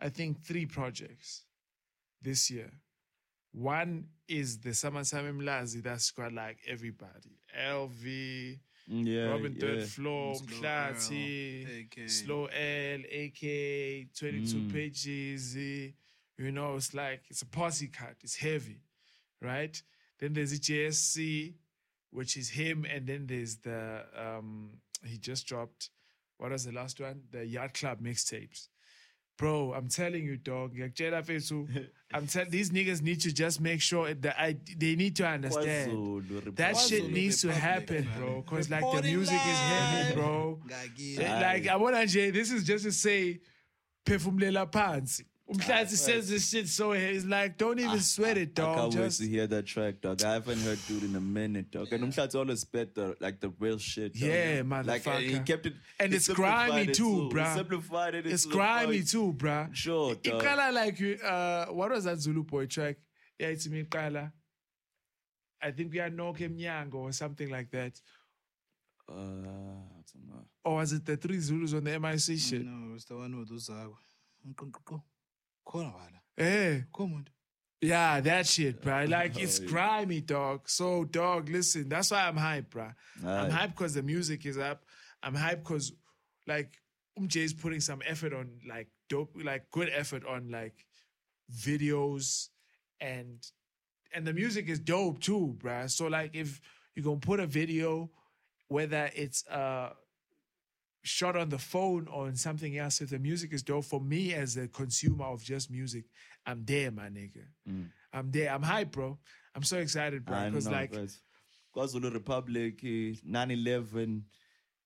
I 0.00 0.08
think, 0.08 0.44
three 0.44 0.66
projects 0.66 1.44
this 2.20 2.50
year. 2.50 2.70
One 3.52 4.06
is 4.26 4.58
the 4.58 4.74
Sama 4.74 5.00
Samim 5.02 5.40
Lazi 5.42 5.80
that's 5.82 6.10
got 6.10 6.32
like 6.32 6.58
everybody. 6.66 7.38
LV, 7.56 8.58
Yeah, 8.88 9.26
Robin 9.26 9.52
yeah. 9.54 9.60
Third 9.60 9.84
Floor, 9.88 10.34
Slow 10.34 10.58
Plati, 10.58 11.64
L, 11.64 12.02
AK. 12.02 12.10
Slow 12.10 12.46
L, 12.46 13.00
AK, 13.22 14.08
22 14.18 14.56
Mm. 14.58 14.72
pages. 14.72 15.54
You 15.56 16.50
know, 16.50 16.74
it's 16.74 16.92
like, 16.92 17.22
it's 17.30 17.42
a 17.42 17.46
posse 17.46 17.86
cut. 17.86 18.16
It's 18.22 18.34
heavy, 18.34 18.80
right? 19.40 19.80
Then 20.18 20.32
there's 20.32 20.52
a 20.52 20.58
JSC, 20.58 21.54
which 22.10 22.36
is 22.36 22.50
him. 22.50 22.86
And 22.90 23.06
then 23.06 23.26
there's 23.26 23.56
the, 23.56 24.04
um, 24.16 24.70
he 25.04 25.18
just 25.18 25.46
dropped, 25.46 25.90
what 26.38 26.50
was 26.50 26.64
the 26.64 26.72
last 26.72 27.00
one? 27.00 27.22
The 27.30 27.44
Yacht 27.46 27.74
Club 27.74 28.00
mixtapes. 28.00 28.68
Bro, 29.36 29.72
I'm 29.74 29.88
telling 29.88 30.24
you, 30.24 30.36
dog. 30.36 30.74
ngiyakutshela 30.74 31.22
mfethu, 31.22 31.88
I'm 32.14 32.26
telling 32.28 32.50
these 32.50 32.70
niggas 32.70 33.02
need 33.02 33.20
to 33.22 33.32
just 33.32 33.60
make 33.60 33.80
sure 33.80 34.14
that 34.14 34.36
I 34.38 34.56
they 34.76 34.94
need 34.94 35.16
to 35.16 35.26
understand 35.26 35.90
that 36.54 36.76
shit 36.76 37.10
needs 37.10 37.40
to 37.42 37.52
happen, 37.52 38.08
bro. 38.16 38.42
Cause 38.46 38.70
like 38.70 38.84
the 38.92 39.02
music 39.02 39.34
is 39.34 39.58
heavy, 39.58 40.14
bro. 40.14 40.60
Like 41.18 41.66
I 41.66 41.74
wanna 41.76 42.06
Jay, 42.06 42.30
this 42.30 42.52
is 42.52 42.62
just 42.62 42.84
to 42.84 42.92
say 42.92 43.40
phefumlela 44.06 44.70
phansi. 44.70 45.24
Umhlazi 45.50 45.96
says 45.96 46.30
this 46.30 46.48
shit 46.48 46.66
so 46.68 46.92
he's 46.92 47.26
like 47.26 47.58
don't 47.58 47.78
even 47.78 48.00
sweat 48.00 48.38
it, 48.38 48.54
dog. 48.54 48.64
I 48.66 48.74
dog. 48.80 48.92
can't 48.92 49.04
Just 49.04 49.20
wait 49.20 49.26
to 49.26 49.30
hear 49.30 49.46
that 49.46 49.66
track, 49.66 50.00
dog. 50.00 50.22
I 50.24 50.32
haven't 50.32 50.58
heard 50.60 50.78
dude 50.88 51.02
in 51.04 51.14
a 51.16 51.20
minute, 51.20 51.70
dog. 51.70 51.92
And 51.92 52.02
Umhlat's 52.04 52.34
always 52.34 52.60
spit 52.60 52.94
the 52.94 53.14
like 53.20 53.40
the 53.40 53.50
real 53.58 53.76
shit. 53.76 54.14
Dog. 54.14 54.22
Yeah, 54.22 54.62
Like 54.66 55.06
uh, 55.06 55.18
he 55.18 55.34
motherfucker. 55.34 55.46
kept 55.46 55.66
it, 55.66 55.74
and 56.00 56.14
it's 56.14 56.28
grimy 56.28 56.82
it 56.82 56.94
too, 56.94 57.28
He 57.28 57.34
bruh. 57.34 57.54
simplified 57.56 58.14
it. 58.14 58.26
It's 58.26 58.46
grimy 58.46 59.02
too, 59.02 59.34
bruh. 59.36 59.74
Sure, 59.74 60.12
It 60.12 60.22
dog. 60.22 60.40
kinda 60.42 60.72
like 60.72 60.98
you 60.98 61.16
uh 61.16 61.66
what 61.66 61.90
was 61.90 62.04
that 62.04 62.18
Zulu 62.20 62.42
boy 62.42 62.64
track? 62.66 62.96
Yeah, 63.38 63.48
it's 63.48 63.68
me 63.68 63.84
Kala. 63.84 64.32
I 65.62 65.70
think 65.72 65.92
we 65.92 66.00
are 66.00 66.10
Noke 66.10 66.38
Mnyango 66.48 66.94
or 66.94 67.12
something 67.12 67.50
like 67.50 67.70
that. 67.70 68.00
Uh, 69.08 69.12
I 69.14 70.02
don't 70.12 70.26
know. 70.28 70.44
Or 70.64 70.76
was 70.76 70.92
it 70.94 71.04
the 71.04 71.16
three 71.18 71.38
Zulus 71.38 71.74
on 71.74 71.84
the 71.84 71.98
MIC 72.00 72.38
shit? 72.38 72.64
No, 72.64 72.94
it's 72.94 73.04
the 73.04 73.16
one 73.16 73.38
with 73.38 73.50
Uzawa. 73.50 73.92
Khona 75.66 75.92
wala. 75.92 76.20
Eh. 76.38 76.80
Come 76.94 77.14
on. 77.14 77.28
Yeah, 77.80 78.20
that 78.20 78.46
shit, 78.46 78.80
bro. 78.80 79.04
Like 79.08 79.38
it's 79.38 79.58
grimy, 79.58 80.20
dog. 80.20 80.68
So, 80.68 81.04
dog, 81.04 81.48
listen, 81.50 81.88
that's 81.88 82.10
why 82.10 82.26
I'm 82.26 82.36
hyped, 82.36 82.70
bro. 82.70 82.90
I'm 83.24 83.50
Aye. 83.50 83.50
hyped 83.50 83.76
because 83.76 83.94
the 83.94 84.02
music 84.02 84.46
is 84.46 84.56
up. 84.58 84.84
I'm 85.22 85.34
hyped 85.34 85.58
because, 85.64 85.92
like, 86.46 86.80
Umj 87.18 87.36
is 87.36 87.52
putting 87.52 87.80
some 87.80 88.00
effort 88.06 88.32
on, 88.32 88.50
like, 88.68 88.88
dope, 89.08 89.36
like, 89.42 89.70
good 89.70 89.90
effort 89.94 90.24
on, 90.26 90.50
like, 90.50 90.86
videos 91.52 92.48
and 93.00 93.46
and 94.14 94.26
the 94.26 94.32
music 94.32 94.68
is 94.68 94.78
dope 94.78 95.20
too, 95.20 95.56
bro. 95.58 95.86
So, 95.88 96.06
like, 96.06 96.30
if 96.34 96.60
you're 96.94 97.04
gonna 97.04 97.18
put 97.18 97.40
a 97.40 97.46
video, 97.46 98.10
whether 98.68 99.10
it's 99.14 99.46
uh 99.48 99.90
shot 101.04 101.36
on 101.36 101.50
the 101.50 101.58
phone 101.58 102.08
or 102.08 102.26
on 102.26 102.34
something 102.34 102.76
else, 102.78 103.00
if 103.00 103.10
the 103.10 103.18
music 103.18 103.52
is 103.52 103.62
dope, 103.62 103.84
for 103.84 104.00
me 104.00 104.34
as 104.34 104.56
a 104.56 104.66
consumer 104.68 105.26
of 105.26 105.42
just 105.42 105.70
music, 105.70 106.04
I'm 106.46 106.64
there, 106.64 106.90
my 106.90 107.08
nigga. 107.08 107.44
I'm 108.12 108.30
there. 108.30 108.52
I'm 108.52 108.62
hype, 108.62 108.90
bro. 108.90 109.18
I'm 109.54 109.62
so 109.62 109.78
excited, 109.78 110.24
bro. 110.24 110.36
Mm. 110.36 110.50
Because 110.50 110.68
like, 110.68 110.92
but 110.92 111.10
KwaZulu 111.76 112.12
Republic, 112.12 112.80
eh, 112.84 113.14
9/11, 113.26 114.22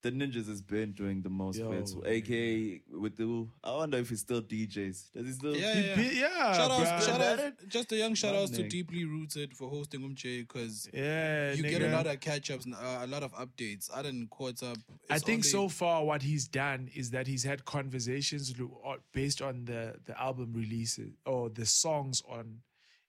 the 0.03 0.13
ninjas 0.13 0.47
has 0.49 0.63
been 0.63 0.93
doing 0.93 1.23
the 1.23 1.29
most 1.29 1.59
Yo, 1.59 1.71
bits. 1.71 1.93
AK 1.93 2.83
with 3.01 3.17
the, 3.17 3.47
I 3.65 3.73
wonder 3.75 3.99
if 3.99 4.11
he 4.11 4.17
still 4.17 4.41
DJs. 4.43 5.13
Does 5.13 5.27
he 5.27 5.33
still? 5.33 5.57
Yeah, 5.57 5.75
yeah. 5.79 5.97
be- 5.97 6.03
yeah, 6.21 6.53
Shout 6.55 6.71
bruh. 6.71 6.87
out, 6.87 7.03
shout 7.03 7.19
Got 7.19 7.41
out, 7.41 7.53
just 7.69 7.91
a 7.93 7.97
young 7.97 8.15
shout 8.15 8.35
My 8.35 8.43
out 8.43 8.49
to. 8.53 8.69
Deeply 8.69 9.05
Rooted 9.05 9.57
for 9.57 9.69
hosting 9.69 10.01
Umche 10.03 10.47
because 10.47 10.89
yeah, 10.95 11.53
you 11.53 11.63
get 11.65 11.83
a 11.83 11.89
lot 11.89 12.07
of 12.07 12.21
catch 12.21 12.51
ups, 12.51 12.67
uh, 12.67 12.99
a 13.03 13.07
lot 13.09 13.23
of 13.25 13.33
updates. 13.35 13.91
I 13.95 14.03
didn't 14.03 14.31
caught 14.31 14.63
up. 14.63 14.77
I 15.11 15.19
think 15.19 15.39
only- 15.39 15.43
so 15.49 15.69
far 15.69 16.05
what 16.05 16.23
he's 16.23 16.47
done 16.47 16.89
is 16.95 17.11
that 17.11 17.27
he's 17.27 17.43
had 17.43 17.65
conversations 17.65 18.55
uh, 18.87 18.95
based 19.13 19.43
on 19.43 19.65
the 19.65 19.97
the 20.05 20.21
album 20.21 20.53
releases 20.55 21.13
or 21.27 21.49
the 21.51 21.67
songs 21.67 22.23
on 22.29 22.61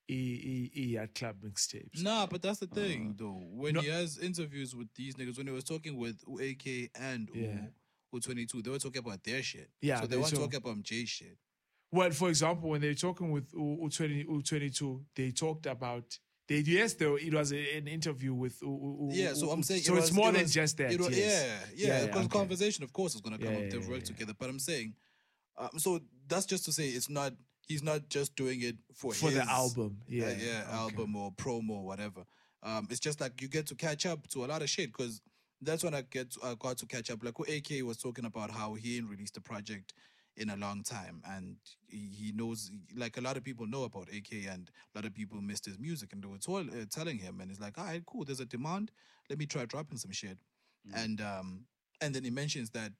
E 0.09 0.71
E 0.73 0.81
E 0.93 0.97
at 0.97 1.13
club 1.13 1.35
mixtapes. 1.45 2.01
Nah, 2.01 2.25
but 2.25 2.41
that's 2.41 2.59
the 2.59 2.67
thing, 2.67 3.15
though. 3.17 3.41
When 3.51 3.75
No. 3.75 3.81
he 3.81 3.89
has 3.89 4.17
interviews 4.17 4.75
with 4.75 4.87
these 4.95 5.15
niggas, 5.15 5.37
when 5.37 5.47
he 5.47 5.53
was 5.53 5.63
talking 5.63 5.97
with 5.97 6.21
AK 6.27 6.89
and 6.95 7.29
Yeah. 7.33 7.67
U 8.11 8.19
22 8.19 8.61
they 8.63 8.71
were 8.71 8.79
talking 8.79 8.99
about 8.99 9.23
their 9.23 9.43
shit. 9.43 9.69
Yeah, 9.81 9.97
So 10.01 10.07
they 10.07 10.15
they 10.15 10.17
weren't 10.17 10.29
so- 10.31 10.37
talking 10.37 10.57
about 10.57 10.81
J 10.81 11.05
shit. 11.05 11.37
Well, 11.91 12.11
for 12.11 12.29
example, 12.29 12.69
when 12.69 12.81
they 12.81 12.87
were 12.89 12.93
talking 12.95 13.31
with 13.31 13.51
U 13.53 13.89
twenty 13.91 14.19
U 14.27 14.41
twenty 14.41 14.69
two, 14.69 15.05
they 15.15 15.31
talked 15.31 15.65
about. 15.67 16.17
They, 16.47 16.59
yes, 16.61 16.95
though 16.95 17.15
it 17.17 17.31
was 17.31 17.51
a, 17.53 17.77
an 17.77 17.87
interview 17.87 18.33
with. 18.33 18.59
U- 18.63 19.09
Yeah, 19.11 19.33
so 19.33 19.51
I'm 19.51 19.61
saying 19.61 19.83
So 19.83 19.95
it 19.95 19.99
it's 19.99 20.11
more 20.11 20.29
it 20.29 20.33
than 20.33 20.47
just 20.47 20.77
that. 20.77 20.97
was- 20.99 21.15
yes. 21.15 21.67
Yeah, 21.75 21.87
yeah. 21.87 22.05
Because 22.07 22.25
okay. 22.25 22.37
conversation, 22.39 22.83
of 22.83 22.91
course, 22.93 23.13
is 23.13 23.21
gonna 23.21 23.37
come 23.37 23.47
Yeah, 23.53 23.57
up. 23.57 23.63
yeah, 23.65 23.69
They've 23.69 23.83
yeah, 23.83 23.89
worked 23.89 24.09
yeah. 24.09 24.15
together. 24.15 24.33
But 24.39 24.49
I'm 24.49 24.57
saying, 24.59 24.95
um, 25.57 25.69
so 25.77 25.99
that's 26.27 26.47
just 26.47 26.65
to 26.65 26.71
say, 26.71 26.89
it's 26.89 27.09
not. 27.09 27.33
He's 27.69 27.83
not 27.83 28.09
just 28.09 28.35
doing 28.35 28.61
it 28.63 28.75
for 28.93 29.13
For 29.13 29.29
the 29.29 29.49
album, 29.49 29.99
yeah, 30.07 30.25
uh, 30.25 30.29
yeah, 30.29 30.63
okay. 30.67 30.71
album 30.71 31.15
or 31.15 31.31
promo 31.31 31.69
or 31.69 31.85
whatever. 31.85 32.25
Um, 32.63 32.87
it's 32.89 32.99
just 32.99 33.21
like 33.21 33.41
you 33.41 33.47
get 33.47 33.67
to 33.67 33.75
catch 33.75 34.05
up 34.05 34.27
to 34.29 34.43
a 34.43 34.47
lot 34.47 34.61
of 34.61 34.69
shit 34.69 34.87
because 34.91 35.21
that's 35.61 35.83
when 35.83 35.93
I 35.93 36.01
get 36.01 36.35
I 36.43 36.55
got 36.59 36.79
to 36.79 36.87
catch 36.87 37.11
up. 37.11 37.23
Like 37.23 37.35
AK 37.39 37.85
was 37.85 37.97
talking 37.97 38.25
about 38.25 38.49
how 38.49 38.73
he 38.73 38.97
ain't 38.97 39.09
released 39.09 39.37
a 39.37 39.41
project 39.41 39.93
in 40.35 40.49
a 40.49 40.55
long 40.55 40.81
time, 40.83 41.21
and 41.29 41.57
he 41.87 42.31
knows 42.33 42.71
like 42.95 43.17
a 43.17 43.21
lot 43.21 43.37
of 43.37 43.43
people 43.43 43.67
know 43.67 43.83
about 43.83 44.07
AK, 44.09 44.47
and 44.49 44.71
a 44.95 44.97
lot 44.97 45.05
of 45.05 45.13
people 45.13 45.39
missed 45.39 45.65
his 45.65 45.77
music, 45.77 46.13
and 46.13 46.23
they 46.23 46.27
were 46.27 46.37
told, 46.37 46.69
uh, 46.69 46.85
telling 46.89 47.19
him, 47.19 47.39
and 47.39 47.51
he's 47.51 47.59
like, 47.59 47.77
all 47.77 47.85
right, 47.85 48.03
cool, 48.05 48.25
there's 48.25 48.39
a 48.39 48.45
demand. 48.45 48.91
Let 49.29 49.37
me 49.37 49.45
try 49.45 49.65
dropping 49.65 49.99
some 49.99 50.11
shit, 50.11 50.37
and 50.95 51.21
um, 51.21 51.65
and 52.01 52.15
then 52.15 52.23
he 52.23 52.31
mentions 52.31 52.71
that 52.71 52.93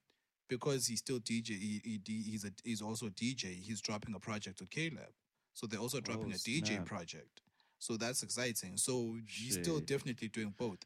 because 0.49 0.87
he's 0.87 0.99
still 0.99 1.19
DJ, 1.19 1.49
he, 1.59 1.81
he 1.83 2.01
he's 2.31 2.43
a 2.43 2.51
he's 2.63 2.81
also 2.81 3.05
a 3.05 3.11
DJ. 3.11 3.55
He's 3.55 3.79
dropping 3.81 4.15
a 4.15 4.19
project 4.19 4.59
with 4.59 4.69
Caleb, 4.69 5.13
so 5.53 5.67
they're 5.67 5.79
also 5.79 6.01
dropping 6.01 6.31
Oh, 6.31 6.35
a 6.35 6.39
DJ 6.39 6.83
project. 6.85 7.41
So 7.77 7.95
that's 7.95 8.23
exciting. 8.23 8.75
So 8.75 9.15
he's 9.27 9.53
still 9.53 9.79
definitely 9.79 10.27
doing 10.27 10.53
both. 10.57 10.79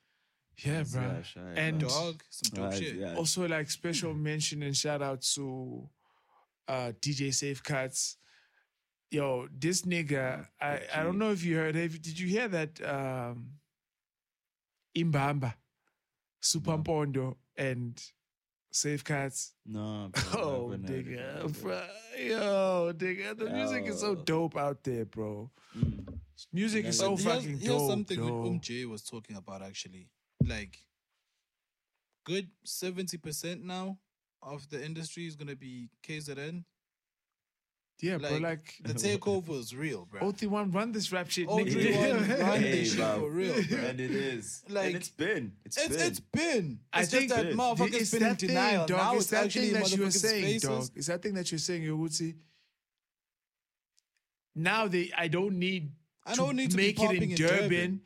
Yeah, 0.64 0.84
bro. 0.84 1.02
Yeah, 1.02 1.22
sure, 1.24 1.54
and 1.56 1.80
bro. 1.80 1.90
Dog, 1.90 2.24
some 2.30 2.52
dope 2.56 2.72
Right, 2.72 2.78
shit. 2.84 2.96
yeah. 2.98 3.16
also 3.16 3.48
like 3.48 3.72
special 3.72 4.14
mention 4.30 4.62
and 4.62 4.78
shout 4.78 5.02
out 5.02 5.22
to 5.34 5.90
uh 6.68 6.92
DJ 7.02 7.34
Safe 7.34 7.64
Cuts. 7.64 8.18
Yo, 9.10 9.48
this 9.56 9.84
nigga, 9.84 10.48
I, 10.60 10.82
I 10.94 11.04
don't 11.04 11.18
know 11.20 11.32
if 11.32 11.44
you 11.46 11.56
heard. 11.56 11.76
Have, 11.76 12.02
did 12.02 12.20
you 12.20 12.28
hear 12.28 12.48
that? 12.48 12.82
Um, 12.84 13.50
Imbamba, 14.98 15.54
Super 16.42 16.78
Mpondo, 16.78 17.36
and 17.58 18.00
Safe 18.74 19.04
Cuts. 19.04 19.54
No, 19.68 20.10
bro, 20.32 20.42
Oh, 20.42 20.76
nigga, 20.76 21.46
bro. 21.62 21.80
Yo, 22.20 22.92
nigga, 22.98 23.38
the 23.38 23.50
music 23.52 23.86
is 23.86 24.00
so 24.00 24.16
dope 24.16 24.58
out 24.58 24.84
there, 24.84 25.06
bro. 25.06 25.52
Music 26.52 26.86
is 26.86 26.98
so 26.98 27.10
here's, 27.10 27.24
fucking 27.24 27.58
here's 27.60 27.66
dope. 27.66 27.90
something 27.90 28.20
though. 28.20 28.46
Um 28.48 28.60
J 28.60 28.86
was 28.86 29.04
talking 29.04 29.36
about 29.38 29.62
actually. 29.62 30.10
Like, 30.44 30.76
good 32.26 32.50
seventy 32.66 33.18
percent 33.18 33.64
now 33.64 34.00
of 34.42 34.68
the 34.70 34.84
industry 34.84 35.28
is 35.28 35.36
gonna 35.36 35.56
be 35.56 35.90
KZN. 36.06 36.64
Yeah, 38.04 38.18
bro. 38.18 38.30
Like, 38.32 38.42
Like, 38.42 38.74
the 38.84 38.94
takeover 39.18 39.60
is 39.60 39.74
real, 39.76 40.06
bro. 40.12 40.22
OT1 40.22 40.74
run 40.76 40.92
this 40.92 41.12
rap 41.12 41.30
shit, 41.30 41.48
nigga. 41.48 41.72
three, 41.72 41.96
one, 41.96 42.10
run 42.40 42.62
Hey, 42.62 42.72
this 42.72 42.92
shit 42.92 43.00
bruv. 43.02 43.20
for 43.20 43.30
real, 43.32 43.54
bro. 43.70 43.78
And 43.80 44.00
it 44.00 44.12
is. 44.12 44.64
Like- 44.70 44.88
and 44.88 44.96
it's 44.98 45.10
been. 45.10 45.52
It's 45.66 45.78
It's 45.78 45.88
been. 45.96 46.06
it's 46.08 46.20
been. 46.20 46.80
I 46.92 47.02
It's 47.02 47.12
think 47.12 47.30
just 47.30 47.36
that 47.36 47.46
it- 47.52 47.56
motherfuckers 47.58 47.94
it's 47.94 48.12
been 48.12 48.24
in 48.24 48.30
that 48.30 48.40
thing, 48.40 48.50
denial. 48.50 48.86
dog. 48.86 48.98
Now 48.98 49.12
it's 49.16 49.22
it's 49.24 49.32
that 49.32 49.46
actually 49.46 49.70
thing 49.72 49.82
that 49.82 49.96
you 49.96 50.04
were 50.04 50.12
saying, 50.12 50.44
faces. 50.44 50.70
dog. 50.70 50.90
It's 50.96 51.08
that 51.08 51.22
thing 51.24 51.34
that 51.36 51.52
you're 51.52 51.60
saying, 51.60 51.84
Yoguti. 51.84 52.36
Now 54.56 54.88
they, 54.88 55.12
I 55.18 55.28
don't 55.28 55.58
need. 55.58 55.92
I 56.26 56.36
don't 56.36 56.56
need 56.56 56.72
to 56.72 56.78
be 56.78 56.84
make 56.88 56.96
it 57.00 57.02
popping 57.02 57.24
in 57.24 57.30
in 57.32 57.36
Durban, 57.36 57.60
Durban. 57.70 58.02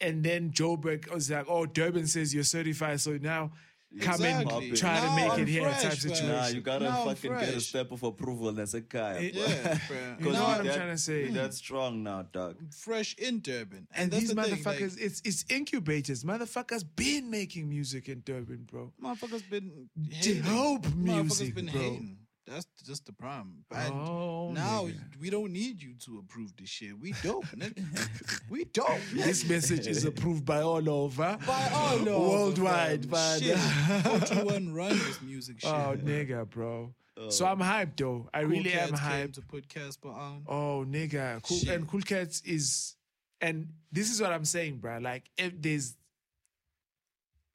and 0.00 0.24
then 0.24 0.50
Joburg 0.50 1.12
was 1.12 1.30
like, 1.30 1.46
"Oh, 1.48 1.66
Durban 1.66 2.06
says 2.06 2.34
you're 2.34 2.42
certified, 2.44 3.00
so 3.00 3.18
now 3.18 3.52
come 4.00 4.14
Exactly. 4.14 4.68
and 4.68 4.76
try 4.76 4.94
Now 4.94 5.00
to 5.08 5.16
make 5.22 5.32
I'm 5.32 5.40
it 5.40 5.48
here." 5.48 5.62
fresh, 5.62 5.74
type 5.82 5.84
man. 5.84 5.96
situation. 6.00 6.28
Nah, 6.28 6.46
you 6.48 6.60
gotta 6.60 6.84
Now 6.84 7.00
I'm 7.08 7.14
fucking 7.16 7.30
get 7.30 7.54
a 7.54 7.60
step 7.60 7.92
of 7.92 8.02
approval 8.02 8.48
and 8.48 8.58
that's 8.58 8.74
a 8.74 8.80
guy. 8.80 9.14
It- 9.18 9.34
Yeah. 9.34 9.78
You 10.20 10.32
know 10.32 10.42
what 10.42 10.60
I'm 10.60 10.66
that- 10.66 10.76
trying 10.76 10.90
to 10.90 10.98
say? 10.98 11.28
That's 11.28 11.56
strong 11.58 12.02
now, 12.02 12.22
dog. 12.32 12.56
fresh 12.72 13.14
in 13.16 13.40
Durban. 13.40 13.86
and 13.94 14.10
that's 14.10 14.20
these 14.20 14.34
the 14.34 14.42
thing, 14.42 14.54
motherfuckers, 14.56 14.96
like, 14.96 15.00
it's 15.06 15.20
it's 15.24 15.44
incubators. 15.48 16.24
Motherfuckers 16.24 16.84
been 16.96 17.30
making 17.30 17.68
music 17.68 18.08
in 18.08 18.22
Durban, 18.24 18.66
bro. 18.70 18.92
motherfuckers 19.02 19.48
been 19.48 19.88
hating. 20.10 20.42
Dope 20.42 20.86
Motherfuckers 20.86 20.94
music, 21.22 21.54
been 21.54 21.66
bro. 21.66 21.80
hating. 21.80 22.18
That's 22.46 22.66
just 22.84 23.06
the 23.06 23.12
problem. 23.12 23.64
Oh, 23.72 24.50
now 24.52 24.84
nigga. 24.84 25.20
we 25.20 25.30
don't 25.30 25.52
need 25.52 25.82
you 25.82 25.94
to 26.04 26.18
approve 26.18 26.54
this 26.56 26.68
shit. 26.68 26.98
We 27.00 27.14
dope, 27.22 27.46
nigga. 27.46 28.40
we 28.50 28.64
dope. 28.64 29.00
This 29.14 29.48
message 29.48 29.86
is 29.86 30.04
approved 30.04 30.44
by 30.44 30.60
all 30.60 30.88
over. 30.90 31.22
Uh, 31.22 31.36
by 31.46 31.70
all 31.72 32.08
over, 32.08 32.28
Worldwide, 32.28 33.10
man. 33.10 33.40
Shit. 33.40 33.56
41 34.28 34.74
run 34.74 34.90
this 34.90 35.22
music 35.22 35.56
oh, 35.64 35.92
shit. 35.92 36.00
Oh, 36.02 36.06
nigga, 36.06 36.48
bro. 36.48 36.94
Oh. 37.16 37.30
So 37.30 37.46
I'm 37.46 37.60
hyped 37.60 37.96
though. 37.96 38.28
I 38.34 38.42
Cool 38.42 38.50
really 38.50 38.72
am 38.72 38.90
Cats 38.90 39.00
came 39.00 39.28
hyped. 39.28 39.34
to 39.34 39.40
put 39.42 39.68
Cassper 39.68 40.14
on. 40.14 40.42
Oh, 40.46 40.84
nigga. 40.86 41.42
Cool, 41.42 41.58
Shit. 41.58 41.68
and 41.70 41.88
Cool 41.88 42.00
Cats 42.02 42.42
is, 42.42 42.96
and 43.40 43.68
this 43.92 44.10
is 44.10 44.20
what 44.20 44.32
I'm 44.32 44.44
saying, 44.44 44.78
bro. 44.78 44.98
Like, 44.98 45.30
if 45.38 45.52
there's, 45.60 45.96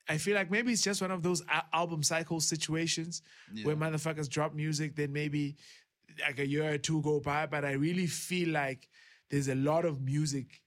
I 0.09 0.17
feel 0.17 0.33
like 0.35 0.49
maybe 0.49 0.71
it's 0.73 0.81
just 0.81 1.01
one 1.01 1.11
of 1.11 1.21
those 1.21 1.43
album 1.71 2.01
cycle 2.01 2.39
situations 2.39 3.21
Yeah. 3.53 3.65
where 3.65 3.75
motherfuckers 3.75 4.27
drop 4.27 4.55
music, 4.55 4.95
then 4.95 5.13
maybe 5.13 5.55
like 6.19 6.39
a 6.39 6.47
year 6.47 6.73
or 6.73 6.77
two 6.79 7.01
go 7.03 7.19
by. 7.19 7.45
But 7.45 7.63
I 7.63 7.73
really 7.73 8.07
feel 8.07 8.49
like 8.49 8.89
there's 9.29 9.47
a 9.47 9.55
lot 9.55 9.85
of 9.85 10.01
music 10.01 10.63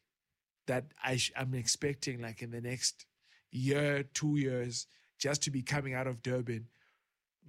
that 0.69 0.85
I 1.03 1.17
sh- 1.17 1.33
I'm 1.37 1.55
expecting, 1.55 2.23
like 2.23 2.41
in 2.41 2.53
the 2.53 2.61
next 2.61 3.05
year, 3.51 4.05
two 4.15 4.37
years, 4.37 4.87
just 5.19 5.43
to 5.43 5.51
be 5.51 5.63
coming 5.63 5.95
out 5.95 6.07
of 6.07 6.23
Durban. 6.23 6.69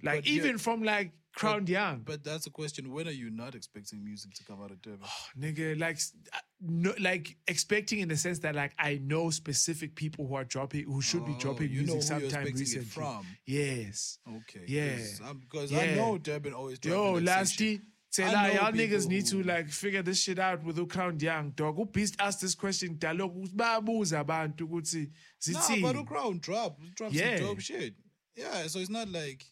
Like 0.02 0.24
But 0.24 0.26
even 0.26 0.58
from 0.58 0.82
like 0.82 1.12
Crown 1.34 1.66
Young, 1.66 2.02
But 2.04 2.22
that's 2.22 2.46
a 2.46 2.50
question. 2.50 2.92
When 2.92 3.08
are 3.08 3.10
you 3.10 3.28
not 3.30 3.54
expecting 3.54 4.04
music 4.04 4.34
to 4.34 4.44
come 4.44 4.62
out 4.62 4.70
of 4.70 4.80
Durban? 4.82 5.06
nigga 5.38 5.78
like 5.78 5.98
uh, 6.32 6.38
no, 6.60 6.94
like 7.00 7.36
expecting 7.48 7.98
in 8.00 8.08
the 8.08 8.16
sense 8.16 8.38
that 8.40 8.54
like 8.54 8.72
I 8.78 9.00
know 9.02 9.30
specific 9.30 9.94
people 9.96 10.26
who 10.26 10.34
are 10.36 10.44
dropping 10.44 10.84
who 10.84 11.02
should 11.02 11.26
be 11.26 11.32
Oh, 11.34 11.38
dropping 11.40 11.70
you 11.70 11.82
know 11.86 11.94
music 11.94 12.20
sometime 12.20 12.44
recently. 12.46 12.84
from. 12.86 13.26
Yes. 13.46 14.18
Okay. 14.28 14.64
Yeah. 14.66 14.96
Because 15.40 15.72
Yeah. 15.72 15.80
I 15.80 15.94
know 15.96 16.18
Durban 16.18 16.54
always 16.54 16.78
Yo, 16.82 17.18
that 17.20 17.24
lasty. 17.46 17.80
Say 18.10 18.22
know 18.32 18.46
y'all 18.52 18.70
niggas 18.70 19.08
need 19.08 19.26
to 19.26 19.42
like 19.42 19.68
figure 19.70 20.00
this 20.00 20.22
shit 20.22 20.38
out 20.38 20.62
with 20.62 20.76
the 20.76 20.86
Crown 20.86 21.18
Young 21.18 21.50
dog. 21.50 21.74
Who 21.74 21.84
beast 21.86 22.14
asked 22.20 22.42
this 22.42 22.54
question 22.54 22.96
dialogue 22.96 23.34
babuza 23.48 24.20
abantu 24.24 24.68
ukuthi 24.68 25.10
Nah, 25.48 25.60
but 25.82 25.96
the 25.96 26.04
crowd 26.04 26.40
drop, 26.40 26.78
drop 26.94 27.12
Yeah. 27.12 27.38
some 27.38 27.46
dope 27.48 27.60
shit. 27.60 27.94
Yeah, 28.36 28.68
so 28.68 28.78
it's 28.78 28.88
not 28.90 29.08
like 29.08 29.44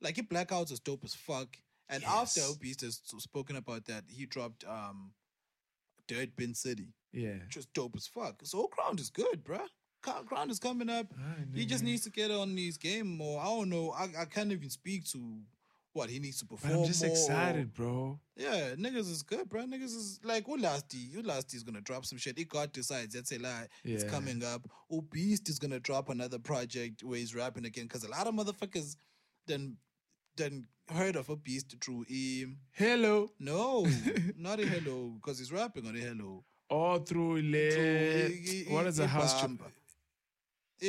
like 0.00 0.16
he 0.16 0.22
blackouts 0.22 0.72
is 0.72 0.80
dope 0.80 1.04
as 1.04 1.14
fuck. 1.14 1.56
And 1.88 2.02
Yes. 2.02 2.36
after 2.38 2.58
Beast 2.58 2.80
has 2.80 3.00
spoken 3.18 3.56
about 3.56 3.84
that, 3.86 4.04
he 4.08 4.26
dropped 4.26 4.64
um 4.64 5.12
Dirt 6.08 6.36
Bin 6.36 6.54
City, 6.54 6.92
yeah. 7.12 7.38
Just 7.48 7.72
dope 7.72 7.94
as 7.96 8.06
fuck. 8.06 8.40
So 8.44 8.66
Crown 8.68 8.98
is 8.98 9.10
good, 9.10 9.44
bruh. 9.44 9.66
Crown 10.02 10.50
is 10.50 10.60
coming 10.60 10.88
up. 10.88 11.12
he 11.52 11.66
just 11.66 11.82
needs 11.82 12.02
to 12.04 12.10
get 12.10 12.30
on 12.30 12.56
his 12.56 12.76
game 12.78 13.16
more. 13.16 13.40
I 13.40 13.46
don't 13.46 13.68
know. 13.70 13.90
I, 13.90 14.08
I 14.20 14.24
can't 14.26 14.52
even 14.52 14.70
speak 14.70 15.04
to 15.06 15.40
what 15.94 16.08
he 16.10 16.20
needs 16.20 16.38
to 16.40 16.44
But 16.44 16.60
perform. 16.60 16.80
I'm 16.80 16.86
just 16.86 17.02
more. 17.02 17.10
excited, 17.10 17.74
bro. 17.74 18.20
Yeah, 18.36 18.74
niggas 18.76 19.10
is 19.10 19.22
good, 19.24 19.48
bro. 19.48 19.62
Niggas 19.64 19.96
is 19.96 20.20
like 20.22 20.46
Ulasti. 20.46 21.12
Ulasti 21.16 21.54
is 21.56 21.64
gonna 21.64 21.80
drop 21.80 22.04
some 22.04 22.18
shit. 22.18 22.38
He 22.38 22.44
God 22.44 22.70
decides 22.72 23.14
that's 23.14 23.32
a 23.32 23.38
lie. 23.38 23.66
It's 23.82 24.04
coming 24.04 24.44
up. 24.44 24.68
Beast 25.10 25.48
is 25.48 25.58
gonna 25.58 25.80
drop 25.80 26.08
another 26.08 26.38
project 26.38 27.02
where 27.02 27.18
he's 27.18 27.34
rapping 27.34 27.64
again. 27.64 27.88
Cause 27.88 28.04
a 28.04 28.08
lot 28.10 28.28
of 28.28 28.34
motherfuckers 28.34 28.94
then 29.48 29.76
then 30.36 30.66
heard 30.92 31.16
of 31.16 31.28
a 31.30 31.36
Beast 31.36 31.74
through 31.82 32.04
him. 32.08 32.58
Hello. 32.72 33.30
No, 33.38 33.86
not 34.36 34.60
a 34.60 34.66
hello, 34.66 35.14
because 35.16 35.38
he's 35.38 35.50
rapping 35.52 35.86
on 35.86 35.96
a 35.96 35.98
hello. 36.00 36.44
All 36.68 36.98
through 36.98 37.42
le 37.42 37.70
Through 37.70 38.38
i- 38.68 38.72
what 38.72 38.86
is 38.86 38.98
a 38.98 39.06
house. 39.06 39.34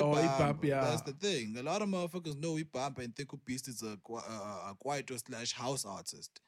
Oh, 0.01 0.13
Ibamp, 0.15 0.63
yeah. 0.65 0.81
That's 0.81 1.01
the 1.03 1.13
thing. 1.13 1.55
A 1.57 1.63
lot 1.63 1.81
of 1.81 1.87
motherfuckers 1.87 2.37
know 2.37 2.55
Ibamp 2.55 2.99
and 2.99 3.15
think 3.15 3.31
a 3.31 3.37
Beast 3.37 3.67
is 3.69 3.81
a, 3.83 3.97
uh, 4.13 4.17
a 4.71 4.75
kwaito 4.85 5.17
slash 5.25 5.53
house 5.53 5.85
artist. 5.85 6.41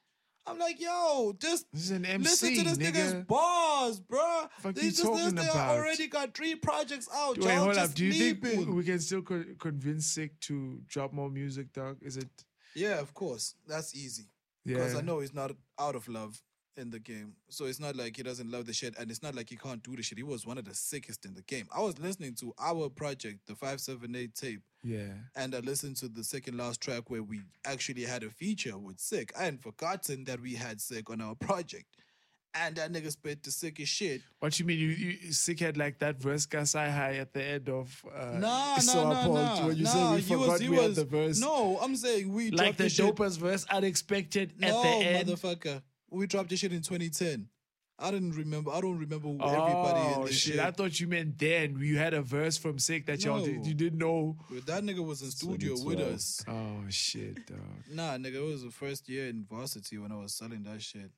I'm 0.45 0.57
like, 0.57 0.81
yo, 0.81 1.33
just 1.39 1.67
This 1.71 1.83
is 1.83 1.91
an 1.91 2.03
listen 2.21 2.55
to 2.55 2.63
this 2.63 2.77
nigga. 2.77 2.91
nigga's 2.93 3.13
bars, 3.25 3.99
bro. 3.99 4.47
Fuck 4.59 4.73
They 4.75 4.83
you 4.85 4.89
just 4.89 5.03
talking 5.03 5.35
they 5.35 5.43
about? 5.43 5.77
already 5.77 6.07
got 6.07 6.33
three 6.35 6.55
projects 6.55 7.07
out. 7.13 7.37
Wait, 7.37 7.53
hold 7.55 7.75
just 7.75 7.91
up. 7.91 7.95
Do 7.95 8.05
you 8.05 8.33
think 8.35 8.43
we, 8.67 8.73
we 8.73 8.83
can 8.83 8.99
still 8.99 9.21
co- 9.21 9.45
convince 9.59 10.07
Sick 10.07 10.39
to 10.41 10.79
drop 10.87 11.13
more 11.13 11.29
music, 11.29 11.71
dog? 11.71 11.97
Is 12.01 12.17
it? 12.17 12.29
Yeah, 12.79 12.99
of 12.99 13.13
course. 13.13 13.55
That's 13.67 13.95
easy. 13.95 14.27
Because 14.65 14.93
Yeah. 14.93 14.99
I 14.99 15.01
know 15.01 15.19
he's 15.19 15.33
not 15.33 15.51
out 15.79 15.95
of 15.95 16.07
love 16.07 16.41
in 16.77 16.91
the 16.91 16.99
game. 16.99 17.35
So 17.49 17.65
it's 17.65 17.79
not 17.79 17.95
like 17.95 18.15
he 18.15 18.23
doesn't 18.23 18.49
love 18.49 18.65
the 18.65 18.73
shit. 18.73 18.95
And 18.97 19.11
it's 19.11 19.21
not 19.21 19.35
like 19.35 19.49
he 19.49 19.57
can't 19.57 19.83
do 19.83 19.95
the 19.95 20.03
shit. 20.03 20.17
He 20.17 20.23
was 20.23 20.45
one 20.45 20.57
of 20.57 20.65
the 20.65 20.73
sickest 20.73 21.25
in 21.25 21.33
the 21.33 21.41
game. 21.41 21.67
I 21.75 21.81
was 21.81 21.99
listening 21.99 22.35
to 22.35 22.53
our 22.57 22.89
project, 22.89 23.39
the 23.47 23.55
578 23.55 24.33
tape. 24.33 24.61
Yeah. 24.83 25.11
And 25.35 25.53
I 25.55 25.59
listened 25.59 25.97
to 25.97 26.07
the 26.07 26.23
second 26.23 26.57
last 26.57 26.79
track 26.79 27.09
where 27.09 27.23
we 27.23 27.41
actually 27.65 28.03
had 28.03 28.23
a 28.23 28.29
feature 28.29 28.77
with 28.77 28.99
Sick. 28.99 29.33
I 29.37 29.43
had 29.45 29.59
forgotten 29.61 30.23
that 30.25 30.39
we 30.39 30.55
had 30.55 30.79
Sick 30.79 31.09
on 31.09 31.19
our 31.21 31.35
project. 31.35 31.87
And 32.53 32.75
that 32.77 32.91
nigga 32.91 33.11
spit 33.11 33.43
the 33.43 33.51
sickest 33.51 33.93
shit. 33.93 34.21
What 34.39 34.59
you 34.59 34.65
mean? 34.65 34.79
You, 34.79 34.87
you 34.87 35.31
Sick 35.33 35.59
had 35.59 35.77
like 35.77 35.99
that 35.99 36.19
verse 36.19 36.47
Gasai 36.47 36.91
High 36.91 37.17
at 37.17 37.31
the 37.31 37.43
end 37.43 37.69
of 37.69 38.03
uh, 38.13 38.39
Nah, 38.39 38.77
So 38.79 39.03
nah, 39.03 39.09
nah, 39.13 39.21
Appalled. 39.53 39.67
When 39.67 39.77
you 39.77 39.83
nah, 39.83 39.89
say 39.91 40.15
we 40.15 40.21
he 40.21 40.33
forgot 40.33 40.47
was, 40.49 40.61
we 40.61 40.69
was, 40.69 40.81
had 40.81 40.95
the 40.95 41.05
verse. 41.05 41.39
No, 41.39 41.77
I'm 41.79 41.95
saying 41.95 42.33
we 42.33 42.49
like 42.49 42.77
dropped 42.77 42.95
the 42.95 43.03
the 43.03 43.11
dopest 43.13 43.37
verse, 43.37 43.65
unexpected 43.69 44.53
at 44.63 44.71
No, 44.71 44.81
the 44.81 44.87
end. 44.89 45.27
motherfucker. 45.29 45.81
We 46.09 46.25
dropped 46.25 46.49
the 46.49 46.57
shit 46.57 46.73
in 46.73 46.81
2010. 46.81 47.49
I 48.01 48.11
didn't 48.11 48.31
remember. 48.31 48.71
I 48.71 48.79
don't 48.81 48.97
remember 48.97 49.27
everybody 49.27 49.99
in 49.99 50.13
Oh 50.19 50.23
this 50.25 50.35
shit. 50.37 50.53
shit. 50.53 50.59
I 50.63 50.71
thought 50.71 50.99
you 50.99 51.07
meant 51.07 51.37
then 51.37 51.77
you 51.79 51.97
had 51.97 52.13
a 52.13 52.21
verse 52.21 52.57
from 52.57 52.79
Sick 52.79 53.05
that 53.07 53.23
y'all 53.25 53.43
did, 53.43 53.65
you 53.67 53.73
didn't 53.73 53.99
know. 53.99 54.37
But 54.49 54.65
that 54.67 54.83
nigga 54.83 55.05
was 55.05 55.21
in 55.21 55.29
studio 55.31 55.75
with 55.83 55.99
us. 55.99 56.43
Oh 56.47 56.85
shit, 56.89 57.45
dog. 57.45 57.59
Nah, 57.91 58.13
nigga, 58.17 58.35
it 58.35 58.41
was 58.43 58.63
the 58.63 58.71
first 58.71 59.07
year 59.09 59.27
in 59.27 59.43
varsity 59.43 59.97
when 59.97 60.11
I 60.11 60.15
was 60.15 60.33
selling 60.33 60.63
that 60.63 60.81
shit. 60.81 61.11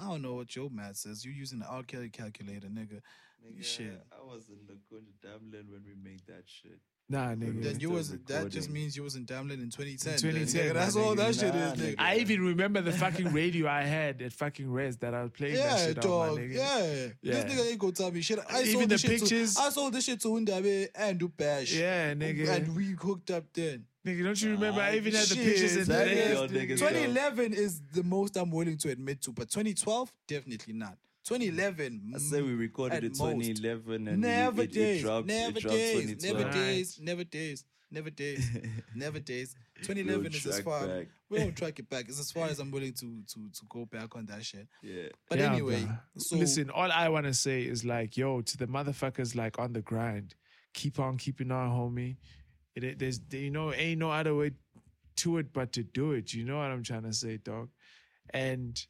I 0.00 0.08
don't 0.08 0.22
know 0.22 0.34
what 0.34 0.54
your 0.56 0.70
math 0.70 0.96
says. 0.96 1.24
You're 1.24 1.34
using 1.34 1.58
the 1.58 1.66
R. 1.66 1.82
Kelly 1.82 2.08
calculator, 2.08 2.68
nigga. 2.68 3.00
Nigga, 3.44 3.64
Shit. 3.64 4.00
I 4.12 4.24
was 4.24 4.48
in 4.48 4.58
the 4.68 4.74
Kunja 4.74 5.12
Damlin 5.24 5.68
when 5.70 5.82
we 5.84 5.94
made 6.02 6.22
that 6.28 6.44
shit. 6.46 6.78
Nah, 7.08 7.34
nigga. 7.34 7.60
Then 7.62 7.72
you 7.80 7.88
still 7.88 7.90
was 7.90 8.08
that 8.28 8.48
just 8.50 8.70
means 8.70 8.96
you 8.96 9.02
was 9.02 9.16
in 9.16 9.26
Damlin 9.26 9.54
in 9.60 9.68
2010. 9.68 10.12
In 10.14 10.18
2010, 10.20 10.46
nigga. 10.70 10.74
That's 10.74 10.94
my 10.94 11.02
all 11.02 11.14
that 11.16 11.34
nigga. 11.34 11.40
shit 11.40 11.54
Nah, 11.54 11.60
is, 11.60 11.72
nigga. 11.80 11.90
nigga. 11.90 11.94
I 11.98 12.16
even 12.18 12.40
remember 12.40 12.80
the 12.80 12.92
fucking 12.92 13.32
radio 13.32 13.68
I 13.68 13.82
had 13.82 14.22
at 14.22 14.32
fucking 14.32 14.70
Res 14.70 14.96
that 14.98 15.12
I 15.12 15.22
was 15.24 15.32
playing 15.32 15.56
that 15.56 15.78
Yeah, 15.80 15.86
shit 15.88 15.98
on, 15.98 16.02
dog. 16.04 16.36
my 16.36 16.40
nigga. 16.42 16.54
Yeah. 16.54 17.08
Yeah. 17.20 17.42
This 17.42 17.44
nigga 17.52 17.70
ain't 17.70 17.78
gonna 17.80 17.92
tell 17.92 18.10
me 18.12 18.20
shit. 18.22 18.38
I 18.48 18.60
Even 18.60 18.72
sold 18.72 18.82
the 18.84 18.86
this 18.86 19.00
shit 19.00 19.10
pictures- 19.10 19.54
To, 19.56 19.60
I 19.60 19.68
sold 19.70 19.92
this 19.92 20.04
shit 20.04 20.20
to 20.22 20.28
Undabe 20.28 20.88
and 20.94 21.20
Dupash. 21.20 21.76
Yeah, 21.78 22.14
nigga. 22.14 22.48
And 22.48 22.76
we 22.76 22.90
hooked 22.92 23.30
up 23.32 23.44
then. 23.52 23.84
Nigga, 24.06 24.24
don't 24.24 24.42
you 24.42 24.50
remember? 24.52 24.80
I 24.80 24.96
even 24.96 25.12
had 25.14 25.26
the 25.28 25.34
Shit, 25.36 25.44
pictures 25.44 25.76
in 25.76 25.84
that 25.88 26.06
there. 26.06 26.32
is- 26.32 26.32
Yo, 26.32 26.48
niggas, 26.48 26.78
2011 26.78 27.54
is 27.54 27.80
the 27.92 28.02
most 28.02 28.36
I'm 28.36 28.50
willing 28.50 28.76
to 28.78 28.90
admit 28.90 29.20
to, 29.22 29.32
but 29.32 29.48
2012, 29.50 30.12
definitely 30.26 30.74
not. 30.74 30.98
2011, 31.24 32.12
I 32.16 32.18
say 32.18 32.42
we 32.42 32.52
recorded 32.54 32.96
at 32.96 33.04
in 33.04 33.12
2011 33.12 34.08
and 34.08 34.20
never 34.20 34.62
it, 34.62 34.70
it, 34.70 34.72
days, 34.72 34.98
it 34.98 35.02
dropped, 35.04 35.26
never 35.28 35.58
it 35.58 35.60
dropped 35.60 35.76
days, 35.76 36.22
never 36.24 36.42
Right. 36.42 36.52
days, 36.52 36.98
never 37.00 37.24
days, 37.24 37.64
never 37.92 38.10
days, 38.10 38.48
never 38.96 39.20
days. 39.20 39.54
2011 39.82 40.22
We'll 40.24 40.34
is 40.34 40.46
as 40.46 40.60
far 40.62 40.84
back. 40.86 41.06
we 41.28 41.38
don't 41.38 41.56
track 41.56 41.78
it 41.78 41.88
back. 41.90 42.06
It's 42.08 42.18
as 42.18 42.32
far 42.32 42.48
as 42.48 42.58
I'm 42.58 42.72
willing 42.72 42.92
to 42.94 43.22
to 43.34 43.48
to 43.52 43.64
go 43.68 43.84
back 43.86 44.16
on 44.16 44.26
that 44.26 44.44
shit. 44.44 44.66
Yeah. 44.82 45.10
But 45.28 45.38
Yeah, 45.38 45.52
anyway, 45.52 45.82
bruh. 45.82 46.00
so 46.18 46.36
listen, 46.36 46.70
all 46.70 46.90
I 46.90 47.08
want 47.08 47.26
to 47.26 47.34
say 47.34 47.62
is 47.62 47.84
like, 47.84 48.16
yo, 48.16 48.40
to 48.40 48.56
the 48.58 48.66
motherfuckers 48.66 49.36
like 49.36 49.60
on 49.60 49.72
the 49.74 49.80
grind, 49.80 50.34
keep 50.74 50.98
on 50.98 51.18
keeping 51.18 51.52
on, 51.52 51.70
homie. 51.70 52.16
It, 52.74 52.98
there's, 52.98 53.20
you 53.30 53.50
know, 53.50 53.72
ain't 53.72 54.00
no 54.00 54.10
other 54.10 54.34
way 54.34 54.52
to 55.16 55.38
it 55.38 55.52
but 55.52 55.72
to 55.72 55.82
do 55.82 56.12
it. 56.12 56.32
You 56.32 56.44
know 56.44 56.58
what 56.58 56.70
I'm 56.70 56.82
trying 56.82 57.02
to 57.02 57.12
say, 57.12 57.36
dog? 57.36 57.68
And 58.30 58.80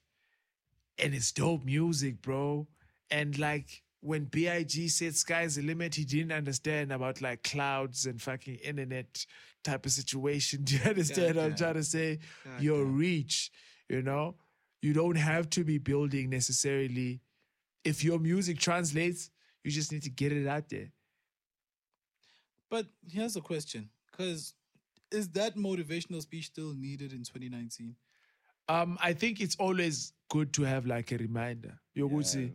and 0.99 1.15
it's 1.15 1.33
dope 1.33 1.65
music, 1.65 2.23
bro. 2.23 2.67
And 3.11 3.39
like 3.39 3.83
when 4.01 4.25
Big 4.25 4.71
said 4.91 5.17
sky's 5.17 5.57
the 5.57 5.63
limit, 5.63 5.95
he 5.95 6.05
didn't 6.05 6.33
understand 6.33 6.93
about 6.93 7.21
like 7.21 7.43
clouds 7.43 8.07
and 8.07 8.21
fucking 8.21 8.57
internet 8.57 9.27
type 9.65 9.87
of 9.87 9.93
situation. 9.93 10.63
Do 10.65 10.77
you 10.77 10.83
understand 10.85 11.37
what 11.37 11.45
I'm 11.45 11.51
Goddamn. 11.51 11.57
trying 11.57 11.75
to 11.75 11.85
say? 11.85 12.19
Your 12.59 12.85
reach, 12.85 13.51
you 13.89 14.03
know, 14.03 14.37
you 14.81 14.93
don't 14.93 15.17
have 15.17 15.49
to 15.51 15.65
be 15.65 15.79
building 15.79 16.31
necessarily. 16.31 17.21
If 17.85 18.05
your 18.05 18.19
music 18.19 18.59
translates, 18.59 19.31
you 19.65 19.71
just 19.71 19.93
need 19.93 20.03
to 20.03 20.11
get 20.11 20.33
it 20.33 20.47
out 20.47 20.69
there. 20.69 20.91
But 22.73 22.87
here's 23.17 23.37
a 23.37 23.41
question. 23.43 23.91
Cause 24.17 24.55
is 25.11 25.29
that 25.39 25.57
motivational 25.57 26.23
speech 26.23 26.47
still 26.47 26.73
needed 26.75 27.13
in 27.13 27.19
2019? 27.19 27.95
Um, 28.69 28.97
I 29.03 29.13
think 29.13 29.41
it's 29.41 29.57
always 29.57 30.15
good 30.31 30.53
to 30.55 30.63
have 30.63 30.87
like 30.87 31.13
a 31.13 31.19
reminder. 31.19 31.75
You 31.95 32.07
would 32.07 32.25
Yeah, 32.25 32.31
see. 32.31 32.53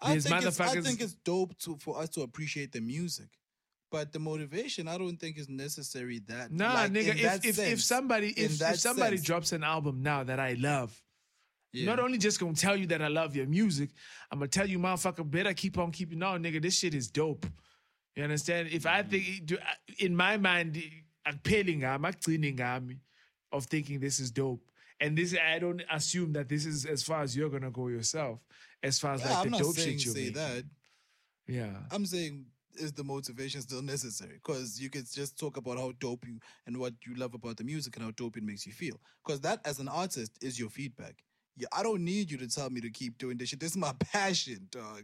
I 0.00 0.14
These 0.14 0.24
think, 0.26 0.42
it's, 0.44 0.60
I 0.60 0.80
think 0.80 1.00
it's 1.02 1.12
dope 1.12 1.58
to 1.58 1.76
for 1.76 1.98
us 2.00 2.08
to 2.10 2.22
appreciate 2.22 2.72
the 2.72 2.80
music. 2.80 3.28
But 3.90 4.12
the 4.14 4.18
motivation, 4.18 4.88
I 4.88 4.96
don't 4.96 5.18
think 5.18 5.36
is 5.36 5.48
necessary 5.50 6.20
that 6.28 6.50
Nah, 6.52 6.72
like, 6.74 6.92
nigga. 6.92 7.16
in 7.16 7.22
that 7.24 7.44
If, 7.44 7.58
if 7.58 7.72
if 7.74 7.82
somebody 7.82 8.28
if, 8.28 8.62
if 8.62 8.78
somebody 8.78 9.16
sense. 9.16 9.26
drops 9.26 9.52
an 9.52 9.62
album 9.64 10.00
now 10.02 10.24
that 10.24 10.40
I 10.40 10.52
love, 10.54 10.90
Yeah. 11.72 11.86
not 11.90 11.98
only 12.00 12.16
just 12.16 12.40
gonna 12.40 12.54
tell 12.54 12.76
you 12.76 12.86
that 12.86 13.02
I 13.02 13.08
love 13.08 13.36
your 13.36 13.46
music, 13.46 13.90
I'm 14.30 14.38
gonna 14.38 14.48
tell 14.48 14.68
you, 14.72 14.78
motherfucker, 14.78 15.28
better 15.28 15.52
keep 15.52 15.76
on 15.76 15.90
keeping 15.92 16.22
on, 16.22 16.42
nigga. 16.42 16.62
This 16.62 16.78
shit 16.78 16.94
is 16.94 17.10
dope. 17.10 17.44
You 18.16 18.24
understand? 18.24 18.68
If 18.72 18.86
I 18.86 19.02
think, 19.02 19.46
do- 19.46 19.56
uh, 19.58 19.94
in 19.98 20.14
my 20.16 20.36
mind, 20.36 20.82
appealing 21.26 21.84
I'm 21.84 22.02
ngami 22.02 22.98
of 23.52 23.66
thinking 23.66 24.00
this 24.00 24.20
is 24.20 24.30
dope. 24.30 24.62
And 25.00 25.16
this, 25.16 25.34
I 25.34 25.58
don't 25.58 25.82
assume 25.90 26.32
that 26.34 26.48
this 26.48 26.66
is 26.66 26.84
as 26.84 27.02
far 27.02 27.22
as 27.22 27.34
you're 27.36 27.48
gonna 27.48 27.70
go 27.70 27.88
yourself. 27.88 28.40
As 28.82 28.98
far 28.98 29.14
as 29.14 29.20
Yeah, 29.22 29.28
like 29.30 29.38
I'm 29.38 29.44
the 29.44 29.50
not 29.50 29.60
dope 29.60 29.74
saying 29.76 29.98
shit 29.98 30.04
you're 30.06 30.14
say 30.14 30.20
making. 30.20 30.34
that. 30.34 30.64
Yeah. 31.46 31.76
I'm 31.90 32.04
saying 32.06 32.46
is 32.74 32.92
the 32.92 33.04
motivation 33.04 33.60
still 33.60 33.82
necessary? 33.82 34.34
Because 34.34 34.80
you 34.80 34.88
could 34.90 35.10
just 35.10 35.38
talk 35.38 35.56
about 35.56 35.76
how 35.78 35.92
dope 35.98 36.26
you 36.26 36.38
and 36.66 36.76
what 36.78 36.94
you 37.06 37.14
love 37.14 37.34
about 37.34 37.56
the 37.56 37.64
music 37.64 37.96
and 37.96 38.04
how 38.04 38.10
dope 38.12 38.36
it 38.36 38.42
makes 38.44 38.66
you 38.66 38.72
feel. 38.72 38.98
Because 39.24 39.40
that, 39.40 39.60
as 39.64 39.80
an 39.80 39.88
artist, 39.88 40.32
is 40.42 40.58
your 40.58 40.70
feedback. 40.70 41.16
Yeah, 41.56 41.66
I 41.72 41.82
don't 41.82 42.04
need 42.04 42.30
you 42.30 42.38
to 42.38 42.48
tell 42.48 42.70
me 42.70 42.80
to 42.82 42.90
keep 42.90 43.18
doing 43.18 43.36
this 43.38 43.48
shit. 43.50 43.60
This 43.60 43.72
is 43.72 43.76
my 43.76 43.92
passion, 43.98 44.68
dog. 44.70 45.02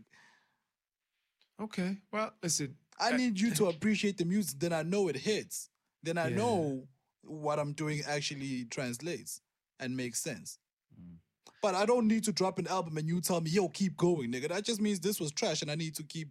Okay. 1.61 1.97
Well, 2.13 2.33
listen. 2.43 2.77
I 2.99 3.17
need 3.17 3.39
you 3.41 3.51
to 3.55 3.67
appreciate 3.67 4.17
the 4.19 4.25
music. 4.25 4.59
Then 4.59 4.73
I 4.73 4.83
know 4.83 5.09
it 5.09 5.17
hits. 5.17 5.69
Then 6.03 6.19
I 6.19 6.29
Yeah. 6.29 6.37
know 6.37 6.89
what 7.23 7.59
I'm 7.59 7.73
doing 7.73 8.03
actually 8.07 8.65
translates 8.67 9.41
and 9.81 9.97
makes 9.97 10.21
sense. 10.21 10.59
Mm. 10.99 11.17
But 11.61 11.75
I 11.75 11.85
don't 11.87 12.07
need 12.07 12.25
to 12.25 12.33
drop 12.33 12.59
an 12.59 12.67
album 12.69 12.97
and 12.97 13.09
you 13.09 13.21
tell 13.21 13.41
me, 13.41 13.51
yo, 13.51 13.69
keep 13.69 13.97
going, 13.97 14.31
nigga. 14.33 14.49
That 14.49 14.65
just 14.65 14.81
means 14.81 15.01
this 15.01 15.19
was 15.21 15.33
trash 15.33 15.63
and 15.63 15.71
I 15.71 15.75
need 15.75 15.95
to 15.97 16.03
keep 16.05 16.29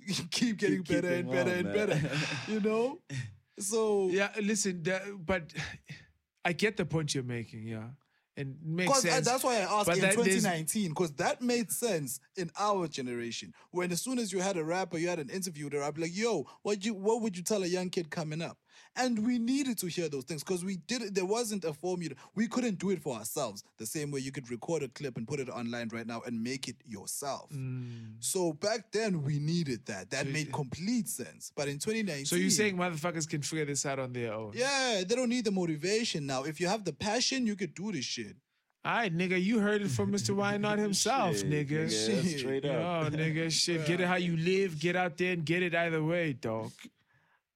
keep 0.30 0.56
getting 0.56 0.82
Keep 0.82 1.02
better 1.02 1.14
and 1.14 1.30
better 1.30 1.50
on, 1.50 1.56
and 1.58 1.64
man. 1.72 1.86
better. 1.88 2.10
You 2.48 2.60
know? 2.60 2.98
So 3.58 4.08
Yeah, 4.08 4.32
listen, 4.42 4.82
the, 4.82 5.16
but 5.24 5.52
I 6.44 6.52
get 6.54 6.76
the 6.76 6.84
point 6.86 7.14
you're 7.14 7.22
making. 7.22 7.66
Yeah, 7.68 7.90
and 8.36 8.56
makes 8.64 8.88
Because 8.88 9.04
uh, 9.06 9.10
sense. 9.10 9.26
that's 9.26 9.44
why 9.44 9.56
I 9.56 9.60
asked 9.60 9.86
But 9.86 9.96
in 9.96 10.02
that- 10.02 10.14
2019, 10.14 10.88
because 10.90 11.12
that 11.12 11.42
made 11.42 11.70
sense 11.70 12.18
in 12.36 12.50
our 12.58 12.88
generation. 12.88 13.52
When 13.70 13.92
as 13.92 14.00
soon 14.00 14.18
as 14.18 14.32
you 14.32 14.40
had 14.40 14.56
a 14.56 14.64
rapper, 14.64 14.98
you 14.98 15.08
had 15.08 15.18
an 15.18 15.28
interview 15.28 15.68
there, 15.70 15.82
I'd 15.82 15.94
be 15.94 16.02
like, 16.02 16.16
yo, 16.16 16.46
what 16.62 16.84
you 16.84 16.94
what 16.94 17.20
would 17.22 17.36
you 17.36 17.42
tell 17.42 17.62
a 17.62 17.66
young 17.66 17.90
kid 17.90 18.10
coming 18.10 18.40
up? 18.42 18.56
And 18.96 19.26
we 19.26 19.38
needed 19.38 19.78
to 19.78 19.86
hear 19.86 20.08
those 20.08 20.24
things 20.24 20.44
because 20.44 20.64
we 20.64 20.76
did 20.76 21.00
it. 21.02 21.14
There 21.14 21.24
wasn't 21.24 21.64
a 21.64 21.72
formula. 21.72 22.14
We 22.34 22.46
couldn't 22.46 22.78
do 22.78 22.90
it 22.90 23.00
for 23.02 23.16
ourselves. 23.16 23.64
The 23.78 23.86
same 23.86 24.10
way 24.10 24.20
you 24.20 24.30
could 24.32 24.50
record 24.50 24.82
a 24.82 24.88
clip 24.88 25.16
and 25.16 25.26
put 25.26 25.40
it 25.40 25.48
online 25.48 25.88
right 25.92 26.06
now 26.06 26.20
and 26.26 26.42
make 26.42 26.68
it 26.68 26.76
yourself. 26.84 27.48
Mm. 27.50 28.16
So 28.20 28.52
back 28.52 28.92
then 28.92 29.22
we 29.22 29.38
needed 29.38 29.86
that. 29.86 30.10
That 30.10 30.26
made 30.26 30.52
complete 30.52 31.08
sense. 31.08 31.50
But 31.56 31.68
in 31.68 31.78
2019, 31.78 32.26
So 32.26 32.36
you're 32.36 32.50
saying 32.50 32.76
motherfuckers 32.76 33.28
can 33.28 33.40
figure 33.42 33.64
this 33.64 33.86
out 33.86 33.98
on 33.98 34.12
their 34.12 34.34
own? 34.34 34.52
yeah, 34.54 35.02
they 35.06 35.14
don't 35.14 35.28
need 35.30 35.44
the 35.46 35.50
motivation 35.52 36.26
now. 36.26 36.42
If 36.44 36.60
you 36.60 36.66
have 36.66 36.84
the 36.84 36.92
passion, 36.92 37.46
you 37.46 37.56
could 37.56 37.74
do 37.74 37.92
this 37.92 38.04
shit. 38.04 38.36
All 38.84 38.92
right, 38.94 39.16
nigga, 39.16 39.40
you 39.40 39.60
heard 39.60 39.80
it 39.80 39.92
from 39.92 40.10
Mr. 40.12 40.34
Why 40.34 40.56
Not 40.56 40.78
himself, 40.78 41.36
Shit, 41.38 41.48
nigga. 41.48 41.86
nigga, 41.86 42.24
Shit. 42.24 42.38
straight 42.40 42.64
Oh, 42.64 43.08
nigga, 43.12 43.50
shit. 43.50 43.86
Get 43.86 44.00
it 44.00 44.08
how 44.08 44.16
you 44.16 44.36
live. 44.36 44.78
Get 44.80 44.96
out 44.96 45.16
there 45.16 45.32
and 45.34 45.44
get 45.44 45.62
it 45.62 45.72
either 45.74 46.02
way, 46.02 46.32
dog. 46.32 46.72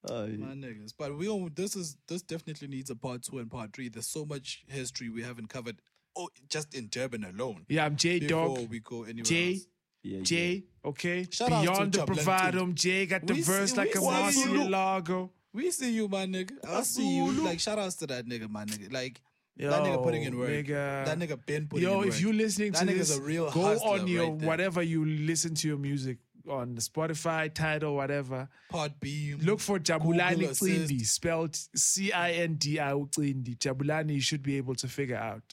Oh, 0.09 0.25
yeah. 0.25 0.37
My 0.37 0.53
niggas. 0.53 0.93
But 0.97 1.17
we 1.17 1.25
don't 1.25 1.55
this 1.55 1.75
is 1.75 1.97
this 2.07 2.21
definitely 2.21 2.67
needs 2.67 2.89
a 2.89 2.95
part 2.95 3.23
two 3.23 3.39
and 3.39 3.49
part 3.49 3.73
three. 3.73 3.89
There's 3.89 4.07
so 4.07 4.25
much 4.25 4.63
history 4.67 5.09
we 5.09 5.23
haven't 5.23 5.47
covered. 5.49 5.81
Oh, 6.15 6.29
just 6.49 6.73
in 6.73 6.87
Durban 6.89 7.23
alone. 7.23 7.65
Yeah, 7.69 7.85
I'm 7.85 7.95
J 7.95 8.19
Before 8.19 8.57
Dog. 8.57 8.69
we 8.69 8.79
go 8.79 9.03
anywhere 9.03 9.23
J, 9.23 9.53
else. 9.53 9.67
Yeah, 10.03 10.19
J, 10.21 10.63
okay? 10.85 11.27
Shout 11.29 11.49
Beyond 11.49 11.91
the 11.93 11.99
Jablan 11.99 12.15
Bravadum, 12.23 12.73
J 12.73 13.05
got 13.05 13.27
the 13.27 13.33
We 13.33 13.41
see- 13.41 13.51
verse 13.51 13.77
like 13.77 13.89
a 13.95 13.99
see 14.31 14.41
you. 14.41 14.47
Murciélago. 14.59 15.29
We 15.53 15.71
see 15.71 15.91
you, 15.93 16.07
my 16.07 16.25
nigga. 16.25 16.53
I 16.67 16.81
see 16.83 17.17
you. 17.17 17.31
Like 17.31 17.59
shout 17.59 17.77
outs 17.79 17.95
to 17.97 18.07
that 18.07 18.25
nigga, 18.27 18.49
my 18.49 18.65
nigga. 18.65 18.91
Like 18.93 19.21
that 19.57 19.81
nigga 19.83 20.03
putting 20.03 20.23
in 20.23 20.37
work. 20.37 20.49
nigga. 20.49 21.05
That 21.05 21.17
nigga 21.19 21.43
been 21.45 21.67
putting 21.67 21.83
Yo, 21.83 21.91
in 21.93 21.97
work. 21.97 22.05
Yo, 22.05 22.09
if 22.11 22.21
you 22.21 22.33
listening 22.33 22.71
that 22.73 22.85
to 22.85 22.93
nigga's 22.93 23.09
this, 23.09 23.17
a 23.17 23.21
real 23.21 23.49
go 23.51 23.61
on 23.79 24.07
your 24.07 24.31
right 24.31 24.41
whatever 24.41 24.81
you 24.83 25.03
listen 25.05 25.55
to 25.55 25.67
your 25.67 25.77
music 25.77 26.17
on 26.49 26.75
Spotify, 26.77 27.53
Tidal, 27.53 27.95
whatever. 27.95 28.49
Podbeam. 28.71 29.45
Look 29.45 29.59
for 29.59 29.79
Jabulani 29.79 30.39
Google 30.39 30.49
Cindi, 30.49 31.05
spelled 31.05 31.55
C 31.75 32.11
I 32.11 32.31
N 32.31 32.55
D 32.55 32.79
I 32.79 32.91
Cindi. 32.91 33.57
Jabulani, 33.57 34.13
you 34.15 34.21
should 34.21 34.43
be 34.43 34.57
able 34.57 34.75
to 34.75 34.87
figure 34.87 35.17
out, 35.17 35.43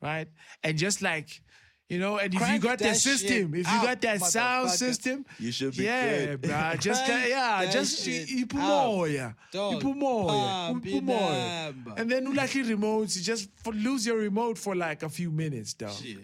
right? 0.00 0.28
And 0.62 0.76
just 0.78 1.02
like, 1.02 1.42
you 1.88 1.98
know, 1.98 2.16
and 2.18 2.34
if 2.34 2.40
you 2.40 2.58
got 2.58 2.78
that 2.78 2.84
that 2.90 2.96
system, 2.96 3.54
if 3.54 3.66
you 3.66 3.72
out, 3.72 3.84
got 3.84 4.00
that 4.00 4.20
sound 4.22 4.70
system, 4.70 5.26
You 5.38 5.52
should 5.52 5.76
be 5.76 5.84
yeah, 5.84 6.26
good. 6.26 6.42
bruh. 6.42 6.80
Just 6.80 7.06
that, 7.06 7.28
yeah, 7.28 7.64
that 7.64 7.72
just 7.72 8.02
shit 8.04 8.28
ipu 8.28 8.58
out. 8.58 8.86
moya, 8.86 9.36
Dog, 9.52 9.82
ipu 9.82 9.94
moya, 9.94 10.72
pump 10.72 10.84
ipu 10.84 11.66
it 11.86 12.00
And 12.00 12.10
then 12.10 12.34
like 12.34 12.50
remotes, 12.50 13.16
you 13.16 13.22
just 13.22 13.50
for, 13.62 13.72
lose 13.72 14.06
your 14.06 14.16
remote 14.16 14.56
for 14.56 14.74
like 14.74 15.02
a 15.02 15.08
few 15.10 15.30
minutes, 15.30 15.74
dog. 15.74 15.92
Shit. 15.92 16.18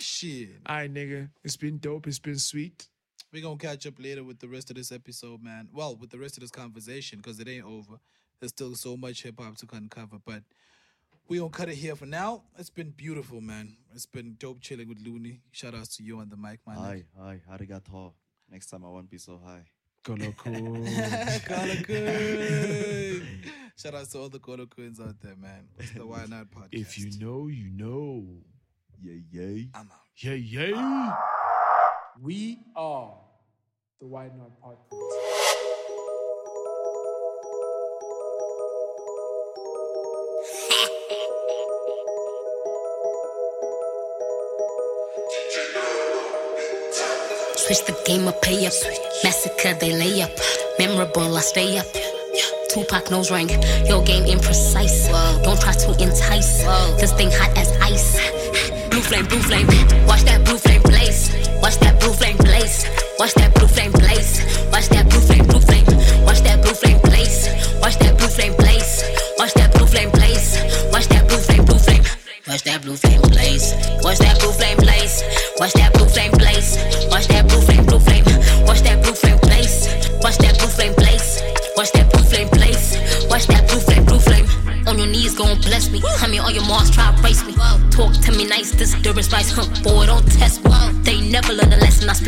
Shit. 0.00 0.48
All 0.66 0.76
right, 0.76 0.92
nigga, 0.92 1.30
it's 1.44 1.56
been 1.56 1.78
dope. 1.78 2.06
It's 2.06 2.18
been 2.18 2.38
sweet. 2.38 2.88
We're 3.32 3.42
gonna 3.42 3.58
catch 3.58 3.86
up 3.86 3.94
later 3.98 4.24
with 4.24 4.38
the 4.38 4.48
rest 4.48 4.70
of 4.70 4.76
this 4.76 4.90
episode, 4.90 5.42
man. 5.42 5.68
Well, 5.72 5.96
with 5.96 6.10
the 6.10 6.18
rest 6.18 6.36
of 6.38 6.40
this 6.40 6.50
conversation, 6.50 7.18
because 7.18 7.38
it 7.38 7.48
ain't 7.48 7.64
over. 7.66 8.00
There's 8.40 8.52
still 8.52 8.74
so 8.74 8.96
much 8.96 9.22
hip 9.22 9.38
hop 9.38 9.56
to 9.58 9.66
uncover, 9.72 10.16
but 10.24 10.42
we 11.28 11.38
gonna 11.38 11.50
cut 11.50 11.68
it 11.68 11.74
here 11.74 11.94
for 11.94 12.06
now. 12.06 12.44
It's 12.58 12.70
been 12.70 12.90
beautiful, 12.90 13.42
man. 13.42 13.76
It's 13.94 14.06
been 14.06 14.36
dope 14.38 14.60
chilling 14.62 14.88
with 14.88 14.98
Looney. 15.00 15.42
Shout 15.50 15.74
outs 15.74 15.96
to 15.98 16.02
you 16.02 16.18
on 16.20 16.30
the 16.30 16.36
mic, 16.38 16.60
man. 16.66 16.76
Hi, 16.78 17.04
hi, 17.18 17.40
arigato. 17.52 18.14
Next 18.50 18.68
time 18.68 18.84
I 18.84 18.88
won't 18.88 19.10
be 19.10 19.18
so 19.18 19.38
high. 19.44 19.66
Koloko. 20.04 20.86
Colokun. 21.44 23.26
Shout 23.76 23.94
outs 23.94 24.12
to 24.12 24.20
all 24.20 24.28
the 24.30 24.38
Colocuns 24.38 25.00
out 25.06 25.20
there, 25.20 25.36
man. 25.36 25.68
It's 25.78 25.90
the 25.92 26.06
Why 26.06 26.24
Not 26.26 26.50
podcast. 26.50 26.68
if 26.72 26.98
you 26.98 27.10
know, 27.18 27.48
you 27.48 27.68
know. 27.70 28.24
Yay, 29.02 29.22
yay. 29.30 29.68
I'm 29.74 29.90
out. 29.90 29.98
Yeah, 30.16 30.32
yeah. 30.32 31.14
We 32.20 32.58
are 32.74 33.14
the 34.00 34.06
Why 34.08 34.24
Not 34.36 34.50
Podcast. 34.60 34.90
Switch 47.56 47.84
the 47.86 47.96
game 48.04 48.26
up, 48.26 48.42
pay 48.42 48.66
up. 48.66 48.72
Massacre, 49.22 49.74
they 49.78 49.92
lay 49.92 50.20
up. 50.22 50.30
Memorable, 50.80 51.36
I 51.36 51.40
stay 51.40 51.78
up. 51.78 51.86
Tupac 52.70 53.12
nose 53.12 53.30
ring, 53.30 53.48
your 53.86 54.02
game 54.02 54.24
imprecise. 54.24 55.08
Don't 55.44 55.60
try 55.60 55.72
to 55.72 55.90
entice. 56.02 56.64
This 57.00 57.12
thing 57.12 57.30
hot 57.30 57.56
as 57.56 57.70
ice. 57.80 58.18
Blue 58.90 59.02
flame, 59.02 59.26
blue 59.26 59.38
flame. 59.38 59.66
Watch 60.08 60.22
that 60.22 60.44
blue 60.44 60.58
flame. 60.58 60.67
Watch 61.68 61.80
that 61.80 62.00
blue 62.00 62.14
flame 62.14 62.38
blaze. 62.38 62.88
Watch 63.18 63.34
that 63.34 63.52
blue 63.52 63.68
flame 63.68 63.92
blaze. 63.92 64.40
Watch 64.72 64.88
that 64.88 65.04
blue 65.10 65.20
flame, 65.20 65.44
blue 65.44 65.60
flame. 65.60 65.84
Watch 66.24 66.40
that 66.40 66.64
blue 66.64 66.72
flame 66.72 66.96
blaze. 67.04 67.44
Watch 67.84 67.98
that 68.00 68.16
blue 68.16 68.26
flame 68.26 68.56
blaze. 68.56 69.04
Watch 69.36 69.52
that 69.52 69.76
blue 69.76 69.84
flame 69.84 70.08
blaze. 70.16 70.56
Watch 70.88 71.08
that 71.12 71.28
blue 71.28 71.36
flame, 71.36 71.66
blue 71.68 71.76
flame. 71.76 72.00
Watch 72.48 72.62
that 72.64 72.80
blue 72.80 72.96
flame 72.96 73.20
blaze. 73.20 73.76
Watch 74.00 74.16
that 74.16 74.40
blue 74.40 74.52
flame 74.56 74.80
blaze. 74.80 75.20
Watch 75.60 75.74
that 75.76 75.92
blue 75.92 76.08
flame 76.08 76.32
blaze. 76.40 76.72
Watch 77.12 77.28
that 77.28 77.44
blue 77.44 77.60
flame, 77.60 77.84
blue 77.84 78.00
flame. 78.00 78.24
Watch 78.64 78.80
that 78.88 79.04
blue 79.04 79.12
flame 79.12 79.36
blaze. 79.44 79.92
Watch 80.24 80.38
that 80.40 80.56
blue 80.56 80.72
flame 80.72 80.96
blaze. 80.96 81.44
Watch 81.76 81.92
that 81.92 82.08
blue 82.08 82.24
flame 82.24 82.48
blaze. 82.48 82.96
Watch 83.28 83.44
that 83.52 83.68
blue 83.68 83.84
flame, 83.84 84.08
blue 84.08 84.24
flame. 84.24 84.48
On 84.88 84.96
your 84.96 85.06
knees, 85.06 85.36
gon' 85.36 85.60
bless 85.60 85.92
me. 85.92 86.00
I 86.24 86.32
mean, 86.32 86.40
all 86.40 86.50
your 86.50 86.64
marks 86.64 86.88
try 86.88 87.12
to 87.12 87.20
race 87.20 87.44
me. 87.44 87.52
Talk 87.92 88.16
to 88.24 88.32
me 88.32 88.48
nice, 88.48 88.72
this 88.72 88.96
Durban 89.04 89.22
spice? 89.22 89.52
Boy, 89.84 90.06
don't 90.06 90.24
test. 90.32 90.57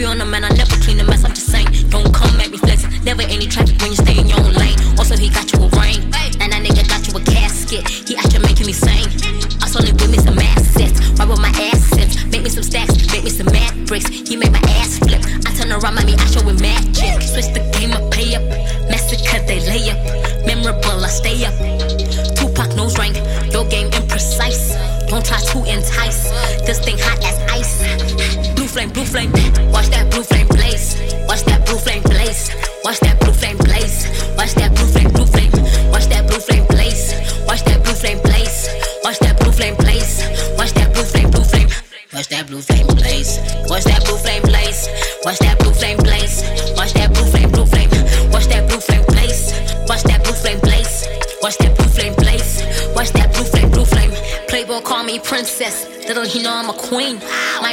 I 0.00 0.06
on 0.06 0.18
them 0.18 0.32
and 0.32 0.46
I 0.46 0.48
never 0.50 0.76
clean 0.76 0.99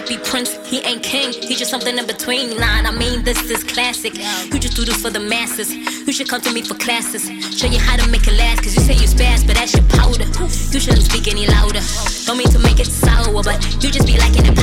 be 0.07 0.17
prince, 0.17 0.55
he 0.67 0.79
ain't 0.79 1.03
king. 1.03 1.33
He 1.33 1.55
just 1.55 1.69
something 1.69 1.97
in 1.97 2.07
between. 2.07 2.57
Nah, 2.57 2.87
I 2.87 2.91
mean 2.91 3.23
this 3.23 3.49
is 3.49 3.63
classic. 3.63 4.17
You 4.53 4.59
just 4.59 4.75
do 4.75 4.85
this 4.85 5.01
for 5.01 5.09
the 5.09 5.19
masses. 5.19 5.73
You 5.73 6.13
should 6.13 6.29
come 6.29 6.41
to 6.41 6.51
me 6.53 6.61
for 6.61 6.75
classes. 6.75 7.27
Show 7.57 7.67
you 7.67 7.79
how 7.79 7.97
to 7.97 8.07
make 8.09 8.27
it 8.27 8.37
last. 8.37 8.63
Cause 8.63 8.75
you 8.75 8.81
say 8.81 8.93
you 8.93 9.07
spaz, 9.07 9.45
but 9.45 9.55
that's 9.55 9.73
your 9.73 9.83
powder. 9.89 10.25
You 10.71 10.79
shouldn't 10.79 11.03
speak 11.03 11.27
any 11.27 11.47
louder. 11.47 11.81
Don't 12.25 12.37
mean 12.37 12.49
to 12.49 12.59
make 12.59 12.79
it 12.79 12.87
sour, 12.87 13.43
but 13.43 13.57
you 13.83 13.91
just 13.91 14.07
be 14.07 14.17
lacking 14.17 14.43
the 14.43 14.56